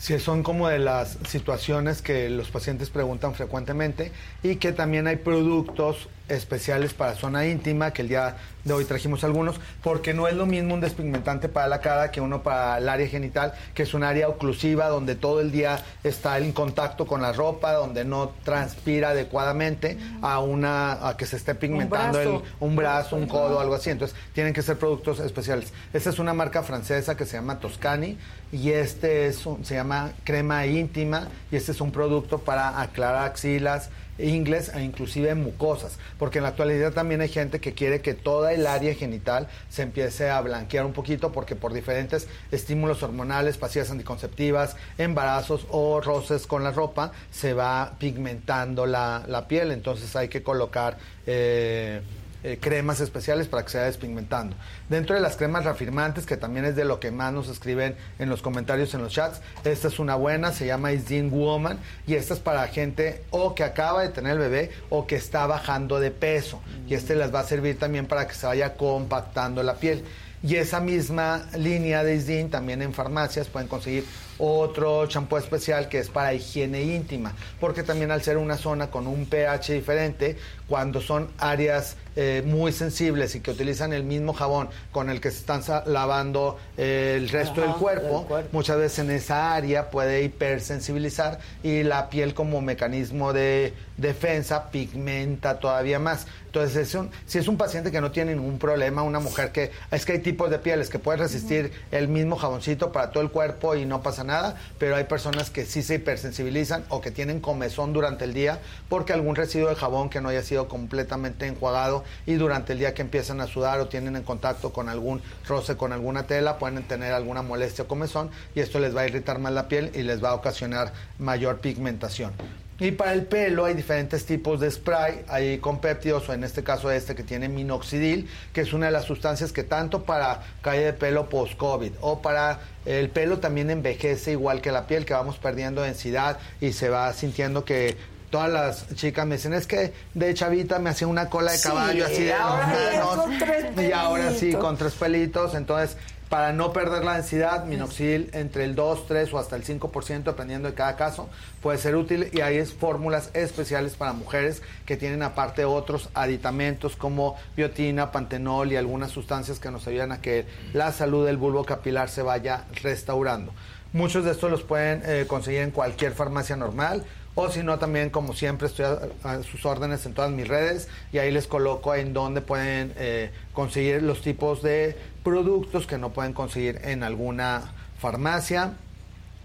Si 0.03 0.19
son 0.19 0.43
como 0.43 0.67
de 0.67 0.81
las 0.81 1.17
situaciones 1.29 2.03
que 2.03 2.29
los 2.29 2.51
pacientes 2.51 2.91
preguntan 2.91 3.35
frecuentemente 3.35 4.11
y 4.43 4.57
que 4.57 4.73
también 4.73 5.07
hay 5.07 5.15
productos 5.15 6.09
especiales 6.37 6.95
para 6.95 7.15
zona 7.15 7.47
íntima, 7.47 7.93
que 7.93 8.03
el 8.03 8.09
día 8.09 8.37
de 8.65 8.73
hoy 8.73 8.85
trajimos 8.85 9.25
algunos, 9.25 9.57
porque 9.83 10.15
no 10.15 10.29
es 10.29 10.35
lo 10.35 10.47
mismo 10.47 10.75
un 10.75 10.81
despigmentante 10.81 11.49
para 11.49 11.67
la 11.67 11.81
cara 11.81 12.11
que 12.13 12.21
uno 12.21 12.43
para 12.43 12.79
el 12.79 12.89
área 12.89 13.09
genital, 13.09 13.53
que 13.75 13.83
es 13.83 13.93
un 13.93 14.05
área 14.05 14.29
oclusiva 14.29 14.89
donde 14.89 15.15
todo 15.17 15.41
el 15.41 15.51
día 15.51 15.83
está 16.05 16.39
en 16.39 16.53
contacto 16.53 17.07
con 17.07 17.21
la 17.23 17.33
ropa, 17.33 17.73
donde 17.73 18.05
no 18.05 18.33
transpira 18.45 19.11
adecuadamente, 19.11 19.99
a 20.23 20.39
una 20.41 21.09
a 21.09 21.17
que 21.17 21.27
se 21.27 21.37
esté 21.37 21.55
pigmentando 21.55 22.21
el, 22.21 22.29
brazo. 22.29 22.43
un 22.61 22.77
brazo, 22.77 23.17
un 23.17 23.27
codo, 23.27 23.59
algo 23.61 23.75
así. 23.75 23.91
Entonces, 23.91 24.17
tienen 24.33 24.53
que 24.53 24.63
ser 24.63 24.79
productos 24.79 25.19
especiales. 25.21 25.73
Esta 25.93 26.11
es 26.11 26.19
una 26.19 26.33
marca 26.33 26.63
francesa 26.63 27.17
que 27.17 27.27
se 27.27 27.37
llama 27.37 27.59
Toscani 27.59 28.17
y 28.53 28.71
este 28.71 29.27
es 29.27 29.45
un- 29.45 29.65
se 29.65 29.75
llama 29.75 30.13
crema 30.25 30.67
íntima 30.67 31.29
y 31.51 31.57
este 31.57 31.73
es 31.73 31.81
un 31.81 31.91
producto 31.91 32.39
para 32.39 32.81
aclarar 32.81 33.25
axilas, 33.25 33.91
ingles 34.19 34.71
e 34.75 34.83
inclusive 34.83 35.35
mucosas, 35.35 35.99
porque 36.19 36.39
en 36.39 36.45
la 36.45 36.51
actualidad 36.51 36.93
también 36.93 37.21
hay 37.21 37.29
gente 37.29 37.61
que 37.61 37.73
quiere 37.73 38.01
que 38.01 38.15
toda 38.15 38.53
el 38.53 38.67
área 38.67 38.95
genital 38.95 39.49
se 39.69 39.83
empiece 39.83 40.31
a 40.31 40.41
blanquear 40.41 40.85
un 40.85 40.93
poquito 40.93 41.33
porque 41.33 41.57
por 41.57 41.73
diferentes 41.73 42.29
estímulos 42.51 43.03
hormonales, 43.03 43.57
pastillas 43.57 43.91
anticonceptivas, 43.91 44.77
embarazos 44.99 45.67
o 45.71 46.01
roces 46.01 46.47
con 46.47 46.65
la 46.65 46.71
ropa 46.71 47.13
se 47.31 47.55
va 47.55 47.97
pigmentando 47.99 48.87
la, 48.87 49.25
la 49.27 49.49
piel, 49.49 49.73
entonces 49.73 50.15
hay 50.17 50.29
que 50.29 50.43
colocar 50.43 50.99
eh, 51.27 52.03
eh, 52.45 52.59
cremas 52.61 53.01
especiales 53.01 53.49
para 53.49 53.65
que 53.65 53.71
se 53.71 53.79
vaya 53.79 53.87
despigmentando. 53.87 54.57
Dentro 54.89 55.15
de 55.15 55.21
las 55.21 55.37
cremas 55.37 55.65
reafirmantes, 55.65 56.27
que 56.27 56.37
también 56.37 56.65
es 56.65 56.77
de 56.77 56.85
lo 56.85 57.01
que 57.01 57.11
más 57.11 57.33
nos 57.33 57.49
escriben 57.49 57.97
en 58.19 58.29
los 58.29 58.43
comentarios 58.43 58.95
en 58.95 59.03
los 59.03 59.13
chats, 59.13 59.41
esta 59.65 59.89
es 59.89 59.99
una 59.99 60.15
buena, 60.15 60.53
se 60.53 60.67
llama 60.67 60.93
Isdin 60.93 61.31
Woman 61.31 61.79
y 62.07 62.15
esta 62.15 62.35
es 62.35 62.41
para 62.41 62.67
gente 62.69 63.25
o 63.31 63.55
que 63.55 63.65
acaba 63.65 64.03
de 64.03 64.09
tener 64.09 64.33
el 64.33 64.39
bebé 64.39 64.71
o 64.91 65.07
que 65.07 65.17
está 65.17 65.47
bajando 65.47 66.01
de 66.01 66.11
peso 66.11 66.61
y 66.89 66.95
este 66.95 67.15
les 67.15 67.35
va 67.35 67.41
a 67.41 67.45
servir 67.45 67.79
también 67.79 68.07
para 68.07 68.27
que 68.27 68.35
se 68.35 68.47
vaya 68.47 68.75
compactando 68.75 69.63
la 69.63 69.75
piel. 69.75 70.05
Y 70.45 70.57
esa 70.57 70.81
misma 70.81 71.47
línea 71.57 72.03
de 72.03 72.17
Isdin 72.17 72.51
también 72.51 72.83
en 72.83 72.93
farmacias 72.93 73.47
pueden 73.47 73.69
conseguir 73.69 74.05
otro 74.45 75.07
champú 75.07 75.37
especial 75.37 75.89
que 75.89 76.01
es 76.01 76.09
para 76.09 76.35
higiene 76.35 76.83
íntima, 76.83 77.33
porque 77.61 77.85
también 77.85 78.11
al 78.11 78.23
ser 78.23 78.39
una 78.39 78.57
zona 78.57 78.91
con 78.91 79.07
un 79.07 79.27
pH 79.27 79.73
diferente, 79.73 80.37
cuando 80.69 81.01
son 81.01 81.29
áreas 81.39 81.97
eh, 82.17 82.43
muy 82.45 82.73
sensibles 82.73 83.35
y 83.37 83.41
que 83.41 83.53
utilizan 83.53 83.93
el 83.93 84.05
mismo 84.05 84.33
jabón 84.35 84.69
con 84.91 85.11
el 85.11 85.21
que 85.21 85.31
se 85.31 85.39
están 85.39 85.63
lavando 85.87 86.59
eh, 86.77 87.15
el 87.19 87.29
resto 87.29 87.63
Ajá, 87.63 87.71
del, 87.73 87.81
cuerpo, 87.81 88.19
del 88.19 88.27
cuerpo. 88.27 88.49
muchas 88.53 88.79
veces 88.79 88.99
en 88.99 89.11
esa 89.13 89.55
área 89.55 89.91
puede 89.91 90.23
hipersensibilizar 90.25 91.39
y 91.63 91.83
la 91.85 92.11
piel 92.11 92.35
como 92.35 92.61
mecanismo 92.61 93.33
de 93.33 93.75
defensa 93.97 94.71
pigmenta 94.71 95.59
todavía 95.61 95.99
más. 95.99 96.27
Entonces, 96.47 96.77
es 96.89 96.95
un- 96.95 97.11
si 97.27 97.39
es 97.39 97.49
un 97.49 97.57
paciente 97.57 97.91
que 97.91 98.01
no 98.01 98.11
tiene 98.11 98.35
ningún 98.35 98.59
problema, 98.59 99.03
una 99.03 99.21
mujer 99.21 99.53
que 99.53 99.71
es 99.91 100.05
que 100.05 100.13
hay 100.13 100.19
tipos 100.19 100.51
de 100.51 100.59
pieles 100.59 100.89
que 100.91 100.99
pueden 100.99 101.21
resistir 101.21 101.71
el 101.93 102.09
mismo 102.09 102.37
jaboncito 102.37 102.93
para 102.93 103.11
todo 103.11 103.23
el 103.23 103.31
cuerpo 103.31 103.75
y 103.75 103.87
no 103.87 104.03
pasa 104.03 104.25
nada, 104.25 104.32
pero 104.79 104.97
hay 104.97 105.05
personas 105.05 105.51
que 105.51 105.65
sí 105.65 105.83
se 105.83 105.97
hipersensibilizan 105.97 106.85
o 106.89 107.01
que 107.01 107.11
tienen 107.11 107.41
comezón 107.41 107.93
durante 107.93 108.25
el 108.25 108.35
día 108.35 108.61
porque 108.89 109.13
algún 109.13 109.37
residuo 109.37 109.69
de 109.69 109.75
jabón 109.75 110.09
que 110.09 110.21
no 110.21 110.29
haya 110.29 110.43
sido 110.43 110.69
completamente 110.69 111.47
enjuagado 111.47 112.05
y 112.27 112.35
durante 112.35 112.73
el 112.73 112.79
día 112.79 112.95
que 112.95 113.03
empiezan 113.03 113.41
a 113.41 113.47
sudar 113.47 113.81
o 113.81 113.89
tienen 113.89 114.17
en 114.17 114.23
contacto 114.23 114.73
con 114.73 114.89
algún 114.89 115.23
roce 115.47 115.77
con 115.77 115.93
alguna 115.93 116.27
tela 116.27 116.59
pueden 116.59 116.83
tener 116.85 117.13
alguna 117.13 117.43
molestia 117.43 117.85
o 117.85 117.89
comezón 117.89 118.31
y 118.55 118.61
esto 118.61 118.79
les 118.79 118.97
va 118.97 119.03
a 119.03 119.07
irritar 119.07 119.39
más 119.39 119.53
la 119.53 119.69
piel 119.69 119.91
y 119.95 120.03
les 120.03 120.23
va 120.23 120.31
a 120.31 120.35
ocasionar 120.35 120.93
mayor 121.19 121.61
pigmentación. 121.61 122.33
Y 122.81 122.93
para 122.93 123.13
el 123.13 123.27
pelo 123.27 123.65
hay 123.65 123.75
diferentes 123.75 124.25
tipos 124.25 124.59
de 124.59 124.71
spray, 124.71 125.25
hay 125.29 125.59
con 125.59 125.81
péptidos 125.81 126.29
o 126.29 126.33
en 126.33 126.43
este 126.43 126.65
caso 126.65 126.91
este 126.91 127.15
que 127.15 127.23
tiene 127.23 127.49
minoxidil, 127.49 128.29
que 128.53 128.63
es 128.63 128.73
una 128.73 128.87
de 128.87 128.93
las 128.93 129.05
sustancias 129.05 129.53
que 129.53 129.63
tanto 129.63 130.03
para 130.05 130.43
caída 130.63 130.87
de 130.87 130.93
pelo 130.93 131.29
post-COVID 131.29 131.93
o 132.01 132.23
para 132.23 132.61
el 132.85 133.11
pelo 133.11 133.39
también 133.39 133.71
envejece 133.71 134.33
igual 134.33 134.61
que 134.61 134.73
la 134.73 134.87
piel, 134.87 135.05
que 135.05 135.15
vamos 135.15 135.39
perdiendo 135.39 135.83
densidad 135.83 136.39
y 136.61 136.73
se 136.73 136.89
va 136.89 137.13
sintiendo 137.13 137.65
que 137.65 137.97
todas 138.31 138.51
las 138.51 138.97
chicas 138.97 139.27
me 139.27 139.37
dicen, 139.37 139.53
es 139.53 139.67
que 139.67 139.93
de 140.15 140.35
chavita 140.35 140.79
me 140.79 140.91
hacía 140.91 141.07
una 141.07 141.29
cola 141.29 141.53
de 141.53 141.59
Sí, 141.59 141.69
caballo 141.69 142.07
así 142.07 142.25
de 142.25 142.33
ahora 142.33 143.01
con 143.03 143.39
tres 143.39 143.65
y 143.77 143.93
ahora 143.93 144.31
sí 144.33 144.53
con 144.55 144.77
tres 144.77 144.95
pelitos, 144.95 145.55
entonces 145.55 145.97
para 146.33 146.55
no 146.55 146.73
perder 146.73 147.05
la 147.05 147.17
densidad, 147.17 147.67
minoxidil 147.67 148.31
entre 148.33 148.65
el 148.65 148.75
2, 148.75 149.07
3 149.07 149.35
o 149.35 149.39
hasta 149.39 149.55
el 149.55 149.65
5%, 149.65 150.23
dependiendo 150.23 150.67
de 150.67 150.73
cada 150.75 150.97
caso, 150.97 151.29
puede 151.61 151.77
ser 151.77 151.95
útil 151.95 152.31
y 152.33 152.41
hay 152.41 152.57
es 152.57 152.73
fórmulas 152.73 153.29
especiales 153.35 153.97
para 153.97 154.15
mujeres 154.15 154.63
que 154.87 154.97
tienen 154.97 155.23
aparte 155.23 155.67
otros 155.67 156.09
aditamentos 156.15 156.97
como 156.97 157.37
biotina, 157.55 158.13
pantenol 158.13 158.73
y 158.73 158.77
algunas 158.77 159.11
sustancias 159.11 159.59
que 159.59 159.71
nos 159.71 159.87
ayudan 159.87 160.11
a 160.11 160.23
que 160.23 160.47
la 160.73 160.91
salud 160.93 161.27
del 161.27 161.37
bulbo 161.37 161.67
capilar 161.67 162.09
se 162.09 162.23
vaya 162.23 162.65
restaurando. 162.83 163.53
Muchos 163.93 164.25
de 164.25 164.31
estos 164.31 164.51
los 164.51 164.63
pueden 164.63 165.03
eh, 165.05 165.27
conseguir 165.29 165.61
en 165.61 165.71
cualquier 165.71 166.13
farmacia 166.13 166.57
normal 166.57 167.05
o 167.35 167.51
si 167.51 167.63
no 167.63 167.79
también 167.79 168.11
como 168.11 168.35
siempre 168.35 168.69
estoy 168.69 168.87
a, 168.87 169.01
a 169.25 169.43
sus 169.43 169.65
órdenes 169.65 170.05
en 170.07 170.15
todas 170.15 170.31
mis 170.31 170.49
redes 170.49 170.89
y 171.13 171.19
ahí 171.19 171.31
les 171.31 171.47
coloco 171.47 171.95
en 171.95 172.13
donde 172.13 172.41
pueden 172.41 172.93
eh, 172.97 173.31
conseguir 173.53 174.03
los 174.03 174.23
tipos 174.23 174.63
de 174.63 174.97
productos 175.23 175.87
que 175.87 175.99
no 175.99 176.11
pueden 176.11 176.33
conseguir 176.33 176.81
en 176.85 177.03
alguna 177.03 177.73
farmacia. 177.99 178.75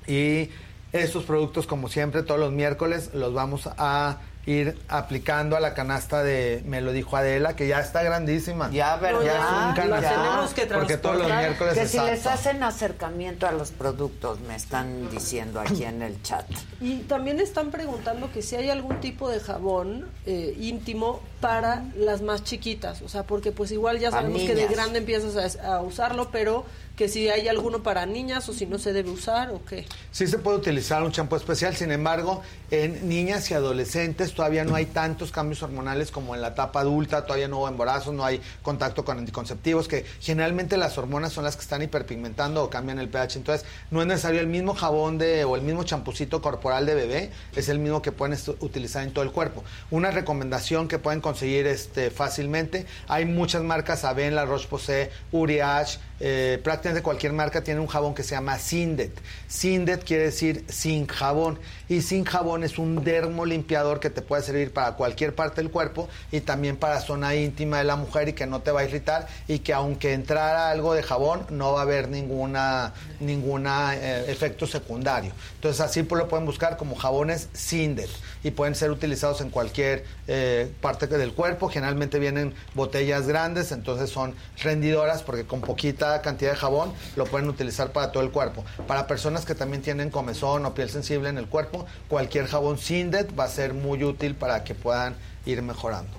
Y 0.08 0.50
estos 0.94 1.24
productos 1.24 1.68
como 1.68 1.90
siempre 1.90 2.24
todos 2.24 2.40
los 2.40 2.52
miércoles 2.52 3.12
los 3.14 3.34
vamos 3.34 3.70
a 3.78 4.18
ir 4.48 4.78
aplicando 4.88 5.58
a 5.58 5.60
la 5.60 5.74
canasta 5.74 6.24
de 6.24 6.64
me 6.66 6.80
lo 6.82 6.94
dijo 6.94 7.18
Adela 7.18 7.56
que 7.58 7.68
ya 7.68 7.82
está 7.82 8.02
grandísima 8.02 8.72
Ya, 8.72 8.96
¿verdad? 8.96 9.22
ya 9.24 9.34
es 9.34 9.40
un 9.40 9.76
Ya. 9.76 9.82
canastón, 10.02 10.70
porque 10.74 10.98
todos 10.98 11.18
los 11.18 11.28
miércoles 11.28 11.74
Que 11.78 11.86
si 11.88 12.00
les 12.00 12.26
hacen 12.26 12.64
acercamiento 12.64 13.46
a 13.46 13.52
los 13.52 13.72
productos, 13.72 14.40
me 14.40 14.56
están 14.56 15.10
diciendo 15.12 15.60
aquí 15.60 15.84
en 15.84 16.02
el 16.02 16.22
chat. 16.24 16.46
Y 16.80 17.00
también 17.02 17.42
están 17.42 17.72
preguntando 17.72 18.32
que 18.32 18.42
si 18.42 18.56
hay 18.56 18.70
algún 18.70 19.02
tipo 19.02 19.30
de 19.30 19.42
jabón 19.42 20.08
eh, 20.26 20.56
íntimo 20.58 21.20
para 21.42 21.84
las 21.98 22.22
más 22.22 22.44
chiquitas, 22.46 23.02
o 23.02 23.10
sea, 23.10 23.24
porque 23.24 23.52
pues 23.52 23.72
igual 23.72 24.00
ya 24.00 24.12
sabemos 24.12 24.42
que 24.44 24.56
de 24.56 24.68
grande 24.68 25.00
empiezas 25.00 25.58
a, 25.58 25.76
a 25.76 25.82
usarlo, 25.82 26.30
pero 26.32 26.64
que 26.98 27.08
si 27.08 27.30
hay 27.30 27.48
alguno 27.48 27.84
para 27.84 28.08
niñas 28.08 28.50
o 28.50 28.54
si 28.54 28.66
no 28.66 28.80
se 28.80 28.92
debe 28.92 29.12
usar 29.12 29.52
o 29.52 29.64
qué. 29.64 29.86
Sí 30.12 30.26
se 30.26 30.40
puede 30.40 30.58
utilizar 30.58 31.04
un 31.04 31.12
champú 31.12 31.36
especial, 31.36 31.76
sin 31.76 31.92
embargo, 31.92 32.42
en 32.72 33.08
niñas 33.08 33.52
y 33.52 33.54
adolescentes 33.54 34.34
todavía 34.34 34.66
no 34.66 34.74
hay 34.74 34.88
tantos 34.88 35.32
cambios 35.32 35.62
hormonales 35.62 36.10
como 36.10 36.34
en 36.34 36.42
la 36.42 36.50
etapa 36.50 36.80
adulta, 36.80 37.24
todavía 37.24 37.48
no 37.48 37.60
hubo 37.60 37.68
embarazos, 37.68 38.16
no 38.16 38.26
hay 38.26 38.42
contacto 38.64 39.06
con 39.06 39.20
anticonceptivos, 39.20 39.88
que 39.88 40.06
generalmente 40.20 40.76
las 40.76 40.98
hormonas 40.98 41.34
son 41.34 41.44
las 41.44 41.56
que 41.56 41.62
están 41.62 41.84
hiperpigmentando 41.84 42.64
o 42.64 42.70
cambian 42.72 42.98
el 42.98 43.10
pH. 43.10 43.38
Entonces, 43.38 43.68
no 43.92 44.02
es 44.02 44.08
necesario 44.08 44.42
el 44.42 44.48
mismo 44.48 44.74
jabón 44.74 45.20
de 45.20 45.46
o 45.46 45.56
el 45.56 45.62
mismo 45.62 45.84
champucito 45.84 46.42
corporal 46.42 46.88
de 46.88 46.96
bebé, 46.96 47.32
es 47.56 47.70
el 47.70 47.78
mismo 47.78 48.02
que 48.02 48.12
pueden 48.12 48.36
utilizar 48.60 49.04
en 49.04 49.14
todo 49.14 49.24
el 49.24 49.32
cuerpo. 49.32 49.64
Una 49.92 50.10
recomendación 50.10 50.88
que 50.88 50.98
pueden 50.98 51.22
conseguir 51.22 51.68
este, 51.68 52.10
fácilmente, 52.10 52.88
hay 53.08 53.26
muchas 53.26 53.62
marcas, 53.62 54.04
Aven, 54.04 54.34
La 54.34 54.46
Roche-Posay, 54.46 55.12
Uriage, 55.32 56.00
eh, 56.20 56.60
prácticamente 56.64 56.87
cualquier 57.02 57.34
marca 57.34 57.64
tiene 57.64 57.80
un 57.80 57.88
jabón 57.88 58.14
que 58.14 58.24
se 58.24 58.32
llama 58.32 58.58
Sindet. 58.58 59.12
Sindet 59.48 60.04
quiere 60.04 60.24
decir 60.24 60.66
sin 60.70 61.08
jabón 61.08 61.60
y 61.90 62.02
sin 62.02 62.26
jabón 62.26 62.64
es 62.64 62.78
un 62.78 63.04
dermo 63.04 63.46
limpiador 63.46 64.00
que 64.00 64.10
te 64.10 64.22
puede 64.22 64.44
servir 64.44 64.74
para 64.74 64.94
cualquier 64.94 65.36
parte 65.36 65.62
del 65.62 65.72
cuerpo 65.72 66.10
y 66.32 66.42
también 66.42 66.78
para 66.78 67.00
zona 67.02 67.36
íntima 67.36 67.80
de 67.80 67.84
la 67.84 67.96
mujer 67.96 68.30
y 68.30 68.34
que 68.34 68.46
no 68.46 68.62
te 68.62 68.72
va 68.72 68.82
a 68.82 68.84
irritar 68.86 69.28
y 69.48 69.60
que 69.60 69.74
aunque 69.74 70.14
entrara 70.14 70.70
algo 70.70 70.94
de 70.94 71.04
jabón 71.04 71.46
no 71.50 71.74
va 71.74 71.80
a 71.80 71.84
haber 71.84 72.10
ninguna 72.10 72.94
ninguna 73.20 73.96
eh, 73.96 74.32
efecto 74.32 74.68
secundario. 74.68 75.32
Entonces 75.56 75.82
así 75.82 76.04
pues, 76.04 76.22
lo 76.22 76.28
pueden 76.28 76.46
buscar 76.46 76.78
como 76.78 76.96
jabones 76.96 77.50
Sindet 77.54 78.10
y 78.44 78.52
pueden 78.52 78.76
ser 78.76 78.92
utilizados 78.92 79.42
en 79.42 79.50
cualquier 79.50 80.06
eh, 80.28 80.72
parte 80.82 81.08
del 81.08 81.34
cuerpo. 81.34 81.70
Generalmente 81.70 82.20
vienen 82.20 82.54
botellas 82.74 83.28
grandes, 83.28 83.72
entonces 83.72 84.10
son 84.10 84.36
rendidoras 84.62 85.24
porque 85.24 85.46
con 85.46 85.62
poquita 85.62 86.22
cantidad 86.22 86.52
de 86.52 86.58
jabón 86.58 86.77
lo 87.16 87.26
pueden 87.26 87.50
utilizar 87.50 87.92
para 87.92 88.12
todo 88.12 88.24
el 88.24 88.32
cuerpo. 88.32 88.64
Para 88.88 89.08
personas 89.08 89.46
que 89.46 89.56
también 89.56 89.82
tienen 89.82 90.10
comezón 90.10 90.66
o 90.66 90.74
piel 90.74 90.90
sensible 90.90 91.30
en 91.30 91.38
el 91.38 91.48
cuerpo, 91.48 91.86
cualquier 92.08 92.48
jabón 92.48 92.78
Sindet 92.78 93.38
va 93.38 93.46
a 93.46 93.50
ser 93.50 93.74
muy 93.74 94.04
útil 94.04 94.36
para 94.36 94.64
que 94.64 94.76
puedan 94.76 95.16
ir 95.46 95.62
mejorando. 95.62 96.12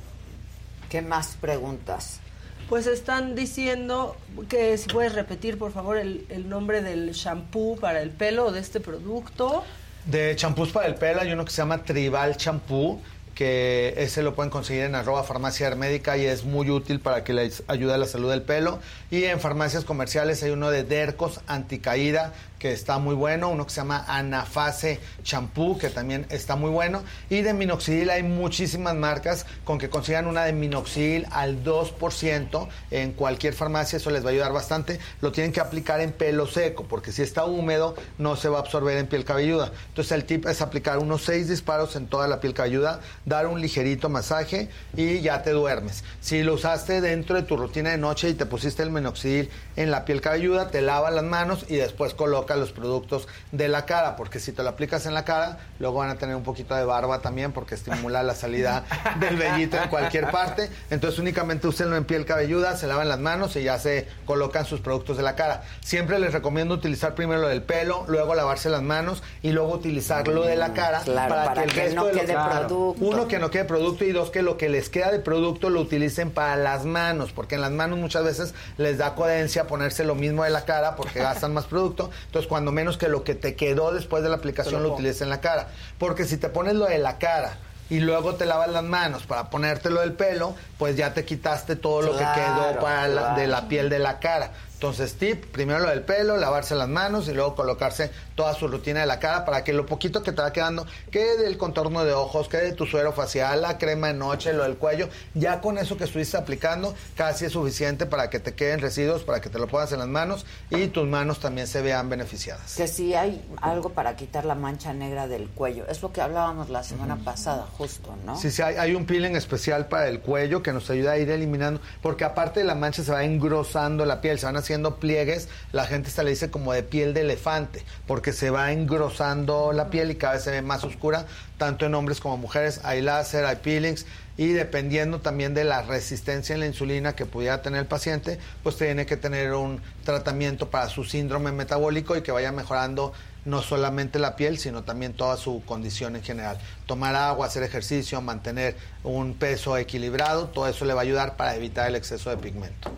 ¿Qué 0.88 1.02
más 1.02 1.36
preguntas? 1.40 2.20
Pues 2.68 2.86
están 2.86 3.34
diciendo 3.34 4.16
que 4.48 4.76
si 4.76 4.88
puedes 4.88 5.14
repetir 5.14 5.58
por 5.58 5.72
favor 5.72 5.96
el, 5.96 6.26
el 6.28 6.48
nombre 6.48 6.82
del 6.82 7.12
shampoo 7.12 7.76
para 7.76 8.02
el 8.02 8.10
pelo 8.10 8.52
de 8.52 8.60
este 8.60 8.80
producto. 8.80 9.64
De 10.04 10.34
champús 10.36 10.70
para 10.70 10.86
el 10.86 10.94
pelo 10.94 11.20
hay 11.20 11.32
uno 11.32 11.44
que 11.44 11.50
se 11.50 11.58
llama 11.58 11.82
Tribal 11.82 12.36
Champú, 12.36 13.00
que 13.38 13.94
ese 13.98 14.24
lo 14.24 14.34
pueden 14.34 14.50
conseguir 14.50 14.82
en 14.82 14.96
arroba 14.96 15.22
farmacia 15.22 15.68
hermédica 15.68 16.16
y 16.16 16.26
es 16.26 16.42
muy 16.42 16.70
útil 16.70 16.98
para 16.98 17.22
que 17.22 17.32
les 17.32 17.62
ayude 17.68 17.94
a 17.94 17.96
la 17.96 18.06
salud 18.06 18.28
del 18.28 18.42
pelo. 18.42 18.80
Y 19.12 19.22
en 19.26 19.38
farmacias 19.38 19.84
comerciales 19.84 20.42
hay 20.42 20.50
uno 20.50 20.72
de 20.72 20.82
Dercos 20.82 21.38
Anticaída, 21.46 22.32
que 22.58 22.72
está 22.72 22.98
muy 22.98 23.14
bueno, 23.14 23.48
uno 23.48 23.64
que 23.64 23.70
se 23.70 23.80
llama 23.80 24.04
Anafase 24.08 25.00
Champú, 25.22 25.78
que 25.78 25.90
también 25.90 26.26
está 26.30 26.56
muy 26.56 26.70
bueno. 26.70 27.02
Y 27.30 27.42
de 27.42 27.54
minoxidil 27.54 28.10
hay 28.10 28.22
muchísimas 28.22 28.94
marcas 28.94 29.46
con 29.64 29.78
que 29.78 29.88
consigan 29.88 30.26
una 30.26 30.44
de 30.44 30.52
minoxidil 30.52 31.26
al 31.30 31.62
2% 31.62 32.68
en 32.90 33.12
cualquier 33.12 33.54
farmacia, 33.54 33.96
eso 33.96 34.10
les 34.10 34.24
va 34.24 34.28
a 34.28 34.32
ayudar 34.32 34.52
bastante. 34.52 34.98
Lo 35.20 35.32
tienen 35.32 35.52
que 35.52 35.60
aplicar 35.60 36.00
en 36.00 36.12
pelo 36.12 36.46
seco, 36.46 36.84
porque 36.88 37.12
si 37.12 37.22
está 37.22 37.44
húmedo 37.44 37.94
no 38.18 38.36
se 38.36 38.48
va 38.48 38.58
a 38.58 38.60
absorber 38.60 38.98
en 38.98 39.06
piel 39.06 39.24
cabelluda. 39.24 39.72
Entonces 39.88 40.12
el 40.12 40.24
tip 40.24 40.46
es 40.46 40.60
aplicar 40.60 40.98
unos 40.98 41.24
6 41.24 41.48
disparos 41.48 41.96
en 41.96 42.06
toda 42.06 42.26
la 42.28 42.40
piel 42.40 42.54
cabelluda, 42.54 43.00
dar 43.24 43.46
un 43.46 43.60
ligerito 43.60 44.08
masaje 44.08 44.68
y 44.96 45.20
ya 45.20 45.42
te 45.42 45.50
duermes. 45.50 46.04
Si 46.20 46.42
lo 46.42 46.54
usaste 46.54 47.00
dentro 47.00 47.36
de 47.36 47.42
tu 47.42 47.56
rutina 47.56 47.90
de 47.90 47.98
noche 47.98 48.28
y 48.28 48.34
te 48.34 48.46
pusiste 48.46 48.82
el 48.82 48.90
minoxidil 48.90 49.50
en 49.76 49.90
la 49.90 50.04
piel 50.04 50.20
cabelluda, 50.20 50.70
te 50.70 50.82
lavas 50.82 51.12
las 51.12 51.24
manos 51.24 51.64
y 51.68 51.76
después 51.76 52.14
colocas 52.14 52.47
coloca 52.48 52.56
los 52.56 52.72
productos 52.72 53.28
de 53.52 53.68
la 53.68 53.84
cara, 53.84 54.16
porque 54.16 54.40
si 54.40 54.52
te 54.52 54.62
lo 54.62 54.70
aplicas 54.70 55.06
en 55.06 55.14
la 55.14 55.24
cara, 55.24 55.58
luego 55.78 55.98
van 55.98 56.10
a 56.10 56.16
tener 56.16 56.34
un 56.34 56.42
poquito 56.42 56.74
de 56.74 56.84
barba 56.84 57.20
también, 57.20 57.52
porque 57.52 57.74
estimula 57.74 58.22
la 58.22 58.34
salida 58.34 58.84
del 59.20 59.36
vellito 59.36 59.76
en 59.76 59.88
cualquier 59.88 60.30
parte. 60.30 60.70
Entonces 60.90 61.18
únicamente 61.20 61.66
úsenlo 61.66 61.96
en 61.96 62.04
piel 62.04 62.24
cabelluda, 62.24 62.76
se 62.76 62.86
lavan 62.86 63.08
las 63.08 63.18
manos 63.18 63.54
y 63.56 63.62
ya 63.62 63.78
se 63.78 64.08
colocan 64.24 64.64
sus 64.64 64.80
productos 64.80 65.16
de 65.16 65.22
la 65.22 65.34
cara. 65.34 65.62
Siempre 65.80 66.18
les 66.18 66.32
recomiendo 66.32 66.74
utilizar 66.74 67.14
primero 67.14 67.40
lo 67.40 67.48
del 67.48 67.62
pelo, 67.62 68.04
luego 68.08 68.34
lavarse 68.34 68.70
las 68.70 68.82
manos 68.82 69.22
y 69.42 69.52
luego 69.52 69.74
utilizar 69.74 70.26
lo 70.28 70.44
de 70.44 70.56
la 70.56 70.72
cara 70.72 71.00
Claro, 71.00 71.34
para 71.34 71.64
el 71.64 71.72
que 71.72 71.82
resto 71.82 72.00
no 72.00 72.06
de 72.06 72.14
lo 72.14 72.20
quede 72.20 72.34
producto. 72.34 73.04
Uno, 73.04 73.28
que 73.28 73.38
no 73.38 73.50
quede 73.50 73.64
producto 73.64 74.04
y 74.04 74.12
dos, 74.12 74.30
que 74.30 74.42
lo 74.42 74.56
que 74.56 74.68
les 74.68 74.88
queda 74.88 75.10
de 75.10 75.18
producto 75.18 75.70
lo 75.70 75.80
utilicen 75.80 76.30
para 76.30 76.56
las 76.56 76.84
manos, 76.84 77.32
porque 77.32 77.56
en 77.56 77.60
las 77.60 77.72
manos 77.72 77.98
muchas 77.98 78.24
veces 78.24 78.54
les 78.78 78.98
da 78.98 79.14
codencia 79.14 79.66
ponerse 79.66 80.04
lo 80.04 80.14
mismo 80.14 80.44
de 80.44 80.50
la 80.50 80.64
cara 80.64 80.96
porque 80.96 81.20
gastan 81.20 81.52
más 81.52 81.66
producto. 81.66 82.10
Entonces, 82.26 82.37
cuando 82.46 82.72
menos 82.72 82.96
que 82.98 83.08
lo 83.08 83.24
que 83.24 83.34
te 83.34 83.54
quedó 83.56 83.92
después 83.92 84.22
de 84.22 84.28
la 84.28 84.36
aplicación 84.36 84.82
lo 84.82 84.88
utilices 84.94 85.22
en 85.22 85.30
la 85.30 85.40
cara. 85.40 85.68
Porque 85.98 86.24
si 86.24 86.36
te 86.36 86.48
pones 86.48 86.74
lo 86.74 86.86
de 86.86 86.98
la 86.98 87.18
cara 87.18 87.56
y 87.90 88.00
luego 88.00 88.34
te 88.34 88.44
lavas 88.46 88.68
las 88.68 88.84
manos 88.84 89.24
para 89.24 89.48
ponértelo 89.50 90.00
del 90.00 90.12
pelo, 90.12 90.54
pues 90.78 90.96
ya 90.96 91.14
te 91.14 91.24
quitaste 91.24 91.74
todo 91.76 92.02
lo 92.02 92.12
que 92.12 92.24
quedó 92.34 92.80
para 92.80 93.08
la- 93.08 93.34
de 93.34 93.46
la 93.46 93.66
piel 93.68 93.88
de 93.88 93.98
la 93.98 94.18
cara. 94.20 94.52
Entonces, 94.78 95.14
tip, 95.14 95.44
primero 95.46 95.80
lo 95.80 95.88
del 95.90 96.02
pelo, 96.02 96.36
lavarse 96.36 96.76
las 96.76 96.88
manos 96.88 97.26
y 97.26 97.34
luego 97.34 97.56
colocarse 97.56 98.12
toda 98.36 98.54
su 98.54 98.68
rutina 98.68 99.00
de 99.00 99.06
la 99.06 99.18
cara 99.18 99.44
para 99.44 99.64
que 99.64 99.72
lo 99.72 99.84
poquito 99.84 100.22
que 100.22 100.30
te 100.30 100.40
va 100.40 100.52
quedando 100.52 100.86
quede 101.10 101.42
del 101.42 101.58
contorno 101.58 102.04
de 102.04 102.12
ojos, 102.12 102.48
quede 102.48 102.66
de 102.66 102.72
tu 102.74 102.86
suero 102.86 103.12
facial, 103.12 103.60
la 103.60 103.76
crema 103.76 104.06
de 104.06 104.14
noche, 104.14 104.52
lo 104.52 104.62
del 104.62 104.76
cuello. 104.76 105.08
Ya 105.34 105.60
con 105.60 105.78
eso 105.78 105.96
que 105.96 106.04
estuviste 106.04 106.36
aplicando, 106.36 106.94
casi 107.16 107.46
es 107.46 107.54
suficiente 107.54 108.06
para 108.06 108.30
que 108.30 108.38
te 108.38 108.54
queden 108.54 108.78
residuos, 108.78 109.24
para 109.24 109.40
que 109.40 109.48
te 109.48 109.58
lo 109.58 109.66
pongas 109.66 109.90
en 109.90 109.98
las 109.98 110.06
manos 110.06 110.46
y 110.70 110.86
tus 110.86 111.08
manos 111.08 111.40
también 111.40 111.66
se 111.66 111.82
vean 111.82 112.08
beneficiadas. 112.08 112.76
Que 112.76 112.86
si 112.86 113.14
hay 113.14 113.44
algo 113.60 113.88
para 113.88 114.14
quitar 114.14 114.44
la 114.44 114.54
mancha 114.54 114.92
negra 114.92 115.26
del 115.26 115.48
cuello. 115.48 115.88
Es 115.88 116.02
lo 116.02 116.12
que 116.12 116.20
hablábamos 116.20 116.68
la 116.68 116.84
semana 116.84 117.16
pasada, 117.16 117.66
justo, 117.76 118.14
¿no? 118.24 118.38
Sí, 118.38 118.52
sí, 118.52 118.62
hay, 118.62 118.76
hay 118.76 118.94
un 118.94 119.06
peeling 119.06 119.34
especial 119.34 119.88
para 119.88 120.06
el 120.06 120.20
cuello 120.20 120.62
que 120.62 120.72
nos 120.72 120.88
ayuda 120.88 121.12
a 121.12 121.18
ir 121.18 121.28
eliminando, 121.32 121.80
porque 122.00 122.22
aparte 122.22 122.60
de 122.60 122.66
la 122.66 122.76
mancha 122.76 123.02
se 123.02 123.10
va 123.10 123.24
engrosando 123.24 124.04
la 124.04 124.20
piel, 124.20 124.38
se 124.38 124.46
van 124.46 124.56
haciendo 124.68 124.96
pliegues, 124.96 125.48
la 125.72 125.86
gente 125.86 126.10
se 126.10 126.22
le 126.22 126.28
dice 126.28 126.50
como 126.50 126.74
de 126.74 126.82
piel 126.82 127.14
de 127.14 127.22
elefante, 127.22 127.82
porque 128.06 128.34
se 128.34 128.50
va 128.50 128.70
engrosando 128.70 129.72
la 129.72 129.88
piel 129.88 130.10
y 130.10 130.16
cada 130.16 130.34
vez 130.34 130.42
se 130.44 130.50
ve 130.50 130.60
más 130.60 130.84
oscura, 130.84 131.24
tanto 131.56 131.86
en 131.86 131.94
hombres 131.94 132.20
como 132.20 132.36
mujeres, 132.36 132.82
hay 132.84 133.00
láser, 133.00 133.46
hay 133.46 133.56
peelings, 133.56 134.04
y 134.36 134.48
dependiendo 134.48 135.20
también 135.20 135.54
de 135.54 135.64
la 135.64 135.80
resistencia 135.80 136.52
en 136.52 136.60
la 136.60 136.66
insulina 136.66 137.16
que 137.16 137.24
pudiera 137.24 137.62
tener 137.62 137.80
el 137.80 137.86
paciente, 137.86 138.38
pues 138.62 138.76
tiene 138.76 139.06
que 139.06 139.16
tener 139.16 139.54
un 139.54 139.80
tratamiento 140.04 140.68
para 140.68 140.90
su 140.90 141.04
síndrome 141.04 141.50
metabólico 141.50 142.14
y 142.14 142.20
que 142.20 142.30
vaya 142.30 142.52
mejorando 142.52 143.14
no 143.48 143.62
solamente 143.62 144.18
la 144.18 144.36
piel, 144.36 144.58
sino 144.58 144.82
también 144.84 145.12
toda 145.14 145.36
su 145.36 145.62
condición 145.64 146.16
en 146.16 146.22
general. 146.22 146.58
Tomar 146.86 147.14
agua, 147.16 147.46
hacer 147.46 147.62
ejercicio, 147.62 148.20
mantener 148.20 148.76
un 149.04 149.34
peso 149.34 149.76
equilibrado, 149.76 150.48
todo 150.48 150.68
eso 150.68 150.84
le 150.84 150.94
va 150.94 151.00
a 151.00 151.04
ayudar 151.04 151.36
para 151.36 151.54
evitar 151.56 151.88
el 151.88 151.96
exceso 151.96 152.30
de 152.30 152.36
pigmento. 152.36 152.90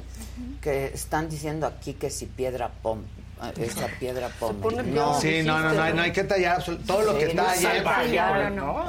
Que 0.61 0.87
están 0.87 1.29
diciendo 1.29 1.67
aquí 1.67 1.95
que 1.95 2.11
si 2.11 2.27
piedra 2.27 2.71
pom, 2.83 3.01
eh, 3.43 3.65
esa 3.65 3.87
piedra 3.99 4.29
pom. 4.39 4.57
sí, 5.19 5.41
no, 5.43 5.61
no, 5.61 5.73
no, 5.73 5.95
no 5.95 6.03
hay 6.03 6.13
que 6.13 6.25
tallar 6.25 6.63
todo 6.87 7.01
lo 7.03 7.17
que 7.19 7.33
no 7.33 7.43
talle. 7.45 7.81
¿no? 8.51 8.85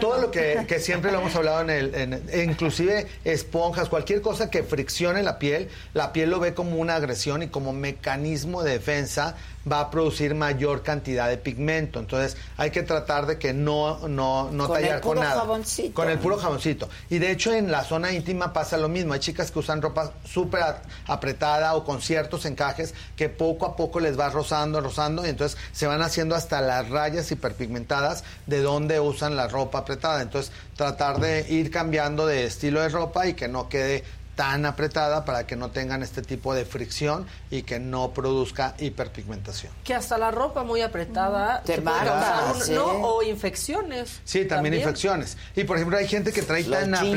Todo 0.00 0.18
lo 0.20 0.30
que, 0.30 0.64
que 0.68 0.78
siempre 0.80 1.10
lo 1.10 1.20
hemos 1.20 1.34
hablado 1.34 1.62
en 1.62 1.70
el, 1.70 1.94
en- 1.94 2.50
inclusive 2.50 3.06
esponjas, 3.24 3.88
cualquier 3.88 4.20
cosa 4.20 4.50
que 4.50 4.62
friccione 4.62 5.22
la 5.22 5.38
piel, 5.38 5.70
la 5.94 6.12
piel 6.12 6.28
lo 6.28 6.40
ve 6.40 6.52
como 6.52 6.76
una 6.76 6.96
agresión 6.96 7.42
y 7.42 7.48
como 7.48 7.72
mecanismo 7.72 8.62
de 8.62 8.72
defensa 8.72 9.36
va 9.70 9.80
a 9.80 9.90
producir 9.90 10.34
mayor 10.34 10.82
cantidad 10.82 11.28
de 11.28 11.36
pigmento. 11.36 12.00
Entonces 12.00 12.36
hay 12.56 12.70
que 12.70 12.82
tratar 12.82 13.26
de 13.26 13.38
que 13.38 13.52
no, 13.52 14.08
no, 14.08 14.50
no 14.50 14.66
Con 14.66 14.76
el 14.76 14.82
tallar 14.82 15.00
con 15.00 15.10
puro 15.14 15.22
nada. 15.22 15.40
jaboncito. 15.40 15.94
Con 15.94 16.10
el 16.10 16.18
puro 16.18 16.36
jaboncito. 16.36 16.88
Y 17.10 17.18
de 17.18 17.30
hecho 17.30 17.52
en 17.52 17.70
la 17.70 17.84
zona 17.84 18.12
íntima 18.12 18.52
pasa 18.52 18.76
lo 18.76 18.88
mismo. 18.88 19.12
Hay 19.14 19.20
chicas 19.20 19.50
que 19.50 19.58
usan 19.58 19.82
ropa 19.82 20.12
súper 20.24 20.62
apretada 21.06 21.74
o 21.74 21.84
con 21.84 22.00
ciertos 22.00 22.44
encajes 22.44 22.94
que 23.16 23.28
poco 23.28 23.66
a 23.66 23.76
poco 23.76 24.00
les 24.00 24.18
va 24.18 24.28
rozando, 24.30 24.80
rozando 24.80 25.24
y 25.26 25.30
entonces 25.30 25.58
se 25.72 25.86
van 25.86 26.02
haciendo 26.02 26.34
hasta 26.34 26.60
las 26.60 26.88
rayas 26.88 27.30
hiperpigmentadas 27.30 28.24
de 28.46 28.60
donde 28.62 29.00
usan 29.00 29.36
la 29.36 29.48
ropa 29.48 29.78
apretada. 29.78 30.22
Entonces 30.22 30.52
tratar 30.76 31.20
de 31.20 31.46
ir 31.48 31.70
cambiando 31.70 32.26
de 32.26 32.44
estilo 32.44 32.80
de 32.80 32.88
ropa 32.88 33.26
y 33.26 33.34
que 33.34 33.48
no 33.48 33.68
quede 33.68 34.04
tan 34.34 34.64
apretada 34.64 35.24
para 35.24 35.46
que 35.46 35.56
no 35.56 35.70
tengan 35.70 36.02
este 36.02 36.22
tipo 36.22 36.54
de 36.54 36.64
fricción 36.64 37.26
y 37.50 37.62
que 37.62 37.78
no 37.78 38.12
produzca 38.12 38.74
hiperpigmentación. 38.78 39.72
Que 39.84 39.94
hasta 39.94 40.16
la 40.16 40.30
ropa 40.30 40.64
muy 40.64 40.80
apretada 40.80 41.62
Te 41.62 41.78
te 41.78 42.64
sí. 42.64 42.72
¿no? 42.72 42.84
o 42.84 43.22
infecciones. 43.22 44.20
Sí, 44.24 44.46
también, 44.46 44.74
infecciones. 44.74 45.36
Y 45.54 45.64
por 45.64 45.76
ejemplo, 45.76 45.98
hay 45.98 46.08
gente 46.08 46.32
que 46.32 46.42
trae 46.42 46.62
Los 46.62 46.80
tan 46.80 46.94
así, 46.94 47.14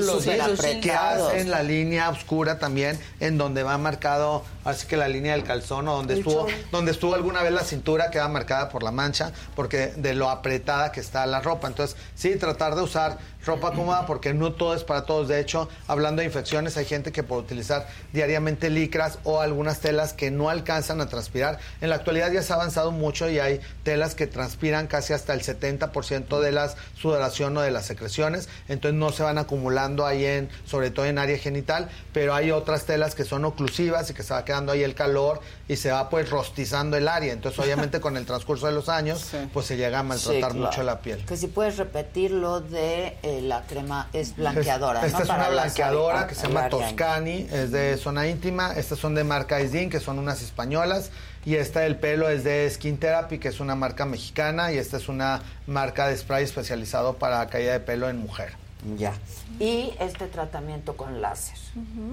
los 0.00 0.24
jeans 0.24 0.60
que 0.80 0.92
hacen 0.92 1.50
la 1.50 1.62
línea 1.62 2.08
oscura 2.08 2.58
también, 2.58 2.98
en 3.20 3.36
donde 3.36 3.62
va 3.62 3.76
marcado, 3.76 4.44
así 4.64 4.86
que 4.86 4.96
la 4.96 5.08
línea 5.08 5.32
del 5.32 5.44
calzón 5.44 5.88
o 5.88 5.96
donde 5.96 6.14
El 6.14 6.20
estuvo, 6.20 6.46
donde 6.70 6.92
estuvo 6.92 7.14
alguna 7.14 7.42
vez 7.42 7.52
la 7.52 7.64
cintura 7.64 8.10
queda 8.10 8.28
marcada 8.28 8.68
por 8.68 8.82
la 8.82 8.90
mancha, 8.90 9.32
porque 9.54 9.88
de 9.96 10.14
lo 10.14 10.30
apretada 10.30 10.92
que 10.92 11.00
está 11.00 11.26
la 11.26 11.40
ropa. 11.40 11.68
Entonces, 11.68 11.96
sí, 12.14 12.36
tratar 12.36 12.74
de 12.74 12.82
usar 12.82 13.18
ropa 13.44 13.72
cómoda 13.72 14.06
porque 14.06 14.32
no 14.34 14.52
todo 14.52 14.74
es 14.74 14.84
para 14.84 15.04
todos. 15.04 15.28
De 15.28 15.40
hecho, 15.40 15.68
hablando 15.86 16.20
de 16.20 16.26
infecciones, 16.26 16.76
hay 16.76 16.84
gente 16.84 17.12
que 17.12 17.22
puede 17.22 17.42
utilizar 17.42 17.86
diariamente 18.12 18.70
licras 18.70 19.18
o 19.24 19.40
algunas 19.40 19.80
telas 19.80 20.12
que 20.12 20.30
no 20.30 20.48
alcanzan 20.50 21.00
a 21.00 21.08
transpirar. 21.08 21.58
En 21.80 21.90
la 21.90 21.96
actualidad 21.96 22.30
ya 22.32 22.42
se 22.42 22.52
ha 22.52 22.56
avanzado 22.56 22.90
mucho 22.90 23.28
y 23.28 23.38
hay 23.38 23.60
telas 23.82 24.14
que 24.14 24.26
transpiran 24.26 24.86
casi 24.86 25.12
hasta 25.12 25.34
el 25.34 25.40
70% 25.42 26.40
de 26.40 26.52
la 26.52 26.74
sudoración 26.96 27.56
o 27.56 27.60
de 27.60 27.70
las 27.70 27.86
secreciones, 27.86 28.48
entonces 28.68 28.98
no 28.98 29.10
se 29.12 29.22
van 29.22 29.38
acumulando 29.38 30.06
ahí 30.06 30.24
en, 30.24 30.48
sobre 30.66 30.90
todo 30.90 31.06
en 31.06 31.18
área 31.18 31.38
genital, 31.38 31.88
pero 32.12 32.34
hay 32.34 32.50
otras 32.50 32.84
telas 32.84 33.14
que 33.14 33.24
son 33.24 33.44
oclusivas 33.44 34.10
y 34.10 34.14
que 34.14 34.22
se 34.22 34.32
va 34.34 34.44
quedando 34.44 34.72
ahí 34.72 34.82
el 34.82 34.94
calor 34.94 35.40
y 35.68 35.76
se 35.76 35.90
va 35.90 36.08
pues 36.08 36.30
rostizando 36.30 36.96
el 36.96 37.08
área. 37.08 37.32
Entonces, 37.32 37.58
obviamente 37.58 38.00
con 38.00 38.16
el 38.16 38.24
transcurso 38.26 38.66
de 38.66 38.72
los 38.72 38.88
años, 38.88 39.30
pues 39.52 39.66
se 39.66 39.76
llega 39.76 39.98
a 39.98 40.02
maltratar 40.02 40.34
Sí, 40.34 40.38
claro. 40.40 40.54
mucho 40.54 40.82
la 40.82 41.00
piel. 41.00 41.24
Que 41.24 41.36
si 41.36 41.46
puedes 41.48 41.76
repetir 41.76 42.30
lo 42.30 42.60
de 42.60 43.16
eh, 43.22 43.33
la 43.42 43.62
crema 43.62 44.08
es 44.12 44.36
blanqueadora, 44.36 45.04
Esta 45.04 45.18
¿no? 45.18 45.24
es 45.24 45.30
una 45.30 45.38
Para 45.38 45.50
blanqueadora 45.50 46.26
que 46.26 46.34
se 46.34 46.48
llama 46.48 46.68
Toscani, 46.68 47.46
es 47.50 47.70
de 47.70 47.96
zona 47.96 48.26
íntima. 48.26 48.72
Estas 48.74 48.98
son 48.98 49.14
de 49.14 49.24
marca 49.24 49.60
Isdin, 49.60 49.90
que 49.90 50.00
son 50.00 50.18
unas 50.18 50.42
españolas. 50.42 51.10
Y 51.44 51.56
esta 51.56 51.80
del 51.80 51.96
pelo 51.96 52.28
es 52.28 52.44
de 52.44 52.68
Skin 52.70 52.98
Therapy, 52.98 53.38
que 53.38 53.48
es 53.48 53.60
una 53.60 53.74
marca 53.74 54.06
mexicana. 54.06 54.72
Y 54.72 54.78
esta 54.78 54.96
es 54.96 55.08
una 55.08 55.42
marca 55.66 56.08
de 56.08 56.16
spray 56.16 56.44
especializado 56.44 57.14
para 57.14 57.46
caída 57.48 57.72
de 57.72 57.80
pelo 57.80 58.08
en 58.08 58.18
mujer. 58.18 58.54
Ya. 58.98 59.12
Y 59.58 59.92
este 60.00 60.26
tratamiento 60.26 60.96
con 60.96 61.20
láser, 61.22 61.56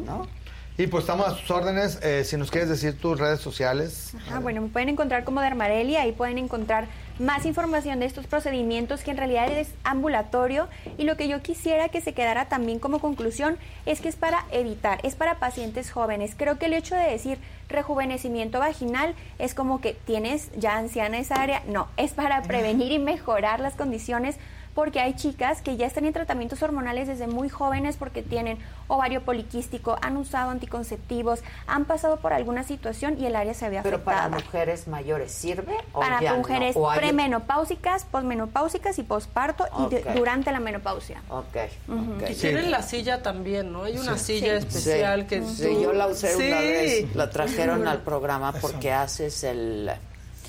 ¿no? 0.06 0.28
Y 0.78 0.88
pues 0.88 1.04
estamos 1.04 1.28
a 1.28 1.36
sus 1.36 1.52
órdenes. 1.52 2.00
Eh, 2.02 2.24
si 2.24 2.38
nos 2.38 2.50
quieres 2.50 2.70
decir 2.70 2.98
tus 2.98 3.20
redes 3.20 3.42
sociales. 3.42 4.14
Ah, 4.32 4.40
bueno, 4.40 4.62
me 4.62 4.70
pueden 4.70 4.90
encontrar 4.90 5.24
como 5.24 5.42
Dermarelli, 5.42 5.96
ahí 5.98 6.12
pueden 6.14 6.38
encontrar 6.38 6.88
más 7.22 7.46
información 7.46 8.00
de 8.00 8.08
estos 8.08 8.28
procedimientos 8.28 9.02
que 9.02 9.12
en 9.12 9.18
realidad 9.18 9.50
es 9.52 9.70
ambulatorio. 9.84 10.68
Y 10.98 11.04
lo 11.04 11.16
que 11.16 11.28
yo 11.28 11.42
quisiera 11.42 11.90
que 11.90 12.02
se 12.02 12.14
quedara 12.14 12.50
también 12.50 12.80
como 12.80 13.00
conclusión 13.00 13.58
es 13.86 14.02
que 14.02 14.10
es 14.10 14.16
para 14.16 14.46
evitar, 14.52 15.00
es 15.04 15.16
para 15.16 15.40
pacientes 15.40 15.92
jóvenes. 15.92 16.34
Creo 16.36 16.58
que 16.58 16.66
el 16.66 16.74
hecho 16.74 16.96
de 16.96 17.04
decir 17.04 17.38
rejuvenecimiento 17.70 18.60
vaginal 18.60 19.16
es 19.40 19.54
como 19.54 19.80
que 19.80 19.94
tienes 19.94 20.52
ya 20.58 20.78
anciana 20.78 21.20
esa 21.20 21.36
área, 21.36 21.64
no, 21.68 21.88
es 21.96 22.12
para 22.12 22.42
prevenir 22.42 22.92
y 22.92 23.00
mejorar 23.00 23.60
las 23.60 23.76
condiciones 23.76 24.38
porque 24.74 25.00
hay 25.02 25.16
chicas 25.16 25.62
que 25.62 25.76
ya 25.78 25.86
están 25.86 26.06
en 26.06 26.14
tratamientos 26.14 26.62
hormonales 26.64 27.08
desde 27.08 27.28
muy 27.28 27.50
jóvenes 27.50 27.98
porque 27.98 28.22
tienen 28.24 28.58
ovario 28.88 29.22
poliquístico, 29.24 29.98
han 30.02 30.18
usado 30.18 30.50
anticonceptivos, 30.52 31.42
han 31.68 31.86
pasado 31.86 32.18
por 32.18 32.34
alguna 32.34 32.64
situación 32.64 33.18
y 33.20 33.26
el 33.26 33.36
área 33.36 33.54
se 33.54 33.70
ve 33.70 33.80
Pero 33.84 33.98
afectada. 33.98 34.30
para 34.30 34.44
mujeres 34.44 34.88
mayores 34.88 35.32
sirve 35.32 35.76
o 35.94 36.00
Para 36.00 36.22
ya 36.22 36.32
no? 36.32 36.38
mujeres 36.38 36.76
¿O 36.76 36.90
hay- 36.90 37.00
premenopáusicas, 37.00 38.06
posmenopáusicas 38.06 38.98
y 39.00 39.04
posparto 39.04 39.66
y 39.88 39.90
de- 39.96 40.02
Ok. 40.02 40.16
durante 40.16 40.52
la 40.52 40.60
menopausia. 40.60 41.22
Ok. 41.30 41.58
Ujú. 41.88 42.16
Y 42.30 42.34
tienen 42.36 42.72
la 42.72 42.82
silla 42.82 43.22
también, 43.22 43.72
¿no? 43.72 43.84
Hay 43.84 43.98
una 43.98 44.18
Sí. 44.18 44.40
silla 44.40 44.60
Sí. 44.62 44.68
especial 44.68 45.22
Sí. 45.22 45.28
que 45.28 45.44
Sí, 45.44 45.68
tú- 45.68 45.82
yo 45.84 45.94
la 45.94 46.08
usé 46.08 46.34
Sí. 46.36 46.48
una 46.48 46.60
vez. 46.60 47.16
La 47.16 47.30
trajeron 47.30 47.88
al 47.88 48.00
programa 48.02 48.54
porque 48.54 48.92
haces 48.92 49.44
el... 49.44 49.92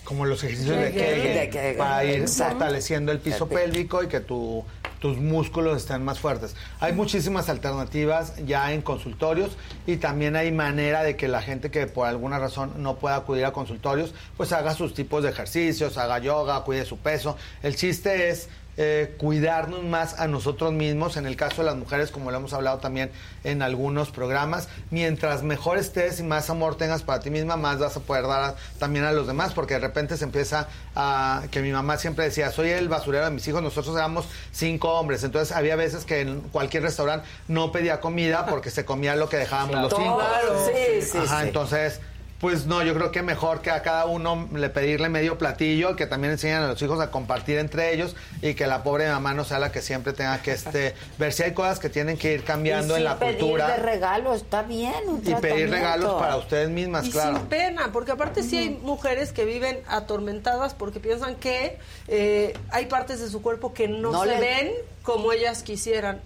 Como 0.04 0.26
los 0.26 0.42
ejercicios 0.44 0.76
de 0.76 0.90
Kegel. 0.92 1.14
Kegel, 1.22 1.34
De 1.38 1.50
Kegel. 1.50 1.76
para 1.76 2.04
ir 2.04 2.20
Exacto. 2.22 2.54
fortaleciendo 2.58 3.12
el 3.12 3.18
piso 3.20 3.48
pélvico 3.48 4.02
y 4.02 4.08
que 4.08 4.20
tu- 4.20 4.64
tus 4.98 5.16
músculos 5.16 5.78
estén 5.78 6.04
más 6.04 6.20
fuertes. 6.20 6.54
Hay 6.80 6.92
muchísimas 6.92 7.48
alternativas 7.48 8.34
ya 8.46 8.72
en 8.72 8.82
consultorios 8.82 9.56
y 9.86 9.96
también 9.96 10.36
hay 10.36 10.52
manera 10.52 11.02
de 11.02 11.16
que 11.16 11.26
la 11.28 11.42
gente 11.42 11.70
que 11.72 11.86
por 11.88 12.06
alguna 12.06 12.38
razón 12.38 12.74
no 12.76 12.96
pueda 12.98 13.16
acudir 13.16 13.44
a 13.44 13.52
consultorios, 13.52 14.14
pues 14.36 14.52
haga 14.52 14.74
sus 14.74 14.94
tipos 14.94 15.22
de 15.24 15.30
ejercicios, 15.30 15.98
haga 15.98 16.18
yoga, 16.20 16.62
cuide 16.62 16.84
su 16.84 16.98
peso. 16.98 17.36
El 17.64 17.74
chiste 17.74 18.28
es 18.28 18.48
eh, 18.78 19.14
cuidarnos 19.18 19.82
más 19.84 20.18
a 20.18 20.26
nosotros 20.28 20.72
mismos, 20.72 21.16
en 21.16 21.26
el 21.26 21.36
caso 21.36 21.56
de 21.62 21.64
las 21.66 21.76
mujeres, 21.76 22.10
como 22.10 22.30
lo 22.30 22.38
hemos 22.38 22.52
hablado 22.54 22.78
también 22.78 23.10
en 23.44 23.60
algunos 23.60 24.10
programas, 24.10 24.68
mientras 24.90 25.42
mejor 25.42 25.76
estés 25.78 26.20
y 26.20 26.22
más 26.22 26.48
amor 26.48 26.76
tengas 26.76 27.02
para 27.02 27.20
ti 27.20 27.28
misma, 27.30 27.56
más 27.56 27.78
vas 27.78 27.96
a 27.96 28.00
poder 28.00 28.26
dar 28.26 28.42
a- 28.42 28.54
también 28.78 29.04
a 29.04 29.12
los 29.12 29.26
demás, 29.26 29.52
porque 29.52 29.74
de 29.74 29.80
repente 29.80 30.16
se 30.16 30.24
empieza 30.24 30.68
a, 30.96 31.42
que 31.50 31.60
mi 31.60 31.70
mamá 31.70 31.98
siempre 31.98 32.24
decía, 32.24 32.50
soy 32.50 32.70
el 32.70 32.88
basurero 32.88 33.24
de 33.26 33.30
mis 33.30 33.46
hijos, 33.46 33.62
nosotros 33.62 33.94
éramos 33.94 34.26
cinco 34.52 34.92
hombres, 34.98 35.22
entonces 35.24 35.54
había 35.54 35.76
veces 35.76 36.04
que 36.04 36.20
en 36.22 36.40
cualquier 36.40 36.82
restaurante 36.84 37.26
no 37.48 37.72
pedía 37.72 38.00
comida 38.00 38.46
porque 38.46 38.70
se 38.70 38.84
comía 38.84 39.16
lo 39.16 39.28
que 39.28 39.36
dejábamos 39.36 39.76
los 39.82 39.92
cinco. 39.94 40.16
Claro, 40.18 40.66
sí, 40.66 41.02
sí, 41.02 41.18
Ajá, 41.18 41.40
sí. 41.42 41.46
entonces... 41.48 42.00
Pues 42.42 42.66
no, 42.66 42.82
yo 42.82 42.92
creo 42.92 43.12
que 43.12 43.22
mejor 43.22 43.62
que 43.62 43.70
a 43.70 43.82
cada 43.82 44.06
uno 44.06 44.48
le 44.52 44.68
pedirle 44.68 45.08
medio 45.08 45.38
platillo, 45.38 45.94
que 45.94 46.06
también 46.06 46.32
enseñan 46.32 46.64
a 46.64 46.66
los 46.66 46.82
hijos 46.82 47.00
a 47.00 47.12
compartir 47.12 47.56
entre 47.56 47.94
ellos 47.94 48.16
y 48.42 48.54
que 48.54 48.66
la 48.66 48.82
pobre 48.82 49.08
mamá 49.08 49.32
no 49.32 49.44
sea 49.44 49.60
la 49.60 49.70
que 49.70 49.80
siempre 49.80 50.12
tenga 50.12 50.42
que 50.42 50.50
este 50.50 50.96
ver 51.18 51.32
si 51.32 51.44
hay 51.44 51.54
cosas 51.54 51.78
que 51.78 51.88
tienen 51.88 52.18
que 52.18 52.34
ir 52.34 52.42
cambiando 52.42 52.94
Y 52.94 52.98
en 52.98 53.04
la 53.04 53.16
pedir 53.20 53.38
cultura 53.38 53.68
de 53.68 53.76
regalo 53.76 54.34
está 54.34 54.62
bien, 54.62 54.92
un 55.06 55.22
y 55.24 55.34
pedir 55.36 55.70
regalos 55.70 56.14
para 56.20 56.36
ustedes 56.36 56.68
mismas, 56.68 57.06
Y 57.06 57.12
claro. 57.12 57.36
sin 57.36 57.46
pena, 57.46 57.90
porque 57.92 58.10
aparte 58.10 58.42
sí 58.42 58.56
hay 58.58 58.70
mujeres 58.70 59.30
que 59.32 59.44
viven 59.44 59.78
atormentadas 59.86 60.74
porque 60.74 60.98
piensan 60.98 61.36
que 61.36 61.78
eh, 62.08 62.58
hay 62.70 62.86
partes 62.86 63.20
de 63.20 63.28
su 63.30 63.40
cuerpo 63.40 63.72
que 63.72 63.86
no, 63.86 64.10
No 64.10 64.22
se 64.24 64.30
le- 64.30 64.40
ven 64.40 64.72
como 65.04 65.32
ellas 65.32 65.62
quisieran. 65.62 66.20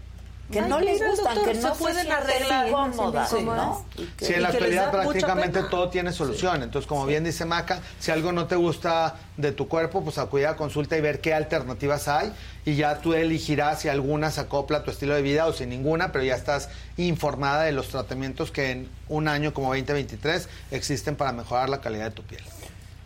Que 0.51 0.63
no 0.63 0.79
les 0.79 1.05
gustan, 1.05 1.35
doctor, 1.35 1.53
que 1.53 1.59
no 1.59 1.75
se 1.75 1.81
pueden 1.81 2.13
arreglar. 2.13 2.71
cómodas, 2.71 3.31
Sí. 3.31 3.43
¿no? 3.43 3.85
Sí, 4.21 4.35
en 4.35 4.43
la 4.43 4.49
actualidad 4.49 4.91
prácticamente 4.93 5.63
todo 5.65 5.89
tiene 5.89 6.13
solución. 6.13 6.63
Entonces, 6.63 6.87
como 6.89 7.05
bien 7.05 7.25
dice 7.25 7.45
Maca, 7.45 7.81
si 7.99 8.13
algo 8.13 8.31
no 8.31 8.47
te 8.47 8.55
gusta 8.55 9.17
de 9.37 9.51
tu 9.51 9.67
cuerpo, 9.67 10.05
pues 10.05 10.19
acude 10.19 10.47
a 10.47 10.55
consulta 10.57 10.97
y 10.97 11.01
ver 11.01 11.21
qué 11.21 11.35
alternativas 11.35 12.07
hay. 12.07 12.33
Y 12.65 12.77
ya 12.77 12.99
tú 13.01 13.15
elegirás 13.15 13.81
si 13.81 13.89
alguna 13.89 14.31
se 14.31 14.41
acopla 14.41 14.79
a 14.79 14.83
tu 14.85 14.91
estilo 14.93 15.15
de 15.15 15.23
vida 15.23 15.47
o 15.47 15.53
si 15.53 15.67
ninguna, 15.67 16.13
pero 16.13 16.25
ya 16.25 16.37
estás 16.37 16.69
informada 16.97 17.63
de 17.65 17.73
los 17.73 17.89
tratamientos 17.89 18.53
que 18.53 18.71
en 18.71 18.89
un 19.09 19.27
año 19.29 19.53
como 19.53 19.69
2023 19.69 20.49
existen 20.71 21.17
para 21.17 21.33
mejorar 21.33 21.69
la 21.69 21.81
calidad 21.81 22.05
de 22.05 22.11
tu 22.13 22.23
piel. 22.23 22.43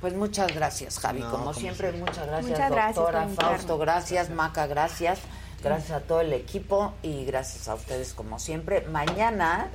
Pues 0.00 0.14
muchas 0.14 0.54
gracias, 0.54 0.98
Javi. 0.98 1.20
No, 1.20 1.30
como 1.30 1.44
como 1.44 1.54
siempre, 1.54 1.92
muchas 1.92 2.26
gracias, 2.26 2.50
Muchas 2.50 2.70
gracias 2.70 2.96
doctora. 2.96 3.28
Fausto. 3.36 3.78
Gracias, 3.78 4.30
Maca, 4.30 4.66
gracias. 4.66 5.18
Gracias 5.62 5.90
a 5.90 6.00
todo 6.00 6.20
el 6.22 6.32
equipo 6.32 6.94
y 7.02 7.24
gracias 7.24 7.68
a 7.68 7.74
ustedes 7.74 8.14
como 8.14 8.38
siempre. 8.38 8.82
Mañana 8.88 9.68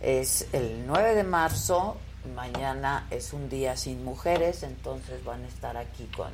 es 0.00 0.46
el 0.52 0.86
9 0.86 1.14
de 1.14 1.24
marzo. 1.24 1.96
Mañana 2.36 3.06
es 3.10 3.32
un 3.32 3.48
día 3.48 3.76
sin 3.76 4.04
mujeres, 4.04 4.62
entonces 4.62 5.24
van 5.24 5.42
a 5.44 5.48
estar 5.48 5.76
aquí 5.76 6.08
con 6.16 6.30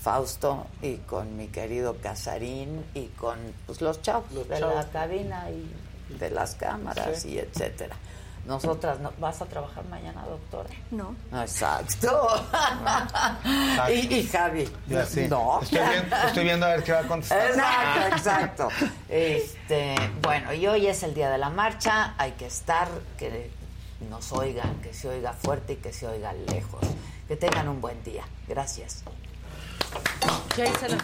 Fausto 0.00 0.66
y 0.82 0.96
con 0.98 1.36
mi 1.38 1.48
querido 1.48 1.96
Casarín 2.02 2.84
y 2.92 3.06
con 3.06 3.38
pues, 3.64 3.80
los 3.80 4.02
chavos 4.02 4.30
de 4.34 4.44
la 4.46 4.58
chavos. 4.58 4.84
cabina 4.92 5.40
cabina 5.44 5.50
y 5.50 6.14
de 6.18 6.30
las 6.30 6.54
cámaras 6.56 7.22
Sí. 7.22 7.30
y 7.30 7.38
etcétera. 7.38 7.96
Nosotras, 8.46 9.00
no, 9.00 9.10
¿vas 9.18 9.40
a 9.40 9.46
trabajar 9.46 9.84
mañana, 9.86 10.22
doctora? 10.26 10.68
No. 10.90 11.14
Exacto. 11.40 12.44
y, 13.88 14.14
y 14.14 14.26
Javi. 14.26 14.68
Y 14.88 14.94
así. 14.94 15.28
No. 15.28 15.60
Estoy, 15.62 15.78
viendo, 15.78 16.16
estoy 16.16 16.44
viendo 16.44 16.66
a 16.66 16.68
ver 16.70 16.84
qué 16.84 16.92
va 16.92 16.98
a 17.00 17.08
contestar. 17.08 17.50
Exacto, 17.50 18.16
exacto. 18.16 18.68
Este, 19.08 19.94
bueno, 20.20 20.52
y 20.52 20.66
hoy 20.66 20.86
es 20.86 21.02
el 21.02 21.14
día 21.14 21.30
de 21.30 21.38
la 21.38 21.48
marcha, 21.48 22.14
hay 22.18 22.32
que 22.32 22.46
estar, 22.46 22.88
que 23.18 23.50
nos 24.10 24.30
oigan, 24.32 24.80
que 24.82 24.92
se 24.92 25.08
oiga 25.08 25.32
fuerte 25.32 25.74
y 25.74 25.76
que 25.76 25.92
se 25.92 26.06
oiga 26.06 26.32
lejos. 26.32 26.82
Que 27.26 27.36
tengan 27.36 27.68
un 27.68 27.80
buen 27.80 28.02
día. 28.04 28.24
Gracias. 28.46 29.02
Ya 30.56 30.66
hice 30.66 30.88
la 30.88 30.98